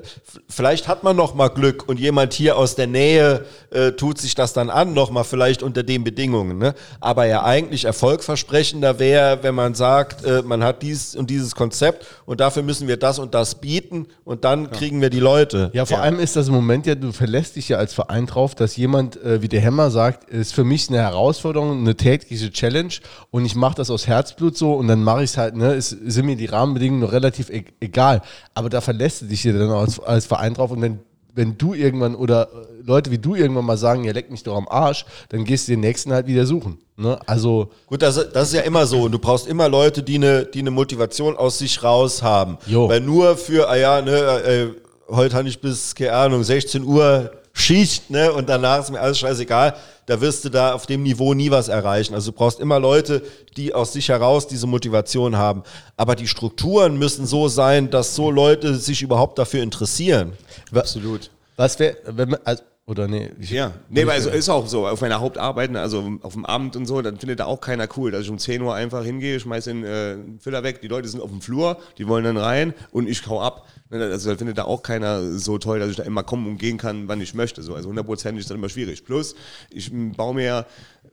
vielleicht 0.49 0.89
hat 0.89 1.05
man 1.05 1.15
noch 1.15 1.35
mal 1.35 1.49
Glück 1.49 1.89
und 1.89 2.01
jemand 2.01 2.33
hier 2.33 2.48
aus 2.57 2.75
der 2.75 2.87
Nähe 2.87 3.45
äh, 3.71 3.93
tut 3.93 4.19
sich 4.19 4.35
das 4.35 4.53
dann 4.53 4.71
an, 4.71 4.95
noch 4.95 5.11
mal 5.11 5.25
vielleicht 5.25 5.63
unter 5.63 5.83
den 5.83 6.05
Bedingungen, 6.05 6.59
ne? 6.59 6.75
Aber 7.01 7.27
ja 7.27 7.45
eigentlich 7.45 7.85
erfolgversprechender 7.85 8.99
wäre, 8.99 9.43
wenn 9.43 9.55
man 9.55 9.75
sagt, 9.75 10.25
äh, 10.25 10.43
man 10.43 10.65
hat 10.65 10.83
dies 10.83 11.17
und 11.17 11.31
dieses 11.31 11.55
Konzept 11.55 12.07
und 12.27 12.41
dafür 12.41 12.63
müssen 12.63 12.89
wir 12.89 12.97
das 12.97 13.19
und 13.19 13.35
das 13.35 13.57
bieten 13.57 14.07
und 14.25 14.45
dann 14.45 14.71
kriegen 14.71 15.01
wir 15.01 15.11
die 15.11 15.21
Leute. 15.21 15.71
Ja, 15.75 15.85
vor 15.85 16.01
allem 16.01 16.19
ist 16.19 16.37
das 16.37 16.49
im 16.49 16.55
Moment 16.55 16.87
ja, 16.87 16.95
du 16.95 17.13
verlässt 17.13 17.57
dich 17.57 17.69
ja 17.69 17.79
als 17.79 17.95
Verein 17.95 18.27
drauf, 18.27 18.55
dass 18.55 18.77
jemand 18.77 19.23
äh, 19.23 19.43
wie 19.43 19.49
der 19.49 19.61
Hämmer 19.61 19.91
sagt, 19.91 20.31
ist 20.31 20.55
für 20.55 20.65
mich 20.65 20.89
eine 20.89 20.99
Herausforderung, 20.99 21.79
eine 21.79 21.97
tägliche 21.97 22.51
Challenge 22.51 22.95
und 23.31 23.45
ich 23.45 23.55
mache 23.55 23.77
das 23.77 23.91
aus 23.91 24.07
Herzblut 24.07 24.57
so 24.57 24.75
und 24.75 24.89
dann 24.89 25.03
mache 25.03 25.23
ich 25.23 25.31
es 25.31 25.37
halt, 25.37 25.57
ne, 25.57 25.75
es 25.75 25.91
sind 25.91 26.27
mir 26.27 26.37
die 26.37 26.47
Rahmenbedingungen 26.47 27.01
noch 27.01 27.13
relativ 27.13 27.51
e 27.51 27.65
egal. 27.81 28.23
Aber 28.55 28.69
da 28.69 28.81
verlässt 28.81 29.23
du 29.23 29.27
dich 29.27 29.45
ja 29.45 29.53
dann 29.53 29.71
als, 29.71 30.01
als 30.01 30.27
Verein 30.27 30.55
drauf 30.55 30.71
und 30.71 30.83
wenn, 30.83 31.01
wenn 31.39 31.57
du 31.57 31.73
irgendwann 31.73 32.17
oder 32.17 32.49
äh, 32.53 32.83
Leute 32.85 33.11
wie 33.13 33.19
du 33.19 33.37
irgendwann 33.37 33.65
mal 33.65 33.79
sagen, 33.79 34.03
ja, 34.03 34.13
leck 34.13 34.31
mich 34.31 34.43
doch 34.43 34.57
am 34.57 34.69
Arsch, 34.69 35.07
dann 35.29 35.45
gehst 35.45 35.69
du 35.69 35.73
den 35.73 35.81
nächsten 35.81 36.13
halt 36.13 36.27
wieder 36.27 36.45
suchen. 36.45 36.79
Ne? 36.97 37.19
Also, 37.27 37.71
Gut, 37.87 38.03
das, 38.03 38.17
das 38.33 38.49
ist 38.49 38.55
ja 38.55 38.63
immer 38.63 38.87
so. 38.87 39.03
Und 39.03 39.13
du 39.13 39.21
brauchst 39.21 39.47
immer 39.47 39.69
Leute, 39.69 40.03
die 40.03 40.17
eine, 40.17 40.45
die 40.45 40.59
eine 40.59 40.73
Motivation 40.73 41.37
aus 41.37 41.59
sich 41.59 41.83
raus 41.83 42.23
haben. 42.23 42.59
Jo. 42.67 42.89
Weil 42.89 43.01
nur 43.01 43.37
für, 43.37 43.69
ah 43.69 43.77
ja, 43.77 44.03
ne, 44.03 44.11
äh, 44.11 44.67
heute 45.09 45.37
habe 45.37 45.49
ich 45.49 45.61
bis, 45.61 45.95
keine 45.95 46.13
Ahnung, 46.15 46.43
16 46.43 46.83
Uhr 46.83 47.31
Schicht, 47.61 48.11
ne, 48.11 48.33
und 48.33 48.49
danach 48.49 48.81
ist 48.81 48.91
mir 48.91 49.01
alles 49.01 49.19
scheißegal. 49.19 49.75
Da 50.07 50.21
wirst 50.21 50.45
du 50.45 50.49
da 50.49 50.73
auf 50.73 50.87
dem 50.87 51.03
Niveau 51.03 51.35
nie 51.35 51.51
was 51.51 51.69
erreichen. 51.69 52.15
Also 52.15 52.31
du 52.31 52.37
brauchst 52.39 52.61
immer 52.61 52.81
Leute, 52.81 53.23
die 53.57 53.75
aus 53.75 53.93
sich 53.93 54.09
heraus 54.09 54.47
diese 54.47 54.67
Motivation 54.67 55.37
haben. 55.37 55.63
Aber 55.97 56.17
die 56.17 56.27
Strukturen 56.27 56.99
müssen 56.99 57.27
so 57.27 57.49
sein, 57.49 57.91
dass 57.91 58.15
so 58.15 58.31
Leute 58.31 58.77
sich 58.77 59.03
überhaupt 59.03 59.39
dafür 59.39 59.63
interessieren. 59.63 60.33
Absolut. 60.75 61.31
was 61.57 61.79
wäre, 61.79 61.97
wenn 62.07 62.31
man, 62.31 62.41
also, 62.45 62.63
oder 62.89 63.07
nee, 63.07 63.31
ich, 63.39 63.51
Ja, 63.51 63.73
nee, 63.91 64.07
weil 64.07 64.15
also 64.15 64.31
ist 64.31 64.49
auch 64.49 64.67
so, 64.67 64.87
auf 64.87 65.03
meiner 65.03 65.21
Hauptarbeit, 65.21 65.71
ne, 65.71 65.81
also 65.81 66.11
auf 66.23 66.33
dem 66.33 66.47
Abend 66.47 66.75
und 66.75 66.87
so, 66.87 67.03
dann 67.03 67.19
findet 67.19 67.41
da 67.41 67.45
auch 67.45 67.61
keiner 67.61 67.87
cool, 67.99 68.11
dass 68.11 68.23
ich 68.23 68.31
um 68.31 68.39
10 68.39 68.63
Uhr 68.63 68.75
einfach 68.75 69.05
hingehe, 69.05 69.39
schmeiß 69.39 69.65
den 69.65 69.85
äh, 69.85 70.17
Füller 70.41 70.63
weg, 70.63 70.81
die 70.81 70.89
Leute 70.89 71.07
sind 71.07 71.21
auf 71.21 71.29
dem 71.29 71.43
Flur, 71.43 71.77
die 71.99 72.09
wollen 72.09 72.25
dann 72.25 72.39
rein 72.39 72.73
und 72.91 73.07
ich 73.07 73.27
hau 73.27 73.43
ab. 73.43 73.67
Ne, 73.91 74.05
Also 74.05 74.31
da 74.31 74.37
findet 74.37 74.59
da 74.59 74.65
auch 74.65 74.83
keiner 74.83 75.39
so 75.39 75.59
toll, 75.59 75.79
dass 75.79 75.91
ich 75.91 75.97
da 75.97 76.03
immer 76.03 76.23
kommen 76.23 76.47
und 76.47 76.59
gehen 76.59 76.77
kann, 76.77 77.09
wann 77.09 77.21
ich 77.21 77.35
möchte. 77.35 77.63
So. 77.63 77.75
Also 77.75 77.89
hundertprozentig 77.89 78.41
ist 78.43 78.51
das 78.51 78.57
immer 78.57 78.69
schwierig. 78.69 79.05
Plus, 79.05 79.35
ich 79.71 79.91
baue 80.17 80.35
mir, 80.35 80.67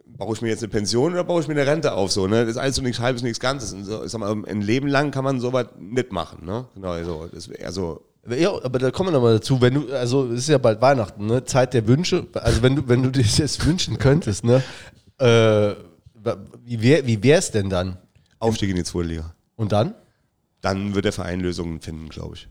baue 0.06 0.36
ich 0.36 0.42
mir 0.42 0.50
jetzt 0.50 0.64
eine 0.64 0.70
Pension 0.70 1.14
oder 1.14 1.24
baue 1.24 1.42
ich 1.42 1.48
mir 1.48 1.54
eine 1.54 1.66
Rente 1.66 1.94
auf? 1.94 2.12
So, 2.12 2.28
ne? 2.28 2.42
Das 2.42 2.52
ist 2.52 2.58
alles 2.58 2.76
so 2.76 2.82
nichts 2.82 3.00
halbes, 3.00 3.24
nichts 3.24 3.40
Ganzes. 3.40 3.74
Und 3.74 3.86
so, 3.86 4.04
ich 4.04 4.12
sag 4.12 4.20
mal, 4.20 4.36
ein 4.48 4.62
Leben 4.62 4.88
lang 4.88 5.12
kann 5.12 5.24
man 5.24 5.40
sowas 5.40 5.68
nicht 5.80 6.12
machen. 6.12 6.46
Ne? 6.46 6.66
Genau, 6.76 6.92
also, 6.92 7.30
das, 7.34 7.50
also 7.64 8.02
Ja, 8.28 8.52
aber 8.64 8.80
da 8.80 8.92
kommen 8.92 9.10
wir 9.10 9.14
nochmal 9.14 9.36
dazu, 9.36 9.62
wenn 9.62 9.76
du, 9.76 9.94
also 9.94 10.32
es 10.32 10.40
ist 10.42 10.50
ja 10.50 10.58
bald 10.58 10.82
Weihnachten, 10.82 11.28
ne? 11.28 11.44
Zeit 11.46 11.74
der 11.74 11.88
Wünsche, 11.88 12.28
also 12.34 12.62
wenn 12.62 12.76
du, 12.76 12.88
wenn 12.88 13.04
du 13.04 13.12
dir 13.12 13.22
das 13.22 13.38
jetzt 13.38 13.66
wünschen 13.66 13.98
könntest, 14.00 14.44
ne? 14.44 14.64
Äh, 15.18 15.76
wie 16.66 16.82
wär, 16.82 17.06
wie 17.06 17.22
wär's 17.24 17.52
denn 17.52 17.70
dann? 17.70 17.98
Aufstieg 18.40 18.70
in 18.72 18.76
die 18.76 18.84
zweite 18.84 19.08
Liga. 19.08 19.36
Und 19.56 19.72
dann? 19.72 19.94
Dann 20.62 20.96
wird 20.96 21.06
der 21.06 21.14
Verein 21.14 21.40
Lösungen 21.40 21.80
finden, 21.80 22.10
glaube 22.10 22.36
ich. 22.36 22.50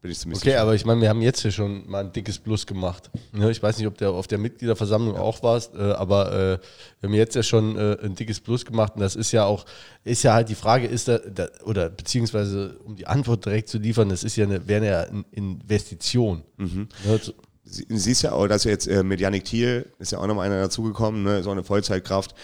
Bin 0.00 0.12
ich 0.12 0.18
ziemlich 0.20 0.38
Okay, 0.38 0.50
sicher. 0.50 0.62
aber 0.62 0.76
ich 0.76 0.84
meine, 0.84 1.00
wir 1.00 1.08
haben 1.08 1.20
jetzt 1.22 1.42
hier 1.42 1.50
schon 1.50 1.90
mal 1.90 2.04
ein 2.04 2.12
dickes 2.12 2.38
Plus 2.38 2.66
gemacht. 2.66 3.10
Ne? 3.32 3.50
Ich 3.50 3.60
weiß 3.60 3.78
nicht, 3.78 3.86
ob 3.88 3.98
du 3.98 4.08
auf 4.10 4.28
der 4.28 4.38
Mitgliederversammlung 4.38 5.16
auch 5.16 5.42
warst, 5.42 5.74
äh, 5.74 5.78
aber 5.92 6.32
äh, 6.32 6.58
wir 7.00 7.08
haben 7.08 7.14
jetzt 7.14 7.34
ja 7.34 7.42
schon 7.42 7.76
äh, 7.76 7.96
ein 8.04 8.14
dickes 8.14 8.38
Plus 8.38 8.64
gemacht 8.64 8.92
und 8.94 9.00
das 9.00 9.16
ist 9.16 9.32
ja 9.32 9.44
auch, 9.44 9.64
ist 10.04 10.22
ja 10.22 10.34
halt 10.34 10.48
die 10.50 10.54
Frage, 10.54 10.86
ist 10.86 11.08
da, 11.08 11.18
da 11.18 11.48
oder 11.64 11.88
beziehungsweise 11.90 12.78
um 12.84 12.94
die 12.94 13.08
Antwort 13.08 13.44
direkt 13.44 13.68
zu 13.68 13.78
liefern, 13.78 14.08
das 14.08 14.22
ist 14.22 14.36
ja 14.36 14.44
eine, 14.44 14.68
wäre 14.68 14.86
ja 14.86 15.00
eine 15.00 15.24
Investition. 15.32 16.44
Ne? 16.58 16.86
So- 17.20 17.32
Sie- 17.70 17.86
siehst 17.90 18.22
ja 18.22 18.32
auch, 18.32 18.48
dass 18.48 18.64
jetzt 18.64 18.86
äh, 18.88 19.02
mit 19.02 19.20
Yannick 19.20 19.44
Thiel 19.44 19.86
ist 19.98 20.12
ja 20.12 20.18
auch 20.18 20.26
noch 20.26 20.38
einer 20.40 20.58
dazugekommen, 20.60 21.22
ne, 21.22 21.42
so 21.42 21.50
eine 21.50 21.62
Vollzeitkraft, 21.64 22.34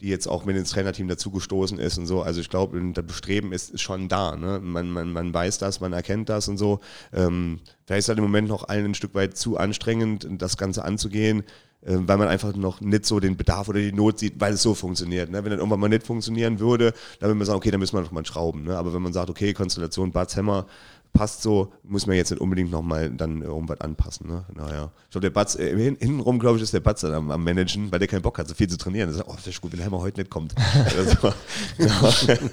die 0.00 0.08
jetzt 0.08 0.26
auch 0.26 0.44
mit 0.44 0.56
ins 0.56 0.70
Trainerteam 0.70 1.06
dazugestoßen 1.08 1.78
ist 1.78 1.96
und 1.98 2.06
so. 2.06 2.22
Also 2.22 2.40
ich 2.40 2.48
glaube, 2.50 2.80
das 2.92 3.06
Bestreben 3.06 3.52
ist, 3.52 3.80
schon 3.80 4.08
da. 4.08 4.36
Ne? 4.36 4.60
Man, 4.60 4.90
man, 4.90 5.12
man 5.12 5.32
weiß 5.32 5.58
das, 5.58 5.80
man 5.80 5.92
erkennt 5.92 6.28
das 6.28 6.48
und 6.48 6.58
so. 6.58 6.80
Ähm, 7.12 7.60
vielleicht 7.86 8.00
ist 8.00 8.08
das 8.08 8.16
im 8.16 8.24
Moment 8.24 8.48
noch 8.48 8.68
allen 8.68 8.86
ein 8.86 8.94
Stück 8.94 9.14
weit 9.14 9.36
zu 9.36 9.56
anstrengend, 9.56 10.26
das 10.38 10.56
Ganze 10.56 10.84
anzugehen, 10.84 11.44
äh, 11.82 11.96
weil 12.00 12.16
man 12.18 12.28
einfach 12.28 12.54
noch 12.56 12.80
nicht 12.80 13.06
so 13.06 13.20
den 13.20 13.36
Bedarf 13.36 13.68
oder 13.68 13.78
die 13.78 13.92
Not 13.92 14.18
sieht, 14.18 14.40
weil 14.40 14.54
es 14.54 14.62
so 14.62 14.74
funktioniert. 14.74 15.30
Ne? 15.30 15.44
Wenn 15.44 15.50
das 15.50 15.58
irgendwann 15.60 15.80
mal 15.80 15.88
nicht 15.88 16.06
funktionieren 16.06 16.58
würde, 16.58 16.92
dann 17.20 17.28
würde 17.28 17.34
man 17.36 17.46
sagen, 17.46 17.58
okay, 17.58 17.70
dann 17.70 17.80
müssen 17.80 17.96
wir 17.96 18.02
noch 18.02 18.10
mal 18.12 18.26
schrauben. 18.26 18.64
Ne? 18.64 18.76
Aber 18.76 18.92
wenn 18.92 19.02
man 19.02 19.12
sagt, 19.12 19.30
okay, 19.30 19.52
Konstellation 19.54 20.10
Bats 20.12 20.36
Hammer, 20.36 20.66
passt 21.14 21.42
so, 21.42 21.72
muss 21.84 22.06
man 22.06 22.16
jetzt 22.16 22.30
nicht 22.30 22.40
unbedingt 22.40 22.72
nochmal 22.72 23.08
dann 23.08 23.40
irgendwas 23.40 23.80
anpassen. 23.80 24.26
Ne? 24.26 24.44
Naja. 24.52 24.90
Ich 25.04 25.10
glaube, 25.12 25.22
der 25.22 25.30
Batz, 25.30 25.54
äh, 25.54 25.68
hin, 25.68 25.96
hintenrum, 25.98 26.40
glaube 26.40 26.56
ich, 26.56 26.62
ist 26.64 26.74
der 26.74 26.80
Batz 26.80 27.02
dann 27.02 27.14
am, 27.14 27.30
am 27.30 27.42
Managen, 27.42 27.90
weil 27.92 28.00
der 28.00 28.08
keinen 28.08 28.22
Bock 28.22 28.36
hat, 28.36 28.48
so 28.48 28.54
viel 28.54 28.68
zu 28.68 28.76
trainieren. 28.76 29.08
Er 29.08 29.14
sagt, 29.14 29.28
oh, 29.28 29.34
das 29.36 29.46
ist 29.46 29.60
gut, 29.60 29.72
wenn 29.72 29.80
Helmer 29.80 30.00
heute 30.00 30.20
nicht 30.20 30.30
kommt. 30.30 30.54
also, 30.98 31.32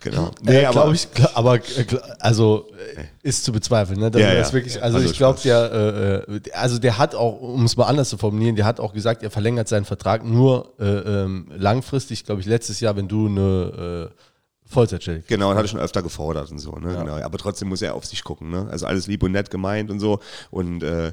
genau. 0.00 0.30
Nee, 0.42 0.66
ich, 0.94 1.10
klar, 1.12 1.30
aber 1.34 1.56
äh, 1.56 1.84
klar, 1.84 2.02
also 2.18 2.68
äh, 2.96 3.04
ist 3.22 3.44
zu 3.44 3.52
bezweifeln, 3.52 4.00
ne? 4.00 4.10
Ja, 4.14 4.32
ja. 4.32 4.52
wirklich, 4.52 4.82
also, 4.82 4.96
Also 4.96 5.10
ich 5.10 5.16
glaube, 5.16 5.38
der, 5.44 6.24
äh, 6.28 6.34
äh, 6.36 6.52
also 6.52 6.78
der 6.78 6.96
hat 6.96 7.14
auch, 7.14 7.40
um 7.40 7.64
es 7.64 7.76
mal 7.76 7.86
anders 7.86 8.08
zu 8.08 8.16
formulieren, 8.16 8.56
der 8.56 8.64
hat 8.64 8.80
auch 8.80 8.94
gesagt, 8.94 9.22
er 9.22 9.30
verlängert 9.30 9.68
seinen 9.68 9.84
Vertrag 9.84 10.24
nur 10.24 10.72
äh, 10.80 10.84
ähm, 10.84 11.48
langfristig, 11.54 12.24
glaube 12.24 12.40
ich, 12.40 12.46
letztes 12.46 12.80
Jahr, 12.80 12.96
wenn 12.96 13.06
du 13.06 13.26
eine 13.26 14.10
äh, 14.10 14.27
Vollzeitstelle. 14.68 15.22
Genau, 15.26 15.48
das 15.48 15.56
hatte 15.56 15.64
ich 15.66 15.70
schon 15.70 15.80
öfter 15.80 16.02
gefordert 16.02 16.50
und 16.50 16.58
so. 16.58 16.72
Ne? 16.72 16.94
Genau. 16.96 17.16
Aber 17.16 17.38
trotzdem 17.38 17.68
muss 17.68 17.80
er 17.80 17.94
auf 17.94 18.04
sich 18.04 18.22
gucken. 18.22 18.50
Ne? 18.50 18.68
Also 18.70 18.86
alles 18.86 19.06
lieb 19.06 19.22
und 19.22 19.32
nett 19.32 19.50
gemeint 19.50 19.90
und 19.90 19.98
so. 19.98 20.20
Und 20.50 20.82
äh, 20.82 21.12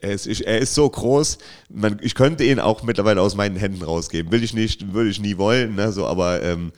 er, 0.00 0.10
ist, 0.10 0.26
ich, 0.26 0.46
er 0.46 0.58
ist 0.58 0.74
so 0.74 0.88
groß, 0.88 1.38
man, 1.70 1.98
ich 2.00 2.14
könnte 2.14 2.42
ihn 2.44 2.58
auch 2.58 2.82
mittlerweile 2.82 3.20
aus 3.20 3.34
meinen 3.34 3.56
Händen 3.56 3.82
rausgeben. 3.82 4.32
Will 4.32 4.42
ich 4.42 4.54
nicht, 4.54 4.94
würde 4.94 5.10
ich 5.10 5.20
nie 5.20 5.36
wollen. 5.36 5.74
Ne? 5.74 5.92
So, 5.92 6.06
aber 6.06 6.42
ähm, 6.42 6.72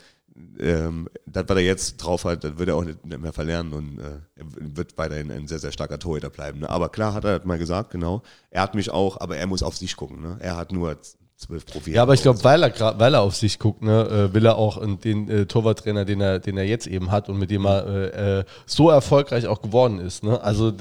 ähm, 0.58 1.08
das, 1.26 1.44
was 1.48 1.56
er 1.56 1.62
jetzt 1.62 1.96
drauf 1.98 2.24
hat, 2.24 2.42
das 2.42 2.58
wird 2.58 2.68
er 2.68 2.76
auch 2.76 2.84
nicht, 2.84 3.04
mehr 3.04 3.32
verlernen 3.32 3.72
und 3.72 3.98
äh, 3.98 4.18
er 4.34 4.76
wird 4.76 4.98
weiterhin 4.98 5.30
ein 5.30 5.46
sehr, 5.46 5.58
sehr 5.58 5.72
starker 5.72 5.98
Torhüter 5.98 6.30
bleiben. 6.30 6.60
Ne? 6.60 6.70
Aber 6.70 6.88
klar 6.88 7.14
hat 7.14 7.24
er 7.24 7.38
das 7.38 7.46
mal 7.46 7.58
gesagt, 7.58 7.90
genau. 7.90 8.22
Er 8.50 8.62
hat 8.62 8.74
mich 8.74 8.90
auch, 8.90 9.20
aber 9.20 9.36
er 9.36 9.46
muss 9.46 9.62
auf 9.62 9.76
sich 9.76 9.96
gucken. 9.96 10.20
Ne? 10.20 10.36
Er 10.40 10.56
hat 10.56 10.72
nur 10.72 10.98
zwölf 11.40 11.64
Profi. 11.66 11.92
Ja, 11.92 12.02
aber 12.02 12.14
ich 12.14 12.22
glaube, 12.22 12.44
weil 12.44 12.62
er 12.62 12.98
weil 12.98 13.14
er 13.14 13.22
auf 13.22 13.34
sich 13.34 13.58
guckt, 13.58 13.82
ne, 13.82 14.28
äh, 14.30 14.34
will 14.34 14.44
er 14.44 14.56
auch 14.56 14.80
den 14.98 15.28
äh, 15.28 15.46
Torwarttrainer, 15.46 16.04
den 16.04 16.20
er, 16.20 16.38
den 16.38 16.56
er 16.56 16.64
jetzt 16.64 16.86
eben 16.86 17.10
hat 17.10 17.28
und 17.28 17.38
mit 17.38 17.50
dem 17.50 17.64
er 17.64 17.86
äh, 17.86 18.38
äh, 18.40 18.44
so 18.66 18.90
erfolgreich 18.90 19.46
auch 19.46 19.62
geworden 19.62 19.98
ist. 19.98 20.22
Ne? 20.22 20.40
Also 20.42 20.72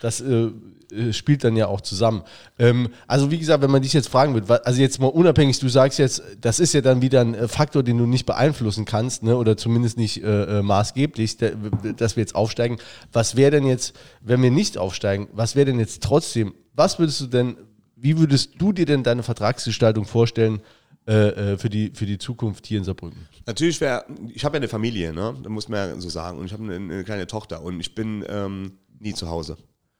das 0.00 0.20
äh, 0.20 0.48
äh, 0.90 1.12
spielt 1.12 1.44
dann 1.44 1.54
ja 1.54 1.66
auch 1.68 1.82
zusammen. 1.82 2.22
Ähm, 2.58 2.88
also 3.06 3.30
wie 3.30 3.38
gesagt, 3.38 3.62
wenn 3.62 3.70
man 3.70 3.82
dich 3.82 3.92
jetzt 3.92 4.08
fragen 4.08 4.32
würde, 4.34 4.48
wa- 4.48 4.60
also 4.64 4.80
jetzt 4.80 4.98
mal 5.00 5.06
unabhängig, 5.08 5.58
du 5.60 5.68
sagst 5.68 5.98
jetzt, 5.98 6.22
das 6.40 6.58
ist 6.60 6.72
ja 6.72 6.80
dann 6.80 7.02
wieder 7.02 7.20
ein 7.20 7.48
Faktor, 7.48 7.82
den 7.82 7.98
du 7.98 8.06
nicht 8.06 8.26
beeinflussen 8.26 8.86
kannst, 8.86 9.22
ne, 9.22 9.36
oder 9.36 9.56
zumindest 9.56 9.98
nicht 9.98 10.24
äh, 10.24 10.62
maßgeblich, 10.62 11.36
dass 11.36 12.16
wir 12.16 12.22
jetzt 12.22 12.34
aufsteigen. 12.34 12.78
Was 13.12 13.36
wäre 13.36 13.50
denn 13.50 13.66
jetzt, 13.66 13.94
wenn 14.22 14.42
wir 14.42 14.50
nicht 14.50 14.78
aufsteigen, 14.78 15.28
was 15.32 15.54
wäre 15.56 15.66
denn 15.66 15.78
jetzt 15.78 16.02
trotzdem, 16.02 16.54
was 16.74 16.98
würdest 16.98 17.20
du 17.20 17.26
denn 17.26 17.56
wie 18.00 18.18
würdest 18.18 18.52
du 18.58 18.72
dir 18.72 18.86
denn 18.86 19.02
deine 19.02 19.22
Vertragsgestaltung 19.22 20.04
vorstellen 20.04 20.60
äh, 21.06 21.52
äh, 21.52 21.58
für, 21.58 21.70
die, 21.70 21.92
für 21.94 22.06
die 22.06 22.18
Zukunft 22.18 22.66
hier 22.66 22.78
in 22.78 22.84
Saarbrücken? 22.84 23.26
Natürlich 23.46 23.80
wäre, 23.80 24.04
ich 24.32 24.44
habe 24.44 24.56
ja 24.56 24.60
eine 24.60 24.68
Familie, 24.68 25.12
ne? 25.12 25.34
Da 25.42 25.48
muss 25.48 25.68
man 25.68 25.90
ja 25.90 26.00
so 26.00 26.08
sagen. 26.08 26.38
Und 26.38 26.46
ich 26.46 26.52
habe 26.52 26.64
eine, 26.64 26.74
eine 26.74 27.04
kleine 27.04 27.26
Tochter 27.26 27.62
und 27.62 27.80
ich 27.80 27.94
bin 27.94 28.24
ähm, 28.28 28.72
nie 28.98 29.14
zu 29.14 29.28
Hause. 29.28 29.56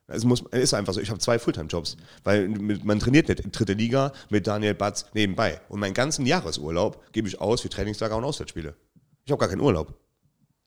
Es 0.07 0.25
muss, 0.25 0.43
ist 0.51 0.75
einfach 0.75 0.93
so, 0.93 1.01
ich 1.01 1.11
habe 1.11 1.21
zwei 1.21 1.39
Fulltime-Jobs. 1.39 1.97
Weil 2.25 2.49
man 2.49 2.99
trainiert 2.99 3.29
nicht 3.29 3.41
in 3.41 3.53
dritte 3.53 3.75
Liga 3.75 4.13
mit 4.29 4.47
Daniel 4.47 4.75
Batz 4.75 5.07
nebenbei. 5.15 5.61
Und 5.69 5.81
meinen 5.81 5.95
ganzen 5.95 6.27
Jahresurlaub 6.27 7.13
gebe 7.13 7.29
ich 7.29 7.41
aus 7.41 7.61
für 7.61 7.69
Trainingslager 7.69 8.17
und 8.17 8.25
Auswärtsspiele. 8.25 8.75
Ich 9.25 9.31
habe 9.31 9.41
gar 9.41 9.49
keinen 9.49 9.61
Urlaub. 9.61 9.95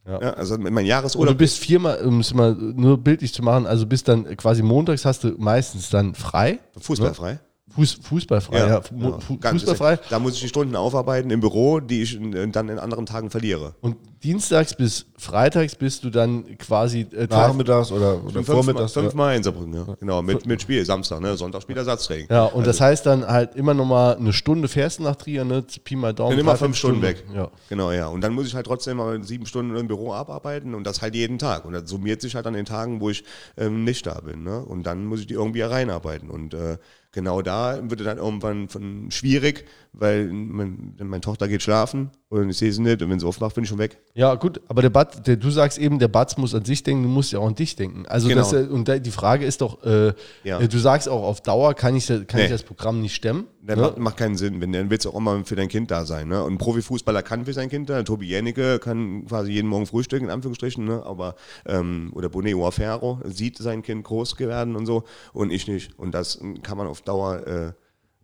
Ja. 0.06 0.22
Ja, 0.22 0.30
also 0.34 0.58
mein 0.58 0.68
Und 0.76 0.84
du 0.84 0.86
Jahresurlaub. 0.86 1.38
bist 1.38 1.60
viermal, 1.60 2.04
um 2.06 2.20
es 2.20 2.34
mal 2.34 2.54
nur 2.56 2.98
bildlich 2.98 3.34
zu 3.34 3.42
machen, 3.42 3.66
also 3.66 3.86
bist 3.86 4.08
dann 4.08 4.26
quasi 4.36 4.62
montags 4.62 5.06
hast 5.06 5.24
du 5.24 5.36
meistens 5.38 5.90
dann 5.90 6.14
frei. 6.14 6.60
Fußballfrei. 6.80 7.40
Fuß, 7.76 8.00
fußballfrei, 8.04 8.58
ja. 8.58 8.82
Fu- 8.82 8.96
genau. 8.96 9.20
Fußballfrei. 9.20 9.98
Da 10.10 10.20
muss 10.20 10.36
ich 10.36 10.42
die 10.42 10.48
Stunden 10.48 10.76
aufarbeiten 10.76 11.32
im 11.32 11.40
Büro, 11.40 11.80
die 11.80 12.04
ich 12.04 12.20
äh, 12.22 12.48
dann 12.48 12.70
in 12.70 12.78
anderen 12.78 13.06
Tagen 13.06 13.30
verliere. 13.32 13.74
Und 13.82 13.96
dienstags 14.24 14.76
bis 14.76 15.06
freitags 15.18 15.76
bist 15.76 16.04
du 16.04 16.10
dann 16.12 16.58
quasi 16.60 17.02
äh, 17.02 17.28
Tag- 17.28 17.48
Nachmittags 17.48 17.92
oder, 17.92 18.24
oder 18.24 18.32
Fünf, 18.34 18.46
vormittags. 18.46 18.94
fünfmal 18.94 19.36
in 19.36 19.44
Saarbrücken, 19.44 19.74
ja. 19.74 19.96
Genau, 20.00 20.22
mit, 20.22 20.46
mit 20.46 20.62
Spiel, 20.62 20.86
Samstag, 20.86 21.20
ne? 21.20 21.36
Sonntag 21.36 21.64
spielt 21.64 21.80
Ersatztraining. 21.80 22.28
Ja, 22.30 22.46
und 22.46 22.68
das 22.68 22.80
heißt 22.80 23.06
dann 23.08 23.28
halt 23.28 23.56
immer 23.56 23.74
noch 23.74 23.86
mal 23.86 24.16
eine 24.18 24.34
Stunde 24.34 24.68
fährst 24.68 25.00
du 25.00 25.04
nach 25.04 25.16
Trier, 25.16 25.44
ne? 25.44 25.64
Pi 25.84 25.96
mal 25.96 26.14
Daumen. 26.14 26.32
Bin 26.32 26.40
immer 26.40 26.56
fünf 26.56 26.78
Stunden 26.78 27.02
weg. 27.02 27.24
Ja. 27.34 27.50
Genau, 27.70 27.92
ja. 27.92 28.08
Und 28.08 28.22
dann 28.22 28.34
muss 28.34 28.46
ich 28.46 28.54
halt 28.56 28.68
trotzdem 28.68 28.98
mal 28.98 29.24
sieben 29.24 29.46
Stunden 29.48 29.76
im 29.76 29.88
Büro 29.88 30.14
abarbeiten 30.14 30.76
und 30.76 30.86
das 30.86 31.02
halt 31.02 31.16
jeden 31.16 31.40
Tag. 31.40 31.66
Und 31.66 31.74
das 31.74 31.90
summiert 31.90 32.22
sich 32.22 32.36
halt 32.36 32.46
an 32.46 32.54
den 32.54 32.66
Tagen, 32.66 33.02
wo 33.02 33.10
ich 33.10 33.24
ähm, 33.58 33.84
nicht 33.84 34.06
da 34.06 34.20
bin. 34.22 34.44
Ne? 34.44 34.60
Und 34.64 34.84
dann 34.84 35.06
muss 35.06 35.22
ich 35.22 35.28
die 35.28 35.34
irgendwie 35.34 35.62
reinarbeiten. 35.62 36.30
Und 36.30 36.54
äh, 36.54 36.78
genau 37.14 37.42
da 37.42 37.80
wird 37.90 38.02
es 38.02 38.06
dann 38.06 38.18
irgendwann 38.18 38.68
von 38.68 39.10
schwierig, 39.10 39.66
weil 39.94 40.28
mein, 40.28 40.96
meine 41.00 41.22
Tochter 41.22 41.48
geht 41.48 41.62
schlafen 41.62 42.12
und 42.42 42.50
ich 42.50 42.58
sehe 42.58 42.72
sie 42.72 42.82
nicht 42.82 43.02
und 43.02 43.10
wenn 43.10 43.20
sie 43.20 43.26
aufmacht, 43.28 43.54
bin 43.56 43.64
ich 43.64 43.70
schon 43.70 43.78
weg. 43.78 43.98
Ja, 44.16 44.34
gut, 44.36 44.60
aber 44.68 44.82
der 44.82 44.90
Bat, 44.90 45.28
der, 45.28 45.38
du 45.38 45.50
sagst 45.52 45.78
eben, 45.78 46.00
der 46.00 46.08
Batz 46.08 46.38
muss 46.38 46.56
an 46.56 46.66
sich 46.66 46.82
denken, 46.84 47.04
du 47.04 47.10
musst 47.10 47.32
ja 47.32 47.40
auch 47.40 47.48
an 47.48 47.56
dich 47.56 47.76
denken. 47.76 48.06
Also 48.08 48.28
Genau. 48.28 48.42
das, 48.42 48.54
äh, 48.54 48.68
und 48.70 48.88
die 49.06 49.12
Frage 49.12 49.46
ist 49.46 49.62
doch, 49.62 49.84
äh, 49.84 50.14
Ja. 50.44 50.60
äh, 50.60 50.68
du 50.68 50.78
sagst 50.80 51.08
auch, 51.08 51.24
auf 51.24 51.42
Dauer 51.42 51.74
kann 51.74 51.96
ich, 51.96 52.08
kann 52.08 52.26
Nee. 52.34 52.46
ich 52.46 52.50
das 52.52 52.64
Programm 52.64 53.02
nicht 53.02 53.14
stemmen. 53.16 53.46
Das 53.62 53.78
ne? 53.78 53.84
macht, 53.84 53.98
macht 53.98 54.18
keinen 54.18 54.36
Sinn, 54.36 54.60
wenn 54.62 54.72
dann 54.74 54.90
willst 54.90 55.06
du 55.06 55.12
auch 55.12 55.18
immer 55.18 55.46
für 55.46 55.56
dein 55.56 55.70
Kind 55.70 55.92
da 55.92 56.06
sein. 56.06 56.28
Ne? 56.28 56.44
Und 56.44 56.54
ein 56.54 56.58
Profifußballer 56.58 57.24
kann 57.24 57.46
für 57.46 57.54
sein 57.54 57.70
Kind 57.70 57.90
da. 57.90 58.04
Tobi 58.04 58.28
Jennecke 58.28 58.80
kann 58.80 59.26
quasi 59.26 59.52
jeden 59.52 59.70
Morgen 59.70 59.86
frühstücken, 59.86 60.26
in 60.26 60.32
Anführungsstrichen, 60.32 60.84
ne? 60.84 61.04
aber 61.06 61.36
ähm, 61.66 62.12
oder 62.14 62.30
Boneo 62.30 62.70
Ferro 62.72 63.20
sieht 63.26 63.58
sein 63.60 63.82
Kind 63.84 64.04
groß 64.04 64.38
werden 64.40 64.76
und 64.76 64.86
so 64.86 65.04
und 65.34 65.52
ich 65.52 65.68
nicht. 65.68 65.98
Und 65.98 66.14
das 66.14 66.40
kann 66.64 66.78
man 66.78 66.88
auf 66.88 67.02
Dauer 67.02 67.48
äh, 67.48 67.72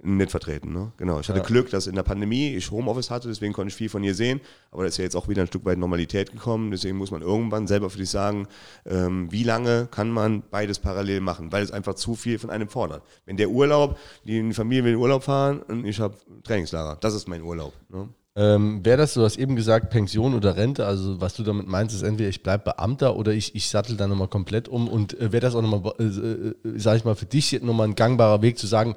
nicht 0.01 0.31
vertreten. 0.31 0.71
Ne? 0.71 0.91
Genau. 0.97 1.19
Ich 1.19 1.29
hatte 1.29 1.41
Glück, 1.41 1.69
dass 1.69 1.87
in 1.87 1.95
der 1.95 2.03
Pandemie 2.03 2.55
ich 2.55 2.71
Homeoffice 2.71 3.09
hatte, 3.09 3.27
deswegen 3.27 3.53
konnte 3.53 3.69
ich 3.69 3.75
viel 3.75 3.89
von 3.89 4.03
ihr 4.03 4.15
sehen. 4.15 4.41
Aber 4.71 4.83
das 4.83 4.93
ist 4.93 4.97
ja 4.97 5.03
jetzt 5.03 5.15
auch 5.15 5.27
wieder 5.27 5.41
ein 5.41 5.47
Stück 5.47 5.65
weit 5.65 5.77
Normalität 5.77 6.31
gekommen. 6.31 6.71
Deswegen 6.71 6.97
muss 6.97 7.11
man 7.11 7.21
irgendwann 7.21 7.67
selber 7.67 7.89
für 7.89 7.97
sich 7.97 8.09
sagen, 8.09 8.47
ähm, 8.85 9.31
wie 9.31 9.43
lange 9.43 9.87
kann 9.91 10.09
man 10.09 10.43
beides 10.49 10.79
parallel 10.79 11.21
machen, 11.21 11.51
weil 11.51 11.63
es 11.63 11.71
einfach 11.71 11.95
zu 11.95 12.15
viel 12.15 12.39
von 12.39 12.49
einem 12.49 12.69
fordert. 12.69 13.03
Wenn 13.25 13.37
der 13.37 13.49
Urlaub, 13.49 13.97
die 14.25 14.53
Familie 14.53 14.83
will 14.85 14.93
in 14.93 14.99
Urlaub 14.99 15.23
fahren 15.23 15.61
und 15.61 15.85
ich 15.85 15.99
habe 15.99 16.15
Trainingslager, 16.43 16.97
das 16.99 17.13
ist 17.13 17.27
mein 17.27 17.41
Urlaub. 17.41 17.73
Ne? 17.89 18.09
Ähm, 18.35 18.85
Wäre 18.85 18.97
das, 18.97 19.15
du 19.15 19.23
hast 19.23 19.37
eben 19.37 19.55
gesagt, 19.55 19.89
Pension 19.89 20.33
oder 20.33 20.55
Rente, 20.55 20.85
also 20.85 21.19
was 21.19 21.33
du 21.33 21.43
damit 21.43 21.67
meinst, 21.67 21.93
ist 21.93 22.03
entweder 22.03 22.29
ich 22.29 22.41
bleibe 22.41 22.63
Beamter 22.65 23.17
oder 23.17 23.33
ich, 23.33 23.53
ich 23.53 23.67
sattel 23.67 23.97
dann 23.97 24.09
nochmal 24.09 24.29
komplett 24.29 24.69
um 24.69 24.87
und 24.87 25.19
äh, 25.19 25.33
wäre 25.33 25.41
das 25.41 25.55
auch 25.55 25.61
nochmal, 25.61 25.93
äh, 25.99 26.03
äh, 26.03 26.55
sag 26.77 26.95
ich 26.95 27.03
mal, 27.03 27.15
für 27.15 27.25
dich 27.25 27.61
nochmal 27.61 27.89
ein 27.89 27.95
gangbarer 27.95 28.41
Weg 28.41 28.57
zu 28.57 28.65
sagen, 28.65 28.95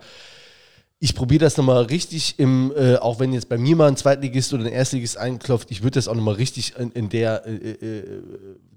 ich 1.02 1.16
probiere 1.16 1.40
das 1.40 1.56
nochmal 1.56 1.82
richtig 1.82 2.38
im, 2.38 2.72
äh, 2.76 2.94
auch 2.94 3.18
wenn 3.18 3.32
jetzt 3.32 3.48
bei 3.48 3.58
mir 3.58 3.74
mal 3.74 3.88
ein 3.88 3.96
Zweitligist 3.96 4.54
oder 4.54 4.66
ein 4.66 4.72
Erstligist 4.72 5.18
einklopft, 5.18 5.72
ich 5.72 5.82
würde 5.82 5.96
das 5.96 6.06
auch 6.06 6.14
nochmal 6.14 6.34
richtig 6.34 6.76
in, 6.78 6.92
in 6.92 7.08
der 7.08 7.44
äh, 7.44 7.70
äh, 7.70 8.22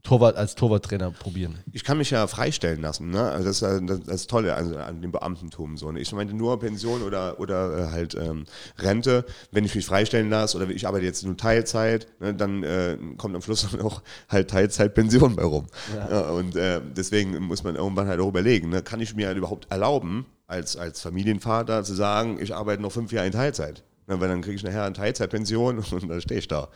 Torwart 0.02 0.36
als 0.36 0.56
Torwarttrainer 0.56 1.12
probieren. 1.12 1.60
Ich 1.72 1.84
kann 1.84 2.00
mich 2.00 2.10
ja 2.10 2.26
freistellen 2.26 2.82
lassen, 2.82 3.12
ne? 3.12 3.22
Also 3.22 3.46
das 3.46 3.58
ist 3.58 3.62
ja 3.62 3.80
das, 3.80 4.00
das 4.08 4.26
Tolle 4.26 4.56
an, 4.56 4.74
an 4.74 5.02
dem 5.04 5.12
Beamtentum. 5.12 5.78
So. 5.78 5.92
ne? 5.92 6.00
Ich 6.00 6.12
meinte 6.14 6.36
nur 6.36 6.60
Pension 6.60 7.04
oder, 7.04 7.40
oder 7.40 7.78
äh, 7.78 7.92
halt 7.92 8.16
ähm, 8.16 8.46
Rente. 8.80 9.26
Wenn 9.52 9.64
ich 9.64 9.76
mich 9.76 9.86
freistellen 9.86 10.32
lasse 10.32 10.58
oder 10.58 10.68
ich 10.72 10.88
arbeite 10.88 11.06
jetzt 11.06 11.24
nur 11.24 11.38
Teilzeit, 11.38 12.08
ne, 12.20 12.34
dann 12.34 12.64
äh, 12.64 12.98
kommt 13.18 13.36
am 13.36 13.44
Schluss 13.44 13.68
dann 13.70 13.82
auch 13.86 14.02
halt 14.30 14.50
Teilzeitpension 14.50 15.36
bei 15.36 15.44
rum. 15.44 15.68
Ja. 15.96 16.30
und 16.30 16.56
äh, 16.56 16.82
deswegen 16.98 17.38
muss 17.44 17.64
man 17.64 17.76
irgendwann 17.76 18.08
halt 18.08 18.20
auch 18.20 18.30
überlegen, 18.30 18.70
ne? 18.70 18.82
kann 18.82 19.00
ich 19.00 19.16
mir 19.16 19.28
halt 19.28 19.38
überhaupt 19.38 19.68
erlauben, 19.70 20.26
als, 20.48 20.78
als 20.78 21.02
Familienvater 21.02 21.84
zu 21.84 21.94
sagen, 21.94 22.38
ich 22.40 22.54
arbeite 22.54 22.82
noch 22.82 22.92
fünf 22.92 23.12
Jahre 23.12 23.28
in 23.28 23.34
Teilzeit. 23.34 23.84
Ne, 24.08 24.20
weil 24.20 24.30
dann 24.30 24.42
kriege 24.42 24.56
ich 24.56 24.64
nachher 24.64 24.84
eine 24.84 24.94
Teilzeitpension 24.94 25.80
und 25.92 26.10
dann 26.10 26.22
stehe 26.22 26.40
ich 26.40 26.48
da. 26.48 26.70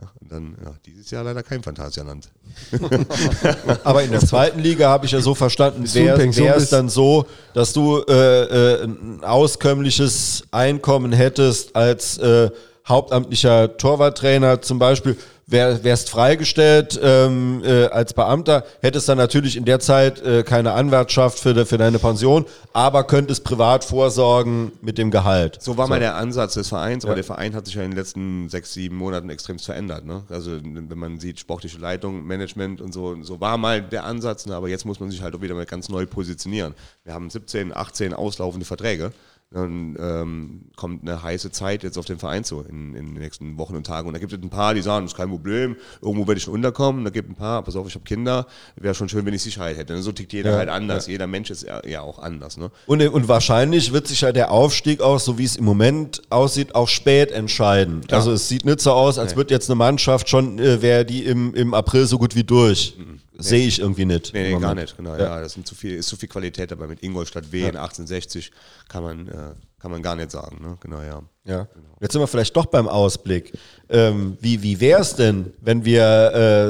Ja, 0.00 0.10
und 0.20 0.30
dann, 0.30 0.56
ja, 0.62 0.74
dieses 0.84 1.10
Jahr 1.10 1.24
leider 1.24 1.42
kein 1.42 1.62
Phantasialand. 1.62 2.28
Aber 3.82 4.02
in 4.02 4.10
der 4.10 4.20
zweiten 4.20 4.60
Liga 4.60 4.90
habe 4.90 5.06
ich 5.06 5.12
ja 5.12 5.22
so 5.22 5.34
verstanden, 5.34 5.82
wäre 5.94 6.20
es 6.56 6.68
dann 6.68 6.90
so, 6.90 7.24
dass 7.54 7.72
du 7.72 8.02
äh, 8.06 8.12
äh, 8.12 8.84
ein 8.84 9.24
auskömmliches 9.24 10.44
Einkommen 10.50 11.12
hättest 11.12 11.74
als 11.74 12.18
äh, 12.18 12.50
hauptamtlicher 12.86 13.78
Torwarttrainer 13.78 14.60
zum 14.60 14.78
Beispiel, 14.78 15.16
wär, 15.46 15.84
wärst 15.84 16.10
freigestellt 16.10 16.98
ähm, 17.02 17.62
äh, 17.64 17.86
als 17.86 18.12
Beamter, 18.14 18.64
hättest 18.80 19.08
dann 19.08 19.18
natürlich 19.18 19.56
in 19.56 19.64
der 19.64 19.78
Zeit 19.78 20.20
äh, 20.22 20.42
keine 20.42 20.72
Anwartschaft 20.72 21.38
für, 21.38 21.54
de, 21.54 21.64
für 21.64 21.78
deine 21.78 21.98
Pension, 21.98 22.44
aber 22.72 23.04
könntest 23.04 23.44
privat 23.44 23.84
vorsorgen 23.84 24.72
mit 24.82 24.98
dem 24.98 25.10
Gehalt. 25.10 25.58
So 25.60 25.76
war 25.76 25.86
mal 25.88 26.00
der 26.00 26.16
Ansatz 26.16 26.54
des 26.54 26.68
Vereins, 26.68 27.04
aber 27.04 27.14
der 27.14 27.24
Verein 27.24 27.54
hat 27.54 27.66
sich 27.66 27.76
ja 27.76 27.82
in 27.82 27.92
den 27.92 27.96
letzten 27.96 28.48
sechs, 28.48 28.72
sieben 28.72 28.96
Monaten 28.96 29.30
extrem 29.30 29.58
verändert. 29.58 30.04
Ne? 30.04 30.24
Also 30.28 30.58
wenn 30.62 30.98
man 30.98 31.20
sieht, 31.20 31.38
sportliche 31.38 31.78
Leitung, 31.78 32.26
Management 32.26 32.80
und 32.80 32.92
so, 32.92 33.16
so 33.22 33.40
war 33.40 33.56
mal 33.56 33.80
der 33.80 34.04
Ansatz, 34.04 34.46
ne? 34.46 34.54
aber 34.54 34.68
jetzt 34.68 34.84
muss 34.84 35.00
man 35.00 35.10
sich 35.10 35.22
halt 35.22 35.34
auch 35.34 35.40
wieder 35.40 35.54
mal 35.54 35.66
ganz 35.66 35.88
neu 35.88 36.06
positionieren. 36.06 36.74
Wir 37.04 37.14
haben 37.14 37.30
17, 37.30 37.74
18 37.74 38.14
auslaufende 38.14 38.66
Verträge. 38.66 39.12
Dann 39.52 39.96
ähm, 40.00 40.60
kommt 40.74 41.02
eine 41.02 41.22
heiße 41.22 41.52
Zeit 41.52 41.84
jetzt 41.84 41.96
auf 41.98 42.04
den 42.04 42.18
Verein 42.18 42.42
zu 42.42 42.62
in, 42.62 42.94
in 42.94 43.14
den 43.14 43.14
nächsten 43.14 43.58
Wochen 43.58 43.76
und 43.76 43.86
Tagen. 43.86 44.08
Und 44.08 44.14
da 44.14 44.18
gibt 44.18 44.32
es 44.32 44.38
ein 44.42 44.50
paar, 44.50 44.74
die 44.74 44.82
sagen, 44.82 45.04
das 45.04 45.12
ist 45.12 45.16
kein 45.16 45.28
Problem, 45.28 45.76
irgendwo 46.02 46.26
werde 46.26 46.38
ich 46.38 46.42
schon 46.42 46.54
unterkommen. 46.54 47.04
Da 47.04 47.10
gibt 47.10 47.28
es 47.28 47.32
ein 47.32 47.38
paar, 47.38 47.62
pass 47.62 47.76
auf, 47.76 47.86
ich 47.86 47.94
habe 47.94 48.04
Kinder, 48.04 48.46
wäre 48.74 48.94
schon 48.94 49.08
schön, 49.08 49.24
wenn 49.24 49.34
ich 49.34 49.42
Sicherheit 49.42 49.76
hätte. 49.76 49.94
Und 49.94 50.02
so 50.02 50.10
tickt 50.10 50.32
jeder 50.32 50.50
Ja, 50.50 50.58
halt 50.58 50.68
anders. 50.68 51.06
Jeder 51.06 51.28
Mensch 51.28 51.50
ist 51.50 51.62
ja, 51.62 51.80
ja 51.86 52.00
auch 52.00 52.18
anders. 52.18 52.56
Ne? 52.56 52.72
Und, 52.86 53.00
und 53.02 53.28
wahrscheinlich 53.28 53.92
wird 53.92 54.08
sich 54.08 54.22
ja 54.22 54.32
der 54.32 54.50
Aufstieg 54.50 55.00
auch, 55.00 55.20
so 55.20 55.38
wie 55.38 55.44
es 55.44 55.54
im 55.54 55.64
Moment 55.64 56.22
aussieht, 56.28 56.74
auch 56.74 56.88
spät 56.88 57.30
entscheiden. 57.30 58.00
Also 58.10 58.32
es 58.32 58.48
sieht 58.48 58.64
nicht 58.64 58.80
so 58.80 58.92
aus, 58.92 59.16
als 59.16 59.36
wird 59.36 59.52
jetzt 59.52 59.70
eine 59.70 59.76
Mannschaft 59.76 60.28
schon, 60.28 60.58
äh, 60.58 60.82
wäre 60.82 61.04
die 61.04 61.24
im, 61.24 61.54
im 61.54 61.72
April 61.72 62.06
so 62.06 62.18
gut 62.18 62.34
wie 62.34 62.44
durch. 62.44 62.96
Sehe 63.38 63.66
ich 63.66 63.80
irgendwie 63.80 64.04
nicht. 64.04 64.32
Nee, 64.32 64.54
nee 64.54 64.60
gar 64.60 64.74
nicht, 64.74 64.96
genau. 64.96 65.16
Ja. 65.16 65.40
das 65.40 65.52
sind 65.52 65.66
zu 65.66 65.74
viel, 65.74 65.96
ist 65.96 66.08
zu 66.08 66.16
viel 66.16 66.28
Qualität 66.28 66.70
dabei. 66.70 66.86
Mit 66.86 67.02
Ingolstadt 67.02 67.52
Wien 67.52 67.76
1860 67.76 68.50
kann 68.88 69.02
man, 69.02 69.28
äh, 69.28 69.32
kann 69.78 69.90
man 69.90 70.02
gar 70.02 70.16
nicht 70.16 70.30
sagen. 70.30 70.58
Ne? 70.62 70.76
Genau, 70.80 71.02
ja. 71.02 71.22
Ja. 71.44 71.68
Jetzt 72.00 72.12
sind 72.12 72.22
wir 72.22 72.26
vielleicht 72.26 72.56
doch 72.56 72.66
beim 72.66 72.88
Ausblick. 72.88 73.52
Ähm, 73.88 74.36
wie 74.40 74.62
wie 74.62 74.80
wäre 74.80 75.00
es 75.00 75.14
denn, 75.14 75.52
wenn 75.60 75.84
wir, 75.84 76.02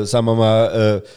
äh, 0.03 0.07
sagen 0.07 0.27
wir 0.27 0.35
mal, 0.35 1.03
äh, 1.05 1.09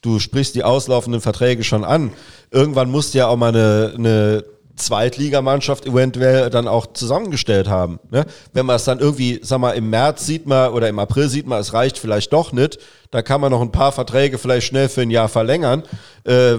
du 0.00 0.18
sprichst 0.18 0.54
die 0.54 0.64
auslaufenden 0.64 1.20
Verträge 1.20 1.64
schon 1.64 1.84
an. 1.84 2.12
Irgendwann 2.50 2.90
musst 2.90 3.14
du 3.14 3.18
ja 3.18 3.28
auch 3.28 3.36
mal 3.36 3.48
eine, 3.48 3.94
eine 3.96 4.44
Zweitligamannschaft 4.76 5.86
eventuell 5.86 6.50
dann 6.50 6.66
auch 6.66 6.92
zusammengestellt 6.92 7.68
haben. 7.68 8.00
Ne? 8.10 8.26
Wenn 8.52 8.66
man 8.66 8.76
es 8.76 8.84
dann 8.84 8.98
irgendwie, 8.98 9.40
sag 9.42 9.58
mal, 9.58 9.72
im 9.72 9.90
März 9.90 10.26
sieht 10.26 10.46
man 10.46 10.72
oder 10.72 10.88
im 10.88 10.98
April 10.98 11.28
sieht 11.28 11.46
man, 11.46 11.60
es 11.60 11.72
reicht 11.72 11.98
vielleicht 11.98 12.32
doch 12.32 12.52
nicht, 12.52 12.78
da 13.10 13.22
kann 13.22 13.40
man 13.40 13.52
noch 13.52 13.60
ein 13.60 13.72
paar 13.72 13.92
Verträge 13.92 14.38
vielleicht 14.38 14.66
schnell 14.66 14.88
für 14.88 15.02
ein 15.02 15.10
Jahr 15.10 15.28
verlängern. 15.28 15.84
Äh, 16.24 16.58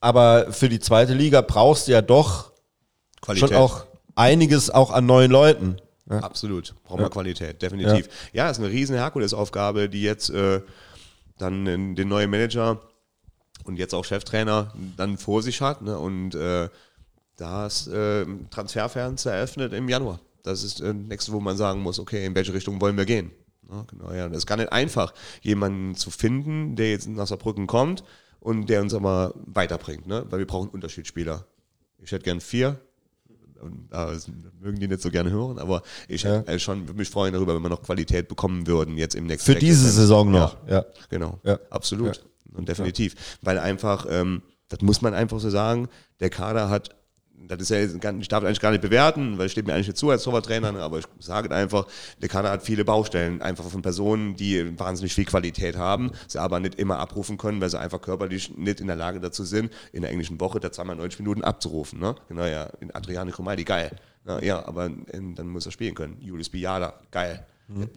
aber 0.00 0.52
für 0.52 0.68
die 0.68 0.78
zweite 0.78 1.14
Liga 1.14 1.40
brauchst 1.40 1.88
du 1.88 1.92
ja 1.92 2.02
doch 2.02 2.52
Qualität. 3.20 3.48
schon 3.48 3.58
auch 3.58 3.86
einiges 4.14 4.70
auch 4.70 4.92
an 4.92 5.06
neuen 5.06 5.30
Leuten. 5.30 5.76
Absolut. 6.08 6.74
Brauchen 6.84 7.00
wir 7.00 7.10
Qualität, 7.10 7.60
definitiv. 7.62 8.08
Ja, 8.32 8.48
ist 8.48 8.58
eine 8.58 8.68
riesen 8.68 8.94
Herkulesaufgabe, 8.94 9.88
die 9.88 10.02
jetzt 10.02 10.30
äh, 10.30 10.60
dann 11.38 11.64
den 11.96 12.08
neuen 12.08 12.30
Manager 12.30 12.80
und 13.64 13.76
jetzt 13.76 13.94
auch 13.94 14.04
Cheftrainer 14.04 14.72
dann 14.96 15.18
vor 15.18 15.42
sich 15.42 15.60
hat. 15.60 15.82
Ne? 15.82 15.98
Und 15.98 16.34
äh, 16.36 16.68
das 17.36 17.86
äh, 17.88 18.24
Transferfenster 18.50 19.32
eröffnet 19.32 19.72
im 19.72 19.88
Januar. 19.88 20.20
Das 20.42 20.62
ist 20.62 20.80
äh, 20.80 20.86
das 20.86 20.94
nächste, 20.94 21.32
wo 21.32 21.40
man 21.40 21.56
sagen 21.56 21.80
muss, 21.80 21.98
okay, 21.98 22.24
in 22.24 22.34
welche 22.34 22.52
Richtung 22.54 22.80
wollen 22.80 22.96
wir 22.96 23.04
gehen? 23.04 23.30
Ja, 23.70 23.84
genau, 23.90 24.12
ja. 24.12 24.28
Das 24.28 24.38
ist 24.38 24.46
gar 24.46 24.56
nicht 24.56 24.72
einfach, 24.72 25.12
jemanden 25.42 25.94
zu 25.96 26.10
finden, 26.10 26.76
der 26.76 26.90
jetzt 26.90 27.08
nach 27.08 27.26
Saarbrücken 27.26 27.66
kommt 27.66 28.04
und 28.40 28.70
der 28.70 28.80
uns 28.80 28.94
aber 28.94 29.34
weiterbringt, 29.46 30.06
ne? 30.06 30.24
weil 30.30 30.38
wir 30.38 30.46
brauchen 30.46 30.68
Unterschiedsspieler. 30.70 31.44
Ich 31.98 32.12
hätte 32.12 32.22
gern 32.24 32.40
vier, 32.40 32.78
und 33.60 33.88
da 33.90 34.12
ist- 34.12 34.30
mögen 34.60 34.78
die 34.78 34.86
nicht 34.86 35.02
so 35.02 35.10
gerne 35.10 35.30
hören, 35.30 35.58
aber 35.58 35.82
ich 36.08 36.24
hätte 36.24 36.46
äh, 36.52 36.58
schon 36.60 36.86
würde 36.86 36.98
mich 36.98 37.10
freuen 37.10 37.32
darüber, 37.32 37.54
wenn 37.56 37.62
wir 37.62 37.68
noch 37.70 37.82
Qualität 37.82 38.28
bekommen 38.28 38.66
würden 38.68 38.96
jetzt 38.96 39.14
im 39.16 39.26
nächsten 39.26 39.52
Für 39.52 39.58
diese 39.58 39.84
Wechsel. 39.84 40.00
Saison 40.02 40.30
noch, 40.30 40.56
ja. 40.68 40.84
Genau, 41.10 41.40
Ja. 41.42 41.58
absolut 41.70 42.24
und 42.54 42.68
definitiv, 42.68 43.16
weil 43.42 43.58
einfach, 43.58 44.06
ähm, 44.08 44.42
das 44.68 44.80
muss 44.82 45.02
man 45.02 45.12
einfach 45.14 45.40
so 45.40 45.50
sagen, 45.50 45.88
der 46.20 46.30
Kader 46.30 46.68
hat 46.70 46.94
das 47.38 47.60
ist 47.60 47.70
ja, 47.70 47.78
jetzt 47.78 47.94
ich 47.94 48.28
darf 48.28 48.44
eigentlich 48.44 48.60
gar 48.60 48.70
nicht 48.70 48.80
bewerten, 48.80 49.38
weil 49.38 49.46
es 49.46 49.52
steht 49.52 49.66
mir 49.66 49.74
eigentlich 49.74 49.88
nicht 49.88 49.98
zu 49.98 50.10
als 50.10 50.22
Torwarttrainer, 50.24 50.72
ne, 50.72 50.80
aber 50.80 50.98
ich 50.98 51.06
sage 51.18 51.54
einfach, 51.54 51.86
der 52.20 52.28
Kader 52.28 52.50
hat 52.50 52.62
viele 52.62 52.84
Baustellen, 52.84 53.42
einfach 53.42 53.64
von 53.64 53.82
Personen, 53.82 54.36
die 54.36 54.78
wahnsinnig 54.78 55.14
viel 55.14 55.24
Qualität 55.24 55.76
haben, 55.76 56.12
sie 56.26 56.40
aber 56.40 56.60
nicht 56.60 56.76
immer 56.76 56.98
abrufen 56.98 57.38
können, 57.38 57.60
weil 57.60 57.70
sie 57.70 57.78
einfach 57.78 58.00
körperlich 58.00 58.56
nicht 58.56 58.80
in 58.80 58.86
der 58.86 58.96
Lage 58.96 59.20
dazu 59.20 59.44
sind, 59.44 59.72
in 59.92 60.02
der 60.02 60.10
englischen 60.10 60.40
Woche 60.40 60.60
da 60.60 60.72
zweimal 60.72 60.96
90 60.96 61.20
Minuten 61.20 61.42
abzurufen. 61.42 62.00
Ne? 62.00 62.14
Genau, 62.28 62.44
ja, 62.44 62.64
in 62.80 62.94
Adriano 62.94 63.30
Cromaldi, 63.30 63.64
geil. 63.64 63.90
Na, 64.24 64.42
ja, 64.42 64.66
aber 64.66 64.86
ähm, 64.86 65.34
dann 65.34 65.48
muss 65.48 65.66
er 65.66 65.72
spielen 65.72 65.94
können. 65.94 66.16
Julius 66.20 66.48
Biala, 66.48 66.94
geil. 67.10 67.46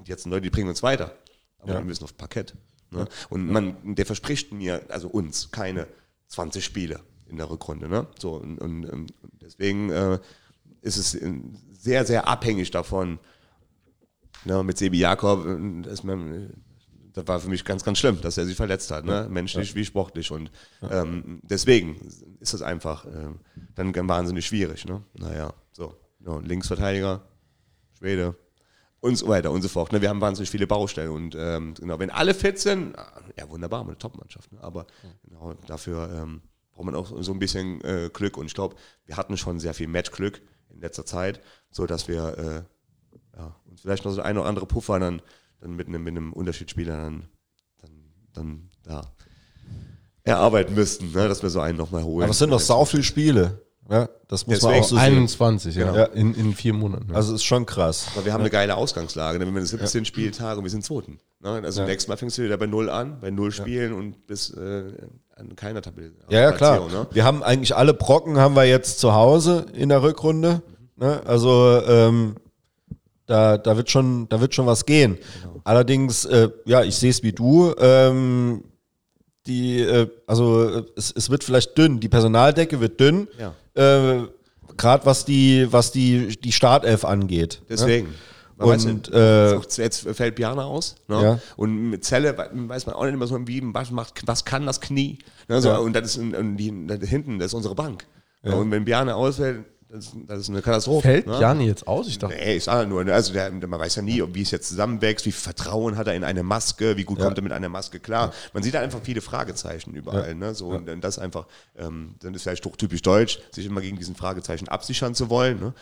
Jetzt 0.05 0.25
Leute, 0.25 0.41
die 0.41 0.49
bringen 0.49 0.69
uns 0.69 0.83
weiter. 0.83 1.15
Aber 1.59 1.75
die 1.75 1.83
müssen 1.83 2.03
auf 2.03 2.15
Parkett. 2.17 2.55
Ne? 2.91 3.07
Und 3.29 3.47
man, 3.47 3.95
der 3.95 4.05
verspricht 4.05 4.51
mir, 4.51 4.81
also 4.89 5.07
uns, 5.07 5.51
keine 5.51 5.87
20 6.27 6.63
Spiele 6.63 7.01
in 7.29 7.37
der 7.37 7.49
Rückrunde. 7.49 7.87
Ne? 7.87 8.07
So, 8.19 8.33
und, 8.33 8.59
und, 8.59 8.85
und 8.85 9.13
deswegen 9.41 9.89
äh, 9.89 10.19
ist 10.81 10.97
es 10.97 11.15
äh, 11.15 11.33
sehr, 11.71 12.05
sehr 12.05 12.27
abhängig 12.27 12.71
davon, 12.71 13.19
ne, 14.45 14.63
mit 14.63 14.77
Sebi 14.77 14.99
Jakob, 14.99 15.45
äh, 15.45 15.49
man, 16.03 16.53
das 17.13 17.27
war 17.27 17.39
für 17.39 17.49
mich 17.49 17.65
ganz, 17.65 17.83
ganz 17.83 17.97
schlimm, 17.97 18.21
dass 18.21 18.37
er 18.37 18.45
sich 18.45 18.55
verletzt 18.55 18.91
hat, 18.91 19.05
ne? 19.05 19.27
menschlich 19.29 19.75
wie 19.75 19.83
sportlich. 19.85 20.31
Und 20.31 20.51
ähm, 20.89 21.41
deswegen 21.43 21.95
ist 22.39 22.53
das 22.53 22.61
einfach 22.61 23.05
ähm, 23.05 23.39
dann 23.75 23.93
wahnsinnig 24.07 24.45
schwierig. 24.45 24.85
Ne? 24.85 25.03
Naja, 25.17 25.53
so. 25.71 25.95
Ja, 26.25 26.37
Linksverteidiger, 26.39 27.21
Schwede 27.97 28.35
und 28.99 29.15
so 29.17 29.27
weiter 29.27 29.51
und 29.51 29.61
so 29.61 29.69
fort. 29.69 29.91
Ne? 29.93 30.01
Wir 30.01 30.09
haben 30.09 30.21
wahnsinnig 30.21 30.49
viele 30.49 30.67
Baustellen 30.67 31.11
und 31.11 31.35
ähm, 31.37 31.73
genau, 31.75 31.97
wenn 31.99 32.09
alle 32.09 32.33
fit 32.33 32.59
sind, 32.59 32.95
ja 33.37 33.49
wunderbar, 33.49 33.83
eine 33.83 33.97
Top-Mannschaft. 33.97 34.51
Ne? 34.51 34.59
Aber 34.61 34.85
genau, 35.23 35.53
dafür 35.65 36.09
ähm, 36.13 36.41
braucht 36.79 36.85
man 36.85 36.95
auch 36.95 37.11
so 37.21 37.33
ein 37.33 37.39
bisschen 37.39 37.81
äh, 37.81 38.09
Glück 38.13 38.37
und 38.37 38.45
ich 38.45 38.53
glaube, 38.53 38.77
wir 39.05 39.17
hatten 39.17 39.35
schon 39.35 39.59
sehr 39.59 39.73
viel 39.73 39.87
Matchglück 39.87 40.41
in 40.69 40.79
letzter 40.79 41.05
Zeit, 41.05 41.41
so 41.71 41.85
dass 41.85 42.07
wir 42.07 42.37
äh, 42.37 43.37
ja, 43.37 43.55
uns 43.69 43.81
vielleicht 43.81 44.05
noch 44.05 44.13
so 44.13 44.21
ein 44.21 44.37
oder 44.37 44.47
andere 44.47 44.65
Puffer 44.65 44.97
dann, 44.97 45.21
dann 45.59 45.75
mit, 45.75 45.89
einem, 45.89 46.03
mit 46.05 46.15
einem 46.15 46.31
Unterschiedsspieler 46.31 46.95
dann, 46.95 47.25
dann, 47.81 47.91
dann 48.31 48.69
ja, 48.87 49.01
erarbeiten 50.23 50.73
müssten, 50.73 51.11
ne? 51.11 51.27
dass 51.27 51.43
wir 51.43 51.49
so 51.49 51.59
einen 51.59 51.77
nochmal 51.77 52.03
holen. 52.03 52.23
Aber 52.23 52.31
es 52.31 52.39
sind 52.39 52.49
noch 52.49 52.61
sau 52.61 52.85
viele 52.85 53.03
Spiele. 53.03 53.61
Ja, 53.89 54.07
das 54.29 54.47
muss 54.47 54.61
man 54.61 54.71
Deswegen 54.71 54.83
auch 54.83 54.87
so 54.87 54.95
sehen. 54.95 55.05
21, 55.17 55.75
ja. 55.75 55.93
Ja. 55.93 56.03
In, 56.05 56.33
in 56.33 56.53
vier 56.53 56.73
Monaten. 56.73 57.13
Also 57.13 57.35
ist 57.35 57.43
schon 57.43 57.65
krass. 57.65 58.07
Aber 58.15 58.23
wir 58.23 58.31
haben 58.31 58.41
eine 58.41 58.51
geile 58.51 58.75
Ausgangslage. 58.75 59.37
ne? 59.37 59.45
Wir 59.45 59.53
haben 59.53 59.65
17 59.65 60.05
Spieltage 60.05 60.59
und 60.59 60.63
wir 60.63 60.71
sind 60.71 60.85
Zweiten. 60.85 61.19
Ne? 61.41 61.49
Also 61.49 61.83
nächstes 61.83 62.07
Mal 62.07 62.15
fängst 62.15 62.37
du 62.37 62.43
wieder 62.43 62.57
bei 62.57 62.67
Null 62.67 62.89
an, 62.89 63.19
bei 63.19 63.31
Null 63.31 63.51
Spielen 63.51 63.91
und 63.91 64.27
bis 64.27 64.51
äh, 64.51 64.93
an 65.39 65.55
keiner 65.55 65.81
Tabelle. 65.81 66.11
Ja, 66.29 66.41
ja, 66.41 66.51
klar. 66.51 66.87
Ne? 66.89 67.07
Wir 67.11 67.23
haben 67.23 67.43
eigentlich 67.43 67.75
alle 67.75 67.93
Brocken 67.93 68.37
haben 68.37 68.55
wir 68.55 68.65
jetzt 68.65 68.99
zu 68.99 69.13
Hause 69.13 69.65
in 69.73 69.89
der 69.89 70.03
Rückrunde. 70.03 70.61
Ne? 70.97 71.21
Also 71.25 71.81
ähm, 71.87 72.35
da, 73.25 73.57
da 73.57 73.77
wird 73.77 73.89
schon, 73.89 74.27
da 74.29 74.41
wird 74.41 74.53
schon 74.53 74.65
was 74.65 74.85
gehen. 74.85 75.17
Allerdings, 75.63 76.25
äh, 76.25 76.49
ja, 76.65 76.83
ich 76.83 76.95
sehe 76.95 77.11
es 77.11 77.23
wie 77.23 77.31
du. 77.31 77.73
Ähm, 77.79 78.63
die, 79.45 79.79
äh, 79.81 80.07
also 80.27 80.83
es, 80.95 81.13
es 81.15 81.29
wird 81.29 81.43
vielleicht 81.43 81.77
dünn. 81.77 81.99
Die 81.99 82.09
Personaldecke 82.09 82.79
wird 82.79 82.99
dünn. 82.99 83.27
Ja. 83.37 83.53
Äh, 83.75 84.27
Gerade 84.77 85.05
was 85.05 85.25
die, 85.25 85.67
was 85.71 85.91
die, 85.91 86.39
die 86.39 86.51
Startelf 86.51 87.05
angeht. 87.05 87.61
Deswegen. 87.69 88.13
Man 88.59 88.67
Und, 88.67 88.73
weiß 88.75 88.85
nicht, 88.85 89.09
äh, 89.09 89.55
jetzt- 89.55 89.77
jetzt 89.77 90.09
fällt 90.15 90.35
Piana 90.35 90.65
aus. 90.65 90.95
Ne? 91.07 91.23
Ja. 91.23 91.39
Und 91.55 91.89
mit 91.89 92.03
Zelle 92.03 92.37
we- 92.37 92.49
weiß 92.69 92.85
man 92.85 92.95
auch 92.95 93.05
nicht 93.05 93.13
immer 93.13 93.25
so, 93.27 93.39
wie, 93.47 93.61
was, 93.73 93.89
macht, 93.89 94.21
was 94.27 94.45
kann 94.45 94.65
das 94.65 94.81
Knie. 94.81 95.17
Ne? 95.47 95.61
So, 95.61 95.69
Ja. 95.69 95.77
Und 95.77 95.93
das 95.95 96.15
ist 96.15 96.17
und 96.17 96.57
die, 96.57 96.87
da 96.87 96.95
hinten, 96.95 97.39
das 97.39 97.47
ist 97.47 97.53
unsere 97.53 97.73
Bank. 97.75 98.05
Und 98.43 98.69
wenn 98.71 98.85
Piana 98.85 99.15
ausfällt, 99.15 99.65
das, 99.91 100.05
ist- 100.05 100.15
das 100.27 100.39
ist 100.41 100.49
eine 100.49 100.61
Katastrophe. 100.61 101.01
Fällt 101.07 101.25
ne? 101.25 101.39
Jani 101.41 101.65
jetzt 101.65 101.87
aus? 101.87 102.07
Ich 102.07 102.19
dachte, 102.19 102.35
Nee, 102.35 102.57
ich 102.57 102.63
sage 102.63 102.87
nur, 102.87 103.03
ne, 103.03 103.11
also 103.11 103.33
der, 103.33 103.49
man 103.51 103.79
weiß 103.79 103.95
ja 103.95 104.01
nie, 104.03 104.23
wie 104.33 104.43
es 104.43 104.51
jetzt 104.51 104.69
zusammenwächst, 104.69 105.25
wie 105.25 105.31
viel 105.31 105.41
Vertrauen 105.41 105.97
hat 105.97 106.05
er 106.05 106.13
in 106.13 106.23
eine 106.23 106.43
Maske, 106.43 106.95
wie 106.95 107.05
gut 107.05 107.17
kommt 107.19 107.37
er 107.39 107.41
mit 107.41 107.51
einer 107.51 107.69
Maske 107.69 107.99
klar. 107.99 108.31
Man 108.53 108.61
sieht 108.61 108.75
da 108.75 108.81
einfach 108.81 108.99
viele 109.01 109.21
Fragezeichen 109.21 109.95
überall. 109.95 110.35
Ne? 110.35 110.53
So, 110.53 110.67
Und 110.67 110.85
dann 110.87 111.01
das 111.01 111.17
einfach, 111.17 111.47
ähm, 111.75 112.13
dann 112.19 112.35
ist 112.35 112.43
vielleicht 112.43 112.65
doch 112.65 112.75
typisch 112.75 113.01
deutsch, 113.01 113.39
sich 113.51 113.65
immer 113.65 113.81
gegen 113.81 113.97
diesen 113.97 114.15
Fragezeichen 114.15 114.67
absichern 114.67 115.15
zu 115.15 115.31
wollen. 115.31 115.59
Ne? 115.59 115.73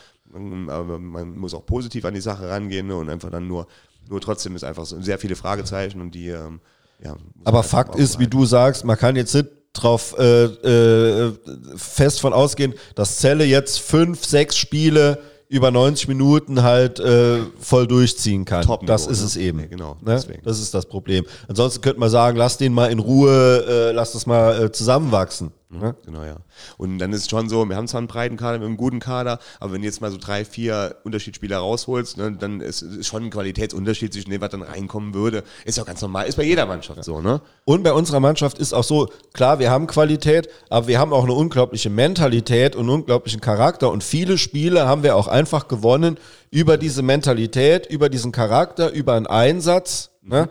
Aber 0.68 0.98
man 0.98 1.36
muss 1.36 1.54
auch 1.54 1.64
positiv 1.64 2.04
an 2.04 2.14
die 2.14 2.20
Sache 2.20 2.48
rangehen 2.48 2.86
ne? 2.86 2.96
und 2.96 3.08
einfach 3.08 3.30
dann 3.30 3.46
nur, 3.46 3.66
nur 4.08 4.20
trotzdem 4.20 4.54
ist 4.56 4.64
einfach 4.64 4.84
so 4.86 5.00
sehr 5.00 5.18
viele 5.18 5.36
Fragezeichen 5.36 6.00
und 6.00 6.14
die, 6.14 6.28
ähm, 6.28 6.60
ja. 7.02 7.16
Aber 7.44 7.62
Fakt 7.62 7.94
ist, 7.96 8.18
wie 8.18 8.26
du 8.26 8.44
sagst, 8.44 8.84
man 8.84 8.96
kann 8.96 9.16
jetzt 9.16 9.34
nicht 9.34 9.46
drauf 9.72 10.16
äh, 10.18 10.44
äh, 10.44 11.32
fest 11.76 12.20
von 12.20 12.32
ausgehen, 12.32 12.74
dass 12.94 13.18
Zelle 13.18 13.44
jetzt 13.44 13.80
fünf, 13.80 14.24
sechs 14.24 14.56
Spiele 14.56 15.18
über 15.48 15.70
90 15.70 16.08
Minuten 16.08 16.62
halt 16.62 17.00
äh, 17.00 17.38
voll 17.58 17.86
durchziehen 17.86 18.44
kann. 18.44 18.64
Top-Niveau, 18.64 18.92
das 18.92 19.06
ist 19.06 19.20
ne? 19.20 19.26
es 19.26 19.36
eben. 19.36 19.58
Nee, 19.58 19.68
genau, 19.68 19.96
Ne? 20.02 20.14
deswegen. 20.14 20.42
Das 20.44 20.60
ist 20.60 20.74
das 20.74 20.86
Problem. 20.86 21.24
Ansonsten 21.48 21.80
könnte 21.80 22.00
man 22.00 22.10
sagen, 22.10 22.36
lass 22.36 22.58
den 22.58 22.74
mal 22.74 22.90
in 22.90 22.98
Ruhe, 22.98 23.64
äh, 23.66 23.92
lass 23.92 24.12
das 24.12 24.26
mal 24.26 24.64
äh, 24.64 24.72
zusammenwachsen. 24.72 25.52
Ne? 25.70 25.94
Genau, 26.06 26.24
ja. 26.24 26.36
Und 26.78 26.98
dann 26.98 27.12
ist 27.12 27.22
es 27.22 27.28
schon 27.28 27.50
so, 27.50 27.62
wir 27.68 27.76
haben 27.76 27.86
zwar 27.88 27.98
einen 27.98 28.06
breiten 28.06 28.38
Kader, 28.38 28.58
wir 28.58 28.64
haben 28.64 28.70
einen 28.70 28.76
guten 28.78 29.00
Kader, 29.00 29.38
aber 29.60 29.72
wenn 29.74 29.82
du 29.82 29.86
jetzt 29.86 30.00
mal 30.00 30.10
so 30.10 30.16
drei, 30.16 30.46
vier 30.46 30.96
Unterschiedsspieler 31.04 31.58
rausholst, 31.58 32.16
ne, 32.16 32.32
dann 32.32 32.62
ist, 32.62 32.80
ist 32.80 33.06
schon 33.06 33.24
ein 33.24 33.30
Qualitätsunterschied 33.30 34.14
zwischen 34.14 34.30
dem, 34.30 34.40
was 34.40 34.48
dann 34.48 34.62
reinkommen 34.62 35.12
würde. 35.12 35.44
Ist 35.66 35.76
ja 35.76 35.84
ganz 35.84 36.00
normal, 36.00 36.26
ist 36.26 36.36
bei 36.36 36.44
jeder 36.44 36.64
Mannschaft 36.64 37.04
so, 37.04 37.20
ne? 37.20 37.42
Und 37.66 37.82
bei 37.82 37.92
unserer 37.92 38.20
Mannschaft 38.20 38.58
ist 38.58 38.72
auch 38.72 38.84
so, 38.84 39.10
klar, 39.34 39.58
wir 39.58 39.70
haben 39.70 39.86
Qualität, 39.86 40.48
aber 40.70 40.86
wir 40.88 40.98
haben 40.98 41.12
auch 41.12 41.24
eine 41.24 41.34
unglaubliche 41.34 41.90
Mentalität 41.90 42.74
und 42.74 42.82
einen 42.82 43.00
unglaublichen 43.00 43.42
Charakter. 43.42 43.90
Und 43.90 44.02
viele 44.02 44.38
Spiele 44.38 44.86
haben 44.86 45.02
wir 45.02 45.16
auch 45.16 45.28
einfach 45.28 45.68
gewonnen 45.68 46.16
über 46.50 46.78
diese 46.78 47.02
Mentalität, 47.02 47.86
über 47.86 48.08
diesen 48.08 48.32
Charakter, 48.32 48.90
über 48.90 49.14
einen 49.14 49.26
Einsatz. 49.26 50.12
Ne? 50.22 50.48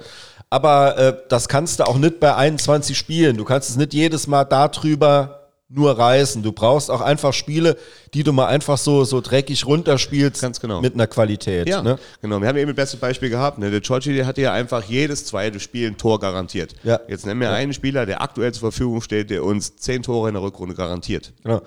Aber 0.49 0.97
äh, 0.97 1.13
das 1.29 1.47
kannst 1.49 1.79
du 1.79 1.87
auch 1.87 1.97
nicht 1.97 2.19
bei 2.19 2.33
21 2.35 2.97
Spielen. 2.97 3.37
Du 3.37 3.43
kannst 3.43 3.69
es 3.69 3.75
nicht 3.75 3.93
jedes 3.93 4.27
Mal 4.27 4.45
darüber 4.45 5.33
nur 5.69 5.97
reißen. 5.97 6.41
Du 6.43 6.53
brauchst 6.53 6.89
auch 6.89 7.01
einfach 7.01 7.33
Spiele, 7.33 7.75
die 8.13 8.23
du 8.23 8.31
mal 8.31 8.45
einfach 8.47 8.77
so, 8.77 9.03
so 9.03 9.19
dreckig 9.19 9.65
runterspielst 9.65 10.41
Ganz 10.41 10.61
genau. 10.61 10.79
mit 10.79 10.93
einer 10.93 11.07
Qualität. 11.07 11.67
Ja, 11.67 11.81
Ne? 11.81 11.99
genau. 12.21 12.39
Wir 12.39 12.47
haben 12.47 12.55
eben 12.57 12.69
das 12.69 12.75
beste 12.77 12.97
Beispiel 12.97 13.29
gehabt. 13.29 13.57
Ne? 13.59 13.69
Der 13.69 13.81
Giorgi, 13.81 14.15
der 14.15 14.25
hatte 14.25 14.41
ja 14.41 14.53
einfach 14.53 14.83
jedes 14.83 15.25
zweite 15.25 15.59
Spiel 15.59 15.87
ein 15.87 15.97
Tor 15.97 16.19
garantiert. 16.21 16.73
Ja. 16.83 17.01
Jetzt 17.09 17.25
nennen 17.25 17.41
wir 17.41 17.51
einen 17.51 17.73
Spieler, 17.73 18.05
der 18.05 18.21
aktuell 18.21 18.53
zur 18.53 18.71
Verfügung 18.71 19.01
steht, 19.01 19.29
der 19.29 19.43
uns 19.43 19.75
zehn 19.75 20.03
Tore 20.03 20.29
in 20.29 20.35
der 20.35 20.43
Rückrunde 20.43 20.73
garantiert. 20.73 21.33
Genau. 21.43 21.61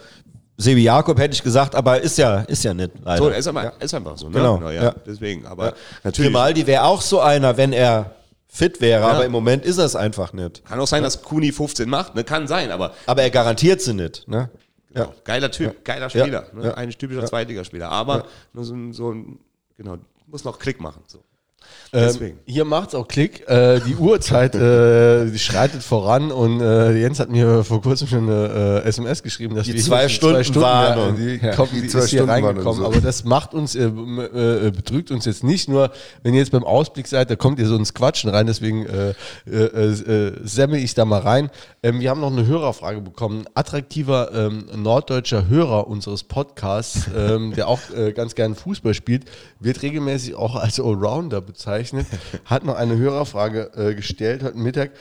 Sebi 0.57 0.83
Jakob 0.83 1.19
hätte 1.19 1.35
ich 1.35 1.43
gesagt, 1.43 1.75
aber 1.75 2.01
ist 2.01 2.17
ja, 2.19 2.41
ist 2.41 2.65
ja 2.65 2.73
nicht. 2.73 2.91
Leider. 3.03 3.23
So, 3.23 3.29
ist, 3.31 3.47
aber, 3.49 3.73
ist 3.81 3.95
einfach 3.95 4.17
so. 4.17 4.29
Ne? 4.29 4.35
Genau, 4.35 4.61
ja. 4.71 4.85
ja. 4.85 4.95
Deswegen, 5.07 5.47
aber 5.47 5.75
natürlich. 6.05 6.31
Grimaldi 6.31 6.67
wäre 6.67 6.85
auch 6.85 7.01
so 7.03 7.21
einer, 7.21 7.57
wenn 7.57 7.73
er 7.73 8.15
fit 8.51 8.81
wäre, 8.81 9.05
aber 9.05 9.25
im 9.25 9.33
Moment 9.33 9.65
ist 9.65 9.79
er 9.79 9.85
es 9.85 9.97
einfach 9.97 10.33
nicht. 10.33 10.65
Kann 10.65 10.81
auch 10.81 10.87
sein, 10.87 11.03
dass 11.03 11.23
Kuni 11.23 11.53
15 11.53 11.89
macht, 11.89 12.15
ne? 12.15 12.25
kann 12.25 12.49
sein, 12.49 12.71
aber 12.73 12.95
Aber 13.07 13.23
er 13.23 13.31
garantiert 13.31 13.81
sie 13.81 13.95
nicht. 13.95 14.27
Ne? 14.27 14.51
Genau. 14.93 15.15
Geiler 15.25 15.51
Typ, 15.51 15.85
geiler 15.85 16.11
Spieler. 16.11 16.47
Ja. 16.49 16.59
Ne? 16.59 16.65
Ja. 16.67 16.75
Ein 16.75 16.91
typischer 16.91 17.25
Zweitligaspieler. 17.25 17.89
Aber 17.91 18.27
nur 18.53 18.65
so 18.65 18.75
ein, 18.75 18.93
so 18.93 19.13
ein, 19.13 19.39
genau, 19.77 19.99
muss 20.27 20.45
noch 20.45 20.59
Klick 20.59 20.81
machen. 20.81 21.03
So. 21.07 21.23
Ähm, 21.93 22.01
Deswegen. 22.05 22.39
hier 22.47 22.65
macht's 22.65 22.95
auch 22.95 23.09
Klick. 23.09 23.49
Äh, 23.49 23.81
die 23.81 23.97
Uhrzeit 23.97 24.55
äh, 24.55 25.27
die 25.27 25.39
schreitet 25.39 25.83
voran 25.83 26.31
und 26.31 26.61
äh, 26.61 26.97
Jens 26.97 27.19
hat 27.19 27.31
mir 27.31 27.65
vor 27.65 27.83
kurzem 27.83 28.07
schon 28.07 28.29
eine 28.31 28.83
äh, 28.85 28.89
SMS 28.89 29.23
geschrieben, 29.25 29.57
dass 29.57 29.65
Die 29.67 29.73
wir 29.75 29.81
hier 29.81 29.85
zwei 29.85 30.09
schon 30.09 30.45
Stunden 30.45 30.61
Warnung. 30.63 31.17
Ja, 31.19 31.25
die, 31.39 31.47
Ja. 31.47 31.55
kommt, 31.57 31.73
Die 31.73 31.81
die, 31.83 31.89
zwei 31.89 31.99
ist 32.01 32.11
hier 32.11 32.21
Stunden 32.21 32.31
reingekommen. 32.47 32.81
so. 32.83 32.87
Aber 32.87 33.01
das 33.01 33.25
macht 33.25 33.55
uns, 33.55 33.75
äh, 33.75 33.87
äh, 33.87 34.71
betrügt 34.71 35.11
uns 35.11 35.25
jetzt 35.25 35.43
nicht 35.43 35.69
nur, 35.69 35.91
wenn 36.23 36.33
ihr 36.35 36.41
jetzt 36.41 36.53
beim 36.53 36.63
Ausblick 36.65 37.09
seid, 37.09 37.29
da 37.31 37.37
kommt 37.37 37.59
ihr 37.59 37.67
so 37.67 37.75
ins 37.77 37.93
Quatschen 37.93 38.31
rein. 38.31 38.47
Deswegen 38.47 38.87
äh, 38.87 39.15
äh, 39.51 39.57
äh, 39.65 40.33
semme 40.45 40.79
ich 40.79 40.95
da 40.95 41.05
mal 41.05 41.21
rein. 41.21 41.51
Ähm, 41.83 41.99
wir 42.01 42.11
haben 42.11 42.21
noch 42.21 42.31
eine 42.33 42.47
Hörerfrage 42.47 43.01
bekommen. 43.01 43.45
Attraktiver 43.55 44.31
ähm, 44.33 44.67
norddeutscher 44.77 45.49
Hörer 45.49 45.89
unseres 45.89 46.23
Podcasts, 46.25 47.09
ähm, 47.17 47.53
der 47.55 47.67
auch 47.69 47.81
äh, 47.97 48.13
ganz 48.13 48.35
gerne 48.37 48.55
Fußball 48.55 48.95
spielt, 48.95 49.25
wird 49.59 49.83
regelmäßig 49.83 50.35
auch 50.37 50.55
als 50.57 50.79
Allrounder 50.79 51.41
bezeichnet, 51.53 52.07
hat 52.45 52.65
noch 52.65 52.77
eine 52.77 52.97
Hörerfrage 52.97 53.73
äh, 53.75 53.95
gestellt 53.95 54.43
heute 54.43 54.57
Mittag. 54.59 54.93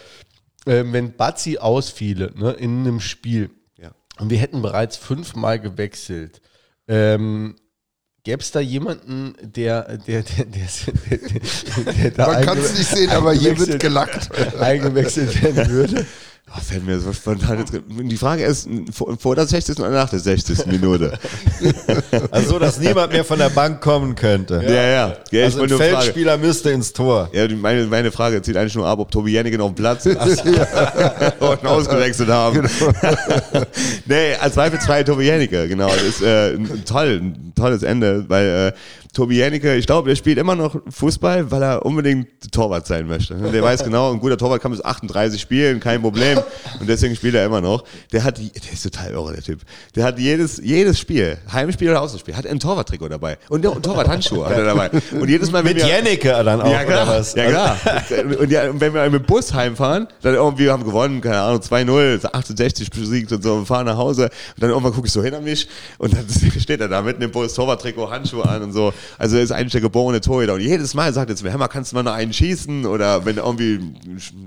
Ähm, 0.65 0.93
wenn 0.93 1.15
Bazzi 1.15 1.57
ausfiele 1.57 2.31
ne, 2.35 2.51
in 2.51 2.79
einem 2.81 2.99
Spiel 2.99 3.49
Ja. 3.77 3.91
und 4.19 4.29
wir 4.29 4.37
hätten 4.39 4.61
bereits 4.61 4.97
fünfmal 4.97 5.59
gewechselt, 5.59 6.41
ähm, 6.87 7.55
gäbe 8.23 8.41
es 8.41 8.51
da 8.51 8.59
jemanden, 8.59 9.35
der, 9.41 9.97
der, 9.97 10.23
der, 10.23 10.45
der, 10.45 10.67
der, 11.09 11.93
der 11.93 12.11
da 12.11 12.27
Man 12.27 12.45
kann 12.45 12.57
es 12.57 12.77
nicht 12.77 12.89
sehen, 12.89 13.09
aber 13.11 13.33
hier 13.33 13.57
wird 13.57 13.79
gelackt. 13.79 14.29
eingewechselt 14.59 15.41
werden 15.41 15.69
würde? 15.69 16.05
Oh, 16.51 16.59
fällt 16.61 16.83
mir 16.85 16.99
so 16.99 17.13
spontan 17.13 17.59
jetzt, 17.59 17.73
die 17.87 18.17
Frage 18.17 18.43
ist, 18.43 18.67
vor, 18.91 19.35
der 19.35 19.45
60. 19.45 19.77
oder 19.79 19.91
nach 19.91 20.09
der 20.09 20.19
60. 20.19 20.65
Minute? 20.65 21.17
Also, 22.31 22.51
so, 22.51 22.59
dass 22.59 22.79
niemand 22.79 23.11
mehr 23.11 23.23
von 23.23 23.37
der 23.37 23.49
Bank 23.49 23.81
kommen 23.81 24.15
könnte. 24.15 24.61
ja, 24.63 24.71
ja. 24.71 25.17
ja 25.31 25.43
Also, 25.45 25.61
ein. 25.61 25.69
Feldspieler 25.69 26.37
müsste 26.37 26.71
ins 26.71 26.93
Tor. 26.93 27.29
Ja, 27.33 27.47
meine, 27.49 27.85
meine 27.85 28.11
Frage 28.11 28.41
zieht 28.41 28.57
eigentlich 28.57 28.75
nur 28.75 28.87
ab, 28.87 28.99
ob 28.99 29.11
Tobi 29.11 29.31
Jennings 29.31 29.59
auf 29.59 29.71
dem 29.71 29.75
Platz 29.75 30.05
ist 30.05 30.17
und 31.39 31.65
ausgewechselt 31.65 32.29
haben. 32.29 32.67
nee, 34.05 34.35
als 34.39 34.53
zweifelsfrei 34.55 35.03
Tobi 35.03 35.25
Jennecke, 35.25 35.67
genau. 35.67 35.87
Das 35.87 36.03
ist 36.03 36.21
äh, 36.21 36.53
ein, 36.53 36.83
toll, 36.85 37.21
ein 37.21 37.53
tolles 37.55 37.83
Ende, 37.83 38.25
weil 38.27 38.45
äh, 38.45 38.71
Tobi 39.11 39.37
Jennecke, 39.37 39.75
ich 39.75 39.87
glaube, 39.87 40.07
der 40.09 40.15
spielt 40.15 40.37
immer 40.37 40.55
noch 40.55 40.75
Fußball, 40.87 41.49
weil 41.49 41.63
er 41.63 41.83
unbedingt 41.85 42.27
Torwart 42.51 42.85
sein 42.85 43.07
möchte. 43.07 43.33
Der 43.35 43.63
weiß 43.63 43.83
genau, 43.83 44.13
ein 44.13 44.19
guter 44.19 44.37
Torwart 44.37 44.61
kann 44.61 44.71
bis 44.71 44.85
38 44.85 45.41
spielen, 45.41 45.79
kein 45.79 45.99
Problem. 46.01 46.37
Und 46.79 46.87
deswegen 46.87 47.15
spielt 47.15 47.33
er 47.33 47.43
immer 47.45 47.59
noch. 47.59 47.83
Der 48.13 48.23
hat, 48.23 48.37
die- 48.37 48.51
der 48.51 48.71
ist 48.71 48.83
total 48.83 49.11
irre, 49.11 49.33
der 49.33 49.41
Typ. 49.41 49.61
Der 49.95 50.03
hat 50.05 50.19
jedes, 50.19 50.61
jedes 50.63 50.99
Spiel, 50.99 51.39
Heimspiel 51.51 51.89
oder 51.89 52.01
Auswärtsspiel, 52.01 52.35
hat 52.37 52.45
ein 52.45 52.59
Torwarttrikot 52.59 53.09
dabei. 53.09 53.37
Und, 53.49 53.65
und 53.65 53.83
Torwarthandschuhe 53.83 54.45
hat 54.47 54.57
er 54.57 54.65
dabei. 54.65 54.91
Und 55.19 55.27
jedes 55.27 55.51
Mal, 55.51 55.63
wenn 55.65 55.73
Mit 55.75 55.83
wir- 55.83 55.87
Jennecke 55.91 56.29
dann 56.43 56.61
auch, 56.61 56.71
ja, 56.71 56.83
klar. 56.83 57.03
oder 57.07 57.17
was? 57.19 57.33
Ja, 57.33 57.45
klar. 57.49 57.77
und, 58.39 58.51
ja, 58.51 58.69
und 58.69 58.79
wenn 58.79 58.93
wir 58.93 59.09
mit 59.09 59.21
dem 59.23 59.25
Bus 59.25 59.51
heimfahren, 59.53 60.07
dann 60.21 60.35
irgendwie 60.35 60.69
haben 60.69 60.81
wir 60.83 60.85
gewonnen, 60.85 61.19
keine 61.21 61.39
Ahnung, 61.41 61.61
2-0, 61.61 62.25
68 62.31 62.91
besiegt 62.91 63.31
und 63.31 63.41
so, 63.43 63.55
und 63.55 63.65
fahren 63.65 63.87
nach 63.87 63.97
Hause. 63.97 64.25
Und 64.25 64.61
dann 64.63 64.69
irgendwann 64.69 64.93
gucke 64.93 65.07
ich 65.07 65.13
so 65.13 65.23
hinter 65.23 65.41
mich 65.41 65.67
und 65.97 66.13
dann 66.13 66.25
steht 66.59 66.79
er 66.79 66.87
da 66.87 67.01
mitten 67.01 67.23
im 67.23 67.31
Bus, 67.31 67.55
Torwarttrikot, 67.55 68.11
Handschuhe 68.11 68.45
an 68.47 68.61
und 68.61 68.71
so. 68.71 68.93
Also 69.17 69.37
er 69.37 69.43
ist 69.43 69.51
eigentlich 69.51 69.73
der 69.73 69.81
geborene 69.81 70.21
Torhüter. 70.21 70.53
Und 70.53 70.61
jedes 70.61 70.93
Mal 70.93 71.13
sagt 71.13 71.29
er 71.29 71.35
zu 71.35 71.43
mir, 71.43 71.53
Hammer, 71.53 71.67
kannst 71.67 71.91
du 71.91 71.95
mal 71.95 72.03
noch 72.03 72.13
einen 72.13 72.33
schießen? 72.33 72.85
Oder 72.85 73.25
wenn 73.25 73.37
irgendwie, 73.37 73.79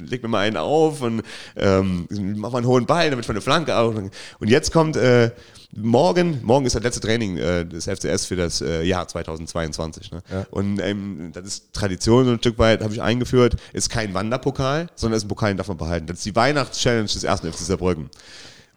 leg 0.06 0.22
mir 0.22 0.28
mal 0.28 0.40
einen 0.40 0.56
auf 0.56 1.02
und 1.02 1.22
ähm, 1.56 2.06
mach 2.36 2.52
mal 2.52 2.58
einen 2.58 2.66
hohen 2.66 2.86
Ball, 2.86 3.10
damit 3.10 3.24
ich 3.24 3.28
mal 3.28 3.34
eine 3.34 3.40
Flanke 3.40 3.76
auch. 3.76 3.94
Und 3.94 4.48
jetzt 4.48 4.72
kommt 4.72 4.96
äh, 4.96 5.30
morgen, 5.74 6.40
morgen 6.42 6.66
ist 6.66 6.76
das 6.76 6.82
letzte 6.82 7.00
Training 7.00 7.38
äh, 7.38 7.64
des 7.64 7.86
FCS 7.86 8.26
für 8.26 8.36
das 8.36 8.60
äh, 8.60 8.82
Jahr 8.82 9.08
2022. 9.08 10.12
Ne? 10.12 10.22
Und 10.50 10.80
ähm, 10.80 11.30
das 11.32 11.46
ist 11.46 11.72
Tradition 11.72 12.24
so 12.24 12.32
ein 12.32 12.38
Stück 12.38 12.58
weit, 12.58 12.82
habe 12.82 12.92
ich 12.92 13.02
eingeführt, 13.02 13.56
ist 13.72 13.90
kein 13.90 14.14
Wanderpokal, 14.14 14.88
sondern 14.94 15.16
ist 15.16 15.24
ein 15.24 15.28
Pokal, 15.28 15.50
den 15.50 15.56
darf 15.56 15.68
man 15.68 15.78
behalten. 15.78 16.06
Das 16.06 16.18
ist 16.18 16.26
die 16.26 16.36
Weihnachtschallenge 16.36 17.04
des 17.04 17.24
ersten 17.24 17.50
FC 17.52 17.58
Saarbrücken. 17.60 18.10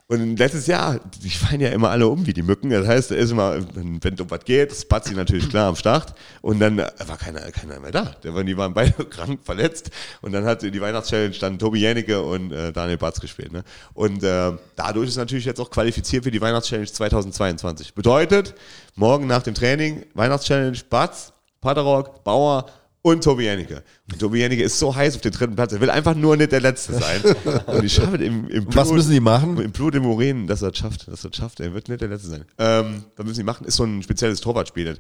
Und 0.08 0.38
letztes 0.38 0.68
Jahr, 0.68 1.00
die 1.24 1.32
fallen 1.32 1.62
ja 1.62 1.70
immer 1.70 1.90
alle 1.90 2.08
um 2.08 2.28
wie 2.28 2.34
die 2.34 2.44
Mücken. 2.44 2.70
Das 2.70 2.86
heißt, 2.86 3.10
da 3.10 3.16
ist 3.16 3.32
immer, 3.32 3.58
wenn 3.74 4.14
es 4.14 4.22
um 4.22 4.30
was 4.30 4.46
geht, 4.46 4.72
Spazi 4.72 5.16
natürlich 5.16 5.50
klar 5.50 5.68
am 5.68 5.76
Start. 5.76 6.14
Und 6.44 6.60
dann 6.60 6.78
äh, 6.78 6.88
war 7.08 7.18
keiner, 7.18 7.40
keiner 7.52 7.80
mehr 7.80 7.92
da. 7.92 8.16
Die 8.24 8.56
waren 8.56 8.76
beide 8.76 8.92
krank, 9.10 9.40
verletzt. 9.44 9.90
Und 10.22 10.32
dann 10.34 10.46
hat 10.46 10.62
die 10.62 10.80
Weihnachtschallenge 10.80 11.36
dann 11.40 11.58
Tobi 11.58 11.80
Jennecke 11.80 12.22
und 12.22 12.52
äh, 12.52 12.72
Daniel 12.72 12.98
Batz 12.98 13.20
gespielt. 13.20 13.52
Ne? 13.52 13.64
Und 13.96 14.22
äh, 14.22 14.52
dadurch 14.76 15.10
ist 15.10 15.18
natürlich 15.18 15.46
jetzt 15.46 15.60
auch 15.60 15.72
qualifiziert 15.72 16.24
für 16.24 16.32
die 16.32 16.42
Weihnachtschallenge 16.42 16.86
2022. 16.86 17.96
Bedeutet, 17.96 18.54
morgen 18.94 19.26
nach 19.26 19.42
dem 19.42 19.56
Training, 19.56 20.06
Weihnachtschallenge 20.14 20.78
Batz, 20.88 21.34
Paterok, 21.62 22.24
Bauer, 22.24 22.68
und 23.06 23.24
Tobi 23.24 23.44
Jennecke. 23.44 23.84
Und 24.12 24.20
Tobi 24.20 24.40
Jennecke 24.40 24.64
ist 24.64 24.80
so 24.80 24.96
heiß 24.96 25.16
auf 25.16 25.22
den 25.22 25.32
dritten 25.32 25.56
Platz, 25.56 25.72
er 25.74 25.80
will 25.80 25.92
einfach 25.92 26.16
nur 26.16 26.36
nicht 26.38 26.52
der 26.52 26.60
Letzte 26.60 26.94
sein. 26.94 27.22
Und 27.68 27.84
ich 27.84 27.94
schaffe 27.94 28.18
im, 28.18 28.48
im 28.48 28.66
Was 28.76 28.92
müssen 28.92 29.12
die 29.12 29.20
machen? 29.20 29.62
Im 29.62 29.72
Blut 29.72 29.94
im 29.94 30.08
Urin, 30.08 30.48
dass 30.48 30.64
er 30.64 30.72
es 30.72 30.80
schafft, 30.80 31.08
dass 31.08 31.24
er 31.24 31.30
es 31.30 31.38
schafft. 31.38 31.60
Er 31.60 31.72
wird 31.76 31.88
nicht 31.88 32.02
der 32.02 32.08
Letzte 32.08 32.30
sein. 32.30 32.46
Ähm, 32.58 33.04
was 33.16 33.28
müssen 33.28 33.42
die 33.42 33.46
machen? 33.46 33.68
Ist 33.68 33.76
so 33.76 33.84
ein 33.84 34.02
spezielles 34.02 34.42
Torwartspiel. 34.42 34.98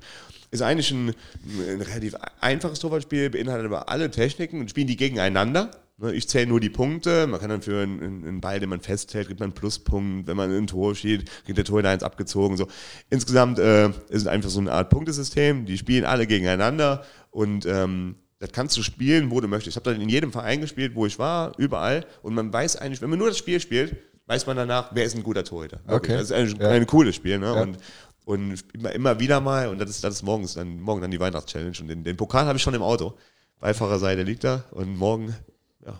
Ist 0.51 0.61
eigentlich 0.61 0.91
ein, 0.91 1.15
ein 1.67 1.81
relativ 1.81 2.15
einfaches 2.41 2.77
Torwartspiel, 2.77 3.31
beinhaltet 3.31 3.65
aber 3.65 3.89
alle 3.89 4.11
Techniken 4.11 4.59
und 4.59 4.69
spielen 4.69 4.85
die 4.85 4.97
gegeneinander. 4.97 5.71
Ne, 5.97 6.13
Ich 6.13 6.27
zähle 6.27 6.45
nur 6.47 6.59
die 6.59 6.69
Punkte. 6.69 7.25
Man 7.25 7.39
kann 7.39 7.49
dann 7.49 7.61
für 7.63 7.81
einen, 7.81 8.23
einen 8.23 8.41
Ball, 8.41 8.59
den 8.59 8.69
man 8.69 8.81
festhält, 8.81 9.27
kriegt 9.27 9.39
man 9.39 9.47
einen 9.47 9.55
Pluspunkt. 9.55 10.27
Wenn 10.27 10.37
man 10.37 10.55
ein 10.55 10.67
Tor 10.67 10.93
schießt, 10.93 11.23
kriegt 11.45 11.57
der 11.57 11.65
Torhüter 11.65 11.89
eins 11.89 12.03
abgezogen. 12.03 12.57
So. 12.57 12.67
Insgesamt 13.09 13.57
äh, 13.57 13.87
ist 13.87 13.95
es 14.09 14.27
einfach 14.27 14.49
so 14.49 14.59
eine 14.59 14.73
Art 14.73 14.89
Punktesystem. 14.89 15.65
Die 15.65 15.77
spielen 15.77 16.05
alle 16.05 16.27
gegeneinander 16.27 17.03
und 17.35 17.65
ähm, 17.65 18.15
das 18.39 18.51
kannst 18.53 18.77
du 18.77 18.81
spielen, 18.81 19.29
wo 19.29 19.41
du 19.41 19.47
möchtest. 19.49 19.75
Ich 19.75 19.75
habe 19.75 19.91
dann 19.91 20.01
in 20.01 20.07
jedem 20.07 20.31
Verein 20.31 20.61
gespielt, 20.61 20.95
wo 20.95 21.05
ich 21.05 21.19
war, 21.19 21.51
überall. 21.57 22.05
Und 22.21 22.33
man 22.33 22.51
weiß 22.51 22.77
eigentlich, 22.77 23.01
wenn 23.01 23.09
man 23.09 23.19
nur 23.19 23.27
das 23.27 23.37
Spiel 23.37 23.59
spielt, 23.59 23.97
weiß 24.27 24.45
man 24.45 24.55
danach, 24.55 24.91
wer 24.93 25.03
ist 25.03 25.15
ein 25.17 25.23
guter 25.23 25.43
Torhüter. 25.43 25.81
Okay. 25.87 26.13
Das 26.13 26.23
ist 26.23 26.31
eigentlich 26.31 26.57
Ja. 26.59 26.69
ein 26.69 26.85
cooles 26.85 27.15
Spiel. 27.15 27.37
Ne? 27.39 27.53
Und, 27.53 27.77
und 28.23 28.63
immer, 28.73 28.91
immer 28.93 29.19
wieder 29.19 29.41
mal, 29.41 29.67
und 29.67 29.79
das 29.79 29.89
ist, 29.89 30.03
das 30.03 30.15
ist 30.15 30.23
morgens 30.23 30.53
dann, 30.53 30.79
morgen 30.79 31.01
dann 31.01 31.11
die 31.11 31.19
Weihnachtschallenge. 31.19 31.73
Und 31.81 31.87
den, 31.89 32.03
den 32.05 32.15
Pokal 32.15 32.45
habe 32.45 32.57
ich 32.57 32.63
schon 32.63 32.73
im 32.73 32.81
Auto. 32.83 33.17
Beifahrerseite 33.59 34.23
liegt 34.23 34.43
da 34.45 34.63
und 34.71 34.95
morgen, 34.97 35.35
ja, 35.85 35.99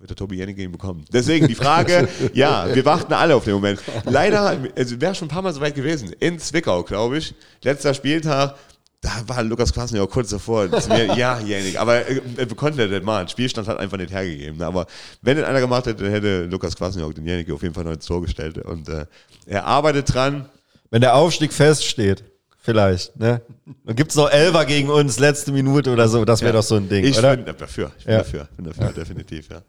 wird 0.00 0.10
der 0.10 0.16
Tobi 0.16 0.36
Jennecke 0.36 0.62
ihn 0.62 0.72
bekommen. 0.72 1.04
Deswegen 1.12 1.48
die 1.48 1.54
Frage, 1.54 2.08
ja, 2.34 2.74
wir 2.74 2.84
warten 2.84 3.12
alle 3.14 3.34
auf 3.36 3.44
den 3.44 3.54
Moment. 3.54 3.80
Leider, 4.04 4.58
also 4.76 5.00
wäre 5.00 5.14
schon 5.14 5.28
ein 5.28 5.30
paar 5.30 5.42
Mal 5.42 5.54
so 5.54 5.60
weit 5.62 5.74
gewesen. 5.74 6.12
In 6.20 6.38
Zwickau, 6.38 6.82
glaube 6.82 7.18
ich. 7.18 7.34
Letzter 7.62 7.94
Spieltag, 7.94 8.56
da 9.04 9.10
war 9.28 9.42
Lukas 9.42 9.72
Klassen 9.72 9.96
ja 9.96 10.02
auch 10.02 10.08
kurz 10.10 10.30
davor. 10.30 10.66
mir, 10.88 11.04
ja, 11.16 11.38
Janik, 11.40 11.78
aber 11.78 12.08
äh, 12.08 12.20
wir 12.36 12.46
konnten 12.56 12.78
ja 12.80 12.86
nicht 12.86 13.04
machen. 13.04 13.28
Spielstand 13.28 13.68
hat 13.68 13.78
einfach 13.78 13.98
nicht 13.98 14.12
hergegeben. 14.12 14.58
ne? 14.58 14.66
Aber 14.66 14.86
wenn 15.22 15.36
den 15.36 15.44
einer 15.44 15.60
gemacht 15.60 15.86
hätte, 15.86 16.10
hätte 16.10 16.44
Lukas 16.46 16.74
Klassenjörg 16.74 17.14
den 17.14 17.26
Janik 17.26 17.50
auf 17.52 17.62
jeden 17.62 17.74
Fall 17.74 17.84
noch 17.84 17.92
ins 17.92 18.06
Tor 18.06 18.22
gestellt. 18.22 18.58
Und 18.58 18.88
äh, 18.88 19.06
er 19.46 19.66
arbeitet 19.66 20.12
dran. 20.14 20.48
Wenn 20.90 21.02
der 21.02 21.14
Aufstieg 21.16 21.52
feststeht, 21.52 22.24
vielleicht, 22.62 23.16
ne? 23.18 23.42
Dann 23.84 23.96
gibt's 23.96 24.14
noch 24.14 24.30
Elfer 24.30 24.64
gegen 24.64 24.88
uns, 24.90 25.18
letzte 25.18 25.52
Minute 25.52 25.90
oder 25.92 26.08
so, 26.08 26.24
das 26.24 26.40
wäre 26.40 26.52
doch 26.54 26.62
so 26.62 26.76
ein 26.76 26.88
Ding, 26.88 27.04
Ich 27.04 27.18
oder? 27.18 27.36
bin 27.36 27.44
dafür. 27.56 27.90
Ich 27.98 28.04
bin 28.04 28.12
Ja. 28.14 28.18
dafür. 28.18 28.48
bin 28.56 28.64
dafür, 28.66 28.92
definitiv, 28.92 29.48
ja. 29.50 29.60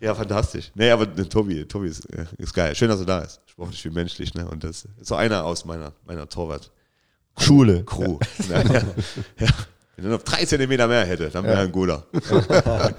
Ja, 0.00 0.14
fantastisch. 0.14 0.70
Nee, 0.74 0.90
aber 0.90 1.04
äh, 1.04 1.24
Tobi, 1.24 1.64
Tobi 1.64 1.88
ist, 1.88 2.04
äh, 2.12 2.26
ist 2.38 2.52
geil. 2.52 2.74
Schön, 2.74 2.88
dass 2.88 3.00
er 3.00 3.06
da 3.06 3.20
ist. 3.20 3.40
Sportlich 3.46 3.84
wie 3.84 3.90
menschlich, 3.90 4.34
ne? 4.34 4.46
Und 4.46 4.62
das 4.62 4.84
ist 5.00 5.06
so 5.08 5.14
einer 5.14 5.44
aus 5.44 5.64
meiner, 5.64 5.92
meiner 6.06 6.28
Torwart. 6.28 6.70
Schule. 7.38 7.84
Crew. 7.84 8.18
ja, 8.48 8.62
ja. 9.38 9.48
Wenn 9.96 10.06
er 10.06 10.10
noch 10.10 10.22
drei 10.22 10.44
Zentimeter 10.44 10.88
mehr 10.88 11.04
hätte, 11.04 11.30
dann 11.30 11.44
wäre 11.44 11.56
er 11.56 11.62
ein 11.62 11.72
guter. 11.72 12.06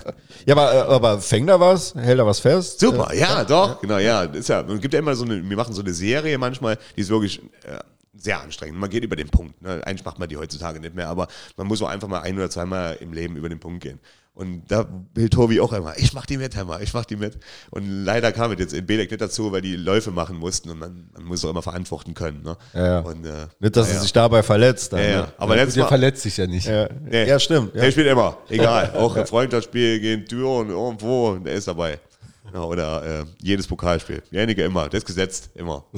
Ja, 0.45 0.53
aber, 0.53 0.74
äh, 0.74 0.78
aber 0.78 1.20
fängt 1.20 1.49
da 1.49 1.60
was? 1.60 1.95
Hält 1.95 2.20
da 2.20 2.26
was 2.26 2.40
fest? 2.40 2.80
Super, 2.80 3.12
ja, 3.16 3.44
doch, 3.44 3.82
genau, 3.82 3.98
ja. 3.98 4.24
Ist 4.26 4.48
ja, 4.48 4.62
es 4.62 4.80
gibt 4.80 4.94
ja 4.94 4.99
immer 4.99 5.16
so 5.16 5.26
eine, 5.26 5.44
wir 5.49 5.57
machen 5.57 5.74
so 5.74 5.82
eine 5.82 5.91
Serie 5.91 6.38
manchmal, 6.38 6.78
die 6.95 7.02
ist 7.02 7.10
wirklich 7.10 7.41
äh, 7.64 7.80
sehr 8.16 8.41
anstrengend. 8.41 8.80
Man 8.80 8.91
geht 8.91 9.03
über 9.03 9.16
den 9.16 9.30
Punkt. 9.30 9.60
Ne? 9.62 9.82
Eigentlich 9.86 10.06
macht 10.06 10.20
man 10.20 10.30
die 10.30 10.38
heutzutage 10.38 10.80
nicht 10.80 10.94
mehr, 10.94 11.10
aber 11.10 11.28
man 11.57 11.66
muss 11.66 11.82
auch 11.82 11.88
einfach 11.88 12.07
mal 12.07 12.22
ein 12.22 12.38
oder 12.38 12.49
zweimal 12.49 12.98
im 12.99 13.12
Leben 13.12 13.36
über 13.38 13.49
den 13.49 13.60
Punkt 13.60 13.82
gehen. 13.82 13.99
Und 14.36 14.64
da 14.68 14.86
will 15.14 15.30
Tobi 15.30 15.62
auch 15.62 15.72
immer, 15.72 15.94
ich 15.98 16.12
mach 16.12 16.26
die 16.26 16.36
mit, 16.38 16.57
Hammer, 16.57 16.82
ich 16.82 16.94
mach 16.94 17.06
die 17.06 17.16
mit. 17.16 17.38
Und 17.72 17.88
leider 18.03 18.34
kam 18.34 18.52
es 18.52 18.60
jetzt 18.60 18.74
in 18.74 18.86
Belek 18.86 19.10
nicht 19.10 19.22
dazu, 19.22 19.53
weil 19.53 19.62
die 19.62 19.78
Läufe 19.78 20.12
machen 20.12 20.36
mussten 20.38 20.70
und 20.70 20.78
man, 20.80 21.10
man 21.14 21.24
muss 21.24 21.45
auch 21.45 21.49
immer 21.52 21.62
verantworten 21.62 22.14
können. 22.14 22.44
Ne? 22.44 22.57
Ja, 22.74 22.86
ja. 22.86 22.99
Und, 22.99 23.26
äh, 23.26 23.48
Nicht, 23.60 23.78
dass 23.78 23.88
ja, 23.88 23.95
er 23.95 24.02
sich 24.02 24.12
dabei 24.12 24.44
verletzt. 24.44 24.91
Dann, 24.91 24.99
ja, 24.99 25.06
ja. 25.10 25.22
ne? 25.22 25.34
Aber 25.38 25.56
letztes 25.56 25.76
Der 25.76 25.84
Mal, 25.84 25.88
verletzt 25.90 26.22
sich 26.24 26.36
ja 26.36 26.48
nicht. 26.48 26.68
Ja, 26.68 26.90
Nee. 27.02 27.40
stimmt. 27.40 27.76
Der 27.76 27.90
spielt 27.91 28.07
immer, 28.07 28.38
egal. 28.49 28.91
Auch 28.98 29.16
im 29.16 29.26
Freundschaftsspiel 29.26 30.02
gegen 30.02 30.26
Düren 30.26 30.70
irgendwo, 30.70 31.36
der 31.36 31.53
ist 31.53 31.70
dabei. 31.70 31.98
Genau, 32.45 32.69
oder 32.69 33.22
äh, 33.22 33.26
jedes 33.41 33.67
Pokalspiel. 33.67 34.22
Derjenige 34.31 34.63
immer, 34.63 34.88
der 34.89 34.99
ist 34.99 35.05
gesetzt, 35.05 35.49
immer. 35.55 35.84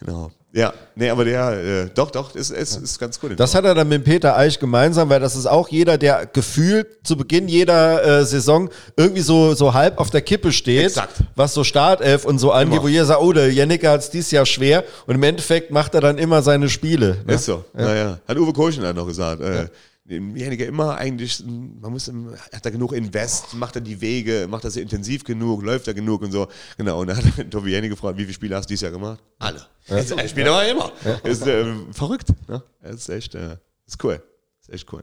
Genau. 0.00 0.30
Ja, 0.52 0.72
nee, 0.94 1.08
aber 1.08 1.24
der, 1.24 1.50
äh, 1.52 1.90
doch, 1.92 2.10
doch, 2.10 2.34
ist, 2.34 2.50
ist, 2.50 2.76
ist 2.76 2.98
ganz 2.98 3.18
gut. 3.18 3.32
Das 3.40 3.54
hat 3.54 3.64
er 3.64 3.74
dann 3.74 3.88
mit 3.88 4.04
Peter 4.04 4.36
Eich 4.36 4.60
gemeinsam, 4.60 5.08
weil 5.08 5.18
das 5.18 5.34
ist 5.34 5.46
auch 5.46 5.68
jeder, 5.68 5.98
der 5.98 6.26
gefühlt 6.26 6.86
zu 7.04 7.16
Beginn 7.16 7.48
jeder 7.48 8.20
äh, 8.20 8.24
Saison 8.24 8.70
irgendwie 8.96 9.22
so, 9.22 9.54
so 9.54 9.74
halb 9.74 9.98
auf 9.98 10.10
der 10.10 10.20
Kippe 10.20 10.52
steht, 10.52 10.86
Exakt. 10.86 11.24
was 11.34 11.54
so 11.54 11.64
Startelf 11.64 12.24
und 12.24 12.38
so 12.38 12.52
angeht, 12.52 12.74
Immer. 12.74 12.84
wo 12.84 12.88
jeder 12.88 13.04
sagt, 13.06 13.20
oh, 13.20 13.32
der 13.32 13.52
Jennecke 13.52 13.88
hat 13.88 14.00
es 14.00 14.10
dieses 14.10 14.30
Jahr 14.30 14.46
schwer 14.46 14.84
und 15.06 15.16
im 15.16 15.22
Endeffekt 15.24 15.72
macht 15.72 15.94
er 15.94 16.00
dann 16.00 16.18
immer 16.18 16.42
seine 16.42 16.68
Spiele. 16.68 17.16
Ne? 17.26 17.34
Ist 17.34 17.46
so. 17.46 17.64
Naja. 17.72 18.18
Hat 18.28 18.36
Uwe 18.36 18.52
Kochen 18.52 18.82
dann 18.82 18.94
noch 18.94 19.06
gesagt. 19.06 19.40
Äh, 19.40 19.68
derjenige 20.04 20.64
immer 20.64 20.96
eigentlich, 20.96 21.42
man 21.44 21.92
muss, 21.92 22.10
hat 22.52 22.64
er 22.64 22.70
genug 22.70 22.92
Invest, 22.92 23.54
macht 23.54 23.76
er 23.76 23.80
die 23.80 24.00
Wege, 24.00 24.46
macht 24.48 24.64
er 24.64 24.70
sie 24.70 24.80
intensiv 24.80 25.24
genug, 25.24 25.62
läuft 25.62 25.88
er 25.88 25.94
genug 25.94 26.22
und 26.22 26.32
so. 26.32 26.46
Genau, 26.76 27.00
und 27.00 27.08
dann 27.08 27.16
hat 27.16 27.24
Tobi 27.50 27.70
Jenny 27.70 27.88
gefragt, 27.88 28.18
wie 28.18 28.22
viele 28.22 28.34
Spiele 28.34 28.56
hast 28.56 28.66
du 28.66 28.72
dieses 28.72 28.82
Jahr 28.82 28.92
gemacht? 28.92 29.22
Alle. 29.38 29.66
Jetzt, 29.86 30.12
Er 30.12 30.28
spielt 30.28 30.48
aber 30.48 30.66
immer. 30.68 30.92
Ist 31.24 31.46
äh, 31.46 31.74
verrückt. 31.92 32.28
Ne? 32.48 32.62
Das 32.82 32.94
ist 32.96 33.08
echt, 33.08 33.34
äh, 33.34 33.56
ist 33.86 34.02
cool. 34.04 34.22
Ist 34.60 34.70
echt 34.72 34.92
cool. 34.92 35.02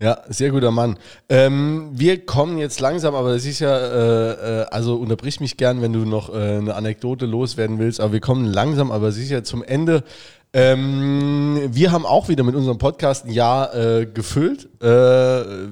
Ja, 0.00 0.20
sehr 0.28 0.50
guter 0.50 0.72
Mann. 0.72 0.98
Ähm, 1.28 1.90
wir 1.92 2.26
kommen 2.26 2.58
jetzt 2.58 2.80
langsam, 2.80 3.14
aber 3.14 3.34
das 3.34 3.44
ist 3.44 3.60
ja, 3.60 3.76
äh, 3.76 4.62
äh, 4.62 4.64
also 4.64 4.96
unterbrich 4.96 5.38
mich 5.38 5.56
gern, 5.56 5.80
wenn 5.80 5.92
du 5.92 6.00
noch 6.00 6.28
äh, 6.28 6.56
eine 6.56 6.74
Anekdote 6.74 7.24
loswerden 7.26 7.78
willst, 7.78 8.00
aber 8.00 8.12
wir 8.12 8.20
kommen 8.20 8.44
langsam, 8.44 8.90
aber 8.90 9.12
sicher 9.12 9.44
zum 9.44 9.62
Ende. 9.62 10.02
Ähm, 10.54 11.68
wir 11.70 11.92
haben 11.92 12.04
auch 12.04 12.28
wieder 12.28 12.44
mit 12.44 12.54
unserem 12.54 12.78
Podcast 12.78 13.24
ein 13.24 13.30
Jahr 13.30 13.74
äh, 13.74 14.06
gefüllt. 14.06 14.68
Äh, 14.82 15.68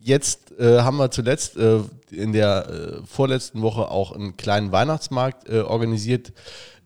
jetzt 0.00 0.58
äh, 0.58 0.80
haben 0.80 0.96
wir 0.96 1.10
zuletzt 1.10 1.56
äh, 1.56 1.80
in 2.10 2.32
der 2.32 2.68
äh, 2.68 3.06
vorletzten 3.06 3.60
Woche 3.60 3.90
auch 3.90 4.12
einen 4.12 4.36
kleinen 4.38 4.72
Weihnachtsmarkt 4.72 5.48
äh, 5.50 5.60
organisiert 5.60 6.32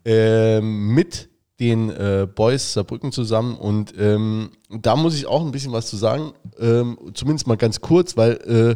äh, 0.05 0.59
mit 0.59 1.29
den 1.59 1.89
äh, 1.89 2.27
Boys 2.33 2.73
Saarbrücken 2.73 3.13
zusammen 3.13 3.55
und 3.55 3.93
ähm, 3.97 4.51
da 4.69 4.95
muss 4.97 5.15
ich 5.15 5.27
auch 5.27 5.45
ein 5.45 5.51
bisschen 5.51 5.71
was 5.71 5.87
zu 5.87 5.95
sagen, 5.95 6.33
ähm, 6.59 6.97
zumindest 7.13 7.47
mal 7.47 7.57
ganz 7.57 7.79
kurz, 7.79 8.17
weil 8.17 8.33
äh, 8.33 8.75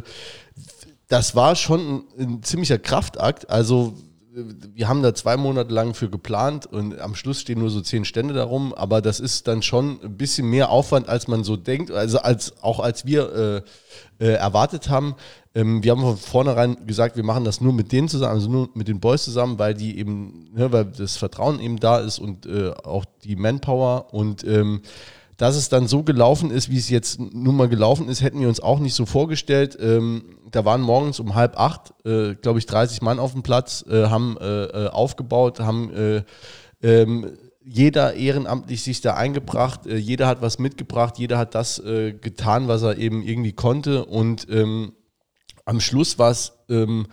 das 1.08 1.34
war 1.34 1.56
schon 1.56 1.80
ein, 1.80 2.02
ein 2.18 2.42
ziemlicher 2.42 2.78
Kraftakt. 2.78 3.50
Also 3.50 3.94
äh, 3.96 4.07
wir 4.74 4.88
haben 4.88 5.02
da 5.02 5.14
zwei 5.14 5.36
Monate 5.36 5.72
lang 5.72 5.94
für 5.94 6.08
geplant 6.08 6.66
und 6.66 6.98
am 7.00 7.14
Schluss 7.14 7.40
stehen 7.40 7.58
nur 7.58 7.70
so 7.70 7.80
zehn 7.80 8.04
Stände 8.04 8.34
darum, 8.34 8.74
aber 8.74 9.00
das 9.00 9.20
ist 9.20 9.48
dann 9.48 9.62
schon 9.62 9.98
ein 10.02 10.16
bisschen 10.16 10.48
mehr 10.48 10.70
Aufwand, 10.70 11.08
als 11.08 11.28
man 11.28 11.44
so 11.44 11.56
denkt, 11.56 11.90
also 11.90 12.18
als 12.18 12.62
auch 12.62 12.80
als 12.80 13.06
wir 13.06 13.64
äh, 14.20 14.24
äh, 14.24 14.32
erwartet 14.34 14.88
haben. 14.88 15.14
Ähm, 15.54 15.82
wir 15.82 15.92
haben 15.92 16.00
von 16.00 16.16
vornherein 16.16 16.86
gesagt, 16.86 17.16
wir 17.16 17.24
machen 17.24 17.44
das 17.44 17.60
nur 17.60 17.72
mit 17.72 17.92
denen 17.92 18.08
zusammen, 18.08 18.34
also 18.34 18.50
nur 18.50 18.70
mit 18.74 18.88
den 18.88 19.00
Boys 19.00 19.24
zusammen, 19.24 19.58
weil 19.58 19.74
die 19.74 19.98
eben, 19.98 20.50
ne, 20.54 20.70
weil 20.72 20.84
das 20.84 21.16
Vertrauen 21.16 21.60
eben 21.60 21.80
da 21.80 21.98
ist 21.98 22.18
und 22.18 22.46
äh, 22.46 22.70
auch 22.84 23.04
die 23.24 23.36
Manpower 23.36 24.12
und 24.12 24.44
ähm, 24.44 24.82
dass 25.38 25.54
es 25.54 25.68
dann 25.68 25.86
so 25.86 26.02
gelaufen 26.02 26.50
ist, 26.50 26.68
wie 26.68 26.76
es 26.76 26.90
jetzt 26.90 27.20
nun 27.20 27.56
mal 27.56 27.68
gelaufen 27.68 28.08
ist, 28.08 28.22
hätten 28.22 28.40
wir 28.40 28.48
uns 28.48 28.58
auch 28.58 28.80
nicht 28.80 28.94
so 28.94 29.06
vorgestellt. 29.06 29.78
Ähm, 29.80 30.36
da 30.50 30.64
waren 30.64 30.80
morgens 30.80 31.20
um 31.20 31.36
halb 31.36 31.58
acht, 31.58 31.94
äh, 32.04 32.34
glaube 32.34 32.58
ich, 32.58 32.66
30 32.66 33.02
Mann 33.02 33.20
auf 33.20 33.32
dem 33.32 33.44
Platz, 33.44 33.84
äh, 33.88 34.06
haben 34.06 34.36
äh, 34.40 34.64
äh, 34.64 34.88
aufgebaut, 34.88 35.60
haben 35.60 35.94
äh, 35.94 36.22
ähm, 36.82 37.30
jeder 37.64 38.14
ehrenamtlich 38.14 38.82
sich 38.82 39.00
da 39.00 39.14
eingebracht, 39.14 39.86
äh, 39.86 39.96
jeder 39.96 40.26
hat 40.26 40.42
was 40.42 40.58
mitgebracht, 40.58 41.18
jeder 41.18 41.38
hat 41.38 41.54
das 41.54 41.80
getan, 41.84 42.66
was 42.66 42.82
er 42.82 42.98
eben 42.98 43.22
irgendwie 43.22 43.52
konnte 43.52 44.06
und 44.06 44.48
ähm, 44.50 44.92
am 45.64 45.80
Schluss 45.80 46.18
war 46.18 46.32
es 46.32 46.52
ähm, 46.68 47.06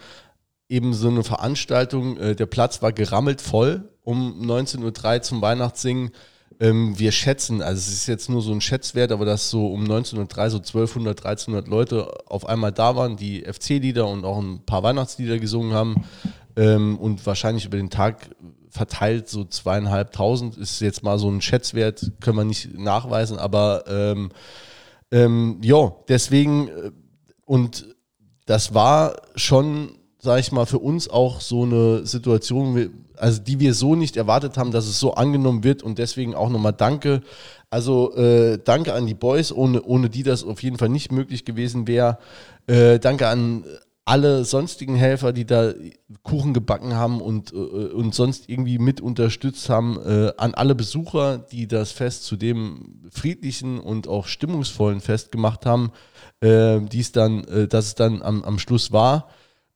eben 0.67 0.93
so 0.93 1.09
eine 1.09 1.23
Veranstaltung, 1.23 2.15
der 2.15 2.45
Platz 2.47 2.81
war 2.81 2.91
gerammelt 2.91 3.41
voll 3.41 3.89
um 4.01 4.41
19.03 4.41 5.15
Uhr 5.15 5.21
zum 5.21 5.41
Weihnachtssingen. 5.41 6.11
Ähm, 6.59 6.97
wir 6.97 7.11
schätzen, 7.11 7.61
also 7.61 7.79
es 7.79 7.89
ist 7.89 8.07
jetzt 8.07 8.29
nur 8.29 8.41
so 8.41 8.53
ein 8.53 8.61
Schätzwert, 8.61 9.11
aber 9.11 9.25
dass 9.25 9.49
so 9.49 9.67
um 9.67 9.81
1903 9.81 10.49
so 10.49 10.57
1200, 10.57 11.25
1300 11.25 11.67
Leute 11.67 12.07
auf 12.27 12.47
einmal 12.47 12.71
da 12.71 12.95
waren, 12.95 13.17
die 13.17 13.41
FC-Lieder 13.41 14.07
und 14.07 14.23
auch 14.23 14.37
ein 14.37 14.65
paar 14.65 14.83
Weihnachtslieder 14.83 15.37
gesungen 15.39 15.73
haben 15.73 16.05
ähm, 16.55 16.97
und 16.97 17.25
wahrscheinlich 17.25 17.65
über 17.65 17.77
den 17.77 17.89
Tag 17.89 18.29
verteilt 18.69 19.29
so 19.29 19.45
zweieinhalbtausend 19.45 20.57
ist 20.57 20.81
jetzt 20.81 21.03
mal 21.03 21.17
so 21.17 21.29
ein 21.29 21.41
Schätzwert, 21.41 22.11
können 22.21 22.37
wir 22.37 22.45
nicht 22.45 22.77
nachweisen, 22.77 23.37
aber 23.37 23.83
ähm, 23.87 24.31
ähm, 25.11 25.59
ja, 25.61 25.93
deswegen 26.07 26.67
äh, 26.69 26.91
und 27.45 27.95
das 28.45 28.73
war 28.73 29.15
schon, 29.35 29.97
sag 30.19 30.39
ich 30.39 30.51
mal, 30.51 30.65
für 30.65 30.79
uns 30.79 31.09
auch 31.09 31.41
so 31.41 31.63
eine 31.63 32.05
Situation, 32.05 33.04
also 33.17 33.41
die 33.41 33.59
wir 33.59 33.73
so 33.73 33.95
nicht 33.95 34.17
erwartet 34.17 34.57
haben, 34.57 34.71
dass 34.71 34.87
es 34.87 34.99
so 34.99 35.13
angenommen 35.13 35.63
wird 35.63 35.83
und 35.83 35.97
deswegen 35.97 36.35
auch 36.35 36.49
nochmal 36.49 36.73
danke. 36.73 37.21
Also 37.69 38.15
äh, 38.15 38.59
danke 38.63 38.93
an 38.93 39.05
die 39.05 39.13
Boys, 39.13 39.51
ohne, 39.51 39.81
ohne 39.81 40.09
die 40.09 40.23
das 40.23 40.43
auf 40.43 40.63
jeden 40.63 40.77
Fall 40.77 40.89
nicht 40.89 41.11
möglich 41.11 41.45
gewesen 41.45 41.87
wäre. 41.87 42.17
Äh, 42.67 42.99
danke 42.99 43.27
an 43.27 43.65
alle 44.05 44.45
sonstigen 44.45 44.95
Helfer, 44.95 45.33
die 45.33 45.45
da 45.45 45.73
Kuchen 46.21 46.53
gebacken 46.53 46.93
haben 46.93 47.21
und, 47.21 47.51
äh, 47.51 47.55
und 47.55 48.13
sonst 48.13 48.47
irgendwie 48.47 48.77
mit 48.77 49.01
unterstützt 49.01 49.67
haben, 49.67 49.99
äh, 50.05 50.31
an 50.37 50.53
alle 50.53 50.75
Besucher, 50.75 51.39
die 51.39 51.67
das 51.67 51.91
Fest 51.91 52.23
zu 52.23 52.35
dem 52.35 53.01
friedlichen 53.09 53.79
und 53.79 54.07
auch 54.07 54.27
stimmungsvollen 54.27 55.01
Fest 55.01 55.31
gemacht 55.31 55.65
haben, 55.65 55.91
äh, 56.41 56.79
dann, 57.13 57.43
äh, 57.45 57.67
dass 57.67 57.87
es 57.87 57.95
dann 57.95 58.21
am, 58.21 58.43
am 58.43 58.59
Schluss 58.59 58.91
war. 58.91 59.29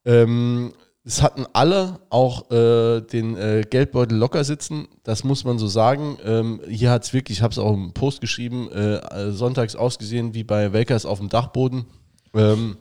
Ähm, 0.06 0.74
es 1.06 1.22
hatten 1.22 1.46
alle 1.54 2.00
auch 2.10 2.52
äh, 2.52 3.02
den 3.02 3.36
äh, 3.38 3.64
Geldbeutel 3.68 4.18
locker 4.18 4.44
sitzen, 4.44 4.88
das 5.04 5.24
muss 5.24 5.44
man 5.44 5.58
so 5.58 5.68
sagen. 5.68 6.18
Ähm, 6.24 6.62
hier 6.68 6.92
hat 6.92 7.04
es 7.04 7.14
wirklich, 7.14 7.40
ich 7.40 7.42
habe 7.42 7.52
es 7.52 7.58
auch 7.58 7.74
im 7.74 7.94
Post 7.94 8.22
geschrieben, 8.22 8.70
äh, 8.72 9.32
sonntags 9.32 9.76
ausgesehen 9.76 10.34
wie 10.34 10.44
bei 10.44 10.74
Welkers 10.74 11.06
auf 11.06 11.20
dem 11.20 11.30
Dachboden. 11.30 11.86
Ähm, 12.34 12.78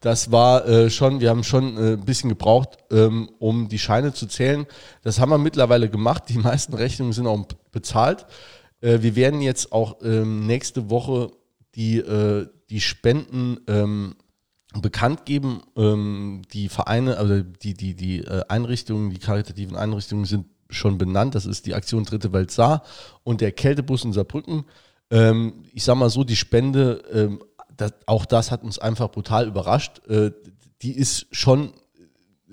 das 0.00 0.30
war 0.30 0.68
äh, 0.68 0.90
schon, 0.90 1.20
wir 1.20 1.30
haben 1.30 1.44
schon 1.44 1.78
äh, 1.78 1.92
ein 1.92 2.04
bisschen 2.04 2.28
gebraucht, 2.28 2.76
ähm, 2.90 3.30
um 3.38 3.68
die 3.68 3.78
Scheine 3.78 4.12
zu 4.12 4.26
zählen. 4.26 4.66
Das 5.02 5.18
haben 5.18 5.30
wir 5.30 5.38
mittlerweile 5.38 5.88
gemacht. 5.88 6.24
Die 6.28 6.36
meisten 6.38 6.74
Rechnungen 6.74 7.14
sind 7.14 7.26
auch 7.26 7.46
bezahlt. 7.72 8.26
Äh, 8.82 9.00
wir 9.00 9.16
werden 9.16 9.40
jetzt 9.40 9.72
auch 9.72 9.96
ähm, 10.02 10.46
nächste 10.46 10.90
Woche 10.90 11.30
die, 11.74 11.96
äh, 11.96 12.46
die 12.68 12.82
Spenden 12.82 13.60
ähm, 13.66 14.16
bekannt 14.80 15.24
geben. 15.24 15.62
Ähm, 15.76 16.42
die 16.52 16.68
Vereine, 16.68 17.16
also 17.18 17.42
die, 17.42 17.74
die, 17.74 17.94
die 17.94 18.20
äh, 18.20 18.42
Einrichtungen, 18.48 19.10
die 19.10 19.18
karitativen 19.18 19.76
Einrichtungen 19.76 20.24
sind 20.24 20.46
schon 20.70 20.98
benannt. 20.98 21.34
Das 21.34 21.46
ist 21.46 21.66
die 21.66 21.74
Aktion 21.74 22.04
Dritte 22.04 22.32
Welt 22.32 22.50
Saar 22.50 22.82
und 23.22 23.40
der 23.40 23.52
Kältebus 23.52 24.04
in 24.04 24.12
Saarbrücken. 24.12 24.64
Ähm, 25.10 25.64
ich 25.72 25.84
sag 25.84 25.96
mal 25.96 26.10
so, 26.10 26.24
die 26.24 26.36
Spende 26.36 27.02
ähm, 27.12 27.40
das, 27.76 27.92
auch 28.06 28.24
das 28.26 28.50
hat 28.50 28.62
uns 28.62 28.78
einfach 28.78 29.10
brutal 29.10 29.46
überrascht. 29.46 30.06
Äh, 30.08 30.32
die 30.82 30.92
ist 30.92 31.26
schon, 31.30 31.72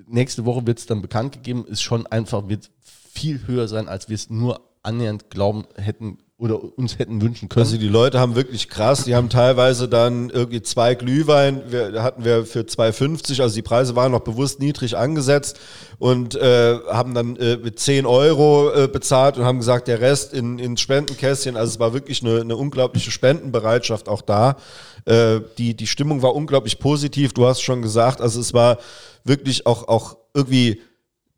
nächste 0.08 0.45
Woche 0.45 0.66
wird 0.66 0.80
es 0.80 0.85
dann 0.85 1.01
bekannt 1.01 1.33
gegeben, 1.33 1.66
ist 1.66 1.82
schon 1.82 2.08
einfach, 2.08 2.48
wird 2.48 2.69
viel 2.82 3.45
höher 3.48 3.67
sein, 3.67 3.88
als 3.88 4.09
wir 4.09 4.16
es 4.16 4.30
nur 4.30 4.61
annähernd 4.83 5.30
glauben 5.30 5.66
hätten 5.75 6.19
oder 6.41 6.59
uns 6.75 6.97
hätten 6.97 7.21
wünschen 7.21 7.49
können. 7.49 7.63
Also 7.63 7.77
die 7.77 7.87
Leute 7.87 8.19
haben 8.19 8.33
wirklich 8.33 8.67
krass, 8.67 9.03
die 9.03 9.13
haben 9.13 9.29
teilweise 9.29 9.87
dann 9.87 10.31
irgendwie 10.31 10.63
zwei 10.63 10.95
Glühwein, 10.95 11.61
wir, 11.69 12.01
hatten 12.01 12.25
wir 12.25 12.47
für 12.47 12.61
2,50, 12.61 13.43
also 13.43 13.53
die 13.53 13.61
Preise 13.61 13.95
waren 13.95 14.11
noch 14.11 14.21
bewusst 14.21 14.59
niedrig 14.59 14.97
angesetzt 14.97 15.59
und 15.99 16.33
äh, 16.33 16.79
haben 16.89 17.13
dann 17.13 17.35
äh, 17.35 17.57
mit 17.57 17.77
10 17.77 18.07
Euro 18.07 18.71
äh, 18.73 18.87
bezahlt 18.87 19.37
und 19.37 19.45
haben 19.45 19.59
gesagt, 19.59 19.87
der 19.87 20.01
Rest 20.01 20.33
in, 20.33 20.57
in 20.57 20.77
Spendenkästchen, 20.77 21.55
also 21.55 21.73
es 21.73 21.79
war 21.79 21.93
wirklich 21.93 22.23
eine, 22.23 22.41
eine 22.41 22.57
unglaubliche 22.57 23.11
Spendenbereitschaft 23.11 24.09
auch 24.09 24.23
da. 24.23 24.57
Äh, 25.05 25.41
die, 25.59 25.75
die 25.75 25.87
Stimmung 25.87 26.23
war 26.23 26.33
unglaublich 26.33 26.79
positiv, 26.79 27.33
du 27.33 27.45
hast 27.45 27.61
schon 27.61 27.83
gesagt, 27.83 28.19
also 28.19 28.41
es 28.41 28.51
war 28.51 28.79
wirklich 29.23 29.67
auch, 29.67 29.87
auch 29.87 30.17
irgendwie 30.33 30.81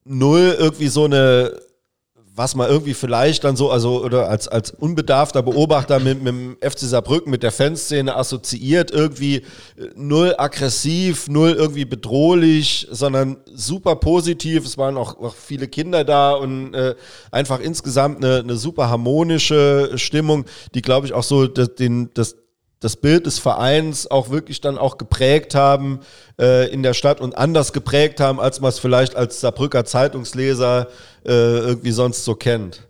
null 0.06 0.56
irgendwie 0.58 0.88
so 0.88 1.04
eine 1.04 1.60
was 2.36 2.56
man 2.56 2.68
irgendwie 2.68 2.96
vielleicht 2.96 3.44
dann 3.44 3.56
so, 3.56 3.70
also 3.70 4.04
oder 4.04 4.28
als, 4.28 4.48
als 4.48 4.72
unbedarfter 4.72 5.44
Beobachter 5.44 6.00
mit, 6.00 6.24
mit 6.24 6.34
dem 6.34 6.58
FC 6.62 6.80
Saarbrücken, 6.80 7.30
mit 7.30 7.44
der 7.44 7.52
Fanszene 7.52 8.16
assoziiert, 8.16 8.90
irgendwie 8.90 9.38
äh, 9.38 9.90
null 9.96 10.34
aggressiv, 10.38 11.28
null 11.28 11.52
irgendwie 11.52 11.86
bedrohlich, 11.86 12.88
sondern 12.90 13.38
super 13.54 13.98
positiv. 13.98 14.66
Es 14.66 14.80
waren 14.80 14.98
auch, 14.98 15.20
auch 15.20 15.36
viele 15.36 15.68
Kinder 15.68 16.04
da 16.04 16.34
und 16.34 16.74
äh, 16.74 16.96
einfach 17.32 17.60
insgesamt 17.60 18.24
eine, 18.24 18.40
eine 18.40 18.56
super 18.56 18.90
harmonische 18.90 19.92
Stimmung, 19.96 20.46
die, 20.74 20.82
glaube 20.82 21.06
ich, 21.06 21.14
auch 21.14 21.24
so 21.24 21.46
das, 21.46 21.76
den, 21.76 22.10
das, 22.16 22.36
das 22.84 22.98
Bild 22.98 23.26
des 23.26 23.40
Vereins 23.40 24.10
auch 24.10 24.30
wirklich 24.30 24.60
dann 24.60 24.78
auch 24.78 24.98
geprägt 24.98 25.56
haben 25.56 26.00
äh, 26.40 26.70
in 26.72 26.84
der 26.84 26.94
Stadt 26.94 27.22
und 27.22 27.38
anders 27.38 27.72
geprägt 27.72 28.20
haben, 28.20 28.40
als 28.40 28.60
man 28.60 28.70
es 28.70 28.80
vielleicht 28.80 29.16
als 29.16 29.40
Saarbrücker 29.40 29.86
Zeitungsleser 29.86 30.88
äh, 31.26 31.30
irgendwie 31.60 31.92
sonst 31.92 32.26
so 32.26 32.36
kennt. 32.36 32.88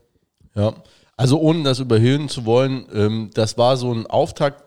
Ja, 0.56 0.74
also 1.16 1.40
ohne 1.40 1.64
das 1.64 1.80
überhöhen 1.80 2.30
zu 2.30 2.46
wollen, 2.46 2.86
ähm, 2.94 3.30
das 3.34 3.58
war 3.58 3.78
so 3.78 3.94
ein 3.94 4.08
Auftakt. 4.08 4.64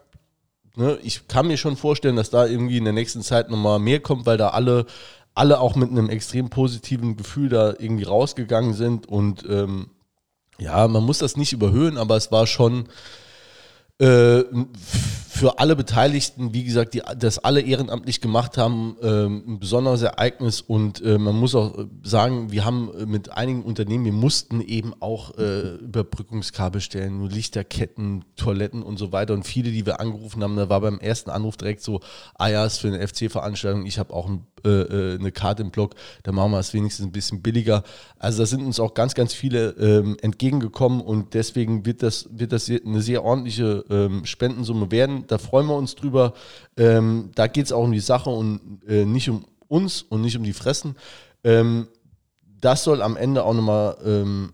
Ne? 0.77 0.99
Ich 1.03 1.27
kann 1.27 1.49
mir 1.49 1.57
schon 1.57 1.77
vorstellen, 1.77 2.17
dass 2.17 2.31
da 2.31 2.47
irgendwie 2.47 2.77
in 2.79 2.85
der 2.85 2.93
nächsten 2.93 3.23
Zeit 3.23 3.51
nochmal 3.51 3.79
mehr 3.79 4.01
kommt, 4.01 4.27
weil 4.27 4.37
da 4.37 4.51
alle, 4.51 4.87
alle 5.35 5.61
auch 5.61 5.75
mit 5.75 5.91
einem 5.91 6.09
extrem 6.09 6.51
positiven 6.51 7.17
Gefühl 7.17 7.49
da 7.49 7.75
irgendwie 7.79 8.05
rausgegangen 8.05 8.75
sind 8.75 9.09
und 9.09 9.45
ähm, 9.49 9.91
ja, 10.59 10.89
man 10.89 11.05
muss 11.05 11.19
das 11.19 11.37
nicht 11.37 11.53
überhöhen, 11.53 11.99
aber 11.99 12.17
es 12.17 12.33
war 12.33 12.47
schon 12.47 12.89
äh, 13.99 14.45
für 15.37 15.59
alle 15.59 15.77
Beteiligten, 15.77 16.55
wie 16.55 16.65
gesagt, 16.65 16.95
die 16.95 17.03
das 17.19 17.39
alle 17.39 17.61
ehrenamtlich 17.61 18.23
gemacht 18.23 18.57
haben, 18.57 18.97
äh, 19.03 19.27
ein 19.27 19.59
besonderes 19.59 20.01
Ereignis. 20.01 20.63
Und 20.63 21.03
äh, 21.03 21.19
man 21.19 21.37
muss 21.37 21.55
auch 21.55 21.87
sagen, 22.03 22.51
wir 22.53 22.65
haben 22.65 22.91
mit 23.07 23.33
einigen 23.33 23.63
Unternehmen, 23.63 24.07
wir 24.07 24.13
mussten 24.13 24.63
eben 24.63 24.95
auch 25.01 25.37
äh, 25.37 25.75
Überbrückungskabel 25.77 26.81
stellen, 26.81 27.29
Lichterketten, 27.29 28.25
Toiletten 28.37 28.83
und 28.83 28.99
so 28.99 29.13
weiter. 29.13 29.35
Und 29.35 29.47
viele, 29.47 29.71
die 29.71 29.85
wir 29.85 30.01
angerufen 30.01 30.43
haben, 30.43 30.57
da 30.57 30.71
war 30.71 30.81
beim 30.81 30.99
ersten 30.99 31.29
Anruf 31.29 31.59
direkt 31.59 31.83
so, 31.83 32.01
ah 32.37 32.49
ja, 32.49 32.65
ist 32.65 32.79
für 32.79 32.89
eine 32.89 33.07
FC-Veranstaltung, 33.07 33.85
ich 33.85 33.99
habe 33.99 34.15
auch 34.15 34.29
ein 34.29 34.47
äh, 34.67 35.15
äh, 35.15 35.19
eine 35.19 35.33
Karte 35.33 35.63
im 35.63 35.71
Blog, 35.71 35.95
da 36.25 36.33
machen 36.33 36.51
wir 36.51 36.59
es 36.59 36.75
wenigstens 36.75 37.07
ein 37.07 37.13
bisschen 37.13 37.43
billiger. 37.43 37.85
Also 38.19 38.43
da 38.43 38.47
sind 38.47 38.65
uns 38.65 38.81
auch 38.81 38.95
ganz, 38.95 39.15
ganz 39.15 39.33
viele 39.33 39.71
ähm, 39.79 40.17
entgegengekommen 40.21 41.01
und 41.01 41.35
deswegen 41.35 41.87
wird 41.87 42.03
das, 42.03 42.29
wird 42.31 42.53
das 42.53 42.69
eine 42.69 43.01
sehr 43.01 43.25
ordentliche 43.25 43.85
ähm, 43.89 44.27
Spendensumme 44.27 44.91
werden. 44.91 45.25
Da 45.29 45.39
freuen 45.39 45.67
wir 45.67 45.77
uns 45.77 45.95
drüber. 45.95 46.35
Ähm, 46.77 47.31
da 47.35 47.47
geht 47.47 47.67
es 47.67 47.73
auch 47.73 47.85
um 47.85 47.93
die 47.93 48.01
Sache 48.01 48.31
und 48.31 48.81
äh, 48.89 49.05
nicht 49.05 49.31
um 49.31 49.45
uns 49.69 50.03
und 50.03 50.23
nicht 50.23 50.37
um 50.37 50.43
die 50.43 50.53
Fressen. 50.53 50.97
Ähm, 51.45 51.89
das 52.61 52.85
soll 52.85 53.03
am 53.03 53.17
Ende 53.17 53.45
auch 53.45 53.55
nochmal, 53.55 53.97
ähm, 54.05 54.53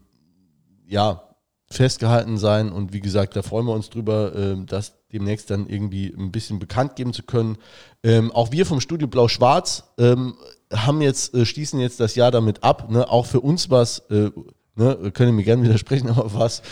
ja, 0.86 1.22
festgehalten 1.70 2.36
sein 2.36 2.70
und 2.70 2.92
wie 2.92 3.00
gesagt, 3.00 3.34
da 3.34 3.42
freuen 3.42 3.66
wir 3.66 3.72
uns 3.72 3.88
drüber, 3.88 4.34
äh, 4.34 4.56
dass 4.66 5.01
demnächst 5.12 5.50
dann 5.50 5.66
irgendwie 5.66 6.14
ein 6.16 6.32
bisschen 6.32 6.58
bekannt 6.58 6.96
geben 6.96 7.12
zu 7.12 7.22
können. 7.22 7.58
Ähm, 8.02 8.32
auch 8.32 8.52
wir 8.52 8.66
vom 8.66 8.80
Studio 8.80 9.08
Blau-Schwarz 9.08 9.84
ähm, 9.98 10.34
haben 10.72 11.00
jetzt, 11.02 11.34
äh, 11.34 11.44
schließen 11.44 11.80
jetzt 11.80 12.00
das 12.00 12.14
Jahr 12.14 12.30
damit 12.30 12.64
ab. 12.64 12.90
Ne? 12.90 13.08
Auch 13.08 13.26
für 13.26 13.40
uns 13.40 13.70
war 13.70 13.82
es, 13.82 13.98
äh, 14.10 14.30
ne, 14.76 15.10
können 15.12 15.36
mir 15.36 15.44
gerne 15.44 15.62
widersprechen, 15.62 16.08
aber 16.10 16.32
war 16.32 16.46
es 16.46 16.62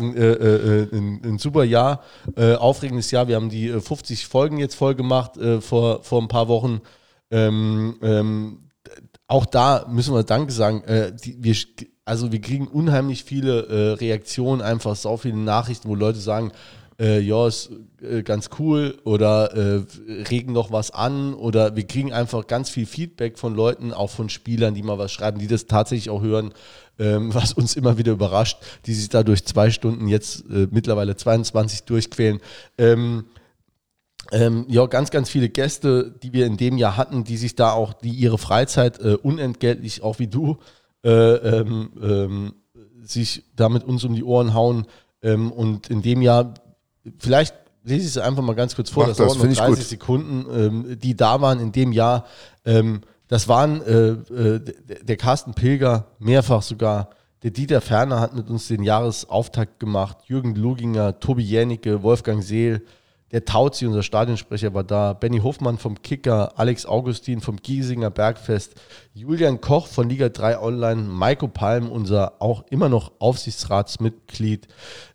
ein, 0.00 0.16
äh, 0.16 0.32
äh, 0.32 0.96
ein, 0.96 1.22
ein, 1.24 1.38
super 1.38 1.64
Jahr, 1.64 2.02
äh, 2.36 2.54
aufregendes 2.54 3.10
Jahr. 3.10 3.28
Wir 3.28 3.36
haben 3.36 3.50
die 3.50 3.68
50 3.68 4.26
Folgen 4.26 4.58
jetzt 4.58 4.74
voll 4.74 4.94
gemacht 4.94 5.32
vor, 5.60 6.02
vor 6.02 6.22
ein 6.22 6.28
paar 6.28 6.48
Wochen. 6.48 6.80
Ähm, 7.30 7.96
ähm, 8.02 8.70
auch 9.26 9.46
da 9.46 9.86
müssen 9.88 10.14
wir 10.14 10.24
Danke 10.24 10.52
sagen. 10.52 10.82
Die, 11.24 11.42
wir, 11.42 11.56
also 12.04 12.32
wir 12.32 12.40
kriegen 12.40 12.68
unheimlich 12.68 13.24
viele 13.24 13.98
Reaktionen, 13.98 14.60
einfach 14.60 14.94
so 14.94 15.16
viele 15.16 15.38
Nachrichten, 15.38 15.88
wo 15.88 15.94
Leute 15.94 16.18
sagen, 16.18 16.52
äh, 17.00 17.20
ja, 17.20 17.46
ist 17.46 17.70
äh, 18.00 18.22
ganz 18.22 18.50
cool 18.58 18.98
oder 19.04 19.54
äh, 19.54 19.82
regen 20.30 20.52
noch 20.52 20.72
was 20.72 20.90
an 20.90 21.34
oder 21.34 21.76
wir 21.76 21.86
kriegen 21.86 22.12
einfach 22.12 22.46
ganz 22.46 22.70
viel 22.70 22.86
Feedback 22.86 23.38
von 23.38 23.54
Leuten, 23.54 23.92
auch 23.92 24.10
von 24.10 24.28
Spielern, 24.28 24.74
die 24.74 24.82
mal 24.82 24.98
was 24.98 25.12
schreiben, 25.12 25.38
die 25.38 25.46
das 25.46 25.66
tatsächlich 25.66 26.10
auch 26.10 26.22
hören, 26.22 26.52
ähm, 26.98 27.34
was 27.34 27.52
uns 27.52 27.76
immer 27.76 27.98
wieder 27.98 28.12
überrascht, 28.12 28.58
die 28.86 28.94
sich 28.94 29.08
da 29.08 29.22
durch 29.22 29.44
zwei 29.44 29.70
Stunden 29.70 30.08
jetzt 30.08 30.44
äh, 30.50 30.68
mittlerweile 30.70 31.16
22 31.16 31.84
durchquälen. 31.84 32.40
Ähm, 32.78 33.24
ähm, 34.30 34.64
ja, 34.68 34.86
ganz, 34.86 35.10
ganz 35.10 35.28
viele 35.28 35.48
Gäste, 35.48 36.14
die 36.22 36.32
wir 36.32 36.46
in 36.46 36.56
dem 36.56 36.78
Jahr 36.78 36.96
hatten, 36.96 37.24
die 37.24 37.36
sich 37.36 37.54
da 37.54 37.72
auch, 37.72 37.92
die 37.92 38.12
ihre 38.12 38.38
Freizeit 38.38 39.00
äh, 39.00 39.14
unentgeltlich, 39.14 40.02
auch 40.02 40.18
wie 40.18 40.28
du, 40.28 40.58
äh, 41.04 41.10
ähm, 41.10 41.90
ähm, 42.00 42.54
sich 43.02 43.44
da 43.56 43.68
mit 43.68 43.82
uns 43.84 44.04
um 44.04 44.14
die 44.14 44.24
Ohren 44.24 44.54
hauen. 44.54 44.86
Ähm, 45.22 45.50
und 45.52 45.88
in 45.88 46.02
dem 46.02 46.22
Jahr 46.22 46.54
vielleicht 47.18 47.54
lese 47.84 48.02
ich 48.02 48.16
es 48.16 48.18
einfach 48.18 48.42
mal 48.42 48.54
ganz 48.54 48.74
kurz 48.74 48.90
vor, 48.90 49.04
Mach 49.06 49.16
das, 49.16 49.18
das 49.18 49.36
noch 49.36 49.66
30 49.66 49.86
Sekunden, 49.86 50.46
ähm, 50.52 50.98
die 50.98 51.16
da 51.16 51.40
waren 51.40 51.60
in 51.60 51.72
dem 51.72 51.92
Jahr. 51.92 52.26
Ähm, 52.64 53.00
das 53.28 53.48
waren 53.48 53.82
äh, 53.82 54.08
äh, 54.10 54.60
der 55.02 55.16
Carsten 55.16 55.54
Pilger, 55.54 56.06
mehrfach 56.18 56.62
sogar 56.62 57.10
Der 57.42 57.50
Dieter 57.50 57.80
Ferner 57.80 58.20
hat 58.20 58.34
mit 58.34 58.50
uns 58.50 58.68
den 58.68 58.82
Jahresauftakt 58.82 59.80
gemacht. 59.80 60.18
Jürgen 60.26 60.54
Luginger, 60.54 61.18
Tobi 61.18 61.42
Jänicke, 61.42 62.02
Wolfgang 62.02 62.42
Seel, 62.42 62.82
der 63.32 63.44
Tauzi, 63.44 63.86
unser 63.86 64.02
Stadionsprecher, 64.02 64.74
war 64.74 64.84
da. 64.84 65.14
Benny 65.14 65.38
Hofmann 65.38 65.78
vom 65.78 66.00
Kicker, 66.02 66.58
Alex 66.58 66.84
Augustin 66.84 67.40
vom 67.40 67.56
Giesinger 67.56 68.10
Bergfest, 68.10 68.74
Julian 69.14 69.60
Koch 69.60 69.86
von 69.86 70.08
Liga 70.08 70.28
3 70.28 70.58
Online, 70.58 71.02
Maiko 71.02 71.48
Palm, 71.48 71.90
unser 71.90 72.34
auch 72.40 72.64
immer 72.68 72.90
noch 72.90 73.12
Aufsichtsratsmitglied, 73.18 74.68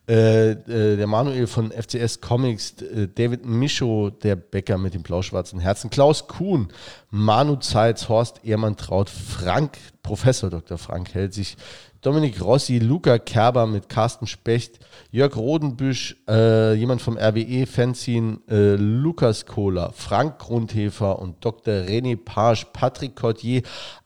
äh, 0.10 0.52
äh, 0.52 0.98
der 0.98 1.06
Manuel 1.06 1.48
von 1.48 1.72
FCS 1.72 2.22
Comics, 2.22 2.82
äh, 2.82 3.08
David 3.08 3.46
Micho, 3.46 4.10
der 4.10 4.36
Bäcker 4.36 4.78
mit 4.78 4.94
dem 4.94 5.04
blau-schwarzen 5.04 5.60
Herzen, 5.60 5.90
Klaus 5.90 6.28
Kuhn, 6.28 6.70
Manu 7.12 7.58
Zeitz, 7.58 8.10
Horst 8.10 8.40
Ehrmann 8.44 8.78
Traut, 8.78 9.10
Frank, 9.10 9.78
Professor 10.02 10.50
Dr. 10.50 10.78
Frank 10.78 11.14
hält 11.14 11.34
sich, 11.34 11.58
Dominik 12.02 12.42
Rossi, 12.42 12.80
Luca 12.80 13.18
Kerber 13.18 13.66
mit 13.66 13.90
Carsten 13.90 14.28
Specht, 14.28 14.80
Jörg 15.12 15.36
Rodenbüsch, 15.36 16.16
äh, 16.28 16.74
jemand 16.74 17.02
vom 17.02 17.18
RWE 17.18 17.66
Fanzine, 17.66 18.40
äh, 18.50 18.76
Lukas 18.76 19.46
Kohler, 19.46 19.92
Frank 19.94 20.40
Grundhefer 20.40 21.20
und 21.20 21.44
Dr. 21.44 21.74
René 21.74 22.16
Page, 22.16 22.68
Patrick 22.74 23.16
Cordier, 23.16 23.62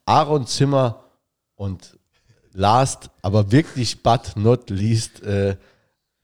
Aaron 0.05 0.47
Zimmer 0.47 1.03
und 1.55 1.97
last, 2.53 3.09
aber 3.21 3.51
wirklich 3.51 4.01
but 4.01 4.33
not 4.35 4.69
least, 4.69 5.23
äh, 5.23 5.55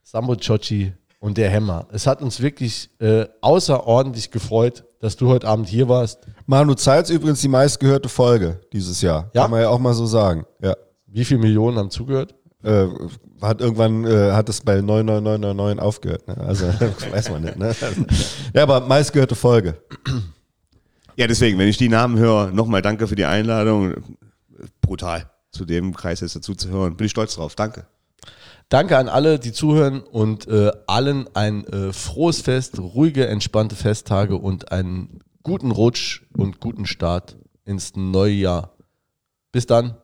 Sambo 0.02 0.36
Chochi 0.36 0.92
und 1.20 1.36
der 1.36 1.50
Hämmer. 1.50 1.86
Es 1.92 2.06
hat 2.06 2.22
uns 2.22 2.40
wirklich 2.40 2.88
äh, 3.00 3.26
außerordentlich 3.40 4.30
gefreut, 4.30 4.84
dass 5.00 5.16
du 5.16 5.28
heute 5.28 5.46
Abend 5.46 5.68
hier 5.68 5.88
warst. 5.88 6.20
Manu 6.46 6.74
Zeitz 6.74 7.10
übrigens 7.10 7.40
die 7.40 7.48
meistgehörte 7.48 8.08
Folge 8.08 8.60
dieses 8.72 9.02
Jahr. 9.02 9.30
Ja? 9.34 9.42
Kann 9.42 9.50
man 9.50 9.60
ja 9.60 9.68
auch 9.68 9.78
mal 9.78 9.94
so 9.94 10.06
sagen. 10.06 10.46
Ja. 10.62 10.74
Wie 11.08 11.24
viele 11.24 11.40
Millionen 11.40 11.78
haben 11.78 11.90
zugehört? 11.90 12.34
Äh, 12.62 12.86
hat 13.40 13.60
irgendwann 13.60 14.04
äh, 14.04 14.32
hat 14.32 14.48
es 14.48 14.60
bei 14.60 14.80
99999 14.80 15.80
aufgehört. 15.80 16.28
Ne? 16.28 16.36
Also 16.38 16.66
weiß 17.10 17.30
man 17.30 17.42
nicht. 17.42 17.56
Ne? 17.56 17.74
Ja, 18.54 18.62
aber 18.62 18.80
meistgehörte 18.80 19.34
Folge. 19.34 19.80
Ja, 21.16 21.26
deswegen, 21.26 21.58
wenn 21.58 21.68
ich 21.68 21.76
die 21.76 21.88
Namen 21.88 22.18
höre, 22.18 22.50
nochmal 22.50 22.82
danke 22.82 23.06
für 23.06 23.16
die 23.16 23.24
Einladung. 23.24 23.94
Brutal, 24.80 25.30
zu 25.50 25.64
dem 25.64 25.94
Kreis 25.94 26.20
jetzt 26.20 26.34
dazu 26.34 26.54
zu 26.54 26.68
hören. 26.68 26.96
Bin 26.96 27.04
ich 27.06 27.12
stolz 27.12 27.34
drauf. 27.34 27.54
Danke. 27.54 27.86
Danke 28.68 28.98
an 28.98 29.08
alle, 29.08 29.38
die 29.38 29.52
zuhören 29.52 30.00
und 30.00 30.46
äh, 30.46 30.70
allen 30.86 31.26
ein 31.34 31.64
äh, 31.66 31.92
frohes 31.92 32.42
Fest, 32.42 32.78
ruhige, 32.78 33.26
entspannte 33.26 33.76
Festtage 33.76 34.36
und 34.36 34.72
einen 34.72 35.20
guten 35.42 35.70
Rutsch 35.70 36.22
und 36.36 36.60
guten 36.60 36.84
Start 36.86 37.36
ins 37.64 37.96
neue 37.96 38.34
Jahr. 38.34 38.76
Bis 39.52 39.66
dann. 39.66 39.96